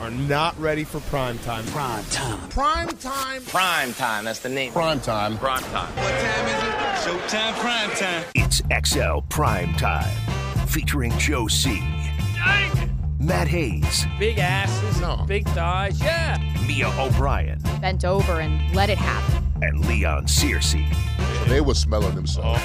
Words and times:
are 0.00 0.10
not 0.10 0.58
ready 0.58 0.84
for 0.84 1.00
prime 1.00 1.38
time. 1.40 1.64
Prime 1.66 2.04
time. 2.06 2.48
Prime 2.50 2.88
time. 2.98 3.42
Prime 3.44 3.92
time. 3.94 4.24
That's 4.24 4.38
the 4.40 4.48
name. 4.48 4.72
Prime 4.72 5.00
time. 5.00 5.36
Prime 5.38 5.62
time. 5.64 5.92
What 5.96 6.20
time 6.20 6.46
is 6.46 6.62
it? 6.62 6.74
Showtime 7.08 7.54
prime 7.58 7.90
time. 7.90 8.24
It's 8.34 8.62
XL 8.86 9.20
Prime 9.28 9.72
Time, 9.74 10.08
featuring 10.66 11.16
Joe 11.18 11.46
C. 11.48 11.82
Matt 13.20 13.48
Hayes, 13.48 14.06
Big 14.18 14.38
asses, 14.38 15.00
No. 15.00 15.24
big 15.26 15.46
thighs, 15.48 16.00
yeah. 16.00 16.38
Mia 16.66 16.88
O'Brien, 16.98 17.58
bent 17.80 18.04
over 18.04 18.40
and 18.40 18.74
let 18.74 18.90
it 18.90 18.98
happen. 18.98 19.44
and 19.62 19.84
Leon 19.86 20.26
Searcy. 20.26 20.86
They 21.48 21.60
were 21.60 21.74
smelling 21.74 22.14
themselves. 22.14 22.60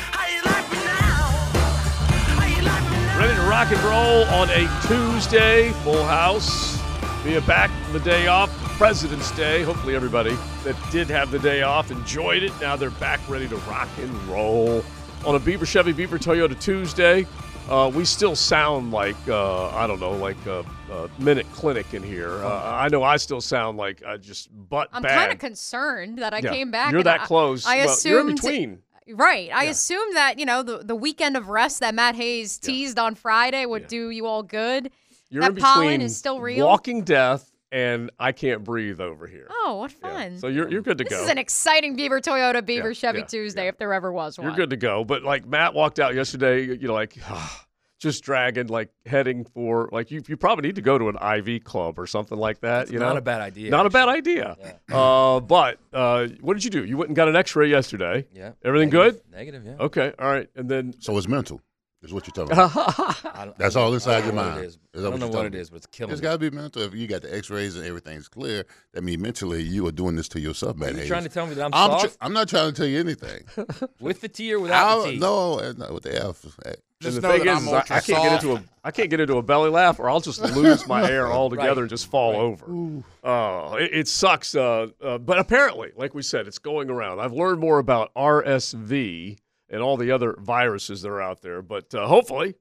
Ready 3.18 3.36
to 3.36 3.41
rock 3.50 3.71
and 3.71 3.84
roll 3.84 4.23
on 4.25 4.50
a 4.52 4.68
Tuesday, 4.88 5.71
full 5.84 6.04
house. 6.04 6.77
Mia 7.26 7.40
back 7.41 7.70
from 7.84 7.94
the 7.94 8.00
day 8.02 8.27
off, 8.27 8.50
President's 8.77 9.32
Day. 9.32 9.63
Hopefully, 9.63 9.95
everybody 9.95 10.36
that 10.66 10.76
did 10.91 11.09
have 11.09 11.32
the 11.32 11.40
day 11.40 11.62
off 11.62 11.90
enjoyed 11.90 12.44
it. 12.44 12.52
Now 12.59 12.76
they're 12.76 12.90
back 12.91 13.22
ready 13.30 13.48
to 13.48 13.55
rock 13.59 13.88
and 13.98 14.13
roll 14.27 14.84
on 15.26 15.36
a 15.36 15.40
Beaver 15.40 15.66
Chevy 15.66 15.94
Beaver 15.94 16.20
Toyota 16.20 16.59
Tuesday. 16.59 17.26
Uh, 17.70 17.90
we 17.96 18.04
still 18.04 18.36
sound 18.36 18.91
like 18.91 19.16
uh, 19.30 19.70
I 19.70 19.88
don't 19.88 20.02
know, 20.02 20.12
like 20.12 20.44
a, 20.48 20.66
a 20.91 21.09
minute 21.18 21.46
clinic 21.54 21.94
in 21.94 22.04
here. 22.04 22.44
Uh, 22.44 22.62
I 22.76 22.90
know 22.90 23.04
I 23.04 23.16
still 23.16 23.40
sound 23.40 23.77
like 23.77 24.04
I 24.05 24.18
just 24.18 24.49
butt 24.70 24.90
I'm 24.91 25.02
kind 25.04 25.32
of 25.32 25.40
concerned 25.40 26.18
that 26.20 26.34
I 26.34 26.40
Yeah, 26.40 26.52
came 26.52 26.71
back. 26.71 26.91
You're 26.91 27.04
that 27.04 27.21
I- 27.21 27.26
close. 27.26 27.66
I 27.66 27.77
well, 27.77 27.90
assumed 27.94 28.12
you're 28.12 28.20
in 28.30 28.35
between. 28.35 28.80
Right. 29.16 29.49
I 29.54 29.63
Yeah. 29.66 29.70
assumed 29.71 30.16
that 30.18 30.40
you 30.40 30.46
know 30.46 30.62
the 30.62 30.80
the 30.80 30.96
weekend 30.96 31.38
of 31.38 31.48
rest 31.48 31.80
that 31.80 31.96
Matt 31.96 32.16
Hayes 32.16 32.60
Yeah. 32.62 32.68
teased 32.68 32.99
on 32.99 33.16
Friday 33.16 33.66
would 33.66 33.84
Yeah. 33.84 33.88
do 33.88 34.10
you 34.10 34.26
all 34.26 34.44
good. 34.44 34.91
You're 35.33 35.41
that 35.41 35.49
in 35.49 35.55
between 35.55 35.73
pollen 35.73 36.01
is 36.01 36.15
still 36.15 36.39
real. 36.39 36.65
Walking 36.67 37.03
Death 37.03 37.49
and 37.71 38.11
I 38.19 38.31
Can't 38.33 38.63
Breathe 38.63 39.01
over 39.01 39.26
here. 39.26 39.48
Oh, 39.49 39.77
what 39.79 39.91
Yeah. 40.03 40.09
fun! 40.09 40.37
So 40.37 40.48
you're 40.48 40.70
you're 40.70 40.81
good 40.84 40.99
to 40.99 41.03
this 41.03 41.09
go. 41.12 41.17
This 41.17 41.25
is 41.25 41.31
an 41.31 41.37
exciting 41.40 41.95
Beaver 41.95 42.21
Toyota 42.21 42.63
Beaver 42.63 42.90
Yeah, 42.90 42.93
Chevy 42.93 43.20
yeah, 43.20 43.25
Tuesday 43.25 43.63
yeah. 43.63 43.70
if 43.70 43.77
there 43.79 43.91
ever 43.93 44.12
was 44.12 44.37
one. 44.37 44.45
You're 44.48 44.55
good 44.55 44.70
to 44.70 44.77
go. 44.77 45.03
But 45.03 45.23
like 45.23 45.45
Matt 45.48 45.73
walked 45.73 45.99
out 45.99 46.13
yesterday, 46.13 46.62
you 46.65 46.87
know, 46.87 46.93
like 46.93 47.17
just 47.99 48.23
dragging, 48.23 48.67
like 48.67 48.90
heading 49.07 49.43
for 49.45 49.90
like 49.91 50.12
you. 50.12 50.21
You 50.27 50.37
probably 50.37 50.67
need 50.67 50.75
to 50.75 50.81
go 50.81 50.98
to 50.99 51.09
an 51.09 51.15
IV 51.15 51.63
club 51.63 51.97
or 51.97 52.05
something 52.05 52.37
like 52.37 52.59
that. 52.59 52.91
you 52.91 52.99
know, 52.99 53.07
Not 53.07 53.18
a 53.18 53.21
bad 53.21 53.41
idea. 53.41 53.71
Not 53.71 53.85
a 53.87 53.90
bad 53.90 54.09
idea. 54.09 54.55
Uh, 54.91 55.40
but 55.40 55.79
uh, 55.93 56.27
what 56.41 56.53
did 56.53 56.63
you 56.65 56.70
do? 56.70 56.84
You 56.85 56.97
went 56.97 57.09
and 57.09 57.15
got 57.15 57.27
an 57.27 57.35
X-ray 57.35 57.70
yesterday. 57.70 58.27
Yeah. 58.34 58.51
Everything 58.63 58.90
Negative- 58.90 59.21
good? 59.23 59.31
Negative, 59.35 59.65
yeah. 59.65 59.75
Okay. 59.79 60.13
All 60.20 60.27
right. 60.27 60.47
And 60.55 60.70
then 60.70 60.93
So 60.99 61.18
it's 61.18 61.27
mental, 61.27 61.62
is 62.04 62.13
what 62.13 62.27
you're 62.27 62.46
telling 62.46 62.57
me. 62.57 62.63
I 62.63 63.46
don't- 63.46 63.57
That's 63.57 63.76
I 63.76 63.79
don't- 63.79 63.85
all 63.85 63.91
I 63.91 63.93
inside 63.96 64.19
don't 64.22 64.25
your 64.25 64.34
know 64.35 64.41
what 64.41 64.47
mind. 64.51 64.63
It 64.63 64.68
is. 64.68 64.73
Is 64.73 64.79
I 64.94 65.01
don't 65.01 65.12
what 65.12 65.19
know 65.22 65.25
what 65.28 65.31
telling 65.34 65.47
it 65.47 65.53
me? 65.53 65.63
but 65.72 65.75
it's 65.78 65.85
killing 65.88 66.12
It's 66.13 66.22
me. 66.22 66.23
got 66.23 66.31
to 66.34 66.38
be 66.38 66.50
mental. 66.51 66.81
If 66.84 66.94
you 66.94 67.07
got 67.07 67.22
the 67.23 67.35
X-rays 67.35 67.75
and 67.75 67.85
everything's 67.85 68.28
clear, 68.28 68.66
that 68.94 69.03
means 69.03 69.22
mentally 69.22 69.63
you 69.63 69.88
are 69.88 69.91
doing 69.91 70.16
this 70.16 70.28
to 70.29 70.40
yourself, 70.40 70.78
man. 70.78 70.90
Are 70.90 70.91
you 70.94 70.97
Hayes. 71.00 71.07
trying 71.07 71.24
to 71.24 71.29
tell 71.29 71.47
me 71.47 71.56
that 71.56 71.66
I'm, 71.66 71.74
I'm, 71.74 72.00
tr- 72.00 72.07
soft 72.07 72.18
I'm 72.22 72.34
not 72.34 72.47
trying 72.50 72.69
to 72.72 72.75
tell 72.75 72.85
you 72.85 73.00
anything. 73.00 73.44
with 74.00 74.22
the 74.22 74.28
T 74.28 74.53
or 74.53 74.59
without 74.59 75.01
the 75.03 75.07
I, 75.07 75.12
T? 75.12 75.18
no, 75.19 75.59
uh, 75.59 75.74
not 75.78 75.94
with 75.94 76.03
the 76.03 76.16
F. 76.24 76.44
and 76.66 76.75
Just 77.01 77.16
the 77.16 77.22
know 77.28 77.34
thing 77.34 77.46
that 77.46 77.57
is, 77.57 77.68
I'm 77.68 77.68
is 77.68 77.91
I, 77.91 77.96
I 77.97 78.00
can't 78.01 78.24
get 78.24 78.34
into 78.44 78.56
a 78.56 78.63
I 78.85 78.91
can't 78.91 79.09
get 79.09 79.19
into 79.22 79.38
a 79.38 79.41
belly 79.41 79.69
laugh, 79.69 80.00
or 80.00 80.09
I'll 80.09 80.19
just 80.19 80.41
lose 80.56 80.85
my 80.88 81.09
air 81.09 81.28
altogether 81.31 81.69
Right. 81.69 81.78
and 81.79 81.90
just 81.90 82.07
fall 82.12 82.34
Right. 82.34 82.40
over. 82.66 83.03
Oh, 83.24 83.75
it, 83.75 83.91
it 83.94 84.07
sucks. 84.09 84.53
Uh, 84.56 84.88
uh, 85.01 85.18
but 85.18 85.40
apparently, 85.40 85.91
like 85.96 86.13
we 86.13 86.22
said, 86.22 86.47
it's 86.47 86.59
going 86.59 86.90
around. 86.90 87.19
I've 87.22 87.31
learned 87.34 87.59
more 87.62 87.79
about 87.79 88.13
RSV 88.16 89.38
and 89.74 89.81
all 89.81 89.97
the 89.97 90.12
other 90.12 90.35
viruses 90.40 91.02
that 91.02 91.09
are 91.09 91.22
out 91.22 91.41
there. 91.41 91.62
But 91.63 91.94
uh, 91.96 92.07
hopefully, 92.07 92.53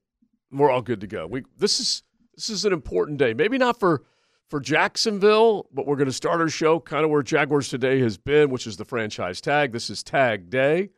we're 0.50 0.70
all 0.70 0.82
good 0.82 1.02
to 1.02 1.06
go. 1.06 1.26
We 1.26 1.44
this 1.58 1.78
is 1.78 2.02
this 2.34 2.48
is 2.50 2.64
an 2.64 2.72
important 2.72 3.18
day. 3.18 3.34
Maybe 3.34 3.58
not 3.58 3.78
for 3.78 4.02
for 4.48 4.60
Jacksonville, 4.60 5.68
but 5.72 5.86
we're 5.86 5.96
going 5.96 6.06
to 6.06 6.12
start 6.12 6.40
our 6.40 6.48
show 6.48 6.80
kind 6.80 7.04
of 7.04 7.10
where 7.10 7.22
Jaguars 7.22 7.68
today 7.68 8.00
has 8.00 8.16
been, 8.16 8.50
which 8.50 8.66
is 8.66 8.76
the 8.78 8.84
franchise 8.84 9.40
tag. 9.40 9.72
This 9.72 9.90
is 9.90 10.02
Tag 10.02 10.50
Day, 10.50 10.90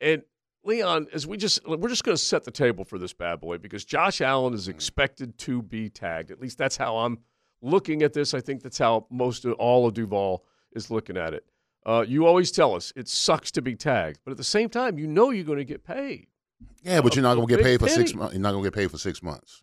and 0.00 0.22
Leon, 0.64 1.06
as 1.12 1.26
we 1.26 1.36
just 1.36 1.66
we're 1.66 1.88
just 1.88 2.04
going 2.04 2.16
to 2.16 2.22
set 2.22 2.42
the 2.44 2.50
table 2.50 2.84
for 2.84 2.98
this 2.98 3.12
bad 3.12 3.40
boy 3.40 3.58
because 3.58 3.84
Josh 3.84 4.20
Allen 4.20 4.54
is 4.54 4.66
expected 4.66 5.38
to 5.38 5.62
be 5.62 5.88
tagged. 5.88 6.32
At 6.32 6.40
least 6.40 6.58
that's 6.58 6.76
how 6.76 6.98
I'm 6.98 7.18
looking 7.60 8.02
at 8.02 8.12
this. 8.12 8.34
I 8.34 8.40
think 8.40 8.62
that's 8.62 8.78
how 8.78 9.06
most 9.10 9.44
of 9.44 9.52
all 9.54 9.86
of 9.86 9.94
Duval 9.94 10.44
is 10.72 10.90
looking 10.90 11.16
at 11.16 11.34
it. 11.34 11.44
Uh, 11.84 12.04
you 12.06 12.26
always 12.26 12.52
tell 12.52 12.74
us 12.74 12.92
it 12.94 13.08
sucks 13.08 13.50
to 13.52 13.62
be 13.62 13.74
tagged, 13.74 14.20
but 14.24 14.30
at 14.30 14.36
the 14.36 14.44
same 14.44 14.68
time, 14.68 14.98
you 14.98 15.06
know 15.06 15.30
you're 15.30 15.44
going 15.44 15.58
to 15.58 15.64
get 15.64 15.84
paid. 15.84 16.28
Yeah, 16.82 17.00
but 17.00 17.14
you're 17.14 17.22
not 17.22 17.34
going 17.34 17.48
to 17.48 17.56
get 17.56 17.64
paid 17.64 17.80
for 17.80 17.88
six 17.88 18.14
months. 18.14 18.34
You're 18.34 18.42
not 18.42 18.52
going 18.52 18.62
to 18.64 18.70
get 18.70 18.76
paid 18.76 18.90
for 18.90 18.98
six 18.98 19.22
months. 19.22 19.62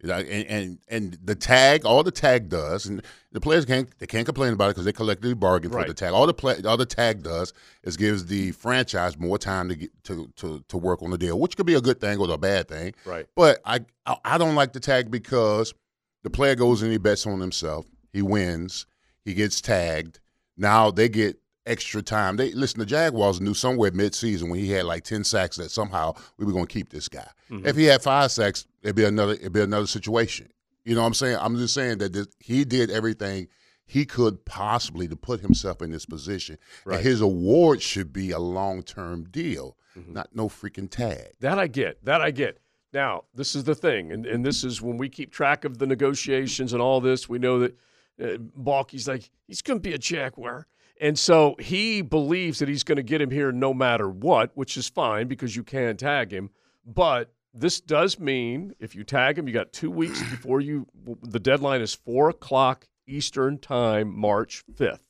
You 0.00 0.08
know, 0.08 0.14
and, 0.14 0.46
and 0.46 0.78
and 0.88 1.18
the 1.24 1.34
tag, 1.34 1.84
all 1.84 2.04
the 2.04 2.12
tag 2.12 2.48
does, 2.48 2.86
and 2.86 3.02
the 3.32 3.40
players 3.40 3.64
can't 3.64 3.88
they 3.98 4.06
can't 4.06 4.24
complain 4.24 4.52
about 4.52 4.66
it 4.66 4.70
because 4.70 4.84
they 4.84 4.92
collectively 4.92 5.34
bargained 5.34 5.72
for 5.72 5.84
the 5.84 5.92
tag. 5.92 6.12
All 6.12 6.24
the 6.24 6.34
play, 6.34 6.54
all 6.64 6.76
the 6.76 6.86
tag 6.86 7.24
does 7.24 7.52
is 7.82 7.96
gives 7.96 8.26
the 8.26 8.52
franchise 8.52 9.18
more 9.18 9.38
time 9.38 9.68
to 9.68 9.74
get 9.74 10.04
to, 10.04 10.30
to 10.36 10.62
to 10.68 10.78
work 10.78 11.02
on 11.02 11.10
the 11.10 11.18
deal, 11.18 11.40
which 11.40 11.56
could 11.56 11.66
be 11.66 11.74
a 11.74 11.80
good 11.80 12.00
thing 12.00 12.20
or 12.20 12.30
a 12.30 12.38
bad 12.38 12.68
thing. 12.68 12.94
Right. 13.04 13.26
But 13.34 13.58
I 13.64 13.80
I, 14.06 14.16
I 14.24 14.38
don't 14.38 14.54
like 14.54 14.72
the 14.72 14.78
tag 14.78 15.10
because 15.10 15.74
the 16.22 16.30
player 16.30 16.54
goes 16.54 16.80
and 16.80 16.92
he 16.92 16.98
bets 16.98 17.26
on 17.26 17.40
himself. 17.40 17.86
He 18.12 18.22
wins. 18.22 18.86
He 19.24 19.34
gets 19.34 19.60
tagged. 19.60 20.20
Now 20.56 20.92
they 20.92 21.08
get 21.08 21.40
extra 21.68 22.02
time. 22.02 22.36
They 22.36 22.52
listen. 22.52 22.80
The 22.80 22.86
Jaguars 22.86 23.40
knew 23.40 23.54
somewhere 23.54 23.92
mid-season 23.92 24.48
when 24.48 24.58
he 24.58 24.70
had 24.70 24.84
like 24.84 25.04
ten 25.04 25.22
sacks 25.22 25.56
that 25.56 25.70
somehow 25.70 26.14
we 26.36 26.44
were 26.44 26.52
going 26.52 26.66
to 26.66 26.72
keep 26.72 26.90
this 26.90 27.08
guy. 27.08 27.28
If 27.50 27.76
he 27.76 27.84
had 27.84 28.02
five 28.02 28.30
sacks, 28.30 28.66
it'd 28.82 28.96
be 28.96 29.04
another. 29.04 29.34
It'd 29.34 29.52
be 29.52 29.62
another 29.62 29.86
situation. 29.86 30.48
You 30.84 30.94
know 30.94 31.02
what 31.02 31.08
I'm 31.08 31.14
saying? 31.14 31.38
I'm 31.40 31.56
just 31.56 31.74
saying 31.74 31.98
that 31.98 32.12
this, 32.12 32.26
he 32.38 32.64
did 32.64 32.90
everything 32.90 33.48
he 33.84 34.04
could 34.04 34.44
possibly 34.44 35.08
to 35.08 35.16
put 35.16 35.40
himself 35.40 35.80
in 35.80 35.90
this 35.90 36.04
position. 36.04 36.58
Right. 36.84 36.96
And 36.96 37.04
his 37.06 37.20
award 37.20 37.80
should 37.80 38.12
be 38.12 38.30
a 38.32 38.38
long-term 38.38 39.28
deal, 39.30 39.76
not 40.06 40.28
no 40.34 40.48
freaking 40.48 40.90
tag. 40.90 41.32
That 41.40 41.58
I 41.58 41.66
get. 41.66 42.04
That 42.04 42.20
I 42.20 42.30
get. 42.30 42.58
Now, 42.92 43.24
this 43.34 43.54
is 43.54 43.64
the 43.64 43.74
thing, 43.74 44.12
and, 44.12 44.24
and 44.26 44.44
this 44.44 44.64
is 44.64 44.80
when 44.80 44.96
we 44.96 45.08
keep 45.08 45.30
track 45.30 45.64
of 45.64 45.78
the 45.78 45.86
negotiations 45.86 46.72
and 46.72 46.80
all 46.80 47.00
this, 47.00 47.28
we 47.28 47.38
know 47.38 47.58
that 47.58 47.78
uh, 48.22 48.38
Baalke's 48.58 49.08
like, 49.08 49.30
he's 49.46 49.62
going 49.62 49.78
to 49.78 49.88
be 49.88 49.94
a 49.94 49.98
Jaguar. 49.98 50.66
And 51.00 51.18
so 51.18 51.54
he 51.58 52.02
believes 52.02 52.58
that 52.58 52.68
he's 52.68 52.82
going 52.82 52.96
to 52.96 53.02
get 53.02 53.20
him 53.20 53.30
here 53.30 53.52
no 53.52 53.72
matter 53.72 54.08
what, 54.08 54.50
which 54.54 54.76
is 54.76 54.88
fine 54.88 55.28
because 55.28 55.54
you 55.54 55.62
can 55.62 55.96
tag 55.96 56.32
him. 56.32 56.50
But 56.84 57.32
this 57.54 57.80
does 57.80 58.18
mean 58.18 58.74
if 58.78 58.94
you 58.94 59.04
tag 59.04 59.38
him, 59.38 59.46
you 59.46 59.54
got 59.54 59.72
two 59.72 59.90
weeks 59.90 60.20
before 60.30 60.60
you, 60.60 60.86
the 61.22 61.40
deadline 61.40 61.80
is 61.80 61.94
4 61.94 62.30
o'clock 62.30 62.88
Eastern 63.06 63.58
Time, 63.58 64.16
March 64.16 64.64
5th. 64.72 65.00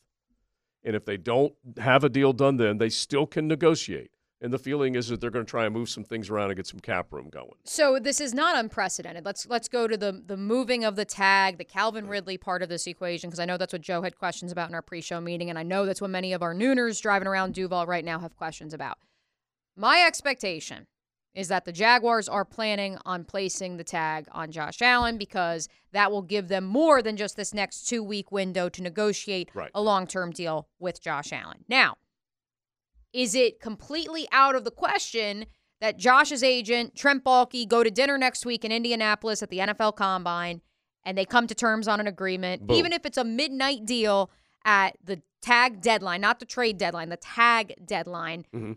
And 0.84 0.94
if 0.94 1.04
they 1.04 1.16
don't 1.16 1.54
have 1.78 2.05
a 2.05 2.09
deal 2.09 2.32
done 2.32 2.56
then, 2.56 2.78
they 2.78 2.88
still 2.88 3.26
can 3.26 3.49
negotiate. 3.49 4.10
And 4.41 4.53
the 4.53 4.59
feeling 4.59 4.94
is 4.94 5.09
that 5.09 5.21
they're 5.21 5.31
going 5.31 5.44
to 5.44 5.50
try 5.50 5.65
and 5.65 5.75
move 5.75 5.88
some 5.88 6.04
things 6.04 6.31
around 6.31 6.50
and 6.50 6.56
get 6.56 6.66
some 6.66 6.78
cap 6.78 7.12
room 7.12 7.28
going. 7.28 7.54
So 7.65 7.99
this 7.99 8.21
is 8.21 8.32
not 8.32 8.56
unprecedented. 8.56 9.25
Let's 9.25 9.49
let's 9.49 9.69
go 9.69 9.88
to 9.88 9.97
the 9.97 10.22
the 10.25 10.37
moving 10.37 10.84
of 10.84 10.94
the 10.94 11.04
tag, 11.04 11.59
the 11.59 11.65
Calvin 11.65 12.06
Ridley 12.06 12.38
part 12.38 12.62
of 12.62 12.69
this 12.69 12.87
equation, 12.87 13.31
because 13.31 13.41
I 13.41 13.47
know 13.47 13.56
that's 13.56 13.72
what 13.72 13.82
Joe 13.82 14.03
had 14.03 14.16
questions 14.16 14.53
about 14.53 14.69
in 14.69 14.76
our 14.76 14.82
pre-show 14.82 15.21
meeting, 15.21 15.50
and 15.50 15.59
I 15.59 15.65
know 15.65 15.87
that's 15.87 16.00
what 16.00 16.10
many 16.10 16.32
of 16.32 16.43
our 16.43 16.54
nooners 16.54 17.03
driving 17.03 17.26
around 17.26 17.54
Duval 17.54 17.87
right 17.87 18.04
now 18.04 18.21
have 18.21 18.37
questions 18.37 18.72
about. 18.72 18.99
My 19.76 20.04
expectation 20.06 20.87
is 21.34 21.49
that 21.49 21.65
the 21.65 21.72
Jaguars 21.72 22.28
are 22.28 22.44
planning 22.44 22.97
on 23.05 23.25
placing 23.25 23.76
the 23.76 23.84
tag 23.84 24.26
on 24.32 24.50
Josh 24.50 24.81
Allen 24.82 25.19
because 25.19 25.69
that 25.93 26.10
will 26.10 26.22
give 26.22 26.49
them 26.49 26.65
more 26.65 27.03
than 27.03 27.16
just 27.16 27.37
this 27.37 27.53
next 27.53 27.88
two 27.88 28.03
week 28.03 28.31
window 28.32 28.69
to 28.69 28.82
negotiate 28.82 29.50
Right. 29.55 29.70
a 29.75 29.82
long 29.82 30.06
term 30.06 30.31
deal 30.31 30.69
with 30.78 31.00
Josh 31.03 31.32
Allen. 31.32 31.65
Now, 31.69 31.97
is 33.12 33.34
it 33.34 33.60
completely 33.60 34.28
out 34.32 34.54
of 34.54 34.64
the 34.64 34.70
question 34.70 35.46
that 35.80 35.96
Josh's 35.96 36.42
agent, 36.42 36.94
Trent 36.96 37.24
Baalke, 37.24 37.69
go 37.69 37.82
to 37.84 37.91
dinner 37.91 38.19
next 38.19 38.44
week 38.44 38.64
in 38.64 38.72
Indianapolis 38.72 39.42
at 39.42 39.50
the 39.50 39.58
NFL 39.58 39.96
Combine 39.96 40.60
and 41.04 41.16
they 41.16 41.25
come 41.25 41.46
to 41.46 41.55
terms 41.55 41.88
on 41.88 42.00
an 42.00 42.06
agreement, 42.06 42.66
Boom. 42.66 42.76
even 42.76 42.93
if 42.93 43.06
it's 43.06 43.16
a 43.19 43.25
midnight 43.25 43.87
deal 43.87 44.31
at 44.64 44.96
the 45.02 45.22
tag 45.40 45.81
deadline, 45.81 46.20
not 46.20 46.40
the 46.40 46.44
trade 46.44 46.76
deadline, 46.78 47.08
the 47.08 47.16
tag 47.16 47.75
deadline? 47.87 48.44
Mhm. 48.52 48.76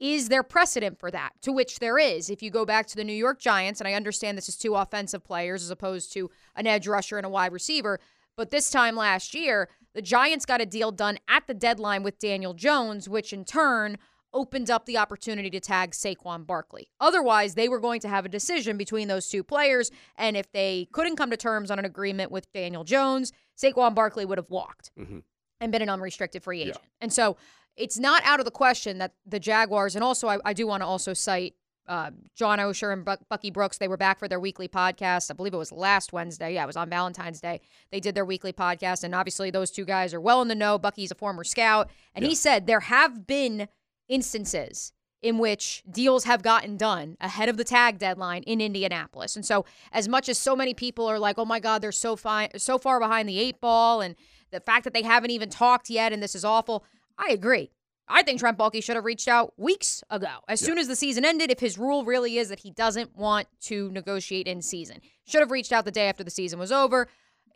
Is 0.00 0.28
there 0.28 0.42
precedent 0.42 0.98
for 0.98 1.12
that? 1.12 1.30
To 1.42 1.52
which 1.52 1.78
there 1.78 1.96
is. 1.96 2.28
If 2.28 2.42
you 2.42 2.50
go 2.50 2.66
back 2.66 2.88
to 2.88 2.96
the 2.96 3.04
New 3.04 3.12
York 3.12 3.38
Giants, 3.40 3.80
and 3.80 3.86
I 3.86 3.92
understand 3.94 4.36
this 4.36 4.48
is 4.48 4.56
two 4.56 4.74
offensive 4.74 5.22
players 5.22 5.62
as 5.62 5.70
opposed 5.70 6.12
to 6.14 6.28
an 6.56 6.66
edge 6.66 6.88
rusher 6.88 7.18
and 7.18 7.24
a 7.24 7.30
wide 7.30 7.52
receiver, 7.52 8.00
but 8.36 8.50
this 8.50 8.68
time 8.68 8.96
last 8.96 9.32
year, 9.32 9.68
the 9.94 10.02
Giants 10.02 10.44
got 10.46 10.60
a 10.60 10.66
deal 10.66 10.90
done 10.92 11.18
at 11.28 11.46
the 11.46 11.54
deadline 11.54 12.02
with 12.02 12.18
Daniel 12.18 12.54
Jones, 12.54 13.08
which 13.08 13.32
in 13.32 13.44
turn 13.44 13.98
opened 14.34 14.70
up 14.70 14.86
the 14.86 14.96
opportunity 14.96 15.50
to 15.50 15.60
tag 15.60 15.90
Saquon 15.90 16.46
Barkley. 16.46 16.88
Otherwise, 17.00 17.54
they 17.54 17.68
were 17.68 17.78
going 17.80 18.00
to 18.00 18.08
have 18.08 18.24
a 18.24 18.30
decision 18.30 18.78
between 18.78 19.08
those 19.08 19.28
two 19.28 19.44
players, 19.44 19.90
and 20.16 20.36
if 20.38 20.50
they 20.52 20.88
couldn't 20.92 21.16
come 21.16 21.30
to 21.30 21.36
terms 21.36 21.70
on 21.70 21.78
an 21.78 21.84
agreement 21.84 22.30
with 22.32 22.50
Daniel 22.52 22.82
Jones, 22.82 23.32
Saquon 23.62 23.94
Barkley 23.94 24.24
would 24.24 24.38
have 24.38 24.48
walked 24.48 24.90
Mhm. 24.98 25.22
and 25.60 25.70
been 25.70 25.82
an 25.82 25.90
unrestricted 25.90 26.42
free 26.42 26.60
Yeah. 26.60 26.68
agent. 26.68 26.84
And 27.02 27.12
so 27.12 27.36
it's 27.76 27.98
not 27.98 28.22
out 28.24 28.38
of 28.40 28.46
the 28.46 28.50
question 28.50 28.96
that 28.98 29.14
the 29.26 29.38
Jaguars, 29.38 29.94
and 29.94 30.02
also 30.02 30.28
I, 30.28 30.38
I 30.46 30.52
do 30.54 30.66
want 30.66 30.80
to 30.82 30.86
also 30.86 31.12
cite 31.12 31.54
uh, 31.88 32.10
John 32.34 32.58
Oehser 32.58 32.92
and 32.92 33.04
Bucky 33.28 33.50
Brooks, 33.50 33.78
they 33.78 33.88
were 33.88 33.96
back 33.96 34.18
for 34.18 34.28
their 34.28 34.40
weekly 34.40 34.68
podcast. 34.68 35.30
I 35.30 35.34
believe 35.34 35.54
it 35.54 35.58
was 35.58 35.72
last 35.72 36.12
Wednesday. 36.12 36.54
Yeah, 36.54 36.64
it 36.64 36.66
was 36.66 36.76
on 36.76 36.88
Valentine's 36.88 37.40
Day. 37.40 37.60
They 37.90 38.00
did 38.00 38.14
their 38.14 38.24
weekly 38.24 38.52
podcast, 38.52 39.04
and 39.04 39.14
obviously 39.14 39.50
those 39.50 39.70
two 39.70 39.84
guys 39.84 40.14
are 40.14 40.20
well 40.20 40.42
in 40.42 40.48
the 40.48 40.54
know. 40.54 40.78
Bucky's 40.78 41.10
a 41.10 41.16
former 41.16 41.44
scout, 41.44 41.90
and 42.14 42.24
he 42.24 42.34
said 42.34 42.66
there 42.66 42.80
have 42.80 43.26
been 43.26 43.68
instances 44.08 44.92
in 45.22 45.38
which 45.38 45.84
deals 45.88 46.24
have 46.24 46.42
gotten 46.42 46.76
done 46.76 47.16
ahead 47.20 47.48
of 47.48 47.56
the 47.56 47.64
tag 47.64 47.98
deadline 47.98 48.42
in 48.42 48.60
Indianapolis. 48.60 49.36
And 49.36 49.46
so, 49.46 49.64
as 49.92 50.08
much 50.08 50.28
as 50.28 50.36
so 50.36 50.56
many 50.56 50.74
people 50.74 51.06
are 51.06 51.18
like, 51.18 51.38
"Oh 51.38 51.44
my 51.44 51.60
God, 51.60 51.80
they're 51.80 51.92
so 51.92 52.16
fine, 52.16 52.48
so 52.58 52.78
far 52.78 52.98
behind 52.98 53.28
the 53.28 53.38
eight 53.38 53.60
ball," 53.60 54.00
and 54.00 54.16
the 54.50 54.60
fact 54.60 54.84
that 54.84 54.92
they 54.92 55.02
haven't 55.02 55.30
even 55.30 55.48
talked 55.48 55.90
yet, 55.90 56.12
and 56.12 56.22
this 56.22 56.34
is 56.34 56.44
awful, 56.44 56.84
I 57.18 57.30
agree. 57.30 57.70
I 58.08 58.22
think 58.22 58.40
Trent 58.40 58.58
Baalke 58.58 58.82
should 58.82 58.96
have 58.96 59.04
reached 59.04 59.28
out 59.28 59.54
weeks 59.56 60.02
ago, 60.10 60.40
as 60.48 60.60
soon 60.60 60.76
as 60.76 60.88
the 60.88 60.96
season 60.96 61.24
ended. 61.24 61.50
If 61.50 61.60
his 61.60 61.78
rule 61.78 62.04
really 62.04 62.36
is 62.36 62.48
that 62.48 62.60
he 62.60 62.70
doesn't 62.70 63.16
want 63.16 63.48
to 63.62 63.90
negotiate 63.90 64.46
in 64.46 64.60
season, 64.60 65.00
should 65.26 65.40
have 65.40 65.50
reached 65.50 65.72
out 65.72 65.84
the 65.84 65.90
day 65.90 66.08
after 66.08 66.24
the 66.24 66.30
season 66.30 66.58
was 66.58 66.72
over, 66.72 67.08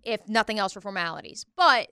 if 0.04 0.26
nothing 0.28 0.58
else 0.58 0.72
for 0.72 0.80
formalities. 0.80 1.44
But 1.56 1.88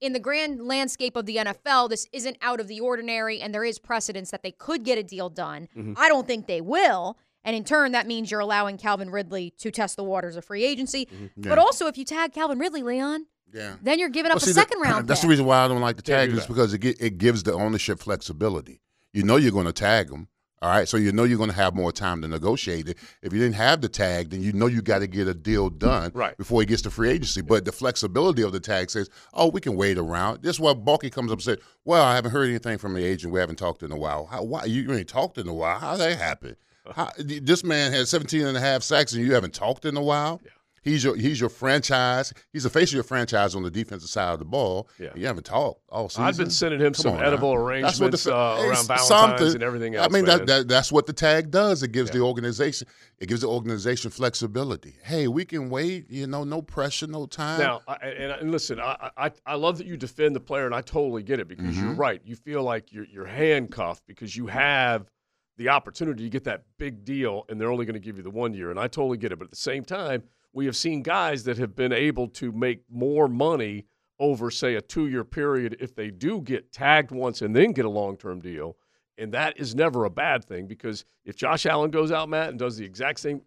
in 0.00 0.12
the 0.12 0.20
grand 0.20 0.66
landscape 0.66 1.16
of 1.16 1.26
the 1.26 1.36
NFL, 1.36 1.88
this 1.88 2.06
isn't 2.12 2.36
out 2.42 2.60
of 2.60 2.68
the 2.68 2.80
ordinary, 2.80 3.40
and 3.40 3.54
there 3.54 3.64
is 3.64 3.78
precedence 3.78 4.30
that 4.30 4.42
they 4.42 4.52
could 4.52 4.84
get 4.84 4.98
a 4.98 5.02
deal 5.02 5.30
done. 5.30 5.68
Mm-hmm. 5.76 5.94
I 5.96 6.08
don't 6.08 6.26
think 6.26 6.46
they 6.46 6.60
will. 6.60 7.16
And 7.44 7.56
in 7.56 7.64
turn, 7.64 7.92
that 7.92 8.06
means 8.06 8.30
you're 8.30 8.40
allowing 8.40 8.76
Calvin 8.76 9.10
Ridley 9.10 9.54
to 9.58 9.70
test 9.70 9.96
the 9.96 10.04
waters 10.04 10.36
of 10.36 10.44
free 10.44 10.64
agency. 10.64 11.06
Mm-hmm. 11.06 11.48
But 11.48 11.58
also, 11.58 11.86
if 11.86 11.96
you 11.96 12.04
tag 12.04 12.32
Calvin 12.32 12.58
Ridley, 12.58 12.82
Leon, 12.82 13.26
Yeah. 13.52 13.74
then 13.82 13.98
you're 13.98 14.08
giving 14.10 14.30
up 14.30 14.36
Well, 14.36 14.42
a 14.42 14.46
see, 14.46 14.50
the- 14.52 14.60
second 14.60 14.80
round. 14.80 15.08
That's 15.08 15.20
pick. 15.20 15.26
the 15.28 15.30
reason 15.30 15.46
why 15.46 15.64
I 15.64 15.68
don't 15.68 15.80
like 15.80 15.96
the 15.96 16.02
tag 16.02 16.30
do 16.30 16.36
is 16.38 16.46
because 16.46 16.74
it, 16.74 16.80
gi- 16.82 16.96
it 17.00 17.18
gives 17.18 17.42
the 17.42 17.52
ownership 17.54 17.98
flexibility. 18.00 18.80
You 19.12 19.22
know 19.22 19.36
you're 19.36 19.52
going 19.52 19.66
to 19.66 19.72
tag 19.72 20.08
them. 20.08 20.28
All 20.60 20.68
right, 20.70 20.88
so 20.88 20.96
you 20.96 21.12
know 21.12 21.22
you're 21.22 21.38
going 21.38 21.50
to 21.50 21.54
have 21.56 21.76
more 21.76 21.92
time 21.92 22.20
to 22.22 22.26
negotiate 22.26 22.88
it. 22.88 22.98
If 23.22 23.32
you 23.32 23.38
didn't 23.38 23.54
have 23.54 23.80
the 23.80 23.88
tag, 23.88 24.30
then 24.30 24.42
you 24.42 24.52
know 24.52 24.66
you 24.66 24.82
got 24.82 24.98
to 24.98 25.06
get 25.06 25.28
a 25.28 25.32
deal 25.34 25.70
done 25.70 26.10
Right. 26.14 26.36
before 26.36 26.60
he 26.60 26.66
gets 26.66 26.82
to 26.82 26.90
free 26.90 27.10
agency. 27.10 27.42
But 27.42 27.64
the 27.64 27.70
flexibility 27.70 28.42
of 28.42 28.50
the 28.50 28.58
tag 28.58 28.90
says, 28.90 29.08
"Oh, 29.32 29.46
we 29.50 29.60
can 29.60 29.76
wait 29.76 29.98
around." 29.98 30.42
This 30.42 30.56
is 30.56 30.60
why 30.60 30.74
Baalke 30.74 31.12
comes 31.12 31.30
up 31.30 31.36
and 31.38 31.44
says, 31.44 31.58
"Well, 31.84 32.02
I 32.04 32.16
haven't 32.16 32.32
heard 32.32 32.48
anything 32.48 32.76
from 32.78 32.94
the 32.94 33.04
agent. 33.04 33.32
We 33.32 33.38
haven't 33.38 33.54
talked 33.56 33.84
in 33.84 33.92
a 33.92 33.96
while. 33.96 34.26
How, 34.26 34.42
why 34.42 34.64
you 34.64 34.92
ain't 34.92 35.08
talked 35.08 35.38
in 35.38 35.46
a 35.46 35.54
while? 35.54 35.78
How 35.78 35.96
that 35.96 36.18
happen? 36.18 36.56
How, 36.92 37.10
this 37.18 37.62
man 37.62 37.92
has 37.92 38.10
17 38.10 38.44
and 38.44 38.56
a 38.56 38.60
half 38.60 38.82
sacks 38.82 39.12
and 39.12 39.24
you 39.24 39.34
haven't 39.34 39.54
talked 39.54 39.84
in 39.84 39.96
a 39.96 40.02
while." 40.02 40.42
He's 40.88 41.04
your 41.04 41.14
he's 41.16 41.40
your 41.40 41.50
franchise. 41.50 42.32
He's 42.52 42.62
the 42.62 42.70
face 42.70 42.90
of 42.90 42.94
your 42.94 43.02
franchise 43.02 43.54
on 43.54 43.62
the 43.62 43.70
defensive 43.70 44.08
side 44.08 44.32
of 44.32 44.38
the 44.38 44.44
ball. 44.44 44.88
Yeah. 44.98 45.10
You 45.14 45.26
haven't 45.26 45.44
talked 45.44 45.82
all 45.88 46.08
season. 46.08 46.24
I've 46.24 46.36
been 46.36 46.50
sending 46.50 46.80
him 46.80 46.92
Come 46.94 47.02
some 47.02 47.12
on 47.14 47.24
edible 47.24 47.54
arrangements 47.54 47.98
That's 47.98 48.26
what 48.26 48.32
the- 48.32 48.34
uh, 48.34 48.54
around 48.70 48.86
Valentine's 48.86 49.06
something. 49.06 49.54
and 49.54 49.62
everything 49.62 49.94
else. 49.96 50.06
I 50.06 50.10
mean 50.10 50.24
that, 50.24 50.46
that 50.46 50.68
that's 50.68 50.90
what 50.90 51.06
the 51.06 51.12
tag 51.12 51.50
does. 51.50 51.82
It 51.82 51.92
gives 51.92 52.10
the 52.10 52.20
organization 52.20 52.88
it 53.18 53.28
gives 53.28 53.40
the 53.42 53.48
organization 53.48 54.10
flexibility. 54.10 54.94
Hey, 55.02 55.28
we 55.28 55.44
can 55.44 55.70
wait. 55.70 56.10
You 56.10 56.26
know, 56.26 56.44
no 56.44 56.62
pressure, 56.62 57.06
no 57.06 57.26
time. 57.26 57.58
Now, 57.60 57.82
I, 57.86 57.94
and, 58.06 58.32
and 58.40 58.50
listen, 58.52 58.80
I, 58.80 59.10
I 59.16 59.30
I 59.44 59.54
love 59.56 59.78
that 59.78 59.86
you 59.86 59.96
defend 59.96 60.36
the 60.36 60.40
player, 60.40 60.66
and 60.66 60.74
I 60.74 60.80
totally 60.80 61.22
get 61.22 61.40
it 61.40 61.48
because 61.48 61.78
you're 61.78 61.92
right. 61.94 62.20
You 62.24 62.36
feel 62.36 62.62
like 62.62 62.92
you're 62.92 63.06
you're 63.06 63.26
handcuffed 63.26 64.06
because 64.06 64.36
you 64.36 64.46
have 64.46 65.10
the 65.56 65.68
opportunity 65.70 66.22
to 66.22 66.30
get 66.30 66.44
that 66.44 66.62
big 66.78 67.04
deal, 67.04 67.44
and 67.48 67.60
they're 67.60 67.72
only 67.72 67.84
going 67.84 67.94
to 67.94 68.00
give 68.00 68.16
you 68.16 68.22
the 68.22 68.30
one 68.30 68.54
year, 68.54 68.70
and 68.70 68.78
I 68.78 68.86
totally 68.86 69.18
get 69.18 69.32
it. 69.32 69.38
But 69.40 69.46
at 69.46 69.50
the 69.50 69.56
same 69.56 69.84
time, 69.84 70.22
we 70.52 70.66
have 70.66 70.76
seen 70.76 71.02
guys 71.02 71.44
that 71.44 71.58
have 71.58 71.76
been 71.76 71.92
able 71.92 72.28
to 72.28 72.52
make 72.52 72.82
more 72.90 73.28
money 73.28 73.86
over, 74.18 74.50
say, 74.50 74.74
a 74.74 74.80
two-year 74.80 75.24
period 75.24 75.76
if 75.80 75.94
they 75.94 76.10
do 76.10 76.40
get 76.40 76.72
tagged 76.72 77.10
once 77.10 77.42
and 77.42 77.54
then 77.54 77.72
get 77.72 77.84
a 77.84 77.90
long-term 77.90 78.40
deal. 78.40 78.76
And 79.16 79.32
that 79.32 79.58
is 79.58 79.74
never 79.74 80.04
a 80.04 80.10
bad 80.10 80.44
thing 80.44 80.66
because 80.66 81.04
if 81.24 81.36
Josh 81.36 81.66
Allen 81.66 81.90
goes 81.90 82.12
out, 82.12 82.28
Matt, 82.28 82.50
and 82.50 82.58
does 82.58 82.76
the 82.76 82.84
exact 82.84 83.20
same, 83.20 83.42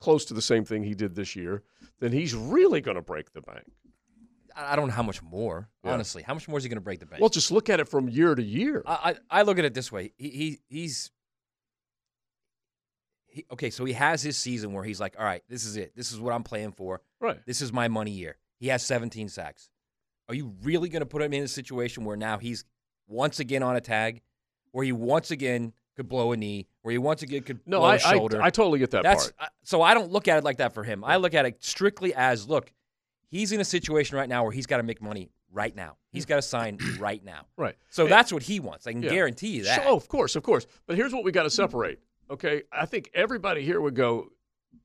close 0.00 0.24
to 0.26 0.34
the 0.34 0.42
same 0.42 0.64
thing 0.64 0.82
he 0.82 0.94
did 0.94 1.14
this 1.14 1.34
year, 1.34 1.62
then 2.00 2.12
he's 2.12 2.34
really 2.34 2.80
going 2.80 2.96
to 2.96 3.02
break 3.02 3.32
the 3.32 3.40
bank. 3.40 3.64
I 4.56 4.72
I 4.72 4.76
don't 4.76 4.88
know 4.88 4.94
how 4.94 5.02
much 5.02 5.22
more. 5.22 5.68
Yeah. 5.84 5.92
Honestly, 5.92 6.22
how 6.22 6.34
much 6.34 6.48
more 6.48 6.58
is 6.58 6.64
he 6.64 6.68
going 6.68 6.76
to 6.76 6.82
break 6.82 7.00
the 7.00 7.06
bank? 7.06 7.20
Well, 7.20 7.30
just 7.30 7.50
look 7.50 7.68
at 7.68 7.80
it 7.80 7.88
from 7.88 8.08
year 8.08 8.34
to 8.34 8.42
year. 8.42 8.82
I, 8.86 9.14
I 9.30 9.40
I 9.40 9.42
look 9.42 9.58
at 9.58 9.64
it 9.64 9.74
this 9.74 9.92
way. 9.92 10.12
He, 10.16 10.28
he 10.30 10.58
he's 10.68 11.10
he, 13.28 13.44
okay. 13.52 13.70
So 13.70 13.84
he 13.84 13.92
has 13.92 14.22
his 14.22 14.36
season 14.36 14.72
where 14.72 14.84
he's 14.84 15.00
like, 15.00 15.14
all 15.18 15.24
right, 15.24 15.42
this 15.48 15.64
is 15.64 15.76
it. 15.76 15.94
This 15.94 16.12
is 16.12 16.18
what 16.20 16.32
I'm 16.32 16.42
playing 16.42 16.72
for. 16.72 17.00
Right. 17.20 17.38
This 17.46 17.60
is 17.62 17.72
my 17.72 17.88
money 17.88 18.10
year. 18.10 18.36
He 18.58 18.68
has 18.68 18.82
17 18.84 19.28
sacks. 19.28 19.68
Are 20.28 20.34
you 20.34 20.54
really 20.62 20.88
going 20.88 21.00
to 21.00 21.06
put 21.06 21.22
him 21.22 21.32
in 21.32 21.42
a 21.44 21.48
situation 21.48 22.04
where 22.04 22.16
now 22.16 22.38
he's 22.38 22.64
once 23.06 23.40
again 23.40 23.62
on 23.62 23.76
a 23.76 23.80
tag, 23.80 24.20
where 24.72 24.84
he 24.84 24.92
once 24.92 25.30
again 25.30 25.72
could 25.96 26.08
blow 26.08 26.32
a 26.32 26.36
knee, 26.36 26.66
where 26.82 26.92
he 26.92 26.98
once 26.98 27.22
again 27.22 27.42
could 27.42 27.60
No, 27.66 27.78
blow 27.80 27.88
I, 27.88 27.94
a 27.96 27.98
shoulder? 27.98 28.42
I 28.42 28.46
I 28.46 28.50
totally 28.50 28.78
get 28.78 28.90
that 28.92 29.02
That's 29.02 29.24
part. 29.32 29.34
I- 29.40 29.48
so 29.64 29.80
I 29.82 29.94
don't 29.94 30.10
look 30.10 30.28
at 30.28 30.38
it 30.38 30.44
like 30.44 30.58
that 30.58 30.74
for 30.74 30.84
him. 30.84 31.02
I 31.04 31.16
look 31.16 31.34
at 31.34 31.46
it 31.46 31.62
strictly 31.64 32.14
as 32.14 32.48
look, 32.48 32.72
he's 33.30 33.52
in 33.52 33.60
a 33.60 33.64
situation 33.64 34.16
right 34.16 34.28
now 34.28 34.42
where 34.42 34.52
he's 34.52 34.66
got 34.66 34.76
to 34.78 34.82
make 34.82 35.00
money 35.02 35.30
right 35.50 35.74
now. 35.74 35.96
He's 36.12 36.26
got 36.26 36.36
to 36.36 36.42
sign 36.42 36.78
right 36.98 37.24
now. 37.24 37.46
Right. 37.56 37.74
So 37.90 38.04
And- 38.04 38.12
that's 38.12 38.32
what 38.32 38.42
he 38.42 38.60
wants. 38.60 38.86
I 38.86 38.92
can 38.92 39.02
Yeah. 39.02 39.10
guarantee 39.10 39.48
you 39.56 39.64
that. 39.64 39.82
Sure, 39.82 39.92
oh, 39.92 39.96
of 39.96 40.08
course, 40.08 40.36
of 40.36 40.42
course. 40.42 40.66
But 40.86 40.96
here's 40.96 41.12
what 41.12 41.24
we 41.24 41.32
got 41.32 41.44
to 41.44 41.50
separate. 41.50 42.00
Okay, 42.30 42.62
I 42.72 42.86
think 42.86 43.10
everybody 43.14 43.62
here 43.62 43.80
would 43.80 43.94
go. 43.94 44.28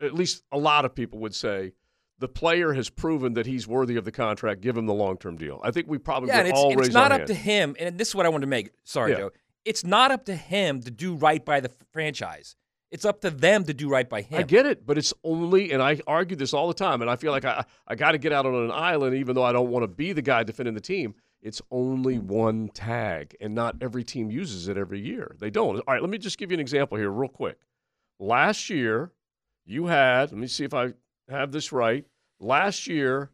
At 0.02 0.14
least 0.14 0.44
a 0.52 0.58
lot 0.58 0.86
of 0.86 0.96
people 0.96 1.20
would 1.20 1.36
say 1.36 1.74
the 2.20 2.28
player 2.28 2.74
has 2.74 2.90
proven 2.90 3.34
that 3.34 3.46
he's 3.46 3.68
worthy 3.68 3.96
of 3.98 4.06
the 4.06 4.12
contract. 4.12 4.62
Give 4.62 4.78
him 4.78 4.86
the 4.86 4.94
long 4.94 5.18
term 5.18 5.36
deal. 5.38 5.60
I 5.64 5.72
think 5.72 5.88
we 5.88 5.98
probably 5.98 6.30
Yeah, 6.30 6.38
would 6.38 6.46
it's, 6.48 6.60
all 6.60 6.72
and 6.72 6.80
it's 6.82 6.94
not 6.94 7.12
up 7.12 7.20
hand. 7.20 7.28
to 7.28 7.34
him. 7.34 7.76
And 7.80 7.98
this 7.98 8.10
is 8.10 8.16
what 8.16 8.26
I 8.26 8.30
wanted 8.30 8.46
to 8.46 8.50
make. 8.50 8.70
Sorry, 8.84 9.12
Yeah. 9.12 9.18
Joe. 9.18 9.32
It's 9.66 9.86
not 9.86 10.12
up 10.12 10.26
to 10.26 10.36
him 10.36 10.82
to 10.82 10.92
do 10.92 11.16
right 11.16 11.44
by 11.44 11.60
the 11.62 11.70
franchise. 11.92 12.56
It's 12.92 13.06
up 13.06 13.22
to 13.22 13.30
them 13.32 13.64
to 13.64 13.74
do 13.74 13.90
right 13.90 14.08
by 14.08 14.22
him. 14.22 14.40
I 14.40 14.44
get 14.44 14.66
it, 14.66 14.86
but 14.86 14.98
it's 14.98 15.14
only, 15.24 15.72
and 15.72 15.82
I 15.82 16.00
argue 16.06 16.36
this 16.38 16.54
all 16.54 16.68
the 16.68 16.74
time, 16.76 17.02
and 17.02 17.10
I 17.10 17.16
feel 17.16 17.32
like 17.32 17.44
I, 17.46 17.66
I 17.88 17.96
got 17.96 18.12
to 18.12 18.18
get 18.20 18.32
out 18.34 18.46
on 18.46 18.54
an 18.56 18.72
island, 18.72 19.16
even 19.16 19.36
though 19.36 19.44
I 19.44 19.52
don't 19.52 19.70
want 19.70 19.84
to 19.84 19.88
be 19.88 20.14
the 20.14 20.22
guy 20.22 20.44
defending 20.44 20.76
the 20.76 20.82
team. 20.82 21.16
It's 21.44 21.62
only 21.72 22.16
hmm. 22.16 22.28
one 22.28 22.70
tag, 22.70 23.36
and 23.42 23.54
not 23.54 23.76
every 23.82 24.04
team 24.04 24.32
uses 24.32 24.70
it 24.70 24.78
every 24.78 25.02
year. 25.02 25.36
They 25.40 25.50
don't. 25.50 25.76
All 25.76 25.94
right, 25.94 26.02
let 26.02 26.10
me 26.10 26.18
just 26.18 26.38
give 26.38 26.52
you 26.52 26.56
an 26.56 26.62
example 26.62 26.98
here, 26.98 27.12
real 27.12 27.30
quick. 27.30 27.58
Last 28.18 28.70
year, 28.70 29.12
you 29.66 29.88
had, 29.88 30.32
let 30.32 30.40
me 30.40 30.48
see 30.48 30.64
if 30.64 30.74
I 30.74 30.94
have 31.30 31.52
this 31.52 31.74
right. 31.74 32.06
Last 32.40 32.88
year, 32.88 33.32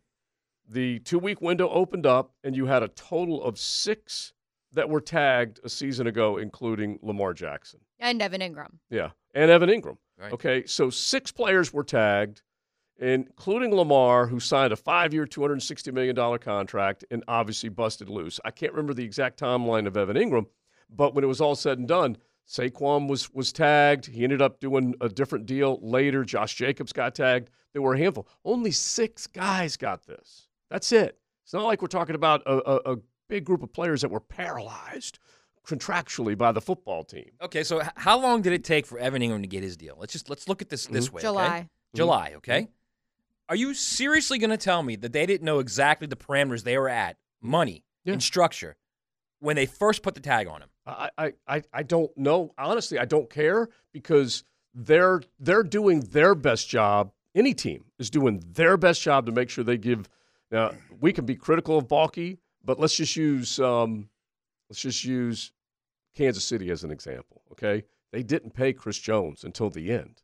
the 0.67 0.99
two 0.99 1.19
week 1.19 1.39
window 1.39 1.69
opened 1.69 2.07
up, 2.07 2.33
and 2.43 2.55
you 2.55 2.65
had 2.65 2.81
a 2.81 2.87
total 2.89 3.43
of 3.43 3.59
six 3.59 4.33
that 4.73 4.89
were 4.89 5.01
tagged 5.01 5.59
a 5.63 5.69
season 5.69 6.07
ago, 6.07 6.37
including 6.37 6.99
Lamar 7.01 7.33
Jackson. 7.33 7.79
and 7.99 8.21
Evan 8.21 8.41
Engram. 8.41 8.77
Yeah, 8.89 9.11
and 9.35 9.51
Evan 9.51 9.69
Engram. 9.69 9.97
Right. 10.17 10.33
Okay, 10.33 10.65
so 10.65 10.89
six 10.89 11.31
players 11.31 11.71
were 11.71 11.83
tagged, 11.83 12.41
including 12.99 13.73
Lamar, 13.73 14.27
who 14.27 14.39
signed 14.39 14.73
a 14.73 14.75
five-year, 14.75 15.25
two 15.25 15.41
hundred 15.41 15.53
and 15.53 15.63
sixty 15.63 15.91
million 15.91 16.15
dollar 16.15 16.37
contract, 16.37 17.05
and 17.11 17.23
obviously 17.27 17.69
busted 17.69 18.09
loose. 18.09 18.39
I 18.45 18.51
can't 18.51 18.73
remember 18.73 18.93
the 18.93 19.03
exact 19.03 19.39
timeline 19.39 19.87
of 19.87 19.97
Evan 19.97 20.17
Engram, 20.17 20.45
but 20.89 21.13
when 21.15 21.23
it 21.23 21.27
was 21.27 21.41
all 21.41 21.55
said 21.55 21.79
and 21.79 21.87
done, 21.87 22.17
Saquon 22.47 23.07
was 23.07 23.31
was 23.33 23.51
tagged. 23.53 24.05
He 24.07 24.23
ended 24.23 24.41
up 24.41 24.59
doing 24.59 24.95
a 25.01 25.09
different 25.09 25.45
deal 25.45 25.79
later. 25.81 26.23
Josh 26.23 26.55
Jacobs 26.55 26.91
got 26.93 27.15
tagged. 27.15 27.49
There 27.73 27.81
were 27.81 27.93
a 27.93 27.97
handful. 27.99 28.27
Only 28.43 28.71
six 28.71 29.27
guys 29.27 29.77
got 29.77 30.05
this. 30.05 30.47
That's 30.69 30.91
it. 30.91 31.17
It's 31.43 31.53
not 31.53 31.63
like 31.65 31.81
we're 31.81 31.87
talking 31.87 32.15
about 32.15 32.41
a, 32.45 32.53
a, 32.69 32.93
a 32.93 32.97
big 33.27 33.43
group 33.45 33.63
of 33.63 33.71
players 33.73 34.01
that 34.01 34.09
were 34.09 34.19
paralyzed 34.19 35.19
contractually 35.65 36.37
by 36.37 36.51
the 36.51 36.61
football 36.61 37.03
team. 37.03 37.29
Okay, 37.41 37.63
so 37.63 37.81
h- 37.81 37.89
how 37.95 38.19
long 38.19 38.41
did 38.41 38.53
it 38.53 38.63
take 38.63 38.85
for 38.85 38.97
Evan 38.99 39.21
Engram 39.21 39.41
to 39.41 39.47
get 39.47 39.61
his 39.63 39.77
deal? 39.77 39.95
Let's 39.99 40.13
just 40.13 40.29
let's 40.29 40.47
look 40.47 40.61
at 40.61 40.69
this 40.69 40.85
Mm-hmm. 40.85 40.93
this 40.95 41.11
way. 41.11 41.19
okay? 41.19 41.27
July. 41.27 41.69
July. 41.95 42.33
Okay. 42.37 42.67
Are 43.49 43.55
you 43.55 43.73
seriously 43.73 44.37
going 44.37 44.51
to 44.51 44.57
tell 44.57 44.83
me 44.83 44.95
that 44.97 45.11
they 45.11 45.25
didn't 45.25 45.43
know 45.43 45.57
exactly 45.59 46.07
the 46.07 46.15
parameters 46.15 46.63
they 46.63 46.77
were 46.77 46.87
at, 46.87 47.17
money 47.41 47.83
Yeah. 48.05 48.13
and 48.13 48.23
structure, 48.23 48.77
when 49.39 49.55
they 49.55 49.65
first 49.65 50.03
put 50.03 50.13
the 50.13 50.21
tag 50.21 50.47
on 50.47 50.61
him? 50.61 50.69
I, 50.85 51.33
I, 51.47 51.63
I, 51.73 51.83
don't 51.83 52.15
know. 52.17 52.53
Honestly, 52.57 52.99
I 52.99 53.05
don't 53.05 53.29
care 53.29 53.69
because 53.91 54.43
they're 54.73 55.21
they're 55.39 55.63
doing 55.63 56.01
their 56.01 56.35
best 56.35 56.69
job. 56.69 57.11
Any 57.35 57.53
team 57.53 57.85
is 57.99 58.09
doing 58.09 58.43
their 58.53 58.77
best 58.77 59.01
job 59.01 59.25
to 59.25 59.31
make 59.31 59.49
sure 59.49 59.63
they 59.63 59.77
give. 59.77 60.09
Now 60.51 60.71
we 60.99 61.13
can 61.13 61.25
be 61.25 61.35
critical 61.35 61.77
of 61.77 61.87
Baalke, 61.87 62.37
but 62.63 62.79
let's 62.79 62.95
just 62.95 63.15
use 63.15 63.59
um, 63.59 64.09
let's 64.69 64.81
just 64.81 65.03
use 65.05 65.51
Kansas 66.15 66.43
City 66.43 66.71
as 66.71 66.83
an 66.83 66.91
example. 66.91 67.43
Okay, 67.51 67.83
they 68.11 68.23
didn't 68.23 68.55
pay 68.55 68.73
Chris 68.73 68.97
Jones 68.97 69.43
until 69.43 69.69
the 69.69 69.91
end. 69.91 70.21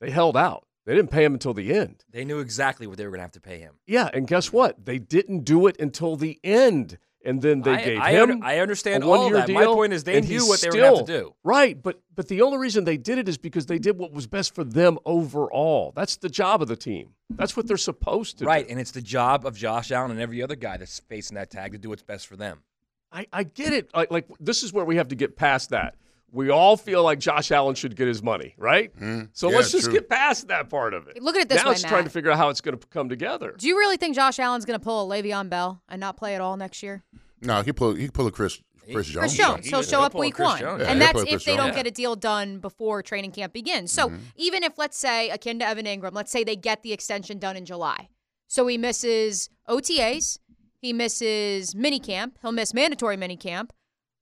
They 0.00 0.10
held 0.10 0.36
out. 0.36 0.66
They 0.86 0.94
didn't 0.94 1.10
pay 1.10 1.24
him 1.24 1.34
until 1.34 1.54
the 1.54 1.72
end. 1.72 2.04
They 2.10 2.24
knew 2.24 2.40
exactly 2.40 2.86
what 2.86 2.98
they 2.98 3.04
were 3.04 3.10
going 3.10 3.20
to 3.20 3.24
have 3.24 3.32
to 3.32 3.40
pay 3.40 3.58
him. 3.58 3.74
Yeah, 3.86 4.10
and 4.12 4.26
guess 4.26 4.52
what? 4.52 4.84
They 4.84 4.98
didn't 4.98 5.40
do 5.40 5.66
it 5.66 5.76
until 5.80 6.16
the 6.16 6.38
end, 6.44 6.98
and 7.24 7.40
then 7.40 7.62
they 7.62 7.72
I, 7.72 7.84
gave 7.84 8.00
I, 8.00 8.10
him. 8.12 8.42
I 8.42 8.58
understand 8.58 9.02
a 9.02 9.06
all 9.06 9.30
that. 9.30 9.46
deal. 9.46 9.54
My 9.54 9.64
point 9.64 9.94
is 9.94 10.04
they 10.04 10.20
knew 10.20 10.46
what 10.46 10.60
they 10.60 10.68
were 10.68 10.74
going 10.74 10.92
to 10.92 10.96
have 10.98 11.06
to 11.06 11.12
do. 11.12 11.34
Right, 11.42 11.82
but 11.82 12.02
but 12.14 12.28
the 12.28 12.42
only 12.42 12.58
reason 12.58 12.84
they 12.84 12.98
did 12.98 13.16
it 13.16 13.28
is 13.28 13.38
because 13.38 13.64
they 13.66 13.78
did 13.78 13.96
what 13.98 14.12
was 14.12 14.26
best 14.26 14.54
for 14.54 14.62
them 14.62 14.98
overall. 15.06 15.92
That's 15.96 16.16
the 16.16 16.28
job 16.28 16.60
of 16.60 16.68
the 16.68 16.76
team. 16.76 17.14
That's 17.30 17.56
what 17.56 17.66
they're 17.66 17.78
supposed 17.78 18.38
to 18.38 18.44
do. 18.44 18.48
Right, 18.48 18.66
do. 18.66 18.70
and 18.72 18.78
it's 18.80 18.90
the 18.90 19.02
job 19.02 19.46
of 19.46 19.56
Josh 19.56 19.90
Allen 19.90 20.10
and 20.10 20.20
every 20.20 20.42
other 20.42 20.56
guy 20.56 20.76
that's 20.76 21.00
facing 21.00 21.36
that 21.36 21.50
tag 21.50 21.72
to 21.72 21.78
do 21.78 21.88
what's 21.88 22.02
best 22.02 22.26
for 22.26 22.36
them. 22.36 22.62
I, 23.10 23.26
I 23.32 23.42
get 23.44 23.72
it. 23.72 23.90
Like 24.10 24.26
this 24.38 24.62
is 24.62 24.72
where 24.72 24.84
we 24.84 24.96
have 24.96 25.08
to 25.08 25.14
get 25.14 25.36
past 25.36 25.70
that. 25.70 25.94
We 26.34 26.50
all 26.50 26.76
feel 26.76 27.02
like 27.04 27.20
Josh 27.20 27.50
Allen 27.52 27.74
should 27.76 27.94
get 27.96 28.08
his 28.08 28.22
money, 28.22 28.54
right? 28.58 28.92
So 29.32 29.48
Yeah, 29.50 29.56
let's 29.56 29.70
just 29.72 29.84
true. 29.84 29.94
get 29.94 30.08
past 30.10 30.48
that 30.48 30.68
part 30.68 30.92
of 30.92 31.06
it. 31.08 31.22
Look 31.22 31.36
at 31.36 31.42
it 31.42 31.48
this 31.48 31.62
now 31.62 31.68
way, 31.70 31.74
it's 31.74 31.82
trying 31.84 32.04
to 32.04 32.10
figure 32.10 32.30
out 32.30 32.36
how 32.36 32.48
it's 32.48 32.60
going 32.60 32.76
to 32.76 32.86
come 32.88 33.08
together. 33.08 33.54
Do 33.56 33.68
you 33.68 33.78
really 33.78 33.96
think 33.96 34.16
Josh 34.16 34.38
Allen's 34.40 34.64
going 34.64 34.78
to 34.78 34.84
pull 34.84 35.10
a 35.12 35.16
Le'Veon 35.22 35.48
Bell 35.48 35.80
and 35.88 36.00
not 36.00 36.16
play 36.16 36.34
at 36.34 36.40
all 36.40 36.56
next 36.56 36.82
year? 36.82 37.04
No, 37.40 37.62
he 37.62 37.72
pull 37.72 37.94
he 37.94 38.08
pull 38.08 38.26
a 38.26 38.32
Chris 38.32 38.60
Chris 38.92 39.06
Jones. 39.06 39.16
Chris 39.18 39.32
he- 39.32 39.38
Jones. 39.38 39.64
he- 39.64 39.70
He'll 39.70 39.80
he'll 39.80 39.88
show 39.88 40.02
up 40.02 40.14
week 40.14 40.38
one. 40.38 40.60
Yeah, 40.60 40.76
and 40.76 41.00
that's 41.00 41.22
if 41.22 41.44
they 41.44 41.56
don't 41.56 41.66
Jones. 41.68 41.76
get 41.76 41.86
a 41.86 41.90
deal 41.90 42.16
done 42.16 42.58
before 42.58 43.02
training 43.02 43.30
camp 43.32 43.52
begins. 43.52 43.92
So 43.92 44.08
Mm-hmm. 44.08 44.18
even 44.36 44.62
if, 44.64 44.76
let's 44.76 44.98
say, 44.98 45.30
akin 45.30 45.58
to 45.60 45.66
Evan 45.66 45.86
Engram, 45.86 46.12
let's 46.14 46.32
say 46.32 46.42
they 46.44 46.56
get 46.56 46.82
the 46.82 46.92
extension 46.92 47.38
done 47.38 47.56
in 47.56 47.64
July. 47.64 48.08
So 48.48 48.66
he 48.66 48.76
misses 48.76 49.50
OTAs, 49.68 50.38
he 50.80 50.92
misses 50.92 51.74
minicamp, 51.74 52.32
he'll 52.42 52.52
miss 52.52 52.74
mandatory 52.74 53.16
minicamp. 53.16 53.70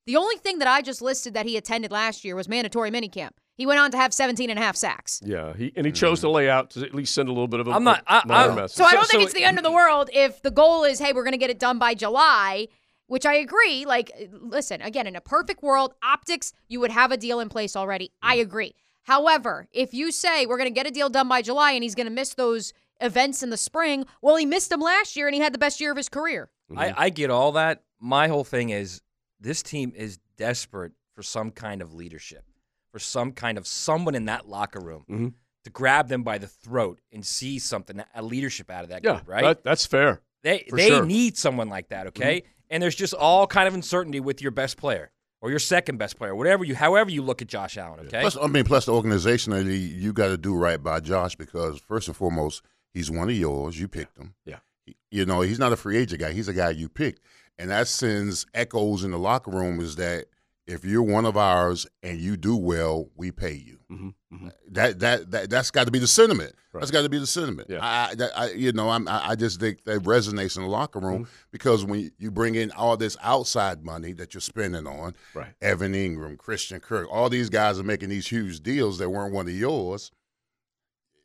The 0.07 0.17
only 0.17 0.37
thing 0.37 0.59
that 0.59 0.69
I 0.69 0.83
just 0.83 1.01
listed 1.01 1.35
that 1.35 1.47
he 1.47 1.57
attended 1.57 1.93
last 1.93 2.25
year 2.25 2.35
was 2.35 2.49
mandatory 2.49 2.91
minicamp. 2.91 3.31
He 3.55 3.67
went 3.67 3.79
on 3.79 3.91
to 3.93 3.97
have 3.97 4.13
17 4.13 4.51
and 4.51 4.59
a 4.59 4.63
half 4.63 4.77
sacks. 4.77 5.21
Yeah, 5.25 5.53
he 5.55 5.73
and 5.77 5.87
he 5.87 5.93
chose 5.93 6.21
to 6.21 6.27
mm-hmm. 6.27 6.37
lay 6.37 6.51
out 6.51 6.71
to 6.71 6.85
at 6.85 6.95
least 6.95 7.15
send 7.15 7.29
a 7.29 7.33
little 7.33 7.49
bit 7.49 7.61
of 7.61 7.69
a 7.69 7.73
I'm 7.73 7.85
not- 7.85 8.03
I- 8.07 8.23
another 8.25 8.53
I- 8.53 8.55
message. 8.57 8.77
So 8.77 8.85
I 8.85 8.93
don't 8.93 9.07
think 9.07 9.21
so- 9.21 9.27
it's 9.27 9.35
the 9.35 9.45
end 9.45 9.59
of 9.59 9.65
the 9.65 9.71
world 9.71 10.11
if 10.13 10.43
the 10.43 10.51
goal 10.51 10.85
is, 10.85 10.99
hey, 10.99 11.13
we're 11.13 11.25
going 11.25 11.33
to 11.33 11.39
get 11.39 11.51
it 11.51 11.59
done 11.59 11.79
by 11.79 11.95
July, 11.95 12.69
which 13.07 13.27
I 13.27 13.35
agree. 13.35 13.85
Like, 13.85 14.11
listen, 14.33 14.81
again, 14.81 15.07
in 15.07 15.15
a 15.15 15.21
perfect 15.21 15.63
world, 15.63 15.95
optics, 16.03 16.53
you 16.67 16.81
would 16.81 16.91
have 16.91 17.13
a 17.13 17.17
deal 17.17 17.41
in 17.41 17.49
place 17.49 17.77
already. 17.77 18.11
I 18.23 18.39
mm. 18.39 18.43
agree. 18.43 18.75
However, 19.03 19.69
if 19.73 19.93
you 19.93 20.11
say 20.13 20.47
we're 20.47 20.59
going 20.59 20.71
to 20.71 20.75
get 20.75 20.87
a 20.87 20.91
deal 20.91 21.09
done 21.09 21.29
by 21.29 21.43
July 21.43 21.73
and 21.73 21.83
he's 21.83 21.95
going 21.95 22.07
to 22.07 22.13
miss 22.13 22.35
those 22.35 22.73
events 23.01 23.43
in 23.43 23.51
the 23.51 23.57
spring, 23.57 24.07
well, 24.23 24.37
he 24.37 24.47
missed 24.47 24.71
them 24.71 24.81
last 24.81 25.17
year 25.17 25.27
and 25.27 25.35
he 25.35 25.41
had 25.41 25.53
the 25.53 25.59
best 25.59 25.81
year 25.81 25.91
of 25.91 25.97
his 25.97 26.09
career. 26.09 26.51
I, 26.77 26.95
I 26.97 27.11
get 27.11 27.31
all 27.31 27.53
that. 27.53 27.83
My 28.01 28.29
whole 28.29 28.45
thing 28.45 28.71
is 28.71 29.03
this 29.43 29.63
team 29.63 29.93
is 29.97 30.19
desperate 30.37 30.93
for 31.15 31.23
some 31.23 31.51
kind 31.51 31.83
of 31.83 31.93
leadership, 31.95 32.45
for 32.93 32.99
some 32.99 33.33
kind 33.33 33.59
of 33.59 33.67
someone 33.67 34.15
in 34.15 34.25
that 34.27 34.49
locker 34.49 34.81
room 34.81 35.05
Mhm. 35.11 35.33
to 35.65 35.71
grab 35.71 36.09
them 36.09 36.23
by 36.23 36.39
the 36.39 36.47
throat 36.49 37.01
and 37.13 37.25
see 37.25 37.59
something, 37.59 38.03
a 38.15 38.23
leadership 38.23 38.71
out 38.71 38.85
of 38.85 38.91
that 38.91 39.03
yeah, 39.05 39.15
group, 39.17 39.29
right? 39.29 39.43
that- 39.43 39.65
that's 39.65 39.85
fair. 39.87 40.23
they 40.43 40.67
they 40.75 40.89
sure. 40.89 41.05
need 41.07 41.37
someone 41.39 41.69
like 41.69 41.89
that, 41.91 42.09
okay? 42.09 42.43
And 42.71 42.83
there's 42.83 42.95
just 42.97 43.15
all 43.15 43.47
kind 43.47 43.69
of 43.69 43.75
uncertainty 43.75 44.19
with 44.19 44.43
your 44.43 44.51
best 44.51 44.77
player 44.77 45.13
or 45.41 45.51
your 45.51 45.59
second 45.61 45.99
best 45.99 46.17
player, 46.17 46.35
whatever 46.35 46.65
you, 46.65 46.75
however 46.75 47.11
you 47.11 47.23
look 47.23 47.43
at 47.43 47.49
Josh 47.49 47.77
Allen, 47.77 48.01
okay? 48.07 48.21
Plus, 48.23 48.37
I 48.37 48.47
mean, 48.49 48.65
plus 48.65 48.87
the 48.87 48.93
organizationally, 48.93 49.79
you 50.01 50.13
got 50.13 50.29
to 50.29 50.37
do 50.39 50.55
right 50.55 50.83
by 50.83 51.01
Josh 51.01 51.37
because 51.37 51.79
first 51.81 52.09
and 52.09 52.17
foremost, 52.17 52.63
he's 52.93 53.11
one 53.11 53.29
of 53.29 53.37
yours. 53.37 53.79
You 53.79 53.87
picked 53.89 54.17
him. 54.19 54.35
Yeah. 54.45 54.59
You 55.11 55.27
know, 55.27 55.43
he's 55.43 55.59
not 55.61 55.73
a 55.73 55.77
free 55.77 55.97
agent 55.99 56.21
guy. 56.21 56.33
He's 56.33 56.49
a 56.49 56.53
guy 56.55 56.71
you 56.71 56.89
picked, 56.89 57.21
and 57.59 57.71
that 57.71 57.89
sends 57.89 58.47
echoes 58.55 59.05
in 59.05 59.11
the 59.11 59.19
locker 59.19 59.51
room. 59.51 59.81
Is 59.81 59.97
that 59.97 60.27
if 60.67 60.85
you're 60.85 61.03
one 61.03 61.25
of 61.27 61.37
ours 61.37 61.87
and 62.03 62.19
you 62.21 62.37
do 62.37 62.57
well, 62.57 63.09
we 63.17 63.31
pay 63.33 63.55
you. 63.55 63.79
Mm-hmm. 63.91 64.49
That 64.71 65.01
that 65.01 65.31
that 65.33 65.51
that's 65.51 65.71
got 65.71 65.85
to 65.85 65.91
be 65.91 65.99
the 65.99 66.07
sentiment. 66.07 66.55
That's 66.73 66.91
got 66.91 67.03
to 67.03 67.11
be 67.11 67.19
the 67.19 67.27
sentiment. 67.27 67.69
Yeah. 67.69 67.81
I, 67.83 68.15
that, 68.15 68.31
I 68.35 68.51
you 68.53 68.73
know 68.73 68.89
I'm, 68.89 69.07
I 69.07 69.31
I 69.31 69.35
just 69.35 69.61
think 69.61 69.85
that 69.85 70.01
resonates 70.05 70.57
in 70.57 70.63
the 70.63 70.69
locker 70.71 71.01
room 71.01 71.25
Mm-hmm. 71.25 71.33
because 71.51 71.85
when 71.85 72.11
you 72.19 72.31
bring 72.31 72.55
in 72.55 72.71
all 72.71 72.97
this 72.97 73.19
outside 73.23 73.85
money 73.85 74.13
that 74.15 74.33
you're 74.33 74.41
spending 74.41 74.87
on, 74.87 75.15
Right. 75.35 75.53
Evan 75.61 75.93
Engram, 75.93 76.39
Christian 76.39 76.81
Kirk, 76.81 77.09
all 77.13 77.29
these 77.29 77.51
guys 77.51 77.79
are 77.79 77.83
making 77.83 78.09
these 78.09 78.27
huge 78.29 78.61
deals 78.63 78.97
that 78.99 79.11
weren't 79.11 79.35
one 79.35 79.47
of 79.49 79.55
yours. 79.55 80.11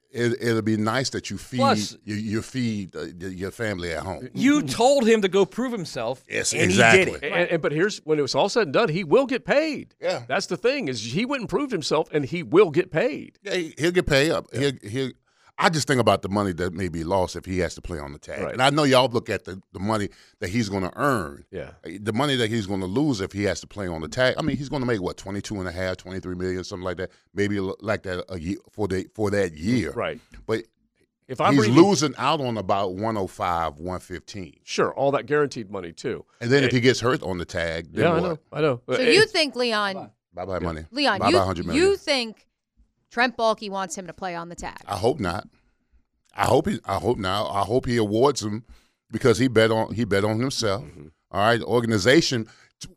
It, 0.09 0.41
it'll 0.41 0.61
be 0.61 0.77
nice 0.77 1.09
that 1.11 1.29
you 1.29 1.37
feed 1.37 1.57
Plus- 1.57 1.97
you, 2.05 2.15
you 2.15 2.41
feed 2.41 2.95
uh, 2.95 3.05
your 3.27 3.51
family 3.51 3.91
at 3.91 4.03
home. 4.03 4.29
you 4.33 4.61
told 4.63 5.05
him 5.07 5.21
to 5.21 5.27
go 5.27 5.45
prove 5.45 5.71
himself, 5.73 6.23
Yes, 6.29 6.53
and 6.53 6.61
exactly. 6.61 7.05
he 7.05 7.11
did 7.19 7.23
it. 7.23 7.31
And, 7.33 7.49
and- 7.51 7.61
but 7.61 7.71
here's 7.73 7.97
when 8.05 8.17
it 8.17 8.21
was 8.21 8.33
all 8.33 8.47
said 8.49 8.63
and 8.67 8.73
done, 8.73 8.89
he 8.89 9.03
will 9.03 9.25
get 9.25 9.43
paid. 9.45 9.95
Yeah. 10.01 10.23
that's 10.27 10.45
the 10.47 10.57
thing 10.57 10.87
is 10.87 11.03
he 11.13 11.25
went 11.25 11.41
and 11.41 11.49
proved 11.49 11.71
himself, 11.73 12.07
and 12.13 12.23
he 12.25 12.41
will 12.41 12.71
get 12.71 12.89
paid. 12.91 13.37
Yeah, 13.43 13.55
he- 13.55 13.73
he'll 13.77 13.91
get 13.91 14.07
paid 14.07 14.31
up. 14.31 14.47
He'll, 14.55 14.71
he'll, 14.81 15.11
I 15.59 15.69
just 15.69 15.87
think 15.87 15.99
about 15.99 16.21
the 16.21 16.29
money 16.29 16.51
that 16.53 16.73
may 16.73 16.87
be 16.87 17.03
lost 17.03 17.35
if 17.35 17.45
he 17.45 17.57
has 17.59 17.73
to 17.75 17.81
play 17.81 17.97
on 17.97 18.13
the 18.13 18.19
tag. 18.19 18.43
Right. 18.43 18.53
And 18.53 18.61
I 18.61 18.69
know 18.69 18.83
y'all 18.83 19.09
look 19.09 19.27
at 19.29 19.45
the, 19.45 19.59
the 19.73 19.79
money 19.79 20.09
that 20.39 20.49
he's 20.49 20.69
going 20.69 20.83
to 20.83 20.91
earn. 20.95 21.45
Yeah. 21.49 21.71
The 21.83 22.13
money 22.13 22.35
that 22.35 22.49
he's 22.49 22.67
going 22.67 22.81
to 22.81 22.85
lose 22.85 23.21
if 23.21 23.31
he 23.31 23.43
has 23.45 23.59
to 23.61 23.67
play 23.67 23.87
on 23.87 24.01
the 24.01 24.07
tag. 24.07 24.35
I 24.37 24.43
mean, 24.43 24.55
he's 24.55 24.69
going 24.69 24.81
to 24.83 24.85
make 24.85 25.01
what 25.01 25.17
22 25.17 25.55
and 25.59 25.67
a 25.67 25.71
half, 25.71 25.97
23 25.97 26.35
million, 26.35 26.63
something 26.63 26.83
like 26.85 26.97
that. 26.97 27.09
Maybe 27.33 27.59
like 27.59 28.03
that 28.03 28.23
a 28.29 28.39
year 28.39 28.57
for 28.71 28.87
the 28.87 29.07
for 29.15 29.31
that 29.31 29.53
year. 29.53 29.91
Right. 29.93 30.19
But 30.45 30.65
If 31.27 31.41
I'm 31.41 31.53
he's 31.55 31.67
reading, 31.67 31.83
losing 31.83 32.13
out 32.17 32.39
on 32.39 32.57
about 32.57 32.93
105, 32.93 33.79
115. 33.79 34.57
sure, 34.63 34.93
all 34.93 35.11
that 35.11 35.25
guaranteed 35.25 35.71
money 35.71 35.91
too. 35.91 36.23
And 36.39 36.51
then 36.51 36.63
if 36.63 36.71
he 36.71 36.79
gets 36.79 36.99
hurt 36.99 37.23
on 37.23 37.37
the 37.39 37.45
tag, 37.45 37.91
then 37.93 38.05
Yeah, 38.05 38.13
I 38.13 38.19
know, 38.19 38.37
I 38.53 38.61
know. 38.61 38.81
So 38.89 38.95
Uh, 38.95 38.99
you 38.99 39.25
think, 39.25 39.55
Leon, 39.55 40.11
Bye 40.33 40.45
bye 40.45 40.59
money. 40.59 40.85
Leon, 40.91 41.17
bye 41.17 41.25
bye 41.25 41.29
you, 41.31 41.37
100 41.37 41.65
million. 41.65 41.83
you 41.83 41.97
think 41.97 42.46
Trent 43.11 43.37
Baalke 43.37 43.69
wants 43.69 43.97
him 43.97 44.07
to 44.07 44.13
play 44.13 44.35
on 44.35 44.49
the 44.49 44.55
tag? 44.55 44.77
I 44.87 44.97
hope 44.97 45.19
not. 45.19 45.47
I 46.35 46.45
hope 46.45 46.67
he. 46.67 46.79
I 46.85 46.95
hope 46.95 47.17
now. 47.17 47.47
I 47.47 47.61
hope 47.61 47.85
he 47.85 47.97
awards 47.97 48.43
him 48.43 48.63
because 49.11 49.37
he 49.37 49.47
bet 49.47 49.71
on 49.71 49.93
he 49.93 50.05
bet 50.05 50.23
on 50.23 50.39
himself. 50.39 50.83
Mm-hmm. 50.83 51.07
All 51.31 51.41
right, 51.41 51.59
the 51.59 51.65
organization 51.65 52.47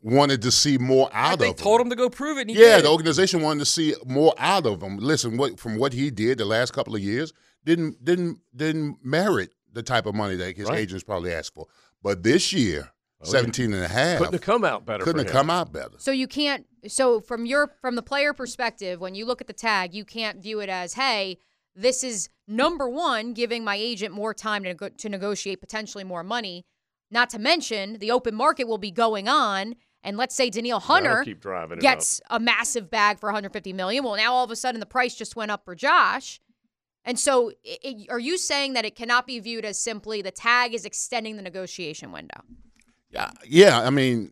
wanted 0.03 0.41
to 0.43 0.51
see 0.51 0.77
more 0.77 1.09
out 1.11 1.39
They 1.39 1.49
of 1.49 1.57
him. 1.59 1.63
told 1.63 1.81
him 1.81 1.89
to 1.89 1.95
go 1.95 2.09
prove 2.09 2.37
it, 2.37 2.41
and 2.41 2.49
he 2.51 2.55
yeah, 2.61 2.75
did. 2.77 2.85
the 2.85 2.89
organization 2.91 3.41
wanted 3.41 3.59
to 3.59 3.65
see 3.65 3.95
more 4.05 4.33
out 4.37 4.65
of 4.67 4.81
him. 4.81 4.97
Listen, 4.97 5.37
what 5.37 5.59
from 5.59 5.77
what 5.77 5.91
he 5.93 6.11
did 6.11 6.37
the 6.37 6.45
last 6.45 6.71
couple 6.71 6.95
of 6.95 7.01
years 7.01 7.33
didn't 7.65 8.03
didn't 8.05 8.39
didn't 8.55 8.97
merit 9.03 9.53
the 9.73 9.81
type 9.81 10.05
of 10.05 10.13
money 10.13 10.35
that 10.35 10.55
his 10.55 10.67
Right. 10.69 10.79
agents 10.79 11.03
probably 11.03 11.33
asked 11.33 11.53
for. 11.55 11.65
But 12.03 12.21
this 12.23 12.53
year, 12.53 12.91
Oh, 13.23 13.29
17 13.29 13.73
and 13.73 13.83
a 13.83 13.87
half, 13.87 14.17
couldn't 14.17 14.33
have 14.33 14.41
come 14.41 14.63
out 14.63 14.85
better. 14.85 15.03
couldn't 15.03 15.21
for 15.21 15.27
have 15.27 15.35
him. 15.35 15.47
come 15.47 15.49
out 15.49 15.71
better. 15.71 15.95
So 15.97 16.11
you 16.11 16.27
can't. 16.27 16.65
So 16.87 17.19
from 17.19 17.45
your 17.45 17.71
from 17.81 17.95
the 17.95 18.01
player 18.01 18.33
perspective, 18.33 18.99
when 18.99 19.15
you 19.15 19.25
look 19.25 19.41
at 19.41 19.47
the 19.47 19.53
tag, 19.53 19.93
you 19.93 20.05
can't 20.05 20.41
view 20.41 20.59
it 20.59 20.69
as, 20.69 20.93
hey, 20.93 21.37
this 21.75 22.03
is 22.03 22.29
number 22.47 22.89
one, 22.89 23.33
giving 23.33 23.63
my 23.63 23.75
agent 23.75 24.13
more 24.13 24.33
time 24.33 24.63
to 24.63 24.69
nego- 24.69 24.89
to 24.89 25.09
negotiate 25.09 25.61
potentially 25.61 26.03
more 26.03 26.23
money. 26.23 26.65
Not 27.11 27.29
to 27.31 27.39
mention 27.39 27.97
the 27.99 28.11
open 28.11 28.33
market 28.33 28.67
will 28.67 28.77
be 28.77 28.91
going 28.91 29.27
on, 29.27 29.75
and 30.03 30.17
let's 30.17 30.33
say 30.33 30.49
Danielle 30.49 30.79
Hunter 30.79 31.23
keep 31.23 31.41
driving 31.41 31.77
it 31.77 31.81
gets 31.81 32.21
a 32.29 32.39
massive 32.39 32.89
bag 32.89 33.19
for 33.19 33.27
150 33.27 33.73
million. 33.73 34.03
Well, 34.03 34.15
now 34.15 34.33
all 34.33 34.45
of 34.45 34.51
a 34.51 34.55
sudden 34.55 34.79
the 34.79 34.85
price 34.85 35.15
just 35.15 35.35
went 35.35 35.51
up 35.51 35.63
for 35.65 35.75
Josh. 35.75 36.39
And 37.03 37.19
so, 37.19 37.51
i 37.65 37.77
i 37.83 38.05
are 38.09 38.19
you 38.19 38.37
saying 38.37 38.73
that 38.73 38.85
it 38.85 38.95
cannot 38.95 39.25
be 39.27 39.39
viewed 39.39 39.65
as 39.65 39.79
simply 39.79 40.21
the 40.21 40.31
tag 40.31 40.73
is 40.73 40.85
extending 40.85 41.35
the 41.35 41.41
negotiation 41.41 42.11
window? 42.11 42.41
Yeah, 43.11 43.31
yeah. 43.47 43.81
I 43.81 43.89
mean, 43.89 44.31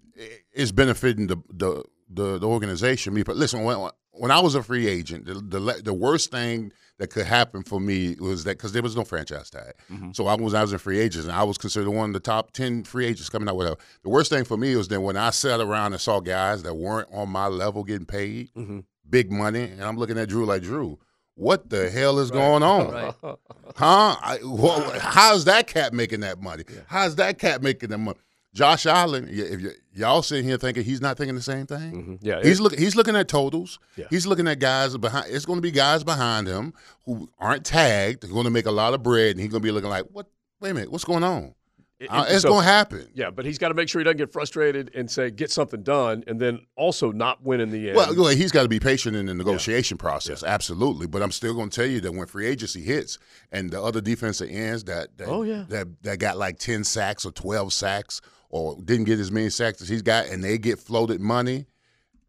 it's 0.54 0.72
benefiting 0.72 1.28
the 1.28 1.38
the 1.50 1.84
the, 2.10 2.40
the 2.40 2.48
organization. 2.48 3.14
Me, 3.14 3.24
but 3.24 3.36
listen, 3.36 3.64
when 3.64 3.90
when 4.12 4.32
I 4.32 4.40
was 4.40 4.56
a 4.56 4.64
free 4.64 4.88
agent, 4.88 5.26
the, 5.26 5.36
the 5.36 5.82
the 5.84 5.94
worst 5.94 6.32
thing 6.32 6.72
that 6.98 7.08
could 7.12 7.26
happen 7.26 7.64
for 7.64 7.80
me 7.80 8.16
was 8.20 8.44
that 8.44 8.58
because 8.58 8.74
there 8.74 8.82
was 8.82 8.96
no 8.96 9.04
franchise 9.06 9.50
tag. 9.50 9.74
So 10.14 10.28
I 10.28 10.36
was 10.36 10.54
I 10.54 10.62
was 10.62 10.74
a 10.74 10.80
free 10.80 11.00
agent, 11.00 11.26
and 11.26 11.34
I 11.34 11.44
was 11.44 11.58
considered 11.58 11.90
one 11.92 12.10
of 12.10 12.14
the 12.14 12.20
top 12.20 12.52
ten 12.52 12.84
free 12.84 13.06
agents 13.06 13.30
coming 13.30 13.48
out. 13.48 13.56
Whatever. 13.56 13.78
The 14.04 14.10
worst 14.10 14.30
thing 14.32 14.44
for 14.44 14.58
me 14.58 14.76
was 14.76 14.88
that 14.90 15.00
when 15.02 15.16
I 15.18 15.30
sat 15.30 15.60
around 15.60 15.94
and 15.94 16.02
saw 16.02 16.20
guys 16.20 16.64
that 16.64 16.74
weren't 16.76 17.08
on 17.14 17.30
my 17.30 17.48
level 17.48 17.84
getting 17.84 18.06
paid 18.06 18.50
Mhm. 18.56 18.84
big 19.10 19.32
money, 19.32 19.64
and 19.64 19.84
I'm 19.84 19.98
looking 19.98 20.18
at 20.18 20.28
Drew 20.30 20.46
like 20.46 20.64
Drew. 20.64 21.00
What 21.36 21.70
the 21.70 21.90
hell 21.98 22.20
is 22.20 22.32
going 22.32 22.64
on? 22.64 22.92
Right. 22.92 23.14
Huh? 23.24 24.16
I, 24.22 24.40
wha- 24.44 25.00
how's 25.00 25.46
that 25.46 25.68
cat 25.68 25.94
making 25.94 26.20
that 26.22 26.42
money? 26.42 26.64
How's 26.88 27.16
that 27.16 27.40
cat 27.40 27.62
making 27.64 27.90
that 27.90 27.98
money? 27.98 28.18
Josh 28.54 28.86
Allen, 28.88 29.28
if 29.30 29.62
y'all 29.94 30.22
sitting 30.24 30.44
here 30.46 30.58
thinking 30.58 30.84
he's 30.84 31.02
not 31.02 31.18
thinking 31.18 31.36
the 31.36 31.42
same 31.42 31.68
thing, 31.68 31.94
Mhm. 31.94 32.20
Yeah, 32.22 32.42
he's 32.42 32.60
looking. 32.60 32.80
He's 32.80 32.96
looking 32.96 33.16
at 33.16 33.28
totals. 33.28 33.78
Yeah. 33.96 34.06
He's 34.10 34.26
looking 34.26 34.48
at 34.48 34.60
guys 34.60 34.98
behind. 34.98 35.28
It's 35.30 35.46
going 35.46 35.58
to 35.58 35.62
be 35.62 35.72
guys 35.72 36.04
behind 36.04 36.48
him 36.48 36.74
who 37.06 37.30
aren't 37.38 37.64
tagged. 37.66 38.22
They're 38.24 38.32
going 38.32 38.46
to 38.46 38.50
make 38.50 38.66
a 38.66 38.72
lot 38.72 38.94
of 38.96 39.04
bread, 39.04 39.32
and 39.32 39.40
he's 39.40 39.50
going 39.52 39.62
to 39.62 39.66
be 39.68 39.72
looking 39.72 39.90
like, 39.90 40.06
"What? 40.12 40.28
Wait 40.60 40.72
a 40.72 40.74
minute, 40.74 40.92
what's 40.92 41.06
going 41.06 41.24
on?" 41.24 41.54
It- 42.00 42.08
Uh, 42.10 42.26
it's 42.30 42.42
so- 42.44 42.50
going 42.50 42.64
to 42.64 42.72
happen. 42.72 43.08
Yeah, 43.14 43.30
but 43.30 43.46
he's 43.46 43.58
got 43.58 43.68
to 43.70 43.74
make 43.74 43.90
sure 43.90 44.00
he 44.00 44.04
doesn't 44.04 44.18
get 44.18 44.32
frustrated 44.32 44.92
and 44.96 45.10
say 45.12 45.30
get 45.32 45.52
something 45.52 45.84
done, 45.84 46.24
and 46.28 46.40
then 46.40 46.60
also 46.76 47.12
not 47.12 47.44
win 47.44 47.60
in 47.60 47.72
the 47.72 47.90
end. 47.90 47.98
Well, 47.98 48.28
he's 48.28 48.52
got 48.52 48.64
to 48.64 48.70
be 48.70 48.80
patient 48.80 49.16
in 49.16 49.26
the 49.26 49.34
negotiation 49.34 49.98
process, 49.98 50.44
absolutely. 50.44 51.08
But 51.08 51.22
I'm 51.22 51.32
still 51.32 51.54
going 51.54 51.70
to 51.70 51.76
tell 51.76 51.90
you 51.90 52.00
that 52.02 52.14
when 52.14 52.26
free 52.28 52.48
agency 52.48 52.82
hits 52.82 53.18
and 53.52 53.70
the 53.72 53.82
other 53.82 54.02
defensive 54.02 54.50
ends 54.50 54.86
that 54.86 55.18
that, 55.18 55.28
Oh, 55.28 55.44
yeah. 55.44 55.66
that 55.70 55.88
that 56.04 56.20
got 56.20 56.38
like 56.38 56.58
ten 56.60 56.84
sacks 56.84 57.26
or 57.26 57.32
twelve 57.32 57.74
sacks 57.74 58.22
or 58.50 58.78
didn't 58.84 59.06
get 59.06 59.20
as 59.20 59.32
many 59.32 59.50
sacks 59.50 59.82
as 59.82 59.90
he's 59.90 60.02
got, 60.02 60.26
and 60.28 60.44
they 60.44 60.58
get 60.58 60.80
floated 60.80 61.20
money. 61.22 61.66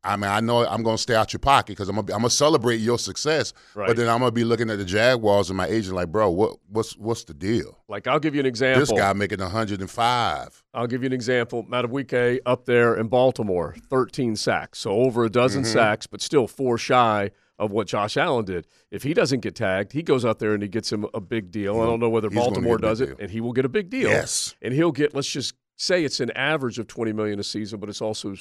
I 0.02 0.16
mean, 0.16 0.30
I 0.30 0.40
know 0.40 0.66
I'm 0.66 0.82
going 0.82 0.96
to 0.96 1.02
stay 1.02 1.14
out 1.14 1.32
your 1.32 1.40
pocket 1.40 1.72
because 1.72 1.88
I'm 1.90 1.98
I'm 1.98 2.04
gonna 2.06 2.30
celebrate 2.30 2.76
your 2.76 2.98
success, 2.98 3.52
Right. 3.74 3.86
but 3.88 3.96
then 3.96 4.08
I'm 4.08 4.20
gonna 4.20 4.30
be 4.32 4.44
looking 4.44 4.70
at 4.70 4.78
the 4.78 4.84
Jaguars 4.84 5.50
and 5.50 5.56
my 5.58 5.66
agent 5.66 5.94
like, 5.94 6.08
bro, 6.10 6.30
what 6.30 6.56
what's 6.68 6.96
what's 6.96 7.24
the 7.24 7.34
deal? 7.34 7.76
like 7.88 8.06
I'll 8.06 8.18
give 8.20 8.34
you 8.34 8.40
an 8.40 8.46
example. 8.46 8.80
This 8.80 8.92
guy 8.92 9.12
making 9.12 9.40
105. 9.40 10.62
I'll 10.74 10.86
give 10.86 11.02
you 11.02 11.06
an 11.06 11.12
example. 11.12 11.64
Madubuike 11.64 12.40
up 12.46 12.64
there 12.64 12.94
in 12.96 13.08
Baltimore, 13.08 13.74
13 13.90 14.36
sacks, 14.36 14.78
so 14.78 14.90
over 14.92 15.24
a 15.24 15.30
dozen 15.30 15.62
Mm-hmm. 15.62 15.72
sacks, 15.72 16.06
but 16.06 16.20
still 16.22 16.46
four 16.46 16.78
shy 16.78 17.30
of 17.58 17.70
what 17.72 17.86
Josh 17.86 18.16
Allen 18.16 18.46
did. 18.46 18.66
If 18.90 19.02
he 19.02 19.12
doesn't 19.12 19.40
get 19.40 19.54
tagged, 19.54 19.92
he 19.92 20.02
goes 20.02 20.24
out 20.24 20.38
there 20.38 20.54
and 20.54 20.62
he 20.62 20.68
gets 20.68 20.90
him 20.90 21.04
a 21.12 21.20
big 21.20 21.50
deal. 21.50 21.78
I 21.80 21.84
don't 21.86 22.00
know 22.00 22.08
whether 22.08 22.30
Baltimore 22.30 22.78
get 22.78 22.86
a 22.86 22.88
big 22.88 22.90
does 22.90 23.00
it, 23.02 23.06
deal. 23.08 23.16
and 23.20 23.30
he 23.30 23.40
will 23.42 23.52
get 23.52 23.66
a 23.66 23.68
big 23.68 23.90
deal. 23.90 24.08
Yes. 24.08 24.54
and 24.62 24.72
he'll 24.72 24.92
get. 24.92 25.14
Let's 25.14 25.28
just 25.28 25.54
say 25.76 26.04
it's 26.04 26.20
an 26.20 26.30
average 26.32 26.78
of 26.78 26.86
20 26.86 27.12
million 27.12 27.38
a 27.38 27.42
season, 27.42 27.78
but 27.80 27.88
it's 27.90 28.00
also 28.00 28.34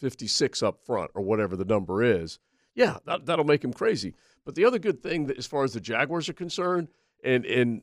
56 0.00 0.62
up 0.62 0.84
front 0.84 1.10
or 1.14 1.22
whatever 1.22 1.56
the 1.56 1.64
number 1.64 2.02
is, 2.02 2.38
yeah, 2.74 2.98
that, 3.06 3.26
that'll 3.26 3.44
make 3.44 3.64
him 3.64 3.72
crazy. 3.72 4.14
But 4.44 4.54
the 4.54 4.64
other 4.64 4.78
good 4.78 5.02
thing 5.02 5.26
that, 5.26 5.38
as 5.38 5.46
far 5.46 5.64
as 5.64 5.72
the 5.72 5.80
Jaguars 5.80 6.28
are 6.28 6.34
concerned, 6.34 6.88
and 7.24 7.44
and 7.44 7.82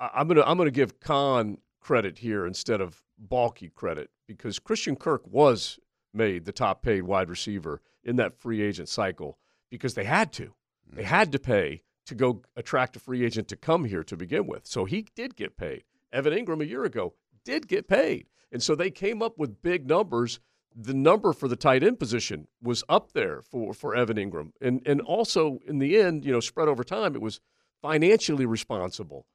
I'm 0.00 0.28
gonna 0.28 0.42
I'm 0.42 0.58
gonna 0.58 0.70
give 0.70 1.00
Khan 1.00 1.58
credit 1.80 2.18
here 2.18 2.46
instead 2.46 2.80
of 2.80 3.02
Baalke 3.30 3.74
credit 3.74 4.10
because 4.26 4.58
Christian 4.58 4.96
Kirk 4.96 5.22
was 5.26 5.78
made 6.12 6.44
the 6.44 6.52
top 6.52 6.82
paid 6.82 7.02
wide 7.02 7.30
receiver 7.30 7.80
in 8.04 8.16
that 8.16 8.38
free 8.38 8.62
agent 8.62 8.88
cycle 8.88 9.38
because 9.70 9.94
they 9.94 10.04
had 10.04 10.32
to. 10.34 10.52
They 10.92 11.02
mm. 11.02 11.06
had 11.06 11.32
to 11.32 11.38
pay 11.38 11.82
to 12.06 12.14
go 12.14 12.42
attract 12.56 12.96
a 12.96 13.00
free 13.00 13.24
agent 13.24 13.48
to 13.48 13.56
come 13.56 13.84
here 13.84 14.02
to 14.04 14.16
begin 14.16 14.46
with. 14.46 14.66
So 14.66 14.84
he 14.84 15.06
did 15.14 15.36
get 15.36 15.56
paid. 15.56 15.84
Evan 16.12 16.32
Engram 16.32 16.62
a 16.62 16.66
year 16.66 16.84
ago 16.84 17.14
did 17.44 17.68
get 17.68 17.86
paid. 17.86 18.28
And 18.50 18.62
so 18.62 18.74
they 18.74 18.90
came 18.90 19.22
up 19.22 19.38
with 19.38 19.62
big 19.62 19.86
numbers. 19.86 20.40
The 20.80 20.94
number 20.94 21.32
for 21.32 21.48
the 21.48 21.56
tight 21.56 21.82
end 21.82 21.98
position 21.98 22.46
was 22.62 22.84
up 22.88 23.12
there 23.12 23.42
for, 23.42 23.74
for 23.74 23.96
Evan 23.96 24.16
Engram. 24.16 24.52
And 24.60 24.80
and 24.86 25.00
also 25.00 25.58
in 25.66 25.78
the 25.78 25.98
end, 25.98 26.24
you 26.24 26.30
know, 26.30 26.40
spread 26.40 26.68
over 26.68 26.84
time, 26.84 27.16
it 27.16 27.20
was 27.20 27.40
financially 27.82 28.46
responsible. 28.46 29.26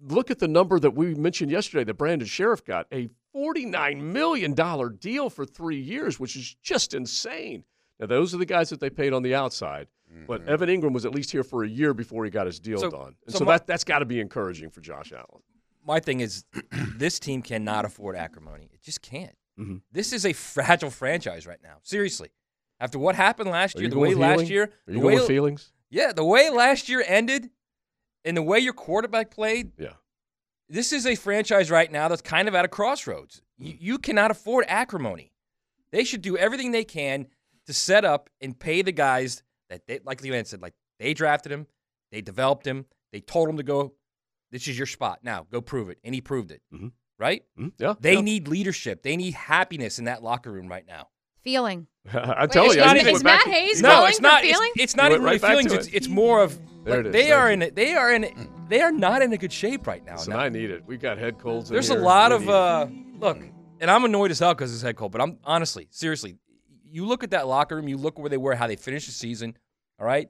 Look 0.00 0.30
at 0.30 0.40
the 0.40 0.48
number 0.48 0.78
that 0.78 0.90
we 0.90 1.14
mentioned 1.14 1.50
yesterday 1.50 1.84
that 1.84 1.94
Brandon 1.94 2.28
Scherff 2.28 2.64
got 2.64 2.86
a 2.92 3.08
$49 3.34 4.00
million 4.00 4.54
deal 4.98 5.30
for 5.30 5.46
three 5.46 5.80
years, 5.80 6.20
which 6.20 6.36
is 6.36 6.54
just 6.62 6.92
insane. 6.92 7.64
Now, 7.98 8.06
those 8.06 8.34
are 8.34 8.38
the 8.38 8.44
guys 8.46 8.70
that 8.70 8.80
they 8.80 8.90
paid 8.90 9.12
on 9.12 9.22
the 9.22 9.34
outside. 9.34 9.86
But 10.26 10.42
mm-hmm. 10.42 10.50
Evan 10.50 10.68
Engram 10.68 10.92
was 10.92 11.04
at 11.04 11.14
least 11.14 11.30
here 11.32 11.42
for 11.42 11.64
a 11.64 11.68
year 11.68 11.92
before 11.92 12.24
he 12.24 12.30
got 12.30 12.46
his 12.46 12.60
deal 12.60 12.78
So- 12.78 12.90
done. 12.90 13.16
And 13.26 13.32
so 13.32 13.38
so, 13.38 13.44
my- 13.44 13.58
that, 13.58 13.66
that's 13.66 13.84
got 13.84 14.00
to 14.00 14.04
be 14.04 14.20
encouraging 14.20 14.70
for 14.70 14.80
Josh 14.80 15.12
Allen. 15.12 15.42
My 15.86 16.00
thing 16.00 16.20
is, 16.20 16.44
this 16.96 17.18
team 17.18 17.42
cannot 17.42 17.84
afford 17.84 18.16
acrimony. 18.16 18.68
It 18.72 18.82
just 18.82 19.02
can't. 19.02 19.36
Mhm. 19.58 19.82
This 19.92 20.12
is 20.12 20.26
a 20.26 20.32
fragile 20.32 20.90
franchise 20.90 21.46
right 21.46 21.62
now. 21.62 21.78
Seriously. 21.82 22.30
After 22.80 22.98
what 22.98 23.14
happened 23.14 23.50
last 23.50 23.76
Are 23.76 23.80
year, 23.80 23.90
the 23.90 23.98
way 23.98 24.14
last 24.14 24.48
year, 24.50 24.72
Are 24.88 24.92
the 24.92 24.98
way, 24.98 25.24
feelings? 25.26 25.72
yeah, 25.90 26.12
the 26.12 26.24
way 26.24 26.50
last 26.50 26.88
year 26.88 27.04
ended, 27.06 27.50
and 28.24 28.36
the 28.36 28.42
way 28.42 28.58
your 28.58 28.72
quarterback 28.72 29.30
played, 29.30 29.72
Yeah. 29.78 29.94
this 30.68 30.92
is 30.92 31.06
a 31.06 31.14
franchise 31.14 31.70
right 31.70 31.90
now 31.90 32.08
that's 32.08 32.22
kind 32.22 32.48
of 32.48 32.54
at 32.54 32.64
a 32.64 32.68
crossroads. 32.68 33.42
You, 33.58 33.76
you 33.78 33.98
cannot 33.98 34.30
afford 34.32 34.64
acrimony. 34.66 35.32
They 35.92 36.02
should 36.04 36.22
do 36.22 36.36
everything 36.36 36.72
they 36.72 36.84
can 36.84 37.28
to 37.66 37.72
set 37.72 38.04
up 38.04 38.28
and 38.40 38.58
pay 38.58 38.82
the 38.82 38.92
guys 38.92 39.42
that 39.68 39.86
they, 39.86 40.00
like 40.00 40.20
Leland 40.22 40.48
said, 40.48 40.60
like 40.60 40.74
they 40.98 41.14
drafted 41.14 41.52
him, 41.52 41.66
they 42.10 42.20
developed 42.20 42.66
him, 42.66 42.86
they 43.12 43.20
told 43.20 43.48
him 43.48 43.56
to 43.56 43.62
go. 43.62 43.94
This 44.50 44.66
is 44.68 44.76
your 44.76 44.86
spot 44.86 45.20
now. 45.22 45.46
Go 45.50 45.60
prove 45.60 45.88
it, 45.90 45.98
and 46.04 46.14
he 46.14 46.20
proved 46.20 46.50
it. 46.50 46.62
Mhm. 46.72 46.92
Right? 47.18 47.44
Mhm. 47.58 47.72
Yeah. 47.78 47.94
They 48.00 48.14
yeah. 48.14 48.20
need 48.20 48.48
leadership. 48.48 49.02
They 49.02 49.16
need 49.16 49.34
happiness 49.34 49.98
in 49.98 50.06
that 50.06 50.22
locker 50.22 50.50
room 50.50 50.68
right 50.68 50.86
now. 50.86 51.08
Feeling. 51.42 51.86
I 52.12 52.46
tell 52.46 52.66
is 52.66 52.76
you, 52.76 52.82
I 52.82 52.96
is 52.96 53.22
Matt 53.22 53.46
Hayes 53.46 53.80
no, 53.80 53.90
calling 53.90 54.10
it's 54.10 54.20
not. 54.20 54.44
It's, 54.44 54.52
feeling? 54.52 54.72
it's 54.76 54.94
You 54.94 55.02
not 55.02 55.12
even 55.12 55.22
right 55.22 55.30
really 55.30 55.38
back 55.38 55.50
feelings. 55.50 55.72
It's, 55.72 55.86
it. 55.86 55.94
it's 55.94 56.08
more 56.08 56.42
of 56.42 56.58
There 56.84 56.96
like, 56.96 57.06
it 57.06 57.06
is. 57.08 57.12
they 57.12 57.32
are 57.32 57.48
Thank 57.48 57.62
in. 57.62 57.74
They 57.74 57.94
are 57.94 58.12
in. 58.12 58.50
They 58.68 58.80
are 58.80 58.92
not 58.92 59.22
in 59.22 59.32
a 59.32 59.36
good 59.36 59.52
shape 59.52 59.86
right 59.86 60.04
now. 60.04 60.16
So 60.16 60.32
I 60.32 60.48
need 60.48 60.70
it. 60.70 60.84
We 60.86 60.96
got 60.96 61.18
head 61.18 61.38
colds. 61.38 61.70
in 61.70 61.74
There's 61.74 61.90
a 61.90 61.94
lot 61.94 62.30
We 62.30 62.36
of 62.36 62.48
uh, 62.48 62.86
look, 63.18 63.38
and 63.80 63.90
I'm 63.90 64.04
annoyed 64.04 64.30
as 64.30 64.38
hell 64.38 64.54
because 64.54 64.72
it's 64.72 64.82
head 64.82 64.96
cold. 64.96 65.12
But 65.12 65.20
I'm 65.20 65.38
honestly, 65.44 65.86
seriously, 65.90 66.36
you 66.90 67.06
look 67.06 67.24
at 67.24 67.30
that 67.30 67.46
locker 67.46 67.76
room, 67.76 67.88
you 67.88 67.96
look 67.96 68.18
where 68.18 68.30
they 68.30 68.36
were, 68.38 68.54
how 68.54 68.66
they 68.66 68.76
finished 68.76 69.06
the 69.06 69.12
season. 69.12 69.56
All 69.98 70.06
right, 70.06 70.28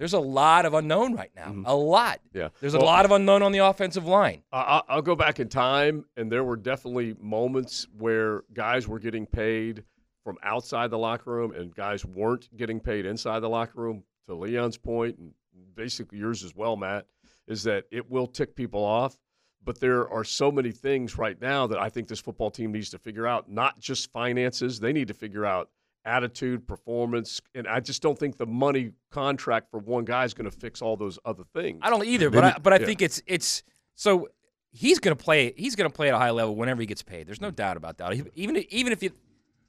there's 0.00 0.14
a 0.14 0.18
lot 0.18 0.64
of 0.64 0.72
unknown 0.72 1.14
right 1.14 1.30
now. 1.36 1.48
Mm-hmm. 1.48 1.66
A 1.66 1.74
lot. 1.74 2.20
Yeah. 2.32 2.48
There's 2.60 2.72
a 2.74 2.78
lot 2.80 3.04
of 3.04 3.10
unknown 3.12 3.42
on 3.42 3.52
the 3.52 3.58
offensive 3.58 4.06
line. 4.06 4.42
I- 4.50 4.58
I- 4.88 4.94
I'll 4.94 5.02
go 5.02 5.14
back 5.14 5.38
in 5.40 5.48
time, 5.50 6.06
and 6.16 6.32
there 6.32 6.42
were 6.42 6.56
definitely 6.56 7.14
moments 7.20 7.86
where 7.98 8.42
guys 8.54 8.88
were 8.88 8.98
getting 8.98 9.26
paid 9.26 9.84
from 10.24 10.38
outside 10.42 10.90
the 10.90 10.98
locker 10.98 11.30
room, 11.30 11.52
and 11.52 11.74
guys 11.74 12.04
weren't 12.04 12.48
getting 12.56 12.80
paid 12.80 13.04
inside 13.04 13.40
the 13.40 13.48
locker 13.48 13.78
room. 13.80 14.02
To 14.26 14.34
Leon's 14.34 14.78
point, 14.78 15.18
and 15.18 15.34
basically 15.74 16.18
yours 16.18 16.42
as 16.44 16.54
well, 16.56 16.76
Matt, 16.76 17.06
is 17.46 17.62
that 17.64 17.84
it 17.90 18.10
will 18.10 18.26
tick 18.26 18.56
people 18.56 18.82
off. 18.82 19.18
But 19.62 19.80
there 19.80 20.08
are 20.08 20.24
so 20.24 20.50
many 20.50 20.72
things 20.72 21.18
right 21.18 21.38
now 21.38 21.66
that 21.66 21.78
I 21.78 21.90
think 21.90 22.08
this 22.08 22.20
football 22.20 22.50
team 22.50 22.72
needs 22.72 22.88
to 22.90 22.98
figure 22.98 23.26
out. 23.26 23.50
Not 23.50 23.78
just 23.78 24.10
finances; 24.12 24.80
they 24.80 24.94
need 24.94 25.08
to 25.08 25.14
figure 25.14 25.44
out 25.44 25.68
attitude, 26.04 26.66
performance, 26.66 27.40
and 27.54 27.66
I 27.68 27.80
just 27.80 28.02
don't 28.02 28.18
think 28.18 28.36
the 28.38 28.46
money 28.46 28.92
contract 29.10 29.70
for 29.70 29.78
one 29.78 30.04
guy 30.04 30.24
is 30.24 30.34
going 30.34 30.50
to 30.50 30.56
fix 30.56 30.80
all 30.82 30.96
those 30.96 31.18
other 31.24 31.44
things. 31.54 31.80
I 31.82 31.90
don't 31.90 32.04
either, 32.06 32.30
but 32.30 32.44
I, 32.44 32.58
but 32.62 32.72
I 32.72 32.78
Yeah. 32.78 32.86
think 32.86 33.02
it's 33.02 33.22
it's 33.26 33.62
so 33.94 34.28
he's 34.72 34.98
going 34.98 35.16
to 35.16 35.22
play. 35.22 35.52
He's 35.56 35.76
going 35.76 35.90
to 35.90 35.94
play 35.94 36.08
at 36.08 36.14
a 36.14 36.18
high 36.18 36.30
level 36.30 36.56
whenever 36.56 36.80
he 36.80 36.86
gets 36.86 37.02
paid. 37.02 37.26
There's 37.26 37.40
no 37.40 37.50
doubt 37.50 37.76
about 37.76 37.98
that. 37.98 38.12
Even 38.34 38.56
if- 38.56 38.66
even 38.70 38.92
if 38.92 39.02
you, 39.02 39.10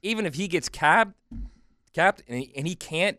even 0.02 0.26
if 0.26 0.34
he 0.34 0.48
gets 0.48 0.68
capped, 0.68 1.14
capped, 1.92 2.22
and 2.28 2.38
he, 2.38 2.52
and 2.56 2.66
he 2.66 2.74
can't, 2.74 3.18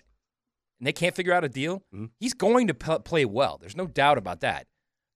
and 0.80 0.88
they 0.88 0.94
can't 0.94 1.16
figure 1.16 1.34
out 1.34 1.44
a 1.44 1.50
deal, 1.50 1.80
Mm-hmm. 1.94 2.06
he's 2.20 2.34
going 2.34 2.68
to 2.68 2.74
p- 2.74 3.00
play 3.04 3.26
well. 3.26 3.58
There's 3.60 3.76
no 3.78 3.86
doubt 3.88 4.18
about 4.18 4.40
that. 4.42 4.66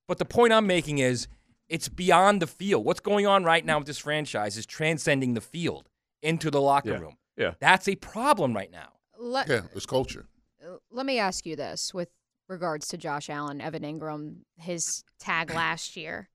But 0.08 0.18
the 0.20 0.26
point 0.26 0.54
I'm 0.54 0.68
making 0.68 1.00
is 1.00 1.28
it's 1.68 1.90
beyond 1.90 2.42
the 2.42 2.48
field. 2.48 2.86
What's 2.86 3.00
going 3.02 3.26
on 3.28 3.44
right 3.44 3.66
now 3.66 3.78
with 3.80 3.88
this 3.88 3.98
franchise 3.98 4.56
is 4.58 4.66
transcending 4.66 5.34
the 5.34 5.42
field 5.42 5.90
into 6.22 6.50
the 6.52 6.62
locker 6.62 6.92
Yeah. 6.92 7.00
room. 7.00 7.18
Yeah. 7.38 7.54
That's 7.60 7.88
a 7.88 7.96
problem 7.96 8.54
right 8.56 8.72
now. 8.72 8.90
Let, 9.20 9.48
Yeah, 9.48 9.62
it's 9.76 9.86
culture. 9.86 10.26
let 10.92 11.06
me 11.06 11.20
ask 11.20 11.46
you 11.46 11.56
this 11.56 11.94
with 11.94 12.10
regards 12.48 12.88
to 12.90 12.98
Josh 12.98 13.30
Allen, 13.30 13.62
Evan 13.62 13.84
Engram, 13.84 14.38
his 14.56 15.04
tag 15.20 15.52
last 15.54 15.96
year. 15.96 16.30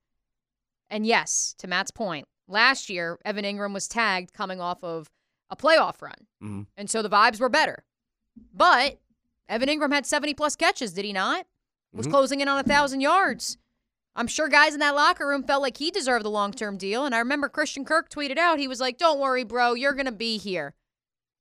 And 0.91 1.07
yes, 1.07 1.55
to 1.59 1.67
Matt's 1.67 1.91
point, 1.91 2.27
last 2.49 2.89
year, 2.91 3.19
Evan 3.25 3.45
Engram 3.45 3.73
was 3.73 3.89
tagged 3.89 4.33
coming 4.33 4.61
off 4.61 4.83
of 4.85 5.09
a 5.51 5.57
playoff 5.57 6.01
run. 6.03 6.27
Mhm. 6.43 6.67
And 6.77 6.91
so 6.91 7.03
the 7.03 7.11
vibes 7.11 7.41
were 7.41 7.49
better. 7.49 7.85
But 8.55 8.99
Evan 9.49 9.69
Engram 9.69 9.93
had 9.93 10.07
70 10.07 10.35
plus 10.35 10.57
catches, 10.57 10.93
did 10.93 11.05
he 11.05 11.13
not? 11.13 11.47
Was 11.93 12.07
Mhm. 12.07 12.11
closing 12.11 12.41
in 12.41 12.49
on 12.49 12.59
a 12.59 12.63
1,000 12.63 13.01
yards. 13.01 13.59
I'm 14.15 14.27
sure 14.27 14.49
guys 14.49 14.75
in 14.75 14.81
that 14.81 14.95
locker 14.95 15.27
room 15.27 15.43
felt 15.45 15.63
like 15.63 15.79
he 15.79 15.91
deserved 15.91 16.25
the 16.25 16.31
long 16.31 16.53
term 16.53 16.77
deal. 16.77 17.05
And 17.07 17.15
I 17.15 17.19
remember 17.19 17.49
Christian 17.49 17.85
Kirk 17.85 18.11
tweeted 18.11 18.37
out, 18.39 18.59
he 18.59 18.69
was 18.69 18.81
like, 18.81 18.99
Don't 18.99 19.19
worry, 19.21 19.45
bro, 19.45 19.75
you're 19.75 19.95
going 19.95 20.07
to 20.07 20.13
be 20.13 20.37
here. 20.39 20.75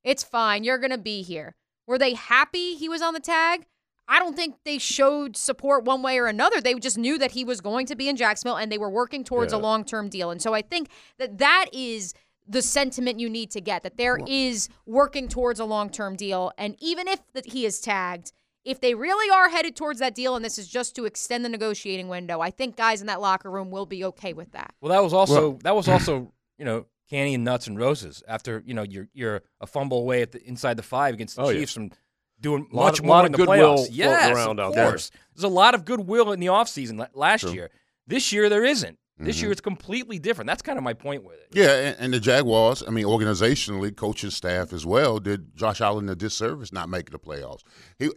It's 0.04 0.24
fine. 0.24 0.64
You're 0.64 0.78
going 0.78 0.92
to 0.92 0.98
be 0.98 1.22
here. 1.22 1.56
Were 1.88 1.98
they 1.98 2.14
happy 2.14 2.76
he 2.76 2.90
was 2.90 3.02
on 3.02 3.14
the 3.14 3.20
tag? 3.20 3.66
I 4.08 4.20
don't 4.20 4.36
think 4.36 4.56
they 4.66 4.78
showed 4.78 5.38
support 5.38 5.86
one 5.86 6.02
way 6.02 6.18
or 6.20 6.28
another. 6.28 6.60
They 6.60 6.74
just 6.76 6.98
knew 6.98 7.18
that 7.18 7.32
he 7.32 7.46
was 7.46 7.62
going 7.62 7.86
to 7.86 7.96
be 7.96 8.10
in 8.10 8.18
Jacksonville 8.18 8.58
and 8.58 8.72
they 8.72 8.78
were 8.78 8.90
working 8.90 9.24
towards 9.24 9.54
a 9.54 9.58
long 9.58 9.86
term 9.86 10.10
deal. 10.10 10.32
And 10.32 10.42
so 10.42 10.54
I 10.54 10.62
think 10.62 10.90
that 11.18 11.38
that 11.38 11.68
is 11.72 12.14
the 12.48 12.62
sentiment 12.62 13.20
you 13.20 13.30
need 13.30 13.52
to 13.52 13.62
get 13.62 13.84
that 13.84 13.98
there 13.98 14.20
is 14.28 14.68
working 14.86 15.30
towards 15.30 15.60
a 15.60 15.66
long 15.66 15.90
term 15.90 16.16
deal. 16.16 16.52
And 16.58 16.76
even 16.80 17.08
if 17.08 17.20
that 17.34 17.46
he 17.48 17.66
is 17.66 17.80
tagged, 17.80 18.34
if 18.66 18.82
they 18.82 18.94
really 18.94 19.30
are 19.34 19.50
headed 19.50 19.76
towards 19.76 20.00
that 20.00 20.14
deal 20.14 20.36
and 20.36 20.44
this 20.44 20.58
is 20.58 20.68
just 20.68 20.96
to 20.96 21.06
extend 21.06 21.46
the 21.46 21.50
negotiating 21.50 22.10
window, 22.10 22.42
I 22.42 22.52
think 22.52 22.76
guys 22.76 23.02
in 23.02 23.08
that 23.08 23.22
locker 23.22 23.50
room 23.50 23.72
will 23.72 23.86
be 23.86 24.04
okay 24.06 24.34
with 24.34 24.52
that. 24.52 24.74
Well, 24.82 24.92
that 24.92 25.04
was 25.04 25.14
also 25.14 25.58
that 25.64 25.76
was 25.76 25.88
also 25.88 26.32
you 26.58 26.66
know 26.66 26.86
candy 27.12 27.34
and 27.36 27.44
nuts 27.44 27.68
and 27.68 27.78
roses 27.78 28.24
after 28.28 28.64
you 28.66 28.74
know 28.74 28.82
you're 28.84 29.08
you're 29.14 29.42
a 29.60 29.68
fumble 29.68 30.00
away 30.00 30.22
at 30.24 30.32
the 30.32 30.42
inside 30.48 30.78
the 30.78 30.84
five 30.84 31.14
against 31.14 31.36
the 31.36 31.44
Oh, 31.44 31.50
yeah. 31.50 31.60
Chiefs 31.60 31.74
from 31.74 31.92
doing 32.40 32.68
much 32.72 33.02
more 33.04 33.10
lot 33.18 33.26
in 33.26 33.34
of 33.34 33.38
the 33.40 33.46
goodwill 33.46 33.78
playoffs. 33.78 33.88
Yes, 33.92 34.36
around 34.36 34.60
of 34.60 34.68
out 34.70 34.76
there. 34.76 34.90
course. 34.90 35.12
There's 35.36 35.44
a 35.44 35.48
lot 35.48 35.76
of 35.76 35.86
goodwill 35.86 36.32
in 36.32 36.40
the 36.40 36.48
offseason 36.48 36.98
la- 36.98 37.08
last 37.14 37.42
True. 37.42 37.52
year. 37.52 37.70
This 38.08 38.32
year 38.34 38.50
there 38.50 38.64
isn't. 38.66 38.98
This 39.20 39.36
Mm-hmm. 39.36 39.44
year 39.44 39.52
it's 39.52 39.62
completely 39.62 40.18
different. 40.18 40.48
That's 40.48 40.64
kind 40.64 40.80
of 40.80 40.84
my 40.84 40.94
point 40.94 41.24
with 41.24 41.36
it. 41.36 41.50
Yeah, 41.52 41.70
and, 41.76 41.96
and 42.00 42.14
the 42.14 42.20
Jaguars, 42.20 42.82
I 42.88 42.90
mean, 42.90 43.06
organizationally, 43.06 43.96
coaching 43.96 44.32
staff 44.32 44.74
as 44.74 44.84
well, 44.86 45.20
did 45.20 45.56
Josh 45.56 45.80
Allen 45.82 46.10
a 46.10 46.16
disservice 46.16 46.74
not 46.74 46.90
making 46.90 47.12
the 47.12 47.20
playoffs. 47.20 47.62
He 48.00 48.10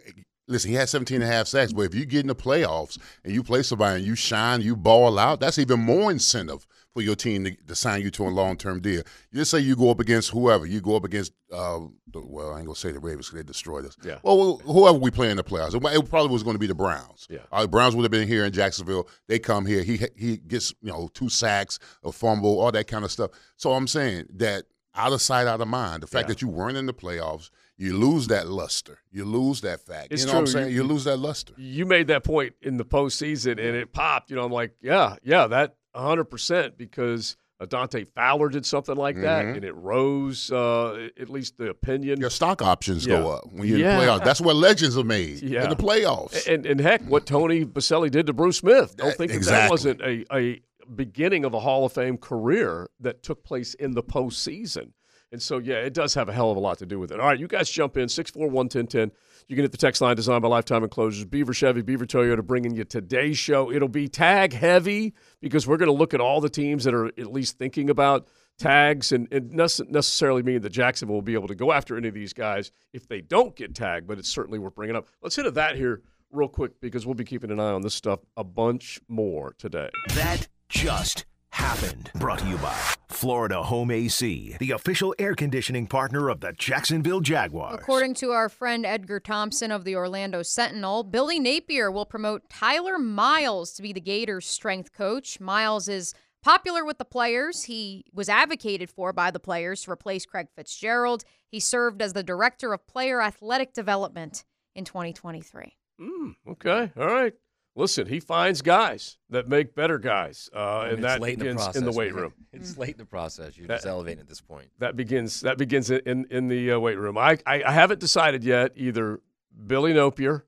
listen, 0.49 0.71
he 0.71 0.77
had 0.77 0.89
17 0.89 1.17
and 1.17 1.25
a 1.25 1.27
half 1.27 1.47
sacks, 1.47 1.73
but 1.75 1.83
if 1.83 1.95
you 1.95 2.07
get 2.07 2.21
in 2.21 2.29
the 2.29 2.35
playoffs 2.35 2.99
and 3.25 3.35
you 3.35 3.43
play 3.43 3.63
somebody 3.63 3.97
and 3.99 4.07
you 4.07 4.15
shine, 4.15 4.63
you 4.63 4.77
ball 4.77 5.19
out, 5.19 5.41
that's 5.41 5.59
even 5.59 5.81
more 5.81 6.11
incentive 6.11 6.67
for 6.95 7.03
your 7.03 7.17
team 7.17 7.45
to, 7.45 7.55
to 7.67 7.75
sign 7.75 8.01
you 8.03 8.11
to 8.13 8.25
a 8.25 8.29
long 8.31 8.57
term 8.57 8.81
deal. 8.81 9.03
You 9.33 9.41
just 9.41 9.51
say 9.51 9.59
you 9.59 9.75
go 9.77 9.91
up 9.91 9.99
against 10.01 10.31
whoever, 10.31 10.65
you 10.65 10.81
go 10.81 10.95
up 10.97 11.05
against, 11.05 11.33
uh, 11.53 11.81
the, 12.13 12.21
well, 12.25 12.53
I 12.55 12.59
ain't 12.59 12.67
gonna 12.67 12.77
say 12.77 12.93
the 12.93 13.01
Ravens 13.01 13.27
because 13.29 13.43
they 13.45 13.47
destroyed 13.47 13.85
us. 13.85 13.97
Yeah. 14.05 14.19
Well, 14.23 14.59
whoever 14.65 14.97
we 14.99 15.11
play 15.11 15.31
in 15.31 15.37
the 15.37 15.45
playoffs, 15.45 15.75
it, 15.75 16.09
probably 16.09 16.33
was 16.33 16.45
going 16.45 16.55
to 16.55 16.59
be 16.61 16.69
the 16.69 16.75
Browns. 16.75 17.27
Yeah. 17.29 17.39
Uh, 17.51 17.67
Browns 17.67 17.97
would 17.97 18.03
have 18.05 18.13
been 18.13 18.29
here 18.29 18.45
in 18.45 18.53
Jacksonville. 18.53 19.09
They 19.27 19.39
come 19.41 19.67
here. 19.67 19.83
He 19.83 20.01
he 20.17 20.37
gets 20.37 20.73
you 20.81 20.91
know 20.93 21.11
two 21.15 21.29
sacks, 21.29 21.79
a 22.05 22.13
fumble, 22.13 22.61
all 22.61 22.71
that 22.73 22.87
kind 22.87 23.05
of 23.05 23.11
stuff. 23.11 23.33
So 23.57 23.73
I'm 23.73 23.89
saying 23.89 24.27
that 24.37 24.65
out 24.95 25.13
of 25.13 25.21
sight, 25.21 25.49
out 25.49 25.61
of 25.61 25.67
mind. 25.67 26.05
The 26.05 26.07
fact 26.07 26.25
Yeah. 26.25 26.35
that 26.35 26.43
you 26.43 26.49
weren't 26.49 26.77
in 26.77 26.87
the 26.87 26.95
playoffs, 26.95 27.51
you 27.77 27.97
lose 27.99 28.29
that 28.29 28.47
luster. 28.47 29.01
You 29.11 29.25
lose 29.25 29.61
that 29.63 29.81
fact. 29.81 30.13
It's 30.13 30.23
you 30.23 30.29
know 30.29 30.35
what 30.35 30.41
I'm 30.43 30.47
saying? 30.47 30.69
You- 30.71 30.77
You, 30.77 30.85
lose 30.85 31.03
that 31.05 31.17
luster. 31.17 31.53
you 31.57 31.85
made 31.87 32.07
that 32.07 32.23
point 32.23 32.55
in 32.63 32.77
the 32.77 32.85
postseason 32.85 33.53
and 33.53 33.61
it 33.77 33.93
popped. 33.93 34.31
You 34.31 34.37
know, 34.37 34.45
I'm 34.45 34.53
like, 34.53 34.77
yeah, 34.81 35.17
yeah, 35.25 35.49
that 35.49 35.75
100% 35.95 36.77
because 36.77 37.37
uh, 37.61 37.67
Dante 37.67 38.03
Fowler 38.05 38.49
did 38.49 38.67
something 38.67 38.97
like 38.97 39.15
that 39.21 39.45
Mhm. 39.45 39.55
and 39.57 39.65
it 39.65 39.75
rose, 39.77 40.51
uh, 40.51 41.09
at 41.21 41.31
least 41.31 41.57
the 41.57 41.71
opinion. 41.71 42.19
Your 42.21 42.29
stock 42.31 42.61
options 42.63 43.07
go 43.07 43.31
up 43.31 43.45
when 43.53 43.69
you're 43.69 43.79
Yeah. 43.79 43.95
in 43.95 44.01
the 44.01 44.05
playoffs. 44.13 44.25
That's 44.25 44.41
where 44.41 44.55
legends 44.55 44.99
are 44.99 45.05
made 45.05 45.41
Yeah. 45.43 45.63
in 45.65 45.71
the 45.71 45.77
playoffs. 45.77 46.49
And, 46.53 46.67
and 46.67 46.81
heck, 46.81 47.03
what 47.03 47.27
Tony 47.27 47.65
Boselli 47.65 48.11
did 48.11 48.27
to 48.27 48.33
Bruce 48.33 48.59
Smith. 48.59 48.97
Don't 48.97 49.11
That- 49.11 49.17
think 49.19 49.31
that, 49.33 49.45
that 49.45 49.71
wasn't 49.71 50.01
a, 50.03 50.25
a 50.37 50.61
beginning 50.97 51.45
of 51.45 51.55
a 51.55 51.61
Hall 51.61 51.87
of 51.87 51.93
Fame 51.93 52.19
career 52.19 52.89
that 53.01 53.23
took 53.23 53.45
place 53.45 53.75
in 53.75 53.93
the 53.93 54.03
postseason. 54.03 54.91
And 55.35 55.43
so, 55.43 55.59
yeah, 55.59 55.79
it 55.79 55.95
does 55.95 56.15
have 56.15 56.29
a 56.29 56.33
hell 56.33 56.53
of 56.53 56.57
a 56.57 56.61
lot 56.61 56.79
to 56.79 56.87
do 56.87 57.01
with 57.01 57.11
it. 57.11 57.19
All 57.19 57.27
right, 57.27 57.41
you 57.41 57.49
guys 57.49 57.69
jump 57.69 57.97
in 57.97 58.09
641 58.09 58.55
1010. 58.55 59.11
You 59.49 59.57
can 59.57 59.65
hit 59.65 59.73
the 59.73 59.79
text 59.79 60.01
line 60.01 60.15
designed 60.15 60.43
by 60.43 60.49
Lifetime 60.49 60.85
Enclosures. 60.85 61.25
Beaver 61.25 61.53
Chevy, 61.53 61.83
Beaver 61.83 62.07
Toyota 62.07 62.47
bringing 62.47 62.77
you 62.77 62.85
today's 62.85 63.37
show. 63.37 63.73
It'll 63.73 63.89
be 63.89 64.07
tag 64.07 64.53
heavy 64.53 65.13
because 65.41 65.67
we're 65.67 65.77
going 65.77 65.89
to 65.89 65.93
look 65.93 66.15
at 66.15 66.21
all 66.21 66.41
the 66.41 66.49
teams 66.49 66.85
that 66.85 66.95
are 66.95 67.07
at 67.07 67.33
least 67.33 67.59
thinking 67.59 67.91
about 67.91 68.29
tags 68.59 69.11
and 69.11 69.27
it 69.33 69.57
doesn't 69.57 69.91
necessarily 69.91 70.45
mean 70.45 70.63
that 70.63 70.71
Jacksonville 70.71 71.17
will 71.17 71.23
be 71.23 71.35
able 71.35 71.49
to 71.49 71.57
go 71.57 71.73
after 71.73 71.97
any 71.97 72.07
of 72.07 72.15
these 72.15 72.33
guys 72.33 72.71
if 72.93 73.09
they 73.09 73.21
don't 73.21 73.57
get 73.57 73.75
tagged, 73.75 74.07
but 74.07 74.21
it's 74.21 74.29
certainly 74.29 74.61
worth 74.61 74.77
bringing 74.77 74.95
up. 74.95 75.09
Let's 75.21 75.35
hit 75.35 75.47
at 75.47 75.55
that 75.55 75.75
here 75.75 76.03
real 76.31 76.47
quick 76.47 76.81
because 76.81 77.07
we'll 77.07 77.17
be 77.17 77.25
keeping 77.25 77.51
an 77.51 77.59
eye 77.59 77.73
on 77.73 77.83
this 77.83 77.95
stuff 77.95 78.21
a 78.37 78.45
bunch 78.45 79.01
more 79.09 79.57
today. 79.59 79.91
That 80.11 80.47
just 80.69 81.25
happened. 81.55 82.11
Brought 82.17 82.41
to 82.41 82.49
you 82.49 82.57
by 82.59 82.77
Florida 83.09 83.63
Home 83.63 83.91
AC, 83.91 84.57
the 84.59 84.73
official 84.73 85.15
air 85.19 85.35
conditioning 85.35 85.87
partner 85.87 86.29
of 86.29 86.41
the 86.41 86.53
Jacksonville 86.53 87.21
Jaguars. 87.21 87.79
According 87.81 88.15
to 88.15 88.33
our 88.33 88.49
friend 88.49 88.85
Edgar 88.85 89.21
Thompson 89.21 89.71
of 89.71 89.85
the 89.85 89.97
Orlando 89.97 90.43
Sentinel, 90.43 91.05
Billy 91.05 91.39
Napier 91.39 91.91
will 91.91 92.07
promote 92.07 92.51
Tyler 92.51 92.99
Miles 92.99 93.73
to 93.75 93.83
be 93.83 93.93
the 93.93 94.01
Gators' 94.01 94.47
strength 94.47 94.93
coach. 94.93 95.41
Miles 95.41 95.89
is 95.89 96.13
popular 96.43 96.85
with 96.85 96.99
the 96.99 97.05
players. 97.05 97.63
He 97.63 98.05
was 98.13 98.29
advocated 98.29 98.91
for 98.91 99.13
by 99.13 99.31
the 99.31 99.41
players 99.41 99.83
to 99.83 99.93
replace 99.93 100.27
Craig 100.27 100.49
Fitzgerald. 100.55 101.25
He 101.49 101.61
served 101.61 102.03
as 102.03 102.13
the 102.13 102.23
director 102.23 102.73
of 102.73 102.87
player 102.87 103.23
athletic 103.23 103.73
development 103.73 104.45
in 104.75 104.85
2023. 104.85 105.77
Mm, 106.01 106.35
okay, 106.49 106.91
all 106.97 107.07
right. 107.07 107.33
Listen, 107.77 108.07
he 108.07 108.21
finds 108.21 108.63
guys 108.63 109.19
that 109.31 109.49
make 109.49 109.75
better 109.75 109.99
guys, 109.99 110.49
uh, 110.55 110.87
and 110.91 111.03
that 111.03 111.21
late 111.21 111.33
in 111.35 111.39
the 111.41 111.45
begins 111.47 111.63
process. 111.63 111.77
in 111.77 111.85
the 111.85 111.93
weight 111.93 112.15
room. 112.15 112.33
It's 112.53 112.79
late 112.79 112.93
in 112.93 112.99
the 112.99 113.05
process. 113.05 113.59
You're 113.59 113.67
That- 113.67 113.79
just 113.79 113.87
elevating 113.87 114.21
at 114.21 114.29
this 114.29 114.41
point. 114.41 114.69
That 114.79 114.95
begins 114.97 115.41
that 115.41 115.59
begins 115.59 115.91
in 115.91 116.25
in 116.31 116.47
the 116.47 116.73
uh, 116.73 116.79
weight 116.79 116.99
room. 116.99 117.19
I, 117.19 117.39
I 117.45 117.65
I 117.65 117.73
haven't 117.73 117.99
decided 117.99 118.45
yet 118.45 118.71
either 118.77 119.21
Billy 119.67 119.93
Napier, 119.93 120.45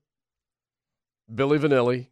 Billy 1.33 1.59
Vanilli, 1.59 2.07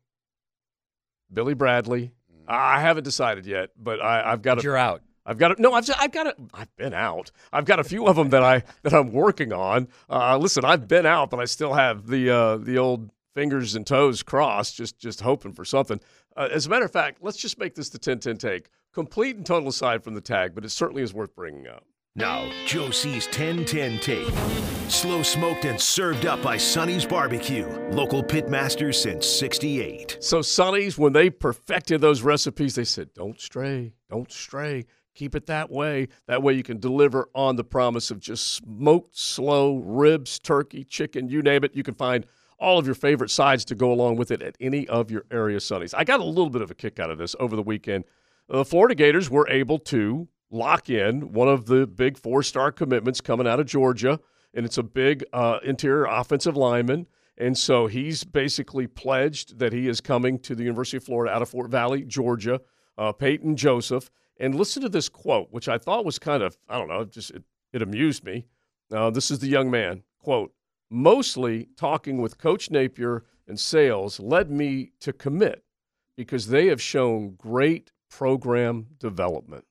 Billy 1.32 1.54
Bradley. 1.54 2.12
I 2.48 2.80
haven't 2.82 3.04
decided 3.06 3.46
yet, 3.46 3.70
but 3.82 4.02
I, 4.02 4.32
I've 4.34 4.42
got 4.42 4.56
But 4.58 4.64
a, 4.64 4.68
you're 4.68 4.78
out. 4.78 5.02
I've 5.26 5.38
got 5.40 5.58
a, 5.58 5.62
no. 5.62 5.72
I've 5.74 5.90
I've 5.98 6.12
got 6.12 6.28
a, 6.28 6.36
I've 6.54 6.76
been 6.76 6.94
out. 6.94 7.32
I've 7.54 7.66
got 7.66 7.80
a 7.80 7.84
few 7.84 8.06
of 8.06 8.16
them 8.18 8.30
that 8.30 8.44
I 8.44 8.64
that 8.84 8.94
I'm 8.94 9.12
working 9.12 9.52
on. 9.54 9.88
Uh, 10.10 10.38
listen, 10.38 10.64
I've 10.66 10.88
been 10.90 11.06
out, 11.06 11.30
but 11.32 11.40
I 11.40 11.46
still 11.46 11.74
have 11.74 12.06
the 12.06 12.30
uh, 12.30 12.58
the 12.58 12.78
old 12.78 13.10
fingers 13.36 13.76
and 13.76 13.86
toes 13.86 14.24
crossed, 14.24 14.76
just 14.76 14.98
just 14.98 15.22
hoping 15.22 15.54
for 15.54 15.64
something. 15.64 16.00
Uh, 16.36 16.48
as 16.52 16.66
a 16.66 16.70
matter 16.70 16.86
of 16.86 16.92
fact, 16.92 17.20
let's 17.22 17.38
just 17.38 17.60
make 17.60 17.76
this 17.76 17.90
the 17.90 18.00
10-10 18.00 18.40
take, 18.40 18.70
complete 18.92 19.36
and 19.36 19.46
total 19.46 19.70
aside 19.70 20.04
from 20.04 20.16
the 20.16 20.22
tag, 20.22 20.56
but 20.56 20.66
it 20.66 20.70
certainly 20.70 21.04
is 21.04 21.14
worth 21.14 21.36
bringing 21.36 21.68
up. 21.68 21.86
Now, 22.18 22.50
Joe 22.66 22.92
C's 22.92 23.26
1010 23.26 24.00
tape. 24.00 24.34
Slow 24.90 25.22
smoked 25.22 25.66
and 25.66 25.80
served 25.80 26.26
up 26.26 26.42
by 26.42 26.56
Sonny's 26.56 27.06
Barbecue, 27.06 27.68
local 27.90 28.24
pit 28.24 28.48
masters 28.48 29.02
since 29.02 29.28
68. 29.28 30.18
So 30.22 30.42
Sonny's, 30.42 30.98
when 30.98 31.12
they 31.12 31.30
perfected 31.30 32.00
those 32.00 32.22
recipes, 32.22 32.76
they 32.76 32.86
said, 32.86 33.14
"Don't 33.14 33.40
stray, 33.40 33.94
don't 34.10 34.32
stray." 34.32 34.86
Keep 35.14 35.36
it 35.36 35.46
that 35.48 35.72
way. 35.72 36.10
That 36.28 36.44
way 36.44 36.54
you 36.54 36.64
can 36.64 36.80
deliver 36.80 37.30
on 37.34 37.56
the 37.56 37.64
promise 37.64 38.12
of 38.12 38.20
just 38.20 38.54
smoked, 38.54 39.18
slow 39.18 39.78
ribs, 39.78 40.40
turkey, 40.40 40.84
chicken, 40.84 41.30
you 41.30 41.42
name 41.42 41.64
it. 41.64 41.74
You 41.74 41.84
can 41.84 41.96
find 41.96 42.26
all 42.60 42.80
of 42.80 42.86
your 42.86 42.96
favorite 42.96 43.30
sides 43.30 43.66
to 43.66 43.76
go 43.76 43.92
along 43.92 44.16
with 44.16 44.32
it 44.32 44.42
at 44.42 44.56
any 44.60 44.88
of 44.88 45.12
your 45.12 45.26
area 45.32 45.60
Sonny's. 45.60 45.94
I 45.94 46.04
got 46.04 46.20
a 46.20 46.24
little 46.24 46.50
bit 46.50 46.62
of 46.62 46.72
a 46.72 46.76
kick 46.76 47.00
out 47.00 47.10
of 47.10 47.18
this 47.18 47.36
over 47.40 47.56
the 47.56 47.62
weekend. 47.62 48.06
The 48.48 48.66
Florida 48.66 48.96
Gators 48.96 49.30
were 49.30 49.48
able 49.50 49.80
to 49.80 50.28
lock 50.52 50.90
in 50.90 51.34
one 51.34 51.48
of 51.48 51.66
the 51.66 51.88
big 51.88 52.18
four 52.18 52.44
star 52.44 52.72
commitments 52.72 53.22
coming 53.22 53.48
out 53.48 53.60
of 53.60 53.66
Georgia, 53.66 54.20
and 54.54 54.66
it's 54.66 54.78
a 54.78 54.84
big 54.84 55.24
uh, 55.34 55.60
interior 55.64 56.06
offensive 56.06 56.56
lineman. 56.56 57.08
And 57.38 57.58
so 57.58 57.88
he's 57.88 58.24
basically 58.24 58.88
pledged 58.88 59.60
that 59.60 59.74
he 59.74 59.88
is 59.90 60.00
coming 60.00 60.40
to 60.40 60.56
the 60.56 60.64
University 60.64 60.98
of 60.98 61.04
Florida 61.04 61.36
out 61.36 61.42
of 61.42 61.50
Fort 61.50 61.70
Valley, 61.70 62.04
Georgia, 62.04 62.62
uh, 62.98 63.12
Peyton 63.12 63.58
Joseph. 63.58 64.10
And 64.40 64.56
listen 64.56 64.82
to 64.84 64.90
this 64.90 65.10
quote, 65.10 65.50
which 65.52 65.68
I 65.68 65.78
thought 65.78 66.06
was 66.06 66.20
kind 66.20 66.44
of, 66.44 66.58
I 66.70 66.78
don't 66.78 66.88
know, 66.88 67.04
just 67.04 67.32
it, 67.32 67.44
it 67.74 67.82
amused 67.82 68.24
me. 68.24 68.46
Uh, 68.92 69.10
this 69.10 69.32
is 69.32 69.40
the 69.40 69.48
young 69.48 69.70
man, 69.70 70.04
quote, 70.20 70.54
mostly 70.90 71.70
talking 71.76 72.22
with 72.22 72.38
Coach 72.38 72.70
Napier 72.70 73.24
and 73.48 73.60
sales 73.60 74.20
led 74.20 74.50
me 74.50 74.92
to 75.00 75.14
commit 75.14 75.64
because 76.16 76.48
they 76.48 76.68
have 76.68 76.82
shown 76.82 77.36
great 77.36 77.92
program 78.10 78.88
development. 79.00 79.66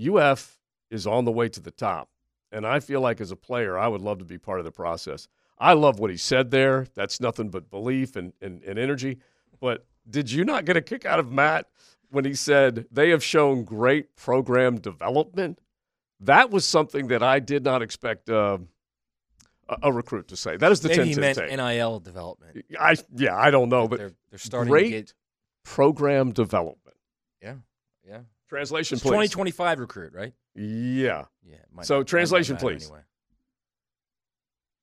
UF 0.00 0.58
is 0.90 1.06
on 1.06 1.24
the 1.24 1.32
way 1.32 1.48
to 1.48 1.60
the 1.60 1.70
top. 1.70 2.08
And 2.52 2.66
I 2.66 2.80
feel 2.80 3.00
like 3.00 3.20
as 3.20 3.30
a 3.30 3.36
player, 3.36 3.78
I 3.78 3.88
would 3.88 4.00
love 4.00 4.18
to 4.18 4.24
be 4.24 4.38
part 4.38 4.58
of 4.58 4.64
the 4.64 4.72
process. 4.72 5.28
I 5.58 5.74
love 5.74 5.98
what 5.98 6.10
he 6.10 6.16
said 6.16 6.50
there. 6.50 6.86
That's 6.94 7.20
nothing 7.20 7.50
but 7.50 7.70
belief 7.70 8.16
and, 8.16 8.32
and, 8.40 8.62
and 8.64 8.78
energy. 8.78 9.18
But 9.60 9.86
did 10.08 10.30
you 10.30 10.44
not 10.44 10.64
get 10.64 10.76
a 10.76 10.80
kick 10.80 11.04
out 11.04 11.20
of 11.20 11.30
Matt 11.30 11.66
when 12.10 12.24
he 12.24 12.34
said 12.34 12.86
they 12.90 13.10
have 13.10 13.22
shown 13.22 13.64
great 13.64 14.16
program 14.16 14.80
development? 14.80 15.60
That 16.18 16.50
was 16.50 16.64
something 16.64 17.08
that 17.08 17.22
I 17.22 17.38
did 17.38 17.62
not 17.62 17.82
expect 17.82 18.28
uh, 18.30 18.58
a, 19.70 19.76
a 19.84 19.92
recruit 19.92 20.28
to 20.28 20.36
say. 20.36 20.56
That 20.56 20.72
is 20.72 20.80
the 20.80 20.88
Maybe 20.88 20.98
10 20.98 21.06
he 21.06 21.14
10 21.14 21.20
meant 21.20 21.38
take. 21.38 21.56
NIL 21.56 22.00
development. 22.00 22.64
I 22.78 22.96
yeah, 23.14 23.36
I 23.36 23.50
don't 23.50 23.68
know, 23.68 23.88
but 23.88 23.98
they're, 23.98 24.12
they're 24.30 24.38
starting 24.38 24.70
great 24.70 24.84
to 24.84 24.90
get 24.90 25.14
program 25.64 26.32
development. 26.32 26.96
yeah, 27.42 27.54
yeah. 28.06 28.18
Translation, 28.48 28.96
It's 28.96 29.02
please. 29.02 29.10
2025 29.30 29.78
recruit, 29.78 30.12
right? 30.12 30.32
Yeah, 30.56 31.24
Yeah. 31.48 31.56
might 31.72 31.86
So, 31.86 31.98
not- 31.98 32.08
translation, 32.08 32.54
matter 32.54 32.66
please. 32.66 32.84
Anyway. 32.86 33.00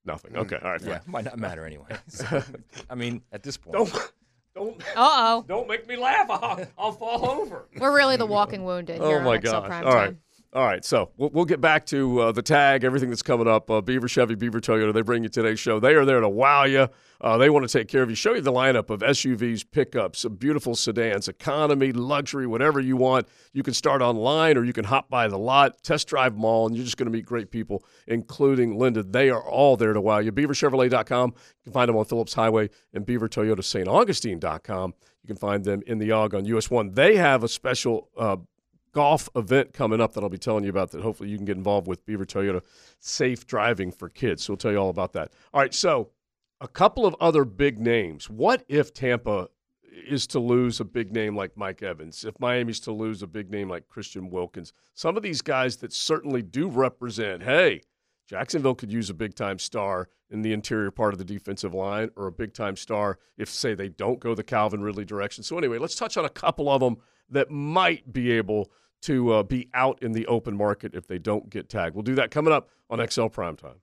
nothing. 0.04 0.36
Okay, 0.36 0.56
all 0.62 0.70
right. 0.72 0.80
Yeah, 0.82 0.98
fine. 1.00 1.12
might 1.12 1.24
not 1.24 1.38
matter 1.38 1.64
anyway. 1.66 1.86
So, 2.08 2.42
I 2.88 2.94
mean, 2.94 3.22
at 3.32 3.42
this 3.42 3.56
point, 3.56 3.74
Don't 3.76 4.12
don't 4.54 4.80
Uh 4.96 4.96
oh. 4.96 5.44
don't 5.46 5.68
make 5.68 5.86
me 5.86 5.96
laugh. 5.96 6.26
I'll, 6.30 6.64
I'll 6.78 6.92
fall 6.92 7.30
over. 7.30 7.68
We're 7.78 7.94
really 7.94 8.16
the 8.16 8.26
walking 8.26 8.64
wounded. 8.64 9.00
Oh 9.00 9.08
here 9.08 9.20
my 9.20 9.36
on 9.36 9.42
XL 9.42 9.50
gosh! 9.50 9.66
Prime 9.66 9.86
All 9.86 9.94
right, 9.94 10.04
Time. 10.06 10.20
All 10.54 10.64
right. 10.64 10.82
So 10.82 11.10
we'll, 11.18 11.30
we'll 11.30 11.44
get 11.44 11.60
back 11.60 11.84
to 11.86 12.20
uh, 12.20 12.32
the 12.32 12.40
tag, 12.40 12.82
everything 12.82 13.10
that's 13.10 13.22
coming 13.22 13.46
up. 13.46 13.70
Uh, 13.70 13.82
Beaver 13.82 14.08
Chevy, 14.08 14.34
Beaver 14.34 14.60
Toyota. 14.60 14.94
They 14.94 15.02
bring 15.02 15.22
you 15.22 15.28
today's 15.28 15.60
show. 15.60 15.78
They 15.78 15.94
are 15.94 16.06
there 16.06 16.20
to 16.20 16.28
wow 16.28 16.64
you. 16.64 16.88
Uh, 17.20 17.36
they 17.36 17.50
want 17.50 17.68
to 17.68 17.78
take 17.78 17.88
care 17.88 18.02
of 18.02 18.08
you. 18.08 18.16
Show 18.16 18.34
you 18.34 18.40
the 18.40 18.52
lineup 18.52 18.88
of 18.88 19.00
SUVs, 19.00 19.64
pickups, 19.70 20.24
beautiful 20.38 20.74
sedans, 20.74 21.28
economy, 21.28 21.92
luxury, 21.92 22.46
whatever 22.46 22.80
you 22.80 22.96
want. 22.96 23.28
You 23.52 23.62
can 23.62 23.74
start 23.74 24.00
online 24.00 24.56
or 24.56 24.64
you 24.64 24.72
can 24.72 24.84
hop 24.84 25.10
by 25.10 25.28
the 25.28 25.38
lot, 25.38 25.82
test 25.82 26.08
drive 26.08 26.34
them 26.34 26.44
all, 26.44 26.66
and 26.66 26.74
you're 26.74 26.84
just 26.84 26.96
going 26.96 27.06
to 27.06 27.12
meet 27.12 27.26
great 27.26 27.50
people, 27.50 27.84
including 28.06 28.78
Linda. 28.78 29.02
They 29.02 29.28
are 29.28 29.42
all 29.42 29.76
there 29.76 29.92
to 29.92 30.00
wow 30.00 30.18
you. 30.18 30.32
BeaverChevrolet.com. 30.32 31.30
You 31.36 31.64
can 31.64 31.72
find 31.72 31.88
them 31.88 31.96
on 31.96 32.06
Phillips 32.06 32.32
Highway 32.32 32.70
and 32.94 33.04
Beaver 33.04 33.28
Toyota 33.28 33.62
St. 33.62 33.86
Augustine.com. 33.86 34.94
You 35.22 35.26
can 35.26 35.36
find 35.36 35.62
them 35.64 35.82
in 35.86 35.98
the 35.98 36.08
AUG 36.08 36.34
on 36.34 36.44
US 36.46 36.70
1. 36.70 36.94
They 36.94 37.16
have 37.16 37.44
a 37.44 37.48
special 37.48 38.08
uh, 38.16 38.36
golf 38.92 39.28
event 39.34 39.72
coming 39.72 40.00
up 40.00 40.14
that 40.14 40.22
I'll 40.22 40.28
be 40.28 40.38
telling 40.38 40.64
you 40.64 40.70
about 40.70 40.90
that 40.92 41.02
hopefully 41.02 41.28
you 41.28 41.36
can 41.36 41.46
get 41.46 41.56
involved 41.56 41.86
with 41.86 42.04
Beaver 42.06 42.24
Toyota 42.24 42.62
Safe 42.98 43.46
Driving 43.46 43.90
for 43.92 44.08
Kids. 44.08 44.44
So 44.44 44.52
we'll 44.52 44.58
tell 44.58 44.72
you 44.72 44.78
all 44.78 44.90
about 44.90 45.12
that. 45.12 45.32
All 45.52 45.60
right, 45.60 45.74
so 45.74 46.10
a 46.60 46.68
couple 46.68 47.06
of 47.06 47.14
other 47.20 47.44
big 47.44 47.78
names. 47.78 48.28
What 48.28 48.64
if 48.68 48.92
Tampa 48.92 49.48
is 50.08 50.26
to 50.28 50.38
lose 50.38 50.80
a 50.80 50.84
big 50.84 51.12
name 51.12 51.36
like 51.36 51.56
Mike 51.56 51.82
Evans? 51.82 52.24
If 52.24 52.38
Miami's 52.40 52.80
to 52.80 52.92
lose 52.92 53.22
a 53.22 53.26
big 53.26 53.50
name 53.50 53.68
like 53.68 53.88
Christian 53.88 54.30
Wilkins? 54.30 54.72
Some 54.94 55.16
of 55.16 55.22
these 55.22 55.42
guys 55.42 55.76
that 55.76 55.92
certainly 55.92 56.42
do 56.42 56.68
represent, 56.68 57.42
hey, 57.42 57.82
Jacksonville 58.28 58.74
could 58.74 58.92
use 58.92 59.08
a 59.08 59.14
big 59.14 59.34
time 59.34 59.58
star 59.58 60.08
in 60.30 60.42
the 60.42 60.52
interior 60.52 60.90
part 60.90 61.14
of 61.14 61.18
the 61.18 61.24
defensive 61.24 61.72
line 61.72 62.10
or 62.16 62.26
a 62.26 62.32
big 62.32 62.52
time 62.52 62.76
star 62.76 63.18
if, 63.38 63.48
say, 63.48 63.74
they 63.74 63.88
don't 63.88 64.20
go 64.20 64.34
the 64.34 64.42
Calvin 64.42 64.82
Ridley 64.82 65.04
direction. 65.04 65.42
So, 65.42 65.56
anyway, 65.56 65.78
let's 65.78 65.94
touch 65.94 66.16
on 66.16 66.24
a 66.24 66.30
couple 66.30 66.68
of 66.68 66.80
them 66.80 66.98
that 67.30 67.50
might 67.50 68.12
be 68.12 68.32
able 68.32 68.70
to 69.02 69.32
uh, 69.32 69.42
be 69.42 69.68
out 69.74 70.02
in 70.02 70.12
the 70.12 70.26
open 70.26 70.56
market 70.56 70.94
if 70.94 71.06
they 71.06 71.18
don't 71.18 71.50
get 71.50 71.68
tagged. 71.68 71.94
We'll 71.94 72.02
do 72.02 72.16
that 72.16 72.30
coming 72.30 72.52
up 72.52 72.68
on 72.90 72.98
XL 72.98 73.26
Primetime. 73.26 73.76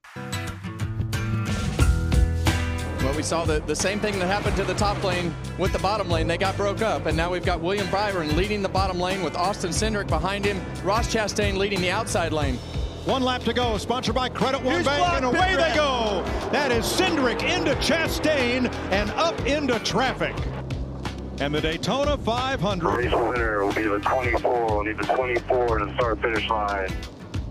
Well, 3.06 3.16
we 3.16 3.22
saw 3.22 3.46
the, 3.46 3.60
the 3.60 3.76
same 3.76 4.00
thing 4.00 4.18
that 4.18 4.26
happened 4.26 4.56
to 4.56 4.64
the 4.64 4.74
top 4.74 5.04
lane 5.04 5.34
with 5.60 5.72
the 5.72 5.80
bottom 5.80 6.10
lane. 6.10 6.26
They 6.26 6.40
got 6.40 6.58
broke 6.58 6.82
up, 6.82 7.06
and 7.06 7.16
now 7.16 7.32
we've 7.32 7.46
got 7.46 7.62
William 7.62 7.88
Byron 7.92 8.36
leading 8.36 8.64
the 8.64 8.70
bottom 8.70 9.00
lane 9.00 9.22
with 9.22 9.36
Austin 9.36 9.70
Cindric 9.70 10.08
behind 10.08 10.44
him, 10.44 10.60
Ross 10.84 11.14
Chastain 11.14 11.56
leading 11.56 11.82
the 11.82 11.92
outside 11.92 12.34
lane. 12.34 12.56
One 13.06 13.22
lap 13.22 13.44
to 13.44 13.54
go, 13.54 13.78
sponsored 13.78 14.16
by 14.16 14.30
Credit 14.30 14.64
One 14.64 14.74
Here's 14.74 14.86
Bank, 14.88 14.98
blocked, 14.98 15.18
and 15.18 15.26
away 15.26 15.56
they 15.56 15.76
go. 15.76 16.24
That 16.52 16.72
is 16.72 16.86
Cindric 16.86 17.44
into 17.44 17.76
Chastain 17.76 18.74
and 18.92 19.12
up 19.12 19.40
into 19.46 19.78
traffic. 19.80 20.36
And 21.42 21.54
the 21.54 21.60
Daytona 21.60 22.18
500 22.18 22.98
Race 22.98 23.12
winner 23.12 23.66
will 23.66 23.74
be 23.74 23.84
the 23.84 24.00
24. 24.00 24.66
We'll 24.68 24.84
need 24.84 24.98
the 24.98 25.04
24 25.04 25.80
to 25.80 25.94
start 25.96 26.22
finish 26.22 26.50
line. 26.50 26.88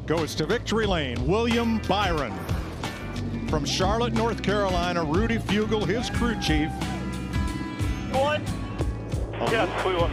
goes 0.07 0.35
to 0.37 0.47
victory 0.47 0.87
lane. 0.87 1.27
William 1.27 1.79
Byron. 1.87 2.33
From 3.49 3.66
Charlotte, 3.66 4.14
North 4.14 4.42
Carolina, 4.42 5.05
Rudy 5.05 5.37
Fugle, 5.37 5.85
his 5.85 6.09
crew 6.09 6.35
chief. 6.40 6.70
One. 8.11 8.42
Um, 9.38 9.49
yes, 9.53 9.85
we 9.85 9.94
won. 9.94 10.11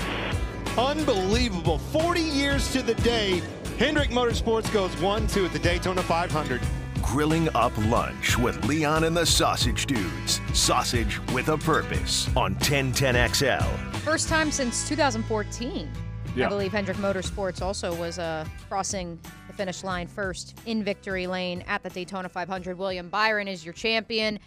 Unbelievable. 0.78 1.78
40 1.78 2.20
years 2.20 2.72
to 2.74 2.82
the 2.82 2.96
day, 2.96 3.42
Hendrick 3.80 4.10
Motorsports 4.10 4.72
goes 4.74 4.96
1 5.02 5.28
2 5.28 5.46
at 5.46 5.54
the 5.54 5.60
Daytona 5.60 6.02
500. 6.04 6.62
Grilling 7.02 7.50
up 7.56 7.74
lunch 7.88 8.38
with 8.38 8.64
Leon 8.66 9.04
and 9.04 9.16
the 9.16 9.26
Sausage 9.26 9.86
Dudes. 9.86 10.40
Sausage 10.54 11.20
with 11.34 11.50
a 11.50 11.58
purpose 11.58 12.30
on 12.36 12.56
1010XL. 12.56 13.96
First 13.98 14.30
time 14.30 14.52
since 14.52 14.88
2014. 14.88 15.90
Yeah. 16.36 16.46
I 16.46 16.50
believe 16.50 16.72
Hendrick 16.72 16.98
Motorsports 16.98 17.62
also 17.62 17.94
was 17.96 18.18
uh, 18.18 18.46
crossing 18.70 19.20
the 19.48 19.54
finish 19.54 19.84
line 19.84 20.08
first 20.08 20.58
in 20.66 20.84
victory 20.84 21.28
lane 21.28 21.64
at 21.68 21.84
the 21.84 21.90
Daytona 21.90 22.30
500. 22.30 22.78
William 22.78 23.10
Byron 23.10 23.48
is 23.48 23.66
your 23.66 23.74
champion. 23.74 24.40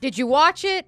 Did 0.00 0.18
you 0.18 0.26
watch 0.26 0.64
it? 0.64 0.86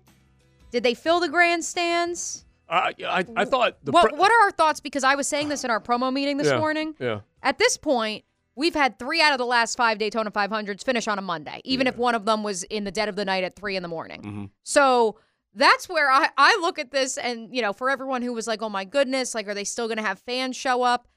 Did 0.73 0.83
they 0.83 0.95
fill 0.95 1.21
the 1.21 1.29
grandstands? 1.29 2.45
I, 2.69 2.95
I, 3.07 3.25
I 3.37 3.45
thought 3.45 3.77
the 3.85 3.93
What 3.93 4.11
pre- 4.11 4.19
What 4.19 4.31
are 4.33 4.45
our 4.45 4.51
thoughts? 4.53 4.81
Because 4.81 5.05
I 5.05 5.15
was 5.17 5.27
saying 5.29 5.49
this 5.49 5.65
in 5.65 5.71
our 5.71 5.81
promo 5.81 6.13
meeting 6.13 6.37
this 6.37 6.49
Yeah, 6.49 6.59
morning. 6.59 6.95
Yeah. 6.99 7.21
At 7.43 7.59
this 7.59 7.77
point, 7.77 8.25
we've 8.57 8.75
had 8.75 8.99
three 8.99 9.21
out 9.21 9.33
of 9.33 9.39
the 9.39 9.47
last 9.47 9.77
five 9.77 9.99
Daytona 9.99 10.31
500s 10.31 10.85
finish 10.85 11.09
on 11.09 11.19
a 11.19 11.23
Monday, 11.23 11.61
even 11.65 11.87
if 11.87 11.97
one 11.97 12.15
of 12.15 12.25
them 12.25 12.43
was 12.43 12.63
in 12.65 12.85
the 12.85 12.91
dead 12.91 13.09
of 13.09 13.17
the 13.17 13.25
night 13.25 13.45
at 13.45 13.57
three 13.57 13.77
in 13.77 13.83
the 13.83 13.89
morning. 13.89 14.23
Mm-hmm. 14.23 14.45
So 14.63 15.17
that's 15.55 15.89
where 15.89 16.11
I, 16.11 16.29
I 16.37 16.59
look 16.61 16.79
at 16.79 16.91
this, 16.91 17.17
and 17.19 17.55
you 17.55 17.63
know, 17.63 17.73
for 17.73 17.91
everyone 17.91 18.23
who 18.23 18.33
was 18.33 18.47
like, 18.47 18.63
"Oh 18.63 18.69
my 18.69 18.85
goodness, 18.85 19.35
like, 19.35 19.49
are 19.49 19.55
they 19.55 19.65
still 19.65 19.89
going 19.89 19.99
to 19.99 20.05
have 20.05 20.19
fans 20.19 20.57
show 20.57 20.83
up?" 20.83 21.09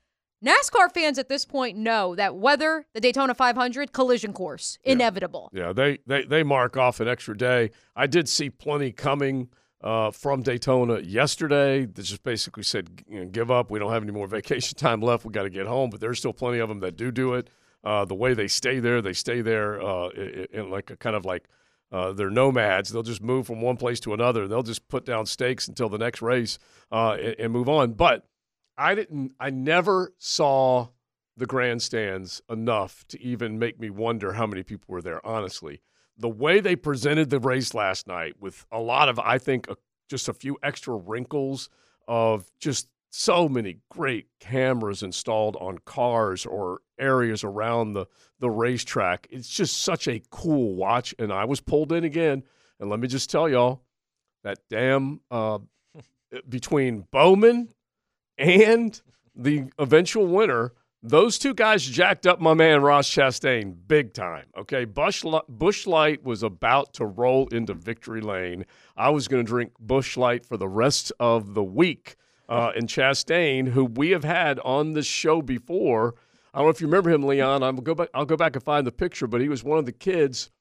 NASCAR 0.44 0.92
fans 0.92 1.18
at 1.18 1.30
this 1.30 1.46
point 1.46 1.78
know 1.78 2.16
that 2.16 2.36
whether 2.36 2.86
the 2.94 3.00
Daytona 3.00 3.34
500 3.34 3.94
collision 3.94 4.34
course 4.34 4.78
inevitable. 4.84 5.50
Yeah, 5.54 5.72
they, 5.72 6.00
they 6.06 6.26
they 6.26 6.44
mark 6.44 6.76
off 6.76 7.00
an 7.00 7.08
extra 7.08 7.38
day. 7.38 7.72
I 7.96 8.08
did 8.08 8.28
see 8.28 8.50
plenty 8.50 8.92
coming 8.92 9.50
uh, 9.84 10.12
from 10.12 10.42
Daytona 10.42 11.00
yesterday. 11.02 11.86
That 11.86 12.04
just 12.04 12.24
basically 12.24 12.64
said, 12.64 13.04
you 13.08 13.20
know, 13.20 13.26
"Give 13.26 13.52
up. 13.52 13.70
We 13.70 13.80
don't 13.80 13.92
have 13.92 14.04
any 14.04 14.12
more 14.12 14.28
vacation 14.40 14.78
time 14.78 15.02
left. 15.02 15.26
We 15.26 15.32
got 15.32 15.44
to 15.44 15.50
get 15.50 15.68
home." 15.68 15.90
But 15.90 16.00
there's 16.00 16.20
still 16.20 16.34
plenty 16.34 16.60
of 16.60 16.70
them 16.70 16.80
that 16.80 16.96
do 16.96 17.12
do 17.12 17.34
it. 17.34 17.50
Uh, 17.84 18.06
the 18.06 18.16
way 18.16 18.34
they 18.34 18.48
stay 18.48 18.80
there, 18.80 19.02
they 19.02 19.14
stay 19.14 19.42
there 19.42 19.82
uh, 19.82 20.08
in, 20.10 20.72
like 20.72 20.90
a 20.90 20.96
kind 20.96 21.16
of 21.18 21.26
like 21.26 21.50
uh, 21.92 22.14
they're 22.14 22.30
nomads. 22.30 22.90
They'll 22.90 23.04
just 23.04 23.22
move 23.22 23.46
from 23.46 23.62
one 23.62 23.76
place 23.76 24.00
to 24.02 24.14
another. 24.14 24.48
They'll 24.48 24.64
just 24.64 24.88
put 24.88 25.06
down 25.06 25.26
stakes 25.26 25.68
until 25.68 25.90
the 25.90 25.98
next 25.98 26.22
race 26.22 26.58
uh, 26.92 27.18
and, 27.22 27.36
and 27.38 27.54
move 27.54 27.68
on. 27.68 27.94
But 27.94 28.26
I 28.78 28.96
didn't. 28.96 29.34
I 29.40 29.50
never 29.50 30.14
saw 30.18 30.88
the 31.36 31.46
grandstands 31.46 32.42
enough 32.50 33.04
to 33.10 33.22
even 33.22 33.58
make 33.60 33.80
me 33.80 33.90
wonder 33.90 34.34
how 34.34 34.46
many 34.48 34.64
people 34.64 34.86
were 34.88 35.02
there. 35.02 35.26
Honestly, 35.26 35.82
the 36.18 36.30
way 36.30 36.60
they 36.60 36.76
presented 36.76 37.30
the 37.30 37.40
race 37.40 37.74
last 37.74 38.08
night, 38.08 38.36
with 38.40 38.66
a 38.72 38.80
lot 38.80 39.10
of, 39.10 39.20
I 39.20 39.38
think, 39.38 39.70
uh, 39.70 39.76
just 40.10 40.30
a 40.30 40.34
few 40.34 40.58
extra 40.62 40.96
wrinkles 40.96 41.70
of 42.08 42.52
just 42.60 42.88
so 43.10 43.48
many 43.48 43.78
great 43.90 44.28
cameras 44.40 45.04
installed 45.04 45.56
on 45.58 45.78
cars 45.86 46.46
or 46.46 46.80
areas 47.00 47.44
around 47.44 47.94
the 47.94 48.06
the 48.40 48.50
racetrack. 48.50 49.28
It's 49.30 49.48
just 49.48 49.82
such 49.82 50.08
a 50.08 50.22
cool 50.32 50.76
watch, 50.76 51.14
and 51.20 51.32
I 51.32 51.46
was 51.46 51.62
pulled 51.62 51.92
in 51.92 52.04
again. 52.04 52.44
And 52.80 52.90
let 52.90 53.00
me 53.00 53.08
just 53.08 53.30
tell 53.30 53.48
y'all, 53.48 53.84
that 54.44 54.60
damn 54.70 55.22
uh, 55.32 55.60
between 56.50 57.06
Bowman 57.12 57.70
and 58.38 59.00
the 59.36 59.66
eventual 59.80 60.28
winner, 60.28 60.74
those 61.04 61.38
two 61.38 61.54
guys 61.54 61.84
jacked 61.84 62.26
up 62.26 62.40
my 62.40 62.54
man 62.54 62.82
Ross 62.82 63.10
Chastain 63.10 63.76
big 63.88 64.14
time. 64.14 64.46
Okay, 64.58 64.86
Bush 64.86 65.26
Busch 65.50 65.86
Light 65.86 66.24
was 66.24 66.44
about 66.44 66.94
to 66.94 67.06
roll 67.06 67.48
into 67.50 67.74
victory 67.74 68.22
lane. 68.22 68.66
I 68.96 69.10
was 69.10 69.28
going 69.28 69.46
to 69.46 69.48
drink 69.48 69.74
Busch 69.80 70.16
Light 70.16 70.46
for 70.46 70.56
the 70.56 70.68
rest 70.68 71.12
of 71.20 71.54
the 71.54 71.64
week. 71.64 72.16
Uh, 72.48 72.72
and 72.76 72.88
Chastain, 72.88 73.68
who 73.70 73.86
we 73.86 74.12
have 74.12 74.24
had 74.24 74.60
on 74.60 74.94
this 74.94 75.06
show 75.06 75.42
before, 75.42 76.16
I 76.54 76.60
don't 76.60 76.68
know 76.68 76.72
if 76.72 76.82
you 76.82 76.88
remember 76.88 77.10
him, 77.10 77.24
Leon. 77.24 77.64
I'll 77.64 77.74
go 77.74 77.96
back. 77.96 78.10
I'll 78.14 78.26
go 78.26 78.38
back 78.38 78.56
and 78.56 78.64
find 78.64 78.88
the 78.88 78.92
picture, 78.92 79.28
but 79.28 79.42
he 79.42 79.50
was 79.50 79.64
one 79.64 79.80
of 79.80 79.86
the 79.86 79.92
kids, 79.92 80.52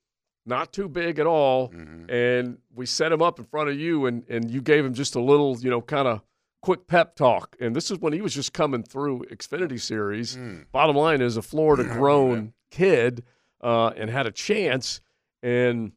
not 0.46 0.72
too 0.72 0.88
big 0.88 1.18
at 1.18 1.26
all, 1.26 1.70
and 2.08 2.58
we 2.74 2.86
set 2.86 3.12
him 3.12 3.20
up 3.22 3.38
in 3.38 3.44
front 3.44 3.68
of 3.68 3.78
you, 3.78 4.06
and 4.06 4.24
and 4.28 4.50
you 4.50 4.60
gave 4.60 4.84
him 4.84 4.94
just 4.94 5.14
a 5.14 5.20
little, 5.20 5.58
you 5.58 5.70
know, 5.70 5.82
kind 5.82 6.08
of 6.08 6.22
quick 6.62 6.86
pep 6.86 7.14
talk. 7.16 7.56
And 7.60 7.76
this 7.76 7.90
is 7.90 7.98
when 7.98 8.12
he 8.12 8.22
was 8.22 8.34
just 8.34 8.52
coming 8.52 8.82
through 8.82 9.26
Xfinity 9.30 9.80
Series. 9.80 10.38
Bottom 10.70 10.96
line 10.96 11.20
is 11.20 11.36
a 11.36 11.42
Florida 11.42 11.84
grown 11.92 12.54
kid 12.70 13.24
uh, 13.60 13.88
and 13.96 14.08
had 14.08 14.26
a 14.26 14.32
chance. 14.32 15.00
And 15.42 15.92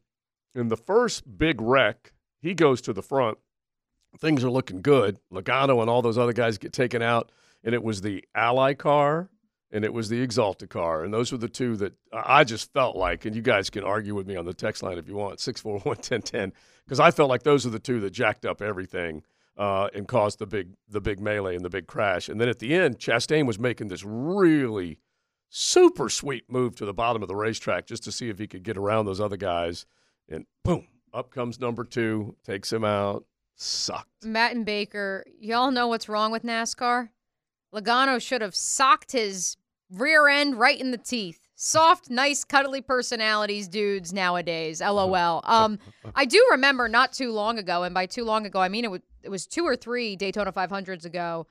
in 0.54 0.68
the 0.68 0.76
first 0.76 1.38
big 1.38 1.60
wreck, 1.60 2.12
he 2.40 2.52
goes 2.52 2.80
to 2.82 2.92
the 2.92 3.02
front. 3.02 3.38
Things 4.18 4.44
are 4.44 4.50
looking 4.50 4.82
good. 4.82 5.18
Logano 5.32 5.80
and 5.80 5.88
all 5.88 6.02
those 6.02 6.18
other 6.18 6.32
guys 6.32 6.58
get 6.58 6.72
taken 6.72 7.00
out. 7.00 7.30
And 7.64 7.74
it 7.74 7.82
was 7.82 8.00
the 8.00 8.24
Ally 8.34 8.74
car 8.74 9.30
and 9.72 9.84
it 9.84 9.92
was 9.92 10.08
the 10.08 10.26
Axalta 10.26 10.68
car. 10.68 11.04
And 11.04 11.12
those 11.12 11.32
were 11.32 11.38
the 11.38 11.48
two 11.48 11.76
that 11.76 11.92
I 12.12 12.44
just 12.44 12.72
felt 12.72 12.96
like, 12.96 13.24
and 13.24 13.34
you 13.34 13.42
guys 13.42 13.68
can 13.70 13.84
argue 13.84 14.14
with 14.14 14.26
me 14.26 14.36
on 14.36 14.44
the 14.44 14.54
text 14.54 14.82
line 14.82 14.98
if 14.98 15.08
you 15.08 15.16
want, 15.16 15.40
641 15.40 15.96
1010, 15.96 16.52
because 16.84 17.00
I 17.00 17.10
felt 17.10 17.28
like 17.28 17.42
those 17.42 17.66
are 17.66 17.70
the 17.70 17.78
two 17.78 18.00
that 18.00 18.10
jacked 18.10 18.46
up 18.46 18.62
everything 18.62 19.22
uh, 19.56 19.88
and 19.94 20.06
caused 20.06 20.38
the 20.38 20.46
big 20.46 20.74
the 20.88 21.00
big 21.00 21.20
melee 21.20 21.56
and 21.56 21.64
the 21.64 21.70
big 21.70 21.86
crash. 21.86 22.28
And 22.28 22.40
then 22.40 22.48
at 22.48 22.58
the 22.58 22.74
end, 22.74 22.98
Chastain 22.98 23.46
was 23.46 23.58
making 23.58 23.88
this 23.88 24.04
really 24.04 24.98
super 25.48 26.08
sweet 26.08 26.44
move 26.50 26.76
to 26.76 26.84
the 26.84 26.92
bottom 26.92 27.22
of 27.22 27.28
the 27.28 27.36
racetrack 27.36 27.86
just 27.86 28.04
to 28.04 28.12
see 28.12 28.28
if 28.28 28.38
he 28.38 28.46
could 28.46 28.62
get 28.62 28.76
around 28.76 29.06
those 29.06 29.20
other 29.20 29.36
guys. 29.36 29.86
And 30.28 30.44
boom, 30.64 30.86
up 31.14 31.30
comes 31.30 31.60
number 31.60 31.84
two, 31.84 32.36
takes 32.44 32.72
him 32.72 32.84
out. 32.84 33.24
Sucked. 33.54 34.24
Matt 34.24 34.54
and 34.54 34.66
Baker, 34.66 35.24
y'all 35.40 35.70
know 35.70 35.88
what's 35.88 36.10
wrong 36.10 36.30
with 36.30 36.42
NASCAR? 36.42 37.08
Logano 37.74 38.20
should 38.20 38.42
have 38.42 38.54
socked 38.54 39.12
his 39.12 39.56
rear 39.90 40.28
end 40.28 40.58
right 40.58 40.78
in 40.78 40.90
the 40.90 40.98
teeth. 40.98 41.45
Soft, 41.58 42.10
nice, 42.10 42.44
cuddly 42.44 42.82
personalities, 42.82 43.66
dudes 43.66 44.12
nowadays. 44.12 44.82
LOL. 44.82 45.40
Um, 45.44 45.78
I 46.14 46.26
do 46.26 46.46
remember 46.50 46.86
not 46.86 47.14
too 47.14 47.32
long 47.32 47.58
ago, 47.58 47.82
and 47.82 47.94
by 47.94 48.04
too 48.04 48.24
long 48.24 48.44
ago, 48.44 48.60
I 48.60 48.68
mean 48.68 48.84
it 48.84 48.90
was, 48.90 49.00
it 49.22 49.30
was 49.30 49.46
two 49.46 49.64
or 49.64 49.74
three 49.74 50.16
Daytona 50.16 50.52
500s 50.52 51.06
ago, 51.06 51.46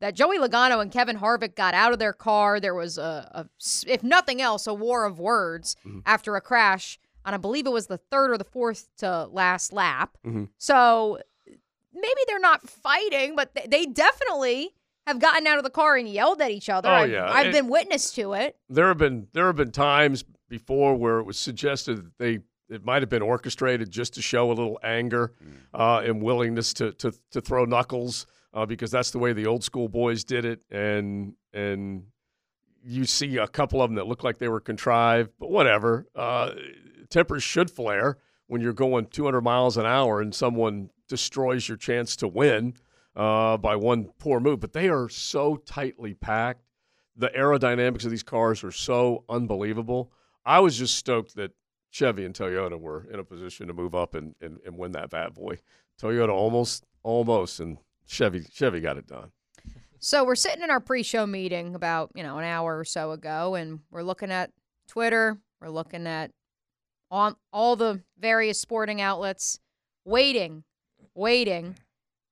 that 0.00 0.14
Joey 0.14 0.38
Logano 0.38 0.80
and 0.80 0.90
Kevin 0.90 1.18
Harvick 1.18 1.54
got 1.54 1.74
out 1.74 1.92
of 1.92 1.98
their 1.98 2.14
car. 2.14 2.58
There 2.58 2.74
was 2.74 2.96
a, 2.96 3.30
a 3.34 3.46
if 3.86 4.02
nothing 4.02 4.40
else, 4.40 4.66
a 4.66 4.72
war 4.72 5.04
of 5.04 5.18
words 5.20 5.76
after 6.06 6.36
a 6.36 6.40
crash 6.40 6.98
on, 7.26 7.34
I 7.34 7.36
believe 7.36 7.66
it 7.66 7.72
was 7.72 7.86
the 7.86 7.98
third 7.98 8.30
or 8.30 8.38
the 8.38 8.44
fourth 8.44 8.88
to 8.98 9.26
last 9.26 9.74
lap. 9.74 10.16
Mhm. 10.26 10.48
So 10.56 11.18
maybe 11.92 12.20
they're 12.26 12.40
not 12.40 12.66
fighting, 12.66 13.36
but 13.36 13.54
they, 13.54 13.66
they 13.68 13.84
definitely 13.84 14.70
have 15.06 15.18
gotten 15.18 15.46
out 15.46 15.58
of 15.58 15.64
the 15.64 15.70
car 15.70 15.96
and 15.96 16.08
yelled 16.08 16.40
at 16.40 16.50
each 16.50 16.68
other. 16.68 16.88
Oh, 16.88 16.92
I've, 16.92 17.10
yeah. 17.10 17.30
I've 17.30 17.46
And- 17.46 17.52
been 17.54 17.68
witness 17.68 18.12
to 18.12 18.34
it. 18.34 18.56
there 18.68 18.88
have 18.88 18.98
been 18.98 19.28
there 19.32 19.46
have 19.46 19.56
been 19.56 19.72
times 19.72 20.24
before 20.48 20.94
where 20.96 21.18
it 21.18 21.24
was 21.24 21.38
suggested 21.38 21.98
that 21.98 22.18
they 22.18 22.38
it 22.68 22.84
might 22.84 23.02
have 23.02 23.08
been 23.08 23.22
orchestrated 23.22 23.90
just 23.90 24.14
to 24.14 24.22
show 24.22 24.46
a 24.48 24.54
little 24.54 24.78
anger 24.84 25.32
uh, 25.74 26.02
and 26.04 26.22
willingness 26.22 26.72
to 26.74 26.92
to 26.94 27.12
to 27.32 27.40
throw 27.40 27.64
knuckles 27.64 28.26
uh, 28.54 28.66
because 28.66 28.90
that's 28.90 29.10
the 29.10 29.18
way 29.18 29.32
the 29.32 29.46
old 29.46 29.64
school 29.64 29.88
boys 29.88 30.22
did 30.24 30.44
it 30.44 30.60
and 30.70 31.34
and 31.52 32.04
you 32.82 33.04
see 33.04 33.36
a 33.36 33.46
couple 33.48 33.82
of 33.82 33.90
them 33.90 33.96
that 33.96 34.06
look 34.06 34.24
like 34.24 34.38
they 34.38 34.48
were 34.48 34.60
contrived 34.60 35.30
but 35.38 35.50
whatever 35.50 36.06
uh, 36.16 36.50
tempers 37.10 37.42
should 37.42 37.70
flare 37.70 38.18
when 38.46 38.60
you're 38.60 38.72
going 38.72 39.06
200 39.06 39.40
miles 39.42 39.76
an 39.76 39.86
hour 39.86 40.20
and 40.20 40.34
someone 40.34 40.90
destroys 41.08 41.68
your 41.68 41.76
chance 41.76 42.16
to 42.16 42.26
win 42.28 42.72
uh, 43.16 43.56
by 43.56 43.76
one 43.76 44.10
poor 44.18 44.40
move 44.40 44.60
but 44.60 44.72
they 44.72 44.88
are 44.88 45.08
so 45.08 45.56
tightly 45.56 46.14
packed 46.14 46.62
the 47.20 47.28
aerodynamics 47.28 48.04
of 48.04 48.10
these 48.10 48.22
cars 48.22 48.64
are 48.64 48.72
so 48.72 49.24
unbelievable. 49.28 50.10
I 50.44 50.60
was 50.60 50.78
just 50.78 50.96
stoked 50.96 51.36
that 51.36 51.52
Chevy 51.90 52.24
and 52.24 52.34
Toyota 52.34 52.80
were 52.80 53.06
in 53.12 53.20
a 53.20 53.24
position 53.24 53.66
to 53.66 53.74
move 53.74 53.94
up 53.94 54.14
and, 54.14 54.34
and, 54.40 54.58
and 54.64 54.78
win 54.78 54.92
that 54.92 55.10
bad 55.10 55.34
boy. 55.34 55.58
Toyota 56.00 56.30
almost, 56.30 56.84
almost, 57.02 57.60
and 57.60 57.76
Chevy 58.06 58.42
Chevy 58.50 58.80
got 58.80 58.96
it 58.96 59.06
done. 59.06 59.30
So 59.98 60.24
we're 60.24 60.34
sitting 60.34 60.62
in 60.62 60.70
our 60.70 60.80
pre-show 60.80 61.26
meeting 61.26 61.74
about, 61.74 62.10
you 62.14 62.22
know, 62.22 62.38
an 62.38 62.44
hour 62.44 62.78
or 62.78 62.84
so 62.84 63.10
ago 63.10 63.54
and 63.54 63.80
we're 63.90 64.02
looking 64.02 64.30
at 64.30 64.50
Twitter, 64.88 65.36
we're 65.60 65.68
looking 65.68 66.06
at 66.06 66.30
on 67.10 67.36
all 67.52 67.76
the 67.76 68.00
various 68.18 68.58
sporting 68.58 69.02
outlets, 69.02 69.58
waiting, 70.06 70.64
waiting. 71.14 71.76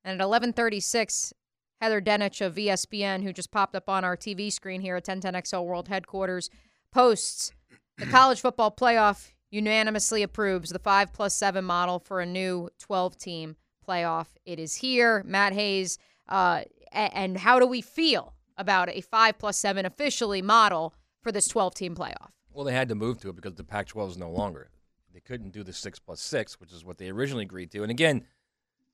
And 0.08 0.22
at 0.22 0.24
11:36, 0.24 1.34
Heather 1.82 2.00
Dinich 2.00 2.40
of 2.40 2.54
ESPN, 2.54 3.22
who 3.22 3.32
just 3.32 3.50
popped 3.50 3.76
up 3.76 3.90
on 3.90 4.04
our 4.04 4.16
TV 4.16 4.50
screen 4.50 4.80
here 4.80 4.96
at 4.96 5.04
1010XL 5.04 5.66
World 5.66 5.88
Headquarters, 5.88 6.48
posts 6.90 7.52
the 7.98 8.06
college 8.06 8.40
football 8.40 8.70
playoff 8.70 9.32
unanimously 9.50 10.22
approves 10.22 10.70
the 10.70 10.78
5 10.78 11.12
plus 11.12 11.34
7 11.34 11.62
model 11.62 11.98
for 11.98 12.20
a 12.20 12.26
new 12.26 12.70
12 12.78 13.18
team 13.18 13.56
playoff. 13.86 14.28
It 14.46 14.58
is 14.58 14.76
here. 14.76 15.22
Matt 15.26 15.52
Hayes, 15.52 15.98
uh, 16.26 16.62
and 16.90 17.36
how 17.36 17.58
do 17.58 17.66
we 17.66 17.82
feel 17.82 18.32
about 18.56 18.88
a 18.88 19.02
5 19.02 19.38
plus 19.38 19.58
7 19.58 19.84
officially 19.84 20.40
model 20.40 20.94
for 21.20 21.32
this 21.32 21.48
12 21.48 21.74
team 21.74 21.94
playoff? 21.94 22.30
Well, 22.50 22.64
they 22.64 22.72
had 22.72 22.88
to 22.88 22.94
move 22.94 23.20
to 23.20 23.28
it 23.28 23.36
because 23.36 23.56
the 23.56 23.64
Pac-12 23.64 24.12
is 24.12 24.16
no 24.16 24.30
longer. 24.30 24.70
They 25.12 25.20
couldn't 25.20 25.50
do 25.50 25.62
the 25.62 25.72
six 25.72 25.98
plus 25.98 26.20
six, 26.20 26.60
which 26.60 26.72
is 26.72 26.84
what 26.84 26.96
they 26.96 27.10
originally 27.10 27.44
agreed 27.44 27.70
to. 27.72 27.82
And 27.82 27.90
again, 27.90 28.24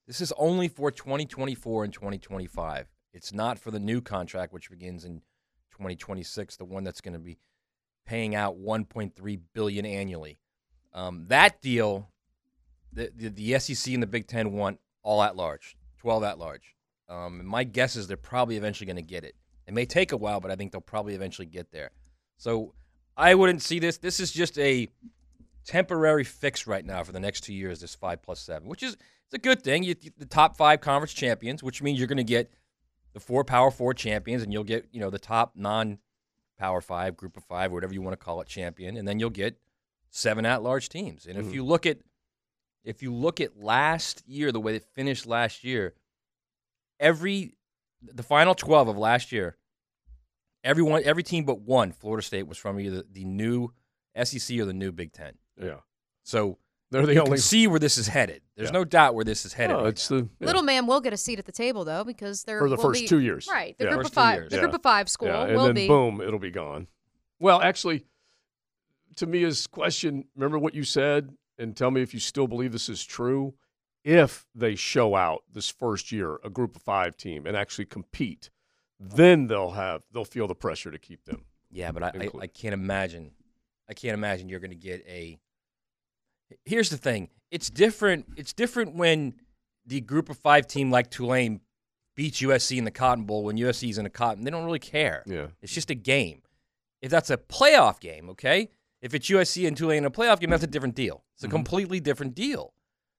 this 0.07 0.21
is 0.21 0.33
only 0.37 0.69
for 0.69 0.91
2024 0.91 1.85
and 1.85 1.93
2025. 1.93 2.89
It's 3.13 3.33
not 3.33 3.59
for 3.59 3.71
the 3.71 3.81
new 3.81 4.01
contract, 4.01 4.53
which 4.53 4.71
begins 4.71 5.05
in 5.05 5.21
2026, 5.73 6.57
the 6.57 6.65
one 6.65 6.85
that's 6.85 7.01
going 7.01 7.15
to 7.15 7.21
be 7.21 7.39
paying 8.07 8.35
out 8.35 8.59
1.3 8.59 9.41
billion 9.55 9.87
annually. 9.87 10.39
Um, 10.93 11.27
that 11.29 11.61
deal, 11.61 12.11
the, 12.93 13.11
the 13.15 13.29
the 13.29 13.59
SEC 13.59 13.93
and 13.93 14.03
the 14.03 14.07
Big 14.07 14.27
Ten 14.27 14.53
want 14.53 14.79
all 15.03 15.23
at 15.23 15.37
large, 15.37 15.77
12 15.99 16.23
at 16.23 16.39
large. 16.39 16.77
Um, 17.09 17.45
my 17.45 17.65
guess 17.65 17.97
is 17.97 18.07
they're 18.07 18.17
probably 18.17 18.57
eventually 18.57 18.87
going 18.87 18.97
to 18.97 19.03
get 19.03 19.25
it. 19.25 19.35
It 19.67 19.75
may 19.75 19.87
take 19.87 20.13
a 20.13 20.17
while, 20.17 20.41
but 20.41 20.51
I 20.51 20.57
think 20.57 20.73
they'll 20.73 20.81
probably 20.81 21.15
eventually 21.15 21.47
get 21.47 21.73
there. 21.73 21.91
So 22.37 22.75
I 23.17 23.35
wouldn't 23.35 23.63
see 23.63 23.79
this. 23.79 23.99
This 23.99 24.21
is 24.21 24.33
just 24.33 24.59
a 24.59 24.89
temporary 25.65 26.25
fix 26.25 26.67
right 26.67 26.85
now 26.85 27.03
for 27.03 27.13
the 27.13 27.21
next 27.21 27.43
two 27.43 27.55
years. 27.55 27.81
This 27.81 27.95
five 27.95 28.23
plus 28.23 28.41
seven, 28.41 28.69
which 28.69 28.83
is 28.83 28.97
it's 29.35 29.41
a 29.45 29.49
good 29.49 29.63
thing. 29.63 29.83
You, 29.83 29.95
the 30.17 30.27
top 30.27 30.57
five 30.57 30.81
conference 30.81 31.13
champions, 31.13 31.63
which 31.63 31.83
means 31.83 31.99
you're 31.99 32.07
going 32.09 32.19
to 32.19 32.25
get 32.25 32.53
the 33.15 33.21
four 33.21 33.45
Power 33.45 33.71
Four 33.71 33.93
champions, 33.95 34.43
and 34.43 34.53
you'll 34.53 34.65
get 34.65 34.87
you 34.93 35.01
know 35.01 35.11
the 35.11 35.19
top 35.19 35.53
non 35.57 35.99
Power 36.59 36.81
Five, 36.81 37.17
Group 37.17 37.37
of 37.37 37.45
Five, 37.45 37.73
whatever 37.73 37.93
you 37.93 38.01
want 38.03 38.13
to 38.19 38.25
call 38.25 38.41
it, 38.41 38.47
champion, 38.47 38.97
and 38.97 39.07
then 39.09 39.19
you'll 39.19 39.31
get 39.31 39.59
seven 40.11 40.47
at 40.47 40.63
large 40.63 40.89
teams. 40.89 41.27
And 41.27 41.37
if 41.37 41.47
Mhm. 41.47 41.55
you 41.55 41.65
look 41.65 41.85
at 41.87 41.99
if 42.85 43.03
you 43.03 43.13
look 43.15 43.41
at 43.41 43.57
last 43.57 44.23
year, 44.29 44.53
the 44.53 44.61
way 44.61 44.77
it 44.77 44.85
finished 44.95 45.27
last 45.27 45.65
year, 45.65 45.95
every 47.01 47.57
the 48.03 48.23
final 48.23 48.55
twelve 48.55 48.87
of 48.89 48.97
last 48.97 49.33
year, 49.33 49.57
everyone 50.63 51.03
every 51.05 51.23
team 51.23 51.45
but 51.45 51.61
one, 51.61 51.93
Florida 51.93 52.23
State, 52.25 52.47
was 52.47 52.59
from 52.59 52.79
either 52.79 53.03
the 53.11 53.25
new 53.25 53.73
SEC 54.23 54.59
or 54.61 54.65
the 54.65 54.73
new 54.73 54.93
Big 54.93 55.13
Ten. 55.13 55.39
Yeah. 55.61 55.81
So 56.23 56.59
They're 56.91 57.05
the 57.07 57.15
you 57.15 57.21
only- 57.21 57.31
can 57.33 57.39
see 57.39 57.67
where 57.67 57.81
this 57.81 57.99
is 57.99 58.09
headed. 58.09 58.43
There's 58.57 58.69
Yeah. 58.69 58.73
no 58.73 58.85
doubt 58.85 59.15
where 59.15 59.25
this 59.25 59.45
is 59.45 59.53
headed. 59.53 59.75
Oh, 59.77 59.81
right 59.81 59.89
it's 59.89 60.07
the 60.09 60.29
yeah. 60.39 60.47
Little 60.47 60.63
man 60.63 60.87
will 60.87 61.01
get 61.01 61.13
a 61.13 61.17
seat 61.17 61.39
at 61.39 61.45
the 61.47 61.53
table 61.53 61.85
though 61.85 62.05
because 62.05 62.45
they're 62.45 62.61
for 62.61 62.69
the 62.69 62.77
first 62.77 63.03
be- 63.03 63.09
two 63.09 63.19
years. 63.21 63.49
Right, 63.51 63.77
the 63.79 63.85
Yeah. 63.85 63.91
group 63.91 64.03
First 64.03 64.11
of 64.11 64.15
five, 64.15 64.51
the 64.51 64.57
Yeah. 64.57 64.63
group 64.63 64.75
of 64.75 64.83
five 64.83 65.09
school 65.09 65.29
Yeah, 65.29 65.45
and 65.45 65.57
will 65.57 65.65
then 65.67 65.75
be. 65.75 65.89
boom, 65.89 66.21
it'll 66.21 66.39
be 66.39 66.51
gone. 66.53 66.87
Well, 67.41 67.61
actually, 67.61 68.05
to 69.17 69.27
me, 69.27 69.41
his 69.43 69.67
question. 69.67 70.29
Remember 70.37 70.59
what 70.59 70.75
you 70.75 70.85
said, 70.85 71.37
and 71.59 71.77
tell 71.77 71.91
me 71.91 72.03
if 72.03 72.15
you 72.15 72.21
still 72.21 72.47
believe 72.47 72.73
this 72.73 72.89
is 72.89 73.05
true. 73.05 73.55
If 74.05 74.47
they 74.55 74.75
show 74.75 75.15
out 75.17 75.45
this 75.51 75.71
first 75.71 76.13
year, 76.13 76.39
a 76.45 76.51
group 76.51 76.77
of 76.77 76.83
five 76.83 77.17
team, 77.17 77.47
and 77.47 77.57
actually 77.57 77.87
compete, 77.87 78.51
then 79.01 79.47
they'll 79.47 79.71
have 79.73 80.03
they'll 80.13 80.25
feel 80.25 80.47
the 80.47 80.55
pressure 80.55 80.91
to 80.91 80.99
keep 80.99 81.25
them. 81.25 81.47
Yeah, 81.71 81.91
but 81.91 82.03
I, 82.05 82.09
I. 82.09 82.31
I 82.43 82.47
can't 82.47 82.75
imagine. 82.75 83.33
I 83.89 83.95
can't 83.95 84.15
imagine 84.15 84.49
you're 84.49 84.61
going 84.61 84.71
to 84.71 84.77
get 84.77 85.05
a. 85.09 85.39
Here's 86.65 86.91
the 86.91 86.97
thing: 86.97 87.29
it's 87.51 87.71
different. 87.71 88.27
It's 88.37 88.53
different 88.53 88.95
when 88.95 89.35
the 89.87 90.01
group 90.01 90.29
of 90.31 90.39
five 90.39 90.67
team 90.67 90.91
like 90.91 91.11
Tulane 91.11 91.61
beats 92.17 92.41
USC 92.41 92.79
in 92.79 92.85
the 92.85 92.91
Cotton 92.91 93.25
Bowl 93.25 93.45
when 93.45 93.57
USC's 93.57 93.99
in 93.99 94.07
a 94.07 94.11
Cotton. 94.11 94.45
They 94.45 94.51
don't 94.51 94.65
really 94.65 94.79
care. 94.79 95.23
Yeah. 95.27 95.49
It's 95.61 95.73
just 95.73 95.91
a 95.91 95.95
game. 95.95 96.43
If 97.03 97.11
that's 97.11 97.29
a 97.31 97.37
playoff 97.37 98.01
game, 98.01 98.31
okay. 98.31 98.71
If 99.03 99.13
it's 99.15 99.29
USC 99.29 99.67
and 99.69 99.77
Tulane 99.77 99.99
in 99.99 100.05
a 100.07 100.11
playoff 100.11 100.41
game, 100.41 100.49
that's 100.51 100.63
a 100.65 100.69
different 100.69 100.95
deal. 100.95 101.25
It's 101.35 101.45
a 101.45 101.47
Mm-hmm. 101.47 101.57
completely 101.57 102.01
different 102.01 102.35
deal. 102.35 102.73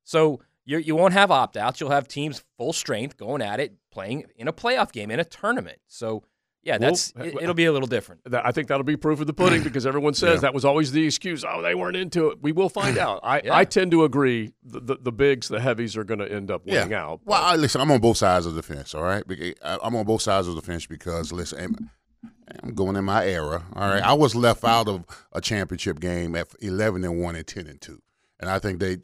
So 0.03 0.39
you 0.65 0.77
you 0.79 0.95
won't 0.95 1.13
have 1.13 1.29
opt 1.29 1.57
outs. 1.57 1.79
You'll 1.79 1.91
have 1.91 2.07
teams 2.07 2.43
full 2.57 2.73
strength 2.73 3.17
going 3.17 3.41
at 3.41 3.59
it, 3.59 3.75
playing 3.91 4.25
in 4.35 4.47
a 4.47 4.53
playoff 4.53 4.91
game 4.91 5.11
in 5.11 5.19
a 5.19 5.25
tournament. 5.25 5.79
So 5.87 6.23
yeah, 6.65 6.77
that's 6.79 7.13
uh, 7.17 7.23
it, 7.23 7.35
it'll 7.43 7.53
be 7.53 7.65
a 7.65 7.71
little 7.71 7.87
different. 7.87 8.21
I 8.33 8.51
think 8.51 8.67
that'll 8.67 8.83
be 8.83 8.97
proof 8.97 9.21
of 9.21 9.27
the 9.27 9.33
pudding 9.33 9.63
because 9.63 9.85
everyone 9.85 10.13
says 10.15 10.35
Yeah. 10.37 10.39
that 10.41 10.53
was 10.53 10.65
always 10.65 10.91
the 10.91 11.05
excuse. 11.05 11.45
Oh, 11.47 11.61
they 11.61 11.75
weren't 11.75 11.95
into 11.95 12.29
it. 12.31 12.39
We 12.41 12.51
will 12.51 12.69
find 12.69 12.97
out. 13.05 13.19
I, 13.23 13.41
Yeah. 13.45 13.55
I 13.55 13.63
tend 13.65 13.91
to 13.91 14.03
agree. 14.03 14.51
The, 14.63 14.79
the, 14.81 14.97
the 15.01 15.11
bigs, 15.11 15.47
the 15.47 15.59
heavies, 15.61 15.95
are 15.95 16.03
going 16.03 16.19
to 16.19 16.29
end 16.29 16.49
up 16.51 16.65
winning 16.65 16.93
out. 16.93 17.21
Well, 17.23 17.41
I, 17.41 17.55
listen, 17.55 17.79
I'm 17.79 17.91
on 17.91 18.01
both 18.01 18.17
sides 18.17 18.45
of 18.47 18.55
the 18.55 18.63
fence. 18.63 18.93
All 18.95 19.03
right, 19.03 19.23
I- 19.63 19.77
I'm 19.81 19.95
on 19.95 20.05
both 20.05 20.23
sides 20.23 20.47
of 20.47 20.55
the 20.55 20.61
fence 20.61 20.85
because 20.87 21.31
listen, 21.31 21.59
I'm, 21.59 21.89
I'm 22.63 22.73
going 22.73 22.95
in 22.95 23.05
my 23.05 23.25
era. 23.27 23.63
All 23.73 23.87
right, 23.87 24.01
mm-hmm. 24.01 24.09
I 24.09 24.13
was 24.13 24.33
left 24.35 24.63
out 24.63 24.87
of 24.87 25.05
a 25.31 25.41
championship 25.41 25.99
game 25.99 26.35
at 26.35 26.47
11 26.61 27.03
and 27.03 27.21
one 27.21 27.35
and 27.35 27.45
10 27.45 27.67
and 27.67 27.79
two, 27.79 28.01
and 28.39 28.49
I 28.49 28.57
think 28.59 28.79
they 28.79 28.97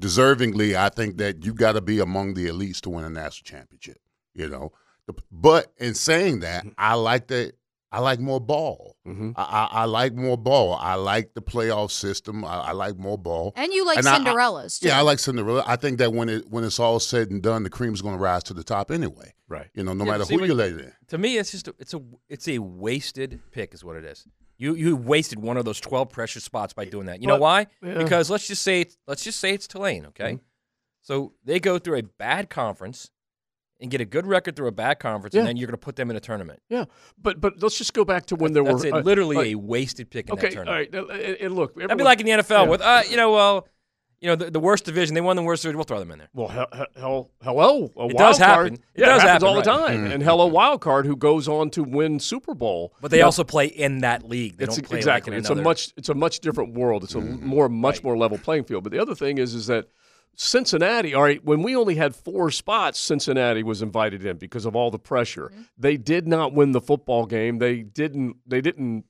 deservingly. 0.00 0.74
I 0.76 0.88
think 0.88 1.16
that 1.18 1.44
you 1.44 1.54
got 1.54 1.72
to 1.72 1.80
be 1.80 1.98
among 2.00 2.34
the 2.34 2.46
elites 2.46 2.80
to 2.82 2.90
win 2.90 3.04
a 3.04 3.10
national 3.10 3.44
championship. 3.44 3.98
You 4.34 4.48
know, 4.48 4.72
The- 4.72 4.74
but 5.30 5.72
in 5.78 5.94
saying 5.94 6.40
that, 6.40 6.64
I 6.78 6.94
like 6.94 7.28
that. 7.28 7.52
I 7.92 8.00
like 8.00 8.18
more 8.18 8.40
ball. 8.40 8.96
Mm-hmm. 9.06 9.32
I, 9.36 9.42
I, 9.42 9.68
I 9.82 9.84
like 9.84 10.14
more 10.14 10.36
ball. 10.36 10.74
I 10.74 10.94
like 10.96 11.34
the 11.34 11.40
playoff 11.40 11.92
system. 11.92 12.44
I, 12.44 12.54
I 12.56 12.72
like 12.72 12.96
more 12.98 13.16
ball. 13.16 13.52
And 13.54 13.72
you 13.72 13.86
like 13.86 13.98
And 13.98 14.08
I- 14.08 14.16
I- 14.16 14.18
Cinderellas, 14.18 14.80
too. 14.80 14.88
yeah, 14.88 14.98
I 14.98 15.02
like 15.02 15.20
Cinderella. 15.20 15.62
I 15.64 15.76
think 15.76 15.98
that 15.98 16.12
when 16.12 16.28
it 16.28 16.48
when 16.50 16.64
it's 16.64 16.80
all 16.80 16.98
said 16.98 17.30
and 17.30 17.40
done, 17.40 17.62
the 17.62 17.70
cream's 17.70 18.02
going 18.02 18.16
to 18.16 18.20
rise 18.20 18.42
to 18.44 18.54
the 18.54 18.64
top 18.64 18.90
anyway. 18.90 19.32
Right. 19.48 19.68
You 19.74 19.84
know, 19.84 19.92
no 19.92 20.04
Yeah, 20.04 20.10
matter 20.10 20.24
see, 20.24 20.34
who 20.36 20.44
you 20.44 20.54
lay 20.54 20.70
it 20.70 20.80
in. 20.80 20.92
To 21.08 21.18
me, 21.18 21.36
it's 21.38 21.52
just 21.52 21.68
a, 21.68 21.74
it's 21.78 21.94
a 21.94 22.00
it's 22.28 22.48
a 22.48 22.58
wasted 22.58 23.40
pick, 23.52 23.74
is 23.74 23.84
what 23.84 23.94
it 23.94 24.04
is. 24.04 24.26
You 24.58 24.74
you 24.74 24.96
wasted 24.96 25.38
one 25.38 25.56
of 25.56 25.64
those 25.64 25.78
twelve 25.78 26.10
pressure 26.10 26.40
spots 26.40 26.72
by 26.72 26.86
doing 26.86 27.06
that. 27.06 27.20
You 27.20 27.28
know 27.28 27.36
why? 27.38 27.68
yeah. 27.80 27.98
Because 27.98 28.28
let's 28.28 28.48
just 28.48 28.62
say 28.62 28.80
it's, 28.80 28.96
let's 29.06 29.22
just 29.22 29.38
say 29.38 29.52
it's 29.52 29.68
Tulane, 29.68 30.06
okay? 30.06 30.32
Mm-hmm. 30.32 30.42
So 31.02 31.34
they 31.44 31.60
go 31.60 31.78
through 31.78 31.98
a 31.98 32.02
bad 32.02 32.50
conference 32.50 33.10
and 33.84 33.90
get 33.90 34.00
a 34.00 34.04
good 34.04 34.26
record 34.26 34.56
through 34.56 34.68
a 34.68 34.72
bad 34.72 34.98
conference, 34.98 35.34
Yeah. 35.34 35.42
and 35.42 35.48
then 35.48 35.56
you're 35.58 35.66
going 35.66 35.74
to 35.74 35.78
put 35.78 35.94
them 35.94 36.10
in 36.10 36.16
a 36.16 36.20
tournament. 36.20 36.60
Yeah, 36.68 36.86
but 37.20 37.40
but 37.40 37.62
let's 37.62 37.76
just 37.78 37.92
go 37.92 38.04
back 38.04 38.26
to 38.26 38.34
when 38.34 38.54
there 38.54 38.64
That's 38.64 38.82
were 38.82 38.88
a, 38.88 38.94
uh, 38.96 39.02
literally 39.02 39.36
uh, 39.36 39.42
a 39.42 39.54
wasted 39.56 40.10
pick 40.10 40.28
in 40.28 40.32
okay. 40.32 40.48
that 40.48 40.52
tournament. 40.54 40.94
right, 40.94 41.10
and, 41.20 41.36
and 41.36 41.54
look, 41.54 41.76
That'd 41.76 41.98
be 41.98 42.02
like 42.02 42.18
in 42.20 42.26
the 42.26 42.32
NFL 42.32 42.64
yeah. 42.64 42.70
with 42.70 42.80
uh, 42.80 43.02
you 43.08 43.16
know, 43.16 43.30
well, 43.32 43.68
you 44.20 44.28
know, 44.28 44.36
the, 44.36 44.50
the 44.50 44.60
worst 44.60 44.86
division. 44.86 45.14
They 45.14 45.20
won 45.20 45.36
the 45.36 45.42
worst 45.42 45.62
division. 45.62 45.76
We'll 45.76 45.84
throw 45.84 45.98
them 45.98 46.10
in 46.10 46.18
there. 46.18 46.28
Well, 46.32 46.48
hell, 46.48 46.66
hell, 46.96 47.30
hello, 47.42 47.92
a 47.94 48.06
It 48.06 48.14
wild 48.14 48.16
does 48.16 48.38
card. 48.38 48.72
happen. 48.72 48.74
It 48.94 49.00
yeah, 49.00 49.06
does 49.06 49.22
it 49.22 49.26
happens 49.26 49.42
happen, 49.44 49.48
all 49.48 49.54
the 49.56 49.62
time. 49.62 49.98
Mm-hmm. 50.04 50.12
And 50.12 50.22
hello, 50.22 50.46
wild 50.46 50.80
card 50.80 51.04
who 51.04 51.14
goes 51.14 51.46
on 51.46 51.68
to 51.70 51.84
win 51.84 52.18
Super 52.18 52.54
Bowl. 52.54 52.94
But 53.02 53.10
they 53.10 53.18
Now, 53.18 53.26
also 53.26 53.44
play 53.44 53.66
in 53.66 53.98
that 53.98 54.26
league. 54.26 54.56
They 54.56 54.64
it's 54.64 54.76
don't 54.76 54.88
play 54.88 54.96
exactly. 54.98 55.32
Like 55.32 55.36
in 55.36 55.40
it's 55.40 55.50
a 55.50 55.54
much 55.56 55.92
it's 55.98 56.08
a 56.08 56.14
much 56.14 56.40
different 56.40 56.72
world. 56.72 57.04
It's 57.04 57.14
a 57.14 57.20
more 57.20 57.68
much 57.68 58.02
more 58.02 58.16
level 58.16 58.38
playing 58.38 58.64
field. 58.64 58.84
But 58.84 58.92
the 58.92 58.98
other 58.98 59.14
thing 59.14 59.36
is 59.36 59.54
is 59.54 59.66
that 59.66 59.88
Cincinnati, 60.36 61.14
all 61.14 61.22
right, 61.22 61.44
when 61.44 61.62
we 61.62 61.76
only 61.76 61.94
had 61.94 62.14
four 62.14 62.50
spots, 62.50 62.98
Cincinnati 62.98 63.62
was 63.62 63.82
invited 63.82 64.24
in 64.24 64.36
because 64.36 64.64
of 64.64 64.74
all 64.74 64.90
the 64.90 64.98
pressure. 64.98 65.50
Mm-hmm. 65.52 65.62
They 65.78 65.96
did 65.96 66.26
not 66.26 66.52
win 66.52 66.72
the 66.72 66.80
football 66.80 67.26
game. 67.26 67.58
They 67.58 67.82
didn't 67.82 68.36
they 68.46 68.60
didn't 68.60 69.04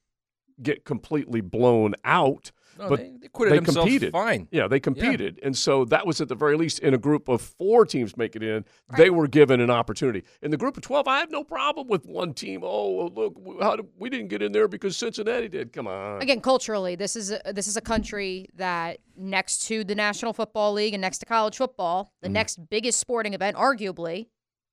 get 0.63 0.85
completely 0.85 1.41
blown 1.41 1.95
out. 2.05 2.53
No, 2.79 2.89
but 2.89 2.99
they- 2.99 3.11
they 3.21 3.27
acquitted 3.27 3.59
themselves 3.59 3.89
competed. 3.91 4.13
fine. 4.13 4.49
Yeah, 4.51 4.69
they 4.69 4.81
competed. 4.81 5.39
And 5.43 5.57
so 5.57 5.85
that 5.87 6.07
was 6.07 6.21
at 6.21 6.29
the 6.29 6.35
very 6.35 6.57
least 6.57 6.79
in 6.81 6.95
a 6.95 6.99
group 6.99 7.29
of 7.29 7.41
four 7.41 7.85
teams 7.87 8.17
making 8.17 8.43
it 8.43 8.49
in, 8.49 8.65
they 8.97 9.11
were 9.11 9.27
given 9.29 9.61
an 9.61 9.71
opportunity. 9.71 10.25
In 10.43 10.51
the 10.51 10.57
group 10.57 10.77
of 10.77 10.83
12, 10.83 11.07
I 11.09 11.19
have 11.21 11.31
no 11.31 11.45
problem 11.45 11.89
with 11.89 12.05
one 12.07 12.35
team. 12.35 12.61
Oh, 12.65 13.07
look, 13.15 13.35
how 13.63 13.77
did, 13.77 13.87
we 13.99 14.11
didn't 14.11 14.29
get 14.29 14.43
in 14.43 14.53
there 14.53 14.69
because 14.69 14.97
Cincinnati 14.97 15.49
did. 15.49 15.73
Come 15.73 15.87
on. 15.87 16.21
Again, 16.23 16.41
culturally, 16.41 16.95
this 16.97 17.17
is 17.17 17.31
a, 17.33 17.41
this 17.53 17.67
is 17.69 17.77
a 17.77 17.81
country 17.81 18.49
that 18.57 18.99
next 19.17 19.67
to 19.69 19.85
the 19.85 19.95
National 19.95 20.33
Football 20.33 20.73
League 20.73 20.95
and 20.95 21.01
next 21.01 21.19
to 21.19 21.27
college 21.27 21.57
football, 21.57 22.13
the 22.21 22.27
Mm-hmm. 22.29 22.33
next 22.35 22.69
biggest 22.71 22.99
sporting 23.01 23.35
event, 23.35 23.57
arguably, 23.57 24.27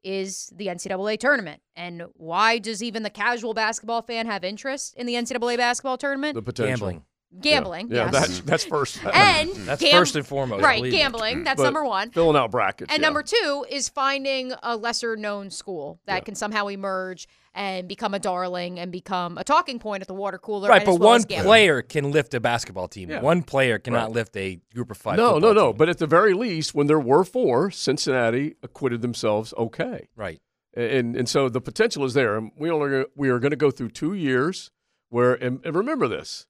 is 0.03 0.51
the 0.55 0.65
NCAA 0.67 1.19
tournament. 1.19 1.61
And 1.75 2.03
why 2.15 2.57
does 2.57 2.81
even 2.81 3.03
the 3.03 3.09
casual 3.11 3.53
basketball 3.53 4.01
fan 4.01 4.25
have 4.25 4.43
interest 4.43 4.95
in 4.95 5.05
the 5.05 5.13
NCAA 5.13 5.57
basketball 5.57 5.97
tournament? 5.97 6.33
The 6.33 6.41
potential. 6.41 6.71
Gambling. 6.87 7.03
Gambling, 7.39 7.87
Yeah, 7.89 8.05
yes. 8.05 8.13
that's, 8.13 8.39
that's 8.41 8.63
first. 8.65 8.99
and 9.13 9.49
That's 9.51 9.81
gam- 9.81 9.91
first 9.93 10.15
and 10.17 10.27
foremost, 10.27 10.63
right? 10.63 10.77
believe 10.79 10.91
me. 10.91 10.97
Gambling. 10.99 11.43
That's 11.43 11.57
But 11.57 11.63
number 11.63 11.85
one. 11.85 12.11
Filling 12.11 12.35
out 12.35 12.51
brackets. 12.51 12.91
And 12.91 13.01
yeah. 13.01 13.07
number 13.07 13.23
two 13.23 13.65
is 13.69 13.87
finding 13.87 14.51
a 14.63 14.75
lesser 14.75 15.15
known 15.15 15.49
school 15.49 15.99
that 16.07 16.15
Yeah. 16.15 16.19
can 16.21 16.35
somehow 16.35 16.67
emerge 16.67 17.27
and 17.53 17.87
become 17.87 18.13
a 18.13 18.19
darling 18.19 18.79
and 18.79 18.91
become 18.91 19.37
a 19.37 19.43
talking 19.43 19.79
point 19.79 20.01
at 20.01 20.07
the 20.07 20.13
water 20.13 20.37
cooler. 20.37 20.67
Right, 20.69 20.83
but 20.85 20.99
well 20.99 21.09
one 21.09 21.23
player 21.23 21.81
can 21.81 22.11
lift 22.11 22.33
a 22.33 22.39
basketball 22.39 22.87
team. 22.89 23.09
Yeah. 23.09 23.21
One 23.21 23.43
player 23.43 23.79
cannot 23.79 24.07
Right. 24.07 24.11
lift 24.15 24.35
a 24.37 24.59
group 24.73 24.91
of 24.91 24.97
five. 24.97 25.17
No, 25.17 25.37
no, 25.37 25.53
no. 25.53 25.69
team. 25.71 25.77
But 25.77 25.89
at 25.89 25.99
the 25.99 26.07
very 26.07 26.33
least, 26.33 26.73
when 26.75 26.87
there 26.87 26.99
were 26.99 27.23
four, 27.23 27.71
Cincinnati 27.71 28.55
acquitted 28.63 29.01
themselves 29.01 29.53
okay. 29.57 30.07
Right. 30.15 30.41
And 30.73 31.15
and 31.17 31.27
so 31.27 31.49
the 31.49 31.59
potential 31.61 32.03
is 32.05 32.13
there. 32.13 32.37
And 32.37 32.51
we 32.57 32.69
only 32.69 33.05
we 33.15 33.29
are 33.29 33.39
going 33.39 33.51
to 33.51 33.57
go 33.57 33.71
through 33.71 33.89
two 33.89 34.13
years 34.13 34.71
where 35.09 35.33
and, 35.33 35.59
and 35.65 35.75
remember 35.75 36.07
this. 36.07 36.45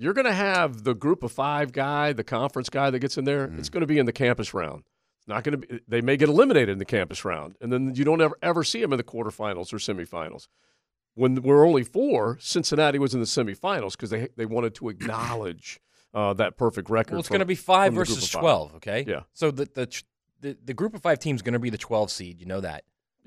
You're 0.00 0.14
going 0.14 0.24
to 0.26 0.32
have 0.32 0.82
the 0.84 0.94
group 0.94 1.22
of 1.22 1.30
five 1.30 1.72
guy, 1.72 2.14
the 2.14 2.24
conference 2.24 2.70
guy 2.70 2.88
that 2.90 2.98
gets 3.00 3.18
in 3.18 3.24
there. 3.26 3.52
It's 3.58 3.68
going 3.68 3.82
to 3.82 3.86
be 3.86 3.98
in 3.98 4.06
the 4.06 4.12
campus 4.12 4.54
round. 4.54 4.84
It's 5.18 5.28
not 5.28 5.44
going 5.44 5.60
to 5.60 5.66
be. 5.66 5.80
They 5.86 6.00
may 6.00 6.16
get 6.16 6.30
eliminated 6.30 6.70
in 6.70 6.78
the 6.78 6.86
campus 6.86 7.22
round, 7.22 7.56
and 7.60 7.70
then 7.70 7.94
you 7.94 8.04
don't 8.04 8.22
ever 8.22 8.34
ever 8.42 8.64
see 8.64 8.80
them 8.80 8.94
in 8.94 8.96
the 8.96 9.04
quarterfinals 9.04 9.72
or 9.74 9.76
semifinals. 9.76 10.48
When 11.14 11.42
we're 11.42 11.66
only 11.66 11.84
four, 11.84 12.38
Cincinnati 12.40 12.98
was 12.98 13.12
in 13.12 13.20
the 13.20 13.26
semifinals 13.26 13.92
because 13.92 14.08
they 14.08 14.28
they 14.36 14.46
wanted 14.46 14.74
to 14.76 14.88
acknowledge 14.88 15.80
uh, 16.14 16.32
that 16.34 16.56
perfect 16.56 16.88
record. 16.88 17.12
Well, 17.12 17.20
it's 17.20 17.28
going 17.28 17.40
to 17.40 17.44
be 17.44 17.54
five 17.54 17.88
from 17.88 17.96
the 17.96 18.04
group 18.06 18.08
versus 18.16 18.30
five. 18.30 18.40
twelve. 18.40 18.74
Okay. 18.76 19.04
Yeah. 19.06 19.20
So 19.34 19.50
the 19.50 19.68
the 19.74 20.02
the, 20.40 20.56
the 20.64 20.72
group 20.74 20.94
of 20.94 21.02
five 21.02 21.18
teams 21.18 21.38
is 21.40 21.42
going 21.42 21.52
to 21.52 21.58
be 21.58 21.68
the 21.68 21.76
twelve 21.76 22.10
seed. 22.10 22.40
You 22.40 22.46
know 22.46 22.62
that. 22.62 22.84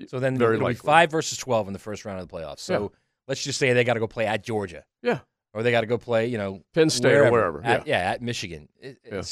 So 0.08 0.18
then 0.18 0.36
Very 0.36 0.56
it'll 0.56 0.66
be 0.66 0.74
likely. 0.74 0.84
five 0.86 1.12
versus 1.12 1.38
twelve 1.38 1.68
in 1.68 1.72
the 1.72 1.78
first 1.78 2.04
round 2.04 2.18
of 2.20 2.26
the 2.28 2.34
playoffs. 2.36 2.58
So 2.58 2.82
Yeah. 2.82 2.98
let's 3.28 3.44
just 3.44 3.60
say 3.60 3.72
they 3.72 3.84
got 3.84 3.94
to 3.94 4.00
go 4.00 4.08
play 4.08 4.26
at 4.26 4.42
Georgia. 4.42 4.84
Yeah. 5.02 5.20
Or 5.54 5.62
they 5.62 5.70
got 5.70 5.80
to 5.82 5.86
go 5.86 5.96
play, 5.96 6.26
you 6.26 6.36
know, 6.36 6.62
Penn 6.74 6.90
State 6.90 7.14
or 7.14 7.30
wherever, 7.30 7.64
At, 7.64 7.86
yeah. 7.86 8.10
at 8.10 8.20
Michigan. 8.20 8.68
It, 8.80 8.98
Yeah. 9.10 9.22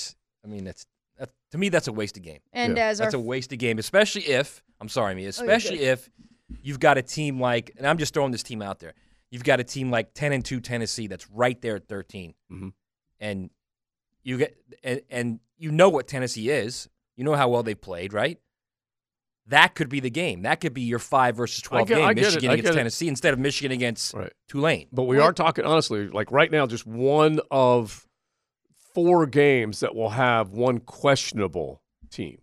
I 0.45 0.49
mean, 0.49 0.65
that's 0.65 0.87
that, 1.19 1.31
to 1.51 1.59
me 1.59 1.69
that's 1.69 1.89
a 1.89 1.93
wasted 1.93 2.23
game. 2.23 2.39
And 2.53 2.79
as 2.79 3.01
our 3.01 3.07
that's 3.07 3.15
a 3.15 3.21
wasted 3.21 3.59
game, 3.59 3.79
especially 3.79 4.23
if 4.23 4.63
I'm 4.81 4.89
sorry, 4.89 5.15
me, 5.15 5.27
Oh, 5.27 5.29
especially 5.29 5.79
good. 5.79 5.89
if 5.89 6.11
you've 6.63 6.81
got 6.81 6.97
a 6.97 7.03
team 7.03 7.41
like, 7.41 7.73
and 7.77 7.87
I'm 7.87 7.99
just 7.99 8.15
throwing 8.15 8.31
this 8.33 8.43
team 8.43 8.63
out 8.63 8.79
there. 8.79 8.95
you've 9.31 9.45
got 9.45 9.59
a 9.61 9.65
team 9.65 9.91
like 9.91 10.13
10 10.15 10.33
and 10.33 10.45
2 10.45 10.61
Tennessee 10.61 11.07
that's 11.07 11.29
right 11.31 11.61
there 11.63 11.77
at 11.77 11.89
13. 11.89 12.35
Mhm. 12.53 12.73
And 13.19 13.51
you 14.23 14.39
get 14.39 14.57
and, 14.85 15.01
and 15.11 15.41
you 15.59 15.71
know 15.73 15.89
what 15.89 16.07
Tennessee 16.07 16.51
is. 16.51 16.89
You 17.17 17.25
know 17.25 17.35
how 17.35 17.49
well 17.49 17.63
they 17.63 17.75
played, 17.75 18.13
right? 18.13 18.39
That 19.49 19.75
could 19.75 19.89
be 19.89 20.01
the 20.01 20.11
game. 20.11 20.43
That 20.43 20.61
could 20.61 20.73
be 20.73 20.83
your 20.83 20.99
5 21.01 21.37
versus 21.37 21.63
12 21.63 21.89
get- 21.89 21.95
game 21.97 22.05
I 22.07 22.15
get 22.15 22.23
it. 22.23 22.27
Michigan 22.27 22.51
against 22.53 22.71
get. 22.71 22.77
Tennessee 22.77 23.09
instead 23.09 23.33
of 23.33 23.41
Michigan 23.41 23.73
against 23.73 24.15
Right. 24.15 24.33
Tulane. 24.49 24.89
But 24.93 25.05
we 25.05 25.19
are 25.19 25.33
talking 25.33 25.65
honestly, 25.65 26.09
like 26.09 26.31
right 26.31 26.51
now, 26.51 26.67
just 26.67 26.87
one 26.87 27.41
of 27.51 28.07
four 28.95 29.27
games 29.27 29.81
that 29.81 29.95
will 29.95 30.11
have 30.11 30.51
one 30.51 30.79
questionable 30.79 31.83
team. 32.11 32.39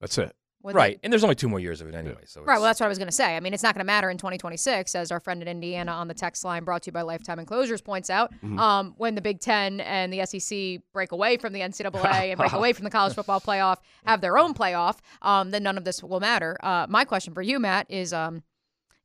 That's 0.00 0.18
it. 0.18 0.34
With 0.62 0.76
Right. 0.76 1.00
And 1.02 1.12
there's 1.12 1.24
only 1.24 1.36
two 1.36 1.48
more 1.48 1.58
years 1.58 1.80
of 1.80 1.88
it 1.88 1.94
anyway. 1.94 2.22
So 2.26 2.42
Right. 2.42 2.56
Well, 2.56 2.64
that's 2.64 2.80
what 2.80 2.86
I 2.86 2.88
was 2.88 2.98
going 2.98 3.08
to 3.08 3.14
say. 3.14 3.36
I 3.36 3.40
mean, 3.40 3.54
it's 3.54 3.62
not 3.62 3.74
going 3.74 3.80
to 3.80 3.86
matter 3.86 4.10
in 4.10 4.18
2026, 4.18 4.94
as 4.94 5.10
our 5.10 5.20
friend 5.20 5.40
in 5.40 5.48
Indiana 5.48 5.92
on 5.92 6.08
the 6.08 6.14
text 6.14 6.44
line 6.44 6.64
brought 6.64 6.82
to 6.82 6.88
you 6.88 6.92
by 6.92 7.02
Lifetime 7.02 7.38
Enclosures 7.38 7.80
points 7.80 8.10
out. 8.10 8.32
Mm-hmm. 8.34 8.58
Um, 8.58 8.94
when 8.98 9.14
the 9.14 9.22
Big 9.22 9.40
Ten 9.40 9.80
and 9.80 10.12
the 10.12 10.26
SEC 10.26 10.82
break 10.92 11.12
away 11.12 11.38
from 11.38 11.52
the 11.52 11.60
NCAA 11.60 12.30
and 12.30 12.38
break 12.38 12.52
away 12.60 12.72
from 12.72 12.84
the 12.84 12.90
college 12.90 13.14
football 13.14 13.40
playoff, 13.40 13.78
have 14.04 14.20
their 14.20 14.36
own 14.36 14.52
playoff, 14.52 14.98
um, 15.22 15.50
then 15.50 15.62
none 15.62 15.78
of 15.78 15.84
this 15.84 16.02
will 16.02 16.20
matter. 16.20 16.58
Uh, 16.62 16.86
my 16.88 17.04
question 17.04 17.32
for 17.32 17.42
you, 17.42 17.58
Matt, 17.58 17.86
is 17.88 18.12
um, 18.12 18.42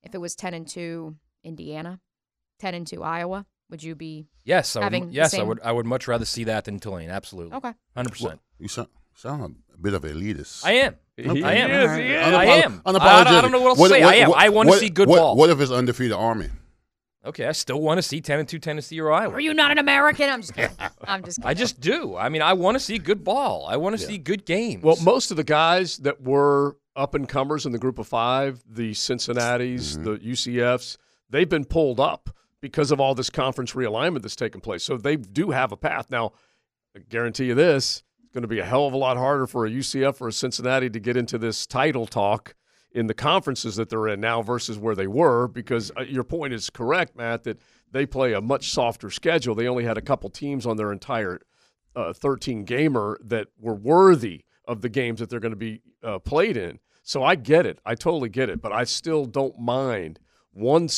if 0.03 0.13
it 0.13 0.19
was 0.19 0.35
10 0.35 0.53
and 0.53 0.67
2 0.67 1.15
Indiana, 1.43 1.99
10 2.59 2.73
and 2.73 2.85
2 2.85 3.01
Iowa, 3.01 3.45
would 3.69 3.81
you 3.81 3.95
be 3.95 4.27
Yes, 4.43 4.75
I 4.75 4.83
having 4.83 5.05
would, 5.05 5.09
the 5.09 5.15
yes, 5.15 5.33
I 5.33 5.41
would 5.41 5.59
I 5.63 5.71
would 5.71 5.87
much 5.87 6.07
rather 6.07 6.25
see 6.25 6.43
that 6.43 6.65
than 6.65 6.79
Tulane. 6.79 7.09
Absolutely. 7.09 7.57
Okay. 7.57 7.73
100%. 7.97 8.39
You 8.59 8.67
sound, 8.67 8.89
sound 9.15 9.55
a 9.73 9.77
bit 9.77 9.93
of 9.93 10.03
elitist. 10.03 10.65
I 10.65 10.73
am. 10.73 10.95
He 11.17 11.43
I 11.43 11.53
am. 11.53 11.71
is, 11.71 11.97
he 11.97 12.13
is. 12.13 12.21
I 12.21 12.45
Unapolo- 12.45 12.63
am. 12.63 12.81
I, 12.85 12.91
unapologetic. 12.91 13.25
I 13.27 13.41
don't 13.41 13.51
know 13.51 13.61
what 13.61 13.69
else 13.69 13.89
to 13.89 13.89
say. 13.89 14.03
I 14.03 14.15
am. 14.15 14.33
I 14.33 14.49
want 14.49 14.67
to 14.67 14.71
what- 14.71 14.79
see 14.79 14.89
good 14.89 15.07
what- 15.07 15.17
ball. 15.17 15.35
What 15.35 15.49
if 15.49 15.59
it's 15.59 15.71
undefeated 15.71 16.13
Army? 16.13 16.49
Okay, 17.25 17.47
I 17.47 17.53
still 17.53 17.81
want 17.81 17.97
to 17.97 18.03
see 18.03 18.21
10 18.21 18.39
and 18.39 18.47
2 18.47 18.59
Tennessee 18.59 18.99
or 18.99 19.11
Iowa. 19.11 19.33
Are 19.33 19.39
you 19.39 19.55
not 19.55 19.71
an 19.71 19.79
American? 19.79 20.29
I'm 20.29 20.41
just 20.41 20.53
kidding. 20.53 20.77
I'm 21.07 21.23
just 21.23 21.39
kidding. 21.39 21.49
I 21.49 21.55
just 21.55 21.79
do. 21.79 22.15
I 22.15 22.29
mean, 22.29 22.43
I 22.43 22.53
want 22.53 22.75
to 22.75 22.79
see 22.79 22.99
good 22.99 23.23
ball. 23.23 23.65
I 23.67 23.77
want 23.77 23.97
to 23.97 24.05
see 24.05 24.19
good 24.19 24.45
games. 24.45 24.83
Well, 24.83 24.97
most 25.01 25.31
of 25.31 25.37
the 25.37 25.43
guys 25.43 25.97
that 25.97 26.21
were 26.21 26.77
up 26.95 27.15
and 27.15 27.27
comers 27.27 27.65
in 27.65 27.71
the 27.71 27.79
group 27.79 27.97
of 27.97 28.07
five, 28.07 28.63
the 28.69 28.93
Cincinnati's, 28.93 29.97
mm-hmm. 29.97 30.03
the 30.03 30.17
UCFs, 30.19 30.97
they've 31.31 31.49
been 31.49 31.65
pulled 31.65 31.99
up 31.99 32.29
because 32.61 32.91
of 32.91 32.99
all 32.99 33.15
this 33.15 33.31
conference 33.31 33.73
realignment 33.73 34.21
that's 34.21 34.35
taken 34.35 34.61
place. 34.61 34.83
So 34.83 34.95
they 34.95 35.15
do 35.15 35.49
have 35.49 35.71
a 35.71 35.77
path. 35.77 36.11
Now, 36.11 36.33
I 36.95 36.99
guarantee 37.09 37.45
you 37.45 37.55
this, 37.55 37.85
it's 37.85 38.03
going 38.35 38.43
to 38.43 38.47
be 38.49 38.59
a 38.59 38.65
hell 38.65 38.85
of 38.85 38.93
a 38.93 38.97
lot 38.97 39.15
harder 39.15 39.47
for 39.47 39.65
a 39.65 39.69
UCF 39.69 40.19
or 40.19 40.27
a 40.27 40.33
Cincinnati 40.33 40.89
to 40.89 40.99
get 40.99 41.15
into 41.15 41.37
this 41.37 41.65
title 41.65 42.05
talk 42.05 42.53
in 42.91 43.07
the 43.07 43.13
conferences 43.13 43.77
that 43.77 43.89
they're 43.89 44.09
in 44.09 44.19
now 44.19 44.41
versus 44.41 44.77
where 44.77 44.93
they 44.93 45.07
were 45.07 45.47
because 45.47 45.89
uh, 45.97 46.01
your 46.01 46.23
point 46.23 46.53
is 46.53 46.69
correct, 46.69 47.15
Matt, 47.15 47.43
that 47.45 47.59
they 47.91 48.05
play 48.05 48.33
a 48.33 48.41
much 48.41 48.71
softer 48.71 49.09
schedule. 49.09 49.55
They 49.55 49.69
only 49.69 49.85
had 49.85 49.97
a 49.97 50.01
couple 50.01 50.29
teams 50.29 50.65
on 50.65 50.75
their 50.75 50.91
entire 50.91 51.39
uh, 51.95 52.11
13 52.11 52.65
gamer 52.65 53.17
that 53.23 53.47
were 53.57 53.73
worthy 53.73 54.43
of 54.67 54.81
the 54.81 54.89
games 54.89 55.21
that 55.21 55.29
they're 55.29 55.39
going 55.39 55.53
to 55.53 55.57
be 55.57 55.81
uh, 56.03 56.19
played 56.19 56.57
in. 56.57 56.79
So 57.03 57.23
I 57.23 57.35
get 57.35 57.65
it. 57.65 57.79
I 57.85 57.95
totally 57.95 58.29
get 58.29 58.49
it. 58.49 58.61
But 58.61 58.73
I 58.73 58.83
still 58.83 59.25
don't 59.25 59.57
mind 59.57 60.19
one 60.51 60.89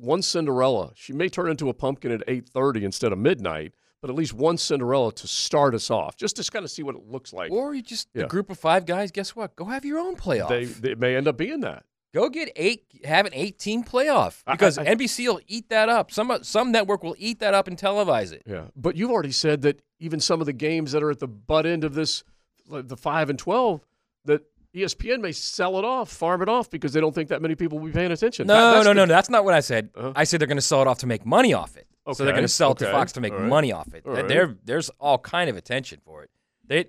one 0.00 0.22
Cinderella. 0.22 0.92
She 0.94 1.14
may 1.14 1.30
turn 1.30 1.50
into 1.50 1.70
a 1.70 1.74
pumpkin 1.74 2.12
at 2.12 2.26
8:30 2.26 2.82
instead 2.82 3.12
of 3.12 3.18
midnight, 3.18 3.72
but 4.06 4.12
at 4.12 4.16
least 4.16 4.32
one 4.34 4.56
Cinderella 4.56 5.12
to 5.12 5.26
start 5.26 5.74
us 5.74 5.90
off, 5.90 6.16
just 6.16 6.36
to 6.36 6.48
kind 6.48 6.64
of 6.64 6.70
see 6.70 6.84
what 6.84 6.94
it 6.94 7.02
looks 7.08 7.32
like. 7.32 7.50
or 7.50 7.74
you 7.74 7.82
just 7.82 8.08
Yeah. 8.14 8.22
the 8.22 8.28
group 8.28 8.50
of 8.50 8.58
five 8.58 8.86
guys. 8.86 9.10
Guess 9.10 9.34
what? 9.34 9.56
Go 9.56 9.64
have 9.64 9.84
your 9.84 9.98
own 9.98 10.14
playoff. 10.16 10.48
They, 10.48 10.64
they 10.66 10.94
may 10.94 11.16
end 11.16 11.26
up 11.26 11.36
being 11.36 11.60
that. 11.60 11.84
Go 12.14 12.28
get 12.30 12.50
eight. 12.56 12.84
Have 13.04 13.26
an 13.26 13.32
eight-team 13.34 13.82
playoff 13.84 14.42
because 14.50 14.78
I- 14.78 14.84
NBC 14.86 15.26
will 15.26 15.40
eat 15.48 15.68
that 15.70 15.88
up. 15.88 16.10
Some 16.12 16.32
some 16.42 16.70
network 16.72 17.02
will 17.02 17.16
eat 17.18 17.40
that 17.40 17.52
up 17.52 17.66
and 17.68 17.76
televise 17.76 18.32
it. 18.32 18.42
Yeah, 18.46 18.66
but 18.76 18.96
you've 18.96 19.10
already 19.10 19.32
said 19.32 19.62
that 19.62 19.82
even 19.98 20.20
some 20.20 20.40
of 20.40 20.46
the 20.46 20.52
games 20.54 20.92
that 20.92 21.02
are 21.02 21.10
at 21.10 21.18
the 21.18 21.26
butt 21.28 21.66
end 21.66 21.82
of 21.84 21.94
this, 21.94 22.22
like 22.68 22.88
the 22.88 22.96
five 22.96 23.28
and 23.28 23.38
twelve, 23.38 23.80
that 24.24 24.42
ESPN 24.74 25.20
may 25.20 25.32
sell 25.32 25.78
it 25.78 25.84
off, 25.84 26.10
farm 26.10 26.40
it 26.42 26.48
off 26.48 26.70
because 26.70 26.92
they 26.94 27.00
don't 27.00 27.14
think 27.14 27.28
that 27.30 27.42
many 27.42 27.54
people 27.54 27.78
will 27.78 27.86
be 27.86 27.92
paying 27.92 28.12
attention. 28.12 28.46
That- 28.46 28.54
No, 28.54 28.70
that's 28.74 28.84
no, 28.86 28.92
no, 28.92 29.04
no. 29.04 29.08
That's 29.12 29.28
not 29.30 29.44
what 29.44 29.52
I 29.54 29.60
said. 29.60 29.90
Uh-huh. 29.94 30.12
I 30.16 30.24
said 30.24 30.40
they're 30.40 30.46
going 30.48 30.56
to 30.58 30.62
sell 30.62 30.80
it 30.82 30.86
off 30.86 30.98
to 30.98 31.06
make 31.06 31.26
money 31.26 31.52
off 31.52 31.76
it. 31.76 31.86
So 32.14 32.24
they're 32.24 32.32
going 32.32 32.44
to 32.44 32.48
sell 32.48 32.72
it 32.72 32.78
to 32.78 32.90
Fox 32.90 33.12
to 33.12 33.20
make 33.20 33.32
right, 33.32 33.42
money 33.42 33.72
off 33.72 33.92
it. 33.94 34.02
right. 34.06 34.26
There, 34.28 34.54
there's 34.64 34.90
all 35.00 35.18
kind 35.18 35.50
of 35.50 35.56
attention 35.56 36.00
for 36.04 36.22
it. 36.22 36.30
They, 36.66 36.86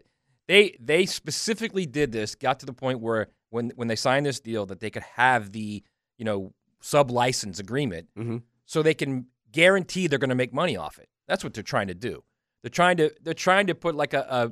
they, 0.48 0.78
they 0.80 1.06
specifically 1.06 1.86
did 1.86 2.12
this. 2.12 2.36
Got 2.36 2.60
to 2.62 2.66
the 2.66 2.74
point 2.74 3.00
where 3.00 3.28
when 3.50 3.72
when 3.76 3.88
they 3.88 3.96
signed 3.96 4.26
this 4.26 4.40
deal, 4.40 4.66
that 4.68 4.80
they 4.80 4.90
could 4.90 5.04
have 5.16 5.52
the 5.52 5.84
you 6.18 6.26
know 6.26 6.54
sub 6.82 7.10
license 7.12 7.60
agreement, 7.60 8.08
Mhm. 8.18 8.44
so 8.66 8.82
they 8.84 8.94
can 8.94 9.26
guarantee 9.52 10.08
they're 10.08 10.20
going 10.20 10.30
to 10.30 10.36
make 10.36 10.54
money 10.54 10.76
off 10.78 11.00
it. 11.00 11.10
That's 11.28 11.44
what 11.44 11.54
they're 11.54 11.64
trying 11.64 11.88
to 11.88 11.94
do. 11.96 12.24
They're 12.62 12.70
trying 12.70 12.98
to 12.98 13.12
they're 13.22 13.34
trying 13.34 13.68
to 13.68 13.76
put 13.76 13.96
like 13.96 14.14
a, 14.14 14.22
a, 14.30 14.52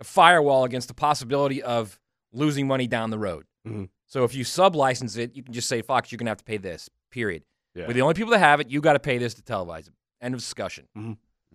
a 0.00 0.04
firewall 0.04 0.64
against 0.64 0.88
the 0.88 0.94
possibility 0.94 1.62
of 1.62 1.98
losing 2.32 2.66
money 2.66 2.86
down 2.86 3.10
the 3.10 3.18
road. 3.18 3.46
Mhm. 3.66 3.88
So 4.06 4.24
if 4.24 4.34
you 4.34 4.44
sub 4.44 4.74
license 4.76 5.16
it, 5.16 5.34
you 5.36 5.42
can 5.42 5.52
just 5.52 5.68
say, 5.68 5.82
Fox, 5.82 6.10
you're 6.10 6.16
going 6.16 6.26
to 6.26 6.30
have 6.30 6.38
to 6.38 6.44
pay 6.44 6.56
this, 6.56 6.88
period. 7.10 7.44
Yeah. 7.74 7.86
We're 7.86 7.92
the 7.94 8.02
only 8.02 8.14
people 8.14 8.30
that 8.32 8.38
have 8.38 8.60
it. 8.60 8.70
You 8.70 8.80
got 8.80 8.94
to 8.94 8.98
pay 9.00 9.18
this 9.18 9.34
to 9.34 9.42
televise 9.42 9.86
it. 9.88 9.92
End 10.20 10.34
of 10.34 10.40
discussion. 10.40 10.86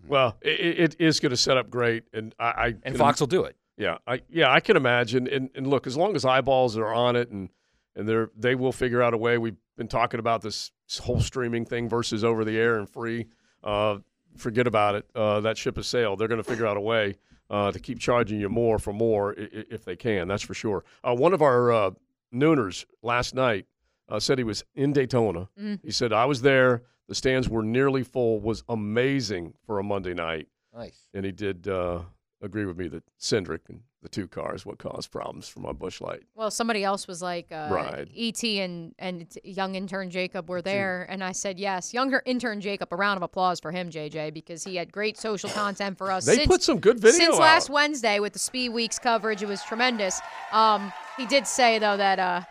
Well, 0.07 0.37
it, 0.41 0.79
it 0.79 0.95
is 0.99 1.19
going 1.19 1.29
to 1.31 1.37
set 1.37 1.55
up 1.57 1.69
great, 1.69 2.03
and 2.13 2.33
I, 2.39 2.45
I 2.45 2.65
And 2.67 2.83
can- 2.83 2.95
Fox 2.95 3.19
will 3.19 3.27
do 3.27 3.43
it. 3.45 3.55
Yeah, 3.77 3.97
I 4.05 4.21
yeah 4.29 4.51
I 4.51 4.59
can 4.59 4.77
imagine. 4.77 5.27
And, 5.27 5.49
and 5.55 5.65
look, 5.65 5.87
as 5.87 5.97
long 5.97 6.15
as 6.15 6.25
eyeballs 6.25 6.77
are 6.77 6.93
on 6.93 7.15
it, 7.15 7.29
and 7.31 7.49
and 7.95 8.07
they're 8.07 8.29
they 8.37 8.53
will 8.55 8.71
figure 8.71 9.01
out 9.01 9.13
a 9.13 9.17
way. 9.17 9.37
We've 9.37 9.55
been 9.77 9.87
talking 9.87 10.19
about 10.19 10.41
this 10.41 10.71
whole 11.01 11.19
streaming 11.21 11.65
thing 11.65 11.89
versus 11.89 12.23
over 12.23 12.45
the 12.45 12.57
air 12.57 12.77
and 12.77 12.87
free. 12.89 13.25
Uh, 13.63 13.97
forget 14.37 14.67
about 14.67 14.93
it. 14.95 15.05
Uh, 15.15 15.39
that 15.41 15.57
ship 15.57 15.77
has 15.77 15.87
sailed. 15.87 16.19
They're 16.19 16.27
going 16.27 16.43
to 16.43 16.47
figure 16.49 16.67
out 16.67 16.77
a 16.77 16.81
way 16.81 17.15
uh, 17.49 17.71
to 17.71 17.79
keep 17.79 17.97
charging 17.99 18.39
you 18.39 18.47
more 18.49 18.77
for 18.77 18.93
more 18.93 19.33
i- 19.39 19.43
i- 19.43 19.65
if 19.71 19.83
they 19.85 19.95
can. 19.95 20.27
That's 20.27 20.43
for 20.43 20.53
sure. 20.53 20.83
Uh, 21.03 21.15
one 21.15 21.33
of 21.33 21.41
our 21.41 21.71
uh, 21.71 21.91
nooners 22.33 22.85
last 23.01 23.33
night 23.33 23.65
uh, 24.09 24.19
said 24.19 24.37
he 24.37 24.43
was 24.43 24.63
in 24.75 24.93
Daytona. 24.93 25.49
Mm. 25.59 25.79
He 25.83 25.91
said 25.91 26.13
I 26.13 26.25
was 26.25 26.41
there. 26.43 26.83
The 27.13 27.17
stands 27.17 27.47
were 27.47 27.61
nearly 27.61 28.01
full. 28.01 28.39
Was 28.39 28.63
amazing 28.67 29.53
for 29.67 29.77
a 29.77 29.83
Monday 29.83 30.15
night. 30.15 30.47
Nice. 30.75 31.09
And 31.13 31.23
he 31.23 31.31
did 31.31 31.67
uh, 31.67 31.99
agree 32.41 32.65
with 32.65 32.75
me 32.75 32.87
that 32.87 33.03
Cindric 33.19 33.69
and 33.69 33.81
the 34.01 34.09
two 34.09 34.27
cars 34.27 34.65
what 34.65 34.79
caused 34.79 35.11
problems 35.11 35.47
for 35.47 35.59
my 35.59 35.73
Busch 35.73 36.01
Light. 36.01 36.23
Well, 36.33 36.49
somebody 36.49 36.83
else 36.83 37.07
was 37.07 37.21
like, 37.21 37.51
uh, 37.51 37.67
Right. 37.69 38.07
"Et 38.17 38.43
and 38.43 38.95
and 38.97 39.27
young 39.43 39.75
intern 39.75 40.09
Jacob 40.09 40.49
were 40.49 40.63
there," 40.63 41.05
and 41.07 41.23
I 41.23 41.33
said, 41.33 41.59
"Yes, 41.59 41.93
younger 41.93 42.23
intern 42.25 42.61
Jacob." 42.61 42.91
A 42.91 42.95
round 42.95 43.17
of 43.17 43.21
applause 43.21 43.59
for 43.59 43.71
him, 43.71 43.91
JJ, 43.91 44.33
because 44.33 44.63
he 44.63 44.77
had 44.77 44.91
great 44.91 45.19
social 45.19 45.51
content 45.51 45.99
for 45.99 46.09
us. 46.11 46.25
They 46.25 46.37
since, 46.37 46.47
put 46.47 46.63
some 46.63 46.79
good 46.79 46.99
video 46.99 47.19
since 47.19 47.35
out. 47.35 47.41
last 47.41 47.69
Wednesday 47.69 48.19
with 48.19 48.33
the 48.33 48.39
Speed 48.39 48.69
Weeks 48.69 48.97
coverage. 48.97 49.43
It 49.43 49.47
was 49.47 49.61
tremendous. 49.61 50.19
Um, 50.51 50.91
he 51.15 51.27
did 51.27 51.45
say 51.45 51.77
though 51.77 51.95
that 51.95 52.17
uh, 52.17 52.41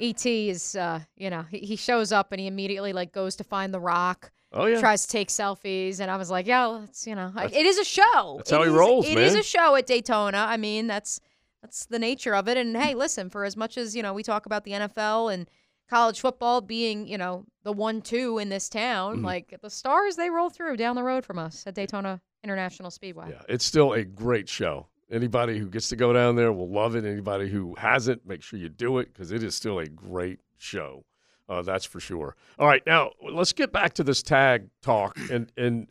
Et 0.00 0.26
is, 0.26 0.74
uh, 0.76 1.00
you 1.16 1.30
know, 1.30 1.42
he, 1.50 1.58
he 1.58 1.76
shows 1.76 2.12
up 2.12 2.32
and 2.32 2.40
he 2.40 2.46
immediately 2.46 2.92
like 2.92 3.12
goes 3.12 3.36
to 3.36 3.44
find 3.44 3.72
the 3.74 3.80
Rock. 3.80 4.30
Oh, 4.52 4.66
yeah. 4.66 4.78
Tries 4.80 5.02
to 5.02 5.08
take 5.08 5.28
selfies, 5.28 6.00
and 6.00 6.10
I 6.10 6.16
was 6.16 6.30
like, 6.30 6.46
"Yeah, 6.46 6.84
it's 6.84 7.06
you 7.06 7.14
know, 7.14 7.32
it 7.36 7.66
is 7.66 7.78
a 7.78 7.84
show. 7.84 8.34
that's 8.38 8.50
how 8.50 8.62
he 8.62 8.68
is- 8.70 8.74
rolls, 8.74 9.06
It 9.06 9.18
is 9.18 9.32
man. 9.34 9.40
a 9.40 9.44
show 9.44 9.74
at 9.74 9.86
Daytona. 9.86 10.38
I 10.48 10.56
mean, 10.56 10.86
that's 10.86 11.20
that's 11.62 11.86
the 11.86 11.98
nature 11.98 12.34
of 12.34 12.48
it. 12.48 12.56
And 12.56 12.76
hey, 12.76 12.94
listen, 12.94 13.28
for 13.28 13.44
as 13.44 13.56
much 13.56 13.76
as 13.76 13.94
you 13.96 14.02
know, 14.02 14.14
we 14.14 14.22
talk 14.22 14.46
about 14.46 14.64
the 14.64 14.70
NFL 14.72 15.32
and 15.34 15.50
college 15.90 16.20
football 16.20 16.60
being 16.60 17.06
you 17.06 17.18
know 17.18 17.44
the 17.64 17.72
one-two 17.72 18.38
in 18.38 18.48
this 18.48 18.68
town, 18.68 19.18
Mhm. 19.18 19.24
like 19.24 19.58
the 19.60 19.68
stars 19.70 20.16
they 20.16 20.30
roll 20.30 20.48
through 20.48 20.76
down 20.76 20.94
the 20.96 21.02
road 21.02 21.26
from 21.26 21.38
us 21.38 21.64
at 21.66 21.74
Daytona 21.74 22.20
International 22.44 22.90
Speedway. 22.90 23.30
Yeah, 23.30 23.42
it's 23.48 23.64
still 23.64 23.92
a 23.92 24.04
great 24.04 24.48
show. 24.48 24.86
Anybody 25.10 25.58
who 25.58 25.68
gets 25.68 25.88
to 25.90 25.96
go 25.96 26.12
down 26.12 26.34
there 26.36 26.52
will 26.52 26.68
love 26.68 26.96
it. 26.96 27.04
Anybody 27.04 27.48
who 27.48 27.74
hasn't, 27.76 28.26
make 28.26 28.42
sure 28.42 28.58
you 28.58 28.68
do 28.68 28.98
it 28.98 29.12
because 29.12 29.30
it 29.30 29.42
is 29.42 29.54
still 29.54 29.78
a 29.78 29.86
great 29.86 30.40
show. 30.56 31.04
Uh, 31.48 31.62
that's 31.62 31.84
for 31.84 32.00
sure. 32.00 32.34
All 32.58 32.66
right, 32.66 32.82
now 32.86 33.12
let's 33.22 33.52
get 33.52 33.72
back 33.72 33.92
to 33.94 34.04
this 34.04 34.22
tag 34.22 34.68
talk. 34.82 35.16
And 35.30 35.52
and 35.56 35.86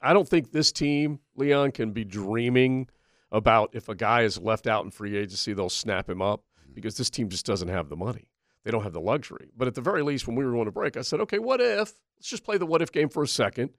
I 0.00 0.12
don't 0.12 0.28
think 0.28 0.52
this 0.52 0.70
team, 0.70 1.18
Leon, 1.34 1.72
can 1.72 1.90
be 1.92 2.04
dreaming 2.04 2.88
about 3.32 3.70
if 3.72 3.88
a 3.88 3.94
guy 3.94 4.22
is 4.22 4.38
left 4.38 4.66
out 4.66 4.84
in 4.84 4.90
free 4.90 5.16
agency, 5.16 5.52
they'll 5.52 5.68
snap 5.68 6.08
him 6.08 6.22
up 6.22 6.44
because 6.74 6.96
this 6.96 7.10
team 7.10 7.28
just 7.28 7.44
doesn't 7.44 7.68
have 7.68 7.88
the 7.88 7.96
money. 7.96 8.28
They 8.64 8.70
don't 8.70 8.82
have 8.82 8.92
the 8.92 9.00
luxury. 9.00 9.50
But 9.56 9.68
at 9.68 9.74
the 9.74 9.80
very 9.80 10.02
least, 10.02 10.26
when 10.26 10.36
we 10.36 10.44
were 10.44 10.52
going 10.52 10.66
to 10.66 10.72
break, 10.72 10.96
I 10.96 11.02
said, 11.02 11.20
okay, 11.20 11.38
what 11.38 11.60
if? 11.60 11.92
Let's 12.18 12.28
just 12.28 12.44
play 12.44 12.58
the 12.58 12.66
what 12.66 12.82
if 12.82 12.92
game 12.92 13.08
for 13.08 13.22
a 13.22 13.28
second. 13.28 13.70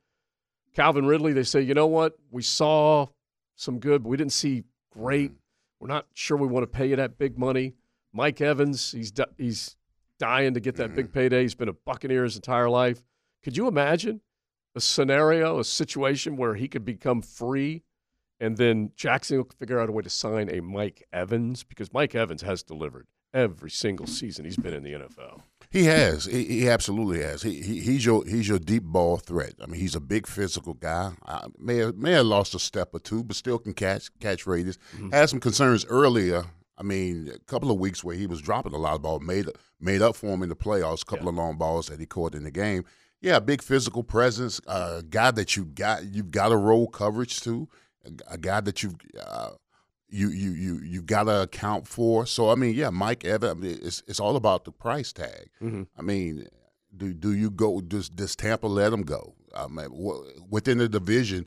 Calvin 0.73 1.05
Ridley, 1.05 1.33
they 1.33 1.43
say, 1.43 1.61
you 1.61 1.73
know 1.73 1.87
what? 1.87 2.13
We 2.31 2.41
saw 2.41 3.07
some 3.59 3.79
good, 3.79 4.03
but 4.03 4.09
we 4.09 4.17
didn't 4.17 4.33
see 4.33 4.63
great. 4.91 5.31
Mm-hmm. 5.31 5.37
We're 5.79 5.87
not 5.87 6.07
sure 6.13 6.37
we 6.37 6.47
want 6.47 6.63
to 6.63 6.67
pay 6.67 6.87
you 6.87 6.95
that 6.95 7.17
big 7.17 7.37
money. 7.37 7.75
Mike 8.13 8.41
Evans, 8.41 8.91
he's 8.91 9.11
di- 9.11 9.25
he's 9.37 9.75
dying 10.17 10.53
to 10.53 10.59
get 10.59 10.75
that 10.77 10.95
big 10.95 11.05
mm-hmm. 11.05 11.19
payday. 11.19 11.41
He's 11.43 11.55
been 11.55 11.69
a 11.69 11.73
Buccaneer 11.73 12.23
his 12.23 12.35
entire 12.35 12.69
life. 12.69 13.03
Could 13.43 13.55
you 13.55 13.67
imagine 13.67 14.21
a 14.75 14.81
scenario, 14.81 15.59
a 15.59 15.63
situation 15.63 16.37
where 16.37 16.55
he 16.55 16.67
could 16.67 16.85
become 16.85 17.21
free, 17.21 17.83
and 18.39 18.57
then 18.57 18.91
Jackson 18.95 19.37
will 19.37 19.49
figure 19.57 19.79
out 19.79 19.89
a 19.89 19.91
way 19.91 20.03
to 20.03 20.09
sign 20.09 20.49
a 20.49 20.61
Mike 20.61 21.07
Evans 21.11 21.63
because 21.63 21.93
Mike 21.93 22.15
Evans 22.15 22.41
has 22.41 22.63
delivered. 22.63 23.07
Every 23.33 23.69
single 23.69 24.07
season 24.07 24.45
he's 24.45 24.57
been 24.57 24.73
in 24.73 24.83
the 24.83 24.93
NFL. 24.93 25.41
He 25.71 25.85
has. 25.85 26.25
He, 26.25 26.45
he 26.45 26.69
absolutely 26.69 27.21
has. 27.21 27.43
He, 27.43 27.61
he 27.61 27.79
he's 27.79 28.05
your 28.05 28.25
he's 28.25 28.47
your 28.47 28.57
deep 28.57 28.83
ball 28.83 29.17
threat. 29.17 29.53
I 29.61 29.67
mean, 29.67 29.79
he's 29.79 29.95
a 29.95 29.99
big 29.99 30.25
physical 30.25 30.73
guy. 30.73 31.11
I 31.25 31.45
may 31.59 31.77
have, 31.77 31.95
may 31.95 32.13
have 32.13 32.25
lost 32.25 32.55
a 32.55 32.59
step 32.59 32.89
or 32.93 32.99
two, 32.99 33.23
but 33.23 33.35
still 33.35 33.59
can 33.59 33.73
catch 33.73 34.09
catch 34.19 34.47
radius. 34.47 34.79
Had 35.11 35.29
some 35.29 35.39
concerns 35.39 35.85
earlier. 35.85 36.45
I 36.75 36.83
mean, 36.83 37.29
a 37.33 37.39
couple 37.39 37.69
of 37.69 37.77
weeks 37.77 38.03
where 38.03 38.15
he 38.15 38.25
was 38.25 38.41
dropping 38.41 38.73
a 38.73 38.77
lot 38.77 38.95
of 38.95 39.03
ball, 39.03 39.19
made 39.19 39.47
made 39.79 40.01
up 40.01 40.15
for 40.15 40.27
him 40.27 40.41
in 40.41 40.49
the 40.49 40.55
playoffs. 40.55 41.03
A 41.03 41.05
couple 41.05 41.29
of 41.29 41.35
long 41.35 41.57
balls 41.57 41.87
that 41.87 41.99
he 41.99 42.07
caught 42.07 42.33
in 42.33 42.45
the 42.45 42.51
game. 42.51 42.83
Yeah, 43.21 43.39
big 43.39 43.61
physical 43.61 44.01
presence. 44.01 44.59
A 44.65 44.71
uh, 44.71 45.01
guy 45.07 45.29
that 45.31 45.55
you 45.55 45.65
got 45.65 46.03
you've 46.05 46.31
got 46.31 46.49
to 46.49 46.57
roll 46.57 46.87
coverage 46.87 47.41
to. 47.41 47.67
A, 48.05 48.33
a 48.33 48.37
guy 48.39 48.61
that 48.61 48.81
you've 48.81 48.95
uh, 49.21 49.51
you 50.09 50.29
you 50.29 50.51
you 50.51 50.79
you 50.79 51.01
got 51.01 51.23
to 51.23 51.41
account 51.43 51.87
for. 51.87 52.25
So 52.25 52.49
I 52.49 52.55
mean, 52.55 52.75
yeah, 52.75 52.89
Mike 52.89 53.25
Evans. 53.25 53.51
I 53.51 53.53
mean, 53.55 53.79
it's 53.81 54.03
it's 54.07 54.19
all 54.19 54.35
about 54.35 54.65
the 54.65 54.71
price 54.71 55.13
tag. 55.13 55.49
I 55.97 56.01
mean, 56.01 56.47
do 56.95 57.13
do 57.13 57.33
you 57.33 57.49
go? 57.51 57.81
Does 57.81 58.09
does 58.09 58.35
Tampa 58.35 58.67
let 58.67 58.91
him 58.93 59.03
go? 59.03 59.35
I 59.55 59.67
mean, 59.67 59.85
wh- 59.89 60.51
within 60.51 60.77
the 60.79 60.89
division, 60.89 61.45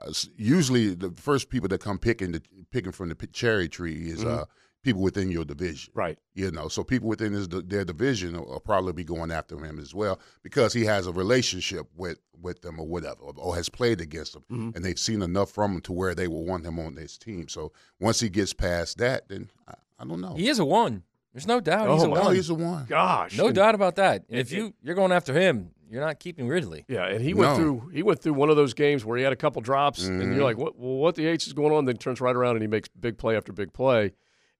uh, 0.00 0.12
usually 0.36 0.94
the 0.94 1.10
first 1.10 1.48
people 1.48 1.68
that 1.68 1.80
come 1.80 1.98
picking 1.98 2.32
the 2.32 2.42
picking 2.70 2.92
from 2.92 3.08
the 3.08 3.26
cherry 3.28 3.68
tree 3.68 4.08
is 4.10 4.24
uh, 4.24 4.44
people 4.82 5.00
within 5.02 5.30
your 5.30 5.44
division. 5.44 5.92
Right. 5.94 6.18
You 6.34 6.50
know, 6.50 6.68
so 6.68 6.82
people 6.84 7.08
within 7.08 7.32
his, 7.32 7.48
their 7.48 7.84
division 7.84 8.36
will, 8.36 8.46
will 8.46 8.60
probably 8.60 8.92
be 8.92 9.04
going 9.04 9.30
after 9.30 9.56
him 9.64 9.78
as 9.78 9.94
well 9.94 10.18
because 10.42 10.72
he 10.72 10.84
has 10.84 11.06
a 11.06 11.12
relationship 11.12 11.86
with 11.96 12.18
with 12.40 12.60
them 12.62 12.80
or 12.80 12.86
whatever, 12.86 13.20
or, 13.20 13.32
or 13.36 13.54
has 13.54 13.68
played 13.68 14.00
against 14.00 14.32
them, 14.32 14.44
Mhm. 14.50 14.74
and 14.74 14.84
they've 14.84 14.98
seen 14.98 15.22
enough 15.22 15.50
from 15.52 15.74
him 15.74 15.80
to 15.82 15.92
where 15.92 16.12
they 16.12 16.26
will 16.26 16.44
want 16.44 16.66
him 16.66 16.80
on 16.80 16.96
this 16.96 17.16
team. 17.16 17.46
So 17.46 17.70
once 18.00 18.18
he 18.18 18.28
gets 18.28 18.52
past 18.52 18.98
that, 18.98 19.28
then 19.28 19.48
I, 19.68 19.74
I 20.00 20.04
don't 20.04 20.20
know. 20.20 20.34
He 20.34 20.48
is 20.48 20.58
a 20.58 20.64
one. 20.64 21.04
There's 21.32 21.46
no 21.46 21.60
doubt. 21.60 21.88
he's 21.90 22.02
a 22.02 22.06
Oh, 22.06 22.14
no, 22.14 22.20
one. 22.20 22.34
he's 22.34 22.50
a 22.50 22.54
one. 22.54 22.84
Gosh, 22.86 23.38
No 23.38 23.46
And- 23.46 23.54
doubt 23.54 23.74
about 23.76 23.94
that. 23.96 24.22
And 24.28 24.30
and- 24.30 24.40
if 24.40 24.50
you 24.52 24.74
you're 24.82 24.96
going 24.96 25.12
after 25.12 25.32
him, 25.32 25.70
you're 25.88 26.00
not 26.04 26.18
keeping 26.18 26.48
Ridley. 26.48 26.84
Yeah, 26.88 27.06
and 27.06 27.22
he 27.22 27.32
went 27.32 27.56
through 27.56 27.90
he 27.94 28.02
went 28.02 28.18
through 28.20 28.32
one 28.34 28.50
of 28.50 28.56
those 28.56 28.74
games 28.74 29.04
where 29.04 29.16
he 29.16 29.22
had 29.22 29.32
a 29.32 29.36
couple 29.36 29.62
drops, 29.62 30.04
and 30.04 30.20
Mhm. 30.20 30.34
you're 30.34 30.42
like, 30.44 30.58
what? 30.58 30.76
Well, 30.76 30.96
what 30.96 31.14
the 31.14 31.26
h 31.26 31.46
is 31.46 31.52
going 31.52 31.72
on? 31.72 31.84
Then 31.84 31.96
turns 31.96 32.20
right 32.20 32.34
around 32.34 32.56
and 32.56 32.62
he 32.62 32.68
makes 32.68 32.88
big 32.88 33.18
play 33.18 33.36
after 33.36 33.52
big 33.52 33.72
play, 33.72 34.12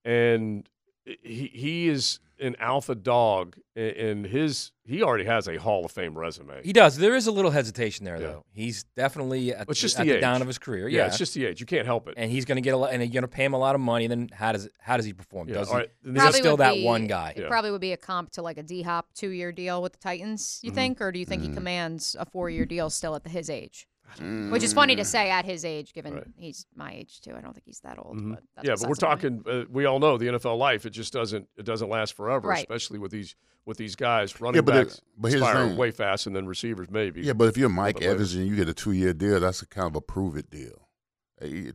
and 0.04 0.68
he 1.04 1.50
he 1.52 1.88
is 1.88 2.18
an 2.40 2.56
alpha 2.58 2.94
dog, 2.96 3.56
and 3.76 4.26
his 4.26 4.72
he 4.84 5.00
already 5.00 5.24
has 5.24 5.46
a 5.46 5.56
Hall 5.58 5.84
of 5.84 5.92
Fame 5.92 6.18
resume. 6.18 6.60
He 6.64 6.72
does. 6.72 6.96
There 6.96 7.14
is 7.14 7.28
a 7.28 7.32
little 7.32 7.52
hesitation 7.52 8.04
there, 8.04 8.16
Yeah. 8.16 8.26
though. 8.26 8.44
He's 8.52 8.82
definitely 8.96 9.54
at, 9.54 9.68
It's 9.70 9.80
just 9.80 9.96
at 9.98 10.02
the 10.02 10.10
the 10.10 10.16
age. 10.16 10.20
down 10.20 10.40
of 10.42 10.48
his 10.48 10.58
career. 10.58 10.88
yeah, 10.88 11.02
Yeah, 11.02 11.06
it's 11.06 11.18
just 11.18 11.34
the 11.34 11.46
age. 11.46 11.60
You 11.60 11.66
can't 11.66 11.86
help 11.86 12.08
it. 12.08 12.14
and 12.16 12.30
he's 12.32 12.44
going 12.44 12.56
to 12.56 12.62
get 12.62 12.74
a 12.74 12.76
lot, 12.76 12.92
and 12.92 13.00
you're 13.02 13.12
going 13.12 13.22
to 13.22 13.28
pay 13.28 13.44
him 13.44 13.54
a 13.54 13.58
lot 13.58 13.76
of 13.76 13.80
money. 13.80 14.08
Then 14.08 14.28
how 14.32 14.50
does 14.52 14.68
how 14.80 14.96
does 14.96 15.06
he 15.06 15.12
perform? 15.12 15.48
Yeah, 15.48 15.54
Does 15.54 15.68
all 15.68 15.74
he? 15.76 15.80
right, 15.82 15.90
then 16.02 16.28
Is 16.28 16.34
he 16.34 16.40
still 16.40 16.56
that 16.56 16.74
be- 16.74 16.84
one 16.84 17.06
guy? 17.06 17.32
It 17.36 17.42
Yeah. 17.42 17.48
probably 17.48 17.70
would 17.70 17.80
be 17.80 17.92
a 17.92 17.96
comp 17.96 18.30
to 18.32 18.42
like 18.42 18.58
a 18.58 18.62
D 18.62 18.82
Hop 18.82 19.14
two 19.14 19.30
year 19.30 19.52
deal 19.52 19.80
with 19.80 19.92
the 19.92 19.98
Titans. 19.98 20.58
You 20.62 20.70
mm-hmm. 20.70 20.74
think, 20.74 21.00
or 21.00 21.12
do 21.12 21.20
you 21.20 21.26
think 21.26 21.42
he 21.42 21.48
mm-hmm. 21.48 21.56
commands 21.58 22.16
a 22.18 22.24
four 22.26 22.50
year 22.50 22.66
deal 22.66 22.90
still 22.90 23.14
at 23.14 23.22
the, 23.22 23.30
his 23.30 23.48
age? 23.48 23.86
Which 24.20 24.62
is 24.62 24.72
funny 24.72 24.96
to 24.96 25.04
say 25.04 25.30
at 25.30 25.44
his 25.44 25.64
age, 25.64 25.92
given 25.92 26.14
Right. 26.14 26.26
he's 26.36 26.66
my 26.74 26.92
age 26.92 27.20
too. 27.20 27.32
I 27.36 27.40
don't 27.40 27.52
think 27.52 27.64
he's 27.66 27.80
that 27.80 27.98
old. 27.98 28.16
Mhm. 28.18 28.30
But 28.34 28.42
that's 28.56 28.68
yeah, 28.68 28.74
but 28.74 28.88
we're 28.88 28.94
besides 28.94 29.22
the 29.22 29.28
point. 29.30 29.44
talking. 29.46 29.62
Uh, 29.62 29.64
we 29.70 29.84
all 29.86 29.98
know 29.98 30.18
the 30.18 30.26
NFL 30.28 30.56
life. 30.58 30.84
It 30.86 30.90
just 30.90 31.12
doesn't. 31.12 31.48
It 31.56 31.64
doesn't 31.64 31.88
last 31.88 32.14
forever, 32.14 32.48
Right. 32.48 32.58
especially 32.60 32.98
with 32.98 33.10
these 33.12 33.34
with 33.64 33.76
these 33.78 33.94
guys 33.94 34.40
running 34.40 34.64
but 34.64 34.74
it- 34.74 34.88
backs 34.88 35.00
but 35.16 35.28
here's 35.30 35.40
the 35.40 35.46
expire 35.46 35.68
thing. 35.68 35.76
way 35.76 35.90
fast, 35.92 36.26
and 36.26 36.34
then 36.34 36.46
receivers 36.46 36.90
maybe. 36.90 37.22
Yeah, 37.22 37.32
but 37.32 37.46
if 37.48 37.56
you're 37.56 37.68
Mike. 37.68 38.02
Evans 38.02 38.34
and 38.34 38.46
you 38.48 38.56
get 38.56 38.68
a 38.68 38.74
two 38.74 38.90
year 38.92 39.12
deal, 39.14 39.38
that's 39.38 39.62
a 39.62 39.66
kind 39.66 39.86
of 39.86 39.94
a 39.94 40.00
prove 40.00 40.36
it 40.36 40.50
deal. 40.50 40.88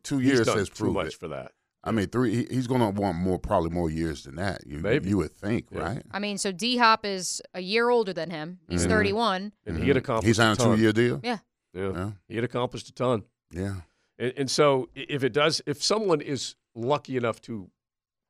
Two 0.04 0.18
He's 0.20 0.28
years 0.34 0.46
done 0.48 0.58
says 0.58 0.70
too 0.70 0.76
prove 0.84 0.94
much 0.94 1.08
it. 1.08 1.14
for 1.14 1.28
that. 1.30 1.52
I 1.84 1.92
mean, 1.92 2.08
three. 2.08 2.46
He's 2.50 2.68
going 2.68 2.82
to 2.82 2.90
want 3.00 3.18
more, 3.18 3.40
probably 3.40 3.70
more 3.70 3.90
years 3.90 4.24
than 4.24 4.36
that. 4.36 4.66
You, 4.68 4.80
Maybe. 4.80 5.08
you 5.10 5.18
would 5.18 5.32
think, 5.32 5.68
Yeah. 5.72 5.80
right? 5.80 6.04
I 6.12 6.20
mean, 6.20 6.38
so 6.38 6.52
D 6.52 6.78
Hop 6.78 7.06
is 7.06 7.42
a 7.54 7.62
year 7.62 7.90
older 7.90 8.12
than 8.12 8.30
him. 8.30 8.60
He's 8.68 8.86
Mhm. 8.86 8.90
31. 8.90 9.54
And 9.66 9.78
he 9.78 9.88
had 9.88 9.96
Mhm. 9.96 10.00
accomplished. 10.00 10.28
He's 10.28 10.40
a 10.40 10.44
on 10.44 10.52
a 10.54 10.56
two 10.58 10.76
year 10.82 10.92
deal. 10.92 11.22
Yeah. 11.24 11.38
Yeah. 11.78 11.92
Yeah. 11.94 12.12
he 12.28 12.36
had 12.36 12.44
accomplished 12.44 12.90
a 12.90 12.94
ton. 12.94 13.24
Yeah. 13.52 13.76
And, 14.20 14.34
and 14.38 14.52
so, 14.52 14.90
if 14.96 15.24
it 15.24 15.32
does, 15.34 15.62
if 15.66 15.82
someone 15.84 16.22
is 16.22 16.56
lucky 16.76 17.18
enough 17.18 17.40
to 17.42 17.70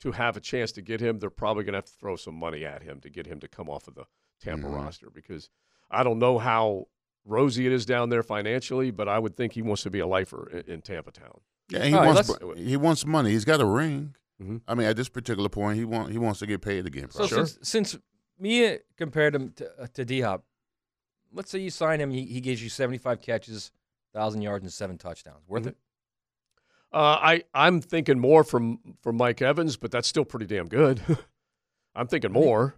to 0.01 0.11
have 0.11 0.37
a 0.37 0.39
chance 0.39 0.71
to 0.73 0.81
get 0.81 1.01
him, 1.01 1.17
they're 1.17 1.29
probably 1.31 1.63
going 1.63 1.73
to 1.73 1.77
have 1.77 1.85
to 1.85 1.91
throw 1.99 2.15
some 2.15 2.35
money 2.35 2.63
at 2.63 2.83
him 2.83 2.99
to 3.01 3.09
get 3.09 3.25
him 3.25 3.39
to 3.39 3.47
come 3.47 3.67
off 3.67 3.87
of 3.87 3.95
the 3.95 4.05
Tampa 4.39 4.67
Mhm. 4.67 4.75
roster 4.75 5.09
because 5.09 5.49
I 5.89 6.03
don't 6.03 6.19
know 6.19 6.37
how 6.37 6.85
rosy 7.25 7.65
it 7.65 7.71
is 7.71 7.83
down 7.85 8.09
there 8.09 8.21
financially, 8.21 8.91
but 8.91 9.07
I 9.09 9.17
would 9.17 9.35
think 9.35 9.53
he 9.53 9.63
wants 9.63 9.81
to 9.83 9.89
be 9.89 9.97
a 9.99 10.05
lifer 10.05 10.49
in, 10.51 10.73
in 10.73 10.81
Tampa 10.83 11.11
Town. 11.11 11.39
Yeah, 11.69 11.83
he 11.83 11.93
All 11.93 12.01
right, 12.01 12.13
wants 12.13 12.29
let's- 12.29 12.59
he 12.59 12.77
wants 12.77 13.05
money. 13.07 13.31
He's 13.31 13.43
got 13.45 13.59
a 13.59 13.65
ring. 13.65 14.15
Mhm. 14.41 14.61
I 14.67 14.75
mean, 14.75 14.85
at 14.87 14.95
this 14.95 15.09
particular 15.09 15.49
point, 15.49 15.77
he 15.79 15.83
want 15.85 16.11
he 16.11 16.19
wants 16.19 16.39
to 16.41 16.45
get 16.45 16.61
paid 16.61 16.85
again. 16.85 17.09
So 17.09 17.27
probably. 17.27 17.47
since 17.47 17.57
since 17.67 17.97
Mia 18.37 18.79
compared 18.97 19.33
him 19.33 19.51
to, 19.53 19.81
uh, 19.81 19.87
to 19.95 20.05
D 20.05 20.21
Hop, 20.21 20.45
let's 21.33 21.49
say 21.51 21.59
you 21.59 21.69
sign 21.69 21.99
him, 22.01 22.09
he, 22.11 22.25
he 22.25 22.41
gives 22.41 22.61
you 22.63 22.69
75 22.69 23.21
catches, 23.21 23.71
thousand 24.13 24.41
yards, 24.41 24.63
and 24.63 24.71
seven 24.73 24.97
touchdowns. 24.97 25.47
Worth 25.47 25.63
Mhm. 25.63 25.67
it? 25.67 25.77
Uh, 26.93 26.97
I 27.21 27.43
I'm 27.53 27.81
thinking 27.81 28.17
more 28.17 28.43
from 28.45 28.79
from 29.01 29.17
Mike 29.17 29.41
Evans, 29.41 29.75
but 29.77 29.91
that's 29.91 30.07
still 30.07 30.23
pretty 30.25 30.45
damn 30.45 30.67
good. 30.67 31.01
I'm 31.95 32.07
thinking 32.07 32.31
more. 32.31 32.75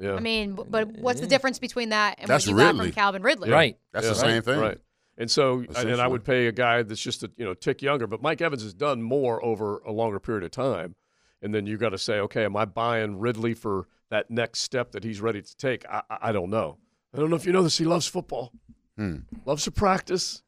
Yeah. 0.00 0.14
I 0.14 0.20
mean, 0.20 0.54
but 0.54 0.88
what's 0.98 1.20
the 1.20 1.26
difference 1.26 1.58
between 1.58 1.90
that 1.90 2.16
and 2.18 2.28
That's 2.28 2.46
what 2.46 2.50
you 2.52 2.56
got 2.58 2.66
Ridley. 2.74 2.86
from 2.88 2.94
Calvin 2.94 3.22
Ridley? 3.22 3.50
Right. 3.50 3.78
That's 3.92 4.06
Yeah. 4.06 4.12
the 4.12 4.18
same 4.18 4.42
thing. 4.42 4.58
Right. 4.60 4.78
And 5.18 5.30
so, 5.30 5.64
and 5.76 6.00
I 6.00 6.06
would 6.06 6.24
pay 6.24 6.46
a 6.46 6.52
guy 6.52 6.82
that's 6.82 7.00
just 7.00 7.22
a 7.22 7.30
you 7.36 7.44
know 7.44 7.54
tick 7.54 7.80
younger, 7.82 8.06
but 8.06 8.20
Mike 8.22 8.40
Evans 8.42 8.62
has 8.62 8.74
done 8.74 9.02
more 9.02 9.42
over 9.44 9.78
a 9.78 9.92
longer 9.92 10.20
period 10.20 10.44
of 10.44 10.50
time. 10.50 10.94
And 11.42 11.54
then 11.54 11.66
you 11.66 11.76
got 11.78 11.90
to 11.90 11.98
say, 11.98 12.18
okay, 12.20 12.44
am 12.44 12.56
I 12.56 12.64
buying 12.66 13.18
Ridley 13.18 13.54
for 13.54 13.88
that 14.10 14.30
next 14.30 14.60
step 14.60 14.92
that 14.92 15.04
he's 15.04 15.20
ready 15.20 15.40
to 15.42 15.56
take? 15.56 15.86
I, 15.86 16.02
I 16.10 16.18
I 16.28 16.32
don't 16.32 16.50
know. 16.50 16.78
I 17.16 17.20
don't 17.20 17.30
know 17.30 17.36
if 17.36 17.46
you 17.46 17.52
know 17.52 17.62
this. 17.62 17.78
He 17.78 17.84
loves 17.84 18.06
football, 18.06 18.52
Hmm. 18.96 19.20
loves 19.46 19.64
to 19.64 19.70
practice. 19.70 20.42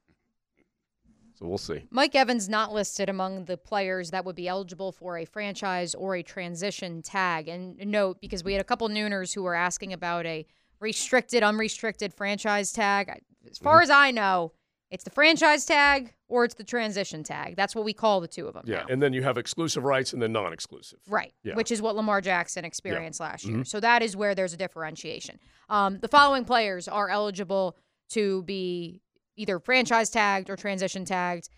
So 1.34 1.46
we'll 1.46 1.56
see. 1.58 1.84
Mike 1.90 2.14
Evans 2.16 2.48
not 2.48 2.72
listed 2.72 3.08
among 3.08 3.44
the 3.44 3.56
players 3.56 4.10
that 4.10 4.24
would 4.24 4.34
be 4.34 4.48
eligible 4.48 4.90
for 4.90 5.16
a 5.18 5.24
franchise 5.24 5.94
or 5.94 6.16
a 6.16 6.22
transition 6.22 7.00
tag. 7.00 7.46
And 7.48 7.78
note, 7.86 8.20
because 8.20 8.42
we 8.42 8.52
had 8.52 8.60
a 8.60 8.64
couple 8.64 8.88
nooners 8.88 9.32
who 9.34 9.44
were 9.44 9.54
asking 9.54 9.92
about 9.92 10.26
a 10.26 10.44
restricted, 10.80 11.42
unrestricted 11.44 12.12
franchise 12.12 12.72
tag. 12.72 13.08
I- 13.08 13.20
As 13.48 13.56
Mm-hmm. 13.58 13.64
far 13.64 13.82
as 13.82 13.88
I 13.90 14.10
know, 14.10 14.52
it's 14.90 15.04
the 15.04 15.10
franchise 15.10 15.64
tag 15.64 16.12
or 16.28 16.44
it's 16.44 16.54
the 16.54 16.64
transition 16.64 17.22
tag. 17.22 17.56
That's 17.56 17.74
what 17.74 17.84
we 17.84 17.92
call 17.92 18.20
the 18.20 18.28
two 18.28 18.46
of 18.46 18.54
them. 18.54 18.64
Yeah, 18.66 18.80
now. 18.80 18.86
and 18.90 19.02
then 19.02 19.12
you 19.12 19.22
have 19.22 19.38
exclusive 19.38 19.82
rights 19.84 20.12
and 20.12 20.20
then 20.20 20.32
non-exclusive. 20.32 20.98
Right, 21.08 21.32
Yeah. 21.42 21.54
which 21.54 21.70
is 21.72 21.80
what 21.80 21.96
Lamar 21.96 22.20
Jackson 22.20 22.64
experienced 22.64 23.18
last 23.20 23.44
year. 23.46 23.58
Mhm. 23.58 23.66
So 23.66 23.80
that 23.80 24.02
is 24.02 24.14
where 24.16 24.34
there's 24.34 24.52
a 24.52 24.56
differentiation. 24.58 25.38
Um, 25.68 25.98
the 26.00 26.08
following 26.08 26.44
players 26.44 26.86
are 26.88 27.08
eligible 27.08 27.76
to 28.10 28.42
be 28.42 29.00
either 29.36 29.58
franchise 29.58 30.10
tagged 30.10 30.50
or 30.50 30.56
transition 30.56 31.04
tagged, 31.04 31.48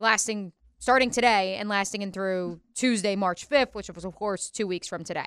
lasting 0.00 0.52
starting 0.80 1.10
today 1.10 1.56
and 1.56 1.68
lasting 1.68 2.02
in 2.02 2.12
through 2.12 2.60
Tuesday, 2.74 3.16
March 3.16 3.48
5th, 3.48 3.74
which 3.74 3.88
was 3.90 4.04
of 4.04 4.14
course 4.14 4.50
two 4.50 4.66
weeks 4.66 4.86
from 4.88 5.02
today. 5.04 5.26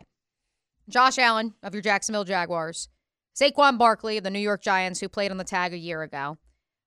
Josh 0.89 1.17
Allen 1.17 1.53
of 1.61 1.73
your 1.73 1.81
Jacksonville 1.81 2.23
Jaguars, 2.23 2.89
Saquon 3.39 3.77
Barkley 3.77 4.17
of 4.17 4.23
the 4.23 4.29
New 4.29 4.39
York 4.39 4.61
Giants, 4.61 4.99
who 4.99 5.07
played 5.09 5.31
on 5.31 5.37
the 5.37 5.43
tag 5.43 5.73
a 5.73 5.77
year 5.77 6.01
ago, 6.03 6.37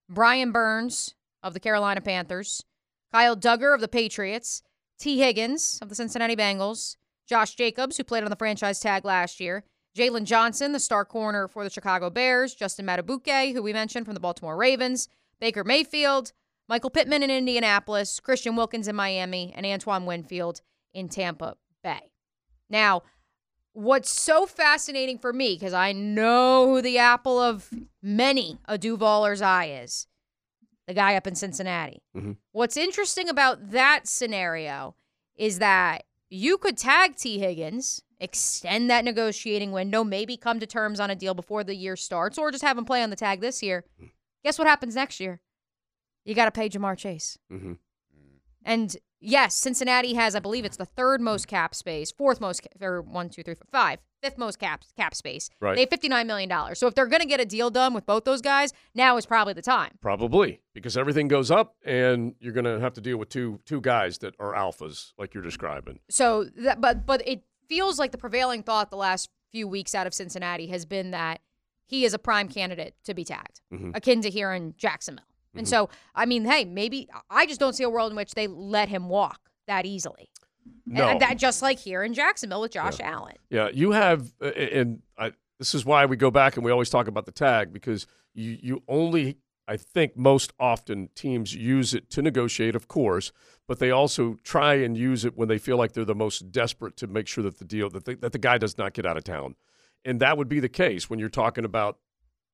Brian 0.08 0.50
Burns 0.52 1.14
of 1.44 1.54
the 1.54 1.60
Carolina 1.60 2.00
Panthers, 2.00 2.64
Kyle 3.12 3.36
Dugger 3.36 3.72
of 3.72 3.80
the 3.80 3.86
Patriots, 3.86 4.62
Tee 4.98 5.18
Higgins 5.18 5.78
of 5.80 5.88
the 5.88 5.94
Cincinnati 5.94 6.34
Bengals, 6.34 6.96
Josh 7.28 7.54
Jacobs, 7.54 7.96
who 7.96 8.04
played 8.04 8.24
on 8.24 8.30
the 8.30 8.36
franchise 8.36 8.80
tag 8.80 9.04
last 9.04 9.38
year, 9.38 9.64
Jaylon 9.96 10.24
Johnson, 10.24 10.72
the 10.72 10.80
star 10.80 11.04
corner 11.04 11.46
for 11.46 11.62
the 11.62 11.70
Chicago 11.70 12.10
Bears, 12.10 12.54
Justin 12.54 12.86
Madubuike, 12.86 13.52
who 13.52 13.62
we 13.62 13.72
mentioned 13.72 14.06
from 14.06 14.14
the 14.14 14.20
Baltimore 14.20 14.56
Ravens, 14.56 15.08
Baker 15.38 15.62
Mayfield, 15.62 16.32
Michael 16.68 16.90
Pittman 16.90 17.22
in 17.22 17.30
Indianapolis, 17.30 18.18
Christian 18.18 18.56
Wilkins 18.56 18.88
in 18.88 18.96
Miami, 18.96 19.52
and 19.54 19.66
Antoine 19.66 20.06
Winfield 20.06 20.62
in 20.92 21.08
Tampa 21.08 21.56
Bay. 21.82 22.10
Now, 22.70 23.02
what's 23.72 24.10
so 24.10 24.46
fascinating 24.46 25.18
for 25.18 25.32
me, 25.32 25.54
because 25.54 25.74
I 25.74 25.92
know 25.92 26.68
who 26.68 26.82
the 26.82 26.98
apple 26.98 27.38
of 27.38 27.68
many 28.02 28.58
a 28.66 28.78
Duvaler's 28.78 29.42
eye 29.42 29.66
is, 29.82 30.06
the 30.86 30.94
guy 30.94 31.14
up 31.16 31.26
in 31.26 31.34
Cincinnati. 31.34 32.02
Mhm. 32.14 32.36
What's 32.52 32.76
interesting 32.76 33.28
about 33.28 33.70
that 33.70 34.06
scenario 34.06 34.96
is 35.36 35.58
that 35.58 36.04
you 36.28 36.58
could 36.58 36.76
tag 36.76 37.16
Tee 37.16 37.38
Higgins, 37.38 38.02
extend 38.20 38.90
that 38.90 39.04
negotiating 39.04 39.72
window, 39.72 40.04
maybe 40.04 40.36
come 40.36 40.60
to 40.60 40.66
terms 40.66 41.00
on 41.00 41.10
a 41.10 41.14
deal 41.14 41.34
before 41.34 41.64
the 41.64 41.74
year 41.74 41.96
starts, 41.96 42.38
or 42.38 42.50
just 42.50 42.64
have 42.64 42.78
him 42.78 42.84
play 42.84 43.02
on 43.02 43.10
the 43.10 43.16
tag 43.16 43.40
this 43.40 43.62
year. 43.62 43.84
Guess 44.44 44.58
what 44.58 44.68
happens 44.68 44.94
next 44.94 45.20
year? 45.20 45.40
You 46.24 46.34
got 46.34 46.46
to 46.46 46.50
pay 46.50 46.68
Ja'Marr 46.68 46.96
Chase. 46.96 47.38
Mm-hmm. 47.52 47.74
And 48.64 48.96
yes, 49.24 49.54
Cincinnati 49.54 50.14
has, 50.14 50.34
I 50.34 50.40
believe 50.40 50.64
it's 50.64 50.76
the 50.76 50.84
third 50.84 51.20
most 51.20 51.48
cap 51.48 51.74
space, 51.74 52.12
fourth 52.12 52.40
most, 52.40 52.66
or 52.80 53.02
one, 53.02 53.28
two, 53.28 53.42
three, 53.42 53.54
four, 53.54 53.66
five, 53.72 53.98
fifth 54.22 54.38
most 54.38 54.58
cap 54.58 54.82
cap 54.96 55.14
space. 55.14 55.50
Right. 55.60 55.74
They 55.74 55.80
have 55.82 55.90
$59 55.90 56.26
million. 56.26 56.74
So 56.74 56.86
if 56.86 56.94
they're 56.94 57.06
going 57.06 57.20
to 57.20 57.26
get 57.28 57.40
a 57.40 57.44
deal 57.44 57.70
done 57.70 57.94
with 57.94 58.06
both 58.06 58.24
those 58.24 58.40
guys, 58.40 58.72
now 58.94 59.16
is 59.16 59.26
probably 59.26 59.52
the 59.54 59.62
time. 59.62 59.98
Probably 60.00 60.60
because 60.72 60.96
everything 60.96 61.28
goes 61.28 61.50
up, 61.50 61.76
and 61.84 62.34
you're 62.40 62.52
going 62.52 62.64
to 62.64 62.80
have 62.80 62.94
to 62.94 63.00
deal 63.00 63.16
with 63.18 63.28
two 63.28 63.60
two 63.66 63.80
guys 63.80 64.18
that 64.18 64.34
are 64.38 64.54
alphas, 64.54 65.12
like 65.18 65.34
you're 65.34 65.42
describing. 65.42 66.00
So 66.10 66.44
that, 66.58 66.80
but 66.80 67.04
but 67.06 67.26
it 67.26 67.42
feels 67.68 67.98
like 67.98 68.12
the 68.12 68.18
prevailing 68.18 68.62
thought 68.62 68.90
the 68.90 68.96
last 68.96 69.28
few 69.52 69.66
weeks 69.68 69.94
out 69.94 70.06
of 70.06 70.14
Cincinnati 70.14 70.66
has 70.68 70.84
been 70.84 71.10
that 71.12 71.40
he 71.86 72.04
is 72.04 72.14
a 72.14 72.18
prime 72.18 72.48
candidate 72.48 72.94
to 73.04 73.14
be 73.14 73.24
tagged, 73.24 73.60
Mhm. 73.72 73.94
akin 73.94 74.20
to 74.22 74.30
here 74.30 74.52
in 74.52 74.74
Jacksonville. 74.78 75.24
And 75.54 75.66
Mhm. 75.66 75.70
so, 75.70 75.90
I 76.14 76.26
mean, 76.26 76.44
hey, 76.44 76.64
maybe 76.64 77.08
I 77.30 77.46
just 77.46 77.60
don't 77.60 77.72
see 77.74 77.84
a 77.84 77.90
world 77.90 78.12
in 78.12 78.16
which 78.16 78.32
they 78.32 78.46
let 78.46 78.88
him 78.88 79.08
walk 79.08 79.40
that 79.66 79.86
easily. 79.86 80.28
And- 80.86 80.94
No. 80.94 81.08
And 81.08 81.20
that 81.20 81.36
just 81.38 81.62
like 81.62 81.78
here 81.78 82.02
in 82.02 82.14
Jacksonville 82.14 82.60
with 82.62 82.72
Josh 82.72 82.98
Allen. 83.00 83.36
Yeah, 83.50 83.68
you 83.72 83.92
have, 83.92 84.32
and 84.40 85.02
I, 85.18 85.32
this 85.58 85.74
is 85.74 85.84
why 85.84 86.06
we 86.06 86.16
go 86.16 86.30
back 86.30 86.56
and 86.56 86.64
we 86.64 86.70
always 86.70 86.90
talk 86.90 87.06
about 87.06 87.26
the 87.26 87.32
tag 87.32 87.72
because 87.72 88.06
you 88.34 88.58
you 88.60 88.82
only, 88.88 89.38
I 89.68 89.76
think, 89.76 90.16
most 90.16 90.52
often 90.58 91.08
teams 91.14 91.54
use 91.54 91.94
it 91.94 92.10
to 92.10 92.22
negotiate, 92.22 92.74
of 92.74 92.88
course, 92.88 93.30
but 93.68 93.78
they 93.78 93.90
also 93.90 94.38
try 94.42 94.74
and 94.74 94.96
use 94.96 95.24
it 95.24 95.36
when 95.36 95.48
they 95.48 95.58
feel 95.58 95.76
like 95.76 95.92
they're 95.92 96.04
the 96.04 96.14
most 96.14 96.50
desperate 96.50 96.96
to 96.96 97.06
make 97.06 97.28
sure 97.28 97.44
that 97.44 97.58
the 97.58 97.64
deal 97.64 97.88
that 97.90 98.04
the, 98.06 98.16
that 98.16 98.32
the 98.32 98.38
guy 98.38 98.58
does 98.58 98.76
not 98.76 98.92
get 98.94 99.06
out 99.06 99.16
of 99.16 99.24
town, 99.24 99.54
and 100.04 100.18
that 100.20 100.36
would 100.36 100.48
be 100.48 100.60
the 100.60 100.68
case 100.68 101.08
when 101.08 101.18
you're 101.18 101.28
talking 101.28 101.64
about 101.64 101.98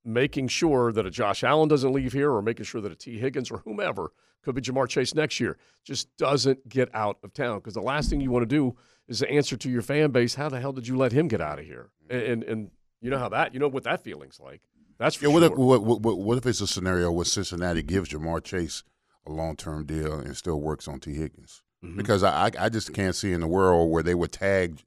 making 0.04 0.48
sure 0.48 0.92
that 0.92 1.06
a 1.06 1.10
Josh 1.10 1.44
Allen 1.44 1.68
doesn't 1.68 1.92
leave 1.92 2.12
here 2.12 2.32
or 2.32 2.42
making 2.42 2.64
sure 2.64 2.80
that 2.80 2.92
a 2.92 2.96
Tee 2.96 3.18
Higgins 3.18 3.50
or 3.50 3.58
whomever 3.58 4.12
could 4.42 4.54
be 4.54 4.62
Ja'Marr 4.62 4.88
Chase 4.88 5.14
next 5.14 5.38
year 5.40 5.58
just 5.84 6.14
doesn't 6.16 6.68
get 6.68 6.88
out 6.94 7.18
of 7.22 7.32
town 7.34 7.58
because 7.58 7.74
the 7.74 7.82
last 7.82 8.08
thing 8.08 8.20
you 8.20 8.30
want 8.30 8.42
to 8.42 8.46
do 8.46 8.74
is 9.08 9.18
to 9.18 9.30
answer 9.30 9.56
to 9.56 9.68
your 9.70 9.82
fan 9.82 10.10
base 10.10 10.34
how 10.34 10.48
the 10.48 10.60
hell 10.60 10.72
did 10.72 10.88
you 10.88 10.96
let 10.96 11.12
him 11.12 11.28
get 11.28 11.40
out 11.40 11.58
of 11.58 11.64
here 11.66 11.90
and 12.08 12.22
and, 12.22 12.42
and 12.44 12.70
you 13.02 13.10
know 13.10 13.18
how 13.18 13.28
that 13.28 13.52
you 13.52 13.60
know 13.60 13.68
what 13.68 13.84
that 13.84 14.02
feeling's 14.02 14.40
like 14.40 14.62
that's 14.98 15.16
for 15.16 15.26
Yeah, 15.26 15.32
what, 15.32 15.42
sure. 15.42 15.52
if, 15.52 15.58
what, 15.58 16.00
what, 16.02 16.18
what 16.18 16.38
if 16.38 16.46
it's 16.46 16.60
a 16.60 16.66
scenario 16.66 17.10
where 17.10 17.24
Cincinnati 17.24 17.82
gives 17.82 18.10
Ja'Marr 18.10 18.44
Chase 18.44 18.82
a 19.26 19.30
long 19.32 19.56
term 19.56 19.86
deal 19.86 20.12
and 20.14 20.36
still 20.36 20.60
works 20.60 20.86
on 20.86 21.00
Tee 21.00 21.14
Higgins? 21.14 21.62
Mm-hmm. 21.82 21.96
Because 21.96 22.22
I, 22.22 22.46
I 22.46 22.50
I 22.58 22.68
just 22.68 22.92
can't 22.92 23.14
see 23.16 23.32
in 23.32 23.40
the 23.40 23.46
world 23.46 23.90
where 23.90 24.02
they 24.02 24.14
would 24.14 24.32
tag 24.32 24.82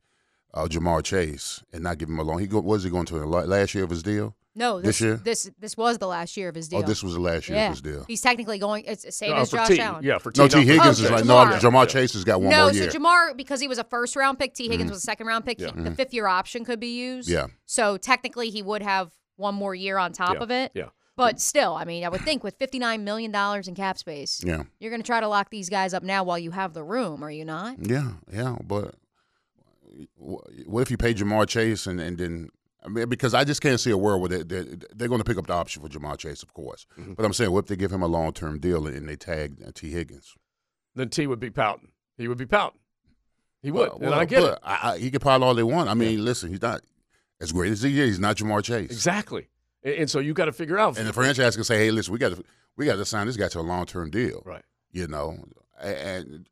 uh, 0.53 0.65
Ja'Marr 0.65 1.03
Chase 1.03 1.63
and 1.73 1.81
not 1.83 1.97
give 1.97 2.09
him 2.09 2.19
a 2.19 2.23
long. 2.23 2.37
He 2.37 2.45
go, 2.45 2.59
was 2.59 2.83
he 2.83 2.91
going 2.91 3.07
to 3.07 3.17
the 3.19 3.25
last 3.25 3.73
year 3.73 3.83
of 3.83 3.89
his 3.89 4.03
deal? 4.03 4.35
No, 4.55 4.77
This 4.77 4.85
this 4.99 5.01
year? 5.01 5.15
this 5.15 5.49
this 5.59 5.75
was 5.75 5.97
the 5.97 6.05
last 6.07 6.37
year 6.37 6.47
of 6.49 6.53
his 6.55 6.67
deal. 6.67 6.79
Oh, 6.79 6.81
this 6.83 7.01
was 7.03 7.13
the 7.15 7.19
last 7.19 7.49
year 7.49 7.57
yeah. 7.57 7.65
of 7.67 7.71
his 7.73 7.81
deal. 7.81 8.05
He's 8.07 8.21
technically 8.21 8.59
going. 8.59 8.83
It's 8.85 9.03
the 9.03 9.11
same 9.11 9.31
No, 9.31 9.37
as 9.37 9.49
for 9.49 9.57
Josh 9.57 9.67
T. 9.69 9.79
Allen. 9.79 10.03
Yeah, 10.03 10.19
for 10.19 10.31
No, 10.37 10.47
T. 10.47 10.59
Tee 10.59 10.65
Higgins 10.67 11.01
Oh, 11.01 11.05
is 11.05 11.11
like 11.11 11.23
Ja'Marr. 11.23 11.61
no. 11.61 11.69
Ja'Marr 11.69 11.87
Chase 11.89 12.13
has 12.13 12.23
got 12.23 12.39
one 12.39 12.51
no, 12.51 12.65
more 12.65 12.71
year. 12.73 12.85
No, 12.85 12.89
so. 12.91 12.99
Ja'Marr 12.99 13.35
because 13.35 13.59
he 13.61 13.67
was 13.67 13.79
a 13.79 13.83
first 13.83 14.15
round 14.15 14.37
pick. 14.37 14.53
Tee 14.53 14.67
Higgins 14.67 14.89
Mhm. 14.89 14.93
was 14.93 14.99
a 14.99 15.05
second 15.05 15.25
round 15.27 15.43
pick. 15.45 15.59
Yeah. 15.59 15.71
The 15.71 15.89
Mhm. 15.89 15.95
fifth 15.95 16.13
year 16.13 16.27
option 16.27 16.65
could 16.65 16.79
be 16.79 16.95
used. 16.95 17.27
Yeah. 17.29 17.47
So 17.65 17.97
technically, 17.97 18.49
he 18.51 18.61
would 18.61 18.83
have 18.83 19.11
one 19.37 19.55
more 19.55 19.73
year 19.73 19.97
on 19.97 20.13
top 20.13 20.35
Yeah, 20.35 20.39
of 20.43 20.51
it. 20.51 20.71
yeah. 20.75 20.89
But 21.15 21.39
still, 21.41 21.73
I 21.75 21.83
mean, 21.85 22.03
I 22.03 22.09
would 22.09 22.21
think 22.21 22.43
with 22.43 22.55
fifty 22.57 22.77
nine 22.79 23.03
million 23.03 23.31
dollars 23.31 23.67
in 23.67 23.73
cap 23.75 23.97
space, 23.97 24.41
Yeah. 24.43 24.63
you're 24.79 24.91
going 24.91 25.01
to 25.01 25.05
try 25.05 25.19
to 25.19 25.27
lock 25.27 25.49
these 25.49 25.69
guys 25.69 25.93
up 25.95 26.03
now 26.03 26.23
while 26.23 26.37
you 26.39 26.51
have 26.51 26.73
the 26.73 26.83
room, 26.83 27.23
are 27.23 27.31
you 27.31 27.45
not? 27.45 27.77
Yeah, 27.87 28.13
yeah, 28.31 28.57
but 28.63 28.95
what 30.17 30.81
if 30.81 30.91
you 30.91 30.97
pay 30.97 31.13
Ja'Marr 31.13 31.47
Chase 31.47 31.85
and, 31.87 31.99
and 31.99 32.17
then 32.17 32.49
I 32.85 32.89
mean 32.89 33.09
because 33.09 33.33
I 33.33 33.43
just 33.43 33.61
can't 33.61 33.79
see 33.79 33.91
a 33.91 33.97
world 33.97 34.21
where 34.21 34.29
they, 34.29 34.43
they, 34.43 34.77
they're 34.95 35.07
going 35.07 35.21
to 35.21 35.25
pick 35.25 35.37
up 35.37 35.47
the 35.47 35.53
option 35.53 35.81
for 35.81 35.89
Ja'Marr 35.89 36.17
Chase, 36.17 36.43
of 36.43 36.53
course. 36.53 36.85
Mm-hmm. 36.99 37.13
But 37.13 37.25
I'm 37.25 37.33
saying, 37.33 37.51
what 37.51 37.59
if 37.59 37.67
they 37.67 37.75
give 37.75 37.91
him 37.91 38.01
a 38.01 38.07
long 38.07 38.33
term 38.33 38.59
deal 38.59 38.87
and 38.87 39.07
they 39.07 39.15
tag 39.15 39.61
uh, 39.65 39.71
Tee 39.73 39.91
Higgins? 39.91 40.35
then 40.95 41.09
T 41.09 41.25
would 41.27 41.39
be 41.39 41.49
pouting 41.49 41.89
he 42.17 42.27
would 42.27 42.37
be 42.37 42.45
pouting 42.45 42.79
he 43.61 43.71
would 43.71 43.91
Well, 43.99 44.13
I 44.13 44.25
get 44.25 44.43
it 44.43 44.59
I, 44.63 44.91
I, 44.91 44.97
he 44.97 45.09
can 45.09 45.19
pile 45.19 45.43
all 45.43 45.55
they 45.55 45.63
want. 45.63 45.89
I 45.89 45.93
mean, 45.93 46.23
listen, 46.23 46.49
he's 46.49 46.61
not 46.61 46.81
as 47.41 47.51
great 47.51 47.71
as 47.71 47.81
he 47.81 47.99
is. 47.99 48.09
He's 48.09 48.19
not 48.19 48.37
Ja'Marr 48.37 48.63
Chase. 48.63 48.91
exactly 48.91 49.47
and, 49.83 49.95
and 49.95 50.09
so 50.09 50.19
you 50.19 50.33
got 50.33 50.45
to 50.45 50.53
figure 50.53 50.77
out 50.77 50.97
And 50.97 51.07
the 51.07 51.13
franchise 51.13 51.55
can 51.55 51.63
say, 51.63 51.77
"Hey, 51.77 51.91
listen, 51.91 52.13
we 52.13 52.19
got 52.19 52.35
to 52.35 52.43
we 52.75 52.85
got 52.85 52.95
to 52.95 53.05
sign 53.05 53.27
this 53.27 53.37
guy 53.37 53.47
to 53.49 53.59
a 53.59 53.61
long 53.61 53.85
term 53.85 54.09
deal." 54.09 54.41
Right. 54.45 54.63
You 54.91 55.07
know, 55.07 55.43
and 55.81 56.47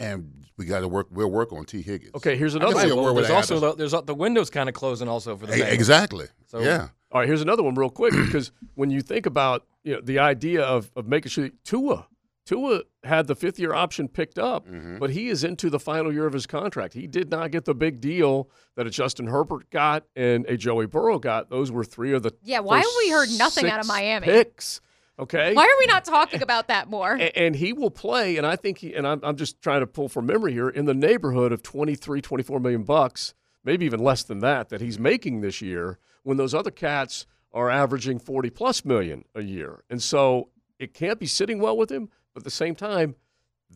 and 0.00 0.32
we 0.56 0.64
got 0.64 0.80
to 0.80 0.88
work. 0.88 1.06
We'll 1.12 1.30
work 1.30 1.52
on 1.52 1.64
Tee 1.64 1.82
Higgins. 1.82 2.10
Okay, 2.16 2.36
here's 2.36 2.54
another 2.56 2.74
one. 2.74 2.88
world 2.96 3.14
where 3.16 3.24
there's 3.24 3.30
also 3.30 3.60
the, 3.60 3.74
there's 3.76 3.94
the 4.06 4.14
windows 4.14 4.50
kind 4.50 4.68
of 4.68 4.74
closing 4.74 5.06
also 5.08 5.36
for 5.36 5.46
the 5.46 5.56
E- 5.58 5.72
exactly. 5.72 6.26
So 6.48 6.60
yeah. 6.60 6.88
All 7.12 7.20
right, 7.20 7.26
here's 7.28 7.42
another 7.42 7.62
one 7.62 7.74
real 7.76 7.90
quick 7.90 8.12
because 8.26 8.50
when 8.74 8.90
you 8.90 9.00
think 9.02 9.26
about 9.26 9.64
you 9.84 9.94
know 9.94 10.00
the 10.00 10.18
idea 10.18 10.62
of, 10.62 10.90
of 10.96 11.06
making 11.06 11.30
sure 11.30 11.50
Tua 11.64 12.06
Tua 12.46 12.82
had 13.04 13.26
the 13.28 13.34
fifth 13.36 13.58
year 13.58 13.72
option 13.74 14.08
picked 14.08 14.38
up, 14.38 14.66
Mm-hmm. 14.66 14.98
but 14.98 15.10
he 15.10 15.28
is 15.28 15.44
into 15.44 15.70
the 15.70 15.78
final 15.78 16.12
year 16.12 16.26
of 16.26 16.32
his 16.32 16.46
contract. 16.46 16.94
He 16.94 17.06
did 17.06 17.30
not 17.30 17.50
get 17.52 17.64
the 17.64 17.74
big 17.74 18.00
deal 18.00 18.50
that 18.76 18.86
a 18.86 18.90
Justin 18.90 19.26
Herbert 19.28 19.70
got 19.70 20.04
and 20.16 20.44
a 20.46 20.56
Joey 20.56 20.86
Burrow 20.86 21.18
got. 21.18 21.48
Those 21.50 21.70
were 21.70 21.84
three 21.84 22.12
of 22.12 22.22
the 22.22 22.32
Yeah, 22.42 22.60
why 22.60 22.78
have 22.78 22.86
we 22.98 23.10
heard 23.10 23.28
nothing 23.38 23.66
out 23.70 23.80
of 23.80 23.86
Miami? 23.86 24.26
picks? 24.26 24.80
Okay, 25.20 25.52
Why 25.54 25.64
are 25.64 25.78
we 25.78 25.86
not 25.86 26.04
talking 26.04 26.40
about 26.42 26.68
that 26.68 26.88
more? 26.88 27.14
A- 27.16 27.38
and 27.38 27.54
he 27.54 27.72
will 27.74 27.90
play 27.90 28.38
and 28.38 28.46
i 28.46 28.56
think 28.56 28.78
he 28.78 28.94
and 28.94 29.06
I'm, 29.06 29.20
I'm 29.22 29.36
just 29.36 29.60
trying 29.60 29.80
to 29.80 29.86
pull 29.86 30.08
from 30.08 30.26
memory 30.26 30.52
here 30.52 30.68
in 30.70 30.86
the 30.86 30.94
neighborhood 30.94 31.52
of 31.52 31.62
23 31.62 32.20
24 32.22 32.58
million 32.60 32.82
bucks 32.84 33.34
maybe 33.62 33.84
even 33.84 34.00
less 34.00 34.22
than 34.22 34.38
that 34.40 34.70
that 34.70 34.80
he's 34.80 34.98
making 34.98 35.42
this 35.42 35.60
year 35.60 35.98
when 36.22 36.38
those 36.38 36.54
other 36.54 36.70
cats 36.70 37.26
are 37.52 37.68
averaging 37.68 38.18
40 38.18 38.48
plus 38.50 38.84
million 38.84 39.24
a 39.34 39.42
year 39.42 39.84
and 39.90 40.02
so 40.02 40.48
it 40.78 40.94
can't 40.94 41.18
be 41.20 41.26
sitting 41.26 41.60
well 41.60 41.76
with 41.76 41.90
him 41.90 42.08
but 42.32 42.40
at 42.40 42.44
the 42.44 42.50
same 42.50 42.74
time 42.74 43.14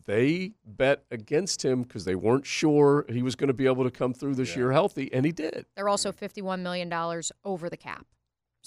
they 0.05 0.53
bet 0.65 1.03
against 1.11 1.63
him 1.63 1.83
because 1.83 2.05
they 2.05 2.15
weren't 2.15 2.45
sure 2.45 3.05
he 3.07 3.21
was 3.21 3.35
going 3.35 3.47
to 3.47 3.53
be 3.53 3.65
able 3.65 3.83
to 3.83 3.91
come 3.91 4.13
through 4.13 4.35
this 4.35 4.55
year 4.55 4.71
healthy 4.71 5.11
and 5.13 5.25
he 5.25 5.31
did 5.31 5.65
They're 5.75 5.89
also 5.89 6.11
fifty-one 6.11 6.63
million 6.63 6.89
dollars 6.89 7.31
over 7.43 7.69
the 7.69 7.77
cap. 7.77 8.05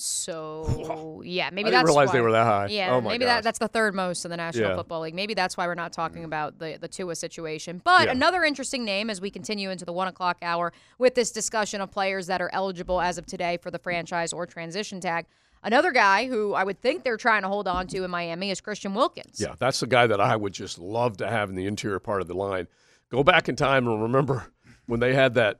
So 0.00 1.22
yeah, 1.24 1.50
maybe 1.50 1.68
I 1.68 1.70
didn't 1.70 1.72
that's 1.72 1.86
realize 1.86 2.08
why. 2.08 2.12
they 2.12 2.20
were 2.20 2.30
that 2.32 2.44
high. 2.44 2.66
Yeah, 2.68 2.94
Oh, 2.94 3.00
my 3.00 3.12
maybe 3.12 3.24
gosh. 3.24 3.38
that 3.38 3.44
that's 3.44 3.58
the 3.58 3.66
third 3.66 3.94
most 3.96 4.24
in 4.24 4.30
the 4.30 4.36
National 4.36 4.70
Yeah. 4.70 4.76
Football 4.76 5.00
League. 5.00 5.14
Maybe 5.14 5.34
that's 5.34 5.56
why 5.56 5.66
we're 5.66 5.74
not 5.74 5.92
talking 5.92 6.22
mm. 6.22 6.26
about 6.26 6.58
the 6.60 6.78
the 6.80 6.86
Tua 6.86 7.16
situation. 7.16 7.80
But 7.84 8.04
Yeah. 8.06 8.12
another 8.12 8.44
interesting 8.44 8.84
name 8.84 9.10
as 9.10 9.20
we 9.20 9.28
continue 9.30 9.70
into 9.70 9.84
the 9.84 9.92
one 9.92 10.06
o'clock 10.06 10.38
hour 10.40 10.72
with 10.98 11.16
this 11.16 11.32
discussion 11.32 11.80
of 11.80 11.90
players 11.90 12.28
that 12.28 12.40
are 12.40 12.50
eligible 12.52 13.00
as 13.00 13.18
of 13.18 13.26
today 13.26 13.56
for 13.56 13.72
the 13.72 13.78
franchise 13.78 14.32
or 14.32 14.46
transition 14.46 15.00
tag. 15.00 15.26
Another 15.64 15.90
guy 15.90 16.28
who 16.28 16.54
I 16.54 16.62
would 16.62 16.80
think 16.80 17.02
they're 17.02 17.16
trying 17.16 17.42
to 17.42 17.48
hold 17.48 17.66
on 17.66 17.88
to 17.88 18.04
in 18.04 18.10
Miami 18.12 18.52
is 18.52 18.60
Christian 18.60 18.94
Wilkins. 18.94 19.40
Yeah, 19.40 19.56
that's 19.58 19.80
the 19.80 19.88
guy 19.88 20.06
that 20.06 20.20
I 20.20 20.36
would 20.36 20.52
just 20.52 20.78
love 20.78 21.16
to 21.16 21.28
have 21.28 21.50
in 21.50 21.56
the 21.56 21.66
interior 21.66 21.98
part 21.98 22.20
of 22.20 22.28
the 22.28 22.34
line. 22.34 22.68
Go 23.10 23.24
back 23.24 23.48
in 23.48 23.56
time 23.56 23.88
and 23.88 24.00
remember 24.00 24.52
when 24.86 25.00
they 25.00 25.14
had 25.14 25.34
that 25.34 25.58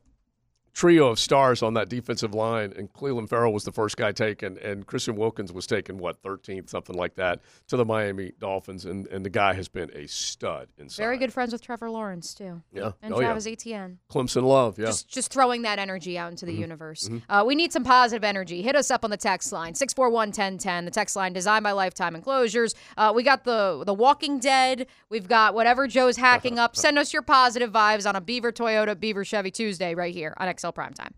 trio 0.79 1.09
of 1.09 1.18
stars 1.18 1.61
on 1.61 1.74
that 1.74 1.89
defensive 1.89 2.35
line, 2.35 2.72
and 2.76 2.93
Clelin 2.93 3.29
Ferrell 3.29 3.53
was 3.53 3.64
the 3.64 3.72
first 3.72 3.97
guy 3.97 4.12
taken, 4.12 4.57
and 4.59 4.87
Christian 4.87 5.16
Wilkins 5.16 5.53
was 5.53 5.66
taken, 5.66 5.99
what, 5.99 6.22
13th, 6.22 6.70
something 6.70 6.95
like 6.95 7.16
that, 7.16 7.41
to 7.66 7.76
the 7.76 7.85
Miami 7.85 8.31
Dolphins, 8.39 8.85
and, 8.85 9.09
and 9.09 9.24
the 9.26 9.29
guy 9.31 9.55
has 9.55 9.66
been 9.66 9.91
a 9.93 10.07
stud 10.07 10.68
inside. 10.79 11.03
Very 11.03 11.18
good 11.18 11.33
friends 11.33 11.51
with 11.53 11.62
Trevor 11.62 11.91
Lawrence 11.91 12.33
too. 12.33 12.62
Yeah. 12.72 12.93
And 13.03 13.12
Oh, 13.12 13.18
yeah. 13.18 13.26
Travis 13.26 13.49
Etienne. 13.49 13.99
Clemson 14.09 14.45
love, 14.45 14.79
yeah. 14.79 14.87
Just 14.87 15.09
just 15.09 15.33
throwing 15.33 15.62
that 15.62 15.81
energy 15.81 16.16
out 16.16 16.31
into 16.31 16.47
the 16.47 16.55
Mhm. 16.57 16.61
universe. 16.61 17.09
Mhm. 17.09 17.22
Uh, 17.29 17.43
we 17.45 17.57
need 17.57 17.72
some 17.72 17.83
positive 17.83 18.22
energy. 18.22 18.62
Hit 18.62 18.76
us 18.76 18.89
up 18.93 19.05
on 19.05 19.11
the 19.11 19.16
text 19.16 19.51
line 19.51 19.74
641-1010. 19.74 20.85
The 20.85 20.91
text 20.93 21.16
line 21.16 21.33
designed 21.33 21.64
by 21.64 21.72
Lifetime 21.72 22.14
Enclosures. 22.14 22.76
Uh, 22.97 23.12
we 23.12 23.24
got 23.24 23.43
the 23.43 23.83
the 23.85 23.95
Walking 23.95 24.39
Dead. 24.39 24.87
We've 25.11 25.26
got 25.29 25.55
whatever 25.55 25.89
Joe's 25.89 26.16
hacking 26.18 26.57
up. 26.61 26.76
Send 26.85 26.99
us 26.99 27.12
your 27.12 27.22
positive 27.22 27.72
vibes 27.72 28.09
on 28.09 28.14
a 28.14 28.20
Beaver 28.20 28.53
Toyota 28.53 28.99
Beaver 28.99 29.24
Chevy 29.24 29.51
Tuesday 29.51 29.95
right 29.95 30.14
here 30.14 30.35
on 30.37 30.49
XL 30.57 30.68
Primetime. 30.73 31.12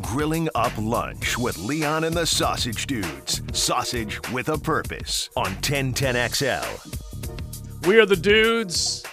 Grilling 0.00 0.48
up 0.54 0.72
lunch 0.78 1.36
with 1.36 1.58
Leon 1.58 2.04
and 2.04 2.16
the 2.16 2.26
Sausage 2.26 2.86
Dudes. 2.86 3.42
Sausage 3.52 4.18
with 4.32 4.48
a 4.48 4.58
purpose 4.58 5.28
on 5.36 5.46
1010XL. 5.56 7.86
We 7.86 8.00
are 8.00 8.06
the 8.06 8.16
dudes. 8.16 9.04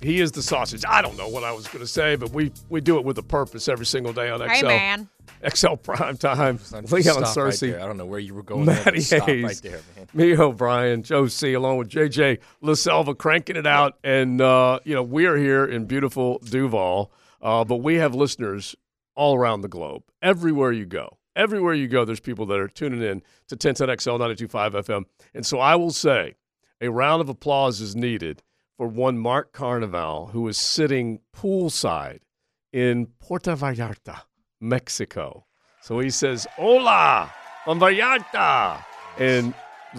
He 0.00 0.20
is 0.20 0.32
the 0.32 0.42
sausage. 0.42 0.82
I 0.88 1.02
don't 1.02 1.18
know 1.18 1.28
what 1.28 1.44
I 1.44 1.52
was 1.52 1.66
going 1.66 1.80
to 1.80 1.86
say, 1.86 2.16
but 2.16 2.30
we, 2.30 2.52
we 2.70 2.80
do 2.80 2.98
it 2.98 3.04
with 3.04 3.18
a 3.18 3.22
purpose 3.22 3.68
every 3.68 3.84
single 3.84 4.14
day 4.14 4.30
on 4.30 4.40
XL. 4.40 4.46
Hey, 4.46 4.62
man. 4.62 5.10
XL 5.48 5.74
Prime 5.74 6.16
Time. 6.16 6.58
Leon 6.72 7.22
Searcy. 7.24 7.72
there. 7.72 7.80
I 7.82 7.86
don't 7.86 7.96
know 7.96 8.06
where 8.06 8.18
you 8.20 8.34
were 8.34 8.42
going 8.42 8.66
there, 8.66 8.82
Matty 8.84 9.00
stop 9.00 9.26
Hayes. 9.28 9.44
right 9.44 9.60
there, 9.62 9.80
man. 9.96 10.06
Mia 10.12 10.40
O'Brien, 10.40 11.02
Joe 11.02 11.26
C, 11.28 11.52
along 11.54 11.78
with 11.78 11.88
JJ 11.88 12.38
LaSelva 12.62 13.16
cranking 13.16 13.56
it 13.56 13.66
out. 13.66 13.98
And, 14.04 14.40
uh, 14.40 14.80
you 14.84 14.94
know, 14.94 15.02
we 15.02 15.26
are 15.26 15.36
here 15.36 15.64
in 15.64 15.86
beautiful 15.86 16.38
Duval, 16.44 17.10
uh, 17.42 17.64
but 17.64 17.76
we 17.76 17.96
have 17.96 18.14
listeners 18.14 18.76
all 19.14 19.36
around 19.36 19.62
the 19.62 19.68
globe. 19.68 20.02
Everywhere 20.22 20.72
you 20.72 20.86
go, 20.86 21.18
everywhere 21.36 21.74
you 21.74 21.88
go, 21.88 22.04
there's 22.04 22.20
people 22.20 22.46
that 22.46 22.58
are 22.58 22.68
tuning 22.68 23.02
in 23.02 23.22
to 23.48 23.56
1010XL 23.56 24.18
925 24.18 24.72
FM. 24.74 25.04
And 25.34 25.46
so 25.46 25.58
I 25.58 25.76
will 25.76 25.90
say 25.90 26.34
a 26.80 26.90
round 26.90 27.20
of 27.20 27.28
applause 27.28 27.80
is 27.80 27.94
needed 27.96 28.42
for 28.76 28.86
one 28.86 29.18
Mark 29.18 29.52
Carnival, 29.52 30.28
who 30.32 30.48
is 30.48 30.56
sitting 30.56 31.20
poolside 31.36 32.20
in 32.72 33.06
Puerto 33.18 33.54
Vallarta, 33.54 34.22
Mexico. 34.60 35.46
So 35.82 35.98
he 35.98 36.10
says, 36.10 36.46
Hola, 36.56 37.32
on 37.66 37.80
Vallarta. 37.80 38.84
And 39.18 39.54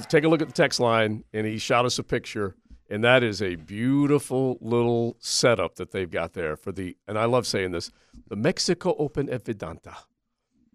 take 0.07 0.24
a 0.24 0.28
look 0.28 0.41
at 0.41 0.47
the 0.47 0.53
text 0.53 0.80
line, 0.80 1.24
and 1.34 1.45
he 1.45 1.57
shot 1.57 1.86
us 1.86 1.99
a 1.99 2.03
picture. 2.03 2.55
And 2.89 3.03
that 3.03 3.24
is 3.24 3.41
a 3.41 3.55
beautiful 3.55 4.57
little 4.59 5.16
setup 5.20 5.76
that 5.76 5.91
they've 5.91 6.12
got 6.12 6.34
there 6.34 6.57
for 6.57 6.72
the, 6.72 6.97
and 7.07 7.18
I 7.18 7.26
love 7.26 7.47
saying 7.47 7.72
this, 7.72 7.89
the 8.28 8.36
Mexico 8.36 8.95
Open 8.99 9.30
at 9.30 9.45
Vidanta. 9.45 9.95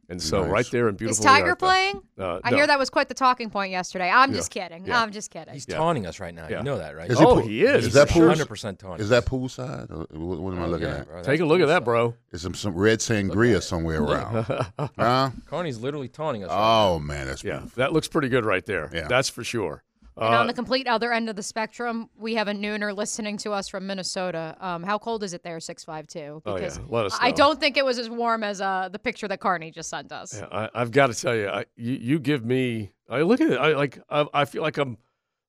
And 0.08 0.22
so 0.22 0.42
Nice. 0.42 0.50
right 0.50 0.70
there 0.70 0.88
in 0.88 0.94
beautiful. 0.94 1.20
Is 1.24 1.26
beautiful 1.26 1.42
Tiger 1.44 1.56
Vallarta. 1.56 1.58
playing? 1.58 2.02
Uh, 2.18 2.40
I 2.44 2.50
no. 2.50 2.58
hear 2.58 2.66
that 2.68 2.78
was 2.78 2.90
quite 2.90 3.08
the 3.08 3.14
talking 3.14 3.50
point 3.50 3.72
yesterday. 3.72 4.08
I'm 4.08 4.30
Yeah. 4.30 4.36
just 4.36 4.50
kidding. 4.52 4.86
Yeah. 4.86 5.02
I'm 5.02 5.10
just 5.10 5.32
kidding. 5.32 5.52
He's 5.52 5.66
Yeah. 5.68 5.78
taunting 5.78 6.06
us 6.06 6.20
right 6.20 6.32
now. 6.32 6.46
Yeah. 6.48 6.58
You 6.58 6.62
know 6.64 6.78
that, 6.78 6.96
right? 6.96 7.10
Is 7.10 7.20
Oh, 7.20 7.24
pool- 7.24 7.36
he 7.38 7.64
is. 7.64 7.86
Is 7.88 7.94
that 7.94 8.08
pool? 8.08 8.22
100% 8.28 8.78
taunting. 8.78 9.02
Is 9.02 9.08
that 9.10 9.26
poolside? 9.26 9.90
What, 9.90 10.38
what 10.40 10.52
am 10.54 10.60
I 10.62 10.66
Oh, 10.66 10.68
looking 10.68 10.86
yeah, 10.86 10.94
at? 10.98 11.08
bro, 11.08 11.22
Take 11.24 11.40
a 11.40 11.44
look 11.44 11.60
at 11.60 11.66
that, 11.66 11.84
bro. 11.84 12.14
Is 12.30 12.42
some 12.42 12.54
some 12.54 12.74
red 12.74 13.00
sangria 13.00 13.60
somewhere 13.60 14.00
around? 14.00 14.44
huh? 14.98 15.30
Carney's 15.46 15.78
literally 15.80 16.08
taunting 16.08 16.44
us. 16.44 16.50
right 16.50 16.56
Oh 16.86 16.98
man, 17.00 17.26
that's 17.26 17.42
Yeah, 17.42 17.54
beautiful. 17.58 17.82
that 17.82 17.92
looks 17.92 18.06
pretty 18.06 18.28
good 18.28 18.44
right 18.44 18.64
there. 18.64 18.90
Yeah. 18.92 19.08
That's 19.08 19.28
for 19.28 19.42
sure. 19.42 19.82
And 20.18 20.34
Uh, 20.34 20.38
on 20.38 20.46
the 20.46 20.54
complete 20.54 20.86
other 20.86 21.12
end 21.12 21.28
of 21.28 21.36
the 21.36 21.42
spectrum, 21.42 22.08
we 22.16 22.34
have 22.36 22.48
a 22.48 22.52
nooner 22.52 22.96
listening 22.96 23.36
to 23.38 23.52
us 23.52 23.68
from 23.68 23.86
Minnesota. 23.86 24.56
Um, 24.60 24.82
how 24.82 24.96
cold 24.98 25.22
is 25.22 25.34
it 25.34 25.42
there, 25.42 25.60
652? 25.60 26.42
Oh, 26.46 26.56
yeah. 26.56 26.70
Let 26.88 27.06
us 27.06 27.18
I 27.20 27.32
don't 27.32 27.60
think 27.60 27.76
it 27.76 27.84
was 27.84 27.98
as 27.98 28.08
warm 28.08 28.42
as 28.42 28.60
uh, 28.62 28.88
the 28.90 28.98
picture 28.98 29.28
that 29.28 29.40
Carney 29.40 29.70
just 29.70 29.90
sent 29.90 30.12
us. 30.12 30.38
Yeah, 30.38 30.46
I, 30.50 30.70
I've 30.74 30.90
got 30.90 31.08
to 31.08 31.14
tell 31.14 31.34
you, 31.36 31.48
I, 31.48 31.66
you, 31.76 31.92
you 31.94 32.18
give 32.18 32.44
me. 32.44 32.92
I 33.10 33.22
look 33.22 33.40
at 33.42 33.50
it. 33.50 33.58
I 33.58 33.74
like. 33.74 33.98
I, 34.08 34.26
I 34.32 34.44
feel 34.46 34.62
like 34.62 34.78
I'm 34.78 34.96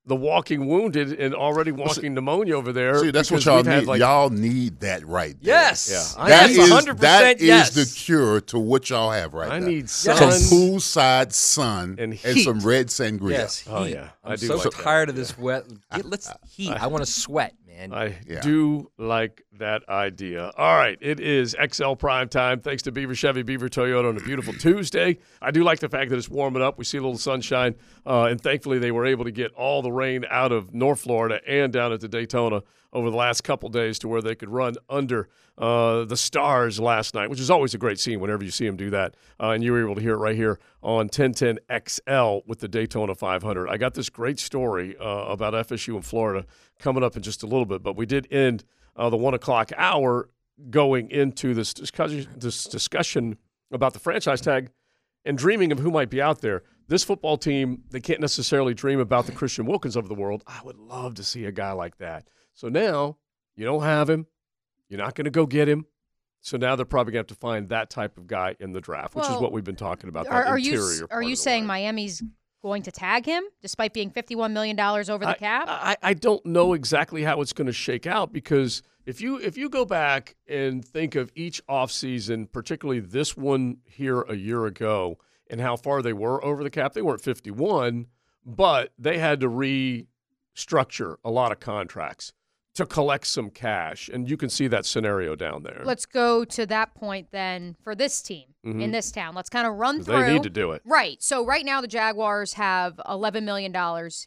the 0.07 0.15
walking 0.15 0.67
wounded 0.67 1.19
and 1.19 1.35
already 1.35 1.71
walking 1.71 2.13
pneumonia 2.13 2.55
over 2.55 2.71
there. 2.71 2.97
See, 2.99 3.11
that's 3.11 3.29
what 3.29 3.43
y'all 3.45 3.57
we've 3.57 3.67
need. 3.67 3.85
like- 3.85 3.99
y'all 3.99 4.29
need 4.29 4.79
that 4.79 5.05
right 5.05 5.35
there. 5.41 5.53
Yes. 5.55 5.89
Yeah, 5.91 6.23
I- 6.23 6.29
That 6.29 6.49
yes, 6.49 6.57
is 6.65 6.71
100% 6.71 6.99
that 7.01 7.37
is 7.41 7.43
yes. 7.47 7.69
the 7.71 7.85
cure 7.85 8.39
to 8.41 8.57
what 8.57 8.89
y'all 8.89 9.11
have 9.11 9.33
right 9.33 9.51
I 9.51 9.59
now. 9.59 9.67
need 9.67 9.89
some 9.89 10.15
sun 10.17 10.29
poolside 10.31 11.33
sun 11.33 11.97
and 11.99 12.17
and 12.23 12.39
some 12.39 12.59
red 12.61 12.87
sangria. 12.87 13.31
Yes. 13.31 13.65
Oh, 13.69 13.83
yeah. 13.83 14.09
I 14.23 14.31
I'm 14.33 14.37
do 14.37 14.47
so 14.47 14.55
like 14.55 14.63
that. 14.71 14.73
tired 14.81 15.09
of 15.09 15.15
this 15.15 15.37
wet. 15.37 15.65
Get, 15.93 16.05
let's 16.05 16.31
heat. 16.49 16.71
I, 16.71 16.87
want 16.87 17.05
to 17.05 17.11
sweat, 17.11 17.53
man. 17.77 17.93
I 17.93 18.15
Yeah. 18.27 18.41
do 18.41 18.89
like 18.97 19.43
that 19.57 19.87
idea. 19.89 20.51
All 20.57 20.75
right, 20.75 20.97
it 21.01 21.19
is 21.19 21.55
XL 21.59 21.93
Prime 21.93 22.27
Time. 22.29 22.59
Thanks 22.59 22.83
to 22.83 22.91
Beaver 22.91 23.15
Chevy, 23.15 23.43
Beaver 23.43 23.69
Toyota 23.69 24.09
on 24.09 24.17
a 24.17 24.21
beautiful 24.21 24.53
Tuesday. 24.59 25.17
I 25.41 25.51
do 25.51 25.63
like 25.63 25.79
the 25.79 25.89
fact 25.89 26.09
that 26.09 26.17
it's 26.17 26.29
warming 26.29 26.61
up. 26.61 26.77
We 26.77 26.83
see 26.85 26.97
a 26.97 27.01
little 27.01 27.17
sunshine, 27.17 27.75
uh, 28.05 28.23
and 28.25 28.41
thankfully 28.41 28.79
they 28.79 28.91
were 28.91 29.05
able 29.05 29.25
to 29.25 29.31
get 29.31 29.51
all 29.53 29.81
the 29.81 29.91
rain 29.91 30.25
out 30.29 30.51
of 30.51 30.73
North 30.73 31.01
Florida 31.01 31.39
and 31.47 31.71
down 31.71 31.91
at 31.93 32.01
the 32.01 32.07
Daytona 32.07 32.63
over 32.93 33.09
the 33.11 33.17
last 33.17 33.43
couple 33.43 33.69
days 33.69 33.99
to 33.99 34.07
where 34.07 34.21
they 34.21 34.33
could 34.33 34.49
run 34.49 34.75
under 34.89 35.27
uh, 35.57 36.05
the 36.05 36.15
stars 36.15 36.79
last 36.79 37.13
night, 37.15 37.29
which 37.29 37.39
is 37.39 37.49
always 37.49 37.73
a 37.73 37.77
great 37.77 37.99
scene 37.99 38.19
whenever 38.19 38.43
you 38.43 38.51
see 38.51 38.65
them 38.65 38.77
do 38.77 38.89
that. 38.91 39.15
Uh, 39.39 39.49
and 39.49 39.63
you 39.63 39.71
were 39.71 39.81
able 39.81 39.95
to 39.95 40.01
hear 40.01 40.13
it 40.13 40.17
right 40.17 40.35
here 40.35 40.59
on 40.83 41.07
1010 41.09 41.57
XL 41.87 42.39
with 42.47 42.59
the 42.59 42.67
Daytona 42.67 43.13
500. 43.15 43.67
I 43.67 43.77
got 43.77 43.93
this 43.95 44.09
great 44.09 44.39
story 44.39 44.95
uh, 44.99 45.03
about 45.03 45.53
FSU 45.53 45.95
in 45.95 46.01
Florida 46.03 46.45
coming 46.79 47.03
up 47.03 47.15
in 47.15 47.23
just 47.23 47.43
a 47.43 47.47
little 47.47 47.65
bit, 47.65 47.83
but 47.83 47.95
we 47.95 48.05
did 48.05 48.27
end 48.31 48.63
uh, 48.95 49.09
the 49.09 49.17
one 49.17 49.33
o'clock 49.33 49.71
hour 49.77 50.29
going 50.69 51.11
into 51.11 51.53
this 51.53 51.73
discussion, 51.73 52.27
this 52.35 52.65
discussion 52.65 53.37
about 53.71 53.93
the 53.93 53.99
franchise 53.99 54.41
tag 54.41 54.71
and 55.25 55.37
dreaming 55.37 55.71
of 55.71 55.79
who 55.79 55.91
might 55.91 56.09
be 56.09 56.21
out 56.21 56.41
there. 56.41 56.63
This 56.87 57.03
football 57.03 57.37
team, 57.37 57.83
they 57.89 57.99
can't 57.99 58.21
necessarily 58.21 58.73
dream 58.73 58.99
about 58.99 59.25
the 59.25 59.33
Christian 59.33 59.65
Wilkins 59.65 59.97
of 59.97 60.07
the 60.07 60.15
world. 60.15 60.43
I 60.47 60.61
would 60.63 60.77
love 60.77 61.15
to 61.15 61.23
see 61.23 61.45
a 61.45 61.51
guy 61.51 61.73
like 61.73 61.97
that. 61.97 62.27
So 62.53 62.69
now 62.69 63.17
you 63.55 63.65
don't 63.65 63.83
have 63.83 64.09
him. 64.09 64.25
You're 64.87 64.99
not 64.99 65.15
going 65.15 65.25
to 65.25 65.31
go 65.31 65.45
get 65.45 65.67
him. 65.67 65.85
So 66.39 66.55
now 66.55 66.77
they're 66.77 66.85
probably 66.85 67.11
going 67.11 67.25
to 67.25 67.33
have 67.33 67.37
to 67.37 67.41
find 67.41 67.67
that 67.69 67.89
type 67.89 68.17
of 68.17 68.25
guy 68.25 68.55
in 68.59 68.71
the 68.71 68.79
draft, 68.79 69.15
which 69.15 69.25
is 69.25 69.35
what 69.35 69.51
we've 69.51 69.65
been 69.65 69.75
talking 69.75 70.07
about. 70.07 70.27
Are, 70.27 70.45
are 70.45 70.57
you 70.57 70.73
interior 70.73 71.07
are 71.11 71.21
you 71.21 71.35
saying 71.35 71.63
line. 71.63 71.81
Miami's 71.81 72.23
going 72.61 72.83
to 72.83 72.91
tag 72.91 73.25
him 73.25 73.43
despite 73.61 73.93
being 73.93 74.11
$51 74.11 74.51
million 74.51 74.79
over 74.79 75.19
the 75.19 75.27
I, 75.27 75.33
cap? 75.33 75.65
I, 75.67 75.97
I 76.01 76.13
don't 76.13 76.45
know 76.45 76.73
exactly 76.73 77.23
how 77.23 77.41
it's 77.41 77.53
going 77.53 77.67
to 77.67 77.73
shake 77.73 78.07
out 78.07 78.33
because 78.33 78.81
if 79.05 79.21
you 79.21 79.37
if 79.37 79.57
you 79.57 79.69
go 79.69 79.85
back 79.85 80.35
and 80.47 80.83
think 80.83 81.15
of 81.15 81.31
each 81.35 81.65
offseason, 81.67 82.51
particularly 82.51 82.99
this 82.99 83.37
one 83.37 83.77
here 83.85 84.21
a 84.21 84.35
year 84.35 84.65
ago, 84.65 85.17
and 85.49 85.61
how 85.61 85.77
far 85.77 86.01
they 86.01 86.13
were 86.13 86.43
over 86.43 86.63
the 86.63 86.69
cap, 86.69 86.93
they 86.93 87.01
weren't 87.01 87.21
51, 87.21 88.07
but 88.45 88.91
they 88.99 89.17
had 89.17 89.39
to 89.39 89.49
restructure 89.49 91.15
a 91.23 91.31
lot 91.31 91.51
of 91.51 91.59
contracts 91.59 92.33
to 92.77 92.85
collect 92.85 93.25
some 93.27 93.49
cash, 93.49 94.07
and 94.07 94.29
you 94.29 94.37
can 94.37 94.49
see 94.49 94.67
that 94.67 94.85
scenario 94.85 95.35
down 95.35 95.63
there. 95.63 95.81
Let's 95.83 96.05
go 96.05 96.45
to 96.45 96.65
that 96.67 96.93
point 96.93 97.29
then 97.31 97.75
for 97.83 97.95
this 97.95 98.21
team 98.21 98.53
mm-hmm. 98.65 98.79
in 98.79 98.89
Mhm. 98.89 98.93
this 98.93 99.11
town. 99.11 99.33
Let's 99.33 99.49
kind 99.49 99.65
of 99.65 99.73
run 99.75 100.03
through. 100.03 100.21
they 100.21 100.33
need 100.33 100.43
to 100.43 100.49
do 100.49 100.71
it. 100.71 100.83
Right. 100.85 101.21
So 101.21 101.43
right 101.43 101.65
now 101.65 101.81
the 101.81 101.87
Jaguars 101.87 102.53
have 102.53 102.99
$11 103.07 103.43
million 103.43 103.75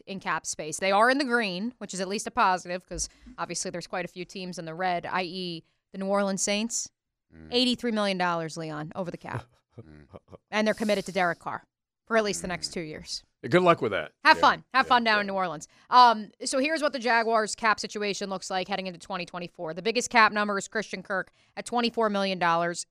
in 0.05 0.19
cap 0.19 0.45
space. 0.45 0.79
They 0.79 0.91
are 0.91 1.09
in 1.09 1.17
the 1.17 1.23
green, 1.25 1.73
which 1.77 1.93
is 1.93 2.01
at 2.01 2.09
least 2.09 2.27
a 2.27 2.31
positive 2.31 2.81
because 2.83 3.07
obviously 3.37 3.71
there's 3.71 3.87
quite 3.87 4.03
a 4.05 4.09
few 4.09 4.25
teams 4.25 4.59
in 4.59 4.65
the 4.65 4.73
red, 4.73 5.05
i.e. 5.05 5.63
the 5.93 5.97
New 5.97 6.07
Orleans 6.07 6.41
Saints. 6.41 6.89
Mm. 7.33 7.77
$83 7.77 7.93
million, 7.93 8.49
Leon, 8.57 8.91
over 8.95 9.09
the 9.11 9.17
cap. 9.17 9.45
Mm. 9.79 10.05
and 10.51 10.67
they're 10.67 10.73
committed 10.75 11.05
to 11.05 11.13
Derek 11.13 11.39
Carr 11.39 11.63
for 12.05 12.17
at 12.17 12.23
least 12.25 12.41
the 12.41 12.47
next 12.47 12.69
mm. 12.69 12.73
two 12.73 12.81
years. 12.81 13.23
Good 13.49 13.63
luck 13.63 13.81
with 13.81 13.91
that. 13.91 14.11
Have 14.23 14.37
fun. 14.37 14.63
Have 14.73 14.87
fun 14.87 15.03
down 15.03 15.19
in 15.21 15.27
New 15.27 15.33
Orleans. 15.33 15.67
Um, 15.89 16.29
so 16.45 16.59
here's 16.59 16.81
what 16.81 16.93
the 16.93 16.99
Jaguars 16.99 17.55
cap 17.55 17.79
situation 17.79 18.29
looks 18.29 18.51
like 18.51 18.67
heading 18.67 18.85
into 18.87 18.99
2024. 18.99 19.73
The 19.73 19.81
biggest 19.81 20.11
cap 20.11 20.31
number 20.31 20.57
is 20.57 20.67
Christian 20.67 21.01
Kirk 21.01 21.31
at 21.57 21.65
$24 21.65 22.11
million. 22.11 22.39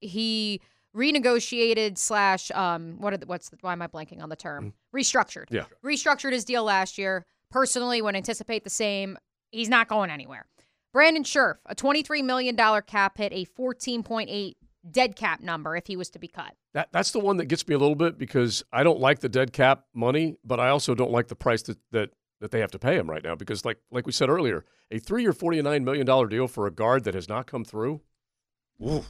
He 0.00 0.60
renegotiated 0.96 1.96
slash 1.96 2.50
um 2.50 2.96
what 2.98 3.12
are 3.12 3.16
the, 3.16 3.26
what's 3.26 3.48
the, 3.50 3.56
why 3.60 3.72
am 3.72 3.80
I 3.80 3.86
blanking 3.86 4.20
on 4.20 4.28
the 4.28 4.34
term? 4.34 4.72
Restructured. 4.92 5.44
Yeah. 5.48 5.66
Restructured 5.84 6.32
his 6.32 6.44
deal 6.44 6.64
last 6.64 6.98
year. 6.98 7.24
Personally, 7.50 8.02
would 8.02 8.16
anticipate 8.16 8.64
the 8.64 8.70
same. 8.70 9.16
He's 9.52 9.68
not 9.68 9.86
going 9.86 10.10
anywhere. 10.10 10.46
Brandon 10.92 11.22
Scherff, 11.22 11.58
a 11.66 11.74
$23 11.76 12.24
million 12.24 12.56
cap 12.56 13.18
hit, 13.18 13.32
a 13.32 13.44
14.8 13.44 14.54
dead 14.88 15.16
cap 15.16 15.40
number 15.40 15.76
if 15.76 15.86
he 15.86 15.96
was 15.96 16.10
to 16.10 16.18
be 16.18 16.28
cut. 16.28 16.54
That 16.74 16.88
that's 16.92 17.10
the 17.10 17.18
one 17.20 17.36
that 17.38 17.46
gets 17.46 17.66
me 17.66 17.74
a 17.74 17.78
little 17.78 17.94
bit 17.96 18.18
because 18.18 18.64
I 18.72 18.82
don't 18.82 19.00
like 19.00 19.20
the 19.20 19.28
dead 19.28 19.52
cap 19.52 19.84
money, 19.94 20.36
but 20.44 20.60
I 20.60 20.68
also 20.68 20.94
don't 20.94 21.10
like 21.10 21.28
the 21.28 21.36
price 21.36 21.62
that 21.62 21.78
that, 21.92 22.10
that 22.40 22.50
they 22.50 22.60
have 22.60 22.70
to 22.72 22.78
pay 22.78 22.96
him 22.96 23.10
right 23.10 23.22
now 23.22 23.34
because 23.34 23.64
like 23.64 23.78
like 23.90 24.06
we 24.06 24.12
said 24.12 24.28
earlier, 24.28 24.64
a 24.90 24.98
three 24.98 25.22
year 25.22 25.32
forty 25.32 25.60
nine 25.62 25.84
million 25.84 26.06
dollar 26.06 26.26
deal 26.26 26.48
for 26.48 26.66
a 26.66 26.70
guard 26.70 27.04
that 27.04 27.14
has 27.14 27.28
not 27.28 27.46
come 27.46 27.64
through. 27.64 28.00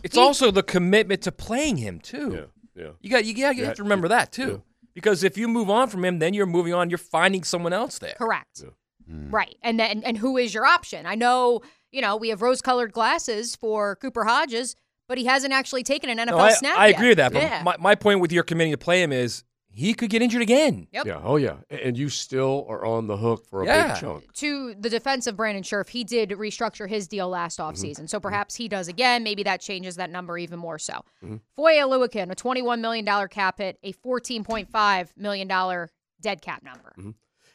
It's 0.02 0.16
also 0.16 0.50
the 0.50 0.64
commitment 0.64 1.22
to 1.22 1.32
playing 1.32 1.76
him 1.76 2.00
too. 2.00 2.48
Yeah, 2.74 2.82
yeah. 2.82 2.90
You 3.00 3.10
got 3.10 3.24
you 3.24 3.34
got 3.34 3.54
you 3.54 3.62
Yeah, 3.62 3.68
have 3.68 3.76
to 3.76 3.82
remember 3.84 4.08
that 4.08 4.32
too. 4.32 4.62
Because 4.94 5.22
if 5.22 5.38
you 5.38 5.46
move 5.46 5.70
on 5.70 5.88
from 5.88 6.04
him, 6.04 6.18
then 6.18 6.34
you're 6.34 6.46
moving 6.46 6.74
on. 6.74 6.90
You're 6.90 6.98
finding 6.98 7.44
someone 7.44 7.72
else 7.72 8.00
there. 8.00 8.14
Correct. 8.18 8.64
Hmm. 9.08 9.30
Right. 9.30 9.56
And 9.62 9.78
then 9.78 10.02
and 10.04 10.18
who 10.18 10.36
is 10.36 10.52
your 10.52 10.66
option? 10.66 11.06
I 11.06 11.14
know, 11.14 11.60
you 11.92 12.00
know, 12.02 12.16
we 12.16 12.30
have 12.30 12.42
rose 12.42 12.60
colored 12.60 12.92
glasses 12.92 13.54
for 13.54 13.94
Cooper 13.96 14.24
Hodges, 14.24 14.74
but 15.10 15.18
he 15.18 15.24
hasn't 15.24 15.52
actually 15.52 15.82
taken 15.82 16.08
an 16.08 16.18
NFL 16.18 16.30
No, 16.30 16.38
I, 16.38 16.52
snap. 16.52 16.78
I 16.78 16.86
yet. 16.86 16.96
agree 16.96 17.08
with 17.08 17.18
that. 17.18 17.32
But 17.32 17.42
yeah. 17.42 17.62
my, 17.64 17.76
my 17.80 17.94
point 17.96 18.20
with 18.20 18.30
your 18.30 18.44
committing 18.44 18.70
to 18.70 18.78
play 18.78 19.02
him 19.02 19.10
is 19.10 19.42
he 19.68 19.92
could 19.92 20.08
get 20.08 20.22
injured 20.22 20.40
again. 20.40 20.86
Yep. 20.92 21.04
Yeah. 21.04 21.20
Oh 21.24 21.34
yeah. 21.34 21.56
And 21.68 21.98
you 21.98 22.08
still 22.08 22.64
are 22.68 22.84
on 22.84 23.08
the 23.08 23.16
hook 23.16 23.44
for 23.44 23.62
a 23.62 23.66
Yeah. 23.66 23.88
big 23.88 24.00
chunk. 24.00 24.32
to 24.34 24.76
the 24.78 24.88
defense 24.88 25.26
of 25.26 25.36
Brandon 25.36 25.64
Scherff, 25.64 25.88
he 25.88 26.04
did 26.04 26.30
restructure 26.30 26.88
his 26.88 27.08
deal 27.08 27.28
last 27.28 27.58
mm-hmm. 27.58 27.74
offseason. 27.74 28.08
So 28.08 28.18
mm-hmm. 28.18 28.28
perhaps 28.28 28.54
he 28.54 28.68
does 28.68 28.86
again. 28.86 29.24
Maybe 29.24 29.42
that 29.42 29.60
changes 29.60 29.96
that 29.96 30.10
number 30.10 30.38
even 30.38 30.60
more 30.60 30.78
so. 30.78 31.04
Mm-hmm. 31.24 31.38
Foye 31.56 31.78
Oluokun, 31.78 32.30
a 32.30 32.36
$21 32.36 32.78
million 32.78 33.28
cap 33.30 33.58
hit, 33.58 33.80
a 33.82 33.92
$14.5 33.92 35.08
million 35.16 35.88
dead 36.20 36.40
cap 36.40 36.62
number. 36.62 36.94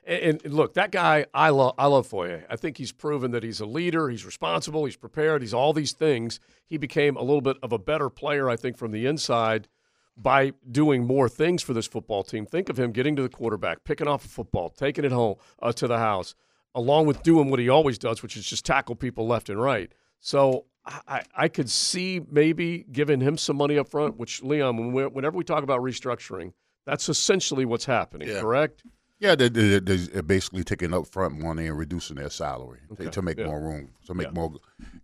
And, 0.06 0.42
and 0.44 0.54
look, 0.54 0.76
that 0.76 0.92
guy, 0.92 1.26
I 1.34 1.50
love. 1.50 1.74
I 1.78 1.88
love 1.88 2.08
Foye. 2.08 2.44
I 2.50 2.56
think 2.56 2.78
he's 2.78 2.92
proven 2.92 3.32
that 3.32 3.44
he's 3.44 3.60
a 3.60 3.66
leader. 3.66 4.10
He's 4.10 4.26
responsible. 4.26 4.86
He's 4.86 4.98
prepared. 4.98 5.42
He's 5.42 5.54
all 5.54 5.74
these 5.74 5.94
things. 5.94 6.40
He 6.66 6.78
became 6.78 7.16
a 7.16 7.22
little 7.22 7.42
bit 7.42 7.58
of 7.64 7.72
a 7.72 7.80
better 7.80 8.10
player, 8.10 8.50
I 8.50 8.56
think, 8.56 8.78
from 8.78 8.92
the 8.92 9.06
inside 9.06 9.68
by 10.18 10.54
doing 10.72 11.06
more 11.06 11.28
things 11.28 11.62
for 11.62 11.74
this 11.74 11.88
football 11.88 12.24
team. 12.24 12.46
Think 12.46 12.70
of 12.70 12.80
him 12.80 12.92
getting 12.92 13.16
to 13.18 13.22
the 13.22 13.30
quarterback, 13.30 13.84
picking 13.84 14.08
off 14.08 14.26
a 14.26 14.30
football, 14.30 14.70
taking 14.70 15.04
it 15.06 15.12
home 15.12 15.36
uh, 15.62 15.74
to 15.74 15.88
the 15.88 15.98
house, 15.98 16.36
along 16.74 17.08
with 17.08 17.24
doing 17.24 17.50
what 17.50 17.60
he 17.60 17.68
always 17.68 17.98
does, 17.98 18.24
which 18.24 18.38
is 18.38 18.46
just 18.46 18.66
tackle 18.66 18.96
people 18.96 19.28
left 19.28 19.50
and 19.50 19.62
right. 19.62 19.92
So 20.20 20.66
I, 20.86 21.24
I 21.36 21.48
could 21.48 21.70
see 21.70 22.22
maybe 22.30 22.86
giving 22.92 23.20
him 23.20 23.38
some 23.38 23.58
money 23.58 23.78
up 23.78 23.90
front, 23.90 24.18
which 24.18 24.44
Leon, 24.44 24.94
when 24.94 25.14
whenever 25.14 25.36
we 25.36 25.44
talk 25.44 25.64
about 25.64 25.82
restructuring, 25.82 26.54
that's 26.86 27.10
essentially 27.10 27.66
what's 27.66 27.86
happening. 27.86 28.30
Yeah. 28.30 28.40
Correct? 28.40 28.84
Yeah, 29.20 29.36
they, 29.36 29.48
they, 29.50 29.80
they're 29.80 30.22
basically 30.22 30.64
taking 30.64 30.90
upfront 30.90 31.40
money 31.40 31.68
and 31.68 31.78
reducing 31.78 32.18
their 32.18 32.30
salary 32.30 32.80
to- 32.98 33.10
to 33.10 33.22
make 33.22 33.38
yeah. 33.38 33.46
more 33.46 33.62
room, 33.62 33.92
to 34.08 34.14
make 34.14 34.28
Yeah. 34.28 34.34
more 34.34 34.54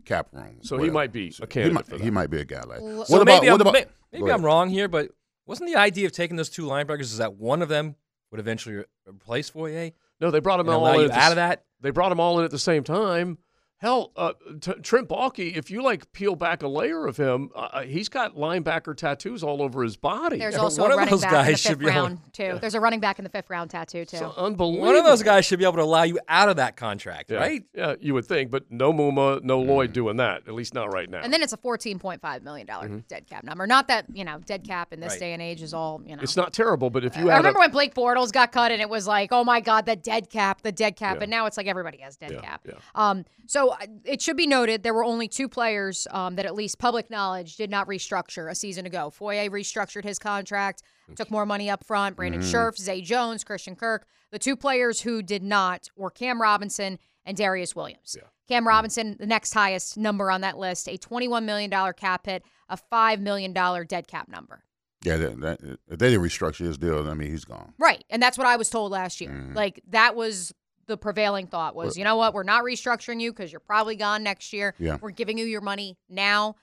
cap 0.05 0.28
room. 0.34 0.57
So 0.62 0.78
he 0.78 0.89
might 0.89 1.14
be 1.14 1.34
a 1.41 1.47
candidate 1.47 1.66
He 1.66 1.74
might, 1.74 1.86
for 1.88 1.97
he 2.03 2.12
might 2.12 2.30
be 2.30 2.39
a 2.39 2.45
guy 2.45 2.62
like. 2.64 2.80
So 2.80 3.05
what 3.07 3.22
about 3.22 3.41
maybe 3.41 3.51
what 3.51 3.62
I'm, 3.62 3.68
about? 3.68 3.88
maybe. 4.12 4.32
I'm 4.32 4.43
wrong 4.43 4.70
here, 4.70 4.88
but 4.89 5.12
wasn't 5.45 5.70
the 5.70 5.78
idea 5.78 6.05
of 6.05 6.12
taking 6.12 6.36
those 6.36 6.49
two 6.49 6.66
linebackers 6.66 7.01
is 7.01 7.18
that 7.18 7.36
one 7.36 7.62
of 7.62 7.70
them 7.70 7.95
would 8.32 8.39
eventually 8.39 8.84
replace 9.07 9.49
Foye? 9.49 9.93
No, 10.20 10.30
they 10.30 10.39
brought 10.39 10.57
them 10.57 10.70
all 10.70 10.86
in 10.88 11.01
you 11.01 11.07
the 11.07 11.18
out 11.18 11.32
of 11.32 11.38
that? 11.38 11.66
They 11.80 11.89
brought 11.89 12.09
them 12.09 12.20
all 12.20 12.39
in 12.39 12.45
at 12.45 12.51
the 12.51 12.59
same 12.59 12.84
time. 12.84 13.38
Hell, 13.82 14.11
uh, 14.15 14.34
t- 14.59 14.73
Trent 14.84 15.09
Baalke, 15.09 15.55
if 15.57 15.71
you 15.71 15.82
like 15.82 16.11
peel 16.13 16.36
back 16.36 16.61
a 16.61 16.67
layer 16.67 17.07
of 17.07 17.17
him, 17.17 17.49
uh, 17.55 17.82
he's 17.82 18.09
got 18.09 18.36
linebacker 18.36 18.95
tattoos 18.95 19.41
all 19.41 19.59
over 19.59 19.82
his 19.82 19.97
body. 19.97 20.38
There's 20.38 20.53
Yeah, 20.55 20.59
also 20.61 20.84
one 20.84 20.91
a 20.91 20.93
of 20.93 20.97
running 20.99 21.11
those 21.13 21.21
back 21.23 21.32
in 21.32 21.38
the 21.39 21.43
guys 21.51 21.59
should 21.61 21.69
fifth 21.69 21.79
be 21.79 21.86
able- 21.88 21.95
round 21.95 22.19
too. 22.34 22.57
There's 22.61 22.75
a 22.75 22.79
running 22.79 22.99
back 22.99 23.17
in 23.17 23.23
the 23.23 23.29
fifth 23.32 23.49
round 23.49 23.71
tattoo 23.71 24.05
too. 24.05 24.17
So 24.17 24.34
unbelievable. 24.38 24.86
One 24.86 24.95
of 24.95 25.03
those 25.03 25.23
guys 25.23 25.45
should 25.45 25.57
be 25.57 25.65
able 25.65 25.77
to 25.77 25.82
allow 25.82 26.03
you 26.03 26.19
out 26.29 26.47
of 26.47 26.57
that 26.57 26.75
contract, 26.77 27.32
yeah. 27.32 27.38
right? 27.39 27.63
Yeah, 27.73 27.95
you 27.99 28.13
would 28.13 28.25
think, 28.25 28.51
but 28.51 28.69
no 28.71 28.93
Muma, 28.93 29.41
no 29.43 29.59
Mm. 29.63 29.67
Lloyd 29.67 29.93
doing 29.93 30.17
that. 30.17 30.43
At 30.47 30.53
least 30.53 30.75
not 30.75 30.93
right 30.93 31.09
now. 31.09 31.21
And 31.23 31.34
then 31.34 31.41
it's 31.41 31.53
a 31.53 31.57
$14.5 31.57 32.43
million 32.43 33.03
dead 33.07 33.25
cap 33.27 33.43
number. 33.43 33.65
Not 33.65 33.88
that, 33.88 34.05
you 34.13 34.23
know, 34.23 34.38
dead 34.45 34.63
cap 34.63 34.93
in 34.93 34.99
this 34.99 35.13
Right. 35.13 35.19
day 35.19 35.34
and 35.34 35.41
age 35.41 35.63
is 35.63 35.73
all, 35.73 36.03
you 36.05 36.15
know. 36.15 36.21
it's 36.21 36.38
not 36.38 36.53
terrible, 36.53 36.91
but 36.91 37.03
if 37.03 37.17
you 37.17 37.32
I 37.32 37.38
remember 37.38 37.57
up, 37.57 37.63
when 37.63 37.71
Blake 37.71 37.95
Bortles 37.95 38.32
got 38.32 38.51
cut 38.51 38.71
and 38.71 38.79
it 38.79 38.89
was 38.89 39.07
like, 39.07 39.29
oh 39.32 39.43
my 39.43 39.59
God, 39.59 39.88
the 39.88 39.95
dead 39.95 40.29
cap, 40.29 40.61
the 40.61 40.71
dead 40.71 40.95
cap. 40.95 41.15
Yeah. 41.17 41.23
And 41.23 41.32
now 41.32 41.47
it's 41.47 41.57
like 41.57 41.65
everybody 41.65 41.97
has 42.01 42.15
dead 42.15 42.32
Yeah, 42.34 42.41
cap. 42.41 42.61
yeah. 42.67 42.73
Um, 42.93 43.25
so 43.47 43.70
it 44.03 44.22
should 44.22 44.38
be 44.38 44.47
noted 44.47 44.84
there 44.84 44.93
were 44.93 45.03
only 45.03 45.28
two 45.28 45.47
players 45.47 46.07
um, 46.11 46.36
that, 46.36 46.45
at 46.45 46.55
least 46.55 46.80
public 46.80 47.09
knowledge, 47.09 47.55
did 47.55 47.69
not 47.69 47.88
restructure 47.88 48.49
a 48.49 48.55
season 48.55 48.86
ago. 48.86 49.09
Foye 49.09 49.49
restructured 49.49 50.03
his 50.03 50.19
contract, 50.19 50.84
took 51.15 51.30
more 51.32 51.45
money 51.45 51.69
up 51.69 51.84
front. 51.84 52.15
Brandon 52.15 52.41
Mm-hmm. 52.41 52.49
Scherff, 52.49 52.78
Zay 52.78 53.01
Jones, 53.01 53.43
Christian 53.43 53.76
Kirk. 53.76 54.05
The 54.32 54.39
two 54.39 54.55
players 54.55 55.01
who 55.01 55.22
did 55.22 55.43
not 55.43 55.89
were 55.95 56.09
Cam 56.09 56.41
Robinson 56.41 56.99
and 57.26 57.38
Darious 57.38 57.76
Williams. 57.76 58.17
Cam 58.47 58.67
Robinson, 58.67 59.15
the 59.19 59.26
next 59.26 59.53
highest 59.53 59.97
number 59.97 60.32
on 60.32 60.41
that 60.41 60.57
list, 60.57 60.88
a 60.89 60.97
$21 60.97 61.43
million 61.43 61.69
cap 61.93 62.26
hit, 62.26 62.43
a 62.69 62.78
$5 62.78 63.19
million 63.19 63.53
dead 63.53 64.07
cap 64.07 64.28
number. 64.28 64.63
Yeah, 65.03 65.17
that, 65.17 65.39
that, 65.41 65.61
if 65.88 65.99
they 65.99 66.09
didn't 66.11 66.24
restructure 66.24 66.65
his 66.65 66.78
deal, 66.78 67.07
I 67.09 67.13
mean, 67.13 67.32
he's 67.32 67.45
gone. 67.45 67.74
Right. 67.80 68.03
And 68.09 68.22
that's 68.22 68.38
what 68.38 68.45
I 68.45 68.55
was 68.55 68.69
told 68.69 68.91
last 68.91 69.19
year. 69.19 69.32
Mm. 69.32 69.55
Like 69.55 69.82
that 69.89 70.15
was 70.15 70.53
the 70.91 70.97
prevailing 70.97 71.47
thought 71.47 71.75
was, 71.75 71.97
you 71.97 72.03
know 72.03 72.17
what, 72.17 72.33
we're 72.33 72.43
not 72.43 72.63
restructuring 72.63 73.19
you 73.19 73.31
because 73.31 73.51
you're 73.51 73.59
probably 73.59 73.95
gone 73.95 74.23
next 74.23 74.53
year. 74.53 74.75
Yeah. 74.77 74.97
We're 75.01 75.11
giving 75.11 75.37
you 75.37 75.45
your 75.45 75.61
money 75.61 75.97
now. 76.09 76.57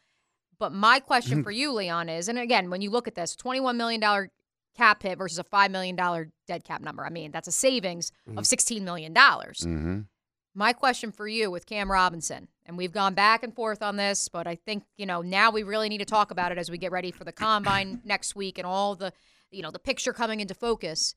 But 0.59 0.73
my 0.73 1.01
question 1.01 1.43
for 1.43 1.51
you, 1.51 1.73
Leon, 1.73 2.09
is, 2.09 2.29
and 2.29 2.39
again, 2.39 2.69
when 2.69 2.83
you 2.83 2.91
look 2.91 3.09
at 3.09 3.15
this, 3.15 3.37
$21 3.37 3.77
million 3.77 4.29
cap 4.77 5.03
hit 5.03 5.17
versus 5.19 5.39
a 5.39 5.45
$5 5.45 5.71
million 5.71 5.97
dead 6.47 6.65
cap 6.65 6.83
number, 6.83 7.07
I 7.07 7.11
mean, 7.11 7.31
that's 7.31 7.49
a 7.49 7.53
savings 7.53 8.13
of 8.37 8.45
$16 8.45 8.83
million. 8.83 9.15
Mm-hmm. 9.15 10.01
My 10.55 10.73
question 10.73 11.13
for 11.13 11.29
you 11.29 11.51
with 11.51 11.67
Cam 11.67 11.91
Robinson, 11.91 12.49
and 12.67 12.77
we've 12.77 12.93
gone 12.93 13.15
back 13.15 13.45
and 13.45 13.55
forth 13.55 13.83
on 13.83 13.97
this, 13.97 14.29
but 14.29 14.49
I 14.49 14.57
think, 14.57 14.83
you 14.97 15.07
know, 15.07 15.23
now 15.23 15.53
we 15.53 15.63
really 15.63 15.89
need 15.89 15.99
to 15.99 16.05
talk 16.05 16.33
about 16.33 16.51
it 16.51 16.59
as 16.59 16.71
we 16.71 16.77
get 16.77 16.91
ready 16.91 17.13
for 17.13 17.23
the 17.25 17.33
combine 17.33 18.01
next 18.05 18.35
week 18.35 18.59
and 18.59 18.67
all 18.67 18.97
the, 18.97 19.13
you 19.51 19.63
know, 19.63 19.71
the 19.71 19.79
picture 19.79 20.13
coming 20.13 20.41
into 20.41 20.55
focus. 20.55 21.15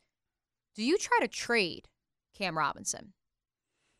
Do 0.75 0.83
you 0.83 0.97
try 0.97 1.17
to 1.21 1.27
trade 1.27 1.89
Cam 2.41 2.57
Robinson? 2.57 3.13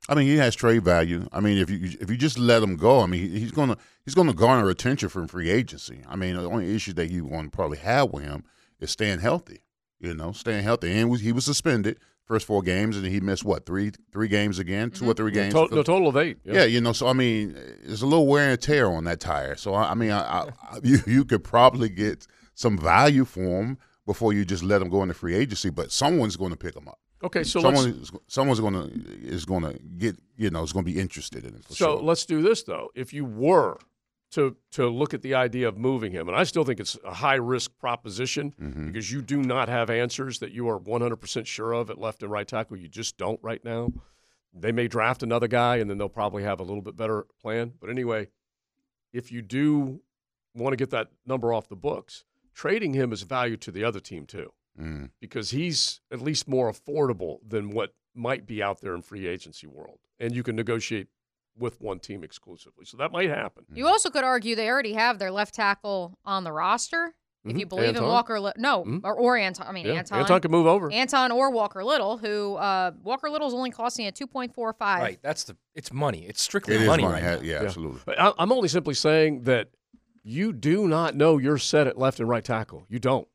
I 0.10 0.16
mean, 0.16 0.26
he 0.26 0.38
has 0.38 0.56
trade 0.56 0.84
value. 0.84 1.28
I 1.32 1.40
mean, 1.42 1.60
if 1.60 1.70
you 1.70 1.98
if 2.00 2.10
you 2.10 2.18
just 2.18 2.40
let 2.40 2.64
him 2.64 2.76
go, 2.76 3.02
I 3.02 3.06
mean, 3.06 3.30
he's 3.30 3.52
gonna 3.52 3.78
he's 4.04 4.16
gonna 4.16 4.34
garner 4.34 4.70
attention 4.70 5.10
from 5.10 5.28
free 5.28 5.50
agency. 5.50 6.02
I 6.10 6.16
mean, 6.16 6.36
the 6.36 6.50
only 6.50 6.76
issue 6.76 6.94
that 6.94 7.12
you 7.12 7.24
want 7.24 7.52
to 7.52 7.56
probably 7.56 7.78
have 7.78 8.12
with 8.12 8.24
him 8.24 8.44
is 8.80 8.90
staying 8.90 9.20
healthy. 9.20 9.60
You 10.00 10.16
know, 10.16 10.32
staying 10.32 10.64
healthy, 10.64 10.92
and 10.98 11.16
he 11.20 11.32
was 11.32 11.46
suspended 11.46 12.00
first 12.26 12.48
four 12.48 12.64
games, 12.64 12.98
and 12.98 13.06
he 13.06 13.20
missed 13.20 13.46
what 13.46 13.68
three 13.68 13.92
three 14.12 14.28
games 14.28 14.58
again, 14.58 14.90
two 14.90 15.06
or 15.06 15.10
mm-hmm. 15.10 15.18
three 15.18 15.32
games. 15.32 15.54
to- 15.54 15.68
no 15.70 15.84
total 15.84 16.08
of 16.08 16.18
eight. 16.18 16.40
Yeah. 16.44 16.64
you 16.64 16.82
know, 16.82 16.94
so 16.94 17.08
I 17.08 17.14
mean, 17.14 17.54
there's 17.84 18.02
a 18.02 18.08
little 18.08 18.26
wear 18.26 18.50
and 18.50 18.62
tear 18.62 18.90
on 18.90 19.04
that 19.04 19.20
tire. 19.20 19.56
So 19.56 19.76
I, 19.76 19.92
I 19.92 19.94
mean, 19.94 20.10
I, 20.10 20.22
I, 20.22 20.50
I- 20.72 20.80
you 20.84 20.98
you 21.06 21.26
could 21.26 21.44
probably 21.44 21.90
get 21.90 22.26
some 22.56 22.78
value 22.78 23.26
for 23.26 23.62
him 23.62 23.78
before 24.08 24.34
you 24.34 24.46
just 24.46 24.64
let 24.64 24.82
him 24.82 24.90
go 24.90 25.04
into 25.04 25.14
free 25.14 25.36
agency. 25.36 25.70
But 25.70 25.92
someone's 25.92 26.38
going 26.38 26.52
to 26.52 26.58
pick 26.58 26.76
him 26.76 26.88
up. 26.88 27.01
Okay, 27.24 27.44
so 27.44 27.60
let's- 27.62 27.80
someone 27.82 28.02
is, 28.02 28.12
someone's 28.28 28.60
going 28.60 28.74
to 28.74 29.28
is 29.28 29.46
going 29.46 29.64
to 29.64 29.78
get 29.98 30.18
you 30.38 30.50
know 30.50 30.64
is 30.64 30.74
going 30.74 30.86
to 30.86 30.92
be 30.92 31.00
interested 31.00 31.46
in 31.46 31.56
it 31.56 31.64
for 31.64 31.74
So 31.74 31.98
sure. 31.98 32.02
let's 32.04 32.26
do 32.26 32.42
this 32.42 32.64
though. 32.64 32.90
If 32.96 33.14
you 33.14 33.26
were 33.26 33.78
to 34.32 34.56
to 34.72 34.88
look 34.90 35.14
at 35.14 35.22
the 35.22 35.36
idea 35.36 35.68
of 35.68 35.78
moving 35.78 36.12
him, 36.14 36.28
and 36.30 36.38
I 36.38 36.44
still 36.44 36.64
think 36.64 36.80
it's 36.80 36.98
a 37.06 37.14
high 37.14 37.36
risk 37.36 37.78
proposition 37.80 38.54
Mm-hmm. 38.62 38.88
because 38.88 39.12
you 39.12 39.22
do 39.22 39.42
not 39.42 39.68
have 39.70 39.90
answers 39.90 40.40
that 40.40 40.52
you 40.52 40.68
are 40.70 40.80
100% 40.80 41.46
sure 41.46 41.74
of 41.74 41.90
at 41.90 41.98
left 42.00 42.24
and 42.24 42.32
right 42.32 42.48
tackle. 42.48 42.78
You 42.78 42.88
just 42.88 43.18
don't 43.18 43.40
right 43.44 43.64
now. 43.66 43.92
They 44.54 44.72
may 44.72 44.88
draft 44.88 45.22
another 45.24 45.48
guy, 45.48 45.78
and 45.78 45.90
then 45.90 45.98
they'll 45.98 46.10
probably 46.10 46.44
have 46.44 46.60
a 46.60 46.64
little 46.64 46.82
bit 46.82 46.96
better 46.98 47.26
plan. 47.42 47.74
But 47.80 47.90
anyway, 47.90 48.28
if 49.14 49.32
you 49.32 49.42
do 49.42 50.02
want 50.56 50.74
to 50.74 50.78
get 50.78 50.90
that 50.92 51.10
number 51.26 51.54
off 51.54 51.68
the 51.70 51.76
books, 51.78 52.24
trading 52.54 52.94
him 52.94 53.12
is 53.14 53.22
value 53.24 53.56
to 53.58 53.72
the 53.72 53.84
other 53.84 54.00
team 54.00 54.26
too 54.26 54.52
Mm. 54.80 55.10
because 55.20 55.52
he's 55.52 56.00
at 56.12 56.22
least 56.22 56.48
more 56.48 56.72
affordable 56.72 57.40
than 57.48 57.72
what 57.72 57.94
might 58.16 58.46
be 58.46 58.64
out 58.64 58.82
there 58.82 58.96
in 58.96 59.02
free 59.02 59.28
agency 59.28 59.68
world, 59.68 60.00
and 60.20 60.34
you 60.36 60.44
can 60.44 60.56
negotiate 60.56 61.08
with 61.58 61.82
one 61.82 62.00
team 62.00 62.24
exclusively. 62.24 62.86
So 62.86 62.96
that 62.98 63.12
might 63.12 63.30
happen. 63.30 63.66
You 63.74 63.88
also 63.88 64.10
could 64.10 64.24
argue 64.24 64.56
they 64.56 64.70
already 64.70 64.94
have 64.94 65.20
their 65.20 65.32
left 65.32 65.54
tackle 65.54 66.18
on 66.26 66.44
the 66.46 66.52
roster. 66.54 67.14
If 67.44 67.58
you 67.58 67.66
Mhm. 67.66 67.70
believe 67.70 67.96
in 67.96 68.04
Walker, 68.04 68.40
Li- 68.40 68.52
no, 68.58 68.84
Mhm. 68.86 69.02
or, 69.04 69.16
or 69.16 69.36
Anton. 69.36 69.66
I 69.68 69.72
mean, 69.72 69.88
Yeah, 69.88 69.94
Anton. 69.94 70.20
Anton 70.20 70.42
can 70.42 70.52
move 70.52 70.68
over. 70.68 70.92
Anton 70.92 71.32
or 71.32 71.50
Walker 71.50 71.84
Little, 71.84 72.18
who 72.18 72.54
uh, 72.56 72.92
Walker 73.04 73.30
Little's 73.32 73.54
only 73.56 73.72
costing 73.72 74.06
at 74.06 74.16
two 74.16 74.28
point 74.28 74.54
four 74.54 74.72
five. 74.74 75.02
Right. 75.02 75.20
That's 75.24 75.44
the. 75.46 75.58
It's 75.76 75.92
money. 75.92 76.26
It's 76.28 76.42
strictly 76.42 76.76
It 76.76 76.82
is 76.82 76.88
money, 76.88 77.04
money. 77.04 77.22
right 77.26 77.44
Yeah, 77.44 77.60
now. 77.60 77.66
absolutely. 77.66 78.00
But 78.06 78.20
I, 78.20 78.32
I'm 78.38 78.52
only 78.52 78.68
simply 78.68 78.94
saying 78.94 79.42
that 79.44 79.70
you 80.24 80.54
do 80.54 80.88
not 80.88 81.16
know 81.16 81.40
you're 81.40 81.58
set 81.58 81.88
at 81.88 81.98
left 81.98 82.20
and 82.20 82.30
right 82.30 82.44
tackle. 82.46 82.86
You 82.90 83.00
don't. 83.00 83.28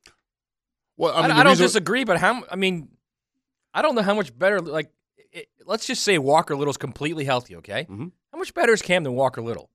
Well, 0.97 1.13
I, 1.15 1.23
mean, 1.23 1.31
I 1.33 1.37
the 1.39 1.43
don't 1.45 1.53
reason- 1.53 1.65
disagree, 1.67 2.05
but 2.05 2.19
how? 2.19 2.43
I 2.51 2.57
mean, 2.57 2.89
I 3.75 3.83
don't 3.83 3.95
know 3.95 4.03
how 4.03 4.15
much 4.15 4.37
better. 4.39 4.61
Like, 4.61 4.91
it, 5.33 5.49
let's 5.67 5.87
just 5.87 6.03
say 6.03 6.19
Walker 6.19 6.57
Little's 6.57 6.77
completely 6.79 7.25
healthy. 7.25 7.57
Okay, 7.57 7.87
Mhm. 7.91 8.13
how 8.33 8.39
much 8.39 8.55
better 8.55 8.73
is 8.73 8.83
Cam 8.83 9.05
than 9.05 9.15
Walker 9.15 9.43
Little? 9.43 9.71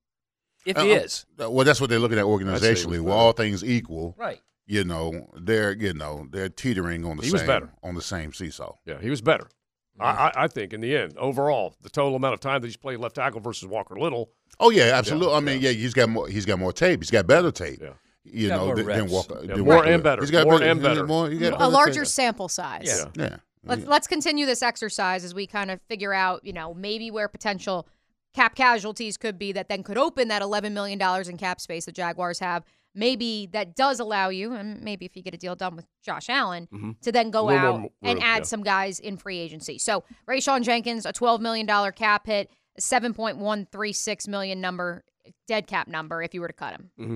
If 0.65 0.77
he 0.77 0.91
Uh, 0.93 0.97
is, 0.97 1.25
uh, 1.41 1.49
Well, 1.49 1.65
that's 1.65 1.81
what 1.81 1.89
they're 1.89 1.99
looking 1.99 2.19
at 2.19 2.25
organizationally. 2.25 2.99
Well, 3.01 3.17
all 3.17 3.31
things 3.33 3.63
equal, 3.63 4.15
right? 4.17 4.39
you 4.67 4.83
know, 4.83 5.29
they're 5.39 5.73
you 5.73 5.93
know 5.93 6.27
they're 6.31 6.49
teetering 6.49 7.03
on 7.05 7.17
the 7.17 7.23
He 7.23 7.29
same 7.29 7.33
was 7.33 7.43
better. 7.43 7.69
on 7.83 7.95
the 7.95 8.01
same 8.01 8.31
seesaw. 8.33 8.73
Yeah, 8.85 8.99
he 9.01 9.09
was 9.09 9.21
better. 9.21 9.47
I, 9.99 10.05
I, 10.09 10.31
I 10.43 10.47
think 10.47 10.73
in 10.73 10.81
the 10.81 10.95
end, 10.95 11.15
overall, 11.17 11.75
the 11.81 11.89
total 11.89 12.15
amount 12.15 12.33
of 12.33 12.39
time 12.39 12.61
that 12.61 12.67
he's 12.67 12.77
played 12.77 12.97
left 12.99 13.15
tackle 13.15 13.39
versus 13.41 13.67
Walker 13.67 13.99
Little. 13.99 14.31
Oh 14.59 14.71
yeah, 14.71 14.91
absolutely. 14.95 15.35
I 15.35 15.39
mean, 15.41 15.61
yeah. 15.61 15.71
he's 15.71 15.93
got 15.93 16.09
more. 16.09 16.27
He's 16.27 16.45
got 16.45 16.57
more 16.57 16.73
tape. 16.73 17.01
He's 17.01 17.11
got 17.11 17.27
better 17.27 17.51
tape. 17.51 17.79
Yeah. 17.81 17.93
You 18.23 18.49
Got 18.49 18.59
know, 18.59 18.65
more 18.67 18.75
than, 18.75 18.85
than. 18.85 19.09
Walker. 19.09 19.37
Uh, 19.37 19.41
yeah, 19.41 19.47
than 19.55 19.65
more 19.65 19.75
Walker. 19.75 19.89
and 19.89 20.03
better. 20.03 20.21
He's 20.21 20.31
got 20.31 20.45
More 20.45 20.59
better, 20.59 20.71
and 20.71 20.81
better. 20.81 21.07
More, 21.07 21.29
he 21.29 21.39
got 21.39 21.53
A 21.53 21.57
better 21.57 21.71
larger 21.71 22.01
tape. 22.01 22.07
sample 22.07 22.49
size. 22.49 22.83
Yeah. 22.85 23.23
Yeah. 23.23 23.37
Let's, 23.63 23.85
let's 23.85 24.07
continue 24.07 24.45
this 24.45 24.63
exercise 24.63 25.23
as 25.23 25.35
we 25.35 25.45
kind 25.45 25.69
of 25.69 25.79
figure 25.87 26.13
out, 26.13 26.43
you 26.43 26.53
know, 26.53 26.73
maybe 26.73 27.11
where 27.11 27.27
potential 27.27 27.87
cap 28.33 28.55
casualties 28.55 29.17
could 29.17 29.37
be 29.37 29.51
that 29.51 29.69
then 29.69 29.83
could 29.83 29.97
open 29.97 30.29
that 30.29 30.41
$11 30.41 30.71
million 30.71 30.99
in 31.29 31.37
cap 31.37 31.61
space 31.61 31.85
the 31.85 31.91
Jaguars 31.91 32.39
have. 32.39 32.63
Maybe 32.93 33.47
that 33.53 33.75
does 33.75 33.99
allow 33.99 34.29
you, 34.29 34.53
and 34.53 34.81
maybe 34.81 35.05
if 35.05 35.15
you 35.15 35.23
get 35.23 35.33
a 35.33 35.37
deal 35.37 35.55
done 35.55 35.75
with 35.77 35.85
Josh 36.03 36.27
Allen, 36.27 36.67
mm-hmm. 36.73 36.91
to 37.01 37.11
then 37.11 37.31
go 37.31 37.49
out 37.49 37.79
more 37.81 37.89
and 38.01 38.21
add 38.21 38.39
yeah. 38.39 38.43
some 38.43 38.63
guys 38.63 38.99
in 38.99 39.15
free 39.15 39.37
agency. 39.39 39.77
So 39.77 40.03
Rayshawn 40.27 40.63
Jenkins, 40.63 41.05
a 41.05 41.13
$12 41.13 41.39
million 41.39 41.67
cap 41.93 42.25
hit, 42.25 42.51
a 42.77 42.81
7.136 42.81 44.27
million 44.27 44.59
number, 44.59 45.05
dead 45.47 45.67
cap 45.67 45.87
number 45.87 46.21
if 46.21 46.33
you 46.33 46.41
were 46.41 46.47
to 46.47 46.53
cut 46.53 46.73
him. 46.73 46.91
Mm-hmm. 46.99 47.15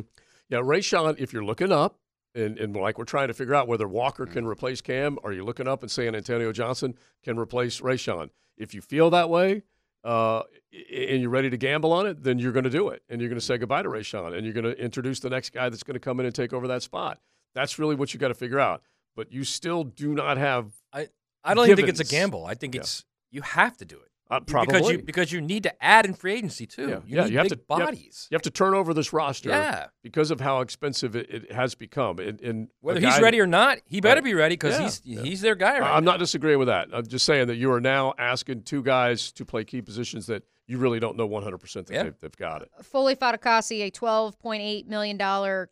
Yeah, 0.50 0.60
Rayshawn, 0.60 1.16
if 1.20 1.34
you're 1.34 1.44
looking 1.44 1.72
up, 1.72 2.00
and, 2.34 2.58
and 2.60 2.76
like 2.76 2.98
we're 2.98 3.06
trying 3.06 3.30
to 3.30 3.34
figure 3.34 3.56
out 3.56 3.68
whether 3.68 3.88
Walker 3.88 4.26
can 4.26 4.46
replace 4.46 4.82
Cam, 4.82 5.18
are 5.24 5.32
you 5.32 5.44
looking 5.44 5.68
up 5.68 5.82
and 5.82 5.90
saying 5.90 6.16
Antonio 6.16 6.52
Johnson 6.52 6.96
can 7.24 7.40
replace 7.40 7.80
Rayshawn? 7.82 8.30
If 8.58 8.74
you 8.74 8.82
feel 8.82 9.10
that 9.12 9.30
way, 9.30 9.64
uh, 10.04 10.44
and 10.72 11.22
you're 11.22 11.30
ready 11.30 11.50
to 11.50 11.58
gamble 11.58 11.92
on 11.94 12.06
it, 12.06 12.22
then 12.24 12.38
you're 12.38 12.52
going 12.52 12.66
to 12.66 12.70
do 12.70 12.90
it, 12.90 13.02
and 13.10 13.20
you're 13.22 13.30
going 13.30 13.40
to 13.40 13.46
say 13.46 13.58
goodbye 13.58 13.82
to 13.84 13.90
Rayshawn, 13.90 14.36
and 14.36 14.46
you're 14.46 14.54
going 14.54 14.66
to 14.66 14.78
introduce 14.80 15.20
the 15.20 15.30
next 15.30 15.52
guy 15.52 15.70
that's 15.70 15.84
going 15.84 15.96
to 15.96 16.00
come 16.00 16.20
in 16.20 16.26
and 16.26 16.36
take 16.36 16.54
over 16.54 16.68
that 16.68 16.84
spot. 16.84 17.20
That's 17.54 17.80
really 17.80 17.96
what 17.96 18.14
you 18.14 18.20
got 18.20 18.28
to 18.28 18.34
figure 18.36 18.60
out. 18.60 18.82
But 19.16 19.32
you 19.32 19.46
still 19.46 19.86
do 19.86 20.14
not 20.14 20.38
have 20.38 20.74
I 20.92 21.08
I 21.44 21.54
don't 21.54 21.66
even 21.66 21.78
think 21.78 21.88
it's 21.90 22.02
a 22.02 22.04
gamble. 22.04 22.46
I 22.46 22.54
think 22.54 22.76
Yeah. 22.76 22.82
it's 22.82 23.06
you 23.32 23.42
have 23.42 23.78
to 23.78 23.86
do 23.86 23.96
it. 23.96 24.10
Uh, 24.32 24.40
because 24.40 24.66
probably 24.68 24.94
you 24.94 25.02
because 25.04 25.32
you 25.32 25.40
need 25.42 25.64
to 25.64 25.84
add 25.84 26.06
in 26.06 26.14
free 26.14 26.34
agency 26.34 26.66
too. 26.66 26.82
Yeah, 26.84 26.88
You 26.88 27.02
yeah, 27.18 27.24
need 27.26 27.32
you 27.34 27.38
have 27.38 27.48
to- 27.50 27.56
you 27.56 27.76
have- 27.78 27.86
bodies. 27.88 28.28
You 28.32 28.36
have 28.36 28.42
to 28.44 28.50
turn 28.50 28.74
over 28.74 28.94
this 28.94 29.14
roster 29.14 29.50
Yeah. 29.50 29.88
because 30.04 30.32
of 30.32 30.40
how 30.42 30.62
expensive 30.62 31.16
it, 31.16 31.30
it 31.30 31.52
has 31.52 31.76
become. 31.76 32.20
And, 32.20 32.42
and 32.42 32.68
Whether 32.82 33.00
he's 33.02 33.20
ready 33.22 33.40
or 33.40 33.48
not, 33.48 33.80
he 33.86 34.02
better 34.02 34.20
Right. 34.22 34.24
be 34.26 34.34
ready 34.34 34.54
because 34.56 34.78
Yeah, 34.80 34.84
he's 34.84 35.02
yeah. 35.06 35.22
he's 35.22 35.42
their 35.42 35.56
guy 35.56 35.80
right 35.80 35.92
I'm 35.96 36.04
now. 36.04 36.12
not 36.14 36.20
disagreeing 36.20 36.58
with 36.60 36.68
that. 36.68 36.90
I'm 36.92 37.06
just 37.06 37.26
saying 37.26 37.48
that 37.48 37.56
you 37.58 37.72
are 37.72 37.82
now 37.82 38.14
asking 38.18 38.64
two 38.64 38.82
guys 38.82 39.32
to 39.34 39.46
play 39.46 39.64
key 39.64 39.82
positions 39.82 40.26
that 40.28 40.44
you 40.68 40.78
really 40.80 41.00
don't 41.00 41.16
know 41.16 41.28
100% 41.28 41.86
that 41.88 41.94
Yeah. 41.94 42.04
they've, 42.04 42.20
they've 42.22 42.38
got 42.38 42.62
it. 42.64 42.72
Foley 42.82 43.16
Fatukasi, 43.16 43.82
a 43.86 43.92
$12.8 43.92 44.88
million 44.88 45.18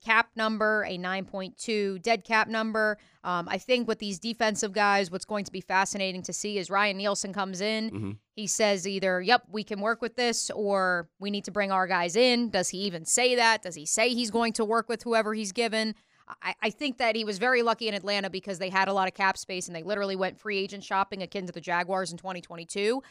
cap 0.03 0.29
number, 0.35 0.83
a 0.87 0.97
9.2 0.97 2.01
dead 2.01 2.23
cap 2.23 2.47
number. 2.47 2.97
Um, 3.23 3.47
I 3.49 3.57
think 3.57 3.87
with 3.87 3.99
these 3.99 4.19
defensive 4.19 4.71
guys, 4.73 5.09
what's 5.09 5.25
going 5.25 5.45
to 5.45 5.51
be 5.51 5.61
fascinating 5.61 6.21
to 6.23 6.33
see 6.33 6.57
is 6.57 6.69
Ryan 6.69 6.97
Nielsen 6.97 7.33
comes 7.33 7.61
in. 7.61 7.89
Mm-hmm. 7.91 8.11
He 8.35 8.47
says 8.47 8.87
either, 8.87 9.21
yep, 9.21 9.43
we 9.51 9.63
can 9.63 9.79
work 9.81 10.01
with 10.01 10.15
this, 10.15 10.49
or 10.51 11.09
we 11.19 11.31
need 11.31 11.45
to 11.45 11.51
bring 11.51 11.71
our 11.71 11.87
guys 11.87 12.15
in. 12.15 12.49
Does 12.49 12.69
he 12.69 12.79
even 12.79 13.05
say 13.05 13.35
that? 13.35 13.61
Does 13.63 13.75
he 13.75 13.85
say 13.85 14.09
he's 14.09 14.29
going 14.31 14.53
to 14.53 14.65
work 14.65 14.89
with 14.89 15.03
whoever 15.03 15.33
he's 15.33 15.51
given? 15.51 15.95
I, 16.41 16.55
I 16.61 16.69
think 16.69 16.97
that 16.99 17.15
he 17.15 17.25
was 17.25 17.37
very 17.37 17.63
lucky 17.63 17.87
in 17.87 17.93
Atlanta 17.93 18.29
because 18.29 18.57
they 18.57 18.69
had 18.69 18.87
a 18.87 18.93
lot 18.93 19.07
of 19.07 19.13
cap 19.13 19.37
space 19.37 19.67
and 19.67 19.75
they 19.75 19.83
literally 19.83 20.15
went 20.15 20.39
free 20.39 20.57
agent 20.57 20.83
shopping 20.83 21.21
akin 21.21 21.45
to 21.47 21.51
the 21.51 21.59
Jaguars 21.61 22.11
in 22.11 22.17
2022. 22.17 23.01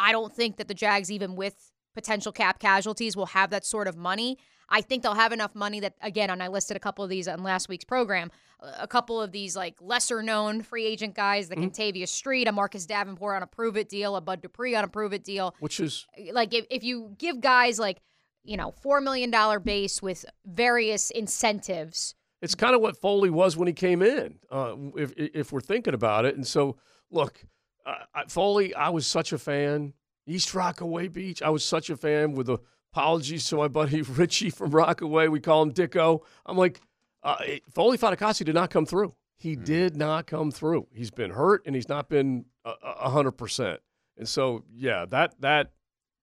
I 0.00 0.12
don't 0.12 0.34
think 0.34 0.56
that 0.56 0.66
the 0.66 0.74
Jags, 0.74 1.12
even 1.12 1.36
with 1.36 1.70
potential 1.94 2.32
cap 2.32 2.58
casualties 2.58 3.16
will 3.16 3.26
have 3.26 3.50
that 3.50 3.64
sort 3.66 3.86
of 3.86 3.96
money. 3.96 4.38
I 4.72 4.80
think 4.80 5.02
they'll 5.02 5.14
have 5.14 5.32
enough 5.32 5.54
money 5.54 5.80
that, 5.80 5.94
again, 6.00 6.30
and 6.30 6.40
I 6.42 6.46
listed 6.48 6.76
a 6.76 6.80
couple 6.80 7.02
of 7.04 7.10
these 7.10 7.26
on 7.28 7.42
last 7.42 7.68
week's 7.68 7.84
program, 7.84 8.30
a 8.60 8.86
couple 8.86 9.20
of 9.20 9.32
these 9.32 9.56
like 9.56 9.74
lesser 9.80 10.22
known 10.22 10.62
free 10.62 10.86
agent 10.86 11.14
guys, 11.14 11.48
the 11.48 11.56
Mhm. 11.56 11.72
Kentavius 11.72 12.08
Street, 12.08 12.46
a 12.48 12.52
Marcus 12.52 12.86
Davenport 12.86 13.34
on 13.36 13.42
a 13.42 13.46
prove 13.48 13.76
it 13.76 13.88
deal, 13.88 14.14
a 14.16 14.20
Bud 14.20 14.40
Dupree 14.40 14.74
on 14.76 14.84
a 14.84 14.88
prove 14.88 15.12
it 15.12 15.24
deal. 15.24 15.54
Which 15.60 15.80
is 15.80 16.06
like 16.32 16.54
if, 16.54 16.64
if 16.70 16.84
you 16.84 17.14
give 17.18 17.40
guys 17.40 17.78
like, 17.80 18.00
you 18.44 18.56
know, 18.56 18.72
$4 18.82 19.02
million 19.02 19.30
base 19.62 20.00
with 20.00 20.24
various 20.46 21.10
incentives. 21.10 22.14
It's 22.40 22.54
kind 22.54 22.74
of 22.74 22.80
what 22.80 22.96
Foley 22.96 23.28
was 23.28 23.56
when 23.56 23.66
he 23.66 23.74
came 23.74 24.00
in, 24.02 24.38
uh, 24.50 24.74
if 24.96 25.12
if 25.16 25.52
we're 25.52 25.60
thinking 25.60 25.92
about 25.94 26.24
it. 26.24 26.36
And 26.36 26.46
so, 26.46 26.76
look, 27.10 27.44
uh, 27.86 27.94
I- 28.14 28.24
Foley, 28.28 28.74
I 28.74 28.88
was 28.90 29.06
such 29.06 29.32
a 29.32 29.38
fan. 29.38 29.94
East 30.26 30.54
Rockaway 30.54 31.08
Beach, 31.08 31.42
I 31.42 31.50
was 31.50 31.64
such 31.64 31.90
a 31.90 31.96
fan. 31.96 32.32
With 32.34 32.48
apologies 32.92 33.48
to 33.48 33.56
my 33.56 33.68
buddy 33.68 34.02
Richie 34.20 34.50
from 34.50 34.70
Rockaway, 34.70 35.28
we 35.28 35.40
call 35.40 35.62
him 35.62 35.72
Dicko. 35.72 36.20
I'm 36.46 36.56
like, 36.56 36.80
uh, 37.22 37.36
it- 37.46 37.62
Foley 37.72 37.98
Fatukasi 37.98 38.44
did 38.44 38.54
not 38.54 38.70
come 38.70 38.86
through. 38.86 39.14
He 39.36 39.56
did 39.56 39.96
not 39.96 40.26
come 40.26 40.50
through. 40.50 40.86
He's 40.92 41.10
been 41.10 41.30
hurt 41.30 41.62
and 41.66 41.74
he's 41.74 41.88
not 41.88 42.08
been 42.08 42.44
a- 42.64 42.74
a 42.82 43.10
hundred 43.10 43.32
percent. 43.32 43.80
And 44.18 44.28
so, 44.28 44.64
yeah, 44.70 45.06
that 45.06 45.40
that 45.40 45.72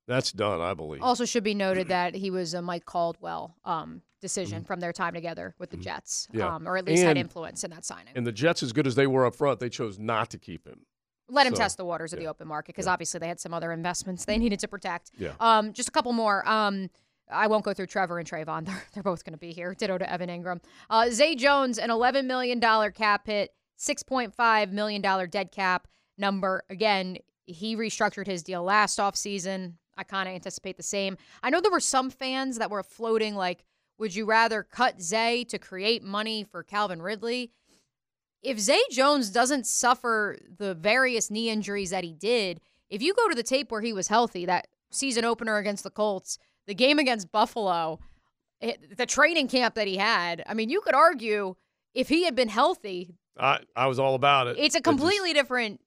that's 0.07 0.31
done, 0.31 0.61
I 0.61 0.73
believe. 0.73 1.01
Also, 1.01 1.25
should 1.25 1.43
be 1.43 1.55
noted 1.55 1.87
that 1.89 2.15
he 2.15 2.29
was 2.29 2.53
a 2.53 2.61
Mike 2.61 2.85
Caldwell 2.85 3.55
um, 3.65 4.03
decision 4.21 4.63
from 4.63 4.79
their 4.79 4.93
time 4.93 5.13
together 5.15 5.53
with 5.59 5.71
the 5.71 5.77
Jets, 5.77 6.27
Mm-hmm. 6.29 6.39
Yeah. 6.39 6.55
um, 6.55 6.67
or 6.67 6.77
at 6.77 6.85
least 6.85 7.03
had 7.03 7.17
influence 7.17 7.63
in 7.63 7.71
that 7.71 7.83
signing. 7.83 8.13
And 8.15 8.25
the 8.25 8.31
Jets, 8.31 8.61
as 8.63 8.71
good 8.71 8.85
as 8.87 8.95
they 8.95 9.07
were 9.07 9.25
up 9.25 9.35
front, 9.35 9.59
they 9.59 9.69
chose 9.69 9.97
not 9.99 10.29
to 10.29 10.37
keep 10.37 10.65
him. 10.67 10.85
Let 11.29 11.45
him 11.45 11.55
So, 11.55 11.61
test 11.61 11.77
the 11.77 11.85
waters 11.85 12.13
of 12.13 12.19
the 12.19 12.27
open 12.27 12.47
market 12.47 12.73
because 12.75 12.87
obviously 12.87 13.19
they 13.19 13.27
had 13.27 13.39
some 13.39 13.53
other 13.53 13.71
investments 13.71 14.25
they 14.25 14.37
needed 14.37 14.59
to 14.59 14.67
protect. 14.67 15.11
Yeah. 15.17 15.33
Um, 15.39 15.73
just 15.73 15.89
a 15.89 15.91
couple 15.91 16.13
more. 16.13 16.47
Um, 16.47 16.89
I 17.29 17.47
won't 17.47 17.65
go 17.65 17.73
through 17.73 17.87
Trevor 17.87 18.19
and 18.19 18.29
Travon. 18.29 18.65
They're, 18.65 18.83
they're 18.93 19.03
both 19.03 19.25
going 19.25 19.33
to 19.33 19.39
be 19.39 19.51
here. 19.51 19.73
Ditto 19.73 19.97
to 19.97 20.11
Evan 20.11 20.29
Engram. 20.29 20.61
Uh, 20.89 21.09
Zay 21.09 21.35
Jones, 21.35 21.77
an 21.77 21.89
$11 21.89 22.25
million 22.25 22.61
cap 22.91 23.27
hit, 23.27 23.51
$6.5 23.77 24.71
million 24.71 25.01
dead 25.29 25.51
cap 25.51 25.87
number. 26.17 26.63
Again, 26.69 27.17
he 27.45 27.75
restructured 27.75 28.27
his 28.27 28.43
deal 28.43 28.63
last 28.63 28.99
offseason. 28.99 29.73
I 29.97 30.03
kind 30.03 30.29
of 30.29 30.35
anticipate 30.35 30.77
the 30.77 30.83
same. 30.83 31.17
I 31.41 31.49
know 31.49 31.59
there 31.59 31.71
were 31.71 31.79
some 31.79 32.09
fans 32.09 32.59
that 32.59 32.69
were 32.69 32.83
floating 32.83 33.35
like, 33.35 33.65
would 33.97 34.15
you 34.15 34.25
rather 34.25 34.63
cut 34.63 35.01
Zay 35.01 35.43
to 35.45 35.57
create 35.57 36.03
money 36.03 36.43
for 36.43 36.61
Calvin 36.63 37.01
Ridley? 37.01 37.51
If 38.43 38.59
Zay 38.59 38.81
Jones 38.91 39.29
doesn't 39.29 39.65
suffer 39.65 40.37
the 40.57 40.73
various 40.75 41.29
knee 41.31 41.49
injuries 41.49 41.89
that 41.89 42.03
he 42.03 42.13
did, 42.13 42.61
if 42.89 43.01
you 43.01 43.13
go 43.13 43.27
to 43.29 43.35
the 43.35 43.43
tape 43.43 43.71
where 43.71 43.81
he 43.81 43.93
was 43.93 44.07
healthy, 44.07 44.45
that 44.45 44.67
season 44.91 45.25
opener 45.25 45.57
against 45.57 45.83
the 45.83 45.89
Colts, 45.89 46.37
the 46.65 46.75
game 46.75 46.99
against 46.99 47.31
Buffalo, 47.31 47.99
it, 48.61 48.97
the 48.97 49.05
training 49.05 49.47
camp 49.47 49.75
that 49.75 49.87
he 49.87 49.97
had, 49.97 50.43
I 50.47 50.53
mean, 50.53 50.69
you 50.69 50.81
could 50.81 50.95
argue 50.95 51.55
if 51.93 52.09
he 52.09 52.23
had 52.25 52.35
been 52.35 52.49
healthy, 52.49 53.15
I, 53.39 53.59
I 53.75 53.87
was 53.87 53.99
all 53.99 54.15
about 54.15 54.47
it. 54.47 54.51
it's 54.57 54.59
a 54.59 54.63
It 54.63 54.71
just- 54.71 54.83
completely 54.83 55.33
different 55.33 55.81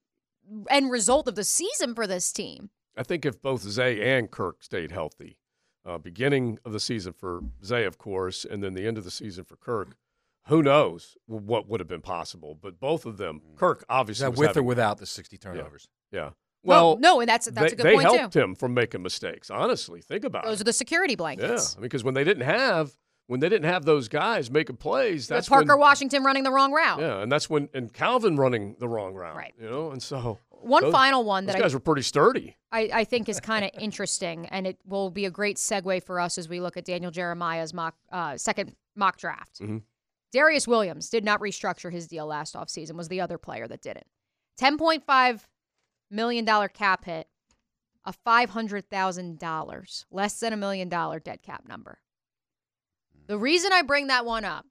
end 0.69 0.91
result 0.91 1.29
of 1.29 1.35
the 1.37 1.45
season 1.45 1.95
for 1.95 2.07
this 2.07 2.33
team. 2.33 2.71
I 2.97 3.03
think 3.05 3.25
if 3.25 3.41
both 3.41 3.63
Zay 3.63 4.17
and 4.17 4.31
Kirk 4.31 4.63
stayed 4.63 4.91
healthy, 4.91 5.39
uh, 5.87 5.97
beginning 5.99 6.59
of 6.65 6.73
the 6.73 6.81
season 6.81 7.13
for 7.13 7.41
Zay, 7.65 7.85
of 7.85 7.97
course, 7.99 8.45
and 8.45 8.63
then 8.63 8.75
the 8.75 8.87
end 8.87 8.99
of 8.99 9.05
the 9.05 9.11
season 9.11 9.45
for 9.45 9.57
Kirk, 9.57 9.97
who 10.47 10.63
knows 10.63 11.17
what 11.27 11.69
would 11.69 11.81
have 11.81 11.89
been 11.89 12.01
possible? 12.03 12.57
But 12.61 12.81
both 12.81 13.07
of 13.07 13.17
them, 13.19 13.41
Kirk 13.57 13.85
obviously 13.89 14.25
that 14.25 14.31
was 14.33 14.39
with 14.41 14.49
having- 14.49 14.63
or 14.63 14.67
without 14.67 14.99
the 14.99 15.07
60 15.07 15.39
turnovers? 15.39 15.89
Yeah. 16.13 16.31
Well, 16.63 16.91
Well, 16.91 16.97
no, 16.99 17.21
and 17.21 17.29
that's- 17.29 17.47
that's 17.47 17.59
they, 17.59 17.67
a 17.73 17.77
good 17.77 17.87
they 17.87 17.95
point, 17.95 18.09
too. 18.11 18.17
helped 18.19 18.37
him 18.37 18.55
from 18.55 18.75
making 18.75 19.03
mistakes. 19.03 19.51
Honestly, 19.51 20.03
think 20.03 20.25
about 20.25 20.45
Those 20.45 20.59
it. 20.59 20.63
are 20.63 20.65
the 20.65 20.73
security 20.75 21.17
blankets. 21.17 21.43
Yeah, 21.45 21.49
blankets. 21.55 21.75
because 21.77 22.05
when 22.05 22.15
they 22.15 22.25
didn't 22.25 22.45
have 22.45 22.93
when 23.29 23.39
they 23.39 23.49
didn't 23.49 23.71
have 23.71 23.85
those 23.85 24.09
guys 24.09 24.51
making 24.51 24.75
plays, 24.77 25.23
With 25.23 25.29
that's 25.29 25.49
Parker 25.49 25.75
when, 25.77 25.79
Washington 25.79 26.25
running 26.25 26.43
the 26.43 26.51
wrong 26.51 26.73
route. 26.73 26.99
Yeah, 26.99 27.21
and 27.23 27.31
that's 27.31 27.49
when 27.49 27.69
and 27.73 27.93
Calvin 27.93 28.37
running 28.37 28.75
the 28.81 28.89
wrong 28.89 29.15
route. 29.15 29.37
Right. 29.37 29.55
You 29.57 29.71
know, 29.71 29.93
and 29.93 30.03
so 30.03 30.41
One 30.51 30.83
those- 30.83 30.93
final 30.93 31.23
one 31.25 31.47
those 31.47 31.55
that 31.55 31.61
I- 31.61 31.63
guys 31.63 31.73
were 31.73 31.79
pretty 31.81 32.03
sturdy. 32.03 32.57
I, 32.73 32.91
I 32.93 33.05
think 33.05 33.29
is 33.29 33.39
kind 33.41 33.65
of 33.65 33.71
interesting, 33.81 34.47
and 34.47 34.67
it 34.67 34.79
will 34.85 35.11
be 35.11 35.25
a 35.27 35.31
great 35.31 35.59
segue 35.59 36.03
for 36.05 36.19
us 36.21 36.39
as 36.39 36.49
we 36.49 36.61
look 36.61 36.77
at 36.77 36.85
Daniel 36.85 37.13
Jeremiah's 37.13 37.73
mock 37.73 37.95
uh, 38.11 38.37
second 38.37 38.75
mock 38.97 39.17
draft. 39.17 39.61
Mhm. 39.61 39.83
Darious 40.33 40.67
Williams 40.69 41.09
did 41.11 41.25
not 41.25 41.41
restructure 41.41 41.93
his 41.93 42.07
deal 42.07 42.27
last 42.27 42.55
offseason, 42.55 42.95
was 42.95 43.09
the 43.09 43.21
other 43.21 43.39
player 43.39 43.67
that 43.67 43.83
didn't. 43.83 44.07
$10.5 44.61 45.41
million 46.11 46.69
cap 46.69 47.05
hit, 47.05 47.29
a 48.05 48.13
$500,000, 48.27 50.05
less 50.11 50.41
than 50.41 50.53
a 50.53 50.57
million 50.57 50.89
dollar 50.89 51.19
dead 51.19 51.43
cap 51.43 51.67
number. 51.69 51.99
The 53.27 53.39
reason 53.39 53.73
I 53.73 53.83
bring 53.83 54.09
that 54.09 54.25
one 54.25 54.45
up, 54.45 54.67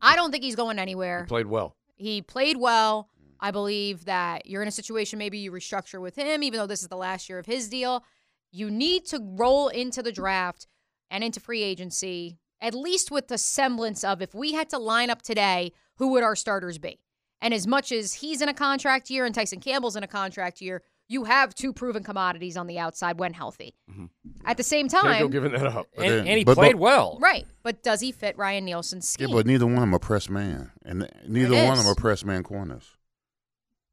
I 0.00 0.16
don't 0.16 0.30
think 0.30 0.44
he's 0.44 0.56
going 0.56 0.78
anywhere. 0.78 1.22
He 1.22 1.28
played 1.28 1.46
well. 1.46 1.76
He 1.96 2.22
played 2.22 2.56
well. 2.56 3.08
I 3.40 3.50
believe 3.50 4.04
that 4.06 4.46
you're 4.46 4.62
in 4.62 4.68
a 4.68 4.72
situation 4.72 5.18
maybe 5.18 5.38
you 5.38 5.52
restructure 5.52 6.00
with 6.00 6.16
him, 6.16 6.42
even 6.42 6.58
though 6.58 6.66
this 6.66 6.82
is 6.82 6.88
the 6.88 6.96
last 6.96 7.28
year 7.28 7.38
of 7.38 7.46
his 7.46 7.68
deal. 7.68 8.04
You 8.52 8.70
need 8.70 9.04
to 9.06 9.20
roll 9.20 9.68
into 9.68 10.02
the 10.02 10.12
draft 10.12 10.66
and 11.10 11.24
into 11.24 11.40
free 11.40 11.62
agency, 11.62 12.38
at 12.64 12.74
least 12.74 13.10
with 13.10 13.28
the 13.28 13.38
semblance 13.38 14.02
of 14.02 14.22
if 14.22 14.34
we 14.34 14.52
had 14.52 14.70
to 14.70 14.78
line 14.78 15.10
up 15.10 15.22
today, 15.22 15.72
who 15.96 16.08
would 16.12 16.22
our 16.22 16.34
starters 16.36 16.78
be? 16.78 16.98
And 17.40 17.52
as 17.52 17.66
much 17.66 17.92
as 17.92 18.14
he's 18.14 18.40
in 18.40 18.48
a 18.48 18.54
contract 18.54 19.10
year 19.10 19.26
and 19.26 19.34
Tyson 19.34 19.60
Campbell's 19.60 19.96
in 19.96 20.02
a 20.02 20.06
contract 20.08 20.60
year, 20.62 20.82
you 21.06 21.24
have 21.24 21.54
two 21.54 21.74
proven 21.74 22.02
commodities 22.02 22.56
on 22.56 22.66
the 22.66 22.78
outside 22.78 23.18
when 23.18 23.34
healthy. 23.34 23.74
Mm-hmm. 23.90 24.06
At 24.46 24.56
the 24.56 24.62
same 24.62 24.88
Can't 24.88 25.04
go 25.04 25.12
time, 25.12 25.30
giving 25.30 25.52
that 25.52 25.66
up. 25.66 25.86
And, 25.98 26.08
then- 26.10 26.26
and 26.26 26.38
he 26.38 26.44
but- 26.44 26.54
played 26.56 26.72
but- 26.72 26.80
well. 26.80 27.18
right? 27.20 27.46
But 27.62 27.82
does 27.82 28.00
he 28.00 28.10
fit 28.12 28.38
Ryan 28.38 28.64
Nielsen's 28.64 29.06
scheme? 29.08 29.28
Yeah, 29.28 29.34
but 29.34 29.46
neither 29.46 29.66
one 29.66 29.74
of 29.76 29.80
them 29.82 29.94
are 29.94 29.98
press 29.98 30.30
man, 30.30 30.70
and 30.84 31.06
neither 31.28 31.54
one 31.54 31.72
of 31.72 31.78
them 31.78 31.86
are 31.86 31.94
press 31.94 32.24
man 32.24 32.42
corners. 32.42 32.96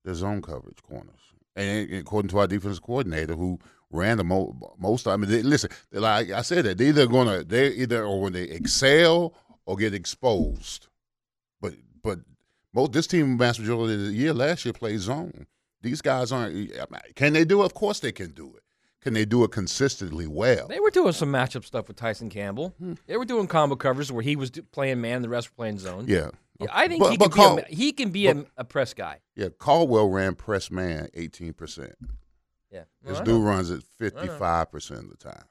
They're 0.05 0.13
zone 0.15 0.41
coverage 0.41 0.81
corners, 0.81 1.19
and 1.55 1.93
according 1.93 2.29
to 2.29 2.39
our 2.39 2.47
defensive 2.47 2.81
coordinator, 2.83 3.35
who 3.35 3.59
ran 3.91 4.17
the 4.17 4.23
mo- 4.23 4.75
most, 4.79 5.07
I 5.07 5.15
mean, 5.17 5.29
they, 5.29 5.41
listen, 5.43 5.69
like 5.91 6.31
I 6.31 6.41
said, 6.41 6.65
that 6.65 6.77
they're 6.77 6.87
either 6.87 7.07
gonna 7.07 7.43
they 7.43 7.67
either 7.69 8.03
or 8.03 8.21
when 8.21 8.33
they 8.33 8.43
excel 8.43 9.33
or 9.65 9.75
get 9.77 9.93
exposed. 9.93 10.87
But 11.61 11.73
but 12.03 12.19
most 12.73 12.91
this 12.93 13.07
team, 13.07 13.37
vast 13.37 13.59
majority 13.59 13.93
of 13.95 13.99
the 14.07 14.13
year 14.13 14.33
last 14.33 14.65
year 14.65 14.73
played 14.73 14.99
zone. 14.99 15.45
These 15.81 16.01
guys 16.01 16.31
aren't. 16.31 16.71
Can 17.15 17.33
they 17.33 17.43
do 17.45 17.61
it? 17.61 17.65
Of 17.65 17.73
course 17.73 17.99
they 17.99 18.11
can 18.11 18.31
do 18.31 18.47
it. 18.55 18.63
Can 19.01 19.15
they 19.15 19.25
do 19.25 19.43
it 19.43 19.51
consistently 19.51 20.27
well? 20.27 20.67
They 20.67 20.79
were 20.79 20.91
doing 20.91 21.11
some 21.13 21.31
matchup 21.31 21.65
stuff 21.65 21.87
with 21.87 21.97
Tyson 21.97 22.29
Campbell. 22.29 22.75
Hmm. 22.77 22.93
They 23.07 23.17
were 23.17 23.25
doing 23.25 23.47
combo 23.47 23.75
covers 23.75 24.11
where 24.11 24.21
he 24.21 24.35
was 24.35 24.51
playing 24.71 25.01
man, 25.01 25.23
the 25.23 25.29
rest 25.29 25.49
were 25.49 25.55
playing 25.55 25.79
zone. 25.79 26.05
Yeah. 26.07 26.29
Yeah, 26.59 26.67
I 26.71 26.87
think 26.87 27.01
But- 27.01 27.09
he, 27.11 27.17
but 27.17 27.31
can 27.33 27.55
be 27.55 27.61
a, 27.63 27.65
he 27.75 27.91
can 27.93 28.09
be 28.11 28.27
a, 28.27 28.45
a 28.57 28.63
press 28.63 28.93
guy. 28.93 29.17
Yeah, 29.35 29.47
Caldwell 29.57 30.07
ran 30.09 30.35
press 30.35 30.69
man 30.69 31.07
eighteen 31.15 31.53
percent. 31.53 31.95
Yeah, 32.71 32.83
This 33.03 33.13
Well, 33.13 33.21
I 33.21 33.23
dude 33.25 33.43
runs 33.43 33.69
it 33.71 33.83
fifty 33.99 34.27
five 34.27 34.71
percent 34.71 35.01
of 35.01 35.09
the 35.09 35.17
time. 35.17 35.43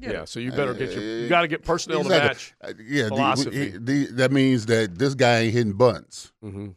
Yeah, 0.00 0.22
it. 0.22 0.28
so 0.28 0.38
you 0.40 0.50
better 0.52 0.74
get 0.74 0.92
your 0.92 1.02
you 1.02 1.28
got 1.28 1.42
to 1.42 1.48
get 1.48 1.64
personnel 1.64 2.02
to 2.04 2.08
match. 2.08 2.54
Uh, 2.60 2.72
yeah, 2.82 3.02
the- 3.04 3.08
philosophy. 3.08 3.70
he- 3.72 3.78
the- 3.78 4.06
that 4.12 4.32
means 4.32 4.66
that 4.66 4.98
this 4.98 5.14
guy 5.14 5.40
ain't 5.40 5.52
hitting 5.52 5.72
bunts. 5.74 6.32
Mm-hmm. 6.44 6.68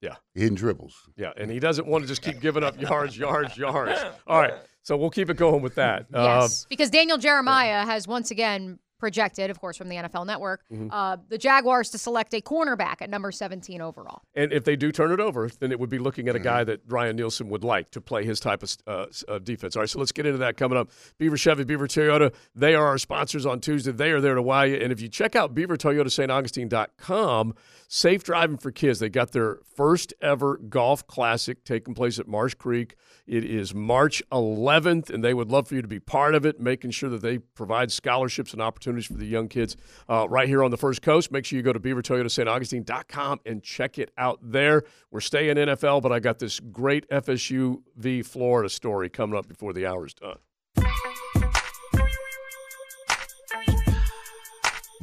Yeah. 0.00 0.16
Hitting 0.34 0.54
dribbles. 0.54 0.94
Yeah, 1.16 1.32
and 1.36 1.50
he 1.50 1.58
doesn't 1.58 1.86
want 1.86 2.02
to 2.04 2.08
just 2.08 2.22
keep 2.22 2.40
giving 2.40 2.62
up 2.62 2.80
yards, 2.80 3.16
yards, 3.18 3.56
yards. 3.56 4.00
All 4.26 4.40
right, 4.40 4.54
so 4.82 4.96
we'll 4.96 5.10
keep 5.10 5.28
it 5.30 5.36
going 5.36 5.62
with 5.62 5.74
that. 5.76 6.02
Uh, 6.12 6.40
Yes, 6.42 6.66
because 6.68 6.90
Daniel 6.90 7.18
Jeremiah 7.18 7.84
has 7.84 8.06
once 8.06 8.30
again 8.30 8.78
projected, 8.98 9.50
of 9.50 9.60
course, 9.60 9.76
from 9.76 9.88
the 9.88 9.96
NFL 9.96 10.24
Network, 10.26 10.62
Mhm. 10.72 10.88
uh, 10.92 11.16
the 11.28 11.38
Jaguars 11.38 11.90
to 11.90 11.98
select 11.98 12.34
a 12.34 12.40
cornerback 12.40 12.96
at 13.00 13.10
number 13.10 13.30
17 13.32 13.80
overall. 13.80 14.22
And 14.34 14.52
if 14.52 14.64
they 14.64 14.76
do 14.76 14.92
turn 14.92 15.12
it 15.12 15.20
over, 15.20 15.48
then 15.60 15.72
it 15.72 15.80
would 15.80 15.90
be 15.90 15.98
looking 15.98 16.28
at 16.28 16.34
Mm-hmm. 16.34 16.42
a 16.42 16.44
guy 16.44 16.64
that 16.64 16.80
Ryan 16.88 17.16
Nielsen 17.16 17.48
would 17.48 17.64
like 17.64 17.90
to 17.90 18.00
play 18.00 18.24
his 18.24 18.40
type 18.40 18.62
of 18.62 18.76
uh, 18.86 19.06
uh, 19.28 19.38
defense. 19.38 19.76
All 19.76 19.82
right, 19.82 19.88
so 19.88 19.98
let's 19.98 20.12
get 20.12 20.26
into 20.26 20.38
that 20.38 20.56
coming 20.56 20.78
up. 20.78 20.90
Beaver 21.18 21.36
Chevy, 21.36 21.64
Beaver 21.64 21.86
Toyota, 21.86 22.32
they 22.54 22.74
are 22.74 22.86
our 22.86 22.98
sponsors 22.98 23.46
on 23.46 23.60
Tuesday. 23.60 23.92
They 23.92 24.10
are 24.10 24.20
there 24.20 24.34
to 24.34 24.42
wow 24.42 24.62
you. 24.62 24.76
And 24.76 24.92
if 24.92 25.00
you 25.00 25.08
check 25.08 25.36
out 25.36 25.54
beavertoyota.staugustine.com, 25.54 27.54
safe 27.88 28.22
driving 28.24 28.56
for 28.56 28.70
kids, 28.70 28.98
they 28.98 29.08
got 29.08 29.32
their 29.32 29.58
first 29.74 30.12
ever 30.20 30.56
golf 30.56 31.06
classic 31.06 31.64
taking 31.64 31.94
place 31.94 32.18
at 32.18 32.28
Marsh 32.28 32.54
Creek. 32.54 32.94
It 33.26 33.44
is 33.44 33.74
March 33.74 34.22
11th, 34.32 35.10
and 35.10 35.22
they 35.22 35.34
would 35.34 35.50
love 35.50 35.68
for 35.68 35.74
you 35.74 35.82
to 35.82 35.88
be 35.88 36.00
part 36.00 36.34
of 36.34 36.46
it, 36.46 36.60
making 36.60 36.90
sure 36.92 37.10
that 37.10 37.22
they 37.22 37.38
provide 37.38 37.92
scholarships 37.92 38.52
and 38.52 38.62
opportunities 38.62 38.87
for 39.06 39.14
the 39.14 39.26
young 39.26 39.48
kids 39.48 39.76
uh, 40.08 40.26
right 40.28 40.48
here 40.48 40.64
on 40.64 40.70
the 40.70 40.76
First 40.76 41.02
Coast. 41.02 41.30
Make 41.30 41.44
sure 41.44 41.56
you 41.56 41.62
go 41.62 41.72
to 41.72 41.80
beavertoyota.staugustine.com 41.80 43.40
and 43.46 43.62
check 43.62 43.98
it 43.98 44.10
out 44.16 44.38
there. 44.42 44.84
We're 45.10 45.20
staying 45.20 45.56
NFL, 45.56 46.02
but 46.02 46.12
I 46.12 46.20
got 46.20 46.38
this 46.38 46.60
great 46.60 47.08
FSU 47.10 47.82
v 47.96 48.22
Florida 48.22 48.68
story 48.68 49.08
coming 49.08 49.38
up 49.38 49.48
before 49.48 49.72
the 49.72 49.86
hour's 49.86 50.14
done. 50.14 50.38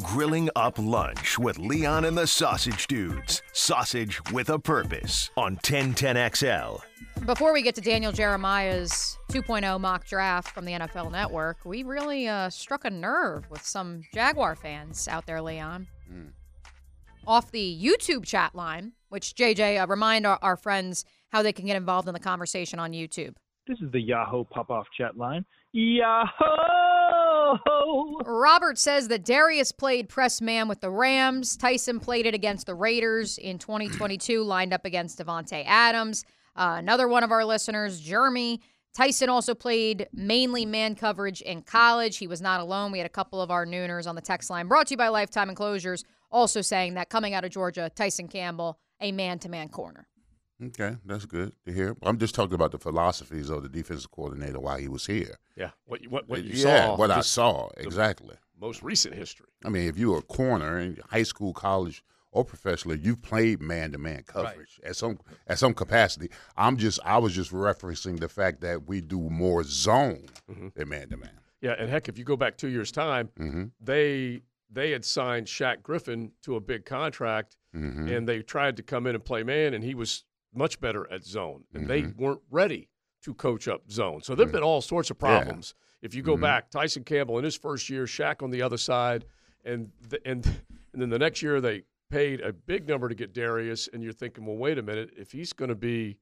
Grilling 0.04 0.50
Up 0.56 0.78
Lunch 0.78 1.40
with 1.40 1.58
Leon 1.58 2.04
and 2.06 2.18
the 2.18 2.28
Sausage 2.28 2.88
Dudes. 2.88 3.42
Sausage 3.54 4.20
with 4.32 4.50
a 4.50 4.60
purpose 4.60 5.30
on 5.38 5.58
1010XL. 5.58 6.82
Before 7.26 7.54
we 7.54 7.62
get 7.62 7.76
to 7.76 7.82
Daniel 7.82 8.12
Jeremiah's 8.12 9.18
2.0 9.32 9.80
mock 9.80 10.06
draft 10.06 10.54
from 10.54 10.66
the 10.66 10.74
NFL 10.74 11.12
Network, 11.12 11.58
we 11.64 11.84
really 11.84 12.28
uh, 12.28 12.50
struck 12.50 12.84
a 12.84 12.90
nerve 12.90 13.50
with 13.50 13.66
some 13.66 14.02
Jaguar 14.14 14.56
fans 14.56 15.08
out 15.08 15.26
there, 15.26 15.42
Leon. 15.42 15.88
Off 17.26 17.52
the 17.52 17.82
YouTube 17.82 18.26
chat 18.26 18.54
line, 18.54 18.92
which 19.10 19.34
JJ, 19.36 19.82
uh, 19.82 19.88
remind 19.88 20.28
our, 20.28 20.38
our 20.42 20.58
friends 20.58 21.06
how 21.30 21.42
they 21.42 21.54
can 21.54 21.66
get 21.66 21.78
involved 21.78 22.08
in 22.08 22.14
the 22.14 22.20
conversation 22.20 22.80
on 22.80 22.92
YouTube. 22.92 23.34
This 23.68 23.80
is 23.82 23.92
the 23.92 24.02
Yahoo 24.02 24.44
pop 24.44 24.70
off 24.70 24.86
chat 24.96 25.18
line. 25.18 25.46
Yahoo! 25.78 27.58
Robert 28.26 28.78
says 28.78 29.10
that 29.10 29.26
Darious 29.26 29.76
played 29.76 30.08
press 30.08 30.40
man 30.40 30.70
with 30.70 30.80
the 30.80 30.90
Rams. 30.90 31.58
Tyson 31.58 32.00
played 32.00 32.26
it 32.26 32.34
against 32.34 32.66
the 32.66 32.74
Raiders 32.74 33.38
in 33.38 33.60
2022, 33.60 34.42
lined 34.46 34.74
up 34.74 34.86
against 34.86 35.20
Davante 35.20 35.66
Adams. 35.66 36.24
Uh, 36.56 36.76
another 36.78 37.10
one 37.10 37.26
of 37.26 37.32
our 37.34 37.44
listeners, 37.44 38.00
Jeremy. 38.00 38.62
Tyson 38.94 39.28
also 39.28 39.54
played 39.54 40.08
mainly 40.14 40.66
man 40.66 40.96
coverage 40.96 41.42
in 41.42 41.62
college. 41.62 42.16
He 42.16 42.28
was 42.28 42.40
not 42.40 42.62
alone. 42.62 42.94
We 42.94 43.00
had 43.00 43.06
a 43.06 43.10
couple 43.10 43.42
of 43.42 43.52
our 43.52 43.66
nooners 43.66 44.08
on 44.08 44.16
the 44.16 44.22
text 44.22 44.50
line, 44.50 44.70
brought 44.70 44.88
to 44.88 44.94
you 44.94 44.98
by 44.98 45.10
Lifetime 45.10 45.50
Enclosures, 45.50 46.06
also 46.32 46.62
saying 46.62 46.94
that 46.94 47.10
coming 47.10 47.34
out 47.34 47.44
of 47.44 47.52
Georgia, 47.52 47.92
Tyson 47.94 48.30
Campbell, 48.30 48.80
a 49.02 49.12
man 49.12 49.40
to 49.40 49.50
man 49.50 49.68
corner. 49.68 50.08
Okay, 50.64 50.96
that's 51.06 51.26
good 51.26 51.52
to 51.66 51.74
hear. 51.74 51.96
I'm 52.02 52.18
just 52.18 52.34
talking 52.34 52.54
about 52.56 52.72
the 52.72 52.78
philosophies 52.80 53.50
of 53.50 53.64
the 53.64 53.70
defensive 53.70 54.10
coordinator 54.12 54.60
while 54.60 54.78
he 54.78 54.88
was 54.88 55.06
here. 55.06 55.38
Yeah, 55.58 55.72
what 55.86 56.02
you, 56.02 56.10
what, 56.10 56.30
what 56.30 56.44
you 56.44 56.52
yeah, 56.54 56.86
saw. 56.88 56.96
what 56.98 57.12
I 57.12 57.22
saw 57.22 57.70
exactly. 57.78 58.36
Most 58.60 58.82
recent 58.82 59.16
history. 59.16 59.48
I 59.66 59.70
mean, 59.70 59.88
if 59.90 59.98
you 59.98 60.12
were 60.12 60.20
a 60.20 60.22
corner 60.22 60.80
in 60.80 60.98
high 61.10 61.24
school, 61.24 61.52
college, 61.54 62.04
or 62.32 62.46
professionally, 62.46 63.00
you've 63.02 63.22
played 63.22 63.62
man-to-man 63.62 64.24
coverage 64.28 64.80
at 64.86 64.96
some 64.96 65.20
at 65.48 65.60
some 65.60 65.74
capacity. 65.74 66.30
I'm 66.56 66.78
just 66.78 67.00
I 67.04 67.18
was 67.18 67.34
just 67.36 67.52
referencing 67.52 68.20
the 68.22 68.30
fact 68.30 68.62
that 68.62 68.88
we 68.88 69.02
do 69.02 69.20
more 69.30 69.64
zone 69.64 70.28
Mm-hmm. 70.50 70.68
than 70.76 70.90
man-to-man. 70.90 71.32
Yeah, 71.62 71.76
and 71.80 71.90
heck, 71.90 72.08
if 72.08 72.18
you 72.20 72.24
go 72.24 72.38
back 72.38 72.56
two 72.58 72.68
years' 72.70 72.92
time, 72.94 73.30
Mhm. 73.38 73.72
they 73.82 74.42
they 74.70 74.92
had 74.92 75.04
signed 75.04 75.48
Shaq 75.48 75.82
Griffin 75.84 76.32
to 76.44 76.56
a 76.56 76.60
big 76.62 76.86
contract, 76.86 77.58
Mhm. 77.76 78.16
and 78.16 78.28
they 78.28 78.42
tried 78.42 78.78
to 78.78 78.84
come 78.84 79.06
in 79.08 79.16
and 79.16 79.24
play 79.26 79.44
man, 79.44 79.74
and 79.74 79.84
he 79.84 79.94
was 79.96 80.24
much 80.56 80.80
better 80.80 81.12
at 81.12 81.24
zone, 81.24 81.64
and 81.74 81.88
they 81.88 82.04
Mhm. 82.04 82.16
weren't 82.18 82.42
ready 82.50 82.90
to 83.24 83.34
coach 83.34 83.68
up 83.68 83.90
zone. 83.92 84.22
So 84.22 84.36
there've 84.36 84.52
been 84.52 84.64
all 84.64 84.82
sorts 84.82 85.10
of 85.10 85.18
Mm-hmm. 85.18 85.26
Yeah. 85.34 85.44
problems. 85.44 85.74
If 86.02 86.14
you 86.14 86.22
go 86.22 86.38
Mhm. 86.38 86.42
back, 86.42 86.70
Tyson 86.70 87.04
Campbell 87.04 87.38
in 87.40 87.44
his 87.44 87.56
first 87.56 87.90
year, 87.90 88.06
Shaq 88.06 88.44
on 88.44 88.52
the 88.52 88.62
other 88.62 88.78
side, 88.78 89.26
and 89.64 89.92
the, 90.10 90.20
and 90.28 90.46
and 90.94 91.02
then 91.02 91.10
the 91.10 91.20
next 91.20 91.42
year 91.42 91.60
they 91.60 91.84
paid 92.10 92.40
a 92.42 92.54
big 92.54 92.88
number 92.88 93.10
to 93.10 93.16
get 93.16 93.34
Darious, 93.34 93.90
and 93.92 94.04
you're 94.04 94.14
thinking, 94.14 94.46
well, 94.46 94.56
wait 94.58 94.78
a 94.78 94.84
minute, 94.84 95.12
if 95.18 95.32
he's 95.32 95.52
going 95.54 95.70
to 95.70 95.76
be 95.76 96.18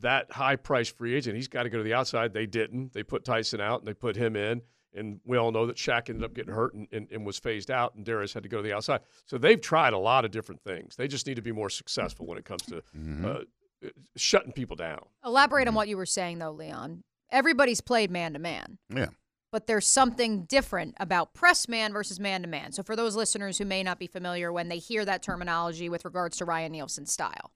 that 0.00 0.32
high 0.32 0.56
price 0.56 0.88
free 0.90 1.14
agent, 1.14 1.36
he's 1.36 1.48
got 1.48 1.64
to 1.64 1.68
go 1.70 1.76
to 1.78 1.84
the 1.84 1.92
outside. 1.92 2.32
They 2.32 2.46
didn't. 2.46 2.94
They 2.94 3.02
put 3.02 3.24
Tyson 3.24 3.60
out 3.60 3.80
and 3.80 3.86
they 3.88 3.92
put 3.94 4.16
him 4.16 4.34
in. 4.36 4.62
And 4.94 5.20
we 5.24 5.36
all 5.38 5.52
know 5.52 5.66
that 5.66 5.76
Shaq 5.76 6.10
ended 6.10 6.24
up 6.24 6.34
getting 6.34 6.52
hurt 6.52 6.74
and, 6.74 6.86
and, 6.92 7.08
and 7.10 7.24
was 7.24 7.38
phased 7.38 7.70
out, 7.70 7.94
and 7.94 8.04
Darious 8.04 8.34
had 8.34 8.42
to 8.42 8.48
go 8.48 8.58
to 8.58 8.62
the 8.62 8.74
outside. 8.74 9.00
So 9.26 9.38
they've 9.38 9.60
tried 9.60 9.92
a 9.92 9.98
lot 9.98 10.24
of 10.24 10.30
different 10.30 10.62
things. 10.62 10.96
They 10.96 11.08
just 11.08 11.26
need 11.26 11.36
to 11.36 11.42
be 11.42 11.52
more 11.52 11.70
successful 11.70 12.26
when 12.26 12.36
it 12.38 12.44
comes 12.44 12.62
to 12.66 12.82
uh, 13.26 13.88
shutting 14.16 14.52
people 14.52 14.76
down. 14.76 15.00
Elaborate 15.24 15.66
on 15.68 15.74
what 15.74 15.88
you 15.88 15.96
were 15.96 16.06
saying, 16.06 16.38
though, 16.38 16.52
Leon. 16.52 17.04
Everybody's 17.30 17.80
played 17.80 18.10
man 18.10 18.34
to 18.34 18.38
man. 18.38 18.78
Yeah. 18.94 19.08
but 19.50 19.66
there's 19.66 19.86
something 19.86 20.44
different 20.44 20.94
about 20.98 21.34
press 21.34 21.68
man 21.68 21.92
versus 21.92 22.18
man 22.20 22.42
to 22.42 22.48
man. 22.48 22.72
So 22.72 22.82
for 22.82 22.96
those 22.96 23.16
listeners 23.16 23.58
who 23.58 23.64
may 23.64 23.82
not 23.82 23.98
be 23.98 24.06
familiar 24.06 24.52
when 24.52 24.68
they 24.68 24.78
hear 24.78 25.04
that 25.04 25.22
terminology 25.22 25.88
with 25.88 26.04
regards 26.04 26.36
to 26.38 26.44
Ryan 26.44 26.72
Nielsen's 26.72 27.12
style. 27.12 27.50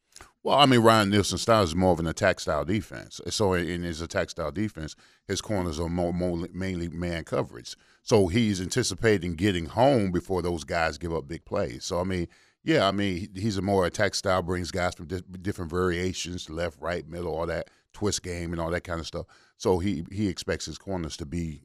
Well, 0.46 0.58
I 0.58 0.66
mean, 0.66 0.78
Ryan 0.78 1.10
Nielsen's 1.10 1.42
style 1.42 1.64
is 1.64 1.74
more 1.74 1.90
of 1.90 1.98
an 1.98 2.06
attack 2.06 2.38
style 2.38 2.64
defense. 2.64 3.20
So 3.30 3.54
in 3.54 3.82
his 3.82 4.00
attack 4.00 4.30
style 4.30 4.52
defense, 4.52 4.94
his 5.26 5.40
corners 5.40 5.80
are 5.80 5.88
more, 5.88 6.12
more 6.12 6.46
mainly 6.52 6.88
man 6.88 7.24
coverage. 7.24 7.74
So 8.04 8.28
he's 8.28 8.60
anticipating 8.60 9.34
getting 9.34 9.66
home 9.66 10.12
before 10.12 10.42
those 10.42 10.62
guys 10.62 10.98
give 10.98 11.12
up 11.12 11.26
big 11.26 11.44
plays. 11.44 11.84
So 11.84 11.98
I 11.98 12.04
mean, 12.04 12.28
yeah, 12.62 12.86
I 12.86 12.92
mean, 12.92 13.30
he's 13.34 13.58
a 13.58 13.62
more 13.62 13.86
attack 13.86 14.14
style, 14.14 14.40
brings 14.40 14.70
guys 14.70 14.94
from 14.94 15.08
di- 15.08 15.24
different 15.42 15.72
variations, 15.72 16.48
left, 16.48 16.80
right, 16.80 17.08
middle, 17.08 17.34
all 17.34 17.46
that 17.46 17.68
twist 17.92 18.22
game 18.22 18.52
and 18.52 18.60
all 18.60 18.70
that 18.70 18.84
kind 18.84 19.00
of 19.00 19.06
stuff. 19.08 19.26
So 19.56 19.80
he 19.80 20.04
he 20.12 20.28
expects 20.28 20.66
his 20.66 20.78
corners 20.78 21.16
to 21.16 21.26
be 21.26 21.62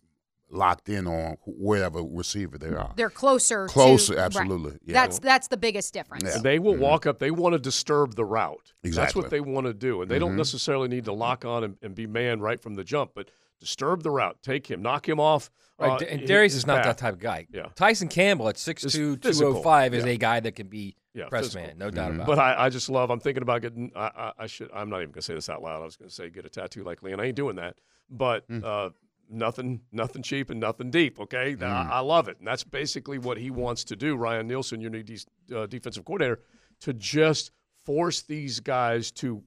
locked 0.52 0.90
in 0.90 1.08
on 1.08 1.38
wherever 1.46 2.04
receiver 2.04 2.58
they 2.58 2.70
are. 2.70 2.94
They're 2.96 3.10
closer 3.10 3.68
to- 3.68 3.74
Closer, 3.74 4.16
right. 4.16 4.24
absolutely. 4.24 4.78
Yeah. 4.86 4.94
That's 4.94 5.20
that's 5.20 5.48
the 5.48 5.58
biggest 5.58 5.94
difference. 5.94 6.24
Yeah. 6.26 6.42
They 6.42 6.60
will 6.60 6.76
walk 6.76 7.06
up. 7.06 7.20
They 7.20 7.32
want 7.32 7.54
to 7.54 7.60
disturb 7.60 8.16
the 8.16 8.26
route. 8.26 8.74
Exactly. 8.84 9.02
That's 9.06 9.16
what 9.16 9.30
they 9.32 9.40
want 9.42 9.68
to 9.68 9.74
do. 9.74 10.02
And 10.02 10.12
they 10.12 10.20
don't 10.20 10.34
Mhm. 10.34 10.38
necessarily 10.38 10.88
need 10.88 11.06
to 11.06 11.14
lock 11.14 11.46
on 11.46 11.64
and, 11.64 11.78
and 11.82 11.96
be 11.96 12.06
man 12.08 12.40
right 12.42 12.60
from 12.60 12.76
the 12.76 12.84
jump, 12.84 13.12
but 13.16 13.30
disturb 13.60 14.04
the 14.04 14.12
route. 14.12 14.38
Take 14.44 14.70
him, 14.70 14.82
knock 14.82 15.08
him 15.08 15.20
off. 15.20 15.50
Right, 15.80 16.02
uh, 16.02 16.06
and 16.06 16.20
hit 16.22 16.30
Darious 16.30 16.56
is 16.56 16.68
not 16.68 16.78
path. 16.78 16.86
that 16.86 16.98
type 17.00 17.14
of 17.14 17.20
guy. 17.20 17.48
Yeah. 17.52 17.68
Tyson 17.76 18.08
Campbell 18.08 18.50
at 18.50 18.56
6'2", 18.58 18.86
Is 19.26 19.38
205 19.40 19.94
is 19.94 19.98
physical. 20.04 20.14
a 20.14 20.18
guy 20.18 20.40
that 20.42 20.56
can 20.56 20.68
be 20.68 20.96
Yeah, 21.14 21.28
press 21.28 21.46
physical. 21.46 21.68
man, 21.68 21.78
no 21.80 21.90
doubt 21.90 22.12
about 22.14 22.28
But 22.28 22.38
it. 22.38 22.42
I, 22.42 22.66
I 22.66 22.70
just 22.70 22.90
love. 22.90 23.10
I'm 23.10 23.20
thinking 23.20 23.42
about 23.42 23.62
getting. 23.62 23.92
I, 23.96 24.06
I, 24.16 24.32
I 24.40 24.48
should. 24.48 24.70
I'm 24.74 24.90
not 24.90 25.02
even 25.02 25.12
gonna 25.12 25.22
say 25.24 25.34
this 25.34 25.50
out 25.50 25.62
loud. 25.64 25.82
I 25.82 25.86
was 25.86 25.96
gonna 25.96 26.12
say 26.12 26.30
get 26.30 26.46
a 26.46 26.50
tattoo 26.50 26.84
like 26.84 27.02
Leon. 27.04 27.20
I 27.20 27.26
ain't 27.26 27.36
doing 27.36 27.56
that. 27.56 27.78
But 28.10 28.44
Hmm. 28.48 28.60
uh, 28.64 28.90
nothing, 29.32 29.82
nothing 29.92 30.22
cheap 30.24 30.50
and 30.50 30.60
nothing 30.60 30.92
deep. 30.92 31.20
Okay, 31.20 31.54
Hmm. 31.56 31.64
I, 31.64 31.90
I 31.94 32.00
love 32.00 32.28
it, 32.28 32.38
and 32.40 32.48
that's 32.48 32.64
basically 32.64 33.18
what 33.18 33.38
he 33.38 33.50
wants 33.50 33.84
to 33.86 33.96
do. 33.96 34.16
Ryan 34.16 34.48
Nielsen, 34.48 34.82
your 34.82 34.92
new 34.92 35.04
de- 35.04 35.56
uh, 35.56 35.66
defensive 35.68 36.06
coordinator, 36.06 36.42
to 36.82 36.94
just 36.94 37.52
force 37.86 38.22
these 38.22 38.60
guys 38.60 39.12
to 39.12 39.44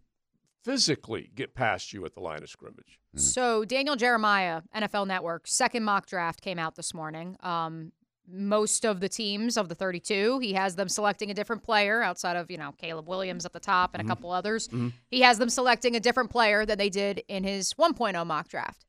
physically 0.64 1.30
get 1.34 1.54
past 1.54 1.92
you 1.92 2.04
at 2.06 2.14
the 2.14 2.20
line 2.20 2.42
of 2.42 2.48
scrimmage. 2.48 2.98
So 3.16 3.64
Daniel 3.64 3.96
Jeremiah, 3.96 4.62
NFL 4.74 5.06
Network, 5.06 5.46
second 5.46 5.84
mock 5.84 6.06
draft 6.06 6.40
came 6.40 6.58
out 6.58 6.74
this 6.74 6.92
morning. 6.94 7.36
Um, 7.40 7.92
most 8.26 8.86
of 8.86 9.00
the 9.00 9.08
teams 9.08 9.56
of 9.58 9.68
the 9.68 9.74
32, 9.74 10.38
he 10.38 10.54
has 10.54 10.74
them 10.76 10.88
selecting 10.88 11.30
a 11.30 11.34
different 11.34 11.62
player 11.62 12.02
outside 12.02 12.36
of 12.36 12.50
you 12.50 12.56
know 12.56 12.72
Caleb 12.72 13.06
Williams 13.06 13.44
at 13.44 13.52
the 13.52 13.60
top 13.60 13.90
and 13.94 14.02
a 14.02 14.06
couple 14.06 14.30
others. 14.32 14.68
He 15.10 15.20
has 15.20 15.38
them 15.38 15.50
selecting 15.50 15.94
a 15.94 16.00
different 16.00 16.30
player 16.30 16.64
than 16.64 16.78
they 16.78 16.88
did 16.88 17.22
in 17.28 17.44
his 17.44 17.74
1.0 17.74 18.26
mock 18.26 18.48
draft. 18.48 18.86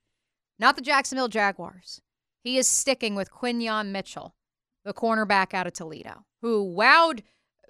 Not 0.57 0.75
the 0.75 0.81
Jacksonville 0.81 1.27
Jaguars. 1.27 2.01
He 2.43 2.57
is 2.57 2.67
sticking 2.67 3.15
with 3.15 3.31
Quinyon 3.31 3.87
Mitchell, 3.87 4.35
the 4.83 4.93
cornerback 4.93 5.53
out 5.53 5.67
of 5.67 5.73
Toledo, 5.73 6.25
who 6.41 6.63
wowed 6.75 7.23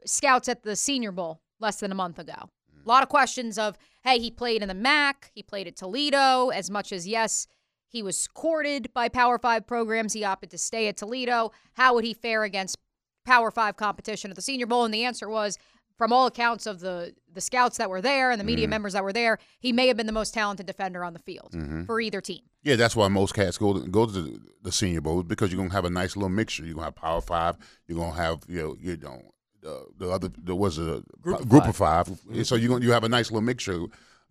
scouts 0.06 0.50
at 0.50 0.64
the 0.64 0.76
Senior 0.76 1.12
Bowl 1.12 1.42
less 1.60 1.80
than 1.80 1.92
a 1.92 1.96
month 1.96 2.20
ago. 2.20 2.34
A 2.34 2.88
lot 2.88 3.02
of 3.02 3.10
questions 3.10 3.58
of, 3.58 3.78
hey, 4.04 4.20
he 4.20 4.30
played 4.30 4.62
in 4.62 4.68
the 4.68 4.76
MAC, 4.76 5.32
he 5.34 5.42
played 5.42 5.68
at 5.68 5.76
Toledo, 5.76 6.50
as 6.50 6.70
much 6.70 6.92
as, 6.92 7.08
yes, 7.08 7.48
he 7.88 8.04
was 8.04 8.28
courted 8.28 8.94
by 8.94 9.10
Power 9.10 9.40
Five 9.40 9.66
programs. 9.66 10.14
He 10.14 10.24
opted 10.24 10.52
to 10.52 10.58
stay 10.58 10.88
at 10.88 10.98
Toledo. 10.98 11.52
How 11.74 11.94
would 11.96 12.04
he 12.04 12.14
fare 12.14 12.44
against 12.44 12.78
Power 13.26 13.50
Five 13.50 13.78
competition 13.78 14.30
at 14.30 14.36
the 14.36 14.42
Senior 14.42 14.68
Bowl? 14.68 14.84
And 14.84 14.94
the 14.94 15.06
answer 15.06 15.30
was, 15.30 15.58
from 15.98 16.12
all 16.14 16.28
accounts 16.28 16.66
of 16.66 16.80
the 16.80 17.14
the 17.34 17.41
scouts 17.41 17.78
that 17.78 17.89
were 17.89 18.02
there 18.02 18.32
and 18.32 18.39
the 18.39 18.46
media 18.46 18.66
Mhm. 18.66 18.70
members 18.70 18.93
that 18.93 19.04
were 19.04 19.12
there, 19.12 19.38
he 19.60 19.74
may 19.74 19.88
have 19.88 19.98
been 19.98 20.06
the 20.06 20.14
most 20.14 20.34
talented 20.34 20.66
defender 20.66 21.04
on 21.04 21.12
the 21.12 21.20
field 21.20 21.52
Mhm. 21.54 21.86
for 21.86 22.00
either 22.00 22.22
team. 22.22 22.41
Yeah, 22.64 22.78
that's 22.78 22.96
why 22.96 23.10
most 23.10 23.34
cats 23.34 23.58
go 23.58 23.74
to, 23.74 23.88
go 23.89 24.06
to 24.06 24.12
the, 24.12 24.39
the 24.64 24.72
Senior 24.72 25.02
Bowl 25.02 25.22
because 25.22 25.52
you're 25.52 25.62
gonna 25.62 25.74
have 25.74 25.84
a 25.86 25.89
nice 25.89 26.16
little 26.16 26.30
mixture. 26.30 26.64
You're 26.66 26.76
gonna 26.76 26.86
have 26.88 26.96
Power 26.96 27.20
Five. 27.22 27.58
You're 27.88 27.98
gonna 28.00 28.16
have 28.16 28.39
you 28.48 28.62
know 28.62 28.76
you 28.80 28.98
know 28.98 29.22
the, 29.62 29.86
the 29.98 30.10
other 30.10 30.30
there 30.38 30.56
was 30.56 30.78
a 30.78 31.04
Group 31.22 31.41
of 31.41 31.50
group 31.50 31.64
five. 31.76 32.08
of 32.08 32.20
5 32.20 32.46
So 32.48 32.56
you 32.56 32.70
gonna 32.70 32.86
you 32.86 32.91
have 32.93 33.04
a 33.04 33.10
nice 33.10 33.30
little 33.32 33.41
mixture, 33.41 33.80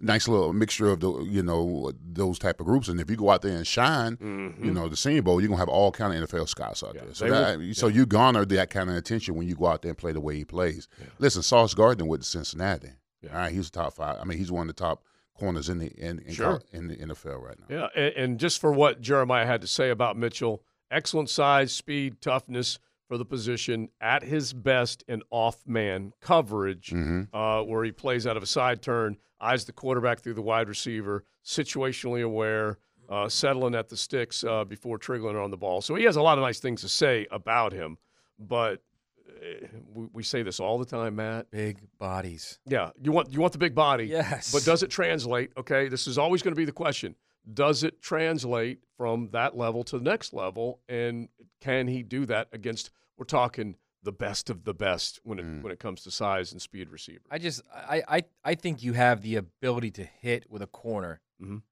nice 0.01 0.29
little 0.29 0.53
mixture 0.53 0.91
of 0.91 1.01
the 1.01 1.23
you 1.23 1.43
know 1.43 1.93
those 2.05 2.39
type 2.39 2.61
of 2.61 2.67
groups. 2.67 2.89
And 2.89 3.01
if 3.01 3.11
you 3.11 3.17
go 3.17 3.31
out 3.31 3.43
there 3.43 3.57
and 3.57 3.67
shine, 3.67 4.19
you 4.21 4.27
mm-hmm. 4.27 4.73
know 4.73 4.89
the 4.89 4.97
Senior 4.97 5.23
Bowl, 5.23 5.41
you're 5.41 5.49
gonna 5.49 5.59
have 5.59 5.69
all 5.69 5.93
kind 5.93 6.15
of 6.15 6.29
NFL 6.29 6.49
scouts 6.49 6.83
out 6.83 6.95
there. 6.95 7.13
So 7.13 7.29
that, 7.29 7.59
will- 7.59 7.75
so 7.75 7.89
you 7.89 8.07
garner 8.07 8.45
that 8.45 8.71
kind 8.71 8.91
of 8.91 8.97
attention 8.97 9.35
when 9.35 9.49
you 9.49 9.55
go 9.55 9.67
out 9.67 9.83
there 9.83 9.91
and 9.91 9.99
play 9.99 10.13
the 10.13 10.21
way 10.21 10.37
he 10.37 10.45
plays. 10.45 10.89
Listen, 11.19 11.43
Sauce 11.43 11.75
Gardner 11.75 12.05
with 12.05 12.21
the 12.21 12.27
Cincinnati. 12.27 12.91
All 13.31 13.37
right, 13.39 13.53
he's 13.53 13.71
the 13.71 13.81
top 13.81 13.95
five. 13.95 14.19
I 14.21 14.25
mean, 14.25 14.37
he's 14.37 14.53
one 14.53 14.69
of 14.69 14.77
the 14.77 14.83
top 14.83 15.03
corners 15.35 15.69
in 15.69 15.79
the 15.79 15.87
in 15.87 16.21
in, 16.21 16.35
Sure. 16.35 16.63
in 16.73 16.89
the 16.89 16.97
NFL 16.97 17.43
right 17.43 17.59
now. 17.59 17.77
Yeah, 17.77 17.89
and, 17.97 18.15
and 18.15 18.41
just 18.41 18.61
for 18.61 18.73
what 18.73 19.01
Jeremiah 19.01 19.47
had 19.47 19.61
to 19.63 19.67
say 19.67 19.91
about 19.91 20.17
Mitchell, 20.17 20.63
excellent 20.91 21.31
size, 21.31 21.73
speed, 21.73 22.21
toughness 22.21 22.79
for 23.09 23.19
the 23.19 23.25
position 23.25 23.89
at 24.01 24.23
his 24.23 24.53
best 24.53 25.05
in 25.09 25.23
off 25.31 25.59
man 25.67 26.13
coverage, 26.21 26.91
Mm-hmm. 26.91 27.35
uh, 27.37 27.63
where 27.63 27.85
he 27.85 27.93
plays 27.93 28.27
out 28.27 28.37
of 28.37 28.43
a 28.43 28.47
side 28.47 28.83
turn, 28.83 29.17
eyes 29.41 29.65
the 29.65 29.73
quarterback 29.73 30.21
through 30.21 30.35
the 30.35 30.43
wide 30.43 30.69
receiver, 30.69 31.25
situationally 31.45 32.25
aware, 32.25 32.79
uh, 33.11 33.29
settling 33.29 33.75
at 33.75 33.89
the 33.89 33.97
sticks 33.97 34.43
uh, 34.45 34.65
before 34.65 34.99
triggering 34.99 35.43
on 35.43 35.51
the 35.51 35.57
ball. 35.57 35.83
So 35.83 35.95
he 35.95 36.05
has 36.05 36.17
a 36.17 36.23
lot 36.23 36.39
of 36.39 36.43
nice 36.43 36.61
things 36.61 36.81
to 36.83 36.89
say 36.89 37.27
about 37.31 37.73
him, 37.73 37.99
but. 38.39 38.83
uh, 39.29 39.67
We, 39.95 40.07
we 40.13 40.23
say 40.23 40.43
this 40.43 40.59
all 40.61 40.79
the 40.79 40.85
time, 40.87 41.17
Matt. 41.17 41.51
Big 41.51 41.79
bodies. 41.99 42.59
Yeah, 42.67 42.91
you 43.03 43.13
want 43.13 43.31
you 43.33 43.41
want 43.41 43.53
the 43.53 43.59
big 43.59 43.75
body. 43.75 44.07
Yes. 44.07 44.53
But 44.53 44.65
does 44.65 44.83
it 44.83 44.91
translate? 44.91 45.51
Okay, 45.57 45.89
this 45.89 46.07
is 46.07 46.17
always 46.19 46.43
going 46.43 46.55
to 46.55 46.59
be 46.59 46.65
the 46.65 46.73
question. 46.85 47.15
Does 47.53 47.83
it 47.83 48.01
translate 48.01 48.81
from 48.97 49.29
that 49.33 49.57
level 49.57 49.85
to 49.85 49.99
the 49.99 50.05
next 50.05 50.33
level, 50.33 50.81
and 50.89 51.29
can 51.61 51.89
he 51.89 52.03
do 52.03 52.25
that 52.27 52.49
against 52.53 52.91
we're 53.17 53.25
talking 53.27 53.77
the 54.03 54.13
best 54.13 54.51
of 54.51 54.65
the 54.65 54.75
best 54.75 55.19
when 55.25 55.39
it 55.39 55.45
Mm. 55.45 55.63
when 55.63 55.73
it 55.73 55.79
comes 55.79 56.03
to 56.03 56.11
size 56.11 56.53
and 56.53 56.61
speed 56.61 56.91
receiver. 56.91 57.25
I 57.31 57.39
just 57.39 57.63
I 57.73 58.03
I 58.09 58.23
I 58.45 58.55
think 58.55 58.83
you 58.83 58.93
have 58.95 59.23
the 59.23 59.37
ability 59.37 59.91
to 59.93 60.05
hit 60.05 60.51
with 60.51 60.61
a 60.63 60.67
corner 60.67 61.21
Mhm. 61.41 61.63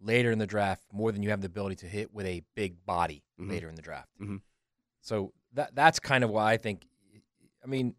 later 0.00 0.30
in 0.30 0.38
the 0.38 0.46
draft 0.46 0.84
more 0.92 1.10
than 1.12 1.22
you 1.22 1.30
have 1.30 1.40
the 1.40 1.46
ability 1.48 1.76
to 1.76 1.88
hit 1.88 2.12
with 2.12 2.26
a 2.26 2.42
big 2.54 2.84
body 2.86 3.24
Mhm. 3.38 3.48
later 3.50 3.68
in 3.68 3.74
the 3.74 3.82
draft. 3.82 4.10
Mhm. 4.20 4.42
So 5.00 5.32
that 5.52 5.74
that's 5.74 5.98
kind 5.98 6.22
of 6.24 6.30
why 6.30 6.52
I 6.52 6.56
think. 6.56 6.86
I 7.64 7.66
mean, 7.66 7.96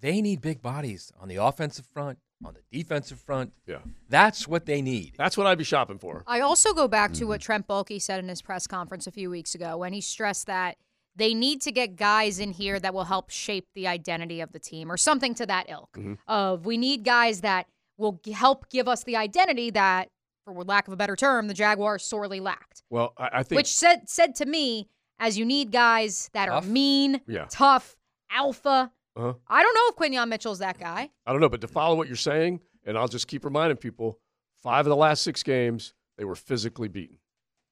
they 0.00 0.20
need 0.20 0.40
big 0.40 0.60
bodies 0.62 1.12
on 1.16 1.28
the 1.28 1.36
offensive 1.36 1.86
front, 1.86 2.18
on 2.44 2.54
the 2.54 2.60
defensive 2.76 3.18
front. 3.20 3.52
Yeah, 3.66 3.78
that's 4.08 4.48
what 4.48 4.66
they 4.66 4.82
need. 4.82 5.14
That's 5.16 5.36
what 5.36 5.46
I'd 5.46 5.58
be 5.58 5.64
shopping 5.64 5.98
for. 5.98 6.24
I 6.26 6.40
also 6.40 6.72
go 6.72 6.88
back 6.88 7.10
Mm-hmm. 7.12 7.18
to 7.20 7.24
what 7.26 7.40
Trent 7.40 7.66
Baalke 7.68 8.00
said 8.00 8.18
in 8.20 8.28
his 8.28 8.40
press 8.42 8.66
conference 8.66 9.06
a 9.06 9.10
few 9.10 9.30
weeks 9.30 9.54
ago 9.54 9.76
when 9.78 9.92
he 9.92 10.00
stressed 10.00 10.46
that 10.46 10.76
they 11.16 11.32
need 11.34 11.60
to 11.62 11.70
get 11.70 11.96
guys 11.96 12.40
in 12.40 12.50
here 12.50 12.80
that 12.80 12.92
will 12.92 13.04
help 13.04 13.30
shape 13.30 13.66
the 13.74 13.86
identity 13.86 14.40
of 14.40 14.52
the 14.52 14.58
team 14.58 14.90
or 14.90 14.96
something 14.96 15.34
to 15.34 15.46
that 15.46 15.66
ilk. 15.68 15.92
Mm-hmm. 15.96 16.14
Of 16.26 16.66
we 16.66 16.76
need 16.76 17.04
guys 17.04 17.42
that 17.42 17.66
will 17.98 18.20
g- 18.24 18.32
help 18.32 18.68
give 18.68 18.88
us 18.88 19.04
the 19.04 19.16
identity 19.16 19.70
that, 19.70 20.08
for 20.44 20.52
lack 20.64 20.88
of 20.88 20.92
a 20.92 20.96
better 20.96 21.14
term, 21.14 21.46
the 21.46 21.54
Jaguars 21.54 22.02
sorely 22.02 22.40
lacked. 22.40 22.82
Well, 22.90 23.12
I, 23.16 23.28
I 23.32 23.42
think 23.44 23.56
Which 23.58 23.72
said 23.72 24.08
said 24.08 24.34
to 24.36 24.46
me 24.46 24.88
as 25.20 25.38
you 25.38 25.44
need 25.44 25.70
guys 25.70 26.28
that 26.32 26.46
Tough? 26.46 26.64
are 26.64 26.68
mean, 26.68 27.20
Yeah. 27.28 27.46
tough, 27.48 27.94
alpha. 28.30 28.90
Uh 29.16 29.34
I 29.48 29.62
don't 29.62 29.74
know 29.74 29.88
if 29.88 29.96
Quinyon 30.12 30.28
Mitchell's 30.28 30.58
that 30.58 30.78
guy. 30.78 31.10
I 31.26 31.32
don't 31.32 31.40
know, 31.40 31.48
but 31.48 31.60
to 31.60 31.68
follow 31.68 31.94
what 31.94 32.08
you're 32.08 32.16
saying, 32.16 32.60
and 32.84 32.98
I'll 32.98 33.08
just 33.08 33.28
keep 33.28 33.44
reminding 33.44 33.76
people, 33.76 34.18
five 34.62 34.86
of 34.86 34.90
the 34.90 34.96
last 34.96 35.22
six 35.22 35.42
games 35.42 35.94
they 36.18 36.24
were 36.24 36.34
physically 36.36 36.88
beaten. 36.88 37.18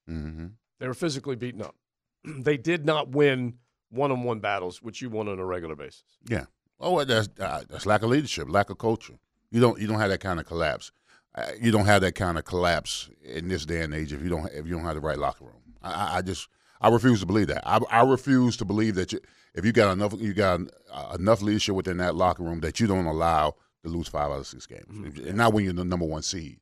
Mm-hmm. 0.08 0.46
They 0.80 0.86
were 0.88 0.94
physically 0.94 1.36
beaten 1.36 1.62
up. 1.62 1.76
they 2.24 2.56
did 2.56 2.84
not 2.84 3.10
win 3.10 3.54
one-on-one 3.90 4.40
battles, 4.40 4.82
which 4.82 5.02
you 5.02 5.10
won 5.10 5.28
on 5.28 5.38
a 5.38 5.44
regular 5.44 5.76
basis. 5.76 6.02
Yeah. 6.28 6.46
Oh, 6.80 7.04
that's 7.04 7.28
uh, 7.38 7.62
that's 7.68 7.86
lack 7.86 8.02
of 8.02 8.10
leadership, 8.10 8.48
lack 8.48 8.70
of 8.70 8.78
culture. 8.78 9.14
You 9.50 9.60
don't 9.60 9.80
you 9.80 9.86
don't 9.86 10.00
have 10.00 10.10
that 10.10 10.20
kind 10.20 10.40
of 10.40 10.46
collapse. 10.46 10.90
Uh, 11.34 11.46
you 11.60 11.70
don't 11.70 11.86
have 11.86 12.02
that 12.02 12.14
kind 12.14 12.36
of 12.38 12.44
collapse 12.44 13.08
in 13.22 13.48
this 13.48 13.64
day 13.64 13.80
and 13.82 13.94
age 13.94 14.12
if 14.12 14.22
you 14.22 14.28
don't 14.28 14.46
if 14.52 14.66
you 14.66 14.72
don't 14.74 14.84
have 14.84 14.94
the 14.94 15.00
right 15.00 15.18
locker 15.18 15.44
room. 15.44 15.62
I, 15.82 15.90
I- 15.92 16.16
I 16.18 16.22
just 16.22 16.48
I 16.82 16.88
refuse 16.88 17.20
to 17.20 17.26
believe 17.26 17.46
that. 17.46 17.66
I, 17.66 17.80
I 17.90 18.02
refuse 18.02 18.56
to 18.58 18.64
believe 18.64 18.96
that 18.96 19.12
you, 19.12 19.20
if 19.54 19.64
you 19.64 19.72
got 19.72 19.92
enough 19.92 20.14
you 20.18 20.34
got 20.34 20.60
uh, 20.90 21.16
enough 21.18 21.40
leadership 21.40 21.74
within 21.74 21.96
that 21.98 22.16
locker 22.16 22.42
room 22.42 22.60
that 22.60 22.80
you 22.80 22.86
don't 22.86 23.06
allow 23.06 23.54
to 23.84 23.88
lose 23.88 24.08
five 24.08 24.30
out 24.30 24.40
of 24.40 24.46
six 24.46 24.66
games, 24.66 25.18
and 25.18 25.36
not 25.36 25.52
when 25.52 25.64
you're 25.64 25.72
the 25.72 25.84
number 25.84 26.06
one 26.06 26.22
seed. 26.22 26.58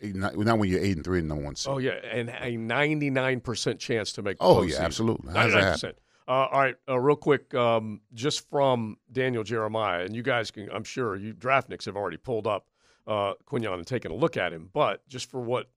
Not, 0.00 0.38
not 0.38 0.58
when 0.60 0.68
you're 0.68 0.80
eight 0.80 0.94
and 0.94 1.04
three 1.04 1.18
and 1.18 1.28
number 1.28 1.44
one 1.44 1.56
seed. 1.56 1.72
Oh 1.72 1.78
yeah, 1.78 1.94
and 2.10 2.28
a 2.28 2.56
99% 2.56 3.78
chance 3.80 4.12
to 4.12 4.22
make. 4.22 4.38
The 4.38 4.44
Oh, 4.44 4.62
yeah, 4.62 4.76
absolutely. 4.80 5.32
Does 5.32 5.52
that 5.52 5.78
99%. 5.78 5.94
Uh, 6.28 6.30
all 6.30 6.60
right, 6.60 6.76
uh, 6.88 6.98
real 7.00 7.16
quick, 7.16 7.52
um, 7.52 8.00
just 8.14 8.48
from 8.48 8.96
Daniel 9.10 9.42
Jeremiah, 9.42 10.04
and 10.04 10.14
you 10.14 10.22
guys 10.22 10.52
can, 10.52 10.70
I'm 10.72 10.84
sure 10.84 11.16
you 11.16 11.34
draftniks 11.34 11.86
have 11.86 11.96
already 11.96 12.16
pulled 12.16 12.46
up 12.46 12.68
uh, 13.08 13.34
Quinyon 13.44 13.74
and 13.74 13.86
taken 13.86 14.12
a 14.12 14.14
look 14.14 14.36
at 14.36 14.52
him, 14.52 14.70
but 14.72 15.06
just 15.08 15.28
for 15.28 15.40
what 15.40 15.68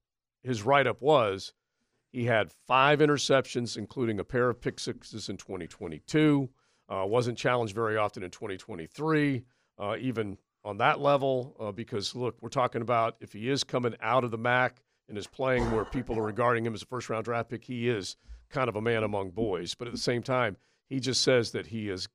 his 0.43 0.61
write 0.61 0.85
up 0.85 1.01
was, 1.01 1.51
he 2.15 2.23
had 2.23 2.49
five 2.65 2.99
interceptions, 2.99 3.75
including 3.75 4.21
a 4.21 4.23
pair 4.23 4.49
of 4.49 4.61
pick 4.61 4.79
sixes 4.79 5.27
in 5.27 5.35
2022. 5.35 6.49
Uh, 6.87 7.03
wasn't 7.05 7.37
challenged 7.37 7.75
very 7.75 7.97
often 7.97 8.23
in 8.23 8.31
2023, 8.31 9.43
uh, 9.77 9.97
even 9.99 10.37
on 10.63 10.77
that 10.77 11.01
level, 11.01 11.57
uh, 11.59 11.73
because 11.73 12.15
look, 12.15 12.37
we're 12.39 12.47
talking 12.47 12.81
about 12.81 13.17
if 13.19 13.33
he 13.33 13.49
is 13.49 13.65
coming 13.65 13.95
out 14.01 14.23
of 14.23 14.31
the 14.31 14.37
MAC 14.37 14.81
and 15.09 15.17
is 15.17 15.27
playing 15.27 15.69
where 15.71 15.83
people 15.83 16.17
are 16.17 16.23
regarding 16.23 16.65
him 16.65 16.73
as 16.73 16.83
a 16.83 16.85
first 16.85 17.09
round 17.09 17.25
draft 17.25 17.49
pick, 17.49 17.65
he 17.65 17.89
is 17.89 18.15
kind 18.49 18.69
of 18.69 18.77
a 18.77 18.81
man 18.81 19.03
among 19.03 19.31
boys. 19.31 19.75
But 19.75 19.89
at 19.89 19.93
the 19.93 19.99
same 19.99 20.23
time, 20.23 20.55
he 20.87 21.01
just 21.01 21.21
says 21.21 21.51
that 21.51 21.67
he 21.67 21.89
is 21.89 22.07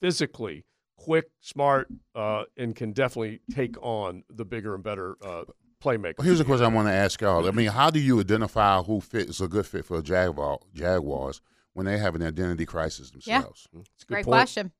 physically 0.00 0.64
quick, 0.96 1.26
smart, 1.40 1.86
uh, 2.16 2.44
and 2.56 2.74
can 2.74 2.90
definitely 2.90 3.42
take 3.52 3.76
on 3.80 4.24
the 4.28 4.44
bigger 4.44 4.74
and 4.74 4.82
better 4.82 5.16
uh, 5.24 5.44
playmakers. 5.86 6.18
Well, 6.18 6.26
here's 6.26 6.40
a 6.40 6.44
question 6.44 6.64
I 6.66 6.68
want 6.74 6.88
to 6.88 6.92
ask 6.92 7.20
y'all. 7.20 7.46
I 7.46 7.50
mean, 7.52 7.68
how 7.68 7.90
do 7.90 8.00
you 8.00 8.18
identify 8.20 8.82
who 8.82 9.00
fits 9.00 9.40
a 9.40 9.48
good 9.48 9.66
fit 9.66 9.84
for 9.84 9.98
the 9.98 10.02
Jaguar, 10.02 10.58
Jaguars 10.74 11.40
when 11.74 11.86
they 11.86 11.98
have 11.98 12.14
an 12.14 12.22
identity 12.22 12.66
crisis 12.66 13.12
Yeah. 13.24 13.38
themselves? 13.38 13.68
It's 13.74 14.02
a 14.02 14.06
great 14.06 14.24
question. 14.24 14.72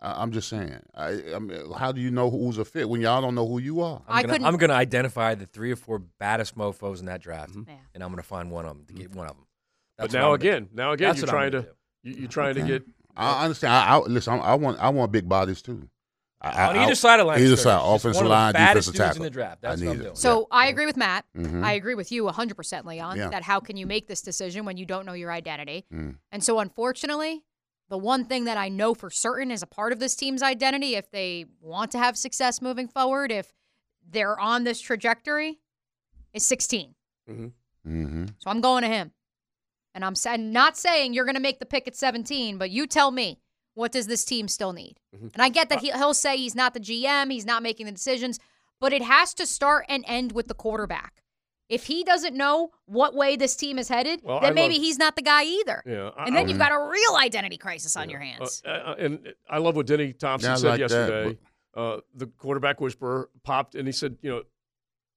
I, 0.00 0.22
I'm 0.22 0.30
just 0.30 0.48
saying. 0.48 0.78
I, 0.94 1.22
I 1.34 1.38
mean, 1.38 1.72
how 1.72 1.90
do 1.92 2.00
you 2.00 2.10
know 2.10 2.28
who's 2.30 2.58
a 2.58 2.64
fit 2.64 2.88
when 2.88 3.00
y'all 3.00 3.22
don't 3.22 3.34
know 3.34 3.46
who 3.46 3.58
you 3.58 3.80
are? 3.80 4.02
I'm 4.06 4.26
gonna, 4.26 4.46
I'm 4.46 4.56
gonna 4.58 4.74
identify 4.74 5.34
the 5.34 5.46
three 5.46 5.72
or 5.72 5.76
four 5.76 5.98
baddest 5.98 6.56
mofo's 6.56 7.00
in 7.00 7.06
that 7.06 7.22
draft, 7.22 7.52
Mm-hmm. 7.54 7.70
and 7.94 8.02
I'm 8.04 8.10
gonna 8.10 8.22
find 8.22 8.50
one 8.50 8.66
of 8.66 8.76
them 8.76 8.84
to 8.86 8.92
get 8.92 9.14
one 9.14 9.26
of 9.26 9.36
them. 9.36 9.46
But 9.98 10.12
now 10.12 10.34
again, 10.34 10.68
now 10.74 10.92
again, 10.92 11.16
you're 11.16 11.26
trying 11.26 11.52
to 11.52 11.66
you, 12.02 12.12
you're 12.14 12.28
trying 12.28 12.54
to 12.56 12.62
get 12.62 12.82
I 13.16 13.44
understand. 13.44 13.72
I, 13.72 13.96
I 13.96 13.98
listen. 14.00 14.34
I, 14.34 14.36
I 14.38 14.54
want. 14.56 14.78
I 14.78 14.90
want 14.90 15.10
big 15.10 15.26
bodies 15.26 15.62
too. 15.62 15.88
I, 16.40 16.68
On 16.68 16.76
I, 16.76 16.84
either 16.84 16.94
side 16.94 17.18
of 17.18 17.24
the 17.26 17.28
line, 17.32 17.40
Either 17.42 17.56
side, 17.56 17.78
Just 17.80 17.86
offensive 17.86 18.14
one 18.16 18.24
of 18.26 18.28
the 18.28 18.34
line, 18.34 18.52
baddest 18.52 18.92
defensive 18.92 18.92
dudes 18.92 19.00
in 19.00 19.06
tackle. 19.08 19.24
the 19.24 19.30
draft. 19.30 19.64
I 19.64 19.74
need 19.76 19.86
what 19.86 19.92
I'm 19.94 20.00
it. 20.00 20.04
doing. 20.04 20.16
So 20.16 20.46
I 20.50 20.68
agree 20.68 20.86
with 20.86 20.96
Matt. 20.96 21.24
Mhm. 21.36 21.64
I 21.64 21.72
agree 21.72 21.94
with 21.94 22.12
you 22.12 22.24
100%, 22.26 22.84
Leon, 22.86 23.16
Yeah. 23.16 23.28
that 23.30 23.42
how 23.42 23.58
can 23.58 23.76
you 23.76 23.86
make 23.86 24.06
this 24.06 24.20
decision 24.20 24.64
when 24.66 24.76
you 24.76 24.84
don't 24.84 25.06
know 25.06 25.14
your 25.14 25.32
identity? 25.32 25.86
Mm. 25.92 26.16
And 26.30 26.44
so, 26.44 26.58
unfortunately, 26.58 27.42
the 27.88 27.96
one 27.98 28.24
thing 28.26 28.44
that 28.44 28.58
I 28.58 28.68
know 28.68 28.94
for 28.94 29.10
certain 29.10 29.50
is 29.50 29.62
a 29.62 29.66
part 29.66 29.92
of 29.92 29.98
this 29.98 30.14
team's 30.14 30.42
identity, 30.42 30.94
if 30.94 31.10
they 31.10 31.46
want 31.60 31.90
to 31.92 31.98
have 31.98 32.18
success 32.18 32.60
moving 32.60 32.86
forward, 32.86 33.32
if 33.32 33.54
they're 34.06 34.38
on 34.38 34.64
this 34.64 34.80
trajectory, 34.80 35.58
is 36.34 36.44
16. 36.46 36.94
Mm-hmm. 37.30 38.26
So 38.38 38.50
I'm 38.50 38.60
going 38.60 38.82
to 38.82 38.88
him. 38.88 39.12
And 39.94 40.04
I'm 40.04 40.14
sa- 40.14 40.36
not 40.36 40.76
saying 40.76 41.14
you're 41.14 41.24
going 41.24 41.36
to 41.36 41.40
make 41.40 41.58
the 41.60 41.66
pick 41.66 41.88
at 41.88 41.96
17, 41.96 42.58
but 42.58 42.70
you 42.70 42.86
tell 42.86 43.10
me, 43.10 43.38
what 43.76 43.92
does 43.92 44.08
this 44.08 44.24
team 44.24 44.48
still 44.48 44.72
need? 44.72 44.98
Mm-hmm. 45.14 45.28
And 45.34 45.42
I 45.42 45.48
get 45.48 45.68
that 45.68 45.80
he, 45.80 45.92
he'll 45.92 46.14
say 46.14 46.36
he's 46.36 46.54
not 46.56 46.74
the 46.74 46.80
GM, 46.80 47.30
he's 47.30 47.46
not 47.46 47.62
making 47.62 47.86
the 47.86 47.92
decisions, 47.92 48.40
but 48.80 48.92
it 48.92 49.02
has 49.02 49.32
to 49.34 49.46
start 49.46 49.84
and 49.88 50.04
end 50.08 50.32
with 50.32 50.48
the 50.48 50.54
quarterback. 50.54 51.22
If 51.68 51.86
he 51.86 52.02
doesn't 52.04 52.36
know 52.36 52.70
what 52.86 53.14
way 53.14 53.36
this 53.36 53.54
team 53.56 53.78
is 53.78 53.88
headed, 53.88 54.20
Well, 54.22 54.40
then 54.40 54.52
I 54.52 54.54
maybe 54.54 54.74
love- 54.74 54.82
he's 54.82 54.98
not 54.98 55.16
the 55.16 55.22
guy 55.22 55.44
either. 55.44 55.82
Yeah, 55.86 56.10
I- 56.16 56.24
and 56.26 56.36
then 56.36 56.46
I- 56.46 56.48
you've 56.48 56.58
got 56.58 56.72
a 56.72 56.78
real 56.78 57.16
identity 57.16 57.56
crisis 57.58 57.96
on 57.96 58.08
your 58.08 58.20
hands. 58.20 58.62
Uh, 58.64 58.68
uh, 58.70 58.94
and 58.98 59.34
I 59.48 59.58
love 59.58 59.76
what 59.76 59.86
Denny 59.86 60.12
Thompson 60.12 60.48
Yeah, 60.48 60.54
I 60.54 60.56
said 60.58 60.68
like 60.68 60.78
that, 60.78 60.90
yesterday. 60.90 61.38
uh, 61.74 61.96
the 62.14 62.26
quarterback 62.28 62.80
whisperer 62.80 63.30
popped 63.42 63.74
and 63.74 63.86
he 63.86 63.92
said, 63.92 64.16
you 64.22 64.30
know, 64.30 64.42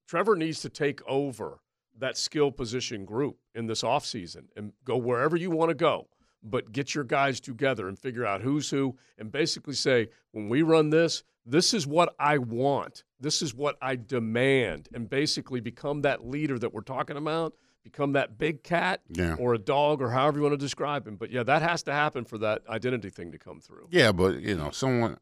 Trevor 0.08 0.36
needs 0.36 0.62
to 0.62 0.70
take 0.70 1.02
over 1.08 1.60
that 1.98 2.18
skill 2.18 2.52
position 2.52 3.06
group 3.06 3.38
in 3.54 3.68
this 3.68 3.84
offseason 3.84 4.46
and 4.56 4.74
go 4.84 4.98
wherever 4.98 5.36
you 5.38 5.52
want 5.52 5.70
to 5.70 5.76
go, 5.76 6.08
but 6.44 6.72
get 6.72 6.96
your 6.96 7.04
guys 7.04 7.40
together 7.40 7.88
and 7.88 7.98
figure 8.00 8.26
out 8.26 8.42
who's 8.42 8.70
who 8.70 8.98
and 9.18 9.32
basically 9.32 9.74
say, 9.74 10.10
when 10.32 10.50
we 10.50 10.62
run 10.62 10.90
this, 10.90 11.24
this 11.46 11.74
is 11.74 11.86
what 11.88 12.16
I 12.20 12.38
want. 12.38 13.04
This 13.20 13.42
is 13.42 13.54
what 13.56 13.76
I 13.82 13.96
demand. 13.96 14.88
And 14.94 15.10
basically 15.10 15.60
become 15.62 16.02
that 16.04 16.26
leader 16.26 16.60
that 16.60 16.74
we're 16.74 16.82
talking 16.82 17.18
about, 17.18 17.54
become 17.84 18.14
that 18.14 18.38
big 18.38 18.64
cat 18.64 19.02
Yeah. 19.10 19.36
or 19.40 19.54
a 19.54 19.58
dog 19.58 20.02
or 20.02 20.10
however 20.12 20.38
you 20.38 20.44
want 20.44 20.54
to 20.54 20.58
describe 20.58 21.08
him. 21.08 21.16
But 21.16 21.32
yeah, 21.32 21.44
that 21.44 21.62
has 21.62 21.84
to 21.84 21.92
happen 21.92 22.24
for 22.26 22.38
that 22.40 22.62
identity 22.70 23.10
thing 23.10 23.32
to 23.32 23.38
come 23.38 23.60
through. 23.60 23.88
Yeah, 23.92 24.12
but 24.12 24.40
you 24.42 24.56
know, 24.56 24.70
someone. 24.72 25.18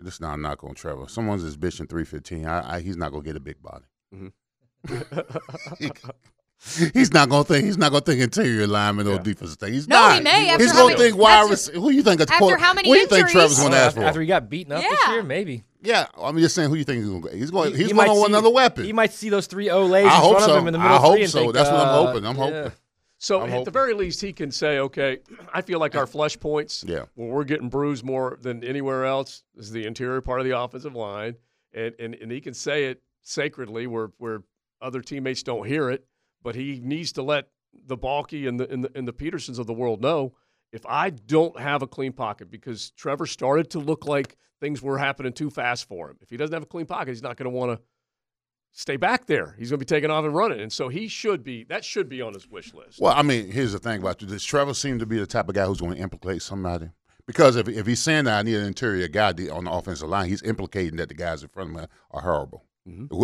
This 0.00 0.14
is 0.14 0.20
not 0.20 0.38
a 0.38 0.40
knock 0.42 0.64
on 0.64 0.74
Trevor. 0.74 1.06
Someone's 1.08 1.42
his 1.42 1.56
bitch 1.56 1.78
in 1.78 1.86
three 1.86 2.04
fifteen. 2.04 2.46
I, 2.46 2.76
I, 2.76 2.80
he's 2.80 2.96
not 2.96 3.12
gonna 3.12 3.22
get 3.22 3.36
a 3.36 3.40
big 3.40 3.62
body. 3.62 3.84
Mm-hmm. 4.12 5.86
he's 6.92 7.12
not 7.12 7.28
gonna 7.28 7.44
think. 7.44 7.64
He's 7.66 7.76
not 7.78 7.90
gonna 7.92 8.04
think 8.04 8.20
interior 8.20 8.66
lineman 8.66 9.06
or 9.06 9.18
defensive 9.18 9.58
thing. 9.58 9.72
He's 9.72 9.86
No, 9.88 9.96
not. 9.96 10.14
he 10.16 10.20
may, 10.22 10.48
after 10.50 10.64
He's 10.64 10.72
gonna 10.72 10.88
many- 10.88 10.98
think 11.00 11.16
wide 11.16 11.32
after- 11.40 11.50
receiver. 11.50 11.80
Who 11.80 11.90
you 11.90 12.02
think? 12.02 12.20
At 12.20 12.28
the 12.28 12.34
after 12.34 12.44
quarter- 12.44 12.62
how 12.62 12.74
many 12.74 12.88
Who 12.88 12.94
you 12.94 13.06
think 13.06 13.12
injuries? 13.28 13.32
Trevor's 13.32 13.58
gonna 13.58 13.76
ask 13.76 13.96
for? 13.96 14.02
after 14.04 14.20
he 14.20 14.26
got 14.26 14.48
beaten 14.48 14.72
up 14.72 14.82
this 14.82 15.08
year, 15.08 15.22
maybe. 15.22 15.64
Yeah, 15.82 16.06
I'm 16.18 16.38
just 16.38 16.54
saying. 16.54 16.70
Who 16.70 16.76
you 16.76 16.84
think 16.84 17.00
he's 17.00 17.08
gonna? 17.08 17.20
Go. 17.20 17.28
He's 17.28 17.50
going. 17.50 17.72
He- 17.72 17.76
He's 17.78 17.86
he 17.88 17.92
going 17.92 18.06
to 18.08 18.14
want 18.14 18.26
see- 18.28 18.32
another 18.32 18.50
weapon. 18.50 18.84
He 18.84 18.92
might 18.94 19.12
see 19.12 19.28
those 19.28 19.46
three 19.46 19.66
Olays 19.66 20.02
in 20.02 20.06
I 20.08 20.10
hope 20.12 20.32
front 20.36 20.44
so. 20.46 20.52
of 20.56 20.62
him 20.62 20.68
in 20.68 20.72
the 20.72 20.78
I 20.78 20.82
middle 20.82 20.96
of 20.96 21.02
hope 21.02 21.16
three 21.16 21.26
so. 21.26 21.38
think, 21.40 21.52
That's 21.54 21.70
what 21.70 21.80
I'm 21.80 21.88
uh, 21.88 22.06
hoping. 22.06 22.26
I'm 22.26 22.36
hoping. 22.36 22.54
yeah. 22.54 22.70
So 23.18 23.40
I'm 23.42 23.50
at 23.52 23.64
the 23.64 23.70
very 23.70 23.94
least, 23.94 24.20
he 24.20 24.32
can 24.34 24.50
say, 24.50 24.78
okay, 24.80 25.18
I 25.52 25.62
feel 25.62 25.78
like 25.78 25.94
our 25.94 26.06
flesh 26.06 26.38
points, 26.38 26.84
Yeah. 26.86 27.04
where 27.14 27.28
we're 27.28 27.44
getting 27.44 27.68
bruised 27.70 28.04
more 28.04 28.38
than 28.42 28.62
anywhere 28.64 29.04
else, 29.06 29.44
is 29.56 29.70
the 29.70 29.86
interior 29.86 30.20
part 30.20 30.40
of 30.40 30.46
the 30.46 30.58
offensive 30.58 30.94
line, 30.94 31.36
and 31.72 31.94
and, 31.98 32.14
and 32.14 32.30
he 32.32 32.40
can 32.40 32.54
say 32.54 32.86
it 32.86 33.02
sacredly 33.22 33.86
where 33.86 34.10
where 34.18 34.42
other 34.82 35.00
teammates 35.00 35.42
don't 35.42 35.66
hear 35.66 35.90
it, 35.90 36.04
but 36.44 36.54
he 36.54 36.80
needs 36.84 37.10
to 37.12 37.22
let 37.22 37.48
the 37.86 37.98
Baalke 37.98 38.48
and 38.48 38.60
the 38.60 38.70
and 38.70 38.84
the, 38.84 38.90
and 38.94 39.08
the 39.08 39.12
Petersons 39.12 39.58
of 39.58 39.66
the 39.66 39.72
world 39.72 40.00
know 40.00 40.34
if 40.70 40.86
I 40.86 41.10
don't 41.10 41.58
have 41.58 41.82
a 41.82 41.86
clean 41.88 42.12
pocket 42.12 42.50
because 42.50 42.90
Trevor 42.92 43.26
started 43.26 43.70
to 43.70 43.80
look 43.80 44.06
like 44.06 44.36
things 44.60 44.82
were 44.82 44.98
happening 44.98 45.32
too 45.32 45.50
fast 45.50 45.88
for 45.88 46.10
him. 46.10 46.18
If 46.20 46.30
he 46.30 46.36
doesn't 46.36 46.54
have 46.54 46.62
a 46.62 46.66
clean 46.66 46.86
pocket, 46.86 47.08
he's 47.08 47.22
not 47.22 47.36
going 47.36 47.50
to 47.50 47.56
want 47.56 47.78
to 47.78 47.84
stay 48.72 48.96
back 48.96 49.26
there. 49.26 49.54
He's 49.58 49.70
going 49.70 49.78
to 49.78 49.84
be 49.84 49.88
taking 49.88 50.10
off 50.10 50.24
and 50.24 50.34
running, 50.34 50.60
and 50.60 50.72
so 50.72 50.88
he 50.88 51.08
should 51.08 51.42
be. 51.42 51.64
That 51.64 51.84
should 51.84 52.08
be 52.08 52.20
on 52.22 52.34
his 52.34 52.48
wish 52.48 52.74
list. 52.74 53.00
Well, 53.00 53.14
I 53.14 53.22
mean, 53.22 53.50
here's 53.50 53.72
the 53.72 53.78
thing 53.78 54.00
about 54.00 54.20
you. 54.20 54.28
Does 54.28 54.44
Trevor 54.44 54.74
seem 54.74 54.98
to 54.98 55.06
be 55.06 55.18
the 55.18 55.26
type 55.26 55.48
of 55.48 55.54
guy 55.54 55.64
who's 55.64 55.80
going 55.80 55.94
to 55.94 56.02
implicate 56.02 56.42
somebody? 56.42 56.90
Because 57.26 57.56
if, 57.56 57.68
if 57.68 57.86
he's 57.86 58.00
saying 58.00 58.24
that 58.24 58.38
I 58.38 58.42
need 58.42 58.56
an 58.56 58.66
interior 58.66 59.08
guy 59.08 59.28
on 59.28 59.64
the 59.64 59.70
offensive 59.70 60.08
line, 60.08 60.28
he's 60.28 60.42
implicating 60.42 60.96
that 60.96 61.08
the 61.08 61.14
guys 61.14 61.42
in 61.42 61.48
front 61.48 61.70
of 61.70 61.82
him 61.82 61.88
are 62.10 62.20
horrible. 62.20 62.64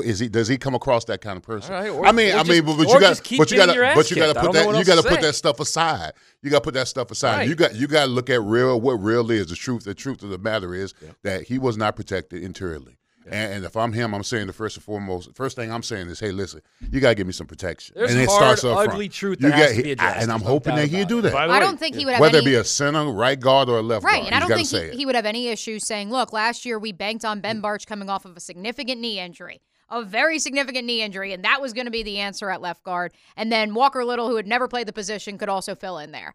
Is 0.04 0.18
he? 0.18 0.28
Does 0.28 0.48
he 0.48 0.56
come 0.56 0.74
across 0.74 1.04
that 1.04 1.20
kind 1.20 1.36
of 1.36 1.42
person? 1.42 1.72
Right, 1.74 1.90
or- 1.90 2.06
I 2.06 2.12
mean, 2.12 2.32
I 2.34 2.38
mean, 2.44 2.46
just- 2.46 2.64
but, 2.64 2.76
but 2.78 2.88
you 2.88 3.00
got, 3.00 3.22
but 3.38 3.50
you 3.50 3.56
got, 3.58 3.66
but 3.96 4.10
you 4.10 4.16
got 4.16 4.26
to 4.32 4.40
put 4.40 4.52
that, 4.54 4.66
you 4.78 4.84
got 4.86 4.94
to 4.96 5.02
to 5.02 5.08
put 5.08 5.20
that 5.20 5.34
stuff 5.34 5.60
aside. 5.60 6.12
You 6.42 6.50
got 6.50 6.58
to 6.58 6.64
put 6.64 6.74
that 6.74 6.88
stuff 6.88 7.10
aside. 7.10 7.36
Right. 7.38 7.48
You 7.48 7.54
got, 7.54 7.74
you 7.74 7.86
got 7.86 8.06
to 8.06 8.10
look 8.10 8.30
at 8.30 8.40
real 8.42 8.80
what 8.80 8.94
real 8.94 9.30
is. 9.30 9.48
The 9.48 9.56
truth, 9.56 9.84
the 9.84 9.94
truth 9.94 10.22
of 10.22 10.30
the 10.30 10.38
matter 10.38 10.74
is 10.74 10.94
that 11.24 11.42
he 11.42 11.58
was 11.58 11.76
not 11.76 11.94
protected 11.94 12.42
interiorly. 12.42 12.96
And, 13.26 13.52
and 13.55 13.64
if 13.64 13.76
I'm 13.76 13.92
him, 13.92 14.14
I'm 14.14 14.22
saying 14.22 14.47
the 14.47 14.52
first 14.52 14.76
and 14.76 14.84
foremost, 14.84 15.34
first 15.34 15.55
thing 15.56 15.70
I'm 15.70 15.82
saying 15.82 16.09
is, 16.09 16.18
hey, 16.20 16.32
listen, 16.32 16.62
you 16.90 17.01
got 17.01 17.10
to 17.10 17.14
give 17.14 17.26
me 17.26 17.32
some 17.32 17.47
protection. 17.47 17.94
There's 17.97 18.12
and 18.12 18.20
it 18.20 18.28
hard, 18.28 18.59
starts 18.59 18.64
up 18.64 18.78
ugly 18.78 19.06
front. 19.06 19.12
truth 19.12 19.38
You 19.40 19.51
that 19.51 19.55
has 19.56 19.70
got- 19.70 19.76
to 19.76 19.82
be 19.82 19.92
addressed. 19.92 20.22
And 20.22 20.32
I'm 20.32 20.40
hoping 20.40 20.74
that 20.76 20.88
he'd 20.88 21.09
do 21.09 21.20
that. 21.20 21.32
By 21.32 21.47
the 21.47 21.52
I 21.52 21.60
don't 21.60 21.78
think 21.78 21.97
he 21.97 22.05
would 22.05 22.12
have 22.14 22.20
Whether 22.20 22.38
it 22.38 22.44
be 22.44 22.55
a 22.55 22.64
center, 22.64 23.10
right 23.12 23.38
guard, 23.38 23.68
or 23.68 23.78
a 23.78 23.82
left 23.82 24.05
Right, 24.05 24.22
guard. 24.22 24.26
and 24.32 24.34
I 24.34 24.40
don't 24.47 24.56
think 24.66 24.68
he, 24.92 24.97
he 24.98 25.06
would 25.06 25.14
have 25.14 25.26
any 25.26 25.48
issue 25.48 25.78
saying, 25.78 26.10
"Look, 26.10 26.32
last 26.32 26.64
year 26.64 26.78
we 26.78 26.92
banked 26.92 27.24
on 27.24 27.40
Ben 27.40 27.60
Bartch 27.60 27.86
coming 27.86 28.09
off 28.09 28.24
of 28.24 28.36
a 28.36 28.40
significant 28.40 29.01
knee 29.01 29.18
injury, 29.20 29.60
a 29.90 30.02
very 30.02 30.38
significant 30.38 30.86
knee 30.86 31.02
injury, 31.02 31.32
and 31.32 31.44
that 31.44 31.60
was 31.60 31.72
going 31.72 31.84
to 31.86 31.90
be 31.90 32.02
the 32.02 32.18
answer 32.18 32.48
at 32.51 32.60
left 32.62 32.82
guard." 32.84 33.12
And 33.36 33.52
then 33.52 33.74
Walker 33.74 34.05
Little, 34.05 34.28
who 34.28 34.36
had 34.36 34.47
never 34.47 34.66
played 34.66 34.86
the 34.88 34.92
position, 34.92 35.36
could 35.36 35.48
also 35.51 35.74
fill 35.74 35.98
in 35.98 36.12
there, 36.12 36.34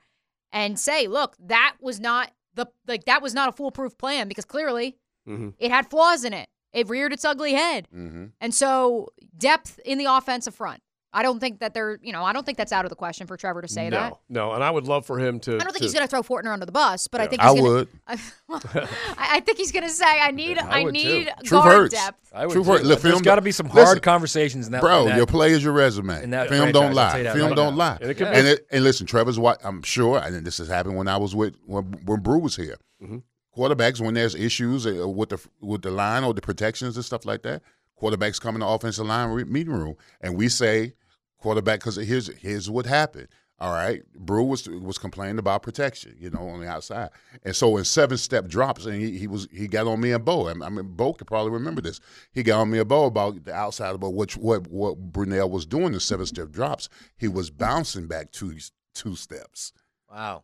and 0.52 0.80
say, 0.80 1.07
"Look, 1.07 1.36
that 1.40 1.76
was 1.82 1.99
not 1.99 2.32
the 2.53 2.68
like 2.88 3.06
that 3.06 3.22
was 3.22 3.34
not 3.34 3.49
a 3.49 3.52
foolproof 3.52 3.98
plan 3.98 4.28
because 4.28 4.45
clearly 4.45 4.98
Mhm. 5.28 5.53
it 5.60 5.72
had 5.72 5.90
flaws 5.90 6.24
in 6.24 6.32
it. 6.34 6.48
It 6.76 6.89
reared 6.89 7.14
its 7.14 7.23
ugly 7.26 7.53
head, 7.53 7.88
Mhm. 7.95 8.31
and 8.41 8.53
so 8.53 9.07
depth 9.38 9.80
in 9.85 9.97
the 9.97 10.06
offensive 10.06 10.53
front. 10.53 10.81
I 11.18 11.23
don't 11.23 11.39
think 11.39 11.61
that 11.61 11.73
they're, 11.73 11.97
you 12.02 12.11
know, 12.11 12.26
I 12.26 12.34
don't 12.34 12.45
think 12.45 12.57
that's 12.57 12.73
out 12.73 12.84
of 12.84 12.89
the 12.89 12.95
question 12.97 13.26
for 13.26 13.38
Trevor 13.38 13.61
to 13.61 13.69
say 13.69 13.89
no, 13.89 13.97
that. 13.97 14.14
no, 14.27 14.52
and 14.52 14.61
I 14.61 14.69
would 14.69 14.84
love 14.84 15.06
for 15.06 15.18
him 15.18 15.39
to. 15.41 15.52
I 15.56 15.60
don't 15.60 15.68
think 15.68 15.77
to- 15.77 15.84
he's 15.84 15.93
going 15.93 16.03
to 16.06 16.10
throw 16.10 16.22
Fortner 16.22 16.52
under 16.52 16.65
the 16.65 16.73
bus, 16.73 17.07
but 17.07 17.22
I 17.22 17.23
Yeah. 17.23 17.30
think 17.30 17.41
I 17.41 17.45
gonna, 17.56 17.61
would. 17.61 17.88
I, 18.10 18.18
I 19.18 19.39
think 19.39 19.57
he's 19.57 19.72
going 19.72 19.84
to 19.85 19.89
say, 19.89 20.03
"I 20.22 20.31
need, 20.31 20.57
I 20.60 20.81
I, 20.81 20.84
would 20.84 20.93
too. 20.93 21.02
need 21.03 21.30
Truth 21.45 21.64
guard 21.64 21.72
hurts. 21.73 21.93
depth." 21.95 22.31
I 22.34 22.45
would 22.45 22.52
True 22.52 22.64
too. 22.65 22.69
word. 22.69 22.84
Look, 22.84 22.99
There's 22.99 23.14
film 23.14 23.23
got 23.23 23.35
to 23.35 23.41
be 23.41 23.53
some 23.53 23.68
listen, 23.68 23.85
hard 23.85 24.02
conversations 24.03 24.65
in 24.65 24.73
that. 24.73 24.81
Bro, 24.81 25.03
in 25.03 25.07
that- 25.10 25.15
your 25.18 25.26
play 25.26 25.52
is 25.52 25.64
your 25.64 25.72
resume. 25.72 26.22
in 26.22 26.31
that 26.31 26.49
film 26.49 26.73
don't 26.73 26.93
lie. 26.93 27.10
tell 27.11 27.18
you 27.19 27.23
that 27.23 27.35
Film 27.38 27.47
right 27.52 27.56
don't 27.56 27.73
now. 27.76 27.77
lie. 27.77 27.97
And 28.02 28.11
it 28.11 28.15
could 28.15 28.30
be- 28.31 28.38
And, 28.38 28.47
it, 28.47 28.68
and 28.72 28.84
listen, 28.84 29.07
Trevor's 29.07 29.39
what 29.39 29.61
I'm 29.64 29.84
sure, 29.84 30.18
and 30.19 30.45
this 30.45 30.57
has 30.57 30.68
happened 30.68 30.97
when 30.97 31.07
I 31.07 31.15
was 31.15 31.34
with 31.34 31.56
when, 31.65 31.84
when 32.03 32.19
Brew 32.19 32.39
was 32.39 32.57
here. 32.57 32.76
Mm-hmm. 33.02 33.19
Quarterbacks, 33.56 34.02
when 34.02 34.14
there's 34.15 34.36
issues 34.36 34.86
uh, 34.86 35.07
with 35.07 35.30
the 35.30 35.40
with 35.61 35.82
the 35.82 35.91
line 35.91 36.23
or 36.23 36.34
the 36.34 36.41
protections 36.41 36.95
and 36.98 37.06
stuff 37.06 37.26
like 37.26 37.41
that, 37.44 37.61
quarterbacks 38.02 38.40
come 38.41 38.56
in 38.56 38.60
the 38.61 38.68
offensive 38.68 39.06
line 39.06 39.30
re- 39.30 39.44
meeting 39.45 39.73
room, 39.73 39.95
and 40.22 40.36
we 40.36 40.49
say 40.49 40.94
quarterback 41.38 41.80
because 41.80 41.95
here's 41.95 42.27
here's 42.38 42.69
what 42.69 42.86
happened. 42.86 43.27
All 43.57 43.72
right, 43.72 44.03
Brew 44.14 44.44
was 44.44 44.68
was 44.68 44.98
complaining 44.98 45.40
about 45.40 45.64
protection, 45.64 46.18
you 46.19 46.30
know, 46.30 46.49
on 46.49 46.60
the 46.60 46.68
outside, 46.68 47.11
and 47.44 47.56
so 47.56 47.77
in 47.77 47.86
seven 47.86 48.18
step 48.18 48.48
drops, 48.49 48.86
and 48.86 49.02
he, 49.02 49.18
he 49.18 49.27
was 49.27 49.48
he 49.49 49.69
got 49.69 49.88
on 49.88 50.02
me 50.02 50.11
and 50.11 50.26
Bo. 50.26 50.49
I 50.49 50.53
mean, 50.53 50.94
Bo 50.94 51.14
could 51.14 51.27
probably 51.27 51.52
remember 51.52 51.80
this. 51.80 52.02
He 52.34 52.44
got 52.44 52.60
on 52.60 52.69
me 52.69 52.80
and 52.80 52.90
Bo 52.90 53.06
about 53.06 53.45
the 53.45 53.53
outside 53.53 53.95
about 53.95 54.14
which 54.14 54.36
what 54.36 54.68
what 54.68 55.14
Brunell 55.14 55.49
was 55.49 55.65
doing 55.65 55.94
in 55.94 55.99
seven 56.02 56.26
step 56.26 56.52
drops. 56.52 56.90
He 57.18 57.30
was 57.30 57.49
bouncing 57.49 58.07
back 58.07 58.34
two 58.34 58.57
two 58.94 59.15
steps, 59.15 59.72
Wow. 60.11 60.44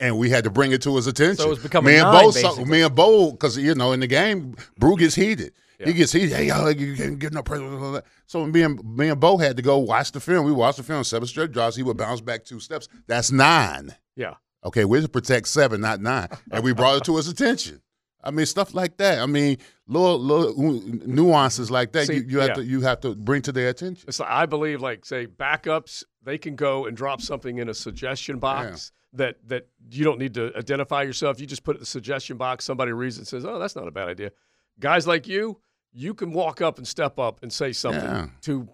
And 0.00 0.18
we 0.18 0.30
had 0.30 0.44
to 0.44 0.50
bring 0.50 0.72
it 0.72 0.82
to 0.82 0.94
his 0.96 1.06
attention. 1.06 1.36
So 1.36 1.46
it 1.46 1.50
was 1.50 1.58
becoming 1.62 1.94
me 1.94 2.00
and 2.00 2.12
nine, 2.12 2.42
Bo. 2.42 2.64
me 2.64 2.82
and 2.82 2.94
Bo, 2.94 3.32
because 3.32 3.58
you 3.58 3.74
know 3.74 3.92
in 3.92 4.00
the 4.00 4.06
game, 4.06 4.56
Brew 4.78 4.96
gets 4.96 5.14
heated. 5.14 5.52
He 5.84 5.92
gets 5.92 6.10
heated. 6.10 6.32
Hey, 6.32 6.46
yo, 6.48 6.68
you 6.68 6.96
can't 6.96 7.18
get 7.20 7.32
no 7.32 7.42
pressure. 7.42 8.02
So 8.26 8.44
me 8.46 8.62
and 8.62 8.82
me 8.96 9.10
and 9.10 9.20
Bo 9.20 9.36
had 9.36 9.56
to 9.56 9.62
go 9.62 9.78
watch 9.78 10.10
the 10.10 10.20
film. 10.20 10.44
We 10.44 10.52
watched 10.52 10.78
the 10.78 10.82
film. 10.82 11.04
Seven 11.04 11.28
straight 11.28 11.52
drops. 11.52 11.76
He 11.76 11.84
would 11.84 11.96
bounce 11.96 12.20
back 12.20 12.44
two 12.44 12.58
steps. 12.58 12.88
That's 13.06 13.30
nine. 13.30 13.94
yeah. 14.16 14.34
Okay, 14.64 14.84
we're 14.84 15.00
to 15.00 15.08
protect 15.08 15.46
seven, 15.46 15.80
not 15.80 16.00
nine. 16.00 16.28
And 16.50 16.64
we 16.64 16.74
brought 16.74 16.96
it 16.96 17.04
to 17.04 17.16
his 17.16 17.28
attention. 17.28 17.80
I 18.24 18.32
mean, 18.32 18.44
stuff 18.44 18.74
like 18.74 18.96
that. 18.96 19.20
I 19.20 19.26
mean, 19.26 19.58
little 19.86 20.18
little 20.18 20.60
nuances 21.06 21.70
like 21.70 21.92
that. 21.92 22.08
See, 22.08 22.16
you, 22.16 22.24
you 22.26 22.38
have 22.40 22.48
yeah. 22.48 22.54
to 22.54 22.64
you 22.64 22.80
have 22.80 23.00
to 23.02 23.14
bring 23.14 23.42
to 23.42 23.52
their 23.52 23.68
attention. 23.68 24.04
It's 24.08 24.18
like, 24.18 24.28
I 24.28 24.46
believe, 24.46 24.80
like 24.80 25.04
say 25.04 25.28
backups, 25.28 26.02
they 26.24 26.38
can 26.38 26.56
go 26.56 26.86
and 26.86 26.96
drop 26.96 27.20
something 27.20 27.58
in 27.58 27.68
a 27.68 27.74
suggestion 27.74 28.40
box 28.40 28.90
that 29.14 29.36
that 29.48 29.66
you 29.90 30.04
don't 30.04 30.18
need 30.18 30.34
to 30.34 30.52
identify 30.56 31.02
yourself. 31.02 31.40
You 31.40 31.46
just 31.46 31.64
put 31.64 31.76
it 31.76 31.78
in 31.78 31.80
the 31.80 31.86
suggestion 31.86 32.36
box. 32.36 32.64
Somebody 32.64 32.92
reads 32.92 33.16
it 33.16 33.20
and 33.20 33.28
says, 33.28 33.44
"Oh, 33.44 33.58
that's 33.58 33.74
not 33.76 33.88
a 33.88 33.90
bad 33.90 34.08
idea." 34.08 34.32
Guys 34.80 35.06
like 35.06 35.26
you, 35.26 35.60
you 35.92 36.14
can 36.14 36.32
walk 36.32 36.60
up 36.60 36.78
and 36.78 36.86
step 36.86 37.18
up 37.18 37.42
and 37.42 37.52
say 37.52 37.72
something 37.72 38.02
Yeah. 38.04 38.26
to 38.42 38.68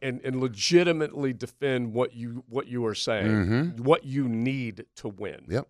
and 0.00 0.20
and 0.24 0.40
legitimately 0.40 1.32
defend 1.32 1.92
what 1.92 2.14
you 2.14 2.44
what 2.48 2.68
you 2.68 2.86
are 2.86 2.94
saying, 2.94 3.26
Mhm. 3.26 3.80
what 3.80 4.04
you 4.04 4.28
need 4.28 4.86
to 4.96 5.08
win. 5.08 5.44
Yep. 5.48 5.68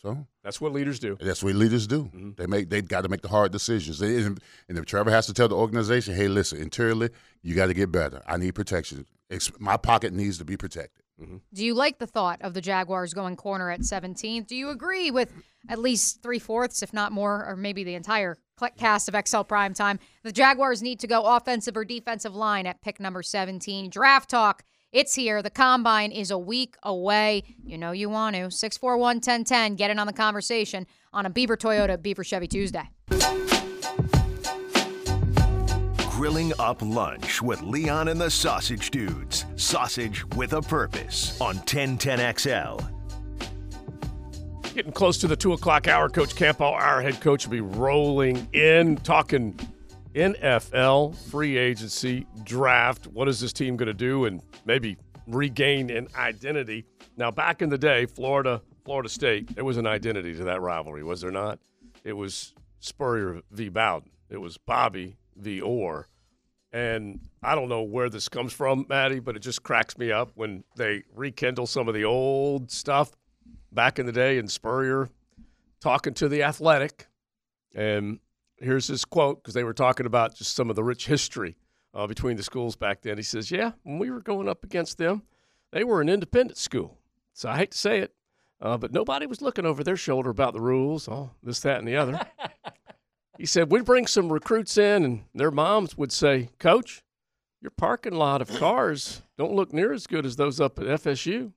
So 0.00 0.26
That's 0.42 0.62
what 0.62 0.72
leaders 0.72 0.98
do. 0.98 1.18
that's 1.20 1.42
what 1.42 1.54
leaders 1.54 1.86
do. 1.86 2.04
Mm-hmm. 2.04 2.30
They 2.38 2.46
make 2.46 2.70
they 2.70 2.80
got 2.80 3.02
to 3.02 3.10
make 3.10 3.20
the 3.20 3.28
hard 3.28 3.52
decisions. 3.52 3.98
They, 3.98 4.22
and, 4.22 4.40
and 4.66 4.78
if 4.78 4.86
Trevor 4.86 5.10
has 5.10 5.26
to 5.26 5.34
tell 5.34 5.46
the 5.48 5.56
organization, 5.56 6.14
"Hey, 6.14 6.26
listen, 6.28 6.58
internally, 6.58 7.10
you 7.42 7.54
got 7.54 7.66
to 7.66 7.74
get 7.74 7.92
better. 7.92 8.22
I 8.26 8.38
need 8.38 8.54
protection. 8.54 9.04
Ex- 9.30 9.52
My 9.60 9.76
pocket 9.76 10.14
needs 10.14 10.38
to 10.38 10.44
be 10.46 10.56
protected." 10.56 11.02
Mm-hmm. 11.20 11.36
Do 11.52 11.64
you 11.64 11.74
like 11.74 11.98
the 11.98 12.06
thought 12.06 12.40
of 12.42 12.54
the 12.54 12.60
Jaguars 12.60 13.14
going 13.14 13.36
corner 13.36 13.70
at 13.70 13.80
17th? 13.80 14.46
Do 14.46 14.56
you 14.56 14.70
agree 14.70 15.10
with 15.10 15.32
at 15.68 15.78
least 15.78 16.22
three 16.22 16.38
fourths, 16.38 16.82
if 16.82 16.92
not 16.92 17.12
more, 17.12 17.46
or 17.46 17.56
maybe 17.56 17.84
the 17.84 17.94
entire 17.94 18.38
cast 18.76 19.08
of 19.08 19.28
XL 19.28 19.42
Prime 19.42 19.74
Time? 19.74 19.98
The 20.22 20.32
Jaguars 20.32 20.82
need 20.82 21.00
to 21.00 21.06
go 21.06 21.22
offensive 21.22 21.76
or 21.76 21.84
defensive 21.84 22.34
line 22.34 22.66
at 22.66 22.80
pick 22.82 23.00
number 23.00 23.22
17. 23.22 23.90
Draft 23.90 24.30
talk. 24.30 24.62
It's 24.92 25.14
here. 25.14 25.40
The 25.40 25.50
combine 25.50 26.10
is 26.10 26.32
a 26.32 26.38
week 26.38 26.74
away. 26.82 27.44
You 27.64 27.78
know 27.78 27.92
you 27.92 28.08
want 28.10 28.34
to. 28.34 28.50
641 28.50 29.16
1010. 29.16 29.76
Get 29.76 29.90
in 29.90 29.98
on 29.98 30.06
the 30.06 30.12
conversation 30.12 30.86
on 31.12 31.26
a 31.26 31.30
Beaver 31.30 31.56
Toyota 31.56 32.00
Beaver 32.00 32.24
Chevy 32.24 32.48
Tuesday. 32.48 32.88
Grilling 36.20 36.52
up 36.58 36.82
lunch 36.82 37.40
with 37.40 37.62
Leon 37.62 38.08
and 38.08 38.20
the 38.20 38.28
Sausage 38.28 38.90
Dudes. 38.90 39.46
Sausage 39.56 40.22
with 40.36 40.52
a 40.52 40.60
purpose 40.60 41.40
on 41.40 41.56
1010XL. 41.60 42.86
Getting 44.74 44.92
close 44.92 45.16
to 45.16 45.26
the 45.26 45.34
two 45.34 45.54
o'clock 45.54 45.88
hour. 45.88 46.10
Coach 46.10 46.36
Campo, 46.36 46.66
our 46.66 47.00
head 47.00 47.22
coach, 47.22 47.46
will 47.46 47.52
be 47.52 47.62
rolling 47.62 48.46
in, 48.52 48.98
talking 48.98 49.58
NFL, 50.14 51.16
free 51.30 51.56
agency, 51.56 52.26
draft. 52.44 53.06
What 53.06 53.26
is 53.26 53.40
this 53.40 53.54
team 53.54 53.78
going 53.78 53.86
to 53.86 53.94
do 53.94 54.26
and 54.26 54.42
maybe 54.66 54.98
regain 55.26 55.88
an 55.88 56.06
identity? 56.14 56.84
Now, 57.16 57.30
back 57.30 57.62
in 57.62 57.70
the 57.70 57.78
day, 57.78 58.04
Florida, 58.04 58.60
Florida 58.84 59.08
State, 59.08 59.54
there 59.54 59.64
was 59.64 59.78
an 59.78 59.86
identity 59.86 60.34
to 60.34 60.44
that 60.44 60.60
rivalry, 60.60 61.02
was 61.02 61.22
there 61.22 61.30
not? 61.30 61.60
It 62.04 62.12
was 62.12 62.52
Spurrier 62.80 63.40
v. 63.52 63.70
Bowden. 63.70 64.10
It 64.28 64.36
was 64.36 64.58
Bobby 64.58 65.16
v. 65.40 65.60
Orr. 65.60 66.08
And 66.72 67.20
I 67.42 67.54
don't 67.54 67.68
know 67.68 67.82
where 67.82 68.08
this 68.08 68.28
comes 68.28 68.52
from, 68.52 68.86
Maddie, 68.88 69.18
but 69.18 69.34
it 69.34 69.40
just 69.40 69.62
cracks 69.62 69.98
me 69.98 70.12
up 70.12 70.30
when 70.34 70.62
they 70.76 71.02
rekindle 71.14 71.66
some 71.66 71.88
of 71.88 71.94
the 71.94 72.04
old 72.04 72.70
stuff 72.70 73.10
back 73.72 73.98
in 73.98 74.06
the 74.06 74.12
day 74.12 74.38
and 74.38 74.50
Spurrier 74.50 75.08
talking 75.80 76.14
to 76.14 76.28
the 76.28 76.42
athletic. 76.42 77.08
And 77.74 78.20
here's 78.58 78.86
his 78.86 79.04
quote 79.04 79.42
because 79.42 79.54
they 79.54 79.64
were 79.64 79.72
talking 79.72 80.06
about 80.06 80.36
just 80.36 80.54
some 80.54 80.70
of 80.70 80.76
the 80.76 80.84
rich 80.84 81.06
history 81.06 81.56
uh, 81.94 82.06
between 82.06 82.36
the 82.36 82.42
schools 82.42 82.76
back 82.76 83.02
then. 83.02 83.16
He 83.16 83.22
says, 83.22 83.50
Yeah, 83.50 83.72
when 83.82 83.98
we 83.98 84.10
were 84.10 84.20
going 84.20 84.48
up 84.48 84.64
against 84.64 84.98
them, 84.98 85.22
they 85.72 85.84
were 85.84 86.00
an 86.00 86.08
independent 86.08 86.58
school. 86.58 86.98
So 87.32 87.48
I 87.48 87.56
hate 87.56 87.72
to 87.72 87.78
say 87.78 87.98
it, 88.00 88.14
uh, 88.60 88.76
but 88.76 88.92
nobody 88.92 89.26
was 89.26 89.40
looking 89.40 89.66
over 89.66 89.82
their 89.82 89.96
shoulder 89.96 90.30
about 90.30 90.52
the 90.52 90.60
rules, 90.60 91.08
all 91.08 91.34
this, 91.42 91.60
that, 91.60 91.78
and 91.78 91.88
the 91.88 91.96
other. 91.96 92.20
he 93.40 93.46
said, 93.46 93.72
We'd 93.72 93.86
bring 93.86 94.06
some 94.06 94.30
recruits 94.30 94.76
in, 94.76 95.02
and 95.02 95.24
their 95.34 95.50
moms 95.50 95.96
would 95.96 96.12
say, 96.12 96.50
Coach, 96.58 97.02
your 97.62 97.70
parking 97.70 98.12
lot 98.12 98.42
of 98.42 98.54
cars 98.58 99.22
don't 99.38 99.54
look 99.54 99.72
near 99.72 99.94
as 99.94 100.06
good 100.06 100.26
as 100.26 100.36
those 100.36 100.60
up 100.60 100.78
at 100.78 100.84
FSU. 100.84 101.52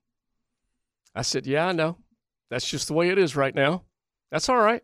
I 1.14 1.24
said, 1.24 1.46
Yeah, 1.46 1.68
I 1.68 1.72
know. 1.74 1.98
That's 2.50 2.70
just 2.70 2.88
the 2.88 2.94
way 2.94 3.10
it 3.10 3.18
is 3.18 3.36
right 3.36 3.54
now. 3.54 3.84
That's 4.32 4.48
all 4.48 4.62
right. 4.62 4.82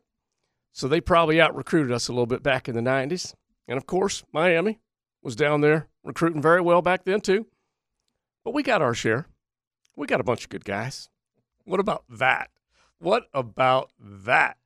So 0.73 0.89
they 0.89 0.99
probably 0.99 1.39
out 1.39 1.55
recruited 1.55 1.93
us 1.93 2.09
a 2.09 2.11
little 2.11 2.26
bit 2.26 2.43
back 2.43 2.67
in 2.67 2.76
the 2.76 2.81
90s. 2.81 3.34
And 3.65 3.77
of 3.77 3.85
course, 3.85 4.23
Miami 4.34 4.80
was 5.23 5.38
down 5.38 5.61
there 5.61 5.88
recruiting 6.03 6.41
very 6.41 6.59
well 6.59 6.81
back 6.81 7.05
then, 7.05 7.21
too. 7.21 7.45
But 8.43 8.53
we 8.53 8.61
got 8.61 8.81
our 8.81 8.93
share. 8.93 9.26
We 9.95 10.05
got 10.05 10.19
a 10.19 10.26
bunch 10.26 10.43
of 10.43 10.49
good 10.49 10.65
guys. 10.65 11.07
What 11.63 11.80
about 11.80 12.03
that? 12.09 12.49
What 12.99 13.27
about 13.34 13.91
that? 14.01 14.57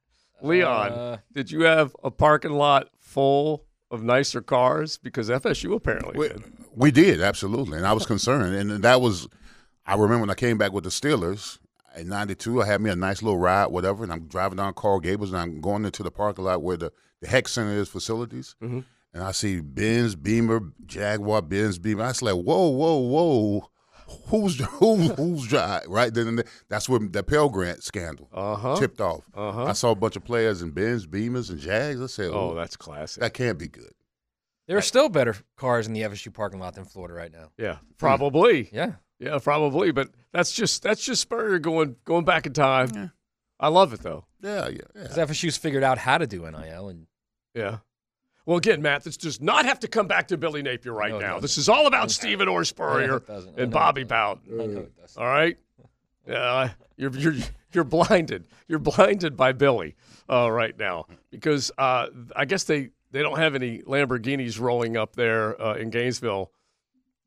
Leon, 0.44 0.92
Uh, 0.92 1.18
did 1.34 1.50
you 1.52 1.62
have 1.62 1.96
a 2.04 2.12
parking 2.12 2.52
lot 2.52 2.90
full 3.00 3.66
of 3.90 4.04
nicer 4.04 4.42
cars? 4.42 4.98
Because 4.98 5.30
FSU 5.30 5.74
apparently 5.76 6.18
We, 6.18 6.28
did. 6.30 6.44
we 6.76 6.92
did 6.92 7.22
absolutely, 7.22 7.78
and 7.78 7.88
I 7.88 7.94
was 7.94 8.06
concerned, 8.06 8.54
and 8.56 8.84
that 8.84 9.02
was. 9.02 9.28
I 9.86 9.94
remember 9.96 10.20
when 10.22 10.30
I 10.30 10.36
came 10.36 10.58
back 10.58 10.72
with 10.72 10.84
the 10.84 10.90
Steelers 10.90 11.60
in 11.98 12.10
'92. 12.10 12.62
I 12.62 12.66
had 12.66 12.82
me 12.82 12.90
a 12.90 12.96
nice 12.96 13.22
little 13.22 13.40
ride, 13.40 13.68
whatever, 13.68 14.04
and 14.04 14.12
I'm 14.14 14.28
driving 14.28 14.58
down 14.58 14.74
Coral 14.74 15.00
Gables, 15.00 15.32
and 15.32 15.40
I'm 15.40 15.62
going 15.62 15.86
into 15.86 16.04
the 16.04 16.12
parking 16.12 16.44
lot 16.46 16.62
where 16.62 16.78
the 16.78 16.92
the 17.22 17.28
Hecht 17.28 17.50
Center 17.50 17.72
is 17.72 17.88
facilities, 17.88 18.56
Mhm. 18.62 18.84
and 19.14 19.24
I 19.24 19.32
see 19.32 19.62
Benz, 19.62 20.16
Beamer, 20.16 20.60
Jaguar, 20.86 21.42
Benz, 21.42 21.80
Beamer. 21.80 22.04
I 22.04 22.08
was 22.10 22.22
like, 22.22 22.36
whoa, 22.36 22.68
whoa, 22.68 22.98
whoa. 22.98 23.70
Who's 24.28 24.60
who, 24.64 24.96
who's 25.14 25.48
driving 25.48 25.90
right 25.92 26.14
then? 26.14 26.28
and 26.28 26.44
That's 26.70 26.88
when 26.90 27.12
the 27.12 27.24
Pell 27.24 27.50
Grant 27.50 27.84
scandal 27.84 28.30
Uh-huh. 28.34 28.76
tipped 28.78 29.02
off. 29.02 29.24
Uh-huh. 29.34 29.66
I 29.66 29.74
saw 29.74 29.92
a 29.92 29.96
bunch 29.96 30.16
of 30.16 30.24
players 30.24 30.62
in 30.62 30.72
Benz, 30.72 31.06
Beamers, 31.08 31.50
and 31.50 31.60
Jags. 31.60 32.02
I 32.02 32.08
said, 32.08 32.32
Oh, 32.34 32.54
that's 32.56 32.76
classic. 32.76 33.22
that 33.22 33.34
can't 33.34 33.58
be 33.58 33.68
good. 33.68 33.92
There 34.68 34.78
are 34.78 34.82
still 34.82 35.10
better 35.10 35.36
cars 35.58 35.88
in 35.88 35.94
the 35.94 36.02
FSU 36.02 36.34
parking 36.34 36.60
lot 36.60 36.76
than 36.76 36.86
Florida 36.86 37.14
right 37.14 37.32
now. 37.32 37.50
Yeah, 37.58 37.78
probably. 37.98 38.70
Yeah. 38.72 38.94
Yeah, 39.20 39.38
probably. 39.40 39.92
But 39.92 40.10
that's 40.32 40.52
just 40.54 40.84
that's 40.84 41.04
just 41.04 41.22
Spurrier 41.22 41.60
going 41.60 41.98
going 42.06 42.24
back 42.26 42.46
in 42.46 42.54
time. 42.54 43.12
I 43.60 43.68
love 43.68 43.94
it 43.94 44.02
though. 44.02 44.26
Yeah, 44.42 44.68
yeah, 44.70 44.82
Because 44.94 45.18
FSU's 45.18 45.58
figured 45.58 45.84
out 45.84 45.98
how 45.98 46.18
to 46.18 46.28
do 46.28 46.50
NIL, 46.50 46.90
and 46.90 47.08
Yeah. 47.54 47.78
Well, 48.46 48.58
again, 48.58 48.82
Matt, 48.82 49.04
this 49.04 49.16
does 49.18 49.40
not 49.40 49.66
have 49.66 49.80
to 49.82 49.88
come 49.88 50.08
back 50.08 50.28
to 50.28 50.38
Billy 50.38 50.62
Napier 50.62 50.92
right 50.94 51.12
No, 51.12 51.20
now. 51.20 51.40
This 51.40 51.58
is 51.58 51.70
all 51.70 51.88
about 51.88 52.12
Stephen 52.12 52.48
Orr 52.50 52.66
Spurrier 52.66 53.08
No, 53.08 53.16
it 53.16 53.28
doesn't. 53.28 53.60
and 53.60 53.72
Bobby. 53.72 54.04
Bowden. 54.04 54.42
No, 54.58 54.64
it 54.82 54.98
doesn't. 55.00 55.22
All 55.22 55.28
right. 55.30 55.58
Yeah, 56.28 56.72
you're 56.98 57.12
you're 57.12 57.36
you're 57.74 57.84
blinded. 57.84 58.46
You're 58.68 58.80
blinded 58.80 59.36
by 59.38 59.52
Billy 59.54 59.96
uh, 60.30 60.50
right 60.52 60.78
now 60.78 61.06
because 61.32 61.72
uh, 61.78 62.08
I 62.36 62.46
guess 62.46 62.64
they 62.66 62.90
they 63.12 63.22
don't 63.22 63.38
have 63.40 63.56
any 63.56 63.80
Lamborghinis 63.82 64.60
rolling 64.60 64.96
up 64.98 65.16
there 65.16 65.62
uh, 65.62 65.76
in 65.76 65.90
Gainesville. 65.90 66.52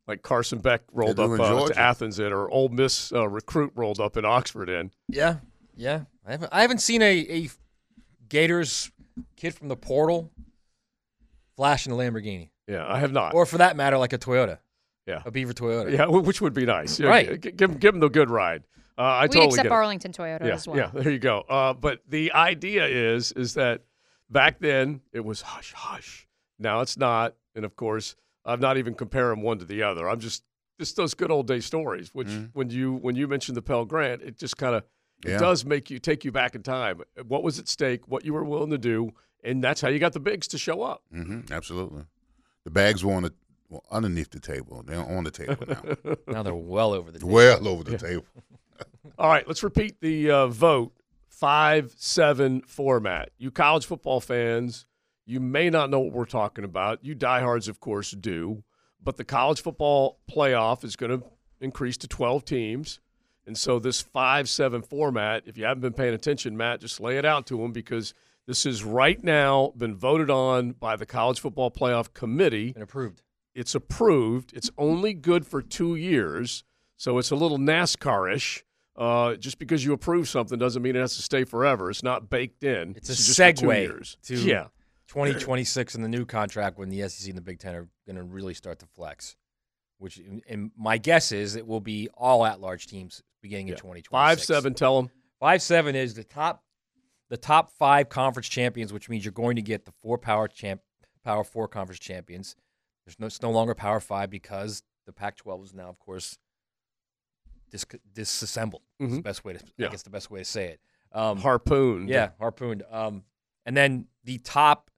Like 0.06 0.22
Carson 0.22 0.60
Beck 0.60 0.82
rolled 0.92 1.18
up 1.18 1.30
uh, 1.40 1.66
to 1.68 1.78
Athens 1.78 2.18
in, 2.20 2.32
or 2.32 2.48
Ole 2.50 2.68
Miss 2.68 3.12
uh, 3.12 3.28
recruit 3.28 3.72
rolled 3.74 4.00
up 4.00 4.16
in 4.16 4.24
Oxford 4.24 4.68
in. 4.70 4.92
yeah, 5.08 5.36
yeah. 5.76 6.02
I 6.26 6.30
haven't 6.32 6.52
I 6.52 6.60
haven't 6.62 6.78
seen 6.80 7.02
a, 7.02 7.18
a 7.28 7.50
Gators 8.28 8.90
kid 9.36 9.54
from 9.54 9.68
the 9.68 9.76
portal 9.76 10.30
flash 11.56 11.86
in 11.86 11.92
a 11.92 11.96
Lamborghini, 11.96 12.50
Yeah, 12.68 12.86
I 12.86 12.98
have 13.00 13.12
not. 13.12 13.34
or 13.34 13.46
for 13.46 13.58
that 13.58 13.76
matter, 13.76 13.98
like 13.98 14.12
a 14.12 14.18
Toyota, 14.18 14.58
yeah, 15.06 15.22
a 15.24 15.30
Beaver 15.30 15.52
Toyota. 15.54 15.90
yeah, 15.96 16.06
which 16.06 16.40
would 16.40 16.54
be 16.54 16.66
nice. 16.66 17.00
Yeah, 17.00 17.08
Right. 17.08 17.40
g- 17.40 17.50
Give, 17.52 17.78
give 17.80 17.92
them 17.94 18.00
the 18.00 18.08
good 18.08 18.30
ride. 18.30 18.64
Uh, 18.98 19.02
I 19.02 19.22
we 19.24 19.28
totally 19.28 19.44
accept 19.46 19.62
get 19.64 19.66
it. 19.66 19.72
Arlington 19.72 20.12
Toyota 20.12 20.46
yeah, 20.46 20.54
as 20.54 20.66
well. 20.66 20.76
Yeah, 20.76 20.90
there 20.92 21.10
you 21.12 21.18
go. 21.18 21.40
Uh, 21.40 21.74
but 21.74 22.00
the 22.08 22.32
idea 22.32 22.86
is 22.86 23.32
is 23.32 23.54
that 23.54 23.82
back 24.30 24.58
then 24.58 25.00
it 25.12 25.24
was 25.24 25.42
hush 25.42 25.72
hush. 25.74 26.26
Now 26.58 26.80
it's 26.80 26.96
not, 26.96 27.34
and 27.54 27.64
of 27.66 27.76
course 27.76 28.16
I'm 28.44 28.60
not 28.60 28.78
even 28.78 28.94
comparing 28.94 29.42
one 29.42 29.58
to 29.58 29.64
the 29.66 29.82
other. 29.82 30.08
I'm 30.08 30.20
just 30.20 30.44
just 30.80 30.96
those 30.96 31.12
good 31.14 31.30
old 31.30 31.46
day 31.46 31.60
stories. 31.60 32.10
Which 32.14 32.28
when 32.54 32.70
you 32.70 32.94
when 32.94 33.16
you 33.16 33.28
mentioned 33.28 33.56
the 33.56 33.62
Pell 33.62 33.84
Grant, 33.84 34.22
it 34.22 34.38
just 34.38 34.56
kind 34.56 34.74
of 34.74 34.84
it 35.24 35.32
Yeah. 35.32 35.38
does 35.38 35.64
make 35.66 35.90
you 35.90 35.98
take 35.98 36.24
you 36.24 36.32
back 36.32 36.54
in 36.54 36.62
time. 36.62 37.02
What 37.28 37.42
was 37.42 37.58
at 37.58 37.68
stake? 37.68 38.08
What 38.08 38.24
you 38.24 38.32
were 38.32 38.44
willing 38.44 38.70
to 38.70 38.78
do, 38.78 39.12
and 39.46 39.62
that's 39.64 39.80
how 39.80 39.88
you 39.88 39.98
got 39.98 40.12
the 40.12 40.20
bigs 40.20 40.48
to 40.48 40.58
show 40.58 40.82
up. 40.82 41.02
hmm 41.10 41.40
absolutely. 41.50 42.04
The 42.64 42.70
bags 42.70 43.04
were 43.04 43.14
on 43.14 43.22
the 43.22 43.32
well, 43.68 43.84
underneath 43.90 44.30
the 44.30 44.40
table. 44.40 44.82
They're 44.86 44.98
on 45.00 45.24
the 45.24 45.30
table 45.30 45.56
now. 45.66 46.14
Now 46.32 46.42
they're 46.42 46.54
well 46.54 46.92
over 46.92 47.10
the. 47.10 47.24
well 47.26 47.66
over 47.66 47.82
the 47.84 47.98
table. 47.98 48.24
All 49.18 49.28
right, 49.28 49.46
let's 49.46 49.62
repeat 49.62 50.00
the 50.00 50.30
uh, 50.30 50.46
vote 50.48 50.92
five 51.28 51.94
seven 51.96 52.62
format. 52.62 53.30
You 53.38 53.50
college 53.50 53.86
football 53.86 54.20
fans, 54.20 54.86
you 55.24 55.40
may 55.40 55.70
not 55.70 55.90
know 55.90 56.00
what 56.00 56.12
we're 56.12 56.24
talking 56.24 56.64
about. 56.64 57.04
You 57.04 57.14
diehards, 57.14 57.68
of 57.68 57.80
course, 57.80 58.10
do. 58.12 58.62
But 59.02 59.16
the 59.16 59.24
college 59.24 59.60
football 59.60 60.18
playoff 60.30 60.84
is 60.84 60.96
going 60.96 61.20
to 61.20 61.26
increase 61.60 61.96
to 61.98 62.08
12 62.08 62.44
teams. 62.44 63.00
And 63.46 63.56
so 63.56 63.78
this 63.78 64.00
5 64.00 64.48
7 64.48 64.82
format, 64.82 65.44
if 65.46 65.56
you 65.56 65.64
haven't 65.64 65.82
been 65.82 65.92
paying 65.92 66.14
attention, 66.14 66.56
Matt, 66.56 66.80
just 66.80 67.00
lay 67.00 67.16
it 67.18 67.24
out 67.24 67.46
to 67.46 67.58
them 67.58 67.72
because 67.72 68.14
this 68.46 68.64
has 68.64 68.84
right 68.84 69.22
now 69.22 69.72
been 69.76 69.96
voted 69.96 70.30
on 70.30 70.72
by 70.72 70.96
the 70.96 71.06
College 71.06 71.40
Football 71.40 71.70
Playoff 71.70 72.12
Committee. 72.12 72.72
Been 72.72 72.82
approved. 72.82 73.22
It's 73.54 73.74
approved. 73.74 74.52
It's 74.54 74.70
only 74.78 75.14
good 75.14 75.46
for 75.46 75.62
two 75.62 75.96
years. 75.96 76.64
So 76.96 77.18
it's 77.18 77.30
a 77.30 77.36
little 77.36 77.58
NASCAR 77.58 78.34
ish. 78.34 78.64
Uh, 78.96 79.34
just 79.34 79.58
because 79.58 79.84
you 79.84 79.92
approve 79.92 80.26
something 80.28 80.58
doesn't 80.58 80.80
mean 80.82 80.96
it 80.96 81.00
has 81.00 81.16
to 81.16 81.22
stay 81.22 81.44
forever. 81.44 81.90
It's 81.90 82.02
not 82.02 82.30
baked 82.30 82.64
in. 82.64 82.94
It's 82.96 83.10
a 83.10 83.14
just 83.14 83.36
two 83.36 83.42
segue 83.42 83.82
years. 83.82 84.16
to 84.24 84.36
yeah. 84.36 84.68
2026 85.08 85.94
and 85.94 86.04
the 86.04 86.08
new 86.08 86.24
contract 86.24 86.78
when 86.78 86.88
the 86.88 87.06
SEC 87.08 87.28
and 87.28 87.36
the 87.36 87.42
Big 87.42 87.58
Ten 87.58 87.74
are 87.74 87.88
going 88.06 88.16
to 88.16 88.22
really 88.22 88.54
start 88.54 88.78
to 88.80 88.86
flex. 88.86 89.36
Which, 89.98 90.20
and 90.48 90.70
my 90.76 90.98
guess 90.98 91.32
is 91.32 91.56
it 91.56 91.66
will 91.66 91.80
be 91.80 92.08
all 92.14 92.44
at-large 92.44 92.86
teams 92.86 93.22
beginning 93.40 93.68
in 93.68 93.74
2026. 93.74 94.10
Five 94.10 94.42
seven. 94.42 94.74
Tell 94.74 94.96
them. 94.96 95.10
Five 95.40 95.62
seven 95.62 95.94
is 95.94 96.14
the 96.14 96.24
top, 96.24 96.62
the 97.28 97.36
top 97.36 97.70
five 97.72 98.08
conference 98.08 98.48
champions, 98.48 98.92
which 98.92 99.08
means 99.08 99.24
you're 99.24 99.32
going 99.32 99.56
to 99.56 99.62
get 99.62 99.84
the 99.84 99.92
four 99.92 100.18
power 100.18 100.48
champ, 100.48 100.80
power 101.24 101.42
four 101.44 101.68
conference 101.68 101.98
champions. 101.98 102.54
There's 103.04 103.18
no, 103.18 103.26
it's 103.26 103.42
no 103.42 103.50
longer 103.50 103.74
power 103.74 104.00
five 104.00 104.30
because 104.30 104.82
the 105.06 105.12
Pac-12 105.12 105.64
is 105.64 105.74
now, 105.74 105.88
of 105.88 105.98
course, 105.98 106.38
dis- 107.70 107.84
disassembled. 108.12 108.82
Is 109.00 109.10
the 109.12 109.18
Mhm. 109.18 109.22
best 109.22 109.44
way 109.44 109.54
to, 109.54 109.64
Yeah. 109.76 109.88
I 109.88 109.90
guess, 109.90 110.02
the 110.02 110.10
best 110.10 110.30
way 110.30 110.40
to 110.40 110.44
say 110.44 110.66
it. 110.72 110.80
Um, 111.12 111.38
Harpooned. 111.38 112.08
yeah, 112.08 112.32
harpooned. 112.38 112.82
Um, 112.90 113.24
and 113.64 113.76
then 113.76 114.08
the 114.24 114.38
top, 114.38 114.90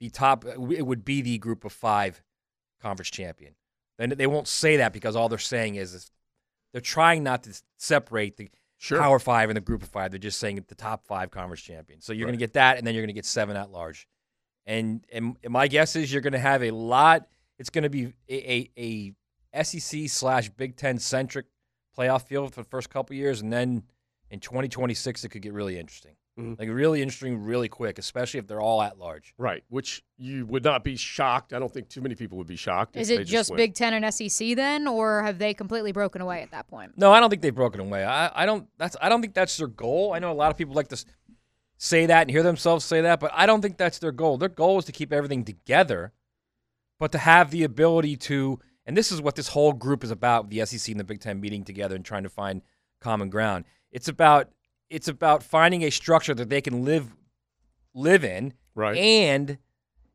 the 0.00 0.10
top, 0.10 0.44
it 0.44 0.58
would 0.86 1.04
be 1.04 1.22
the 1.22 1.38
group 1.38 1.64
of 1.64 1.72
five 1.72 2.22
conference 2.80 3.10
champion. 3.10 3.54
Then 3.98 4.10
they 4.10 4.26
won't 4.26 4.48
say 4.48 4.76
that 4.78 4.92
because 4.92 5.16
all 5.16 5.28
they're 5.28 5.38
saying 5.38 5.76
is, 5.76 5.94
is 5.94 6.10
they're 6.72 6.80
trying 6.80 7.22
not 7.22 7.42
to 7.44 7.62
separate 7.78 8.36
the 8.36 8.50
Sure. 8.78 9.00
power 9.00 9.18
five 9.18 9.48
and 9.48 9.56
the 9.56 9.60
group 9.60 9.82
of 9.82 9.88
five. 9.88 10.10
They're 10.10 10.18
just 10.18 10.38
saying 10.38 10.62
the 10.68 10.74
top 10.74 11.06
five 11.06 11.30
conference 11.30 11.62
champions. 11.62 12.04
So 12.04 12.12
you're 12.12 12.26
going 12.26 12.38
to 12.38 12.42
get 12.42 12.54
that, 12.54 12.78
and 12.78 12.86
then 12.86 12.94
you're 12.94 13.02
going 13.02 13.08
to 13.08 13.14
get 13.14 13.24
seven 13.24 13.56
at 13.56 13.70
large. 13.70 14.06
And, 14.66 15.04
and 15.12 15.36
and 15.44 15.52
my 15.52 15.68
guess 15.68 15.96
is 15.96 16.12
you're 16.12 16.22
going 16.22 16.32
to 16.32 16.38
have 16.38 16.62
a 16.62 16.72
lot. 16.72 17.28
It's 17.58 17.70
going 17.70 17.84
to 17.84 17.90
be 17.90 18.12
a, 18.28 18.70
a, 18.76 19.14
a 19.54 19.64
SEC 19.64 20.08
slash 20.08 20.48
Big 20.50 20.76
Ten 20.76 20.98
centric 20.98 21.46
playoff 21.96 22.26
field 22.26 22.52
for 22.52 22.60
the 22.62 22.68
first 22.68 22.90
couple 22.90 23.16
years, 23.16 23.40
and 23.40 23.52
then 23.52 23.84
in 24.30 24.40
2026 24.40 25.24
it 25.24 25.28
could 25.30 25.42
get 25.42 25.52
really 25.52 25.78
interesting. 25.78 26.16
Mhm. 26.38 26.58
Like 26.58 26.68
really 26.68 27.00
interesting, 27.00 27.42
really 27.42 27.68
quick, 27.68 27.98
especially 27.98 28.38
if 28.38 28.46
they're 28.46 28.60
all 28.60 28.82
at 28.82 28.98
large. 28.98 29.32
Right. 29.38 29.64
Which 29.68 30.04
you 30.18 30.44
would 30.46 30.64
not 30.64 30.84
be 30.84 30.96
shocked. 30.96 31.54
I 31.54 31.58
don't 31.58 31.72
think 31.72 31.88
too 31.88 32.02
many 32.02 32.14
people 32.14 32.36
would 32.36 32.46
be 32.46 32.56
shocked. 32.56 32.94
if 32.94 33.02
Is 33.02 33.08
they 33.08 33.16
it 33.18 33.24
just 33.24 33.50
win. 33.50 33.56
Big 33.56 33.74
Ten 33.74 33.94
and 33.94 34.04
SEC 34.14 34.54
then, 34.54 34.86
or 34.86 35.22
have 35.22 35.38
they 35.38 35.54
completely 35.54 35.92
broken 35.92 36.20
away 36.20 36.42
at 36.42 36.50
that 36.50 36.68
point? 36.68 36.92
No, 36.98 37.10
I 37.10 37.20
don't 37.20 37.30
think 37.30 37.40
they've 37.40 37.54
broken 37.54 37.80
away. 37.80 38.04
I, 38.04 38.42
I 38.42 38.44
don't. 38.46 38.68
That's. 38.76 38.96
I 39.00 39.08
don't 39.08 39.22
think 39.22 39.32
that's 39.32 39.56
their 39.56 39.66
goal. 39.66 40.12
I 40.12 40.18
know 40.18 40.30
a 40.30 40.34
lot 40.34 40.50
of 40.50 40.58
people 40.58 40.74
like 40.74 40.88
to 40.88 41.02
say 41.78 42.04
that 42.06 42.22
and 42.22 42.30
hear 42.30 42.42
themselves 42.42 42.84
say 42.84 43.00
that, 43.00 43.18
but 43.18 43.30
I 43.34 43.46
don't 43.46 43.62
think 43.62 43.78
that's 43.78 43.98
their 43.98 44.12
goal. 44.12 44.36
Their 44.36 44.48
goal 44.50 44.78
is 44.78 44.84
to 44.86 44.92
keep 44.92 45.12
everything 45.14 45.42
together, 45.44 46.12
but 46.98 47.12
to 47.12 47.18
have 47.18 47.50
the 47.50 47.64
ability 47.64 48.16
to. 48.18 48.58
And 48.84 48.96
this 48.96 49.10
is 49.10 49.20
what 49.22 49.36
this 49.36 49.48
whole 49.48 49.72
group 49.72 50.04
is 50.04 50.10
about: 50.10 50.50
the 50.50 50.64
SEC 50.66 50.92
and 50.92 51.00
the 51.00 51.04
Big 51.04 51.20
Ten 51.20 51.40
meeting 51.40 51.64
together 51.64 51.96
and 51.96 52.04
trying 52.04 52.24
to 52.24 52.28
find 52.28 52.60
common 53.00 53.30
ground. 53.30 53.64
It's 53.90 54.08
about. 54.08 54.50
It's 54.90 55.08
about 55.08 55.42
finding 55.42 55.82
a 55.82 55.90
structure 55.90 56.34
that 56.34 56.48
they 56.48 56.60
can 56.60 56.84
live 56.84 57.14
live 57.94 58.24
in, 58.24 58.52
Right. 58.74 58.96
and 58.96 59.58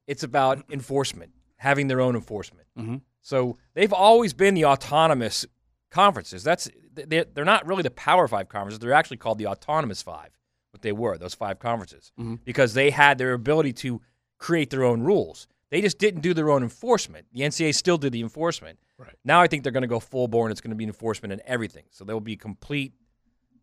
it's 0.08 0.24
about 0.24 0.64
enforcement, 0.72 1.32
having 1.58 1.88
their 1.88 2.00
own 2.00 2.16
enforcement. 2.16 2.68
Mhm. 2.78 3.02
So 3.22 3.58
they've 3.74 3.92
always 3.94 4.34
been 4.34 4.54
the 4.54 4.66
autonomous 4.66 5.46
conferences. 5.90 6.44
That's 6.44 6.70
they're, 6.94 7.24
they're 7.26 7.46
not 7.46 7.66
really 7.66 7.84
the 7.84 7.90
Power 7.92 8.28
Five 8.28 8.50
conferences. 8.50 8.80
They're 8.80 8.94
actually 8.94 9.18
called 9.18 9.38
the 9.38 9.48
Autonomous 9.48 10.02
Five. 10.02 10.30
What 10.72 10.82
they 10.82 10.92
were 10.92 11.18
those 11.18 11.34
five 11.34 11.60
conferences 11.60 12.12
Mhm. 12.20 12.40
because 12.46 12.74
they 12.74 12.92
had 12.92 13.18
their 13.18 13.34
ability 13.34 13.74
to 13.74 14.02
create 14.38 14.70
their 14.70 14.84
own 14.84 15.02
rules. 15.02 15.48
They 15.70 15.82
just 15.82 15.98
didn't 15.98 16.22
do 16.22 16.34
their 16.34 16.50
own 16.50 16.64
enforcement. 16.64 17.28
The 17.34 17.42
NCAA 17.44 17.72
still 17.74 17.98
did 17.98 18.12
the 18.14 18.22
enforcement. 18.22 18.80
Right. 18.98 19.16
Now 19.26 19.42
I 19.42 19.48
think 19.48 19.64
they're 19.64 19.72
going 19.72 19.82
to 19.84 19.88
go 19.88 20.00
full 20.00 20.28
bore 20.28 20.46
and 20.46 20.52
it's 20.52 20.62
going 20.62 20.70
to 20.72 20.76
be 20.76 20.84
enforcement 20.86 21.32
and 21.34 21.42
everything. 21.46 21.86
So 21.92 22.04
there 22.06 22.16
will 22.16 22.22
be 22.22 22.36
complete, 22.38 22.94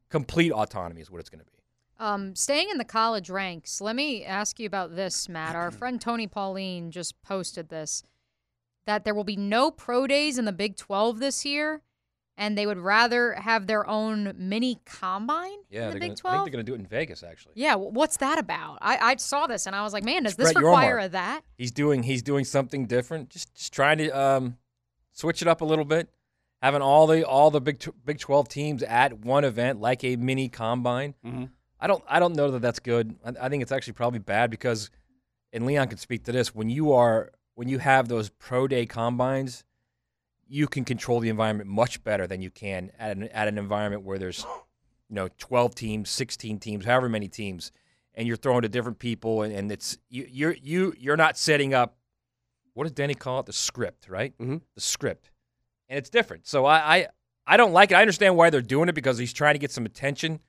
complete 0.08 0.52
autonomy 0.52 1.00
is 1.00 1.10
what 1.10 1.20
it's 1.20 1.30
going 1.30 1.40
to 1.40 1.44
be. 1.44 1.52
Um, 2.00 2.36
staying 2.36 2.68
in 2.70 2.78
the 2.78 2.84
college 2.84 3.28
ranks, 3.28 3.80
let 3.80 3.96
me 3.96 4.24
ask 4.24 4.60
you 4.60 4.66
about 4.66 4.94
this, 4.94 5.28
Matt. 5.28 5.56
Our 5.56 5.70
friend 5.72 6.00
Tony 6.00 6.26
Pauline 6.26 6.90
just 6.90 7.20
posted 7.22 7.68
this 7.68 8.02
that 8.86 9.04
there 9.04 9.14
will 9.14 9.24
be 9.24 9.36
no 9.36 9.70
pro 9.70 10.06
days 10.06 10.38
in 10.38 10.46
the 10.46 10.52
Big 10.52 10.74
12 10.74 11.18
this 11.18 11.44
year, 11.44 11.82
and 12.38 12.56
they 12.56 12.66
would 12.66 12.78
rather 12.78 13.34
have 13.34 13.66
their 13.66 13.86
own 13.86 14.32
mini 14.38 14.78
combine 14.86 15.58
Yeah, 15.68 15.88
in 15.88 15.94
the 15.94 16.00
Big 16.00 16.16
gonna, 16.22 16.34
I 16.34 16.38
think 16.38 16.44
they're 16.44 16.52
going 16.52 16.64
to 16.64 16.70
do 16.70 16.74
it 16.74 16.80
in 16.80 16.86
Vegas 16.86 17.22
actually. 17.22 17.52
Yeah, 17.56 17.74
what's 17.74 18.16
that 18.18 18.38
about? 18.38 18.78
I, 18.80 18.96
I 18.96 19.16
saw 19.16 19.46
this 19.46 19.66
and 19.66 19.76
I 19.76 19.82
was 19.82 19.92
like, 19.92 20.04
man, 20.04 20.22
does 20.22 20.32
It's 20.32 20.36
this 20.38 20.52
Brett 20.54 20.64
require 20.64 20.96
Yormark. 21.00 21.04
a 21.06 21.08
that? 21.10 21.40
He's 21.58 21.70
doing 21.72 22.02
he's 22.02 22.22
doing 22.22 22.46
something 22.46 22.86
different. 22.86 23.28
Just 23.28 23.54
just 23.54 23.74
trying 23.74 23.98
to 23.98 24.08
um, 24.10 24.56
switch 25.12 25.42
it 25.42 25.48
up 25.48 25.60
a 25.60 25.66
little 25.66 25.84
bit. 25.84 26.08
Having 26.62 26.82
all 26.82 27.06
the 27.06 27.24
all 27.26 27.50
the 27.50 27.60
big 27.60 27.82
Big 28.04 28.18
Twelve 28.18 28.48
teams 28.48 28.82
at 28.82 29.20
one 29.20 29.44
event 29.44 29.80
like 29.80 30.02
a 30.04 30.16
mini 30.16 30.48
combine. 30.48 31.14
Mhm. 31.24 31.50
I 31.80 31.86
don't 31.86 32.02
I 32.08 32.18
don't 32.18 32.34
know 32.34 32.50
that 32.50 32.60
that's 32.62 32.80
good. 32.80 33.14
I, 33.24 33.46
I 33.46 33.48
think 33.48 33.62
it's 33.62 33.70
actually 33.72 33.92
probably 33.92 34.18
bad 34.18 34.50
because, 34.50 34.90
and 35.52 35.64
Leon 35.66 35.88
can 35.88 35.98
speak 35.98 36.24
to 36.24 36.32
this. 36.32 36.54
When 36.54 36.68
you 36.68 36.92
are 36.92 37.30
when 37.54 37.68
you 37.68 37.78
have 37.78 38.08
those 38.08 38.28
pro 38.30 38.66
day 38.66 38.86
combines, 38.86 39.62
you 40.48 40.66
can 40.66 40.84
control 40.84 41.20
the 41.20 41.28
environment 41.28 41.70
much 41.70 42.02
better 42.02 42.26
than 42.26 42.42
you 42.42 42.50
can 42.50 42.90
at 42.98 43.16
an 43.16 43.24
at 43.28 43.46
an 43.46 43.56
environment 43.58 44.02
where 44.02 44.18
there's 44.18 44.44
you 45.08 45.14
know 45.14 45.28
12 45.38 45.74
teams 45.76 46.10
16 46.10 46.58
teams 46.58 46.84
however 46.84 47.08
many 47.08 47.28
teams 47.28 47.70
and 48.14 48.26
you're 48.26 48.36
throwing 48.36 48.62
to 48.62 48.68
different 48.68 48.98
people 48.98 49.42
and, 49.42 49.54
and 49.54 49.70
it's 49.72 49.96
you, 50.08 50.26
you're 50.28 50.56
you 50.62 50.92
you're 50.98 51.16
not 51.16 51.36
setting 51.38 51.72
up 51.72 51.96
what 52.74 52.84
does 52.84 52.92
denny 52.92 53.14
call 53.14 53.40
it 53.40 53.46
the 53.46 53.52
script 53.52 54.08
right 54.08 54.36
Mhm. 54.38 54.60
the 54.74 54.80
script 54.80 55.30
and 55.88 55.98
it's 55.98 56.10
different 56.10 56.46
so 56.46 56.64
I, 56.64 56.96
I 56.96 57.06
i 57.46 57.56
don't 57.56 57.72
like 57.72 57.90
it 57.90 57.94
i 57.94 58.00
understand 58.00 58.36
why 58.36 58.50
they're 58.50 58.60
doing 58.60 58.88
it 58.88 58.94
because 58.94 59.18
he's 59.18 59.32
trying 59.32 59.54
to 59.54 59.58
get 59.58 59.70
some 59.72 59.86
attention 59.86 60.40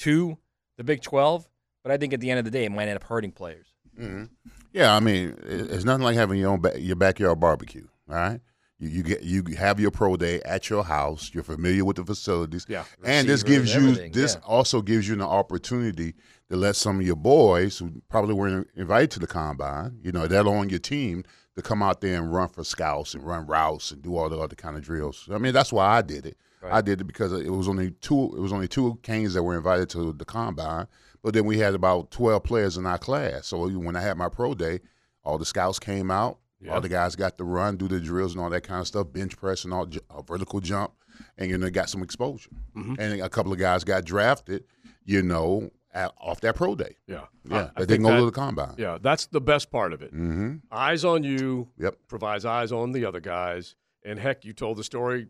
to 0.00 0.38
the 0.76 0.84
big 0.84 1.02
12 1.02 1.48
but 1.82 1.92
i 1.92 1.96
think 1.96 2.12
at 2.12 2.20
the 2.20 2.30
end 2.30 2.38
of 2.38 2.44
the 2.44 2.50
day 2.50 2.64
it 2.64 2.70
might 2.72 2.88
end 2.88 2.96
up 2.96 3.04
hurting 3.04 3.32
players 3.32 3.66
hmm 3.98 4.24
Yeah, 4.72 4.94
I 4.94 5.00
mean, 5.00 5.34
it's 5.42 5.84
nothing 5.84 6.04
like 6.04 6.16
having 6.16 6.38
your 6.38 6.50
own 6.50 6.60
ba- 6.60 6.78
your 6.78 6.96
backyard 6.96 7.40
barbecue. 7.40 7.86
All 8.10 8.14
right, 8.14 8.40
you, 8.78 8.88
you 8.90 9.02
get 9.02 9.22
you 9.22 9.42
have 9.56 9.80
your 9.80 9.90
pro 9.90 10.16
day 10.16 10.42
at 10.44 10.68
your 10.68 10.84
house. 10.84 11.30
You're 11.32 11.44
familiar 11.44 11.82
with 11.82 11.96
the 11.96 12.04
facilities. 12.04 12.66
Yeah. 12.68 12.84
and 13.02 13.26
this 13.26 13.42
gives 13.42 13.74
you 13.74 14.10
this 14.10 14.34
yeah. 14.34 14.46
also 14.46 14.82
gives 14.82 15.08
you 15.08 15.14
an 15.14 15.22
opportunity 15.22 16.14
to 16.50 16.56
let 16.56 16.76
some 16.76 17.00
of 17.00 17.06
your 17.06 17.16
boys 17.16 17.78
who 17.78 18.02
probably 18.10 18.34
weren't 18.34 18.68
invited 18.76 19.10
to 19.12 19.18
the 19.18 19.26
combine, 19.26 19.98
you 20.02 20.12
know, 20.12 20.26
that 20.26 20.46
are 20.46 20.54
on 20.54 20.68
your 20.68 20.78
team, 20.78 21.24
to 21.56 21.62
come 21.62 21.82
out 21.82 22.00
there 22.00 22.16
and 22.16 22.32
run 22.32 22.48
for 22.48 22.62
scouts 22.62 23.14
and 23.14 23.26
run 23.26 23.46
routes 23.46 23.90
and 23.90 24.02
do 24.02 24.16
all 24.16 24.28
the 24.28 24.38
other 24.38 24.54
kind 24.54 24.76
of 24.76 24.82
drills. 24.82 25.28
I 25.32 25.38
mean, 25.38 25.52
that's 25.52 25.72
why 25.72 25.86
I 25.86 26.02
did 26.02 26.26
it. 26.26 26.36
I 26.70 26.80
did 26.80 27.00
it 27.00 27.04
because 27.04 27.32
it 27.32 27.50
was 27.50 27.68
only 27.68 27.92
two. 28.00 28.34
It 28.36 28.40
was 28.40 28.52
only 28.52 28.66
two 28.66 28.98
Canes 29.02 29.34
that 29.34 29.42
were 29.42 29.56
invited 29.56 29.88
to 29.90 30.12
the 30.12 30.24
combine, 30.24 30.88
but 31.22 31.32
then 31.32 31.44
we 31.44 31.58
had 31.58 31.74
about 31.74 32.10
twelve 32.10 32.42
players 32.42 32.76
in 32.76 32.86
our 32.86 32.98
class. 32.98 33.46
So 33.46 33.68
when 33.68 33.94
I 33.94 34.00
had 34.00 34.16
my 34.16 34.28
pro 34.28 34.52
day, 34.54 34.80
all 35.22 35.38
the 35.38 35.44
scouts 35.44 35.78
came 35.78 36.10
out. 36.10 36.38
Yeah. 36.60 36.74
All 36.74 36.80
the 36.80 36.88
guys 36.88 37.14
got 37.14 37.38
to 37.38 37.44
run, 37.44 37.76
do 37.76 37.86
the 37.86 38.00
drills 38.00 38.32
and 38.32 38.40
all 38.40 38.50
that 38.50 38.62
kind 38.62 38.80
of 38.80 38.86
stuff, 38.86 39.12
bench 39.12 39.36
press 39.36 39.64
and 39.64 39.74
all, 39.74 39.86
uh, 40.10 40.22
vertical 40.22 40.58
jump, 40.60 40.92
and 41.36 41.50
you 41.50 41.58
know 41.58 41.70
got 41.70 41.90
some 41.90 42.02
exposure. 42.02 42.50
Mm-hmm. 42.76 42.94
And 42.98 43.20
a 43.20 43.28
couple 43.28 43.52
of 43.52 43.58
guys 43.58 43.84
got 43.84 44.04
drafted, 44.04 44.64
you 45.04 45.22
know, 45.22 45.70
at, 45.96 46.12
off 46.20 46.40
that 46.42 46.54
pro 46.54 46.74
day. 46.76 46.96
Yeah. 47.08 47.22
Yeah, 47.48 47.56
I- 47.56 47.60
I 47.60 47.64
think 47.78 47.88
didn't 47.88 48.02
go 48.04 48.10
that- 48.10 48.18
to 48.20 48.24
the 48.26 48.30
combine. 48.32 48.74
Yeah, 48.78 48.98
that's 49.00 49.26
the 49.26 49.40
best 49.40 49.70
part 49.70 49.92
of 49.92 50.02
it. 50.02 50.12
Mm-hmm. 50.12 50.56
Eyes 50.70 51.04
on 51.04 51.24
you 51.24 51.68
Yep. 51.78 51.96
provides 52.08 52.44
eyes 52.44 52.70
on 52.70 52.92
the 52.92 53.04
other 53.04 53.20
guys. 53.20 53.74
And 54.04 54.18
heck, 54.18 54.44
you 54.44 54.52
told 54.52 54.76
the 54.76 54.84
story 54.84 55.26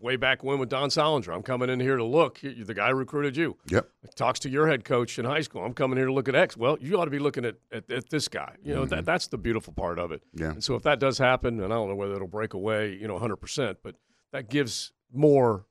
way 0.00 0.16
back 0.16 0.44
when 0.44 0.58
with 0.58 0.68
Don 0.68 0.90
Soldinger. 0.90 1.34
I'm 1.34 1.42
coming 1.42 1.70
in 1.70 1.80
here 1.80 1.96
to 1.96 2.04
look. 2.04 2.38
The 2.40 2.74
guy 2.74 2.90
recruited 2.90 3.36
you. 3.36 3.56
Yep. 3.70 3.88
Talks 4.14 4.38
to 4.40 4.50
your 4.50 4.68
head 4.68 4.84
coach 4.84 5.18
in 5.18 5.24
high 5.24 5.40
school. 5.40 5.64
I'm 5.64 5.72
coming 5.72 5.96
here 5.96 6.06
to 6.06 6.12
look 6.12 6.28
at 6.28 6.34
X. 6.34 6.56
Well, 6.56 6.76
you 6.80 7.00
ought 7.00 7.06
to 7.06 7.10
be 7.10 7.18
looking 7.18 7.44
at, 7.46 7.56
at, 7.72 7.90
at 7.90 8.10
this 8.10 8.28
guy. 8.28 8.56
You 8.62 8.74
know, 8.74 8.84
that, 8.86 9.04
that's 9.06 9.28
the 9.28 9.38
beautiful 9.38 9.72
part 9.72 9.98
of 9.98 10.12
it. 10.12 10.22
Mm-hmm. 10.36 10.42
Yeah. 10.42 10.50
And 10.50 10.62
so 10.62 10.74
if 10.74 10.82
that 10.82 11.00
does 11.00 11.16
happen, 11.18 11.60
and 11.60 11.72
I 11.72 11.76
don't 11.76 11.88
know 11.88 11.94
whether 11.96 12.14
it'll 12.14 12.28
break 12.28 12.52
away, 12.54 12.92
you 12.92 13.08
know, 13.08 13.18
100%, 13.18 13.76
but 13.82 13.94
that 14.32 14.50
gives 14.50 14.92
more 15.12 15.64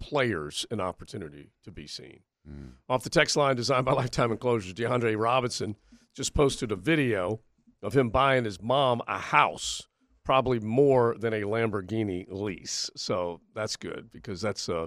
players 0.00 0.66
an 0.70 0.80
opportunity 0.80 1.50
to 1.64 1.70
be 1.70 1.86
seen. 1.86 2.20
Mm. 2.48 2.72
Off 2.88 3.02
the 3.02 3.10
text 3.10 3.36
line 3.36 3.56
designed 3.56 3.84
by 3.84 3.92
Lifetime 3.92 4.32
Enclosures, 4.32 4.74
DeAndre 4.74 5.18
Robinson 5.18 5.76
just 6.14 6.34
posted 6.34 6.72
a 6.72 6.76
video 6.76 7.40
of 7.82 7.96
him 7.96 8.10
buying 8.10 8.44
his 8.44 8.60
mom 8.60 9.00
a 9.06 9.18
house, 9.18 9.86
probably 10.24 10.58
more 10.60 11.16
than 11.18 11.32
a 11.32 11.42
Lamborghini 11.42 12.26
lease. 12.28 12.90
So 12.96 13.40
that's 13.54 13.76
good 13.76 14.10
because 14.12 14.40
that's 14.40 14.68
uh, 14.68 14.86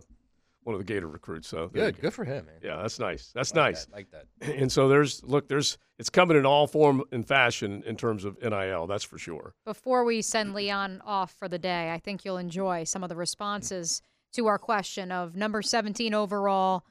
one 0.64 0.74
of 0.76 0.80
the 0.80 0.86
Gator 0.86 1.08
recruits. 1.08 1.48
So 1.48 1.68
Good, 1.70 1.96
go. 1.96 2.02
good 2.04 2.14
for 2.14 2.24
him, 2.24 2.46
man. 2.46 2.56
Yeah, 2.62 2.82
that's 2.82 3.00
nice. 3.00 3.32
That's 3.34 3.54
Like 3.54 3.74
nice. 3.74 3.86
that, 3.86 3.94
like 3.94 4.08
that. 4.12 4.56
And 4.62 4.72
so 4.72 4.88
there's 4.88 5.24
look, 5.24 5.48
there's 5.48 5.78
it's 6.00 6.10
coming 6.10 6.38
in 6.38 6.46
all 6.46 6.68
form 6.68 7.04
and 7.12 7.26
fashion 7.28 7.84
in 7.86 7.96
terms 7.96 8.26
of 8.26 8.38
NIL. 8.42 8.88
That's 8.88 9.04
for 9.04 9.18
sure. 9.18 9.54
Before 9.66 10.04
we 10.04 10.22
send 10.22 10.54
Leon 10.54 11.02
off 11.06 11.34
for 11.38 11.48
the 11.48 11.60
day, 11.60 11.92
I 11.92 12.00
think 12.00 12.26
you'll 12.26 12.38
enjoy 12.38 12.84
some 12.84 13.04
of 13.04 13.10
the 13.10 13.16
responses 13.16 14.02
to 14.34 14.48
our 14.48 14.58
question 14.58 15.12
of 15.12 15.36
number 15.36 15.62
17 15.62 16.14
overall, 16.14 16.84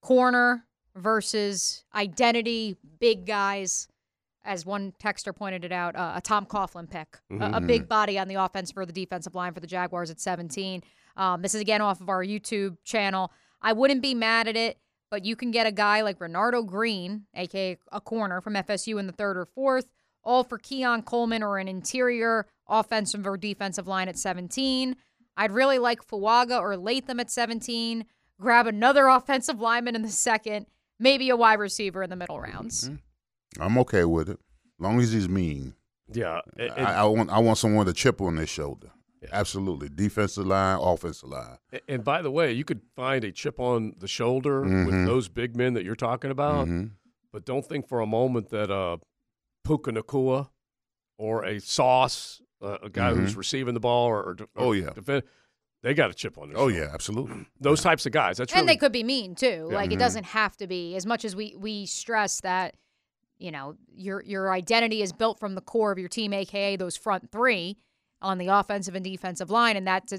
corner 0.00 0.64
versus 0.96 1.84
identity, 1.94 2.76
big 2.98 3.26
guys. 3.26 3.88
As 4.42 4.64
one 4.64 4.92
texter 5.02 5.34
pointed 5.36 5.64
it 5.64 5.72
out, 5.72 5.94
uh, 5.96 6.12
a 6.16 6.20
Tom 6.20 6.46
Coughlin 6.46 6.88
pick, 6.90 7.18
a, 7.30 7.34
a 7.34 7.38
Mhm. 7.60 7.66
big 7.66 7.88
body 7.88 8.18
on 8.18 8.26
the 8.26 8.36
offense 8.36 8.72
for 8.72 8.86
the 8.86 8.92
defensive 8.92 9.34
line 9.34 9.52
for 9.52 9.60
the 9.60 9.66
Jaguars 9.66 10.10
at 10.10 10.18
17. 10.18 10.82
Um, 11.16 11.42
this 11.42 11.54
is 11.54 11.60
again 11.60 11.82
off 11.82 12.00
of 12.00 12.08
our 12.08 12.24
YouTube 12.24 12.78
channel. 12.82 13.30
I 13.60 13.74
wouldn't 13.74 14.00
be 14.00 14.14
mad 14.14 14.48
at 14.48 14.56
it, 14.56 14.78
but 15.10 15.24
you 15.26 15.36
can 15.36 15.50
get 15.50 15.66
a 15.66 15.72
guy 15.72 16.00
like 16.00 16.18
Renardo 16.18 16.64
Green, 16.66 17.26
aka 17.34 17.76
a 17.92 18.00
corner 18.00 18.40
from 18.40 18.54
FSU 18.56 18.96
in 18.98 19.06
the 19.06 19.12
third 19.12 19.36
or 19.36 19.44
fourth, 19.44 19.90
all 20.24 20.42
for 20.42 20.56
Keon 20.56 21.02
Coleman 21.02 21.42
or 21.42 21.58
an 21.58 21.68
interior 21.68 22.46
offensive 22.66 23.26
or 23.26 23.36
defensive 23.36 23.86
line 23.86 24.08
at 24.08 24.18
17. 24.18 24.96
I'd 25.36 25.52
really 25.52 25.78
like 25.78 26.06
Fuaga 26.06 26.58
or 26.60 26.76
Latham 26.78 27.20
at 27.20 27.30
17. 27.30 28.06
Grab 28.40 28.66
another 28.66 29.06
offensive 29.06 29.60
lineman 29.60 29.94
in 29.94 30.02
the 30.02 30.08
second, 30.08 30.66
maybe 30.98 31.28
a 31.28 31.36
wide 31.36 31.58
receiver 31.60 32.02
in 32.02 32.10
the 32.10 32.16
middle 32.16 32.40
rounds. 32.40 32.90
I'm 33.60 33.76
okay 33.78 34.04
with 34.04 34.28
it, 34.30 34.38
as 34.38 34.80
long 34.80 34.98
as 35.00 35.12
he's 35.12 35.28
mean. 35.28 35.74
Yeah, 36.12 36.40
and- 36.56 36.72
I, 36.72 37.02
I 37.02 37.04
want 37.04 37.30
I 37.30 37.38
want 37.38 37.58
someone 37.58 37.86
to 37.86 37.92
chip 37.92 38.20
on 38.20 38.36
their 38.36 38.46
shoulder. 38.46 38.90
Absolutely, 39.30 39.90
defensive 39.90 40.46
line, 40.46 40.78
offensive 40.80 41.28
line. 41.28 41.58
And 41.86 42.02
by 42.02 42.22
the 42.22 42.30
way, 42.30 42.52
you 42.52 42.64
could 42.64 42.80
find 42.96 43.22
a 43.22 43.30
chip 43.30 43.60
on 43.60 43.92
the 43.98 44.08
shoulder 44.08 44.62
with 44.62 44.70
Mhm. 44.94 45.06
those 45.06 45.28
big 45.28 45.54
men 45.54 45.74
that 45.74 45.84
you're 45.84 45.94
talking 45.94 46.30
about, 46.30 46.66
Mhm. 46.66 46.92
but 47.30 47.44
don't 47.44 47.64
think 47.66 47.86
for 47.86 48.00
a 48.00 48.06
moment 48.06 48.48
that 48.48 48.70
uh, 48.70 48.96
Puka 49.64 49.92
Nacua 49.92 50.48
or 51.18 51.44
a 51.44 51.60
Sauce, 51.60 52.40
uh, 52.62 52.78
a 52.82 52.88
guy 52.88 53.12
who's 53.14 53.34
Mhm. 53.34 53.38
receiving 53.38 53.74
the 53.74 53.80
ball 53.80 54.06
or, 54.08 54.22
or 54.30 54.36
Oh, 54.56 54.72
yeah. 54.72 54.88
defend, 54.94 55.24
they 55.82 55.94
got 55.94 56.10
a 56.10 56.14
chip 56.14 56.36
on 56.38 56.48
their 56.50 56.58
Oh 56.58 56.68
shoulder. 56.68 56.84
yeah, 56.86 56.90
absolutely. 56.94 57.46
Those 57.60 57.80
types 57.82 58.06
of 58.06 58.12
guys. 58.12 58.36
That's 58.38 58.52
true. 58.52 58.58
and 58.60 58.66
really 58.66 58.76
they 58.76 58.78
could 58.80 58.92
be 58.92 59.02
mean 59.04 59.34
too. 59.34 59.68
Yeah. 59.70 59.76
Like 59.76 59.92
it 59.92 59.96
Mhm. 59.96 60.00
doesn't 60.00 60.24
have 60.24 60.56
to 60.58 60.66
be 60.66 60.96
as 60.96 61.06
much 61.06 61.24
as 61.24 61.34
we 61.36 61.54
we 61.56 61.86
stress 61.86 62.40
that 62.42 62.74
you 63.38 63.50
know 63.50 63.76
your 63.92 64.22
your 64.22 64.52
identity 64.52 65.02
is 65.02 65.12
built 65.12 65.38
from 65.40 65.54
the 65.54 65.60
core 65.62 65.92
of 65.92 65.98
your 65.98 66.08
team, 66.08 66.32
aka 66.32 66.76
those 66.76 66.96
front 66.96 67.30
three 67.30 67.78
on 68.22 68.38
the 68.38 68.48
offensive 68.48 68.94
and 68.94 69.04
defensive 69.04 69.50
line, 69.50 69.76
and 69.76 69.86
that 69.86 70.10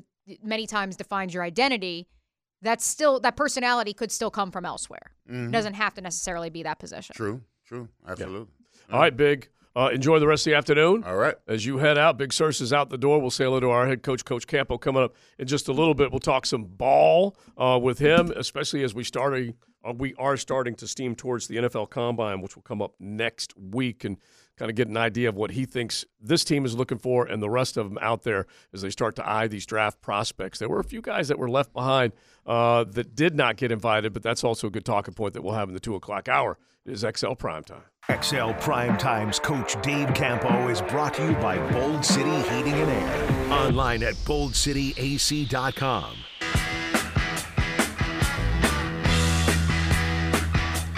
many 0.44 0.66
times 0.66 0.96
defines 0.96 1.34
your 1.34 1.44
identity. 1.44 2.08
That's 2.64 2.86
still 2.86 3.20
that 3.22 3.36
personality 3.36 3.94
could 3.94 4.12
still 4.12 4.32
come 4.32 4.52
from 4.52 4.66
elsewhere. 4.66 5.12
Mhm. 5.30 5.50
It 5.50 5.52
doesn't 5.52 5.74
have 5.76 5.94
to 5.96 6.02
necessarily 6.02 6.50
be 6.50 6.64
that 6.64 6.80
position. 6.80 7.14
True, 7.16 7.42
true, 7.66 7.90
absolutely. 8.08 8.48
All 8.92 9.00
right, 9.00 9.16
Big. 9.16 9.50
Uh, 9.76 9.90
enjoy 9.94 10.20
the 10.20 10.28
rest 10.28 10.46
of 10.46 10.52
the 10.52 10.58
afternoon. 10.58 11.04
All 11.06 11.16
right. 11.16 11.36
As 11.48 11.66
you 11.66 11.78
head 11.78 11.98
out, 11.98 12.18
Big 12.18 12.34
Sirs 12.34 12.60
is 12.60 12.74
out 12.74 12.90
the 12.90 12.98
door. 12.98 13.20
We'll 13.20 13.30
say 13.30 13.46
hello 13.46 13.60
to 13.62 13.70
our 13.70 13.88
head 13.88 14.04
coach, 14.04 14.26
Coach 14.26 14.46
Campo, 14.46 14.78
coming 14.78 15.02
up 15.02 15.16
in 15.40 15.48
just 15.48 15.70
a 15.70 15.72
little 15.72 15.94
bit. 15.94 16.12
We'll 16.12 16.20
talk 16.20 16.46
some 16.46 16.66
ball 16.66 17.38
uh, 17.58 17.80
with 17.82 18.00
him, 18.00 18.34
especially 18.36 18.84
as 18.84 18.94
we 18.94 19.04
start 19.06 19.34
Uh, 19.34 19.54
we 19.96 20.14
are 20.16 20.38
starting 20.38 20.76
to 20.76 20.88
steam 20.88 21.16
towards 21.16 21.48
the 21.48 21.58
NFL 21.58 21.90
Combine, 21.90 22.42
which 22.42 22.56
will 22.56 22.64
come 22.64 22.82
up 22.82 22.94
next 23.00 23.54
week, 23.58 24.04
and 24.04 24.18
kind 24.58 24.70
of 24.70 24.76
get 24.76 24.88
an 24.88 24.98
idea 24.98 25.30
of 25.30 25.36
what 25.36 25.52
he 25.52 25.66
thinks 25.66 26.06
this 26.20 26.44
team 26.44 26.66
is 26.66 26.76
looking 26.76 27.00
for, 27.00 27.26
and 27.26 27.42
the 27.42 27.50
rest 27.50 27.78
of 27.78 27.90
them 27.90 27.98
out 28.02 28.24
there 28.24 28.46
as 28.74 28.82
they 28.82 28.90
start 28.90 29.16
to 29.16 29.28
eye 29.28 29.48
these 29.48 29.66
draft 29.66 30.02
prospects. 30.02 30.60
There 30.60 30.70
were 30.70 30.80
a 30.80 30.84
few 30.84 31.02
guys 31.02 31.28
that 31.30 31.40
were 31.40 31.50
left 31.50 31.74
behind 31.74 32.14
uh, 32.46 32.84
that 32.92 33.16
did 33.16 33.36
not 33.36 33.58
get 33.58 33.72
invited, 33.72 34.14
but 34.14 34.24
that's 34.24 34.44
also 34.44 34.68
a 34.68 34.70
good 34.70 34.86
talking 34.86 35.14
point 35.14 35.34
that 35.34 35.44
we'll 35.44 35.56
have 35.56 35.68
in 35.68 35.74
the 35.74 35.80
two 35.80 35.96
o'clock 35.96 36.30
hour. 36.30 36.58
Is 36.84 37.06
XL 37.16 37.34
Prime 37.34 37.64
Time. 37.64 37.84
XL 38.22 38.54
Prime 38.54 38.98
Times 38.98 39.38
coach 39.38 39.80
Dave 39.84 40.12
Campo 40.16 40.68
is 40.68 40.82
brought 40.82 41.14
to 41.14 41.24
you 41.24 41.34
by 41.34 41.60
Bold 41.72 42.04
City 42.04 42.36
Heating 42.50 42.74
and 42.74 42.90
Air. 42.90 43.52
Online 43.52 44.02
at 44.02 44.16
boldcityac.com. 44.16 46.16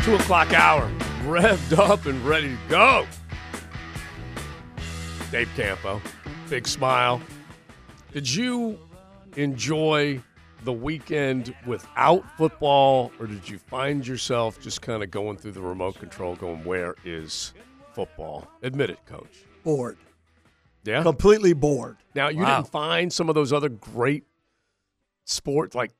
Two 0.03 0.15
o'clock 0.15 0.51
hour, 0.53 0.91
revved 1.23 1.77
up 1.77 2.05
and 2.07 2.19
ready 2.25 2.49
to 2.49 2.57
go. 2.67 3.07
Dave 5.31 5.49
Campo, 5.55 6.01
big 6.49 6.67
smile. 6.67 7.21
Did 8.11 8.30
you 8.31 8.77
enjoy 9.38 10.21
the 10.65 10.73
weekend 10.73 11.55
without 11.65 12.23
football, 12.38 13.13
or 13.17 13.27
did 13.27 13.47
you 13.49 13.57
find 13.57 14.05
yourself 14.05 14.59
just 14.59 14.81
kind 14.81 15.03
of 15.03 15.09
going 15.09 15.38
through 15.38 15.53
the 15.53 15.61
remote 15.61 15.95
control, 15.99 16.35
going, 16.35 16.65
"Where 16.65 16.95
is 17.05 17.53
football?" 17.93 18.47
Admit 18.61 18.89
it, 18.89 18.99
Coach. 19.05 19.45
Bored. 19.63 19.97
Yeah, 20.84 21.01
Completely 21.01 21.53
bored. 21.53 21.95
Now 22.13 22.27
you 22.27 22.41
Wow. 22.43 22.57
didn't 22.57 22.71
find 22.71 23.11
some 23.11 23.30
of 23.30 23.35
those 23.35 23.53
other 23.53 23.69
great 23.69 24.25
sports 25.23 25.73
like 25.75 25.91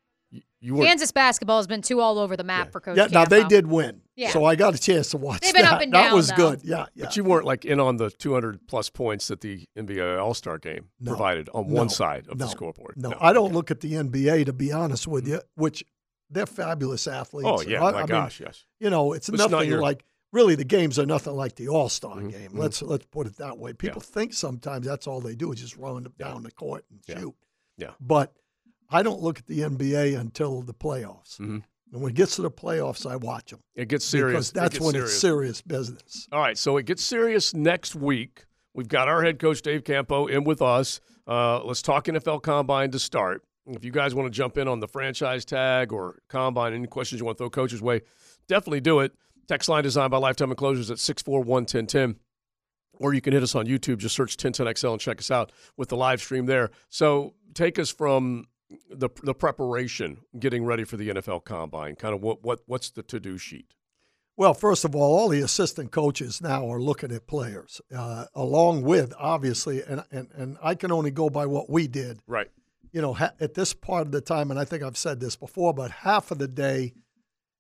you, 0.64 0.68
you 0.68 0.76
were. 0.76 0.86
Kansas 0.86 1.12
basketball 1.12 1.58
has 1.58 1.68
been 1.68 1.82
too 1.82 2.00
all 2.00 2.18
over 2.18 2.38
the 2.38 2.44
map 2.44 2.72
for 2.72 2.80
Coach. 2.80 2.98
Yeah, 2.98 3.08
now 3.12 3.26
they 3.26 3.44
did 3.44 3.68
win. 3.68 4.02
Yeah. 4.16 4.30
So 4.30 4.46
I 4.46 4.56
got 4.56 4.74
a 4.76 4.78
chance 4.78 5.10
to 5.10 5.18
watch 5.18 5.42
They've 5.42 5.54
been 5.54 5.64
that. 5.64 5.74
up 5.74 5.82
and 5.82 5.94
that 5.94 6.14
was 6.14 6.30
though. 6.30 6.36
good. 6.36 6.62
Yeah, 6.64 6.86
yeah. 6.96 7.06
But 7.06 7.18
you 7.18 7.24
weren't 7.24 7.46
like 7.46 7.66
in 7.66 7.80
on 7.80 7.98
the 7.98 8.10
200 8.12 8.68
plus 8.68 8.90
points 8.90 9.28
that 9.28 9.42
the 9.42 9.66
NBA 9.78 10.22
All 10.22 10.34
Star 10.34 10.58
game 10.58 10.90
No. 11.00 11.12
provided 11.12 11.50
on 11.54 11.68
No. 11.68 11.74
one 11.76 11.90
side 11.90 12.28
of 12.30 12.38
No. 12.38 12.46
the 12.46 12.52
scoreboard. 12.52 12.96
No, 12.98 13.14
I 13.20 13.34
don't 13.34 13.54
look 13.54 13.72
at 13.72 13.82
the 13.82 13.94
NBA 13.96 14.46
to 14.46 14.54
be 14.54 14.72
honest 14.72 15.08
with 15.08 15.28
you, 15.28 15.42
which 15.56 15.84
they're 16.30 16.46
fabulous 16.46 17.08
athletes. 17.08 17.50
Oh, 17.52 17.62
yeah, 17.70 17.84
I- 17.84 17.92
my 17.92 17.98
I 17.98 18.02
mean, 18.02 18.08
gosh, 18.08 18.40
yes. 18.40 18.66
You 18.80 18.90
know, 18.90 19.14
it's 19.14 19.28
But 19.30 19.36
it's 19.36 19.42
not 19.44 19.52
nothing 19.52 19.70
your- 19.70 19.82
like 19.82 20.06
really 20.32 20.56
the 20.56 20.64
games 20.64 20.98
are 20.98 21.06
nothing 21.06 21.34
like 21.36 21.56
the 21.56 21.68
All 21.68 21.90
Star 21.90 22.16
Mm-hmm, 22.18 22.30
game. 22.30 22.52
Let's 22.54 22.82
let's 22.82 23.06
put 23.08 23.28
it 23.28 23.38
that 23.38 23.58
way. 23.58 23.74
People 23.74 24.02
think 24.02 24.34
sometimes 24.34 24.86
that's 24.86 25.08
all 25.08 25.22
they 25.22 25.36
do 25.36 25.52
is 25.52 25.60
just 25.60 25.76
run 25.78 26.08
down 26.18 26.44
the 26.44 26.52
court 26.52 26.86
and 26.90 27.00
Yeah. 27.08 27.20
shoot. 27.20 27.36
Yeah. 27.78 27.92
But 28.00 28.32
I 28.94 29.04
don't 29.04 29.22
look 29.22 29.40
at 29.40 29.48
the 29.48 29.62
NBA 29.62 30.20
until 30.20 30.62
the 30.62 30.74
playoffs. 30.74 31.40
And 31.40 32.02
when 32.02 32.12
it 32.12 32.16
gets 32.16 32.36
to 32.38 32.42
the 32.42 32.52
playoffs, 32.52 33.10
I 33.10 33.16
watch 33.18 33.52
them. 33.52 33.60
Mm-hmm. 33.60 33.82
It 33.82 33.88
gets 33.88 34.06
serious. 34.06 34.34
Because 34.34 34.52
that's 34.52 34.74
gets 34.74 34.86
when 34.86 34.94
serious. 34.94 35.12
it's 35.12 35.20
serious 35.20 35.62
business. 35.62 36.28
All 36.32 36.40
right, 36.40 36.58
so 36.58 36.78
it 36.78 36.86
gets 36.86 37.04
serious 37.04 37.54
next 37.54 37.96
week. 37.96 38.46
We've 38.74 38.88
got 38.88 39.08
our 39.08 39.24
head 39.24 39.40
coach 39.40 39.62
Dave 39.62 39.84
Campo 39.84 40.26
in 40.28 40.44
with 40.44 40.62
us. 40.62 41.02
Uh, 41.28 41.64
let's 41.64 41.82
talk 41.82 42.06
NFL 42.06 42.42
Combine 42.42 42.92
to 42.92 43.00
start. 43.00 43.44
If 43.68 43.86
you 43.86 43.92
guys 43.92 44.14
want 44.14 44.26
to 44.32 44.36
jump 44.36 44.58
in 44.58 44.68
on 44.68 44.80
the 44.80 44.88
franchise 44.88 45.46
tag 45.46 45.94
or 45.94 46.20
Combine, 46.30 46.74
any 46.74 46.88
questions 46.88 47.20
you 47.20 47.26
want 47.26 47.38
to 47.38 47.44
throw 47.44 47.50
coaches' 47.50 47.82
way, 47.82 48.02
definitely 48.48 48.82
do 48.82 49.00
it. 49.00 49.14
Text 49.48 49.70
line 49.70 49.84
designed 49.84 50.12
by 50.12 50.18
Lifetime 50.18 50.50
Enclosures 50.50 50.90
at 50.90 51.00
641 51.00 51.48
1010. 51.64 52.20
Or 53.00 53.14
you 53.14 53.22
can 53.22 53.34
hit 53.34 53.44
us 53.44 53.56
on 53.56 53.66
YouTube. 53.66 53.98
Just 53.98 54.16
search 54.16 54.38
1010XL 54.38 54.94
and 54.94 55.02
check 55.02 55.20
us 55.20 55.32
out 55.32 55.52
with 55.78 55.90
the 55.90 55.98
live 55.98 56.22
stream 56.22 56.46
there. 56.46 56.72
So 56.90 57.34
take 57.54 57.80
us 57.80 57.90
from 57.90 58.46
the 58.90 59.10
the 59.24 59.34
preparation, 59.34 60.20
getting 60.40 60.66
ready 60.66 60.84
for 60.84 60.98
the 60.98 61.10
NFL 61.10 61.44
Combine. 61.46 61.96
Kind 61.96 62.14
of 62.16 62.22
what 62.22 62.44
what 62.44 62.62
what's 62.66 62.90
the 62.90 63.04
to 63.04 63.20
do 63.20 63.38
sheet? 63.38 63.76
Well, 64.36 64.54
first 64.56 64.84
of 64.84 64.96
all, 64.96 65.16
all 65.18 65.30
the 65.30 65.42
assistant 65.42 65.92
coaches 65.92 66.42
now 66.42 66.68
are 66.72 66.82
looking 66.82 67.12
at 67.12 67.28
players, 67.28 67.80
uh, 67.96 68.26
along 68.34 68.82
with 68.82 69.14
obviously, 69.20 69.84
and, 69.84 70.04
and 70.12 70.30
and 70.34 70.58
I 70.64 70.74
can 70.76 70.92
only 70.92 71.12
go 71.12 71.30
by 71.30 71.46
what 71.46 71.70
we 71.70 71.88
did. 71.88 72.20
Right. 72.28 72.50
You 72.92 73.02
know, 73.02 73.14
ha- 73.14 73.34
at 73.40 73.54
this 73.54 73.74
part 73.74 74.06
of 74.08 74.12
the 74.12 74.22
time, 74.22 74.50
and 74.52 74.60
I 74.60 74.66
think 74.66 74.82
I've 74.84 74.98
said 74.98 75.20
this 75.20 75.36
before, 75.36 75.74
but 75.74 75.92
half 75.92 76.32
of 76.32 76.40
the 76.40 76.48
day 76.48 76.94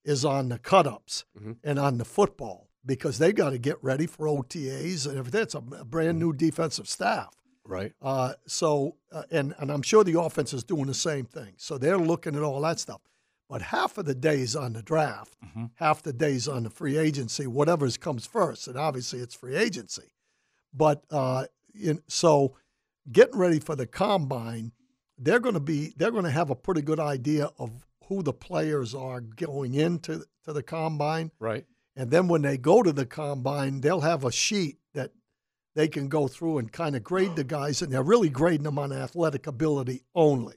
is 0.03 0.26
on 0.26 0.49
the 0.49 0.57
cut 0.60 0.85
ups 0.88 1.26
Mhm. 1.40 1.57
and 1.64 1.80
on 1.80 1.98
the 1.98 2.06
football 2.06 2.69
because 2.85 3.18
they 3.19 3.31
got 3.34 3.52
to 3.52 3.57
get 3.57 3.77
ready 3.84 4.06
for 4.06 4.27
OTAs 4.27 5.07
and 5.07 5.18
everything. 5.18 5.41
It's 5.44 5.56
a 5.56 5.61
brand 5.61 6.19
new 6.19 6.34
defensive 6.34 6.88
staff. 6.90 7.34
Right. 7.65 7.94
Uh, 8.02 8.34
so, 8.45 8.95
uh, 9.11 9.23
and 9.31 9.53
and 9.57 9.72
I'm 9.72 9.81
sure 9.81 10.03
the 10.03 10.19
offense 10.19 10.53
is 10.53 10.64
doing 10.64 10.88
the 10.88 10.94
same 10.94 11.26
thing. 11.26 11.53
So 11.57 11.77
they're 11.77 11.98
looking 11.98 12.35
at 12.35 12.41
all 12.41 12.61
that 12.61 12.80
stuff. 12.80 13.02
But 13.49 13.61
half 13.61 13.98
of 13.98 14.06
the 14.06 14.15
days 14.15 14.56
on 14.56 14.73
the 14.73 14.81
draft, 14.81 15.35
half 15.76 16.02
the 16.02 16.14
days 16.14 16.48
on 16.48 16.64
the 16.64 16.69
free 16.69 16.98
agency, 16.98 17.45
whatever 17.45 17.90
comes 17.91 18.26
first, 18.26 18.68
and 18.68 18.77
obviously 18.77 19.19
it's 19.19 19.35
free 19.35 19.56
agency. 19.56 20.14
But 20.73 21.03
uh, 21.11 21.45
in, 21.80 22.02
so 22.07 22.56
getting 23.11 23.38
ready 23.38 23.60
for 23.60 23.76
the 23.76 23.85
combine, 23.85 24.72
they're 25.18 25.40
going 25.40 25.53
to 25.53 25.60
be 25.60 25.94
they're 25.98 26.11
going 26.11 26.23
to 26.23 26.31
have 26.31 26.49
a 26.49 26.56
pretty 26.56 26.81
good 26.81 26.99
idea 26.99 27.49
of 27.60 27.85
who 28.07 28.23
the 28.23 28.34
players 28.34 28.95
are 28.95 29.22
going 29.22 29.76
into 29.76 30.23
to 30.45 30.53
the 30.53 30.64
combine. 30.64 31.31
Right. 31.40 31.65
And 31.95 32.10
then 32.10 32.27
when 32.27 32.41
they 32.41 32.57
go 32.57 32.81
to 32.81 32.91
the 32.91 33.06
combine, 33.06 33.81
they'll 33.81 34.02
have 34.02 34.23
a 34.23 34.31
sheet 34.31 34.80
that 34.94 35.11
they 35.76 35.88
can 35.88 36.08
go 36.08 36.28
through 36.28 36.60
and 36.60 36.72
kind 36.72 36.95
of 36.95 37.04
grade 37.04 37.36
the 37.36 37.44
guys, 37.44 37.82
and 37.82 37.91
they're 37.91 38.04
really 38.04 38.30
grading 38.30 38.64
them 38.64 38.78
on 38.80 38.91
athletic 38.91 39.48
ability 39.48 40.04
only. 40.16 40.56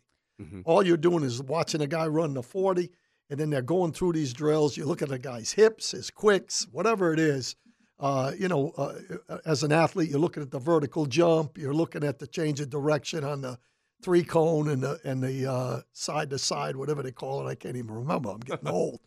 All 0.67 0.87
you're 0.87 0.99
doing 0.99 1.25
is 1.25 1.43
watching 1.43 1.81
a 1.81 1.87
guy 1.87 2.07
run 2.07 2.35
the 2.35 2.43
40, 2.43 2.91
and 3.31 3.41
then 3.41 3.49
they're 3.49 3.63
going 3.63 3.93
through 3.93 4.13
these 4.13 4.35
drills. 4.35 4.77
You 4.77 4.85
look 4.85 5.01
at 5.01 5.09
the 5.09 5.19
guy's 5.19 5.53
hips, 5.53 5.93
his 5.93 6.11
quicks, 6.11 6.67
whatever 6.71 7.13
it 7.13 7.19
is. 7.19 7.57
Uh, 7.99 8.33
you 8.39 8.47
know, 8.47 8.73
uh, 8.77 9.39
as 9.47 9.63
an 9.63 9.73
athlete, 9.73 10.11
you're 10.11 10.19
looking 10.21 10.43
at 10.43 10.51
the 10.51 10.59
vertical 10.59 11.07
jump, 11.07 11.57
you're 11.57 11.73
looking 11.73 12.05
at 12.05 12.19
the 12.19 12.27
change 12.27 12.61
of 12.61 12.69
direction 12.69 13.25
on 13.25 13.41
the 13.41 13.59
three 14.03 14.23
cone 14.23 14.69
and 14.69 14.83
the 14.83 15.01
and 15.05 15.23
the 15.23 15.51
uh, 15.51 15.81
side 15.93 16.29
to 16.29 16.39
side, 16.39 16.77
whatever 16.77 17.03
they 17.03 17.13
call 17.13 17.47
it. 17.47 17.51
I 17.51 17.55
can't 17.55 17.77
even 17.77 17.93
remember. 17.93 18.31
I'm 18.31 18.41
getting 18.41 18.69
old. 18.83 19.01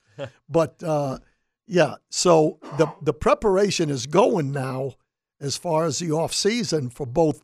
But 0.50 0.82
uh, 0.82 1.20
yeah, 1.68 1.96
so 2.10 2.58
the 2.80 2.92
the 3.04 3.14
preparation 3.14 3.92
is 3.92 4.08
going 4.08 4.52
now 4.52 4.96
as 5.42 5.58
far 5.58 5.86
as 5.86 6.00
the 6.00 6.12
off 6.12 6.34
season 6.34 6.90
for 6.90 7.06
both, 7.06 7.42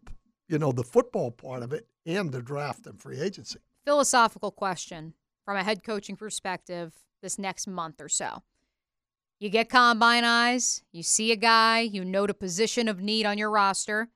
you 0.48 0.60
know, 0.60 0.72
the 0.72 0.84
football 0.84 1.32
part 1.32 1.64
of 1.64 1.74
it 1.74 1.88
and 2.06 2.32
the 2.32 2.42
draft 2.42 2.86
and 2.86 3.02
free 3.02 3.20
agency. 3.20 3.60
Philosophical 3.86 4.52
question 4.52 5.14
from 5.44 5.58
a 5.58 5.64
head 5.64 5.84
coaching 5.84 6.16
perspective 6.16 6.94
this 7.22 7.40
next 7.40 7.68
month 7.68 8.02
or 8.02 8.10
so. 8.10 8.44
You 9.40 9.50
get 9.50 9.70
combine 9.70 10.24
eyes, 10.24 10.84
you 10.92 11.04
see 11.04 11.32
a 11.32 11.36
guy, 11.36 11.82
you 11.82 12.06
note 12.06 12.30
a 12.30 12.34
position 12.34 12.88
of 12.88 13.02
need 13.02 13.26
on 13.26 13.38
your 13.38 13.52
roster. 13.52 14.10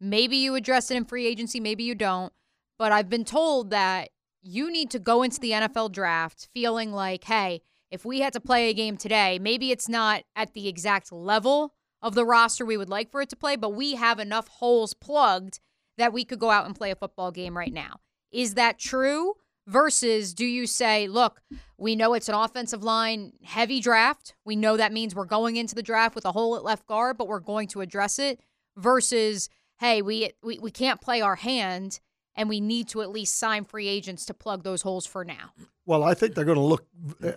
Maybe 0.00 0.36
you 0.36 0.54
address 0.54 0.90
it 0.90 0.96
in 0.96 1.04
free 1.04 1.26
agency, 1.26 1.60
maybe 1.60 1.84
you 1.84 1.94
don't. 1.94 2.32
But 2.78 2.92
I've 2.92 3.08
been 3.08 3.24
told 3.24 3.70
that 3.70 4.10
you 4.42 4.70
need 4.70 4.90
to 4.90 4.98
go 4.98 5.22
into 5.22 5.40
the 5.40 5.50
NFL 5.50 5.92
draft 5.92 6.48
feeling 6.54 6.92
like, 6.92 7.24
hey, 7.24 7.62
if 7.90 8.04
we 8.04 8.20
had 8.20 8.32
to 8.34 8.40
play 8.40 8.70
a 8.70 8.74
game 8.74 8.96
today, 8.96 9.38
maybe 9.38 9.70
it's 9.70 9.88
not 9.88 10.22
at 10.36 10.54
the 10.54 10.68
exact 10.68 11.12
level 11.12 11.74
of 12.02 12.14
the 12.14 12.24
roster 12.24 12.64
we 12.64 12.76
would 12.76 12.88
like 12.88 13.10
for 13.10 13.20
it 13.20 13.28
to 13.30 13.36
play, 13.36 13.56
but 13.56 13.74
we 13.74 13.94
have 13.94 14.18
enough 14.18 14.48
holes 14.48 14.94
plugged 14.94 15.60
that 15.98 16.12
we 16.12 16.24
could 16.24 16.38
go 16.38 16.50
out 16.50 16.66
and 16.66 16.74
play 16.74 16.90
a 16.90 16.96
football 16.96 17.30
game 17.30 17.56
right 17.56 17.72
now. 17.72 18.00
Is 18.32 18.54
that 18.54 18.78
true? 18.78 19.34
Versus, 19.66 20.34
do 20.34 20.46
you 20.46 20.66
say, 20.66 21.06
look, 21.06 21.42
we 21.78 21.94
know 21.94 22.14
it's 22.14 22.28
an 22.28 22.34
offensive 22.34 22.82
line 22.82 23.34
heavy 23.44 23.80
draft. 23.80 24.34
We 24.44 24.56
know 24.56 24.76
that 24.76 24.92
means 24.92 25.14
we're 25.14 25.26
going 25.26 25.56
into 25.56 25.74
the 25.74 25.82
draft 25.82 26.14
with 26.14 26.24
a 26.24 26.32
hole 26.32 26.56
at 26.56 26.64
left 26.64 26.86
guard, 26.86 27.18
but 27.18 27.28
we're 27.28 27.38
going 27.38 27.68
to 27.68 27.80
address 27.80 28.18
it. 28.18 28.40
Versus, 28.76 29.48
hey, 29.78 30.02
we, 30.02 30.32
we, 30.42 30.58
we 30.58 30.70
can't 30.70 31.00
play 31.00 31.20
our 31.20 31.36
hand 31.36 32.00
and 32.34 32.48
we 32.48 32.60
need 32.60 32.88
to 32.88 33.02
at 33.02 33.10
least 33.10 33.38
sign 33.38 33.64
free 33.64 33.86
agents 33.86 34.24
to 34.26 34.34
plug 34.34 34.64
those 34.64 34.82
holes 34.82 35.06
for 35.06 35.24
now. 35.24 35.52
Well, 35.90 36.04
I 36.04 36.14
think 36.14 36.36
they're 36.36 36.44
going 36.44 36.54
to 36.56 36.62
look. 36.62 36.86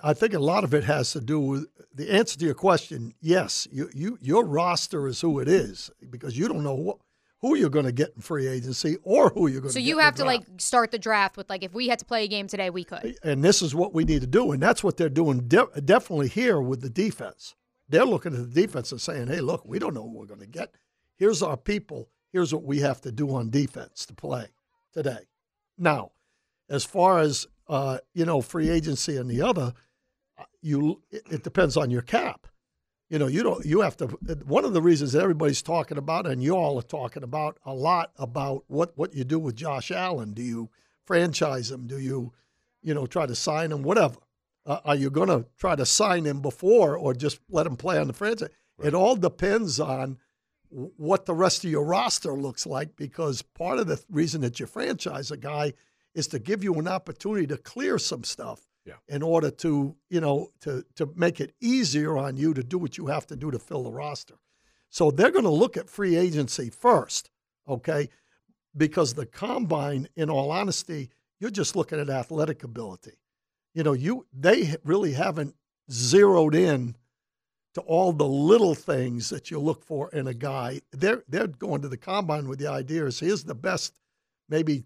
I 0.03 0.13
think 0.13 0.35
a 0.35 0.39
lot 0.39 0.63
of 0.63 0.75
it 0.75 0.83
has 0.83 1.11
to 1.13 1.19
do 1.19 1.39
with 1.39 1.65
the 1.91 2.11
answer 2.11 2.37
to 2.37 2.45
your 2.45 2.53
question. 2.53 3.15
Yes, 3.19 3.67
you, 3.71 3.89
you 3.95 4.19
your 4.21 4.45
roster 4.45 5.07
is 5.07 5.19
who 5.21 5.39
it 5.39 5.47
is 5.47 5.89
because 6.11 6.37
you 6.37 6.47
don't 6.47 6.63
know 6.63 6.75
what, 6.75 6.97
who 7.41 7.55
you're 7.55 7.71
going 7.71 7.85
to 7.87 7.91
get 7.91 8.13
in 8.15 8.21
free 8.21 8.45
agency 8.47 8.97
or 9.01 9.29
who 9.29 9.47
you're 9.47 9.61
going 9.61 9.71
So 9.71 9.79
to. 9.79 9.81
you 9.81 9.95
get 9.95 9.99
in 10.01 10.05
have 10.05 10.15
to 10.17 10.23
draft. 10.25 10.49
like 10.51 10.61
start 10.61 10.91
the 10.91 10.99
draft 10.99 11.35
with 11.35 11.49
like 11.49 11.63
if 11.63 11.73
we 11.73 11.87
had 11.87 11.97
to 11.97 12.05
play 12.05 12.25
a 12.25 12.27
game 12.27 12.47
today, 12.47 12.69
we 12.69 12.83
could. 12.83 13.17
and 13.23 13.43
this 13.43 13.63
is 13.63 13.73
what 13.73 13.91
we 13.91 14.03
need 14.03 14.21
to 14.21 14.27
do, 14.27 14.51
and 14.51 14.61
that's 14.61 14.83
what 14.83 14.97
they're 14.97 15.09
doing. 15.09 15.47
De- 15.47 15.81
definitely 15.83 16.27
here 16.27 16.61
with 16.61 16.81
the 16.81 16.91
defense. 16.91 17.55
They're 17.89 18.05
looking 18.05 18.35
at 18.35 18.53
the 18.53 18.61
defense 18.61 18.91
and 18.91 19.01
saying, 19.01 19.29
"Hey, 19.29 19.39
look, 19.41 19.65
we 19.65 19.79
don't 19.79 19.95
know 19.95 20.03
what 20.03 20.13
we're 20.13 20.25
going 20.35 20.41
to 20.41 20.45
get. 20.59 20.75
Here's 21.15 21.41
our 21.41 21.57
people. 21.57 22.07
Here's 22.31 22.53
what 22.53 22.63
we 22.65 22.81
have 22.81 23.01
to 23.01 23.11
do 23.11 23.33
on 23.35 23.49
defense 23.49 24.05
to 24.05 24.13
play 24.13 24.45
today." 24.93 25.25
Now, 25.75 26.11
as 26.73 26.83
far 26.83 27.19
as 27.19 27.47
uh, 27.67 27.99
you 28.13 28.25
know, 28.25 28.41
free 28.41 28.69
agency 28.69 29.15
and 29.17 29.29
the 29.29 29.41
other, 29.41 29.73
you 30.61 31.01
it, 31.11 31.23
it 31.29 31.43
depends 31.43 31.77
on 31.77 31.91
your 31.91 32.01
cap. 32.01 32.47
You 33.09 33.19
know, 33.19 33.27
you 33.27 33.43
don't. 33.43 33.63
You 33.65 33.81
have 33.81 33.95
to. 33.97 34.07
One 34.45 34.65
of 34.65 34.73
the 34.73 34.81
reasons 34.81 35.15
everybody's 35.15 35.61
talking 35.61 35.97
about, 35.97 36.25
and 36.25 36.41
you 36.41 36.55
all 36.55 36.79
are 36.79 36.81
talking 36.81 37.23
about 37.23 37.59
a 37.63 37.73
lot 37.73 38.11
about 38.17 38.63
what 38.67 38.97
what 38.97 39.13
you 39.13 39.23
do 39.23 39.37
with 39.37 39.55
Josh 39.55 39.91
Allen. 39.91 40.33
Do 40.33 40.41
you 40.41 40.69
franchise 41.05 41.69
him? 41.69 41.85
Do 41.85 41.99
you, 41.99 42.33
you 42.81 42.93
know, 42.93 43.05
try 43.05 43.27
to 43.27 43.35
sign 43.35 43.71
him? 43.71 43.83
Whatever. 43.83 44.15
Uh, 44.65 44.79
are 44.85 44.95
you 44.95 45.09
going 45.09 45.27
to 45.27 45.45
try 45.57 45.75
to 45.75 45.85
sign 45.85 46.23
him 46.25 46.41
before, 46.41 46.97
or 46.97 47.13
just 47.13 47.39
let 47.49 47.67
him 47.67 47.75
play 47.75 47.99
on 47.99 48.07
the 48.07 48.13
franchise? 48.13 48.49
It 48.81 48.93
all 48.93 49.15
depends 49.15 49.79
on 49.79 50.17
what 50.69 51.25
the 51.25 51.35
rest 51.35 51.63
of 51.65 51.69
your 51.69 51.83
roster 51.83 52.33
looks 52.33 52.65
like, 52.65 52.95
because 52.95 53.41
part 53.41 53.77
of 53.77 53.87
the 53.87 54.01
reason 54.09 54.41
that 54.41 54.59
you 54.59 54.65
franchise 54.65 55.29
a 55.29 55.37
guy 55.37 55.73
is 56.13 56.27
to 56.27 56.39
give 56.39 56.63
you 56.63 56.73
an 56.75 56.87
opportunity 56.87 57.47
to 57.47 57.57
clear 57.57 57.97
some 57.97 58.23
stuff 58.23 58.61
Yeah. 58.85 58.95
in 59.07 59.21
order 59.23 59.49
to 59.51 59.95
you 60.09 60.21
know 60.21 60.49
to 60.61 60.83
to 60.95 61.11
make 61.15 61.39
it 61.41 61.53
easier 61.61 62.17
on 62.17 62.37
you 62.37 62.53
to 62.53 62.63
do 62.63 62.77
what 62.77 62.97
you 62.97 63.07
have 63.07 63.25
to 63.27 63.35
do 63.35 63.51
to 63.51 63.59
fill 63.59 63.83
the 63.83 63.91
roster. 63.91 64.35
So 64.89 65.09
they're 65.11 65.31
going 65.31 65.45
to 65.45 65.49
look 65.49 65.75
at 65.77 65.89
free 65.89 66.15
agency 66.15 66.69
first, 66.69 67.31
okay? 67.67 68.09
Because 68.77 69.13
the 69.15 69.25
combine, 69.25 70.07
in 70.15 70.29
all 70.29 70.51
honesty, 70.51 71.09
you're 71.39 71.49
just 71.49 71.75
looking 71.75 71.99
at 71.99 72.09
athletic 72.09 72.63
ability. 72.63 73.17
You 73.73 73.83
know, 73.83 73.93
you 73.93 74.27
they 74.31 74.75
really 74.83 75.13
haven't 75.13 75.55
zeroed 75.91 76.53
in 76.55 76.95
to 77.73 77.81
all 77.81 78.13
the 78.13 78.27
little 78.27 78.75
things 78.75 79.29
that 79.29 79.49
you 79.49 79.59
look 79.59 79.83
for 79.83 80.11
in 80.11 80.27
a 80.27 80.33
guy. 80.33 80.81
They're 80.91 81.23
they're 81.27 81.47
going 81.47 81.81
to 81.81 81.87
the 81.89 81.97
combine 81.97 82.47
with 82.47 82.59
the 82.59 82.67
idea 82.67 83.05
is 83.05 83.19
here's 83.19 83.43
the 83.45 83.55
best, 83.55 83.99
maybe 84.47 84.85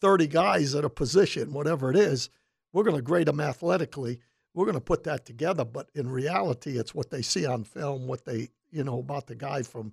30 0.00 0.26
guys 0.26 0.74
at 0.74 0.84
a 0.84 0.90
position, 0.90 1.52
whatever 1.52 1.90
it 1.90 1.96
is. 1.96 2.30
We're 2.72 2.84
going 2.84 2.96
to 2.96 3.02
grade 3.02 3.26
them 3.26 3.40
athletically. 3.40 4.20
We're 4.54 4.64
going 4.64 4.74
to 4.74 4.80
put 4.80 5.04
that 5.04 5.24
together. 5.24 5.64
But 5.64 5.90
in 5.94 6.10
reality, 6.10 6.78
it's 6.78 6.94
what 6.94 7.10
they 7.10 7.22
see 7.22 7.46
on 7.46 7.64
film, 7.64 8.06
what 8.06 8.24
they, 8.24 8.48
you 8.70 8.84
know, 8.84 8.98
about 8.98 9.26
the 9.26 9.34
guy 9.34 9.62
from 9.62 9.92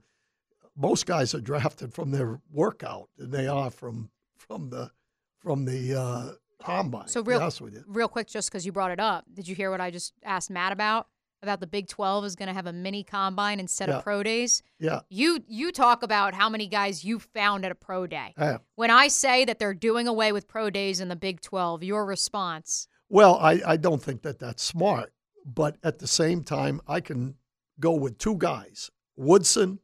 most 0.76 1.06
guys 1.06 1.34
are 1.34 1.42
drafted 1.42 1.94
from 1.94 2.12
their 2.12 2.42
workout 2.52 3.10
and 3.18 3.32
they 3.32 3.48
are 3.48 3.72
from 3.72 4.10
from 4.36 4.70
the 4.70 4.92
from 5.40 5.66
the 5.66 6.00
uh, 6.00 6.32
combine. 6.62 7.08
So 7.08 7.22
real, 7.22 7.40
real 7.88 8.08
quick, 8.08 8.28
just 8.28 8.50
because 8.50 8.66
you 8.66 8.72
brought 8.72 8.92
it 8.92 9.00
up, 9.00 9.26
did 9.34 9.48
you 9.48 9.56
hear 9.56 9.72
what 9.72 9.80
I 9.82 9.92
just 9.92 10.14
asked 10.24 10.50
Matt 10.50 10.72
about? 10.72 11.08
About 11.44 11.60
the 11.60 11.68
Big 11.68 11.88
Twelve 11.88 12.26
is 12.26 12.36
going 12.36 12.48
to 12.48 12.54
have 12.54 12.66
a 12.66 12.74
mini 12.74 13.04
combine 13.04 13.60
instead 13.60 13.90
Yeah. 13.90 13.98
of 13.98 14.04
pro 14.04 14.24
days. 14.24 14.64
Yeah. 14.80 15.02
You 15.10 15.44
you 15.48 15.72
talk 15.72 16.02
about 16.02 16.34
how 16.34 16.50
many 16.50 16.68
guys 16.68 17.04
you 17.04 17.20
found 17.20 17.66
at 17.66 17.72
a 17.72 17.76
pro 17.76 18.08
day. 18.08 18.34
Yeah. 18.38 18.58
When 18.76 18.90
I 18.90 19.10
say 19.10 19.46
that 19.46 19.60
they're 19.60 19.74
doing 19.76 20.08
away 20.08 20.32
with 20.32 20.48
pro 20.48 20.70
days 20.72 21.00
in 21.00 21.08
the 21.10 21.16
Big 21.16 21.42
Twelve, 21.42 21.84
your 21.84 22.06
response? 22.06 22.88
Well, 23.10 23.36
I, 23.36 23.62
I 23.66 23.78
don't 23.78 24.02
think 24.02 24.24
that 24.24 24.40
that's 24.40 24.64
smart. 24.64 25.14
But 25.46 25.78
at 25.84 26.00
the 26.00 26.08
same 26.08 26.44
time, 26.44 26.82
I 26.88 27.02
can 27.02 27.36
go 27.80 27.92
with 27.94 28.18
two 28.18 28.36
guys, 28.38 28.90
Woodson 29.16 29.78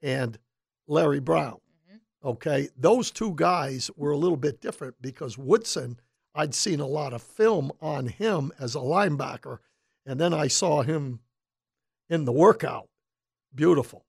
and 0.00 0.38
Larry 0.86 1.20
Brown. 1.20 1.58
Mm-hmm. 1.90 2.28
Okay. 2.28 2.68
Those 2.76 3.10
two 3.10 3.34
guys 3.36 3.90
were 3.96 4.12
a 4.12 4.16
little 4.16 4.38
bit 4.38 4.62
different 4.62 4.94
because 5.02 5.36
Woodson, 5.36 6.00
I'd 6.34 6.54
seen 6.54 6.80
a 6.80 6.86
lot 6.86 7.12
of 7.12 7.20
film 7.22 7.72
on 7.82 8.06
him 8.06 8.52
as 8.58 8.74
a 8.74 8.78
linebacker. 8.78 9.58
And 10.06 10.20
then 10.20 10.34
I 10.34 10.48
saw 10.48 10.82
him 10.82 11.20
in 12.08 12.24
the 12.24 12.32
workout. 12.32 12.88
Beautiful. 13.54 14.04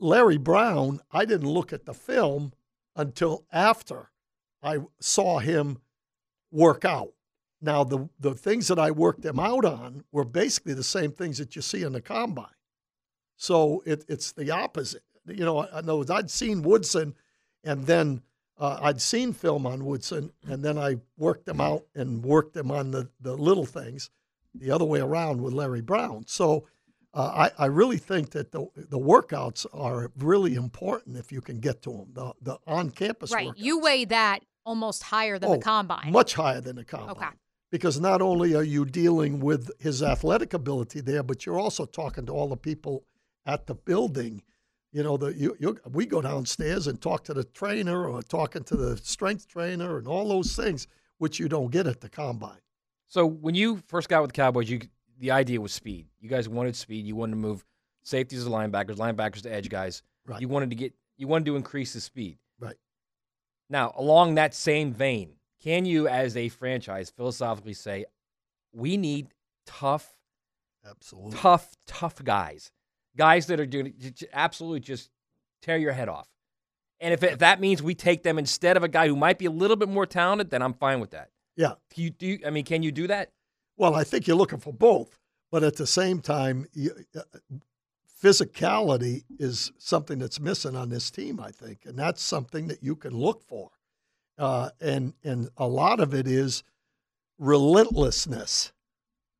Larry 0.00 0.38
Brown, 0.38 1.00
I 1.12 1.24
didn't 1.24 1.48
look 1.48 1.72
at 1.72 1.86
the 1.86 1.94
film 1.94 2.52
until 2.96 3.44
after 3.52 4.10
I 4.62 4.78
saw 5.00 5.38
him 5.38 5.78
work 6.50 6.84
out. 6.84 7.12
Now, 7.60 7.84
the, 7.84 8.08
the 8.18 8.34
things 8.34 8.66
that 8.68 8.78
I 8.78 8.90
worked 8.90 9.24
him 9.24 9.38
out 9.38 9.64
on 9.64 10.02
were 10.10 10.24
basically 10.24 10.74
the 10.74 10.82
same 10.82 11.12
things 11.12 11.38
that 11.38 11.54
you 11.54 11.62
see 11.62 11.84
in 11.84 11.92
the 11.92 12.00
combine. 12.00 12.46
So 13.36 13.82
it, 13.86 14.04
it's 14.08 14.32
the 14.32 14.50
opposite. 14.50 15.02
You 15.26 15.44
know, 15.44 15.68
I 15.72 15.80
know 15.80 16.04
I'd 16.08 16.30
seen 16.30 16.62
Woodson, 16.62 17.14
and 17.62 17.86
then 17.86 18.22
uh, 18.62 18.78
I'd 18.80 19.00
seen 19.00 19.32
film 19.32 19.66
on 19.66 19.84
Woodson, 19.84 20.30
and 20.48 20.62
then 20.64 20.78
I 20.78 20.96
worked 21.16 21.46
them 21.46 21.60
out 21.60 21.82
and 21.96 22.24
worked 22.24 22.54
them 22.54 22.70
on 22.70 22.92
the, 22.92 23.08
the 23.20 23.34
little 23.36 23.66
things 23.66 24.08
the 24.54 24.70
other 24.70 24.84
way 24.84 25.00
around 25.00 25.42
with 25.42 25.52
Larry 25.52 25.80
Brown. 25.80 26.24
So 26.28 26.68
uh, 27.12 27.48
I, 27.58 27.64
I 27.64 27.66
really 27.66 27.96
think 27.96 28.30
that 28.30 28.52
the, 28.52 28.66
the 28.76 28.98
workouts 28.98 29.66
are 29.72 30.12
really 30.16 30.54
important 30.54 31.16
if 31.16 31.32
you 31.32 31.40
can 31.40 31.58
get 31.58 31.82
to 31.82 31.90
them, 31.90 32.06
the, 32.12 32.32
the 32.40 32.58
on 32.66 32.90
campus 32.90 33.32
Right. 33.32 33.48
workouts. 33.48 33.54
You 33.56 33.80
weigh 33.80 34.04
that 34.06 34.40
almost 34.64 35.02
higher 35.02 35.38
than 35.40 35.50
Oh, 35.50 35.56
the 35.56 35.62
combine. 35.62 36.12
Much 36.12 36.34
higher 36.34 36.60
than 36.60 36.76
the 36.76 36.84
combine. 36.84 37.10
Okay. 37.10 37.26
Because 37.72 37.98
not 37.98 38.22
only 38.22 38.54
are 38.54 38.62
you 38.62 38.84
dealing 38.84 39.40
with 39.40 39.70
his 39.80 40.02
athletic 40.04 40.54
ability 40.54 41.00
there, 41.00 41.24
but 41.24 41.44
you're 41.44 41.58
also 41.58 41.84
talking 41.84 42.26
to 42.26 42.32
all 42.32 42.48
the 42.48 42.56
people 42.56 43.02
at 43.44 43.66
the 43.66 43.74
building. 43.74 44.42
You 44.92 45.02
know, 45.02 45.16
the 45.16 45.34
you, 45.34 45.56
you 45.58 45.78
we 45.90 46.04
go 46.04 46.20
downstairs 46.20 46.86
and 46.86 47.00
talk 47.00 47.24
to 47.24 47.34
the 47.34 47.44
trainer 47.44 48.06
or 48.06 48.22
talking 48.22 48.62
to 48.64 48.76
the 48.76 48.96
strength 48.98 49.48
trainer 49.48 49.96
and 49.98 50.06
all 50.06 50.28
those 50.28 50.54
things, 50.54 50.86
which 51.18 51.38
you 51.40 51.48
don't 51.48 51.70
get 51.70 51.86
at 51.86 52.00
the 52.00 52.10
combine. 52.10 52.60
So 53.08 53.26
when 53.26 53.54
you 53.54 53.82
first 53.88 54.08
got 54.08 54.22
with 54.22 54.32
the 54.32 54.36
Cowboys, 54.36 54.70
you 54.70 54.80
the 55.18 55.30
idea 55.30 55.60
was 55.60 55.72
speed. 55.72 56.06
You 56.20 56.28
guys 56.28 56.48
wanted 56.48 56.76
speed. 56.76 57.06
You 57.06 57.16
wanted 57.16 57.32
to 57.32 57.36
move 57.38 57.64
safeties 58.02 58.44
to 58.44 58.50
linebackers, 58.50 58.96
linebackers 58.96 59.42
to 59.42 59.52
edge 59.52 59.68
guys. 59.68 60.02
Right. 60.26 60.40
You 60.40 60.48
wanted 60.48 60.70
to 60.70 60.76
get 60.76 60.92
you 61.16 61.26
wanted 61.26 61.46
to 61.46 61.56
increase 61.56 61.94
the 61.94 62.00
speed. 62.00 62.38
Right. 62.60 62.76
Now, 63.70 63.94
along 63.96 64.34
that 64.34 64.54
same 64.54 64.92
vein, 64.92 65.36
can 65.62 65.84
you 65.84 66.08
as 66.08 66.36
a 66.36 66.48
franchise 66.48 67.10
philosophically 67.10 67.74
say 67.74 68.04
we 68.72 68.96
need 68.96 69.28
tough 69.64 70.12
Absolutely. 70.88 71.38
tough 71.38 71.76
tough 71.86 72.22
guys. 72.22 72.70
Guys 73.16 73.46
that 73.46 73.60
are 73.60 73.66
doing 73.66 73.94
absolutely 74.32 74.80
just 74.80 75.10
tear 75.60 75.76
your 75.76 75.92
head 75.92 76.08
off. 76.08 76.28
And 77.00 77.12
if, 77.12 77.22
it, 77.22 77.32
if 77.32 77.38
that 77.40 77.60
means 77.60 77.82
we 77.82 77.94
take 77.94 78.22
them 78.22 78.38
instead 78.38 78.76
of 78.76 78.84
a 78.84 78.88
guy 78.88 79.08
who 79.08 79.16
might 79.16 79.38
be 79.38 79.46
a 79.46 79.50
little 79.50 79.76
bit 79.76 79.88
more 79.88 80.06
talented, 80.06 80.50
then 80.50 80.62
I'm 80.62 80.74
fine 80.74 81.00
with 81.00 81.10
that. 81.10 81.30
Yeah. 81.56 81.74
Do 81.94 82.02
you, 82.02 82.10
do 82.10 82.26
you, 82.26 82.38
I 82.46 82.50
mean, 82.50 82.64
can 82.64 82.82
you 82.82 82.92
do 82.92 83.06
that? 83.08 83.32
Well, 83.76 83.94
I 83.94 84.04
think 84.04 84.26
you're 84.26 84.36
looking 84.36 84.60
for 84.60 84.72
both, 84.72 85.18
but 85.50 85.62
at 85.62 85.76
the 85.76 85.86
same 85.86 86.20
time, 86.20 86.66
you, 86.72 86.92
uh, 87.16 87.22
physicality 88.22 89.24
is 89.38 89.72
something 89.78 90.18
that's 90.18 90.38
missing 90.38 90.76
on 90.76 90.88
this 90.88 91.10
team. 91.10 91.40
I 91.40 91.50
think, 91.50 91.80
and 91.84 91.98
that's 91.98 92.22
something 92.22 92.68
that 92.68 92.82
you 92.82 92.94
can 92.94 93.16
look 93.16 93.42
for, 93.42 93.70
uh, 94.38 94.70
and 94.80 95.14
and 95.24 95.48
a 95.56 95.66
lot 95.66 96.00
of 96.00 96.14
it 96.14 96.28
is 96.28 96.62
relentlessness. 97.38 98.72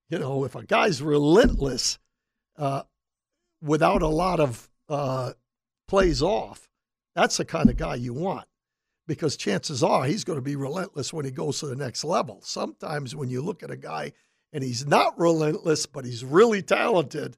You 0.09 0.19
know, 0.19 0.45
if 0.45 0.55
a 0.55 0.65
guy's 0.65 1.01
relentless 1.01 1.99
uh, 2.59 2.83
without 3.63 4.03
a 4.03 4.09
lot 4.09 4.41
of 4.41 4.69
uh, 4.89 5.33
plays 5.89 6.23
off, 6.23 6.69
that's 7.15 7.37
the 7.37 7.45
kind 7.45 7.71
of 7.71 7.77
guy 7.77 7.95
you 7.95 8.13
want 8.13 8.47
because 9.07 9.37
chances 9.37 9.83
are 9.83 10.05
he's 10.05 10.25
going 10.25 10.39
to 10.39 10.43
be 10.43 10.57
relentless 10.57 11.13
when 11.13 11.25
he 11.25 11.31
goes 11.31 11.61
to 11.61 11.67
the 11.67 11.77
next 11.77 12.05
level. 12.05 12.41
Sometimes 12.43 13.15
when 13.15 13.29
you 13.29 13.43
look 13.43 13.63
at 13.63 13.71
a 13.71 13.77
guy 13.77 14.13
and 14.53 14.63
he's 14.63 14.87
not 14.87 15.19
relentless, 15.19 15.87
but 15.87 16.05
he's 16.05 16.25
really 16.25 16.63
talented, 16.63 17.37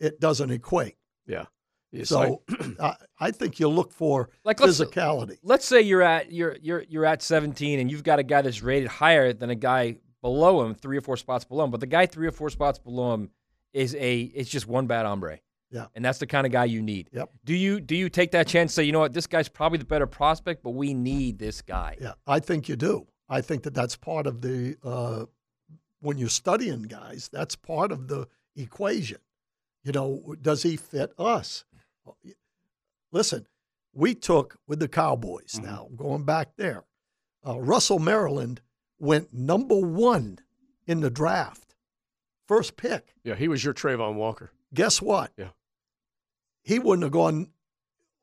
it 0.00 0.20
doesn't 0.20 0.50
equate. 0.50 0.96
Yeah. 1.26 1.46
Yes, 1.92 2.08
so 2.08 2.42
I, 2.80 2.94
I 3.20 3.30
think 3.32 3.60
you 3.60 3.68
look 3.68 3.92
for 3.92 4.30
Like, 4.44 4.60
let's- 4.60 4.80
physicality. 4.80 5.36
Let's 5.42 5.66
say 5.66 5.82
you're 5.82 6.00
at 6.02 6.32
you're 6.32 6.56
you're 6.62 6.84
you're 6.88 7.04
at 7.04 7.20
17 7.22 7.80
and 7.80 7.90
you've 7.90 8.02
got 8.02 8.18
a 8.18 8.22
guy 8.22 8.40
that's 8.42 8.62
rated 8.62 8.88
higher 8.88 9.32
than 9.34 9.50
a 9.50 9.54
guy 9.54 9.96
below 10.22 10.64
him, 10.64 10.74
three 10.74 10.96
or 10.96 11.00
four 11.02 11.16
spots 11.18 11.44
below 11.44 11.64
him, 11.64 11.70
but 11.70 11.80
the 11.80 11.86
guy 11.86 12.06
three 12.06 12.26
or 12.26 12.30
four 12.32 12.48
spots 12.48 12.78
below 12.78 13.12
him 13.12 13.30
is 13.72 13.94
a 13.94 14.22
it's 14.22 14.50
just 14.50 14.66
one 14.66 14.86
bad 14.86 15.06
hombre. 15.06 15.40
Yeah. 15.70 15.86
And 15.94 16.04
that's 16.04 16.18
the 16.18 16.26
kind 16.26 16.46
of 16.46 16.52
guy 16.52 16.66
you 16.66 16.82
need. 16.82 17.08
Yep. 17.12 17.30
Do 17.44 17.54
you 17.54 17.80
do 17.80 17.96
you 17.96 18.08
take 18.08 18.32
that 18.32 18.46
chance 18.46 18.72
and 18.72 18.76
say, 18.76 18.84
you 18.84 18.92
know 18.92 19.00
what, 19.00 19.14
this 19.14 19.26
guy's 19.26 19.48
probably 19.48 19.78
the 19.78 19.86
better 19.86 20.06
prospect, 20.06 20.62
but 20.62 20.70
we 20.70 20.92
need 20.92 21.38
this 21.38 21.62
guy? 21.62 21.96
Yeah, 22.00 22.12
I 22.26 22.40
think 22.40 22.68
you 22.68 22.76
do. 22.76 23.06
I 23.28 23.40
think 23.40 23.62
that 23.62 23.72
that's 23.72 23.96
part 23.96 24.26
of 24.26 24.42
the 24.42 24.76
uh, 24.84 25.24
when 26.00 26.18
you're 26.18 26.28
studying 26.28 26.82
guys. 26.82 27.30
That's 27.32 27.56
part 27.56 27.90
of 27.90 28.08
the 28.08 28.28
equation. 28.54 29.18
You 29.82 29.92
know, 29.92 30.36
does 30.40 30.62
he 30.62 30.76
fit 30.76 31.12
us? 31.18 31.64
Listen, 33.10 33.46
we 33.94 34.14
took 34.14 34.58
with 34.66 34.78
the 34.78 34.88
Cowboys. 34.88 35.58
Now 35.62 35.88
going 35.96 36.24
back 36.24 36.56
there, 36.56 36.84
uh, 37.46 37.58
Russell 37.58 37.98
Maryland 37.98 38.60
went 38.98 39.32
number 39.32 39.76
one 39.76 40.38
in 40.86 41.00
the 41.00 41.10
draft, 41.10 41.71
first 42.46 42.76
pick. 42.76 43.14
Yeah, 43.24 43.34
he 43.34 43.48
was 43.48 43.64
your 43.64 43.74
Travon 43.74 44.14
Walker. 44.14 44.50
Guess 44.74 45.00
what? 45.02 45.32
Yeah. 45.36 45.48
He 46.62 46.78
wouldn't 46.78 47.02
have 47.02 47.12
gone 47.12 47.50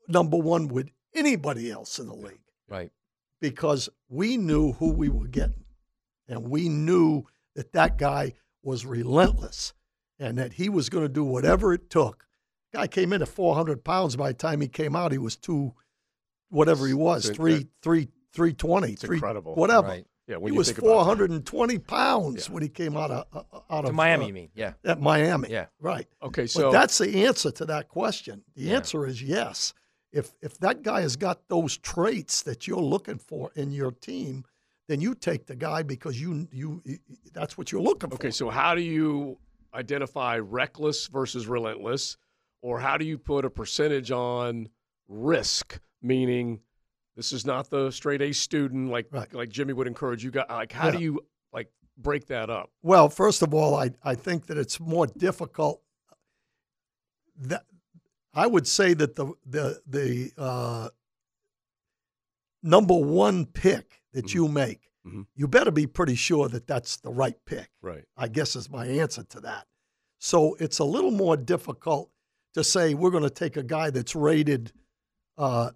number 0.07 0.37
one 0.37 0.67
with 0.67 0.89
anybody 1.13 1.69
else 1.71 1.99
in 1.99 2.07
the 2.07 2.15
league 2.15 2.41
Right. 2.67 2.91
because 3.41 3.89
we 4.07 4.37
knew 4.37 4.73
who 4.73 4.91
we 4.91 5.09
were 5.09 5.27
getting. 5.27 5.65
And 6.27 6.49
we 6.49 6.69
knew 6.69 7.23
that 7.55 7.73
that 7.73 7.97
guy 7.97 8.33
was 8.63 8.85
relentless 8.85 9.73
and 10.19 10.37
that 10.37 10.53
he 10.53 10.69
was 10.69 10.89
going 10.89 11.05
to 11.05 11.09
do 11.13 11.23
whatever 11.23 11.73
it 11.73 11.89
took. 11.89 12.27
Guy 12.71 12.87
came 12.87 13.13
in 13.13 13.21
at 13.21 13.27
400 13.27 13.83
pounds. 13.83 14.15
By 14.15 14.29
the 14.29 14.37
time 14.37 14.61
he 14.61 14.67
came 14.67 14.95
out, 14.95 15.11
he 15.11 15.17
was 15.17 15.35
two, 15.35 15.73
whatever 16.49 16.85
he 16.87 16.93
was, 16.93 17.25
It's- 17.25 17.35
three, 17.35 17.67
three, 17.81 18.09
320, 18.33 18.93
It's 18.93 19.01
three, 19.01 19.17
incredible. 19.17 19.55
whatever. 19.55 19.87
Right. 19.87 20.07
Yeah, 20.30 20.38
when 20.38 20.51
he 20.51 20.56
you 20.56 20.60
was 20.60 20.68
think 20.68 20.77
about 20.77 20.89
that. 21.07 21.15
420 21.18 21.80
pounds 21.80 22.49
when 22.51 22.61
he 22.61 22.69
came 22.69 22.95
out 22.95 23.10
of 23.10 23.26
uh, 23.34 23.60
out 23.72 23.81
To 23.81 23.88
of 23.89 23.95
Miami, 23.95 24.26
uh, 24.26 24.27
you 24.27 24.34
mean? 24.34 24.49
Yeah. 24.53 24.73
At 24.85 25.01
Miami, 25.01 25.49
Yeah. 25.49 25.65
right. 25.80 26.07
Okay, 26.22 26.43
But 26.43 26.51
so 26.51 26.72
that's 26.72 26.99
the 26.99 27.26
answer 27.26 27.49
to 27.49 27.65
that 27.65 27.89
question. 27.89 28.43
The 28.56 28.61
Yeah. 28.65 28.76
answer 28.76 29.07
is 29.07 29.23
yes. 29.23 29.73
If 30.11 30.31
if 30.41 30.60
that 30.60 30.84
guy 30.84 31.01
has 31.01 31.15
got 31.15 31.47
those 31.49 31.77
traits 31.77 32.43
that 32.43 32.68
you're 32.68 32.77
looking 32.80 33.18
for 33.18 33.51
in 33.56 33.72
your 33.72 33.91
team, 33.91 34.45
then 34.88 35.01
you 35.01 35.15
take 35.15 35.47
the 35.47 35.56
guy 35.56 35.81
because 35.81 36.22
you 36.22 36.47
you 36.51 36.84
that's 37.34 37.57
what 37.57 37.72
you're 37.72 37.81
looking 37.81 38.10
for. 38.11 38.15
Okay, 38.15 38.31
so 38.31 38.49
how 38.51 38.76
do 38.76 38.81
you 38.81 39.39
identify 39.73 40.38
reckless 40.38 41.07
versus 41.07 41.47
relentless, 41.47 42.18
or 42.61 42.80
how 42.80 42.97
do 42.97 43.06
you 43.06 43.18
put 43.18 43.45
a 43.45 43.49
percentage 43.49 44.11
on 44.11 44.69
risk? 45.07 45.80
Meaning, 46.03 46.60
this 47.19 47.33
is 47.33 47.45
not 47.45 47.69
the 47.69 47.91
straight 47.91 48.21
A 48.21 48.31
student 48.31 48.89
like 48.89 49.07
like 49.33 49.49
Jimmy 49.49 49.73
would 49.73 49.87
encourage 49.87 50.23
you 50.23 50.31
guys. 50.31 50.45
Like, 50.49 50.71
how 50.71 50.89
do 50.89 50.99
you 50.99 51.19
like 51.51 51.69
break 51.97 52.27
that 52.27 52.49
up? 52.49 52.69
Well, 52.81 53.09
first 53.09 53.41
of 53.41 53.53
all, 53.53 53.75
I, 53.75 53.89
I 54.01 54.15
think 54.15 54.45
that 54.45 54.57
it's 54.57 54.79
more 54.79 55.05
difficult. 55.05 55.81
That 57.41 57.65
I 58.33 58.47
would 58.47 58.65
say 58.65 58.93
that 58.93 59.17
the 59.17 59.33
the 59.45 59.81
the 59.85 60.31
uh, 60.37 60.89
number 62.63 62.95
one 62.95 63.45
pick 63.45 64.01
that 64.13 64.27
Mm-hmm. 64.27 64.37
you 64.37 64.47
make, 64.47 64.89
you 65.35 65.47
better 65.49 65.71
be 65.71 65.87
pretty 65.87 66.15
sure 66.15 66.47
that 66.47 66.67
that's 66.67 66.95
the 66.97 67.11
right 67.11 67.35
pick. 67.45 67.69
Right. 67.81 68.05
I 68.15 68.29
guess 68.29 68.55
is 68.55 68.69
my 68.69 68.85
answer 68.87 69.23
to 69.23 69.41
that. 69.41 69.67
So 70.19 70.55
it's 70.61 70.79
a 70.79 70.85
little 70.85 71.11
more 71.11 71.35
difficult 71.35 72.11
to 72.53 72.63
say 72.63 72.93
we're 72.93 73.11
going 73.11 73.23
to 73.23 73.29
take 73.29 73.57
a 73.57 73.63
guy 73.63 73.89
that's 73.89 74.15
rated 74.15 74.71
uh, 75.37 75.71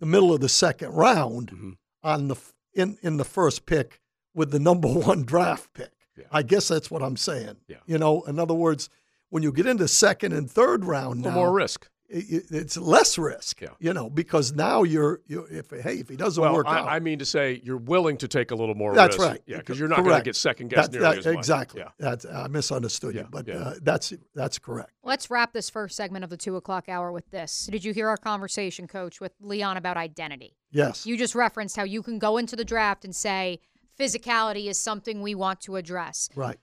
the 0.00 0.06
middle 0.06 0.34
of 0.34 0.40
the 0.40 0.48
second 0.48 0.90
round 0.90 1.50
Mm-hmm. 1.52 1.70
on 2.02 2.28
the 2.28 2.36
in 2.74 2.98
in 3.02 3.16
the 3.16 3.24
first 3.24 3.66
pick 3.66 4.00
with 4.34 4.50
the 4.50 4.58
number 4.58 4.88
one 5.10 5.22
draft 5.22 5.72
pick. 5.74 5.92
I 6.32 6.42
guess 6.42 6.68
that's 6.68 6.90
what 6.90 7.02
I'm 7.02 7.16
saying. 7.16 7.56
Yeah. 7.68 7.78
You 7.86 7.96
know, 7.98 8.22
in 8.22 8.38
other 8.38 8.52
words, 8.54 8.90
when 9.30 9.42
you 9.42 9.52
get 9.52 9.66
into 9.66 9.88
second 9.88 10.32
and 10.32 10.50
third 10.50 10.84
round, 10.84 11.22
now, 11.22 11.30
more 11.30 11.52
risk. 11.52 11.88
I- 12.12 12.16
i- 12.18 12.42
It's 12.50 12.76
less 12.76 13.16
risk. 13.18 13.60
Yeah. 13.60 13.68
You 13.78 13.92
know, 13.94 14.10
because 14.10 14.52
now 14.52 14.82
you're 14.82 15.20
you 15.26 15.46
if 15.50 15.70
hey 15.70 15.96
if 15.98 16.08
he 16.08 16.16
doesn't 16.16 16.40
Well, 16.42 16.52
work 16.54 16.66
I, 16.66 16.78
out, 16.80 16.88
I 16.88 16.98
mean 17.00 17.18
to 17.20 17.24
say 17.24 17.60
you're 17.64 17.76
willing 17.76 18.16
to 18.18 18.28
take 18.28 18.50
a 18.50 18.54
little 18.54 18.74
more 18.74 18.94
that's 18.94 19.16
risk. 19.16 19.28
right. 19.28 19.42
Yeah, 19.46 19.58
because 19.58 19.78
you're 19.78 19.88
not 19.88 20.02
going 20.04 20.16
to 20.16 20.22
get 20.22 20.36
second 20.36 20.68
guessed 20.68 20.92
nearly 20.92 21.08
that- 21.08 21.18
as 21.18 21.26
much. 21.26 21.36
Exactly. 21.36 21.80
Yeah. 21.80 21.88
That's 21.98 22.24
I 22.26 22.48
misunderstood 22.48 23.14
you, 23.14 23.26
but 23.30 23.46
yeah. 23.48 23.54
uh, 23.54 23.74
that's 23.82 24.12
that's 24.34 24.58
correct. 24.58 24.92
Let's 25.02 25.30
wrap 25.30 25.52
this 25.52 25.70
first 25.70 25.96
segment 25.96 26.24
of 26.24 26.30
the 26.30 26.36
two 26.36 26.56
o'clock 26.56 26.88
hour 26.88 27.12
with 27.12 27.30
this. 27.30 27.66
Did 27.70 27.84
you 27.84 27.92
hear 27.92 28.08
our 28.08 28.16
conversation, 28.16 28.86
Coach, 28.86 29.20
with 29.20 29.32
Leon 29.40 29.76
about 29.76 29.96
identity? 29.96 30.56
Yes. 30.72 31.06
You 31.06 31.16
just 31.16 31.34
referenced 31.34 31.76
how 31.76 31.84
you 31.84 32.02
can 32.02 32.18
go 32.18 32.36
into 32.36 32.56
the 32.56 32.64
draft 32.64 33.04
and 33.04 33.14
say 33.14 33.60
physicality 33.98 34.66
is 34.66 34.78
something 34.78 35.20
we 35.22 35.34
want 35.34 35.60
to 35.62 35.76
address. 35.76 36.28
Right. 36.34 36.58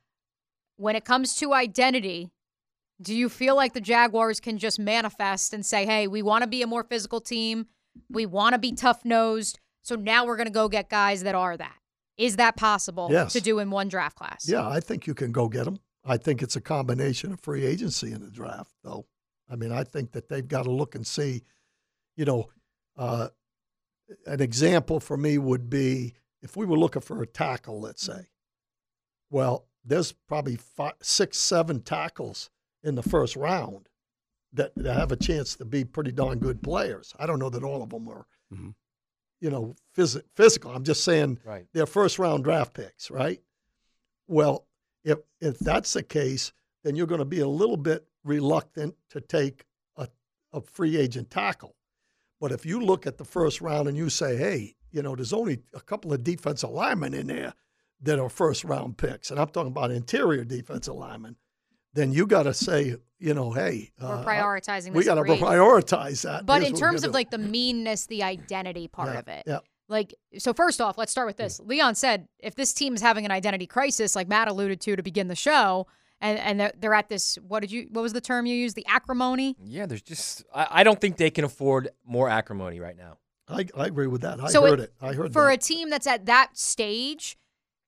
When 0.78 0.96
it 0.96 1.06
comes 1.06 1.36
to 1.38 1.54
identity, 1.54 2.30
do 3.02 3.14
you 3.16 3.30
feel 3.30 3.56
like 3.56 3.74
the 3.74 3.82
Jaguars 3.82 4.40
can 4.40 4.58
just 4.58 4.80
manifest 4.80 5.54
and 5.54 5.66
say, 5.66 5.86
hey, 5.86 6.08
we 6.08 6.22
want 6.22 6.44
to 6.44 6.48
be 6.48 6.62
a 6.62 6.68
more 6.68 6.84
physical 6.84 7.22
team? 7.22 7.68
We 8.10 8.26
want 8.26 8.54
to 8.54 8.60
be 8.60 8.72
tough 8.72 9.06
nosed. 9.06 9.60
So 9.84 9.96
now 9.96 10.26
we're 10.26 10.36
going 10.38 10.48
to 10.48 10.54
go 10.54 10.68
get 10.68 10.90
guys 10.90 11.24
that 11.24 11.36
are 11.36 11.56
that. 11.58 11.76
Is 12.18 12.38
that 12.38 12.56
possible 12.58 13.10
Yes. 13.12 13.34
to 13.34 13.42
do 13.42 13.60
in 13.60 13.70
one 13.70 13.88
draft 13.88 14.18
class? 14.18 14.50
Yeah, 14.50 14.68
I 14.68 14.80
think 14.80 15.06
you 15.06 15.14
can 15.14 15.32
go 15.32 15.48
get 15.48 15.66
them. 15.66 15.80
I 16.04 16.18
think 16.18 16.42
it's 16.42 16.56
a 16.56 16.62
combination 16.62 17.32
of 17.34 17.40
free 17.40 17.66
agency 17.66 18.12
and 18.12 18.24
the 18.26 18.32
draft, 18.32 18.74
though. 18.84 19.06
I 19.50 19.56
mean, 19.56 19.72
I 19.72 19.84
think 19.84 20.12
that 20.14 20.28
they've 20.30 20.48
got 20.48 20.64
to 20.64 20.72
look 20.72 20.96
and 20.96 21.06
see, 21.06 21.44
you 22.16 22.26
know, 22.26 22.50
uh, 22.98 23.28
an 24.26 24.42
example 24.42 25.00
for 25.00 25.18
me 25.18 25.38
would 25.38 25.70
be 25.70 26.16
if 26.42 26.58
we 26.58 26.66
were 26.66 26.78
looking 26.78 27.02
for 27.02 27.22
a 27.22 27.28
tackle, 27.28 27.80
let's 27.80 28.02
say, 28.02 28.28
Well, 29.30 29.68
there's 29.86 30.12
probably 30.12 30.56
five, 30.56 30.94
six, 31.02 31.38
seven 31.38 31.82
tackles 31.82 32.50
in 32.84 32.96
the 32.96 33.04
first 33.04 33.36
round 33.36 33.90
that, 34.54 34.74
that 34.76 34.94
have 34.96 35.12
a 35.12 35.16
chance 35.18 35.56
to 35.56 35.66
be 35.66 35.84
pretty 35.84 36.12
darn 36.12 36.40
good 36.40 36.62
players. 36.64 37.14
I 37.20 37.26
don't 37.26 37.40
know 37.40 37.50
that 37.50 37.64
all 37.64 37.84
of 37.84 37.90
them 37.90 38.08
are, 38.08 38.26
Mhm. 38.54 38.74
you 39.42 39.50
know, 39.50 39.76
phys- 39.96 40.24
physical. 40.36 40.72
I'm 40.72 40.84
just 40.84 41.04
saying 41.04 41.40
Right. 41.44 41.68
they're 41.74 41.86
first 41.86 42.18
round 42.20 42.44
draft 42.44 42.74
picks, 42.74 43.12
right? 43.12 43.42
Well, 44.28 44.68
if 45.04 45.20
if 45.40 45.60
that's 45.60 45.94
the 45.94 46.04
case, 46.04 46.52
then 46.84 46.96
you're 46.96 47.08
going 47.08 47.20
to 47.20 47.26
be 47.26 47.40
a 47.40 47.48
little 47.48 47.78
bit 47.78 48.08
reluctant 48.24 48.96
to 49.10 49.22
take 49.22 49.66
a, 49.96 50.08
a 50.54 50.62
free 50.62 50.98
agent 50.98 51.30
tackle. 51.30 51.76
But 52.40 52.52
if 52.52 52.66
you 52.66 52.80
look 52.82 53.06
at 53.08 53.18
the 53.18 53.26
first 53.26 53.62
round 53.62 53.88
and 53.88 53.98
you 53.98 54.10
say, 54.10 54.36
hey, 54.38 54.76
you 54.92 55.02
know, 55.02 55.16
there's 55.16 55.34
only 55.34 55.64
a 55.74 55.82
couple 55.82 56.14
of 56.14 56.24
defensive 56.24 56.70
linemen 56.70 57.14
in 57.14 57.28
there 57.28 57.54
that 58.02 58.20
are 58.20 58.30
first 58.30 58.64
round 58.64 58.98
picks, 58.98 59.30
and 59.32 59.40
I'm 59.40 59.50
talking 59.50 59.72
about 59.72 59.92
interior 59.92 60.44
defensive 60.44 60.96
linemen, 60.96 61.36
then 61.98 62.12
you 62.12 62.28
got 62.28 62.44
to 62.44 62.54
say, 62.54 62.96
you 63.20 63.34
know, 63.34 63.52
hey, 63.52 63.92
We're 64.02 64.08
uh, 64.08 64.24
prioritizing 64.26 64.94
We 64.94 65.04
got 65.04 65.16
to 65.16 65.22
prioritize 65.22 66.22
that. 66.24 66.46
But 66.46 66.62
Here's 66.62 66.74
in 66.74 66.78
terms 66.78 67.04
of 67.04 67.14
like 67.14 67.32
the 67.32 67.38
meanness, 67.38 68.06
the 68.06 68.24
identity 68.24 68.88
part 68.88 69.14
Yeah, 69.14 69.20
of 69.20 69.28
it, 69.28 69.44
yeah. 69.48 69.60
like 69.90 70.14
so. 70.38 70.54
First 70.54 70.80
off, 70.82 70.98
let's 70.98 71.12
start 71.12 71.28
with 71.28 71.38
this. 71.38 71.60
Leon 71.60 71.96
said 71.96 72.28
if 72.40 72.56
this 72.56 72.74
team 72.74 72.94
is 72.94 73.02
having 73.02 73.26
an 73.26 73.32
identity 73.32 73.66
crisis, 73.68 74.16
like 74.16 74.28
Matt 74.28 74.48
alluded 74.48 74.80
to 74.82 74.96
to 74.96 75.04
begin 75.04 75.28
the 75.28 75.36
show, 75.36 75.88
and 76.22 76.38
and 76.40 76.60
they're, 76.60 76.74
they're 76.78 76.94
at 76.94 77.10
this. 77.10 77.38
What 77.48 77.62
did 77.62 77.72
you? 77.72 77.88
What 77.92 78.02
was 78.02 78.14
the 78.14 78.22
term 78.22 78.46
you 78.46 78.56
used? 78.56 78.76
The 78.76 78.86
acrimony. 78.88 79.56
Yeah, 79.64 79.88
there's 79.88 80.04
just 80.04 80.46
I, 80.54 80.68
I 80.70 80.84
don't 80.84 81.02
think 81.02 81.18
they 81.18 81.32
can 81.32 81.44
afford 81.44 81.90
more 82.06 82.30
acrimony 82.30 82.80
right 82.80 82.98
now. 82.98 83.18
I, 83.50 83.66
I 83.76 83.86
agree 83.88 84.08
with 84.08 84.22
that. 84.22 84.42
I 84.44 84.50
so 84.50 84.62
heard 84.62 84.82
it. 84.82 84.94
I 85.02 85.14
heard 85.14 85.34
for 85.34 85.46
that. 85.46 85.54
a 85.54 85.58
team 85.58 85.90
that's 85.90 86.06
at 86.06 86.26
that 86.26 86.58
stage 86.58 87.38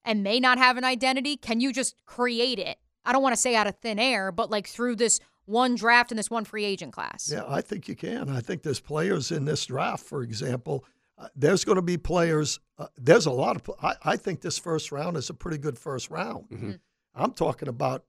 and 0.05 0.23
may 0.23 0.39
not 0.39 0.57
have 0.57 0.77
an 0.77 0.83
identity, 0.83 1.35
can 1.37 1.59
you 1.59 1.73
just 1.73 1.95
create 2.05 2.59
it? 2.59 2.77
I 3.09 3.11
don't 3.11 3.23
want 3.23 3.33
to 3.33 3.41
say 3.41 3.55
out 3.55 3.65
of 3.65 3.75
thin 3.77 3.97
air, 3.97 4.31
but 4.31 4.51
like 4.51 4.67
through 4.67 4.97
this 4.97 5.19
one 5.45 5.73
draft 5.73 6.11
and 6.11 6.19
this 6.19 6.29
one 6.29 6.45
free 6.45 6.63
agent 6.63 6.93
class. 6.93 7.27
Yeah, 7.33 7.41
I 7.47 7.59
think 7.59 7.87
you 7.87 7.95
can. 7.95 8.29
I 8.29 8.39
think 8.39 8.61
there's 8.61 8.79
players 8.79 9.31
in 9.31 9.45
this 9.45 9.65
draft, 9.65 10.05
for 10.05 10.21
example. 10.21 10.85
Uh, 11.17 11.27
there's 11.35 11.65
going 11.65 11.77
to 11.77 11.81
be 11.81 11.97
players. 11.97 12.59
Uh, 12.77 12.85
there's 12.97 13.25
a 13.25 13.31
lot 13.31 13.55
of. 13.55 13.71
I, 13.81 13.95
I 14.03 14.15
think 14.15 14.41
this 14.41 14.59
first 14.59 14.91
round 14.91 15.17
is 15.17 15.27
a 15.31 15.33
pretty 15.33 15.57
good 15.57 15.79
first 15.79 16.11
round. 16.11 16.49
Mm-hmm. 16.51 16.71
I'm 17.15 17.31
talking 17.31 17.67
about 17.67 18.05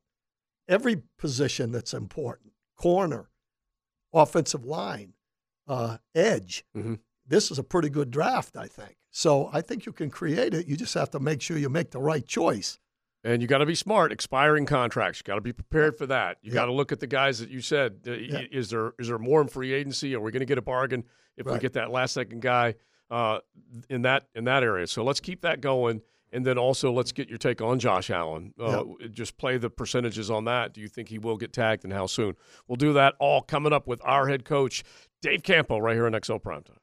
every 0.68 1.00
position 1.18 1.72
that's 1.72 1.94
important: 1.94 2.52
corner, 2.76 3.30
offensive 4.12 4.66
line, 4.66 5.14
uh, 5.66 5.96
edge. 6.14 6.66
Mm-hmm. 6.76 6.96
This 7.26 7.50
is 7.50 7.58
a 7.58 7.64
pretty 7.64 7.88
good 7.88 8.10
draft, 8.10 8.54
I 8.54 8.66
think. 8.66 8.96
So 9.10 9.48
I 9.50 9.62
think 9.62 9.86
you 9.86 9.92
can 9.92 10.10
create 10.10 10.52
it. 10.52 10.66
You 10.66 10.76
just 10.76 10.92
have 10.92 11.10
to 11.12 11.20
make 11.20 11.40
sure 11.40 11.56
you 11.56 11.70
make 11.70 11.90
the 11.90 12.00
right 12.00 12.26
choice. 12.26 12.78
And 13.22 13.42
you 13.42 13.48
got 13.48 13.58
to 13.58 13.66
be 13.66 13.74
smart. 13.74 14.12
Expiring 14.12 14.64
contracts. 14.64 15.20
You 15.20 15.24
got 15.24 15.34
to 15.34 15.40
be 15.42 15.52
prepared 15.52 15.98
for 15.98 16.06
that. 16.06 16.38
You 16.42 16.52
got 16.52 16.66
to 16.66 16.72
look 16.72 16.90
at 16.90 17.00
the 17.00 17.06
guys 17.06 17.38
that 17.40 17.50
you 17.50 17.60
said. 17.60 18.00
uh, 18.06 18.12
Yeah. 18.12 18.42
Is 18.50 18.70
there 18.70 18.92
is 18.98 19.08
there 19.08 19.18
more 19.18 19.42
in 19.42 19.48
free 19.48 19.72
agency? 19.74 20.14
Are 20.14 20.20
we 20.20 20.30
going 20.32 20.40
to 20.40 20.46
get 20.46 20.56
a 20.58 20.62
bargain 20.62 21.04
if 21.36 21.46
we 21.46 21.58
get 21.58 21.74
that 21.74 21.90
last 21.90 22.14
second 22.14 22.40
guy 22.40 22.76
uh, 23.10 23.40
in 23.90 24.02
that 24.02 24.28
in 24.34 24.44
that 24.44 24.62
area? 24.62 24.86
So 24.86 25.04
let's 25.04 25.20
keep 25.20 25.42
that 25.42 25.60
going. 25.60 26.00
And 26.32 26.46
then 26.46 26.58
also 26.58 26.92
let's 26.92 27.10
get 27.10 27.28
your 27.28 27.38
take 27.38 27.60
on 27.60 27.78
Josh 27.80 28.08
Allen. 28.08 28.54
Uh, 28.58 28.84
Just 29.10 29.36
play 29.36 29.58
the 29.58 29.68
percentages 29.68 30.30
on 30.30 30.44
that. 30.44 30.72
Do 30.72 30.80
you 30.80 30.86
think 30.88 31.08
he 31.08 31.18
will 31.18 31.36
get 31.36 31.52
tagged 31.52 31.82
and 31.84 31.92
how 31.92 32.06
soon? 32.06 32.36
We'll 32.68 32.76
do 32.76 32.92
that 32.92 33.16
all 33.18 33.42
coming 33.42 33.72
up 33.72 33.88
with 33.88 34.00
our 34.04 34.28
head 34.28 34.44
coach 34.44 34.84
Dave 35.22 35.42
Campo 35.42 35.78
right 35.78 35.94
here 35.96 36.06
on 36.06 36.12
XL 36.12 36.36
Primetime. 36.36 36.78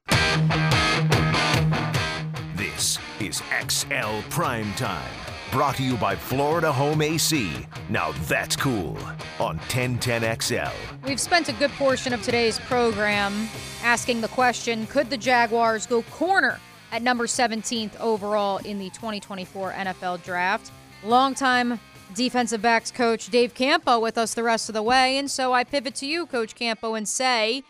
This 2.58 3.00
is 3.22 3.42
XL 3.70 4.20
Prime 4.30 4.74
Time, 4.74 5.10
brought 5.58 5.76
to 5.76 5.82
you 5.82 5.98
by 5.98 6.16
Florida 6.16 6.72
Home 6.72 7.02
AC. 7.02 7.50
Now 7.90 8.12
that's 8.28 8.56
cool 8.56 8.96
on 9.40 9.58
1010XL. 9.58 10.72
We've 11.04 11.20
spent 11.20 11.50
a 11.50 11.54
good 11.54 11.72
portion 11.72 12.14
of 12.14 12.22
today's 12.22 12.60
program 12.60 13.50
asking 13.82 14.22
the 14.22 14.28
question 14.28 14.86
Could 14.86 15.10
the 15.10 15.18
Jaguars 15.18 15.88
go 15.88 16.04
corner 16.04 16.60
at 16.92 17.02
number 17.02 17.26
17th 17.26 18.00
overall 18.00 18.60
in 18.60 18.78
the 18.78 18.92
2024 18.92 19.72
NFL 19.72 20.24
Draft? 20.24 20.72
Longtime 21.04 21.80
defensive 22.14 22.62
backs 22.62 22.92
coach 22.92 23.32
Dave 23.32 23.56
Campo 23.56 24.00
with 24.00 24.20
us 24.20 24.36
the 24.36 24.44
rest 24.44 24.70
of 24.70 24.74
the 24.74 24.84
way. 24.84 25.18
And 25.18 25.30
so 25.30 25.54
I 25.54 25.64
pivot 25.64 25.96
to 25.96 26.06
you, 26.06 26.28
Coach 26.28 26.54
Campo, 26.54 26.94
and 26.94 27.10
say 27.10 27.64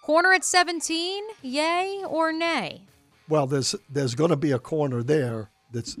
corner 0.00 0.32
at 0.32 0.44
17, 0.44 1.24
yay 1.42 2.02
or 2.06 2.32
nay? 2.32 2.82
Well, 3.28 3.48
there's 3.48 3.74
there's 3.90 4.14
going 4.14 4.30
to 4.30 4.36
be 4.36 4.52
a 4.52 4.60
corner 4.60 5.02
there 5.02 5.50
that's, 5.72 5.96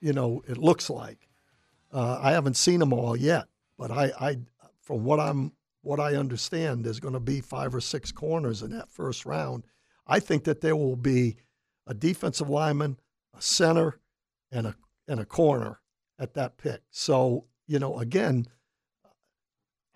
you 0.00 0.12
know, 0.12 0.42
it 0.46 0.58
looks 0.58 0.90
like. 0.90 1.28
Uh, 1.92 2.18
I 2.22 2.32
haven't 2.32 2.56
seen 2.56 2.80
them 2.80 2.92
all 2.92 3.16
yet, 3.16 3.46
but 3.78 3.90
I, 3.90 4.12
I, 4.20 4.38
from 4.82 5.04
what 5.04 5.20
I'm 5.20 5.52
what 5.82 6.00
I 6.00 6.16
understand, 6.16 6.84
there's 6.84 7.00
going 7.00 7.14
to 7.14 7.20
be 7.20 7.40
five 7.40 7.74
or 7.74 7.80
six 7.80 8.12
corners 8.12 8.62
in 8.62 8.70
that 8.72 8.90
first 8.90 9.24
round. 9.24 9.64
I 10.06 10.20
think 10.20 10.44
that 10.44 10.60
there 10.60 10.76
will 10.76 10.96
be 10.96 11.36
a 11.86 11.94
defensive 11.94 12.50
lineman, 12.50 12.98
a 13.36 13.40
center, 13.40 14.00
and 14.52 14.66
a 14.66 14.76
and 15.06 15.20
a 15.20 15.24
corner 15.24 15.80
at 16.18 16.34
that 16.34 16.58
pick. 16.58 16.82
So 16.90 17.46
you 17.66 17.78
know, 17.78 17.98
again, 17.98 18.46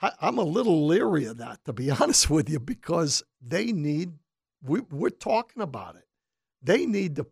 I, 0.01 0.13
I'm 0.21 0.39
a 0.39 0.45
little 0.45 0.87
leery 0.87 1.27
of 1.27 1.39
that, 1.39 1.65
to 1.65 1.73
be 1.73 1.91
honest 2.01 2.31
with 2.31 2.49
you, 2.49 2.61
because 2.61 3.23
they 3.41 3.73
need. 3.73 4.13
We, 4.65 4.81
we're 4.81 5.11
talking 5.11 5.61
about 5.61 5.97
it. 5.97 6.07
They 6.63 6.87
need 6.87 7.17
to 7.17 7.27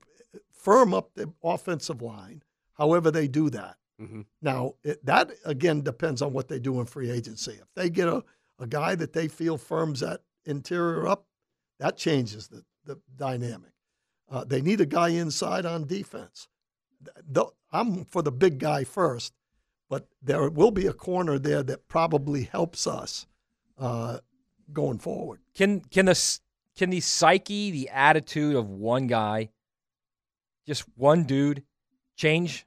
firm 0.53 0.93
up 0.93 1.15
the 1.15 1.33
offensive 1.45 2.03
line. 2.03 2.43
However, 2.81 3.11
they 3.11 3.29
do 3.29 3.51
that. 3.51 3.77
Mhm. 4.01 4.25
Now, 4.41 4.75
it, 4.83 5.05
that 5.05 5.31
again 5.45 5.83
depends 5.83 6.23
on 6.23 6.33
what 6.33 6.49
they 6.49 6.59
do 6.59 6.81
in 6.81 6.87
free 6.87 7.11
agency. 7.11 7.53
If 7.53 7.69
they 7.77 7.91
get 7.91 8.09
a, 8.09 8.25
a 8.59 8.67
guy 8.67 8.95
that 8.95 9.13
they 9.13 9.29
feel 9.29 9.59
firms 9.59 10.01
that 10.01 10.23
interior 10.47 11.07
up, 11.07 11.27
that 11.79 11.99
changes 11.99 12.49
the, 12.49 12.65
the 12.87 12.99
dynamic. 13.15 13.73
Uh, 14.31 14.45
they 14.45 14.63
need 14.63 14.81
a 14.81 14.87
guy 14.87 15.11
inside 15.11 15.67
on 15.67 15.87
defense. 15.87 16.49
Th- 17.05 17.27
th- 17.35 17.55
I'm 17.71 18.07
for 18.07 18.23
the 18.23 18.33
big 18.33 18.59
guy 18.59 18.85
first, 18.85 19.35
but 19.91 20.09
there 20.23 20.49
will 20.49 20.71
be 20.71 20.87
a 20.87 20.95
corner 20.95 21.39
there 21.39 21.63
that 21.63 21.87
probably 21.87 22.45
helps 22.45 22.87
us 22.87 23.27
uh, 23.77 24.21
going 24.73 24.99
forward. 24.99 25.41
Can 25.55 25.81
can 25.81 26.07
the 26.07 26.39
can 26.77 26.89
the 26.89 27.01
psyche, 27.01 27.71
the 27.71 27.91
attitude 27.91 28.57
of 28.57 28.71
one 28.71 29.07
guy, 29.07 29.51
just 30.67 30.85
one 30.97 31.25
dude, 31.25 31.65
change 32.17 32.65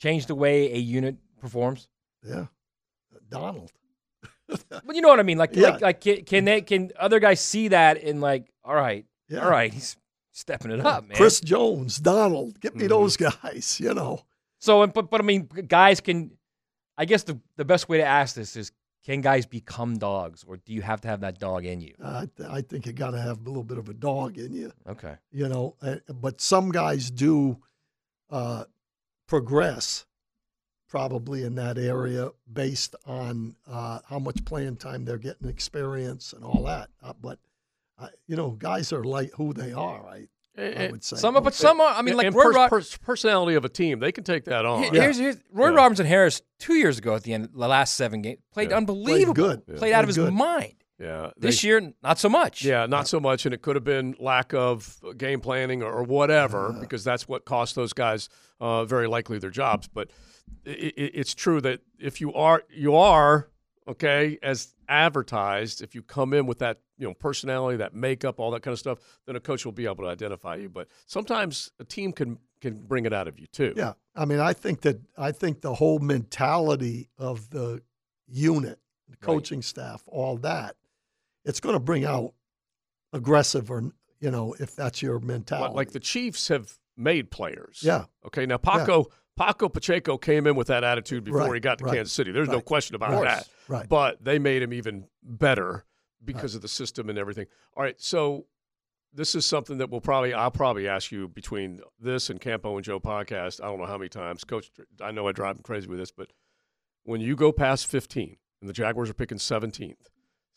change 0.00 0.26
the 0.26 0.34
way 0.34 0.72
a 0.72 0.78
unit 0.78 1.16
performs? 1.40 1.88
Yeah, 2.26 2.46
Donald. 3.30 3.70
Well, 4.84 4.96
you 4.96 5.00
know 5.00 5.06
what 5.08 5.20
I 5.20 5.22
mean. 5.22 5.38
Like, 5.38 5.54
Yeah. 5.54 5.68
like, 5.70 5.80
like 5.80 6.00
can, 6.00 6.24
can 6.24 6.44
they 6.44 6.60
can 6.62 6.90
other 6.98 7.20
guys 7.20 7.40
see 7.40 7.68
that 7.68 8.02
and 8.02 8.20
like, 8.20 8.50
all 8.64 8.74
right, 8.74 9.06
Yeah. 9.28 9.44
all 9.44 9.50
right, 9.50 9.72
he's 9.72 9.96
stepping 10.32 10.72
it 10.72 10.80
up, 10.80 11.06
man. 11.06 11.16
Chris 11.16 11.40
Jones, 11.40 11.98
Donald, 11.98 12.58
get 12.58 12.74
me 12.74 12.88
those 12.88 13.16
guys. 13.16 13.78
You 13.78 13.94
know, 13.94 14.24
So, 14.58 14.84
but 14.88 15.08
but 15.08 15.20
I 15.20 15.24
mean, 15.24 15.46
guys 15.68 16.00
can. 16.00 16.32
I 16.98 17.04
guess 17.04 17.22
the 17.22 17.38
the 17.56 17.64
best 17.64 17.88
way 17.88 17.98
to 17.98 18.04
ask 18.04 18.34
this 18.34 18.56
is, 18.56 18.72
can 19.06 19.20
guys 19.20 19.46
become 19.46 19.98
dogs, 19.98 20.42
or 20.46 20.56
do 20.56 20.72
you 20.72 20.82
have 20.82 21.00
to 21.02 21.08
have 21.08 21.20
that 21.20 21.38
dog 21.38 21.64
in 21.64 21.80
you? 21.80 21.94
I, 22.04 22.28
I 22.48 22.60
think 22.62 22.86
you 22.86 22.92
got 22.92 23.12
to 23.12 23.20
have 23.20 23.38
a 23.40 23.44
little 23.48 23.62
bit 23.62 23.78
of 23.78 23.88
a 23.88 23.94
dog 23.94 24.36
in 24.36 24.52
you. 24.52 24.72
Okay. 24.88 25.14
You 25.30 25.48
know, 25.48 25.76
uh, 25.80 25.96
but 26.12 26.40
some 26.40 26.72
guys 26.72 27.08
do 27.10 27.56
uh, 28.30 28.64
progress 29.30 30.04
probably 30.88 31.44
in 31.44 31.54
that 31.54 31.78
area 31.78 32.30
based 32.52 32.96
on 33.06 33.54
uh, 33.70 34.00
how 34.08 34.18
much 34.18 34.44
playing 34.44 34.76
time 34.76 35.04
they're 35.04 35.18
getting, 35.18 35.48
experience, 35.48 36.32
and 36.32 36.44
all 36.44 36.64
that. 36.64 36.90
Uh, 37.02 37.12
but 37.22 37.38
uh, 37.98 38.08
you 38.26 38.34
know, 38.36 38.50
guys 38.50 38.92
are 38.92 39.04
like 39.04 39.30
who 39.34 39.52
they 39.54 39.72
are. 39.72 40.04
I, 40.06 40.26
I 40.58 40.88
would 40.90 41.04
say 41.04 41.16
Some, 41.16 41.34
but 41.42 41.54
some 41.54 41.80
are. 41.80 41.94
I 41.94 42.02
mean, 42.02 42.08
And- 42.08 42.16
like 42.18 42.26
and 42.26 42.34
Roy 42.36 42.42
pers- 42.44 42.54
Rod- 42.56 42.68
pers- 42.70 42.96
personality 42.98 43.54
of 43.54 43.64
a 43.64 43.68
team, 43.68 44.00
they 44.00 44.10
can 44.10 44.24
take 44.24 44.44
that 44.46 44.66
on. 44.66 44.82
Here- 44.82 44.92
Here's, 45.02 45.18
here's 45.18 45.36
Roy 45.52 45.70
Robertson-Harris 45.70 46.42
two 46.58 46.74
years 46.74 46.98
ago 46.98 47.14
at 47.14 47.22
the 47.22 47.32
end, 47.34 47.50
the 47.54 47.68
last 47.68 47.94
seven 47.94 48.20
games, 48.20 48.40
played 48.52 48.70
Yeah. 48.70 48.78
unbelievable. 48.78 49.32
good. 49.34 49.64
Played, 49.66 49.90
Yeah. 49.90 49.98
out 49.98 49.98
Played 49.98 50.02
of 50.02 50.08
his 50.08 50.16
good. 50.16 50.32
mind. 50.34 50.74
Yeah. 51.00 51.30
This 51.36 51.62
they- 51.62 51.68
year, 51.68 51.92
not 52.02 52.18
so 52.18 52.28
much. 52.28 52.62
Yeah, 52.64 52.86
not 52.86 53.08
so 53.08 53.18
much, 53.18 53.46
and 53.46 53.54
it 53.54 53.62
could 53.62 53.74
have 53.74 53.84
been 53.84 54.14
lack 54.20 54.52
of 54.52 55.00
game 55.16 55.40
planning 55.40 55.82
or, 55.82 55.90
or 55.92 56.02
whatever, 56.02 56.68
Uh. 56.68 56.80
because 56.80 57.02
that's 57.04 57.26
what 57.26 57.44
cost 57.44 57.74
those 57.74 57.92
guys 57.92 58.28
uh, 58.60 58.84
very 58.84 59.08
likely 59.08 59.38
their 59.38 59.50
jobs. 59.50 59.88
But 59.88 60.10
i 60.66 60.70
i 60.70 60.92
it's 60.96 61.34
true 61.34 61.60
that 61.62 61.80
if 61.98 62.20
you 62.20 62.32
are 62.34 62.62
you 62.68 62.94
are 62.96 63.48
okay 63.88 64.38
as 64.42 64.74
advertised, 64.88 65.80
if 65.82 65.94
you 65.94 66.02
come 66.02 66.34
in 66.34 66.46
with 66.46 66.58
that 66.58 66.80
you 66.98 67.06
know 67.06 67.14
personality, 67.14 67.78
that 67.78 67.94
makeup, 67.94 68.38
all 68.38 68.50
that 68.50 68.62
kind 68.62 68.72
of 68.74 68.78
stuff, 68.78 68.98
then 69.26 69.36
a 69.36 69.40
coach 69.40 69.64
will 69.64 69.72
be 69.72 69.86
able 69.86 70.04
to 70.04 70.08
identify 70.10 70.56
you. 70.56 70.68
But 70.68 70.88
sometimes 71.06 71.70
a 71.78 71.84
team 71.84 72.12
can 72.12 72.38
can 72.60 72.74
bring 72.86 73.06
it 73.06 73.12
out 73.14 73.26
of 73.26 73.38
you 73.38 73.46
too. 73.46 73.72
Yeah, 73.76 73.94
I 74.14 74.26
mean, 74.26 74.38
I 74.40 74.52
think 74.52 74.82
that 74.82 74.98
I 75.16 75.32
think 75.32 75.62
the 75.62 75.74
whole 75.74 75.98
mentality 75.98 77.08
of 77.16 77.48
the 77.50 77.80
unit, 78.28 78.78
the 79.08 79.16
coaching 79.16 79.62
staff, 79.62 80.02
all 80.06 80.36
that, 80.38 80.76
it's 81.44 81.60
going 81.60 81.74
to 81.74 81.80
bring 81.80 82.04
out 82.04 82.34
aggressive 83.12 83.70
or 83.70 83.92
you 84.20 84.30
know 84.30 84.54
if 84.58 84.76
that's 84.76 85.02
your 85.02 85.18
mentality. 85.20 85.68
Like, 85.68 85.76
like 85.76 85.90
the 85.92 86.00
Chiefs 86.00 86.48
have 86.48 86.78
made 86.96 87.30
players. 87.30 87.80
Yeah. 87.82 88.04
Okay. 88.26 88.46
Now 88.46 88.58
Paco 88.58 89.06
Paco 89.36 89.68
Pacheco 89.68 90.18
came 90.18 90.46
in 90.46 90.54
with 90.54 90.66
that 90.66 90.84
attitude 90.84 91.24
before 91.24 91.40
Right, 91.42 91.54
he 91.54 91.60
got 91.60 91.78
to 91.78 91.84
right, 91.86 91.94
Kansas 91.94 92.12
City. 92.12 92.30
There's 92.30 92.48
no 92.48 92.60
question 92.60 92.94
about 92.94 93.22
that. 93.22 93.48
right. 93.68 93.88
But 93.88 94.22
they 94.22 94.38
made 94.38 94.62
him 94.62 94.72
even 94.72 95.06
better 95.22 95.84
because 96.22 96.54
of 96.54 96.60
the 96.60 96.68
system 96.68 97.08
and 97.08 97.18
everything. 97.18 97.46
All 97.74 97.82
right, 97.82 97.98
so 97.98 98.46
this 99.12 99.34
is 99.34 99.46
something 99.46 99.78
that 99.78 99.90
we'll 99.90 100.02
probably 100.02 100.34
I'll 100.34 100.50
probably 100.50 100.86
ask 100.88 101.10
you 101.10 101.28
between 101.28 101.80
this 101.98 102.28
and 102.28 102.40
Campo 102.40 102.76
and 102.76 102.84
Joe 102.84 103.00
podcast. 103.00 103.62
I 103.62 103.66
don't 103.68 103.78
know 103.78 103.86
how 103.86 103.96
many 103.96 104.10
times, 104.10 104.44
Coach. 104.44 104.70
I 105.00 105.10
know 105.10 105.26
I 105.26 105.32
drive 105.32 105.56
him 105.56 105.62
crazy 105.62 105.88
with 105.88 105.98
this, 105.98 106.10
but 106.10 106.32
when 107.04 107.20
you 107.22 107.34
go 107.34 107.50
past 107.50 107.86
15 107.86 108.36
and 108.60 108.68
the 108.68 108.74
Jaguars 108.74 109.08
are 109.08 109.14
picking 109.14 109.38
17th, 109.38 110.09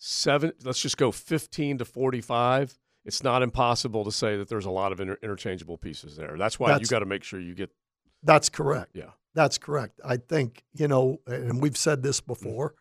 seven. 0.08 0.52
Let's 0.64 0.82
just 0.82 0.98
go 0.98 1.12
15 1.12 1.78
to 1.80 1.86
45. 1.86 2.78
It's 3.06 3.24
not 3.24 3.42
impossible 3.42 4.04
to 4.06 4.12
say 4.12 4.38
that 4.38 4.50
there's 4.50 4.66
a 4.66 4.70
lot 4.72 4.92
of 4.92 5.00
inter- 5.00 5.18
interchangeable 5.24 5.78
pieces 5.78 6.16
there. 6.18 6.36
That's 6.38 6.60
why 6.60 6.68
you 6.70 6.74
That's- 6.76 6.90
got 6.90 7.00
to 7.00 7.06
make 7.06 7.24
sure 7.24 7.40
you 7.40 7.54
get. 7.56 7.72
That's 8.22 8.50
correct. 8.50 8.92
Yeah. 8.96 9.12
That's 9.34 9.58
correct. 9.58 10.00
I 10.06 10.18
think, 10.18 10.64
you 10.74 10.88
know, 10.88 11.20
and 11.26 11.62
we've 11.62 11.76
said 11.78 12.04
this 12.04 12.22
before, 12.22 12.76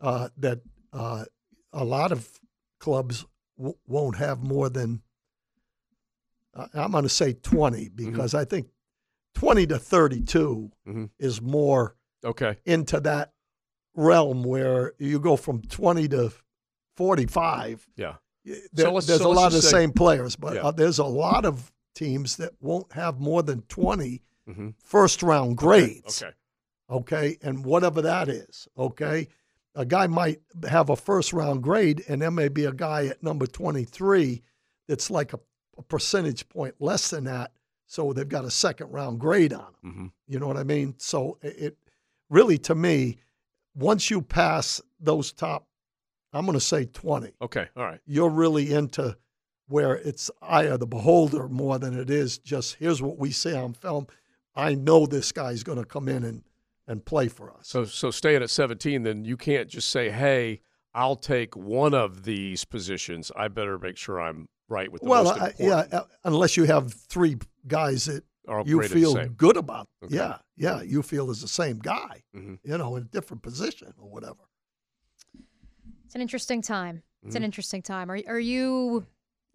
uh, 0.00 0.28
that 0.38 0.60
uh, 0.92 1.24
a 1.72 1.84
lot 1.84 2.12
of 2.12 2.28
clubs 2.80 3.24
w- 3.56 3.76
won't 3.86 4.16
have 4.16 4.42
more 4.42 4.68
than, 4.68 5.02
uh, 6.54 6.66
I'm 6.74 6.92
going 6.92 7.04
to 7.04 7.08
say 7.08 7.32
20, 7.32 7.88
because 7.90 8.34
I 8.34 8.44
think 8.44 8.68
20 9.34 9.66
to 9.68 9.78
32 9.78 10.70
Mhm. 10.86 11.10
is 11.18 11.40
more 11.40 11.96
Okay. 12.24 12.56
into 12.64 13.00
that 13.00 13.32
realm 13.94 14.42
where 14.44 14.92
you 14.98 15.20
go 15.20 15.36
from 15.36 15.62
20 15.62 16.08
to 16.08 16.32
45. 16.96 17.86
Yeah. 17.96 18.16
There- 18.44 18.86
So 18.86 19.00
there's 19.00 19.20
so 19.22 19.30
a 19.30 19.32
lot 19.32 19.46
of 19.48 19.52
the 19.54 19.62
same 19.62 19.92
players, 19.92 20.36
but 20.36 20.54
Yeah. 20.56 20.62
uh, 20.64 20.70
there's 20.70 20.98
a 20.98 21.04
lot 21.04 21.44
of 21.44 21.72
teams 21.94 22.36
that 22.36 22.52
won't 22.60 22.92
have 22.92 23.20
more 23.20 23.42
than 23.42 23.62
20 23.62 24.22
Mhm. 24.48 24.74
first 24.82 25.22
round 25.22 25.56
grades. 25.56 26.22
Okay. 26.22 26.32
Okay. 26.90 27.38
And 27.40 27.64
whatever 27.64 28.02
that 28.02 28.28
is. 28.28 28.68
Okay. 28.76 29.28
A 29.74 29.84
guy 29.86 30.06
might 30.06 30.42
have 30.68 30.90
a 30.90 30.96
first 30.96 31.32
round 31.32 31.62
grade, 31.62 32.04
and 32.08 32.20
there 32.22 32.30
may 32.30 32.48
be 32.48 32.64
a 32.64 32.72
guy 32.72 33.06
at 33.06 33.22
number 33.22 33.46
23 33.46 34.42
that's 34.86 35.10
like 35.10 35.32
a, 35.32 35.40
a 35.78 35.82
percentage 35.82 36.48
point 36.48 36.74
less 36.80 37.10
than 37.10 37.24
that. 37.24 37.52
So 37.86 38.12
they've 38.12 38.28
got 38.28 38.44
a 38.44 38.50
second 38.50 38.90
round 38.92 39.18
grade 39.20 39.52
on 39.52 39.72
them. 39.82 39.92
Mhm. 39.94 40.12
You 40.26 40.38
know 40.38 40.46
what 40.46 40.56
I 40.56 40.64
mean? 40.64 40.94
So 40.98 41.38
it 41.42 41.76
really, 42.28 42.58
to 42.58 42.74
me, 42.74 43.18
once 43.74 44.10
you 44.10 44.20
pass 44.22 44.80
those 45.00 45.32
top, 45.32 45.66
I'm 46.34 46.44
going 46.46 46.58
to 46.58 46.64
say 46.64 46.86
20, 46.86 47.32
Okay. 47.42 47.68
All 47.76 47.84
right. 47.84 48.00
you're 48.06 48.28
really 48.28 48.72
into 48.72 49.16
where 49.68 49.94
it's 49.94 50.30
eye 50.42 50.64
of 50.64 50.80
the 50.80 50.86
beholder 50.86 51.48
more 51.48 51.78
than 51.78 51.98
it 51.98 52.10
is 52.10 52.38
just 52.38 52.74
here's 52.74 53.00
what 53.00 53.18
we 53.18 53.30
see 53.30 53.54
on 53.54 53.72
film. 53.72 54.06
I 54.54 54.74
know 54.74 55.06
this 55.06 55.32
guy's 55.32 55.62
going 55.62 55.78
to 55.78 55.84
come 55.84 56.08
in 56.08 56.22
and, 56.24 56.42
and 56.86 57.04
play 57.04 57.28
for 57.28 57.50
us. 57.52 57.68
So 57.68 57.84
so 57.84 58.10
staying 58.10 58.42
at 58.42 58.50
17, 58.50 59.02
then 59.04 59.24
you 59.24 59.36
can't 59.36 59.68
just 59.68 59.90
say, 59.90 60.10
"Hey, 60.10 60.60
I'll 60.94 61.16
take 61.16 61.56
one 61.56 61.94
of 61.94 62.24
these 62.24 62.64
positions. 62.64 63.32
I 63.34 63.48
better 63.48 63.78
make 63.78 63.96
sure 63.96 64.20
I'm 64.20 64.48
right 64.68 64.92
with 64.92 65.00
the 65.02 65.08
well, 65.08 65.24
most 65.24 65.36
important." 65.36 65.68
yeah, 65.90 65.98
uh, 65.98 66.04
unless 66.24 66.56
you 66.56 66.64
have 66.64 66.92
three 66.92 67.36
guys 67.66 68.04
that 68.04 68.22
Are 68.46 68.62
you 68.66 68.82
feel 68.82 69.14
good 69.28 69.56
about. 69.56 69.88
Okay. 70.04 70.14
Yeah, 70.16 70.38
yeah, 70.56 70.82
you 70.82 71.02
feel 71.02 71.30
is 71.30 71.40
the 71.40 71.48
same 71.48 71.78
guy, 71.78 72.22
Mhm. 72.36 72.58
you 72.62 72.76
know, 72.76 72.96
in 72.96 73.04
a 73.04 73.06
different 73.06 73.42
position 73.42 73.94
or 73.98 74.10
whatever. 74.10 74.44
It's 76.14 76.16
an 76.16 76.22
interesting 76.22 76.62
time. 76.62 77.02
It's 77.26 77.34
an 77.34 77.42
Mhm. 77.42 77.46
interesting 77.46 77.82
time. 77.82 78.08
Are 78.08 78.20
are 78.28 78.38
you 78.38 79.04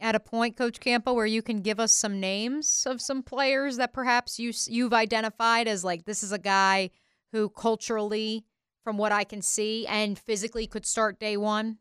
at 0.02 0.14
a 0.14 0.19
point, 0.19 0.57
Coach 0.57 0.81
Campo, 0.81 1.14
where 1.14 1.26
you 1.26 1.41
can 1.41 1.61
give 1.61 1.80
us 1.80 1.94
some 1.94 2.19
names 2.19 2.86
of 2.86 2.99
some 3.02 3.23
players 3.23 3.77
that 3.77 3.94
perhaps 3.94 4.40
you 4.40 4.52
you've 4.68 4.91
identified 4.91 5.69
as 5.69 5.86
like 5.86 6.03
this 6.03 6.22
is 6.22 6.34
a 6.34 6.38
guy 6.38 6.90
who 7.31 7.48
culturally, 7.48 8.44
from 8.84 8.98
what 8.98 9.14
I 9.14 9.23
can 9.23 9.41
see, 9.41 9.88
and 9.88 10.19
physically 10.19 10.68
could 10.68 10.86
start 10.86 11.18
day 11.18 11.38
one. 11.38 11.77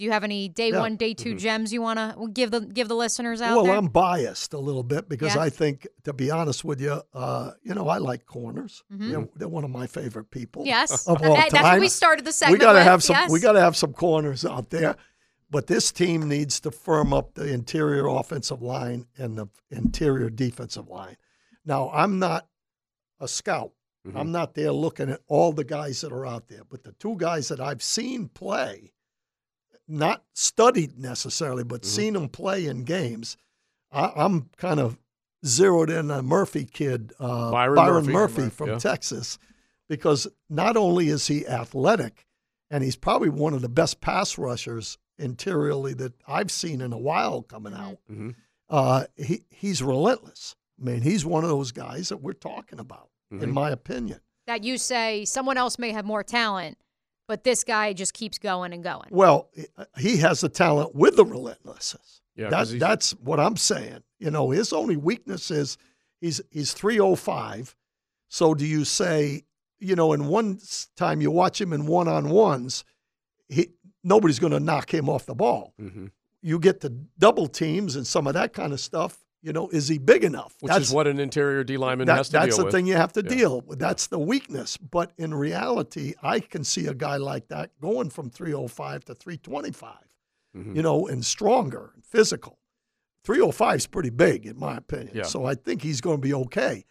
Do 0.00 0.06
you 0.06 0.12
have 0.12 0.24
any 0.24 0.48
day 0.48 0.70
Yeah. 0.70 0.78
one, 0.80 0.96
day 0.96 1.12
2 1.12 1.34
Mhm. 1.34 1.38
gems 1.38 1.72
you 1.74 1.82
want 1.82 1.98
to 1.98 2.28
give 2.32 2.50
the 2.50 2.60
give 2.60 2.88
the 2.88 2.94
listeners 2.96 3.42
out 3.42 3.54
well, 3.56 3.64
there? 3.66 3.76
I'm 3.76 3.88
biased 3.88 4.54
a 4.54 4.58
little 4.58 4.82
bit 4.82 5.10
because 5.10 5.34
Yeah. 5.34 5.42
I 5.42 5.50
think, 5.50 5.86
to 6.04 6.14
be 6.14 6.30
honest 6.30 6.64
with 6.64 6.80
you, 6.80 7.02
uh, 7.12 7.50
you 7.62 7.74
know, 7.74 7.86
I 7.86 7.98
like 7.98 8.24
corners. 8.24 8.82
Mhm. 8.90 9.10
They're, 9.10 9.28
they're 9.36 9.48
one 9.48 9.62
of 9.62 9.68
my 9.68 9.86
favorite 9.86 10.30
people. 10.30 10.64
Yes. 10.64 11.06
of 11.06 11.22
all 11.22 11.34
that- 11.34 11.50
that's 11.50 11.62
what 11.64 11.80
we 11.80 11.90
started 11.90 12.24
the 12.24 12.32
segment. 12.32 12.60
We 12.60 12.64
gotta 12.64 12.82
have 12.82 13.02
some. 13.02 13.12
yes. 13.12 13.30
We 13.30 13.40
got 13.40 13.52
to 13.52 13.60
have 13.60 13.76
some 13.76 13.92
corners 13.92 14.42
out 14.46 14.70
there. 14.70 14.96
But 15.50 15.66
this 15.66 15.92
team 15.92 16.28
needs 16.28 16.60
to 16.60 16.70
firm 16.70 17.12
up 17.12 17.34
the 17.34 17.52
interior 17.52 18.06
offensive 18.06 18.62
line 18.62 19.06
and 19.18 19.36
the 19.36 19.48
interior 19.70 20.30
defensive 20.30 20.88
line. 20.88 21.18
Now, 21.66 21.90
I'm 21.92 22.18
not 22.18 22.46
a 23.18 23.28
scout. 23.28 23.72
Mm-hmm. 24.08 24.16
I'm 24.16 24.32
not 24.32 24.54
there 24.54 24.72
looking 24.72 25.10
at 25.10 25.20
all 25.26 25.52
the 25.52 25.64
guys 25.64 26.00
that 26.00 26.10
are 26.10 26.24
out 26.24 26.48
there, 26.48 26.62
but 26.64 26.84
the 26.84 26.92
two 26.92 27.16
guys 27.18 27.48
that 27.48 27.60
I've 27.60 27.82
seen 27.82 28.28
play, 28.28 28.92
not 29.90 30.24
studied 30.34 30.98
necessarily, 30.98 31.64
but 31.64 31.82
Mm-hmm. 31.82 31.88
seen 31.90 32.16
him 32.16 32.28
play 32.28 32.66
in 32.66 32.84
games, 32.84 33.36
I, 33.92 34.12
I'm 34.16 34.48
kind 34.56 34.78
of 34.80 34.98
zeroed 35.44 35.90
in 35.90 36.10
on 36.10 36.26
Murphy 36.26 36.64
kid, 36.64 37.12
uh, 37.18 37.50
Byron 37.50 37.74
Byron, 37.76 37.94
Murphy. 38.06 38.12
Murphy, 38.12 38.40
Murphy, 38.42 38.54
from 38.54 38.68
yeah. 38.70 38.78
Texas, 38.78 39.38
because 39.88 40.26
not 40.48 40.76
only 40.76 41.08
is 41.08 41.26
he 41.26 41.46
athletic, 41.46 42.26
and 42.70 42.84
he's 42.84 42.96
probably 42.96 43.30
one 43.30 43.52
of 43.54 43.62
the 43.62 43.68
best 43.68 44.00
pass 44.00 44.38
rushers 44.38 44.96
interiorly 45.18 45.92
that 45.94 46.12
I've 46.26 46.50
seen 46.50 46.80
in 46.80 46.92
a 46.92 46.98
while 46.98 47.42
coming 47.42 47.74
out. 47.74 47.98
Mhm. 48.10 48.34
Uh, 48.68 49.06
he 49.16 49.42
he's 49.50 49.82
relentless. 49.82 50.54
I 50.80 50.84
mean, 50.84 51.00
he's 51.02 51.26
one 51.26 51.42
of 51.44 51.50
those 51.50 51.72
guys 51.72 52.08
that 52.10 52.18
we're 52.22 52.32
talking 52.32 52.78
about, 52.78 53.10
in 53.30 53.40
Mhm. 53.40 53.52
my 53.52 53.70
opinion. 53.70 54.20
that 54.46 54.64
you 54.64 54.78
say 54.78 55.24
someone 55.24 55.56
else 55.56 55.78
may 55.78 55.92
have 55.92 56.04
more 56.04 56.24
talent, 56.24 56.76
but 57.30 57.44
this 57.44 57.62
guy 57.62 57.92
just 57.92 58.12
keeps 58.12 58.38
going 58.38 58.72
and 58.72 58.82
going. 58.82 59.06
Well, 59.10 59.50
he 59.96 60.16
has 60.16 60.40
the 60.40 60.48
talent 60.48 60.96
with 60.96 61.14
the 61.14 61.24
relentlessness. 61.24 62.22
Yeah, 62.34 62.50
That- 62.50 62.76
that's 62.80 63.12
what 63.12 63.38
I'm 63.38 63.56
saying. 63.56 64.02
You 64.18 64.32
know, 64.32 64.50
his 64.50 64.72
only 64.72 64.96
weakness 64.96 65.48
is 65.52 65.76
he's 66.20 66.40
he's 66.50 66.72
305. 66.72 67.76
So 68.28 68.54
do 68.54 68.66
you 68.66 68.84
say, 68.84 69.44
you 69.78 69.94
know, 69.94 70.12
in 70.12 70.26
one 70.26 70.58
time 70.96 71.20
you 71.20 71.30
watch 71.30 71.60
him 71.60 71.72
in 71.72 71.86
one 71.86 72.08
on 72.08 72.30
ones, 72.30 72.84
he 73.48 73.68
nobody's 74.02 74.40
going 74.40 74.52
to 74.52 74.60
knock 74.60 74.92
him 74.92 75.08
off 75.08 75.24
the 75.26 75.34
ball. 75.34 75.72
Mhm. 75.80 76.10
You 76.42 76.58
get 76.58 76.80
the 76.80 76.90
double 77.16 77.46
teams 77.46 77.94
and 77.94 78.04
some 78.06 78.26
of 78.26 78.34
that 78.34 78.52
kind 78.52 78.72
of 78.72 78.80
stuff. 78.80 79.24
You 79.42 79.52
know, 79.54 79.68
is 79.70 79.88
he 79.88 79.96
big 79.98 80.22
enough? 80.22 80.54
Which 80.60 80.76
is 80.76 80.92
what 80.92 81.06
an 81.06 81.18
interior 81.18 81.64
D 81.64 81.76
lineman 81.78 82.06
that- 82.08 82.16
has 82.18 82.28
to 82.28 82.32
that's 82.32 82.56
the 82.58 82.64
with. 82.64 82.74
thing 82.74 82.86
you 82.86 82.96
have 82.96 83.12
to 83.14 83.22
Yeah. 83.22 83.28
deal 83.34 83.60
with. 83.62 83.78
That's 83.78 84.06
the 84.06 84.18
weakness. 84.18 84.76
But 84.76 85.12
in 85.16 85.32
reality, 85.32 86.14
I 86.22 86.40
can 86.40 86.62
see 86.62 86.86
a 86.86 86.94
guy 86.94 87.16
like 87.16 87.48
that 87.48 87.70
going 87.80 88.10
from 88.10 88.28
305 88.28 89.04
to 89.06 89.14
325, 89.14 89.94
Mhm. 90.54 90.76
you 90.76 90.82
know, 90.82 91.06
and 91.06 91.24
stronger, 91.24 91.92
and 91.94 92.04
physical. 92.04 92.58
305 93.24 93.76
is 93.76 93.86
pretty 93.86 94.10
big, 94.10 94.44
in 94.46 94.58
my 94.58 94.76
opinion. 94.76 95.10
Yeah. 95.14 95.22
So 95.22 95.46
I 95.46 95.54
think 95.54 95.82
he's 95.82 96.00
going 96.02 96.18
to 96.18 96.22
be 96.22 96.34
okay. 96.34 96.84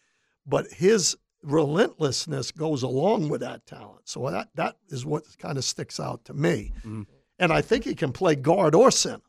But 0.45 0.71
his 0.71 1.15
relentlessness 1.43 2.51
goes 2.51 2.81
along 2.83 3.29
with 3.29 3.41
that 3.41 3.65
talent. 3.65 4.01
So 4.07 4.29
that, 4.29 4.49
that 4.55 4.77
is 4.89 5.05
what 5.05 5.37
kind 5.37 5.57
of 5.57 5.63
sticks 5.63 5.99
out 5.99 6.25
to 6.25 6.33
me. 6.33 6.71
Mm-hmm. 6.79 7.03
And 7.37 7.51
I 7.53 7.61
think 7.61 7.83
he 7.85 7.95
can 7.95 8.11
play 8.11 8.35
guard 8.35 8.73
or 8.75 8.89
center. 8.91 9.21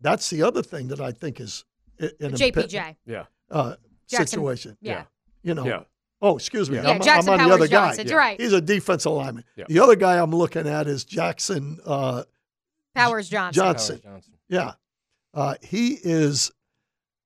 That's 0.00 0.30
the 0.30 0.42
other 0.42 0.62
thing 0.62 0.88
that 0.88 1.00
I 1.00 1.12
think 1.12 1.40
is 1.40 1.64
i- 2.00 2.10
an 2.20 2.32
JPJ. 2.34 2.96
Yeah. 3.06 3.24
uh, 3.50 3.76
Jackson. 4.08 4.26
situation. 4.26 4.76
Yeah. 4.80 5.04
You 5.42 5.54
know. 5.54 5.64
Yeah. 5.66 5.82
Oh, 6.22 6.36
excuse 6.36 6.68
me. 6.68 6.76
Yeah. 6.76 6.82
Yeah, 6.82 6.88
I'm, 6.90 7.00
Jackson 7.00 7.32
I'm 7.32 7.34
on 7.34 7.38
Powers 7.38 7.48
the 7.48 7.54
other 7.64 7.68
Johnson. 7.68 8.04
guy. 8.04 8.10
You're 8.10 8.18
right. 8.18 8.40
He's 8.40 8.52
a 8.52 8.60
defensive 8.60 9.12
lineman. 9.12 9.44
Yeah. 9.56 9.64
The 9.68 9.80
other 9.80 9.96
guy 9.96 10.18
I'm 10.20 10.32
looking 10.34 10.66
at 10.66 10.86
is 10.86 11.04
Jackson 11.04 11.78
uh, 11.86 12.24
Powers 12.94 13.28
Johnson. 13.28 13.62
Johnson. 13.62 13.98
Powers 14.00 14.14
Johnson. 14.26 14.34
Yeah. 14.48 14.72
Uh, 15.32 15.54
he 15.62 15.98
is 16.02 16.50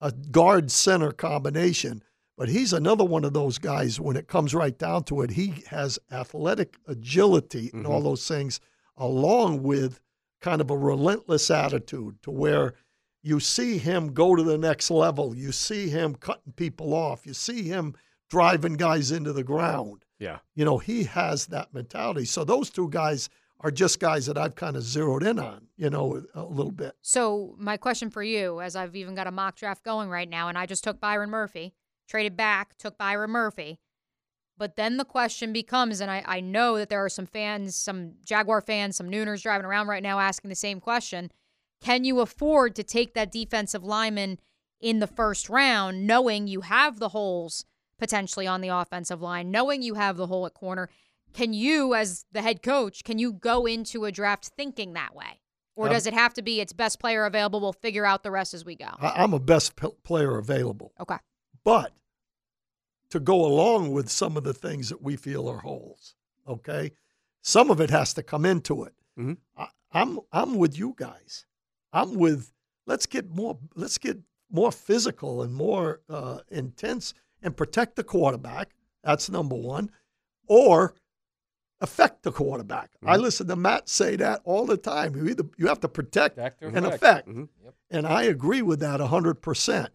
a 0.00 0.12
guard 0.12 0.70
center 0.70 1.10
combination, 1.10 2.02
but 2.36 2.48
he's 2.48 2.72
another 2.72 3.04
one 3.04 3.24
of 3.24 3.32
those 3.32 3.58
guys 3.58 3.98
when 3.98 4.16
it 4.16 4.28
comes 4.28 4.54
right 4.54 4.78
down 4.78 5.04
to 5.04 5.22
it. 5.22 5.30
He 5.30 5.64
has 5.68 5.98
athletic 6.12 6.76
agility 6.86 7.70
and 7.72 7.86
all 7.86 8.00
those 8.02 8.28
things, 8.28 8.60
along 8.96 9.62
with 9.62 10.00
kind 10.40 10.60
of 10.60 10.70
a 10.70 10.76
relentless 10.76 11.50
attitude 11.50 12.22
to 12.22 12.30
where 12.30 12.74
you 13.24 13.40
see 13.40 13.78
him 13.78 14.12
go 14.12 14.36
to 14.36 14.42
the 14.42 14.58
next 14.58 14.90
level. 14.90 15.34
You 15.34 15.50
see 15.50 15.88
him 15.88 16.14
cutting 16.14 16.52
people 16.56 16.92
off. 16.92 17.26
You 17.26 17.32
see 17.32 17.62
him 17.62 17.94
driving 18.28 18.74
guys 18.74 19.10
into 19.10 19.32
the 19.32 19.42
ground. 19.42 20.04
Yeah. 20.18 20.38
You 20.54 20.66
know, 20.66 20.76
he 20.76 21.04
has 21.04 21.46
that 21.46 21.72
mentality. 21.72 22.26
So 22.26 22.44
those 22.44 22.68
two 22.68 22.90
guys 22.90 23.30
are 23.60 23.70
just 23.70 23.98
guys 23.98 24.26
that 24.26 24.36
I've 24.36 24.56
kind 24.56 24.76
of 24.76 24.82
zeroed 24.82 25.22
in 25.22 25.38
on, 25.38 25.68
you 25.78 25.88
know, 25.88 26.22
a 26.34 26.44
little 26.44 26.70
bit. 26.70 26.96
So 27.00 27.54
my 27.58 27.78
question 27.78 28.10
for 28.10 28.22
you, 28.22 28.60
as 28.60 28.76
I've 28.76 28.94
even 28.94 29.14
got 29.14 29.26
a 29.26 29.30
mock 29.30 29.56
draft 29.56 29.82
going 29.82 30.10
right 30.10 30.28
now, 30.28 30.48
and 30.48 30.58
I 30.58 30.66
just 30.66 30.84
took 30.84 31.00
Byron 31.00 31.30
Murphy, 31.30 31.72
traded 32.06 32.36
back, 32.36 32.76
took 32.76 32.98
Byron 32.98 33.30
Murphy. 33.30 33.80
But 34.58 34.76
then 34.76 34.98
the 34.98 35.04
question 35.04 35.52
becomes, 35.54 36.02
and 36.02 36.10
I, 36.10 36.22
I 36.26 36.40
know 36.40 36.76
that 36.76 36.90
there 36.90 37.02
are 37.02 37.08
some 37.08 37.26
fans, 37.26 37.74
some 37.74 38.16
Jaguar 38.22 38.60
fans, 38.60 38.96
some 38.96 39.10
Nooners 39.10 39.42
driving 39.42 39.64
around 39.64 39.86
right 39.86 40.02
now 40.02 40.20
asking 40.20 40.50
the 40.50 40.54
same 40.54 40.78
question. 40.78 41.32
Can 41.84 42.04
you 42.04 42.20
afford 42.20 42.74
to 42.76 42.82
take 42.82 43.12
that 43.14 43.30
defensive 43.30 43.84
lineman 43.84 44.38
in 44.80 45.00
the 45.00 45.06
first 45.06 45.48
round, 45.50 46.06
knowing 46.06 46.46
you 46.46 46.62
have 46.62 46.98
the 46.98 47.10
holes 47.10 47.64
potentially 47.98 48.46
on 48.46 48.60
the 48.60 48.68
offensive 48.68 49.20
line, 49.22 49.50
knowing 49.50 49.82
you 49.82 49.94
have 49.94 50.16
the 50.16 50.26
hole 50.26 50.46
at 50.46 50.54
corner. 50.54 50.88
Can 51.32 51.52
you, 51.52 51.94
as 51.94 52.24
the 52.32 52.42
head 52.42 52.62
coach, 52.62 53.04
can 53.04 53.18
you 53.18 53.32
go 53.32 53.66
into 53.66 54.04
a 54.04 54.12
draft 54.12 54.50
thinking 54.56 54.92
that 54.94 55.14
way? 55.14 55.40
Or 55.76 55.86
Um, 55.88 55.92
does 55.92 56.06
it 56.06 56.14
have 56.14 56.34
to 56.34 56.42
be 56.42 56.60
its 56.60 56.72
best 56.72 56.98
player 57.00 57.24
available? 57.24 57.60
We'll 57.60 57.72
figure 57.72 58.06
out 58.06 58.22
the 58.22 58.30
rest 58.30 58.54
as 58.54 58.64
we 58.64 58.76
go. 58.76 58.88
I, 59.00 59.22
I'm 59.22 59.32
a 59.34 59.38
best 59.40 59.76
p- 59.76 59.88
player 60.04 60.38
available. 60.38 60.92
Okay. 61.00 61.16
But 61.64 61.92
to 63.10 63.20
go 63.20 63.44
along 63.44 63.92
with 63.92 64.10
some 64.10 64.36
of 64.36 64.44
the 64.44 64.54
things 64.54 64.88
that 64.88 65.02
we 65.02 65.16
feel 65.16 65.48
are 65.48 65.58
holes, 65.60 66.14
okay, 66.48 66.92
some 67.42 67.70
of 67.70 67.80
it 67.80 67.90
has 67.90 68.14
to 68.14 68.22
come 68.22 68.44
into 68.44 68.84
it. 68.84 68.94
Mhm. 69.18 69.38
I, 69.56 69.68
I'm 69.92 70.20
I'm 70.32 70.54
with 70.56 70.78
you 70.78 70.94
guys. 70.96 71.46
I'm 71.94 72.14
with 72.14 72.52
let's 72.86 73.06
get 73.06 73.30
more 73.30 73.58
let's 73.74 73.96
get 73.96 74.18
more 74.50 74.70
physical 74.72 75.42
and 75.42 75.54
more 75.54 76.00
uh, 76.10 76.40
intense 76.50 77.14
and 77.42 77.56
protect 77.56 77.96
the 77.96 78.04
quarterback. 78.04 78.70
That's 79.02 79.30
number 79.30 79.54
one, 79.56 79.90
or 80.46 80.94
affect 81.80 82.22
the 82.22 82.32
quarterback. 82.32 82.90
I 83.04 83.16
listen 83.16 83.46
to 83.48 83.56
Matt 83.56 83.88
say 83.88 84.16
that 84.16 84.40
all 84.44 84.66
the 84.66 84.76
time. 84.76 85.14
You 85.16 85.28
either 85.28 85.44
you 85.56 85.66
have 85.68 85.80
to 85.80 85.88
protect, 85.88 86.36
Protect 86.36 86.62
and 86.62 86.86
affect. 86.86 87.02
affect, 87.04 87.28
Mhm. 87.28 87.48
and 87.90 88.06
I 88.06 88.24
agree 88.24 88.62
with 88.62 88.80
that 88.80 89.00
hundred 89.00 89.40
percent. 89.42 89.90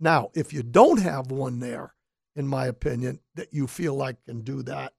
Now, 0.00 0.30
if 0.34 0.52
you 0.52 0.62
don't 0.62 1.00
have 1.00 1.30
one 1.30 1.60
there, 1.60 1.94
in 2.34 2.46
my 2.48 2.66
opinion, 2.66 3.20
that 3.36 3.52
you 3.52 3.66
feel 3.66 3.94
like 3.94 4.22
can 4.24 4.40
do 4.42 4.62
that, 4.64 4.92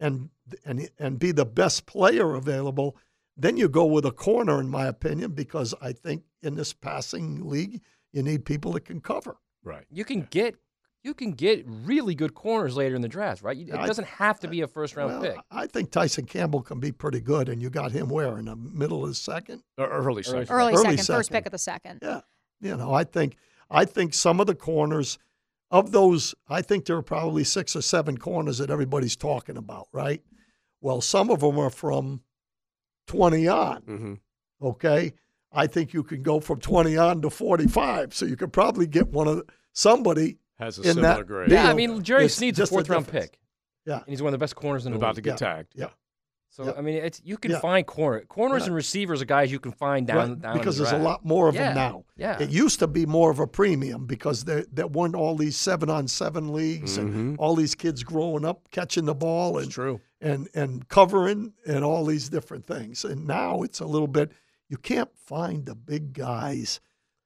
and 0.00 0.30
and 0.64 0.90
and 0.98 1.18
be 1.18 1.32
the 1.32 1.46
best 1.46 1.86
player 1.86 2.34
available, 2.34 2.96
then 3.36 3.56
you 3.56 3.68
go 3.68 3.84
with 3.84 4.04
a 4.04 4.10
corner, 4.12 4.60
in 4.60 4.68
my 4.68 4.86
opinion, 4.86 5.32
because 5.32 5.74
I 5.80 5.92
think 5.92 6.22
in 6.42 6.54
this 6.54 6.72
passing 6.72 7.48
league, 7.48 7.80
you 8.12 8.22
need 8.22 8.44
people 8.44 8.72
that 8.72 8.84
can 8.84 9.00
cover. 9.00 9.36
Right. 9.62 9.84
You 9.90 10.04
can 10.04 10.26
get 10.30 10.56
you 11.02 11.12
can 11.12 11.32
get 11.32 11.62
really 11.66 12.14
good 12.14 12.32
corners 12.32 12.78
later 12.78 12.96
in 12.96 13.02
the 13.02 13.08
draft, 13.08 13.42
right? 13.42 13.58
It 13.58 13.74
I- 13.74 13.86
doesn't 13.86 14.06
have 14.06 14.40
to 14.40 14.48
be 14.48 14.62
a 14.62 14.66
first 14.66 14.96
round 14.96 15.12
Well, 15.12 15.20
pick. 15.22 15.36
I 15.50 15.66
think 15.66 15.90
Tyson 15.90 16.24
Campbell 16.24 16.62
can 16.62 16.80
be 16.80 16.92
pretty 16.92 17.20
good, 17.20 17.50
and 17.50 17.60
you 17.60 17.68
got 17.68 17.92
him 17.92 18.08
where 18.08 18.38
in 18.38 18.46
the 18.46 18.56
middle 18.56 19.02
of 19.02 19.10
the 19.10 19.14
second. 19.14 19.62
Or 19.76 19.86
early 19.86 20.22
second. 20.22 20.48
Early, 20.50 20.72
Early 20.72 20.96
second, 20.96 21.14
first 21.14 21.30
pick 21.30 21.44
of 21.44 21.52
the 21.52 21.58
second. 21.58 21.98
Yeah, 22.00 22.22
you 22.60 22.74
know, 22.76 22.94
I 22.94 23.04
think 23.04 23.36
I 23.70 23.84
think 23.84 24.14
some 24.14 24.40
of 24.40 24.46
the 24.46 24.54
corners 24.54 25.18
of 25.70 25.90
those, 25.92 26.34
I 26.48 26.62
think 26.62 26.86
there 26.86 26.96
are 26.96 27.02
probably 27.02 27.44
six 27.44 27.74
or 27.76 27.82
seven 27.82 28.16
corners 28.16 28.58
that 28.58 28.70
everybody's 28.70 29.16
talking 29.16 29.56
about, 29.58 29.88
right? 29.92 30.22
Well, 30.80 31.00
some 31.02 31.30
of 31.30 31.40
them 31.40 31.58
are 31.58 31.70
from 31.70 32.22
twenty 33.06 33.46
on. 33.48 33.82
Mhm. 33.82 34.18
Okay, 34.62 35.12
I 35.52 35.66
think 35.66 35.92
you 35.92 36.02
can 36.02 36.22
go 36.22 36.40
from 36.40 36.60
twenty 36.60 36.96
on 36.96 37.20
to 37.22 37.30
forty-five, 37.30 38.14
so 38.14 38.26
you 38.26 38.36
could 38.36 38.52
probably 38.52 38.86
get 38.86 39.08
one 39.08 39.28
of 39.28 39.36
the, 39.36 39.44
somebody 39.72 40.38
Has 40.58 40.78
a 40.78 40.82
in 40.82 40.94
similar 40.94 41.16
that 41.16 41.26
grade. 41.26 41.50
Yeah, 41.50 41.68
I 41.68 41.74
mean 41.74 42.02
Jerry 42.02 42.26
It's 42.26 42.34
Sneed's 42.34 42.58
a 42.58 42.62
just 42.62 42.72
fourth 42.72 42.88
round 42.88 43.08
pick. 43.08 43.38
Yeah. 43.86 43.96
And 43.98 44.04
he's 44.08 44.22
one 44.22 44.28
of 44.32 44.38
the 44.38 44.42
best 44.42 44.56
corners 44.56 44.86
in 44.86 44.92
the 44.92 44.98
About 44.98 45.16
league. 45.16 45.24
to 45.24 45.30
get 45.30 45.40
Yeah. 45.40 45.48
tagged. 45.54 45.72
Yeah. 45.74 45.88
So 46.48 46.64
Yeah. 46.66 46.72
I 46.78 46.80
mean, 46.82 46.94
it's 46.94 47.20
you 47.24 47.36
can 47.36 47.50
Yeah. 47.50 47.58
find 47.58 47.84
corner 47.86 48.20
corners 48.26 48.62
Yeah. 48.62 48.66
and 48.68 48.76
receivers 48.76 49.20
are 49.20 49.24
guys 49.26 49.50
you 49.52 49.58
can 49.60 49.72
find 49.72 50.06
down, 50.06 50.16
Right, 50.30 50.40
down 50.40 50.56
because 50.58 50.78
the 50.78 50.84
there's 50.84 50.94
a 50.94 51.02
lot 51.04 51.24
more 51.24 51.48
of 51.48 51.54
Yeah. 51.56 51.64
them 51.72 51.74
now. 51.74 52.04
Yeah. 52.16 52.40
It 52.40 52.48
used 52.50 52.78
to 52.78 52.86
be 52.86 53.04
more 53.04 53.30
of 53.30 53.40
a 53.40 53.46
premium 53.46 54.06
because 54.06 54.44
there 54.44 54.64
there 54.72 54.86
weren't 54.86 55.16
all 55.16 55.34
these 55.36 55.56
seven 55.56 55.90
on 55.90 56.06
seven 56.08 56.52
leagues 56.52 56.96
and 56.96 57.36
all 57.38 57.54
these 57.56 57.74
kids 57.74 58.04
growing 58.04 58.44
up 58.44 58.70
catching 58.70 59.04
the 59.04 59.14
ball 59.14 59.58
and 59.58 59.66
It's 59.66 59.74
true. 59.74 60.00
And 60.24 60.48
and 60.54 60.88
covering 60.88 61.52
and 61.66 61.84
all 61.84 62.04
these 62.04 62.28
different 62.28 62.66
things. 62.66 63.04
And 63.04 63.26
now 63.26 63.62
it's 63.62 63.78
a 63.80 63.86
little 63.86 64.08
bit 64.08 64.32
you 64.68 64.76
can't 64.78 65.10
find 65.16 65.66
the 65.66 65.74
big 65.74 66.12
guys 66.14 66.80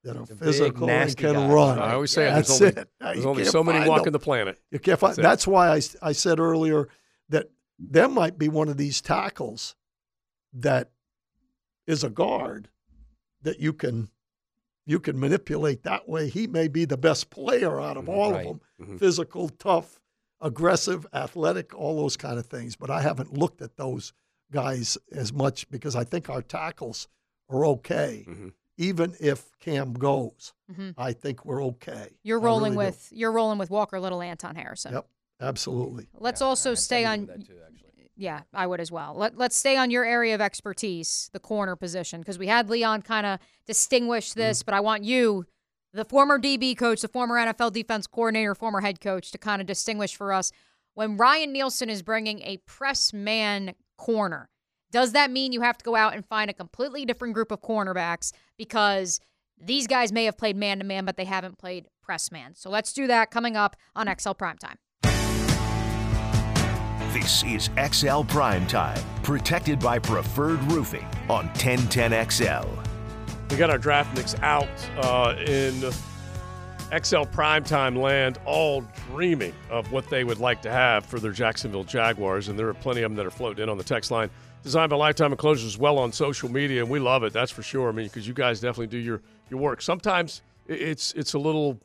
that 0.05 0.17
are 0.17 0.27
The 0.27 0.35
big, 0.35 0.45
physical 0.45 0.91
and 0.91 1.17
can 1.17 1.35
guys, 1.35 1.51
run. 1.51 1.79
I 1.79 1.93
always 1.95 2.11
say 2.11 2.25
Yeah. 2.25 2.35
there's 2.35 2.49
That's 2.49 2.61
only, 2.61 2.83
it. 2.83 2.89
there's 3.01 3.27
only 3.27 3.45
so 3.45 3.65
many 3.65 3.79
find 3.79 3.89
walking 3.89 4.05
them. 4.05 4.13
the 4.15 4.19
planet. 4.19 4.59
You 4.71 4.79
can't 4.81 4.99
find. 4.99 5.11
That's 5.13 5.19
it. 5.19 5.23
That's 5.23 5.47
why 5.47 5.69
I, 5.69 5.77
s- 5.79 5.97
I 6.03 6.13
said 6.13 6.39
earlier 6.41 6.89
that 7.31 7.51
there 7.79 8.09
might 8.09 8.39
be 8.39 8.49
one 8.49 8.69
of 8.69 8.77
these 8.77 9.01
tackles 9.01 9.77
that 10.53 10.91
is 11.87 12.03
a 12.05 12.11
guard 12.11 12.69
that 13.43 13.61
you 13.61 13.73
can 13.73 14.11
you 14.87 14.99
can 14.99 15.21
manipulate 15.21 15.83
that 15.83 16.09
way. 16.09 16.29
He 16.31 16.47
may 16.47 16.67
be 16.67 16.85
the 16.87 16.97
best 16.97 17.29
player 17.31 17.79
out 17.81 17.97
of 17.99 18.09
all 18.09 18.33
Right. 18.33 18.47
of 18.47 18.61
them. 18.79 18.97
Mhm. 18.97 18.99
Physical, 18.99 19.49
tough, 19.51 20.01
aggressive, 20.41 21.07
athletic, 21.13 21.75
all 21.75 21.97
those 21.97 22.17
kind 22.17 22.39
of 22.39 22.47
things. 22.47 22.77
But 22.77 22.91
I 22.91 23.03
haven't 23.03 23.33
looked 23.33 23.61
at 23.63 23.77
those 23.77 24.13
guys 24.53 24.97
as 25.13 25.33
much 25.33 25.69
because 25.71 25.95
I 25.97 26.05
think 26.05 26.29
our 26.31 26.43
tackles 26.43 27.09
are 27.51 27.65
okay. 27.67 28.25
Mhm. 28.27 28.53
Even 28.77 29.17
if 29.19 29.51
Cam 29.59 29.93
goes, 29.95 30.53
Mhm. 30.73 30.95
I 30.97 31.13
think 31.13 31.45
we're 31.45 31.65
okay. 31.65 32.11
You're 32.23 32.41
I 32.41 32.45
rolling 32.45 32.73
really 32.75 32.85
do. 32.87 32.91
with 32.91 33.09
you're 33.13 33.33
rolling 33.33 33.59
with 33.59 33.71
Walker 33.71 33.99
Little, 33.99 34.23
Anton 34.23 34.55
Harrison. 34.55 34.93
Yep, 34.93 35.09
absolutely. 35.41 36.09
Let's 36.15 36.41
also 36.41 36.75
stay 36.75 37.05
on. 37.05 37.27
Too. 37.27 37.55
Yeah, 38.21 38.43
I 38.53 38.67
would 38.67 38.81
as 38.81 38.91
well. 38.91 39.15
Let, 39.17 39.37
let's 39.39 39.55
stay 39.57 39.77
on 39.77 39.93
your 39.93 40.05
area 40.05 40.35
of 40.35 40.41
expertise, 40.41 41.31
the 41.33 41.39
corner 41.39 41.77
position, 41.77 42.21
because 42.21 42.37
we 42.37 42.49
had 42.49 42.69
Leon 42.69 43.03
kind 43.03 43.25
of 43.25 43.39
distinguish 43.65 44.33
this, 44.33 44.65
but 44.65 44.75
I 44.75 44.81
want 44.81 45.05
you, 45.05 45.47
the 45.99 46.05
former 46.05 46.39
DB 46.39 46.79
coach, 46.79 47.01
the 47.01 47.09
former 47.09 47.35
NFL 47.35 47.73
defense 47.73 48.07
coordinator, 48.07 48.55
former 48.55 48.81
head 48.81 49.01
coach, 49.01 49.33
to 49.33 49.39
kind 49.39 49.61
of 49.61 49.67
distinguish 49.67 50.15
for 50.15 50.33
us 50.33 50.53
when 50.95 51.17
Ryan 51.17 51.53
Nielsen 51.53 51.91
is 51.91 52.03
bringing 52.03 52.41
a 52.43 52.59
press 52.59 53.13
man 53.13 53.75
corner. 53.97 54.49
Does 54.93 55.11
that 55.13 55.33
mean 55.33 55.53
you 55.53 55.61
have 55.63 55.77
to 55.77 55.85
go 55.85 55.97
out 55.97 56.15
and 56.15 56.25
find 56.25 56.49
a 56.51 56.55
completely 56.55 57.05
different 57.05 57.35
group 57.35 57.51
of 57.51 57.61
cornerbacks 57.61 58.33
because 58.57 59.19
these 59.61 59.89
guys 59.89 60.13
may 60.13 60.25
have 60.25 60.39
played 60.39 60.57
man 60.57 60.79
to 60.79 60.85
man, 60.85 61.05
but 61.05 61.17
they 61.17 61.25
haven't 61.25 61.59
played 61.59 61.87
press 62.01 62.31
man? 62.31 62.55
So 62.55 62.71
let's 62.71 62.93
do 62.93 63.09
that 63.09 63.33
coming 63.33 63.57
up 63.57 63.75
on 63.97 64.07
XL 64.07 64.31
Primetime. 64.31 64.77
This 67.13 67.43
is 67.43 67.71
XL 67.93 68.23
Prime 68.23 68.69
Time, 68.69 69.03
protected 69.25 69.81
by 69.81 69.99
Preferred 69.99 70.63
Roofing 70.71 71.07
on 71.29 71.49
1010XL. 71.55 72.88
We 73.51 73.57
got 73.57 73.71
our 73.71 73.79
draft 73.79 74.17
mix 74.17 74.35
out 74.43 74.69
uh, 74.99 75.35
in 75.39 75.81
XL 76.91 77.25
primetime 77.25 77.97
land, 78.01 78.39
all 78.45 78.85
dreaming 79.11 79.55
of 79.71 79.91
what 79.91 80.09
they 80.11 80.23
would 80.23 80.39
like 80.39 80.63
to 80.63 80.71
have 80.71 81.05
for 81.07 81.19
their 81.19 81.33
Jacksonville 81.33 81.85
Jaguars. 81.85 82.49
And 82.49 82.59
there 82.59 82.69
are 82.69 82.75
plenty 82.75 83.03
of 83.03 83.11
them 83.11 83.17
that 83.17 83.27
are 83.27 83.31
floating 83.31 83.63
in 83.63 83.69
on 83.69 83.79
the 83.79 83.85
text 83.85 84.11
line. 84.11 84.31
Designed 84.63 84.91
by 84.91 84.97
Lifetime 84.97 85.33
Enclosures 85.33 85.65
as 85.65 85.79
well 85.79 85.99
on 85.99 86.13
social 86.13 86.51
media, 86.51 86.83
and 86.83 86.91
we 86.91 86.99
love 86.99 87.23
it. 87.23 87.33
That's 87.33 87.51
for 87.51 87.63
sure. 87.63 87.89
I 87.89 87.93
mean, 87.93 88.07
because 88.07 88.27
you 88.27 88.35
guys 88.35 88.61
definitely 88.61 88.89
do 88.89 88.99
your 88.99 89.23
your 89.51 89.61
work. 89.61 89.81
Sometimes 89.81 90.43
it's 90.67 91.13
it's 91.15 91.35
a 91.35 91.39
little 91.39 91.81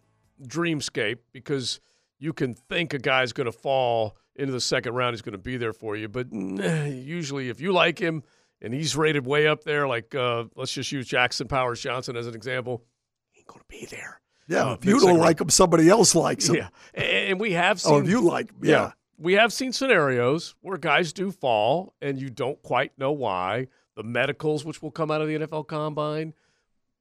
dreamscape 0.48 1.20
because 1.32 1.80
you 2.20 2.34
can 2.34 2.56
think 2.56 2.94
a 2.94 3.00
guy's 3.00 3.32
going 3.32 3.46
to 3.46 3.52
fall 3.52 4.18
into 4.36 4.52
the 4.52 4.62
second 4.62 4.96
round, 4.96 5.14
he's 5.14 5.22
going 5.22 5.34
to 5.34 5.38
be 5.38 5.58
there 5.58 5.74
for 5.74 5.96
you. 5.96 6.08
But 6.08 6.32
usually, 6.34 7.50
if 7.50 7.62
you 7.62 7.72
like 7.72 8.00
him 8.00 8.24
and 8.64 8.74
he's 8.74 8.96
rated 8.96 9.26
way 9.28 9.46
up 9.48 9.64
there, 9.64 9.88
like 9.88 10.16
uh, 10.16 10.46
let's 10.56 10.72
just 10.74 10.92
use 10.92 11.06
Jackson 11.08 11.48
Powers 11.48 11.82
Johnson 11.82 12.16
as 12.18 12.26
an 12.26 12.34
example, 12.34 12.84
he 13.32 13.40
ain't 13.42 13.48
going 13.48 13.60
to 13.60 13.66
be 13.68 13.86
there. 13.86 14.20
Yeah, 14.48 14.72
Uh, 14.72 14.74
if 14.74 14.86
you 14.86 15.00
don't 15.00 15.20
like 15.20 15.40
him, 15.40 15.50
somebody 15.50 15.88
else 15.90 16.16
likes 16.16 16.48
him. 16.50 16.56
yeah, 16.56 16.70
and, 16.94 17.06
and 17.32 17.40
we 17.40 17.52
have 17.54 17.80
seen. 17.80 17.94
Oh, 17.94 18.00
if 18.00 18.10
you 18.10 18.22
like, 18.22 18.52
yeah. 18.62 18.92
we 19.18 19.34
have 19.34 19.54
seen 19.54 19.72
scenarios 19.72 20.56
where 20.62 20.78
guys 20.78 21.14
do 21.14 21.32
fall, 21.32 21.94
and 22.02 22.20
you 22.20 22.30
don't 22.30 22.62
quite 22.64 22.98
know 22.98 23.12
why. 23.12 23.68
The 23.96 24.04
medicals, 24.04 24.66
which 24.66 24.82
will 24.82 24.90
come 24.92 25.12
out 25.12 25.22
of 25.22 25.28
the 25.28 25.36
NFL 25.38 25.68
Combine, 25.68 26.34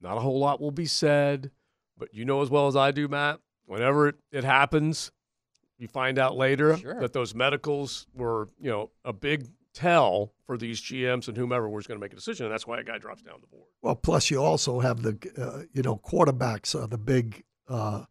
not 0.01 0.19
a 0.19 0.21
whole 0.21 0.39
lot 0.39 0.61
will 0.61 0.71
be 0.71 0.85
said, 0.87 1.51
but 1.97 2.13
you 2.15 2.25
know 2.25 2.43
as 2.43 2.51
well 2.51 2.67
as 2.67 2.77
I 2.77 2.91
do, 2.91 3.09
Matt. 3.09 3.41
Whenever 3.67 4.09
it, 4.09 4.17
it 4.31 4.45
happens, 4.45 5.11
you 5.79 5.89
find 5.89 6.19
out 6.19 6.37
later 6.37 6.77
Sure. 6.77 7.01
that 7.01 7.13
those 7.15 7.35
medicals 7.35 8.07
were, 8.15 8.51
you 8.61 8.71
know, 8.71 8.91
a 9.05 9.13
big 9.13 9.47
tell 9.75 10.33
for 10.47 10.57
these 10.57 10.81
GMs 10.81 11.29
and 11.29 11.37
whomever 11.37 11.69
was 11.69 11.87
going 11.87 11.99
to 11.99 12.05
make 12.05 12.13
a 12.13 12.17
decision, 12.17 12.47
and 12.47 12.53
that's 12.53 12.67
why 12.67 12.79
a 12.81 12.85
guy 12.85 12.99
drops 12.99 13.23
down 13.23 13.37
the 13.41 13.47
board. 13.47 13.69
Well, 13.83 13.95
plus 13.97 14.31
you 14.31 14.43
also 14.43 14.81
have 14.81 15.03
the, 15.03 15.17
uh, 15.37 15.65
you 15.73 15.83
know, 15.83 15.97
quarterbacks 15.97 16.75
are 16.81 16.87
the 16.87 16.99
big, 16.99 17.43
uh, 17.69 18.05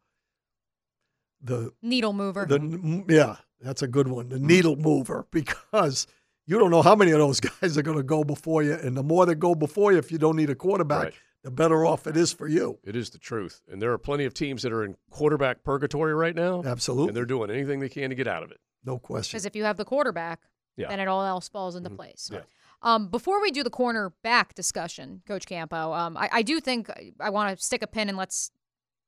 the 1.41 1.71
Needle 1.81 2.13
mover. 2.13 2.45
the 2.45 2.59
mm, 2.59 3.09
yeah, 3.09 3.37
that's 3.59 3.81
a 3.81 3.87
good 3.87 4.07
one, 4.07 4.29
the 4.29 4.39
needle 4.39 4.75
mover, 4.75 5.27
because 5.31 6.07
you 6.45 6.57
don't 6.59 6.71
know 6.71 6.81
how 6.81 6.95
many 6.95 7.11
of 7.11 7.19
those 7.19 7.39
guys 7.61 7.77
are 7.77 7.81
going 7.81 7.97
to 7.97 8.03
go 8.03 8.23
before 8.23 8.63
you, 8.63 8.73
and 8.73 8.95
the 8.95 9.03
more 9.03 9.25
that 9.25 9.35
go 9.35 9.55
before 9.55 9.91
you, 9.91 9.97
if 9.97 10.11
you 10.11 10.17
don't 10.17 10.35
need 10.35 10.49
a 10.49 10.55
quarterback, 10.55 11.03
Right. 11.05 11.13
the 11.43 11.51
better 11.51 11.85
off 11.85 12.05
it 12.07 12.15
is 12.17 12.31
for 12.31 12.47
you. 12.47 12.77
It 12.83 12.95
is 12.95 13.09
the 13.09 13.17
truth, 13.19 13.61
and 13.71 13.81
there 13.81 13.91
are 13.91 13.97
plenty 13.97 14.25
of 14.25 14.33
teams 14.33 14.61
that 14.63 14.71
are 14.71 14.83
in 14.83 14.95
quarterback 15.09 15.63
purgatory 15.63 16.13
right 16.13 16.35
now, 16.35 16.61
Absolutely, 16.65 17.09
and 17.09 17.17
they're 17.17 17.25
doing 17.25 17.49
anything 17.49 17.79
they 17.79 17.89
can 17.89 18.09
to 18.09 18.15
get 18.15 18.27
out 18.27 18.43
of 18.43 18.51
it. 18.51 18.59
no 18.85 18.99
question. 18.99 19.35
Because 19.37 19.45
if 19.45 19.55
you 19.55 19.63
have 19.63 19.77
the 19.77 19.85
quarterback, 19.85 20.41
Yeah. 20.77 20.87
then 20.87 20.99
it 20.99 21.07
all 21.07 21.23
else 21.23 21.49
falls 21.49 21.75
into 21.75 21.89
place. 21.89 22.29
Yeah. 22.31 22.41
Um, 22.81 23.09
before 23.09 23.41
we 23.41 23.51
do 23.51 23.63
the 23.63 23.69
cornerback 23.69 24.53
discussion, 24.55 25.21
Coach 25.27 25.45
Campo, 25.45 25.93
um, 25.93 26.17
I, 26.17 26.29
I 26.31 26.41
do 26.41 26.59
think 26.59 26.89
I 27.19 27.29
want 27.29 27.57
to 27.57 27.63
stick 27.63 27.83
a 27.83 27.87
pin 27.87 28.09
and 28.09 28.17
let's 28.17 28.51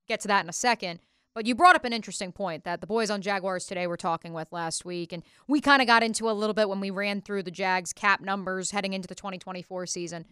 get 0.08 0.20
to 0.22 0.28
that 0.28 0.44
in 0.44 0.50
a 0.50 0.54
second. 0.54 1.00
But 1.34 1.48
you 1.48 1.56
brought 1.56 1.76
up 1.76 1.84
an 1.84 1.94
interesting 1.94 2.32
point 2.32 2.64
that 2.64 2.80
the 2.80 2.86
boys 2.86 3.10
on 3.10 3.22
Jaguars 3.22 3.66
today 3.66 3.88
were 3.88 3.98
talking 3.98 4.34
with 4.34 4.52
last 4.52 4.86
week, 4.86 5.12
and 5.12 5.24
we 5.48 5.62
kind 5.62 5.82
of 5.82 5.88
got 5.88 6.04
into 6.04 6.30
a 6.30 6.32
little 6.32 6.54
bit 6.54 6.70
when 6.70 6.80
we 6.80 6.92
ran 6.92 7.22
through 7.22 7.42
the 7.42 7.52
Jags 7.52 7.92
cap 7.92 8.22
numbers 8.22 8.70
heading 8.70 8.94
into 8.94 9.08
the 9.08 9.16
2024 9.16 9.88
season. 9.88 10.26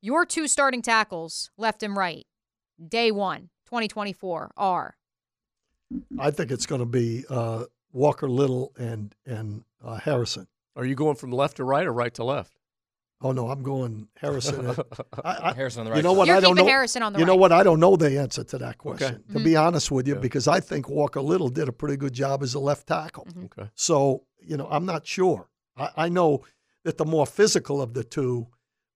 Your 0.00 0.24
two 0.24 0.48
starting 0.48 0.80
tackles, 0.80 1.50
left 1.58 1.82
and 1.82 1.94
right, 1.94 2.26
day 2.88 3.10
one, 3.10 3.50
2024, 3.66 4.52
are 4.56 4.96
I 6.18 6.30
think 6.30 6.50
it's 6.50 6.66
going 6.66 6.80
to 6.80 6.86
be 6.86 7.24
uh, 7.28 7.64
Walker 7.92 8.28
Little 8.28 8.72
and 8.78 9.14
and 9.26 9.64
uh, 9.84 9.96
Harrison. 9.96 10.46
Are 10.78 10.86
you 10.86 10.94
going 10.94 11.16
from 11.16 11.30
left 11.32 11.56
to 11.58 11.64
right 11.64 11.86
or 11.86 11.92
right 11.92 12.14
to 12.14 12.24
left? 12.24 12.54
Oh 13.20 13.32
no, 13.32 13.50
I'm 13.50 13.62
going 13.64 14.06
Harrison. 14.16 14.64
I, 15.24 15.50
I, 15.50 15.52
Harrison 15.56 15.80
on 15.86 15.90
the 15.90 15.96
You 15.96 16.02
know 16.02 16.12
side. 16.12 16.18
what? 16.18 16.26
You're 16.28 16.36
I 16.36 16.40
don't 16.40 16.54
know. 16.56 16.64
Harrison 16.66 17.02
on 17.02 17.12
the 17.12 17.18
you 17.18 17.24
know 17.26 17.34
what? 17.36 17.50
I 17.50 17.62
don't 17.64 17.80
know 17.80 17.96
the 17.96 18.18
answer 18.18 18.44
to 18.44 18.58
that 18.58 18.78
question. 18.78 19.24
To 19.32 19.38
Mhm. 19.40 19.44
be 19.44 19.56
honest 19.56 19.90
with 19.90 20.06
you, 20.06 20.14
Yeah. 20.14 20.20
because 20.20 20.46
I 20.46 20.60
think 20.60 20.88
Walker 20.88 21.20
Little 21.20 21.48
did 21.48 21.68
a 21.68 21.72
pretty 21.72 21.96
good 21.96 22.12
job 22.14 22.42
as 22.44 22.54
a 22.54 22.60
left 22.60 22.86
tackle. 22.86 23.24
Mm-hmm. 23.26 23.44
Okay. 23.46 23.70
So 23.74 24.22
you 24.40 24.56
know, 24.56 24.68
I'm 24.70 24.86
not 24.86 25.04
sure. 25.06 25.48
I, 25.76 25.90
I 25.96 26.08
know 26.08 26.44
that 26.84 26.96
the 26.96 27.04
more 27.04 27.26
physical 27.26 27.82
of 27.82 27.92
the 27.92 28.04
two 28.04 28.46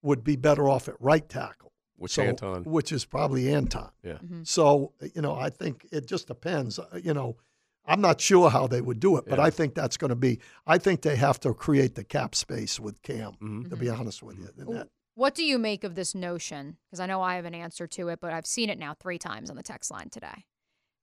would 0.02 0.22
be 0.22 0.36
better 0.36 0.68
off 0.68 0.88
at 0.88 0.94
right 1.00 1.28
tackle. 1.28 1.72
Which 1.96 2.12
So- 2.12 2.22
Anton? 2.22 2.62
Which 2.64 2.92
is 2.92 3.04
probably 3.04 3.52
Anton. 3.52 3.90
Yeah. 4.04 4.12
Mm-hmm. 4.14 4.42
So 4.44 4.92
you 5.16 5.20
know, 5.22 5.34
I 5.34 5.50
think 5.50 5.86
it 5.90 6.06
just 6.06 6.28
depends. 6.28 6.78
Uh, 6.78 6.86
You 7.02 7.12
know, 7.12 7.36
I'm 7.84 8.00
not 8.00 8.20
sure 8.20 8.48
how 8.50 8.66
they 8.66 8.80
would 8.80 9.00
do 9.00 9.16
it, 9.16 9.24
but 9.26 9.38
Yeah. 9.38 9.44
I 9.44 9.50
think 9.50 9.74
that's 9.74 9.96
going 9.96 10.10
to 10.10 10.16
be. 10.16 10.38
I 10.66 10.78
think 10.78 11.02
they 11.02 11.16
have 11.16 11.40
to 11.40 11.52
create 11.52 11.94
the 11.94 12.04
cap 12.04 12.34
space 12.34 12.78
with 12.78 13.02
Cam. 13.02 13.32
Mm-hmm. 13.32 13.70
To 13.70 13.76
be 13.76 13.88
honest 13.88 14.22
with 14.22 14.38
you, 14.38 14.48
And 14.56 14.76
that- 14.76 14.88
What 15.14 15.34
do 15.34 15.44
you 15.44 15.58
make 15.58 15.82
of 15.84 15.94
this 15.94 16.14
notion? 16.14 16.78
Because 16.86 17.00
I 17.00 17.06
know 17.06 17.20
I 17.22 17.34
have 17.36 17.44
an 17.44 17.54
answer 17.54 17.86
to 17.88 18.08
it, 18.08 18.20
but 18.20 18.32
I've 18.32 18.46
seen 18.46 18.70
it 18.70 18.78
now 18.78 18.94
three 18.94 19.18
times 19.18 19.50
on 19.50 19.56
the 19.56 19.62
text 19.62 19.90
line 19.90 20.10
today. 20.10 20.46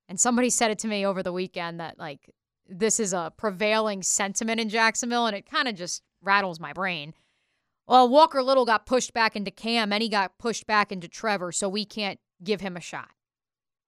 And 0.08 0.20
somebody 0.20 0.50
said 0.50 0.72
it 0.72 0.80
to 0.80 0.88
me 0.88 1.06
over 1.06 1.22
the 1.22 1.34
weekend 1.34 1.80
that, 1.80 2.00
like, 2.00 2.34
this 2.68 3.00
is 3.00 3.14
a 3.14 3.32
prevailing 3.38 4.02
sentiment 4.02 4.60
in 4.60 4.70
Jacksonville, 4.70 5.28
and 5.28 5.36
it 5.36 5.46
kind 5.50 5.68
of 5.68 5.76
just 5.76 6.02
rattles 6.22 6.60
my 6.60 6.74
brain. 6.74 7.14
Well, 7.88 8.08
Walker 8.10 8.42
Little 8.42 8.66
got 8.66 8.86
pushed 8.86 9.14
back 9.14 9.36
into 9.36 9.52
Cam, 9.52 9.92
and 9.92 10.02
he 10.02 10.10
got 10.10 10.38
pushed 10.38 10.66
back 10.66 10.92
into 10.92 11.08
Trevor, 11.08 11.52
so 11.52 11.68
we 11.68 11.86
can't 11.86 12.20
give 12.44 12.62
him 12.62 12.78
a 12.78 12.82
shot. 12.82 13.10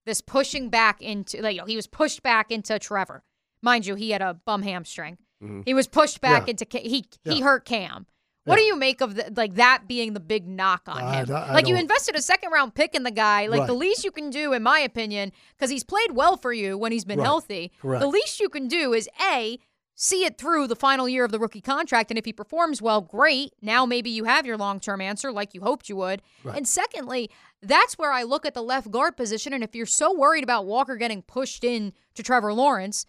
This 0.06 0.22
pushing 0.22 0.69
back 0.69 1.02
into, 1.02 1.41
like, 1.41 1.56
you 1.56 1.61
know, 1.61 1.68
he 1.68 1.76
was 1.76 1.88
pushed 1.88 2.23
back 2.23 2.52
into 2.52 2.78
Trevor. 2.80 3.23
Mind 3.61 3.86
you, 3.86 3.95
he 3.95 4.10
had 4.11 4.22
a 4.22 4.34
bum 4.34 4.64
hamstring. 4.64 5.18
Mhm. 5.44 5.64
He 5.65 5.73
was 5.73 5.88
pushed 5.88 6.22
back 6.22 6.48
Yeah. 6.48 6.52
into 6.52 6.65
he 6.80 7.06
he 7.23 7.41
hurt 7.41 7.65
Cam. 7.65 8.07
What 8.45 8.56
do 8.56 8.64
you 8.64 8.76
make 8.76 9.02
of 9.02 9.14
the, 9.14 9.32
like 9.38 9.53
that 9.56 9.88
being 9.88 10.14
the 10.14 10.19
big 10.19 10.48
knock 10.48 10.82
on 10.88 10.98
I- 11.03 11.18
him? 11.22 11.32
I- 11.36 11.49
I 11.49 11.53
like 11.53 11.68
you 11.68 11.76
invested 11.76 12.15
a 12.15 12.22
second 12.23 12.49
round 12.52 12.73
pick 12.73 12.95
in 12.95 13.03
the 13.03 13.11
guy. 13.11 13.45
Like 13.45 13.68
the 13.68 13.73
least 13.73 14.03
you 14.03 14.11
can 14.11 14.32
do, 14.32 14.53
in 14.53 14.64
my 14.64 14.80
opinion, 14.80 15.32
because 15.56 15.69
he's 15.69 15.84
played 15.84 16.14
well 16.14 16.38
for 16.38 16.52
you 16.52 16.76
when 16.78 16.91
he's 16.91 17.06
been 17.06 17.19
Right. 17.19 17.26
healthy. 17.26 17.72
Correct. 17.80 18.02
The 18.02 18.07
least 18.07 18.40
you 18.40 18.49
can 18.49 18.68
do 18.68 18.94
is 18.94 19.07
a 19.32 19.60
see 19.95 20.26
it 20.26 20.38
through 20.38 20.68
the 20.68 20.76
final 20.76 21.07
year 21.07 21.26
of 21.26 21.31
the 21.31 21.39
rookie 21.39 21.61
contract, 21.61 22.11
and 22.11 22.18
if 22.18 22.26
he 22.26 22.34
performs 22.34 22.81
well, 22.81 23.01
great. 23.01 23.53
Now 23.61 23.85
maybe 23.85 24.09
you 24.09 24.23
have 24.26 24.45
your 24.45 24.57
long 24.57 24.80
term 24.80 25.01
answer, 25.01 25.31
like 25.31 25.53
you 25.53 25.61
hoped 25.61 25.89
you 25.89 25.95
would. 25.97 26.22
Right. 26.43 26.57
And 26.57 26.68
secondly, 26.68 27.30
that's 27.61 27.97
where 27.97 28.11
I 28.11 28.23
look 28.23 28.45
at 28.45 28.53
the 28.53 28.63
left 28.63 28.91
guard 28.91 29.18
position. 29.18 29.53
And 29.53 29.63
if 29.63 29.76
you're 29.76 29.85
so 29.85 30.13
worried 30.13 30.43
about 30.43 30.65
Walker 30.65 30.95
getting 30.95 31.22
pushed 31.22 31.63
in 31.63 31.93
to 32.15 32.23
Trevor 32.23 32.53
Lawrence, 32.53 33.05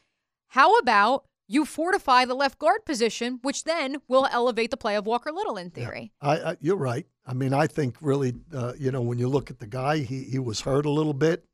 how 0.48 0.76
about 0.78 1.24
you 1.52 1.64
fortify 1.66 2.24
the 2.24 2.34
left 2.34 2.58
guard 2.58 2.84
position, 2.86 3.38
which 3.42 3.64
then 3.64 3.98
will 4.08 4.26
elevate 4.30 4.70
the 4.70 4.76
play 4.76 4.96
of 4.96 5.06
Walker 5.06 5.30
Little 5.30 5.58
in 5.58 5.70
theory. 5.70 6.12
I, 6.20 6.38
I 6.38 6.56
you're 6.60 6.76
right. 6.76 7.06
I 7.26 7.34
mean, 7.34 7.52
I 7.52 7.66
think 7.66 7.96
really, 8.00 8.34
uh, 8.54 8.72
you 8.78 8.90
know, 8.90 9.02
when 9.02 9.18
you 9.18 9.28
look 9.28 9.50
at 9.50 9.58
the 9.58 9.66
guy, 9.66 9.98
he 9.98 10.24
he 10.24 10.38
was 10.38 10.62
hurt 10.62 10.86
a 10.86 10.90
little 10.90 11.14
bit. 11.14 11.44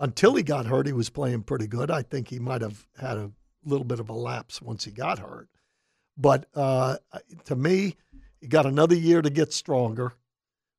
Until 0.00 0.34
he 0.34 0.42
got 0.42 0.66
hurt, 0.66 0.86
he 0.86 0.92
was 0.92 1.10
playing 1.10 1.42
pretty 1.42 1.66
good. 1.66 1.90
I 1.90 2.02
think 2.02 2.28
he 2.28 2.38
might 2.38 2.62
have 2.62 2.86
had 3.00 3.16
a 3.16 3.30
little 3.64 3.84
bit 3.84 4.00
of 4.00 4.08
a 4.08 4.12
lapse 4.14 4.60
once 4.62 4.84
he 4.84 4.90
got 4.90 5.18
hurt. 5.18 5.48
But 6.16 6.46
uh, 6.54 6.96
to 7.46 7.56
me, 7.56 7.96
he 8.40 8.46
got 8.46 8.66
another 8.66 8.94
year 8.94 9.20
to 9.22 9.30
get 9.30 9.52
stronger, 9.52 10.12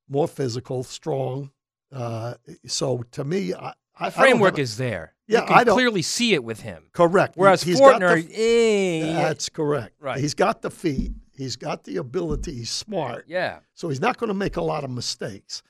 more 0.07 0.27
physical, 0.27 0.83
strong. 0.83 1.51
Uh, 1.91 2.35
so 2.65 3.03
to 3.11 3.23
me, 3.23 3.53
I, 3.53 3.73
I- 3.97 4.09
The 4.09 4.11
framework 4.11 4.57
a- 4.57 4.61
is 4.61 4.77
there. 4.77 5.13
Yeah, 5.27 5.41
you 5.41 5.47
can 5.47 5.57
I 5.57 5.63
clearly 5.63 6.03
see 6.03 6.33
it 6.35 6.43
with 6.43 6.61
him. 6.61 6.83
Correct. 6.93 7.35
Whereas 7.35 7.63
He's 7.63 7.79
got 7.79 7.99
the- 7.99 8.05
Fortner, 8.05 8.29
eh, 8.31 9.13
That's 9.13 9.49
correct. 9.49 9.95
Right. 9.99 10.19
He's 10.19 10.35
got 10.35 10.61
the 10.61 10.69
feet. 10.69 11.13
He's 11.35 11.55
got 11.55 11.83
the 11.83 11.97
ability. 11.97 12.53
He's 12.53 12.69
smart. 12.69 13.25
Yeah. 13.27 13.59
So 13.73 13.89
he's 13.89 13.99
not 13.99 14.17
going 14.17 14.27
to 14.29 14.33
make 14.35 14.55
a 14.57 14.61
lot 14.61 14.83
of 14.83 14.89
mistakes. 14.91 15.63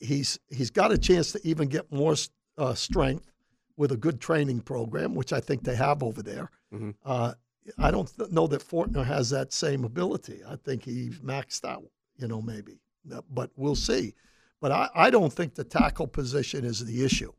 He's 0.00 0.38
he's 0.50 0.70
got 0.70 0.92
a 0.92 0.98
chance 0.98 1.32
to 1.32 1.40
even 1.46 1.68
get 1.68 1.90
more 1.92 2.14
uh, 2.58 2.74
strength 2.74 3.29
with 3.80 3.90
a 3.92 3.96
good 3.96 4.20
training 4.20 4.60
program, 4.60 5.14
which 5.14 5.32
I 5.32 5.40
think 5.40 5.64
they 5.64 5.74
have 5.74 6.02
over 6.02 6.22
there. 6.22 6.50
Mhm. 6.70 6.94
Uh, 7.02 7.32
I 7.78 7.90
don't 7.90 8.14
th- 8.14 8.30
know 8.30 8.46
that 8.48 8.60
Fortner 8.62 9.04
has 9.06 9.30
that 9.30 9.54
same 9.54 9.84
ability. 9.84 10.42
I 10.46 10.56
think 10.56 10.84
he's 10.84 11.18
maxed 11.20 11.64
out. 11.64 11.90
You 12.18 12.28
know, 12.28 12.42
maybe, 12.42 12.78
Uh, 13.10 13.22
but 13.30 13.50
we'll 13.56 13.74
see. 13.90 14.14
But 14.60 14.70
I, 14.72 14.90
I 14.94 15.08
don't 15.10 15.32
think 15.32 15.54
the 15.54 15.64
tackle 15.64 16.06
position 16.06 16.64
is 16.66 16.84
the 16.84 17.02
issue. 17.02 17.32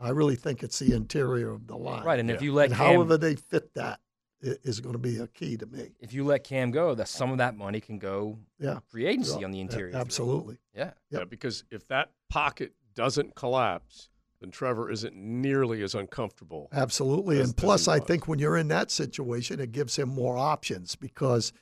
I 0.00 0.08
really 0.10 0.36
think 0.36 0.62
it's 0.62 0.78
the 0.78 0.94
interior 0.94 1.50
of 1.50 1.66
the 1.66 1.76
line. 1.76 2.04
Right, 2.04 2.18
and 2.18 2.30
if 2.30 2.40
you 2.40 2.54
let 2.54 2.70
And 2.70 2.74
Cam- 2.76 2.94
however 2.94 3.18
they 3.18 3.36
fit 3.36 3.74
that 3.74 4.00
is 4.40 4.80
going 4.80 4.94
to 4.94 4.98
be 4.98 5.18
a 5.18 5.26
key 5.26 5.58
to 5.58 5.66
me. 5.66 5.90
If 6.00 6.14
you 6.14 6.24
let 6.24 6.42
Cam 6.44 6.70
go, 6.70 6.94
that 6.94 7.08
some 7.08 7.30
of 7.32 7.38
that 7.38 7.54
money 7.56 7.80
can 7.80 7.98
go 7.98 8.38
Yeah. 8.58 8.78
free 8.88 9.04
agency 9.06 9.40
Yeah, 9.40 9.44
on 9.46 9.50
the 9.50 9.60
interior. 9.60 9.92
three. 9.92 10.00
absolutely. 10.00 10.56
Yeah. 10.74 10.92
Yeah, 11.10 11.24
because 11.24 11.64
if 11.70 11.86
that 11.88 12.12
pocket 12.30 12.72
doesn't 12.94 13.34
collapse, 13.34 14.08
then 14.40 14.50
Trevor 14.50 14.90
isn't 14.90 15.16
nearly 15.16 15.82
as 15.82 15.94
uncomfortable. 15.94 16.68
Absolutely. 16.72 17.38
as- 17.40 17.48
and 17.48 17.56
plus, 17.56 17.88
I 17.88 17.98
think 17.98 18.28
when 18.28 18.38
you're 18.38 18.56
in 18.56 18.68
that 18.68 18.90
situation, 18.90 19.60
it 19.60 19.72
gives 19.72 19.96
him 19.96 20.08
more 20.08 20.36
options 20.36 20.94
because 20.96 21.52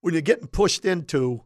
when 0.00 0.14
you're 0.14 0.20
getting 0.22 0.46
pushed 0.46 0.84
into, 0.84 1.42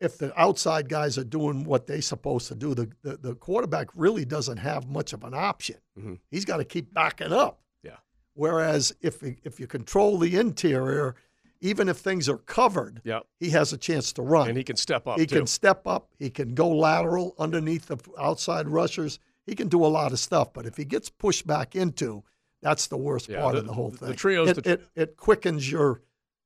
if 0.00 0.18
the 0.18 0.38
outside 0.40 0.88
guys 0.88 1.16
are 1.16 1.24
doing 1.24 1.64
what 1.64 1.86
they're 1.86 2.02
supposed 2.02 2.48
to 2.48 2.54
do, 2.54 2.74
the, 2.74 2.90
the, 3.02 3.16
the 3.16 3.34
quarterback 3.34 3.88
really 3.94 4.24
doesn't 4.24 4.58
have 4.58 4.86
much 4.88 5.12
of 5.12 5.24
an 5.24 5.32
option. 5.34 5.76
Mhm. 5.98 6.18
He's 6.30 6.44
got 6.44 6.58
to 6.58 6.64
keep 6.64 6.92
backing 6.92 7.32
up. 7.32 7.60
Yeah. 7.82 7.96
Whereas 8.34 8.94
if 9.00 9.22
if 9.22 9.58
you 9.58 9.66
control 9.66 10.18
the 10.18 10.36
interior, 10.36 11.16
even 11.60 11.88
if 11.88 11.96
things 11.98 12.28
are 12.28 12.38
covered, 12.38 13.00
Yeah. 13.04 13.20
he 13.40 13.50
has 13.50 13.72
a 13.72 13.76
chance 13.78 14.12
to 14.14 14.22
run. 14.22 14.48
And 14.48 14.56
he 14.58 14.64
can 14.64 14.76
step 14.76 15.06
up, 15.06 15.18
He 15.18 15.26
too. 15.26 15.36
can 15.36 15.46
step 15.46 15.86
up. 15.86 16.10
He 16.18 16.30
can 16.30 16.54
go 16.54 16.68
lateral 16.68 17.34
underneath 17.38 17.86
the 17.86 17.98
outside 18.18 18.68
rushers. 18.68 19.18
He 19.46 19.54
can 19.54 19.68
do 19.68 19.84
a 19.84 19.86
lot 19.88 20.12
of 20.12 20.18
stuff. 20.18 20.52
But 20.52 20.66
if 20.66 20.76
he 20.76 20.84
gets 20.84 21.08
pushed 21.08 21.46
back 21.46 21.76
into, 21.76 22.24
that's 22.62 22.86
the 22.88 22.96
worst 22.96 23.28
Yeah, 23.28 23.40
part 23.42 23.54
the- 23.54 23.60
of 23.60 23.66
the 23.66 23.72
whole 23.74 23.90
thing. 23.90 24.08
the 24.08 24.14
trio's 24.14 24.50
it, 24.50 24.64
the- 24.64 24.72
it, 24.72 24.86
it 24.94 25.16
quickens 25.16 25.70
your 25.70 26.02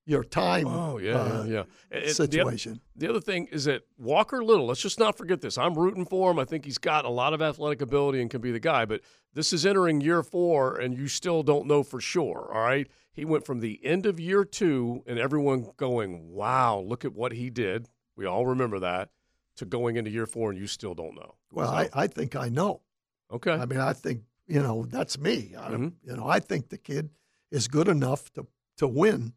your 0.07 0.25
time. 0.25 0.67
Oh 0.67 0.99
yeah, 0.99 1.13
uh, 1.21 1.45
yeah. 1.45 1.63
And- 1.91 2.03
and 2.03 2.11
the 2.11 2.15
situation. 2.15 2.81
The, 2.97 3.09
other 3.09 3.21
thing 3.21 3.47
is 3.53 3.67
that 3.67 3.83
Walker 3.97 4.43
Little. 4.43 4.67
Let's 4.67 4.81
just 4.81 4.99
not 4.99 5.17
forget 5.17 5.41
this. 5.41 5.57
I'm 5.57 5.75
rooting 5.79 6.05
for 6.05 6.31
him. 6.33 6.39
I 6.41 6.45
think 6.45 6.65
he's 6.65 6.79
got 6.79 7.05
a 7.05 7.09
lot 7.09 7.33
of 7.33 7.41
athletic 7.41 7.81
ability 7.81 8.21
and 8.21 8.29
can 8.29 8.41
be 8.41 8.51
the 8.51 8.59
guy. 8.59 8.87
But 8.87 9.03
this 9.35 9.53
is 9.53 9.65
entering 9.65 10.01
year 10.01 10.23
four, 10.25 10.77
and 10.77 10.97
you 10.99 11.07
still 11.07 11.43
don't 11.45 11.67
know 11.67 11.83
for 11.85 12.01
sure. 12.01 12.51
All 12.53 12.61
right. 12.63 12.89
He 13.13 13.25
went 13.25 13.45
from 13.45 13.61
the 13.61 13.81
end 13.85 14.07
of 14.07 14.21
year 14.21 14.45
two, 14.45 15.03
and 15.07 15.19
everyone 15.19 15.71
going, 15.77 16.33
"Wow, 16.33 16.79
look 16.81 17.05
at 17.05 17.13
what 17.13 17.33
he 17.33 17.51
did." 17.51 17.89
We 18.17 18.27
all 18.27 18.47
remember 18.47 18.79
that. 18.81 19.11
To 19.57 19.65
going 19.67 19.97
into 19.97 20.11
year 20.11 20.27
four, 20.27 20.51
and 20.51 20.59
you 20.59 20.67
still 20.67 20.95
don't 20.95 21.15
know. 21.15 21.35
Well, 21.53 21.67
So- 21.69 21.75
I, 21.75 21.89
I 21.93 22.07
think 22.07 22.35
I 22.37 22.49
know. 22.49 22.81
Okay. 23.31 23.53
I 23.53 23.67
mean, 23.67 23.81
I 23.81 23.93
think 23.93 24.23
you 24.47 24.63
know 24.63 24.85
that's 24.87 25.19
me. 25.19 25.55
I, 25.59 25.71
Mhm. 25.73 25.95
You 26.05 26.17
know, 26.17 26.27
I 26.27 26.41
think 26.41 26.69
the 26.71 26.79
kid 26.79 27.11
is 27.51 27.69
good 27.69 27.89
enough 27.89 28.33
to 28.35 28.47
to 28.79 28.89
win 28.89 29.35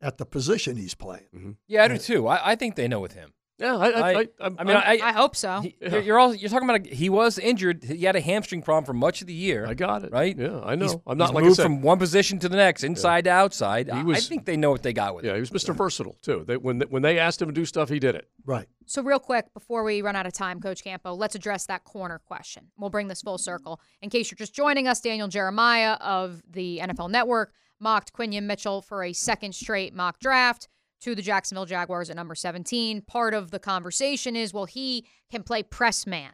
at 0.00 0.18
the 0.18 0.26
position 0.26 0.76
he's 0.76 0.94
playing. 0.94 1.28
Mm-hmm. 1.34 1.50
Yeah, 1.68 1.84
I 1.84 1.88
do 1.88 1.98
too. 1.98 2.26
I, 2.26 2.52
I 2.52 2.54
think 2.56 2.74
they 2.74 2.88
know 2.88 2.98
with 3.00 3.12
him. 3.12 3.34
Yeah, 3.62 3.76
I, 3.76 3.86
I, 3.86 4.10
I, 4.10 4.26
I'm- 4.40 4.56
I 4.58 4.64
mean, 4.64 4.76
I, 4.76 4.98
I 5.02 5.12
hope 5.12 5.36
so. 5.36 5.60
he- 5.60 5.76
you're, 5.80 6.00
you're 6.00 6.18
all 6.18 6.34
you're 6.34 6.50
talking 6.50 6.68
about. 6.68 6.84
A, 6.84 6.94
he 6.94 7.08
was 7.08 7.38
injured. 7.38 7.84
He 7.84 8.04
had 8.04 8.16
a 8.16 8.20
hamstring 8.20 8.60
problem 8.60 8.84
for 8.84 8.92
much 8.92 9.20
of 9.20 9.28
the 9.28 9.32
year. 9.32 9.64
I 9.66 9.74
got 9.74 10.02
it. 10.02 10.10
Right. 10.10 10.36
Yeah, 10.36 10.60
I 10.64 10.74
know. 10.74 10.86
He's, 10.86 10.96
I'm 11.06 11.16
not 11.16 11.28
he's 11.28 11.34
like 11.34 11.44
I 11.44 11.46
moved 11.46 11.60
from 11.62 11.82
one 11.82 11.98
position 11.98 12.40
to 12.40 12.48
the 12.48 12.56
next, 12.56 12.82
inside 12.82 13.24
to 13.24 13.30
outside. 13.30 13.88
I- 13.88 14.02
I 14.02 14.20
think 14.20 14.46
they 14.46 14.56
know 14.56 14.70
what 14.72 14.82
they 14.82 14.92
got 14.92 15.14
with 15.14 15.24
yeah, 15.24 15.30
him. 15.30 15.36
he 15.36 15.40
was 15.40 15.50
Mr. 15.50 15.74
Versatile 15.74 16.16
too. 16.22 16.44
They, 16.46 16.56
when 16.56 16.80
when 16.90 17.02
they 17.02 17.18
asked 17.20 17.40
him 17.40 17.48
to 17.48 17.54
do 17.54 17.64
stuff, 17.64 17.88
he 17.88 18.00
did 18.00 18.16
it. 18.16 18.28
Right. 18.44 18.66
So, 18.86 19.02
real 19.02 19.20
quick, 19.20 19.54
before 19.54 19.84
we 19.84 20.02
run 20.02 20.16
out 20.16 20.26
of 20.26 20.32
time, 20.32 20.60
Coach 20.60 20.82
Campo, 20.82 21.14
let's 21.14 21.34
address 21.36 21.66
that 21.66 21.84
corner 21.84 22.18
question. 22.18 22.68
We'll 22.76 22.90
bring 22.90 23.06
this 23.08 23.22
full 23.22 23.38
circle. 23.38 23.80
In 24.02 24.10
case 24.10 24.30
you're 24.30 24.36
just 24.36 24.54
joining 24.54 24.88
us, 24.88 25.00
Daniel 25.00 25.28
Jeremiah 25.28 25.92
of 25.94 26.42
the 26.50 26.80
NFL 26.82 27.10
Network 27.10 27.52
mocked 27.78 28.12
Quinyon 28.12 28.42
Mitchell 28.44 28.82
for 28.82 29.04
a 29.04 29.12
second 29.12 29.54
straight 29.54 29.94
mock 29.94 30.18
draft 30.18 30.68
to 31.02 31.14
the 31.14 31.22
Jacksonville 31.22 31.66
Jaguars 31.66 32.10
at 32.10 32.16
number 32.16 32.34
17. 32.34 33.02
Part 33.02 33.34
of 33.34 33.50
the 33.50 33.58
conversation 33.58 34.36
is 34.36 34.54
well, 34.54 34.66
he 34.66 35.06
can 35.30 35.42
play 35.42 35.62
press 35.62 36.06
man. 36.06 36.32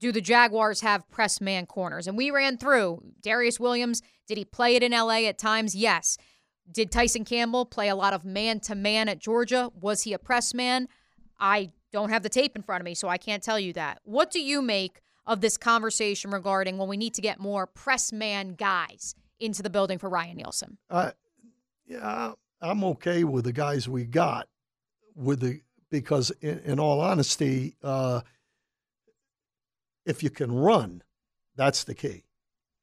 Do 0.00 0.12
the 0.12 0.20
Jaguars 0.20 0.80
have 0.82 1.08
press 1.10 1.40
man 1.40 1.66
corners? 1.66 2.06
And 2.06 2.16
we 2.16 2.30
ran 2.30 2.56
through 2.56 3.02
Darious 3.20 3.58
Williams. 3.58 4.00
Did 4.28 4.38
he 4.38 4.44
play 4.44 4.76
it 4.76 4.82
in 4.82 4.92
LA 4.92 5.26
at 5.26 5.38
times? 5.38 5.74
Yes. 5.74 6.16
Did 6.70 6.92
Tyson 6.92 7.24
Campbell 7.24 7.64
play 7.64 7.88
a 7.88 7.96
lot 7.96 8.12
of 8.12 8.24
man 8.24 8.60
to 8.60 8.74
man 8.74 9.08
at 9.08 9.18
Georgia? 9.18 9.70
Was 9.80 10.02
he 10.02 10.12
a 10.12 10.18
press 10.18 10.54
man? 10.54 10.86
I 11.40 11.72
don't 11.92 12.10
have 12.10 12.22
the 12.22 12.28
tape 12.28 12.54
in 12.54 12.62
front 12.62 12.80
of 12.80 12.84
me, 12.84 12.94
so 12.94 13.08
I 13.08 13.16
can't 13.16 13.42
tell 13.42 13.58
you 13.58 13.72
that. 13.72 14.00
What 14.04 14.30
do 14.30 14.40
you 14.40 14.62
make 14.62 15.00
of 15.26 15.40
this 15.40 15.56
conversation 15.56 16.30
regarding 16.30 16.78
when 16.78 16.88
we 16.88 16.96
need 16.96 17.14
to 17.14 17.22
get 17.22 17.40
more 17.40 17.66
press 17.66 18.12
man 18.12 18.54
guys 18.54 19.14
into 19.40 19.62
the 19.62 19.70
building 19.70 19.98
for 19.98 20.08
Ryan 20.08 20.36
Nielsen? 20.36 20.78
Uh, 20.90 21.12
yeah, 21.86 22.32
I'm 22.60 22.84
okay 22.84 23.24
with 23.24 23.44
the 23.44 23.52
guys 23.52 23.88
we 23.88 24.04
got, 24.04 24.48
with 25.14 25.40
the 25.40 25.60
because 25.90 26.30
in, 26.40 26.58
in 26.60 26.80
all 26.80 27.00
honesty, 27.00 27.76
uh, 27.82 28.20
if 30.04 30.22
you 30.22 30.30
can 30.30 30.52
run, 30.52 31.02
that's 31.56 31.84
the 31.84 31.94
key. 31.94 32.24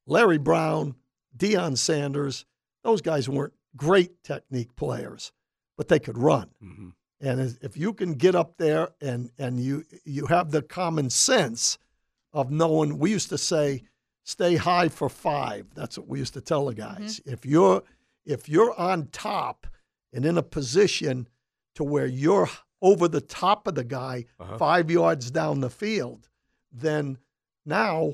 Larry 0.07 0.37
Brown 0.37 0.95
Deion 1.37 1.77
Sanders, 1.77 2.45
those 2.83 3.01
guys 3.01 3.27
weren't 3.27 3.53
great 3.75 4.23
technique 4.23 4.75
players, 4.75 5.31
but 5.77 5.87
they 5.87 5.99
could 5.99 6.17
run. 6.17 6.49
Mm-hmm. 6.63 6.89
And 7.21 7.57
if 7.61 7.77
you 7.77 7.93
can 7.93 8.13
get 8.13 8.35
up 8.35 8.57
there 8.57 8.89
and 9.01 9.31
and 9.37 9.59
you 9.59 9.85
you 10.03 10.27
have 10.27 10.51
the 10.51 10.61
common 10.61 11.09
sense 11.09 11.77
of 12.33 12.51
knowing, 12.51 12.99
we 12.99 13.11
used 13.11 13.29
to 13.29 13.37
say, 13.37 13.83
stay 14.23 14.55
high 14.57 14.89
for 14.89 15.09
five. 15.09 15.67
That's 15.73 15.97
what 15.97 16.07
we 16.07 16.19
used 16.19 16.33
to 16.33 16.41
tell 16.41 16.65
the 16.65 16.75
guys. 16.75 17.21
If 17.25 17.45
you're 17.45 17.81
if 18.25 18.49
you're 18.49 18.77
on 18.79 19.07
top 19.11 19.67
and 20.13 20.25
in 20.25 20.37
a 20.37 20.43
position 20.43 21.27
to 21.75 21.83
where 21.83 22.05
you're 22.05 22.49
over 22.81 23.07
the 23.07 23.21
top 23.21 23.67
of 23.67 23.75
the 23.75 23.83
guy 23.83 24.25
Uh-huh. 24.39 24.57
five 24.57 24.89
yards 24.91 25.31
down 25.31 25.59
the 25.61 25.69
field, 25.69 26.29
then 26.71 27.17
now 27.65 28.13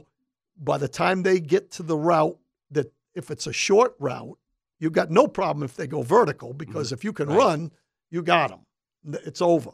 by 0.58 0.78
the 0.78 0.88
time 0.88 1.24
they 1.24 1.40
get 1.40 1.72
to 1.72 1.84
the 1.84 1.98
route 1.98 2.38
that 2.70 2.92
if 3.16 3.32
it's 3.32 3.48
a 3.48 3.54
short 3.54 3.96
route, 4.00 4.38
you've 4.80 4.94
got 4.94 5.10
no 5.12 5.28
problem 5.28 5.64
if 5.64 5.76
they 5.76 5.88
go 5.88 6.02
vertical 6.02 6.54
because 6.54 6.92
if 6.92 7.04
you 7.04 7.12
can 7.14 7.28
run, 7.30 7.72
you 8.10 8.22
got 8.22 8.50
them. 8.50 8.66
It's 9.26 9.42
over. 9.42 9.72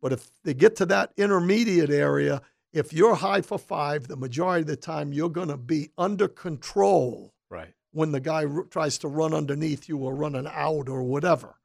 But 0.00 0.12
if 0.12 0.30
they 0.44 0.54
get 0.54 0.76
to 0.76 0.86
that 0.86 1.12
intermediate 1.16 1.90
area, 1.90 2.42
if 2.72 2.92
you're 2.92 3.14
high 3.14 3.42
for 3.42 3.58
five, 3.58 4.08
the 4.08 4.16
majority 4.16 4.62
of 4.62 4.66
the 4.66 4.76
time 4.76 5.12
you're 5.12 5.28
going 5.28 5.48
to 5.48 5.56
be 5.56 5.90
under 5.98 6.26
control 6.28 7.34
Right. 7.50 7.74
When 7.92 8.12
the 8.12 8.20
guy 8.20 8.44
r- 8.44 8.64
tries 8.64 8.98
to 8.98 9.08
run 9.08 9.32
underneath 9.34 9.88
you 9.88 9.98
or 9.98 10.14
run 10.14 10.34
an 10.34 10.46
out 10.48 10.88
or 10.88 11.02
whatever. 11.02 11.56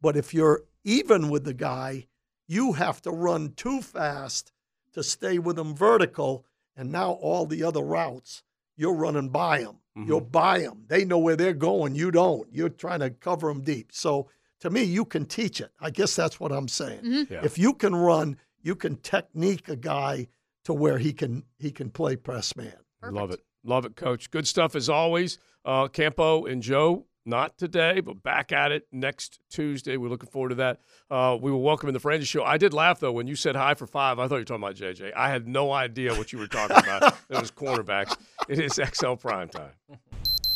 But 0.00 0.16
if 0.16 0.32
you're 0.32 0.62
even 0.84 1.28
with 1.28 1.44
the 1.44 1.54
guy, 1.54 2.06
you 2.46 2.72
have 2.74 3.02
to 3.02 3.10
run 3.10 3.52
too 3.54 3.82
fast 3.82 4.52
to 4.92 5.02
stay 5.02 5.38
with 5.38 5.58
him 5.58 5.74
vertical. 5.74 6.44
And 6.76 6.90
now 6.92 7.12
all 7.12 7.46
the 7.46 7.62
other 7.64 7.82
routes, 7.82 8.42
you're 8.76 8.94
running 8.94 9.28
by 9.28 9.62
them. 9.62 9.76
You're 10.06 10.20
by 10.22 10.60
them. 10.60 10.84
They 10.88 11.04
know 11.04 11.18
where 11.18 11.36
they're 11.36 11.52
going. 11.52 11.94
You 11.94 12.10
don't. 12.10 12.48
You're 12.52 12.70
trying 12.70 13.00
to 13.00 13.10
cover 13.10 13.48
them 13.48 13.60
deep. 13.60 13.90
So 13.92 14.28
to 14.60 14.70
me, 14.70 14.82
you 14.84 15.04
can 15.04 15.26
teach 15.26 15.60
it. 15.60 15.72
I 15.78 15.90
guess 15.90 16.16
that's 16.16 16.40
what 16.40 16.52
I'm 16.52 16.68
saying. 16.68 17.02
Mhm. 17.02 17.30
Yeah. 17.30 17.44
If 17.44 17.58
you 17.58 17.74
can 17.74 17.94
run, 17.94 18.38
you 18.62 18.74
can 18.76 18.96
technique 18.96 19.68
a 19.68 19.76
guy 19.76 20.28
to 20.64 20.72
where 20.72 20.96
he 20.98 21.12
can 21.12 21.44
he 21.58 21.70
can 21.70 21.90
play 21.90 22.16
press 22.16 22.56
man. 22.56 22.76
Love 23.02 23.30
it. 23.32 23.40
Love 23.64 23.84
it, 23.84 23.96
Coach. 23.96 24.30
Good 24.30 24.46
stuff 24.46 24.74
as 24.74 24.88
always. 24.88 25.38
Uh, 25.64 25.88
Campo 25.88 26.46
and 26.46 26.62
Joe, 26.62 27.06
not 27.26 27.58
today, 27.58 28.00
but 28.00 28.22
back 28.22 28.52
at 28.52 28.72
it 28.72 28.86
next 28.90 29.40
Tuesday. 29.50 29.96
We're 29.96 30.08
looking 30.08 30.30
forward 30.30 30.50
to 30.50 30.54
that. 30.56 30.80
Uh, 31.10 31.36
we 31.40 31.50
will 31.52 31.62
welcome 31.62 31.88
in 31.88 31.92
the 31.92 32.00
Francis 32.00 32.28
Show. 32.28 32.42
I 32.44 32.56
did 32.56 32.72
laugh, 32.72 33.00
though, 33.00 33.12
when 33.12 33.26
you 33.26 33.36
said 33.36 33.56
hi 33.56 33.74
for 33.74 33.86
five. 33.86 34.18
I 34.18 34.26
thought 34.28 34.36
you 34.36 34.40
were 34.40 34.44
talking 34.46 34.64
about 34.64 34.76
JJ. 34.76 35.12
I 35.14 35.28
had 35.28 35.46
no 35.46 35.72
idea 35.72 36.14
what 36.14 36.32
you 36.32 36.38
were 36.38 36.46
talking 36.46 36.78
about. 36.78 37.14
it 37.28 37.40
was 37.40 37.50
cornerbacks. 37.50 38.16
It 38.48 38.58
is 38.58 38.80
XL 38.82 39.14
Prime 39.14 39.48
Time. 39.48 39.72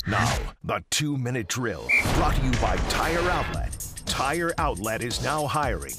Now, 0.07 0.39
the 0.63 0.83
two 0.91 1.17
minute 1.17 1.49
drill 1.49 1.87
brought 2.15 2.37
to 2.37 2.43
you 2.45 2.53
by 2.53 2.77
Tire 2.89 3.31
Outlet. 3.31 3.87
Tire 4.07 4.53
Outlet 4.59 5.03
is 5.03 5.23
now 5.23 5.47
hiring. 5.47 5.95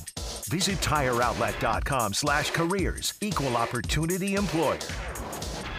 Visit 0.50 0.78
tireoutlet.com 0.78 2.14
slash 2.14 2.52
careers. 2.52 3.14
Equal 3.22 3.58
opportunity 3.58 4.36
employer. 4.36 4.78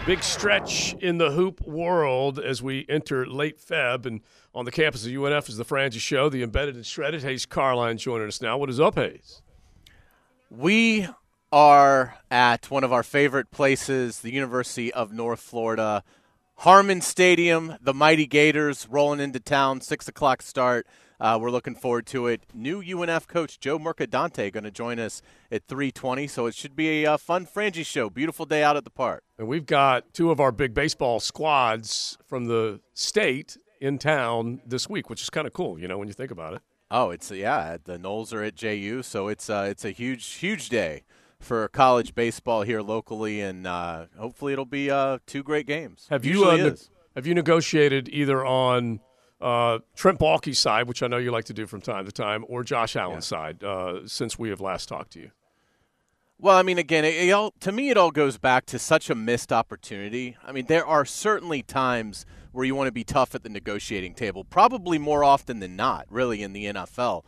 Big 0.07 0.23
stretch 0.23 0.93
in 1.01 1.17
the 1.17 1.31
hoop 1.31 1.59
world 1.67 2.39
as 2.39 2.63
we 2.63 2.85
enter 2.87 3.25
late 3.25 3.59
Feb. 3.59 4.05
And 4.05 4.21
on 4.55 4.63
the 4.63 4.71
campus 4.71 5.05
of 5.05 5.11
UNF 5.11 5.49
is 5.49 5.57
the 5.57 5.65
Francis 5.65 6.01
Show, 6.01 6.29
the 6.29 6.43
embedded 6.43 6.75
and 6.75 6.85
shredded. 6.85 7.23
Hays 7.23 7.45
Carlyon 7.45 7.97
joining 7.97 8.29
us 8.29 8.41
now. 8.41 8.57
What 8.57 8.69
is 8.69 8.79
up, 8.79 8.95
Hays? 8.95 9.41
We 10.49 11.09
are 11.51 12.15
at 12.31 12.71
one 12.71 12.85
of 12.85 12.93
our 12.93 13.03
favorite 13.03 13.51
places, 13.51 14.21
the 14.21 14.31
University 14.31 14.93
of 14.93 15.11
North 15.11 15.41
Florida. 15.41 16.05
Harmon 16.59 17.01
Stadium, 17.01 17.75
the 17.81 17.93
Mighty 17.93 18.27
Gators 18.27 18.87
rolling 18.89 19.19
into 19.19 19.41
town, 19.41 19.81
6 19.81 20.07
o'clock 20.07 20.41
start. 20.41 20.87
Uh, 21.19 21.37
we're 21.41 21.49
looking 21.49 21.75
forward 21.75 22.05
to 22.07 22.27
it. 22.27 22.43
New 22.53 22.81
UNF 22.81 23.27
coach 23.27 23.59
Joe 23.59 23.79
Mercadante 23.79 24.51
going 24.51 24.63
to 24.63 24.71
join 24.71 24.99
us 24.99 25.21
at 25.51 25.67
320, 25.67 26.27
so 26.27 26.45
it 26.45 26.53
should 26.53 26.75
be 26.75 27.03
a 27.03 27.13
uh, 27.13 27.17
fun 27.17 27.45
Frangie 27.45 27.85
show. 27.85 28.09
Beautiful 28.09 28.45
day 28.45 28.63
out 28.63 28.77
at 28.77 28.83
the 28.83 28.91
park. 28.91 29.23
And 29.37 29.47
we've 29.47 29.65
got 29.65 30.13
two 30.13 30.29
of 30.29 30.39
our 30.39 30.51
big 30.51 30.73
baseball 30.73 31.19
squads 31.19 32.17
from 32.25 32.45
the 32.45 32.81
state 32.93 33.57
in 33.81 33.97
town 33.97 34.61
this 34.65 34.87
week, 34.87 35.09
which 35.09 35.21
is 35.21 35.29
kind 35.29 35.47
of 35.47 35.53
cool, 35.53 35.79
you 35.79 35.87
know, 35.87 35.97
when 35.97 36.07
you 36.07 36.13
think 36.13 36.31
about 36.31 36.53
it. 36.53 36.61
Oh, 36.89 37.09
it's 37.09 37.31
yeah. 37.31 37.77
The 37.83 37.97
Noles 37.97 38.33
are 38.33 38.43
at 38.43 38.55
JU, 38.55 39.03
so 39.03 39.27
it's 39.27 39.49
uh, 39.49 39.67
it's 39.69 39.83
a 39.83 39.91
huge 39.91 40.25
huge 40.35 40.69
day 40.69 41.03
for 41.39 41.67
college 41.67 42.15
baseball 42.15 42.61
here 42.61 42.81
locally, 42.81 43.41
and 43.41 43.67
uh, 43.67 44.05
hopefully 44.17 44.53
it'll 44.53 44.65
be 44.65 44.89
uh, 44.89 45.17
two 45.25 45.43
great 45.43 45.67
games. 45.67 46.07
Have 46.09 46.23
you 46.23 46.45
uh, 46.45 46.55
ne- 46.55 46.75
have 47.15 47.27
you 47.27 47.33
negotiated 47.33 48.07
either 48.09 48.45
on 48.45 49.01
uh, 49.39 49.79
Trent 49.95 50.19
Baalke's 50.19 50.59
side, 50.59 50.87
which 50.87 51.03
I 51.03 51.07
know 51.07 51.17
you 51.17 51.31
like 51.31 51.45
to 51.45 51.53
do 51.53 51.67
from 51.67 51.81
time 51.81 52.05
to 52.05 52.11
time, 52.11 52.45
or 52.47 52.63
Josh 52.63 52.95
Allen's 52.95 53.27
side 53.27 53.63
uh, 53.63 54.07
since 54.07 54.39
we 54.39 54.49
have 54.49 54.61
last 54.61 54.89
talked 54.89 55.11
to 55.13 55.19
you? 55.19 55.31
Well, 56.39 56.55
I 56.55 56.61
mean, 56.61 56.77
again, 56.77 57.03
it, 57.03 57.15
it 57.15 57.31
all, 57.31 57.51
to 57.61 57.71
me, 57.71 57.89
it 57.89 57.97
all 57.97 58.11
goes 58.11 58.37
back 58.37 58.65
to 58.67 58.77
such 58.77 59.09
a 59.09 59.15
missed 59.15 59.51
opportunity. 59.51 60.37
I 60.45 60.51
mean, 60.51 60.67
there 60.67 60.85
are 60.85 61.03
certainly 61.03 61.63
times 61.63 62.25
where 62.51 62.65
you 62.65 62.75
want 62.75 62.87
to 62.87 62.91
be 62.91 63.03
tough 63.03 63.33
at 63.33 63.43
the 63.43 63.49
negotiating 63.49 64.13
table, 64.13 64.43
probably 64.43 64.97
more 64.99 65.23
often 65.23 65.59
than 65.59 65.75
not, 65.75 66.05
really, 66.09 66.43
in 66.43 66.53
the 66.53 66.65
NFL. 66.65 67.23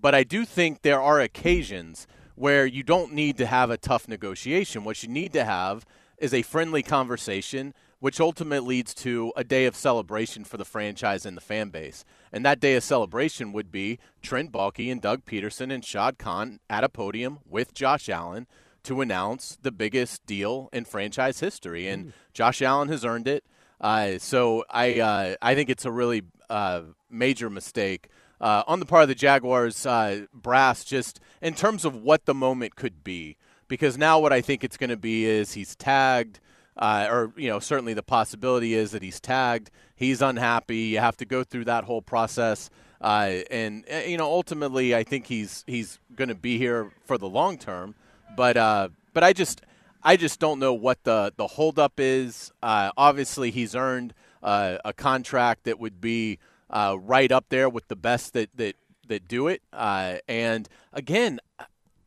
But 0.00 0.14
I 0.14 0.24
do 0.24 0.44
think 0.44 0.82
there 0.82 1.00
are 1.00 1.20
occasions 1.20 2.06
where 2.34 2.66
you 2.66 2.82
don't 2.82 3.12
need 3.12 3.36
to 3.38 3.46
have 3.46 3.70
a 3.70 3.76
tough 3.76 4.08
negotiation. 4.08 4.84
What 4.84 5.02
you 5.02 5.08
need 5.08 5.32
to 5.34 5.44
have 5.44 5.86
is 6.18 6.34
a 6.34 6.42
friendly 6.42 6.82
conversation, 6.82 7.74
which 8.00 8.20
ultimately 8.20 8.76
leads 8.76 8.94
to 8.94 9.32
a 9.36 9.44
day 9.44 9.66
of 9.66 9.76
celebration 9.76 10.44
for 10.44 10.56
the 10.56 10.64
franchise 10.64 11.24
and 11.24 11.36
the 11.36 11.40
fan 11.40 11.70
base. 11.70 12.04
And 12.32 12.44
that 12.44 12.60
day 12.60 12.74
of 12.74 12.82
celebration 12.82 13.52
would 13.52 13.70
be 13.70 13.98
Trent 14.22 14.52
Baalke 14.52 14.90
and 14.90 15.00
Doug 15.00 15.24
Pederson 15.24 15.72
and 15.72 15.84
Shad 15.84 16.18
Khan 16.18 16.60
at 16.68 16.84
a 16.84 16.88
podium 16.88 17.38
with 17.48 17.74
Josh 17.74 18.08
Allen 18.08 18.46
to 18.84 19.00
announce 19.00 19.58
the 19.60 19.72
biggest 19.72 20.24
deal 20.26 20.68
in 20.72 20.84
franchise 20.84 21.40
history. 21.40 21.88
And 21.88 22.12
Josh 22.32 22.62
Allen 22.62 22.88
has 22.88 23.04
earned 23.04 23.28
it. 23.28 23.44
Uh, 23.80 24.18
so 24.18 24.64
I 24.70 25.00
uh, 25.00 25.34
I 25.42 25.54
think 25.54 25.68
it's 25.68 25.84
a 25.84 25.92
really 25.92 26.22
uh, 26.48 26.82
major 27.10 27.50
mistake 27.50 28.08
uh, 28.40 28.62
on 28.66 28.80
the 28.80 28.86
part 28.86 29.02
of 29.02 29.08
the 29.08 29.14
Jaguars 29.14 29.86
uh, 29.86 30.26
brass, 30.32 30.84
just 30.84 31.20
in 31.42 31.54
terms 31.54 31.84
of 31.84 31.94
what 31.94 32.26
the 32.26 32.34
moment 32.34 32.76
could 32.76 33.02
be. 33.04 33.36
Because 33.66 33.96
now 33.96 34.18
what 34.18 34.32
I 34.32 34.40
think 34.40 34.62
it's 34.62 34.76
going 34.76 34.90
to 34.90 34.96
be 34.96 35.24
is 35.24 35.54
he's 35.54 35.74
tagged, 35.74 36.40
uh, 36.76 37.06
or 37.10 37.32
you 37.36 37.48
know 37.48 37.58
certainly 37.58 37.94
the 37.94 38.02
possibility 38.02 38.74
is 38.74 38.90
that 38.92 39.02
he's 39.02 39.20
tagged. 39.20 39.70
He's 39.96 40.20
unhappy. 40.20 40.78
You 40.78 40.98
have 40.98 41.16
to 41.18 41.24
go 41.24 41.44
through 41.44 41.66
that 41.66 41.84
whole 41.84 42.02
process, 42.02 42.70
uh, 43.00 43.42
and 43.50 43.84
uh, 43.92 43.98
you 43.98 44.16
know 44.16 44.26
ultimately 44.26 44.94
I 44.94 45.04
think 45.04 45.26
he's 45.26 45.64
he's 45.66 45.98
going 46.14 46.28
to 46.28 46.34
be 46.34 46.58
here 46.58 46.90
for 47.04 47.18
the 47.18 47.28
long 47.28 47.58
term. 47.58 47.94
But 48.36 48.56
uh, 48.56 48.88
but 49.12 49.22
I 49.22 49.32
just 49.32 49.62
I 50.02 50.16
just 50.16 50.40
don't 50.40 50.58
know 50.58 50.74
what 50.74 51.04
the 51.04 51.32
the 51.36 51.46
holdup 51.46 51.94
is. 51.98 52.52
Uh, 52.62 52.90
obviously, 52.96 53.50
he's 53.50 53.74
earned 53.76 54.14
uh, 54.42 54.78
a 54.84 54.92
contract 54.92 55.64
that 55.64 55.78
would 55.78 56.00
be 56.00 56.38
uh, 56.70 56.96
right 57.00 57.30
up 57.30 57.46
there 57.50 57.68
with 57.68 57.86
the 57.88 57.96
best 57.96 58.32
that 58.32 58.50
that 58.56 58.74
that 59.06 59.28
do 59.28 59.46
it. 59.46 59.62
And 59.72 60.68
again, 60.92 61.38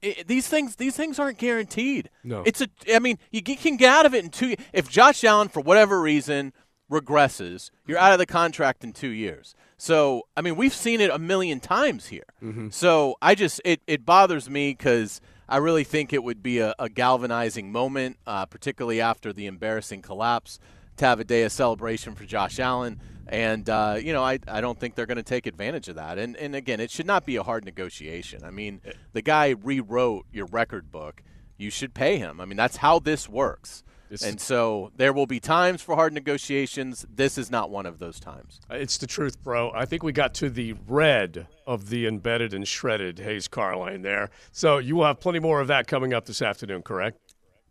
i 0.03 0.23
these 0.25 0.47
things 0.47 0.75
these 0.75 0.95
things 0.95 1.19
aren't 1.19 1.37
guaranteed. 1.37 2.09
No. 2.23 2.43
it's 2.45 2.61
a. 2.61 2.67
I 2.93 2.99
mean, 2.99 3.17
you 3.31 3.41
can 3.41 3.77
get 3.77 3.89
out 3.89 4.05
of 4.05 4.13
it 4.13 4.23
in 4.23 4.29
two. 4.29 4.55
If 4.73 4.89
Josh 4.89 5.23
Allen, 5.23 5.49
for 5.49 5.61
whatever 5.61 5.99
reason, 5.99 6.53
regresses, 6.91 7.71
you're 7.85 7.97
out 7.97 8.13
of 8.13 8.19
the 8.19 8.25
contract 8.25 8.83
in 8.83 8.93
two 8.93 9.09
years. 9.09 9.55
So, 9.77 10.23
I 10.35 10.41
mean, 10.41 10.55
we've 10.55 10.73
seen 10.73 11.01
it 11.01 11.11
a 11.11 11.19
million 11.19 11.59
times 11.59 12.07
here. 12.07 12.23
So, 12.71 13.15
I 13.21 13.35
just 13.35 13.61
it 13.63 13.81
it 13.87 14.05
bothers 14.05 14.49
me 14.49 14.71
because 14.71 15.21
I 15.47 15.57
really 15.57 15.83
think 15.83 16.13
it 16.13 16.23
would 16.23 16.41
be 16.41 16.59
a, 16.59 16.73
a 16.79 16.89
galvanizing 16.89 17.71
moment, 17.71 18.17
uh, 18.25 18.45
particularly 18.45 18.99
after 19.01 19.31
the 19.31 19.45
embarrassing 19.45 20.01
collapse, 20.01 20.59
to 20.97 21.05
have 21.05 21.19
a 21.19 21.23
day 21.23 21.43
of 21.43 21.51
celebration 21.51 22.15
for 22.15 22.25
Josh 22.25 22.59
Allen. 22.59 22.99
And 23.29 23.69
uh, 23.69 23.97
you 24.01 24.13
know, 24.13 24.23
I, 24.23 24.39
I 24.47 24.61
don't 24.61 24.79
think 24.79 24.95
they're 24.95 25.05
going 25.05 25.17
to 25.17 25.23
take 25.23 25.47
advantage 25.47 25.87
of 25.89 25.95
that. 25.95 26.17
And 26.17 26.35
and 26.37 26.55
again, 26.55 26.79
it 26.79 26.91
should 26.91 27.05
not 27.07 27.25
be 27.25 27.35
a 27.35 27.43
hard 27.43 27.65
negotiation. 27.65 28.43
I 28.43 28.51
mean, 28.51 28.81
the 29.13 29.21
guy 29.21 29.49
rewrote 29.61 30.25
your 30.31 30.45
record 30.47 30.91
book. 30.91 31.21
You 31.57 31.69
should 31.69 31.93
pay 31.93 32.17
him. 32.17 32.39
I 32.39 32.45
mean, 32.45 32.57
that's 32.57 32.77
how 32.77 32.99
this 32.99 33.27
works. 33.27 33.83
This- 34.09 34.23
and 34.23 34.39
so 34.39 34.91
there 34.95 35.11
will 35.11 35.25
be 35.25 35.39
times 35.41 35.81
for 35.81 35.95
hard 35.95 36.13
negotiations. 36.13 37.05
This 37.13 37.37
is 37.37 37.51
not 37.51 37.69
one 37.69 37.85
of 37.85 37.99
those 37.99 38.19
times. 38.21 38.61
Uh, 38.71 38.75
It's 38.75 38.97
the 38.97 39.07
truth, 39.07 39.43
bro. 39.43 39.71
I 39.71 39.83
think 39.85 40.01
we 40.03 40.13
got 40.13 40.33
to 40.35 40.49
the 40.49 40.75
red 40.87 41.47
of 41.65 41.89
the 41.89 42.07
embedded 42.07 42.53
and 42.53 42.65
shredded 42.65 43.19
Hays 43.19 43.49
Carlyon 43.49 44.03
there. 44.03 44.29
So 44.53 44.77
you 44.77 44.95
will 44.95 45.05
have 45.05 45.19
plenty 45.19 45.39
more 45.39 45.59
of 45.59 45.67
that 45.67 45.87
coming 45.87 46.13
up 46.13 46.25
this 46.25 46.41
afternoon, 46.41 46.83
correct? 46.83 47.19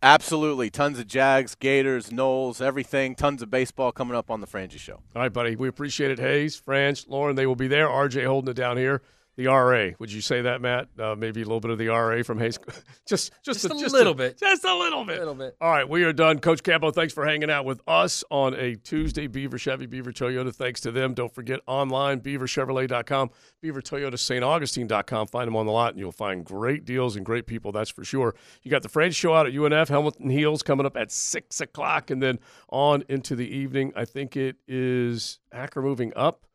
Absolutely. 0.03 0.69
Tons 0.69 0.99
of 0.99 1.07
Jags, 1.07 1.55
Gators, 1.55 2.11
Noles, 2.11 2.61
everything. 2.61 3.15
Tons 3.15 3.41
of 3.41 3.49
baseball 3.49 3.91
coming 3.91 4.15
up 4.15 4.29
on 4.29 4.41
the 4.41 4.47
Frangie 4.47 4.77
Show. 4.77 5.01
All 5.15 5.21
right, 5.23 5.33
buddy. 5.33 5.55
We 5.55 5.67
appreciate 5.67 6.11
it, 6.11 6.19
Hays, 6.19 6.59
Franch, 6.59 7.09
Lauren. 7.09 7.35
They 7.35 7.47
will 7.47 7.55
be 7.55 7.67
there. 7.67 7.87
RJ 7.87 8.25
holding 8.25 8.51
it 8.51 8.55
down 8.55 8.77
here. 8.77 9.01
The 9.37 9.45
RA. 9.45 9.91
Would 9.99 10.11
you 10.11 10.21
say 10.21 10.41
that, 10.41 10.61
Matt? 10.61 10.87
Uh, 10.97 11.15
maybe 11.15 11.43
a 11.43 11.45
little 11.45 11.59
bit 11.59 11.69
of 11.69 11.77
the 11.77 11.89
RA 11.89 12.23
from 12.23 12.39
Hays. 12.39 12.57
just, 13.07 13.31
just, 13.45 13.61
Just 13.61 13.65
a 13.65 13.75
little 13.75 14.15
bit. 14.15 14.39
Just 14.39 14.65
a 14.65 14.75
little 14.75 15.05
bit. 15.05 15.17
A 15.17 15.19
little 15.19 15.35
bit. 15.35 15.55
All 15.61 15.69
right, 15.69 15.87
we 15.87 16.03
are 16.03 16.11
done. 16.11 16.39
Coach 16.39 16.63
Campo, 16.63 16.89
thanks 16.89 17.13
for 17.13 17.23
hanging 17.23 17.51
out 17.51 17.63
with 17.63 17.79
us 17.87 18.23
on 18.31 18.55
a 18.55 18.73
Tuesday. 18.75 19.27
Beaver 19.27 19.59
Chevy, 19.59 19.85
Beaver 19.85 20.11
Toyota, 20.11 20.51
thanks 20.51 20.81
to 20.81 20.91
them. 20.91 21.13
Don't 21.13 21.31
forget 21.33 21.59
online, 21.67 22.19
beaverchevrolet.com, 22.21 23.29
Beaver 23.61 23.81
Toyota, 23.83 24.17
St. 24.17 24.43
Augustine.com. 24.43 25.27
Find 25.27 25.47
them 25.47 25.55
on 25.55 25.67
the 25.67 25.71
lot, 25.71 25.91
and 25.91 25.99
you'll 25.99 26.11
find 26.11 26.43
great 26.43 26.83
deals 26.83 27.15
and 27.15 27.23
great 27.23 27.45
people, 27.45 27.71
that's 27.71 27.91
for 27.91 28.03
sure. 28.03 28.33
You 28.63 28.71
got 28.71 28.81
the 28.81 28.89
French 28.89 29.13
show 29.13 29.35
out 29.35 29.45
at 29.45 29.53
UNF, 29.53 29.89
Helmet 29.89 30.17
and 30.19 30.31
Heels 30.31 30.63
coming 30.63 30.87
up 30.87 30.97
at 30.97 31.11
6 31.11 31.61
o'clock, 31.61 32.09
and 32.09 32.23
then 32.23 32.39
on 32.69 33.03
into 33.07 33.35
the 33.35 33.47
evening. 33.47 33.93
I 33.95 34.05
think 34.05 34.35
it 34.35 34.55
is 34.67 35.39
Hacker 35.51 35.83
moving 35.83 36.11
up. 36.15 36.46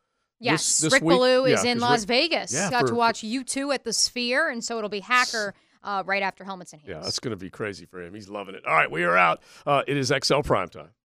Yes, 0.44 0.62
this, 0.62 0.81
this 0.81 0.93
Rick 0.94 1.02
week. 1.02 1.16
Ballou 1.19 1.44
is 1.47 1.64
in 1.64 1.78
Las 1.81 2.01
Rick- 2.01 2.09
Vegas. 2.09 2.52
Yeah, 2.52 2.70
Got 2.70 2.82
for- 2.82 2.89
to 2.89 2.94
watch 2.94 3.20
U2 3.23 3.74
at 3.74 3.85
the 3.85 3.93
Sphere, 3.93 4.48
and 4.51 4.62
so 4.62 4.78
it'll 4.78 4.89
be 4.90 5.01
Hacker 5.01 5.55
uh, 5.85 6.02
right 6.06 6.23
after 6.23 6.44
Helmets 6.44 6.73
and 6.73 6.81
Heels. 6.81 6.97
Yeah, 6.97 7.02
that's 7.02 7.19
going 7.19 7.32
to 7.32 7.36
be 7.36 7.51
crazy 7.51 7.86
for 7.86 8.01
him. 8.02 8.14
He's 8.14 8.28
loving 8.28 8.55
it. 8.55 8.64
All 8.66 8.74
right, 8.74 8.90
we 8.90 9.02
are 9.05 9.16
out. 9.16 9.43
Uh, 9.66 9.82
it 9.86 9.97
is 9.97 10.12
XL 10.23 10.40
Prime 10.40 10.69
Time. 10.69 10.90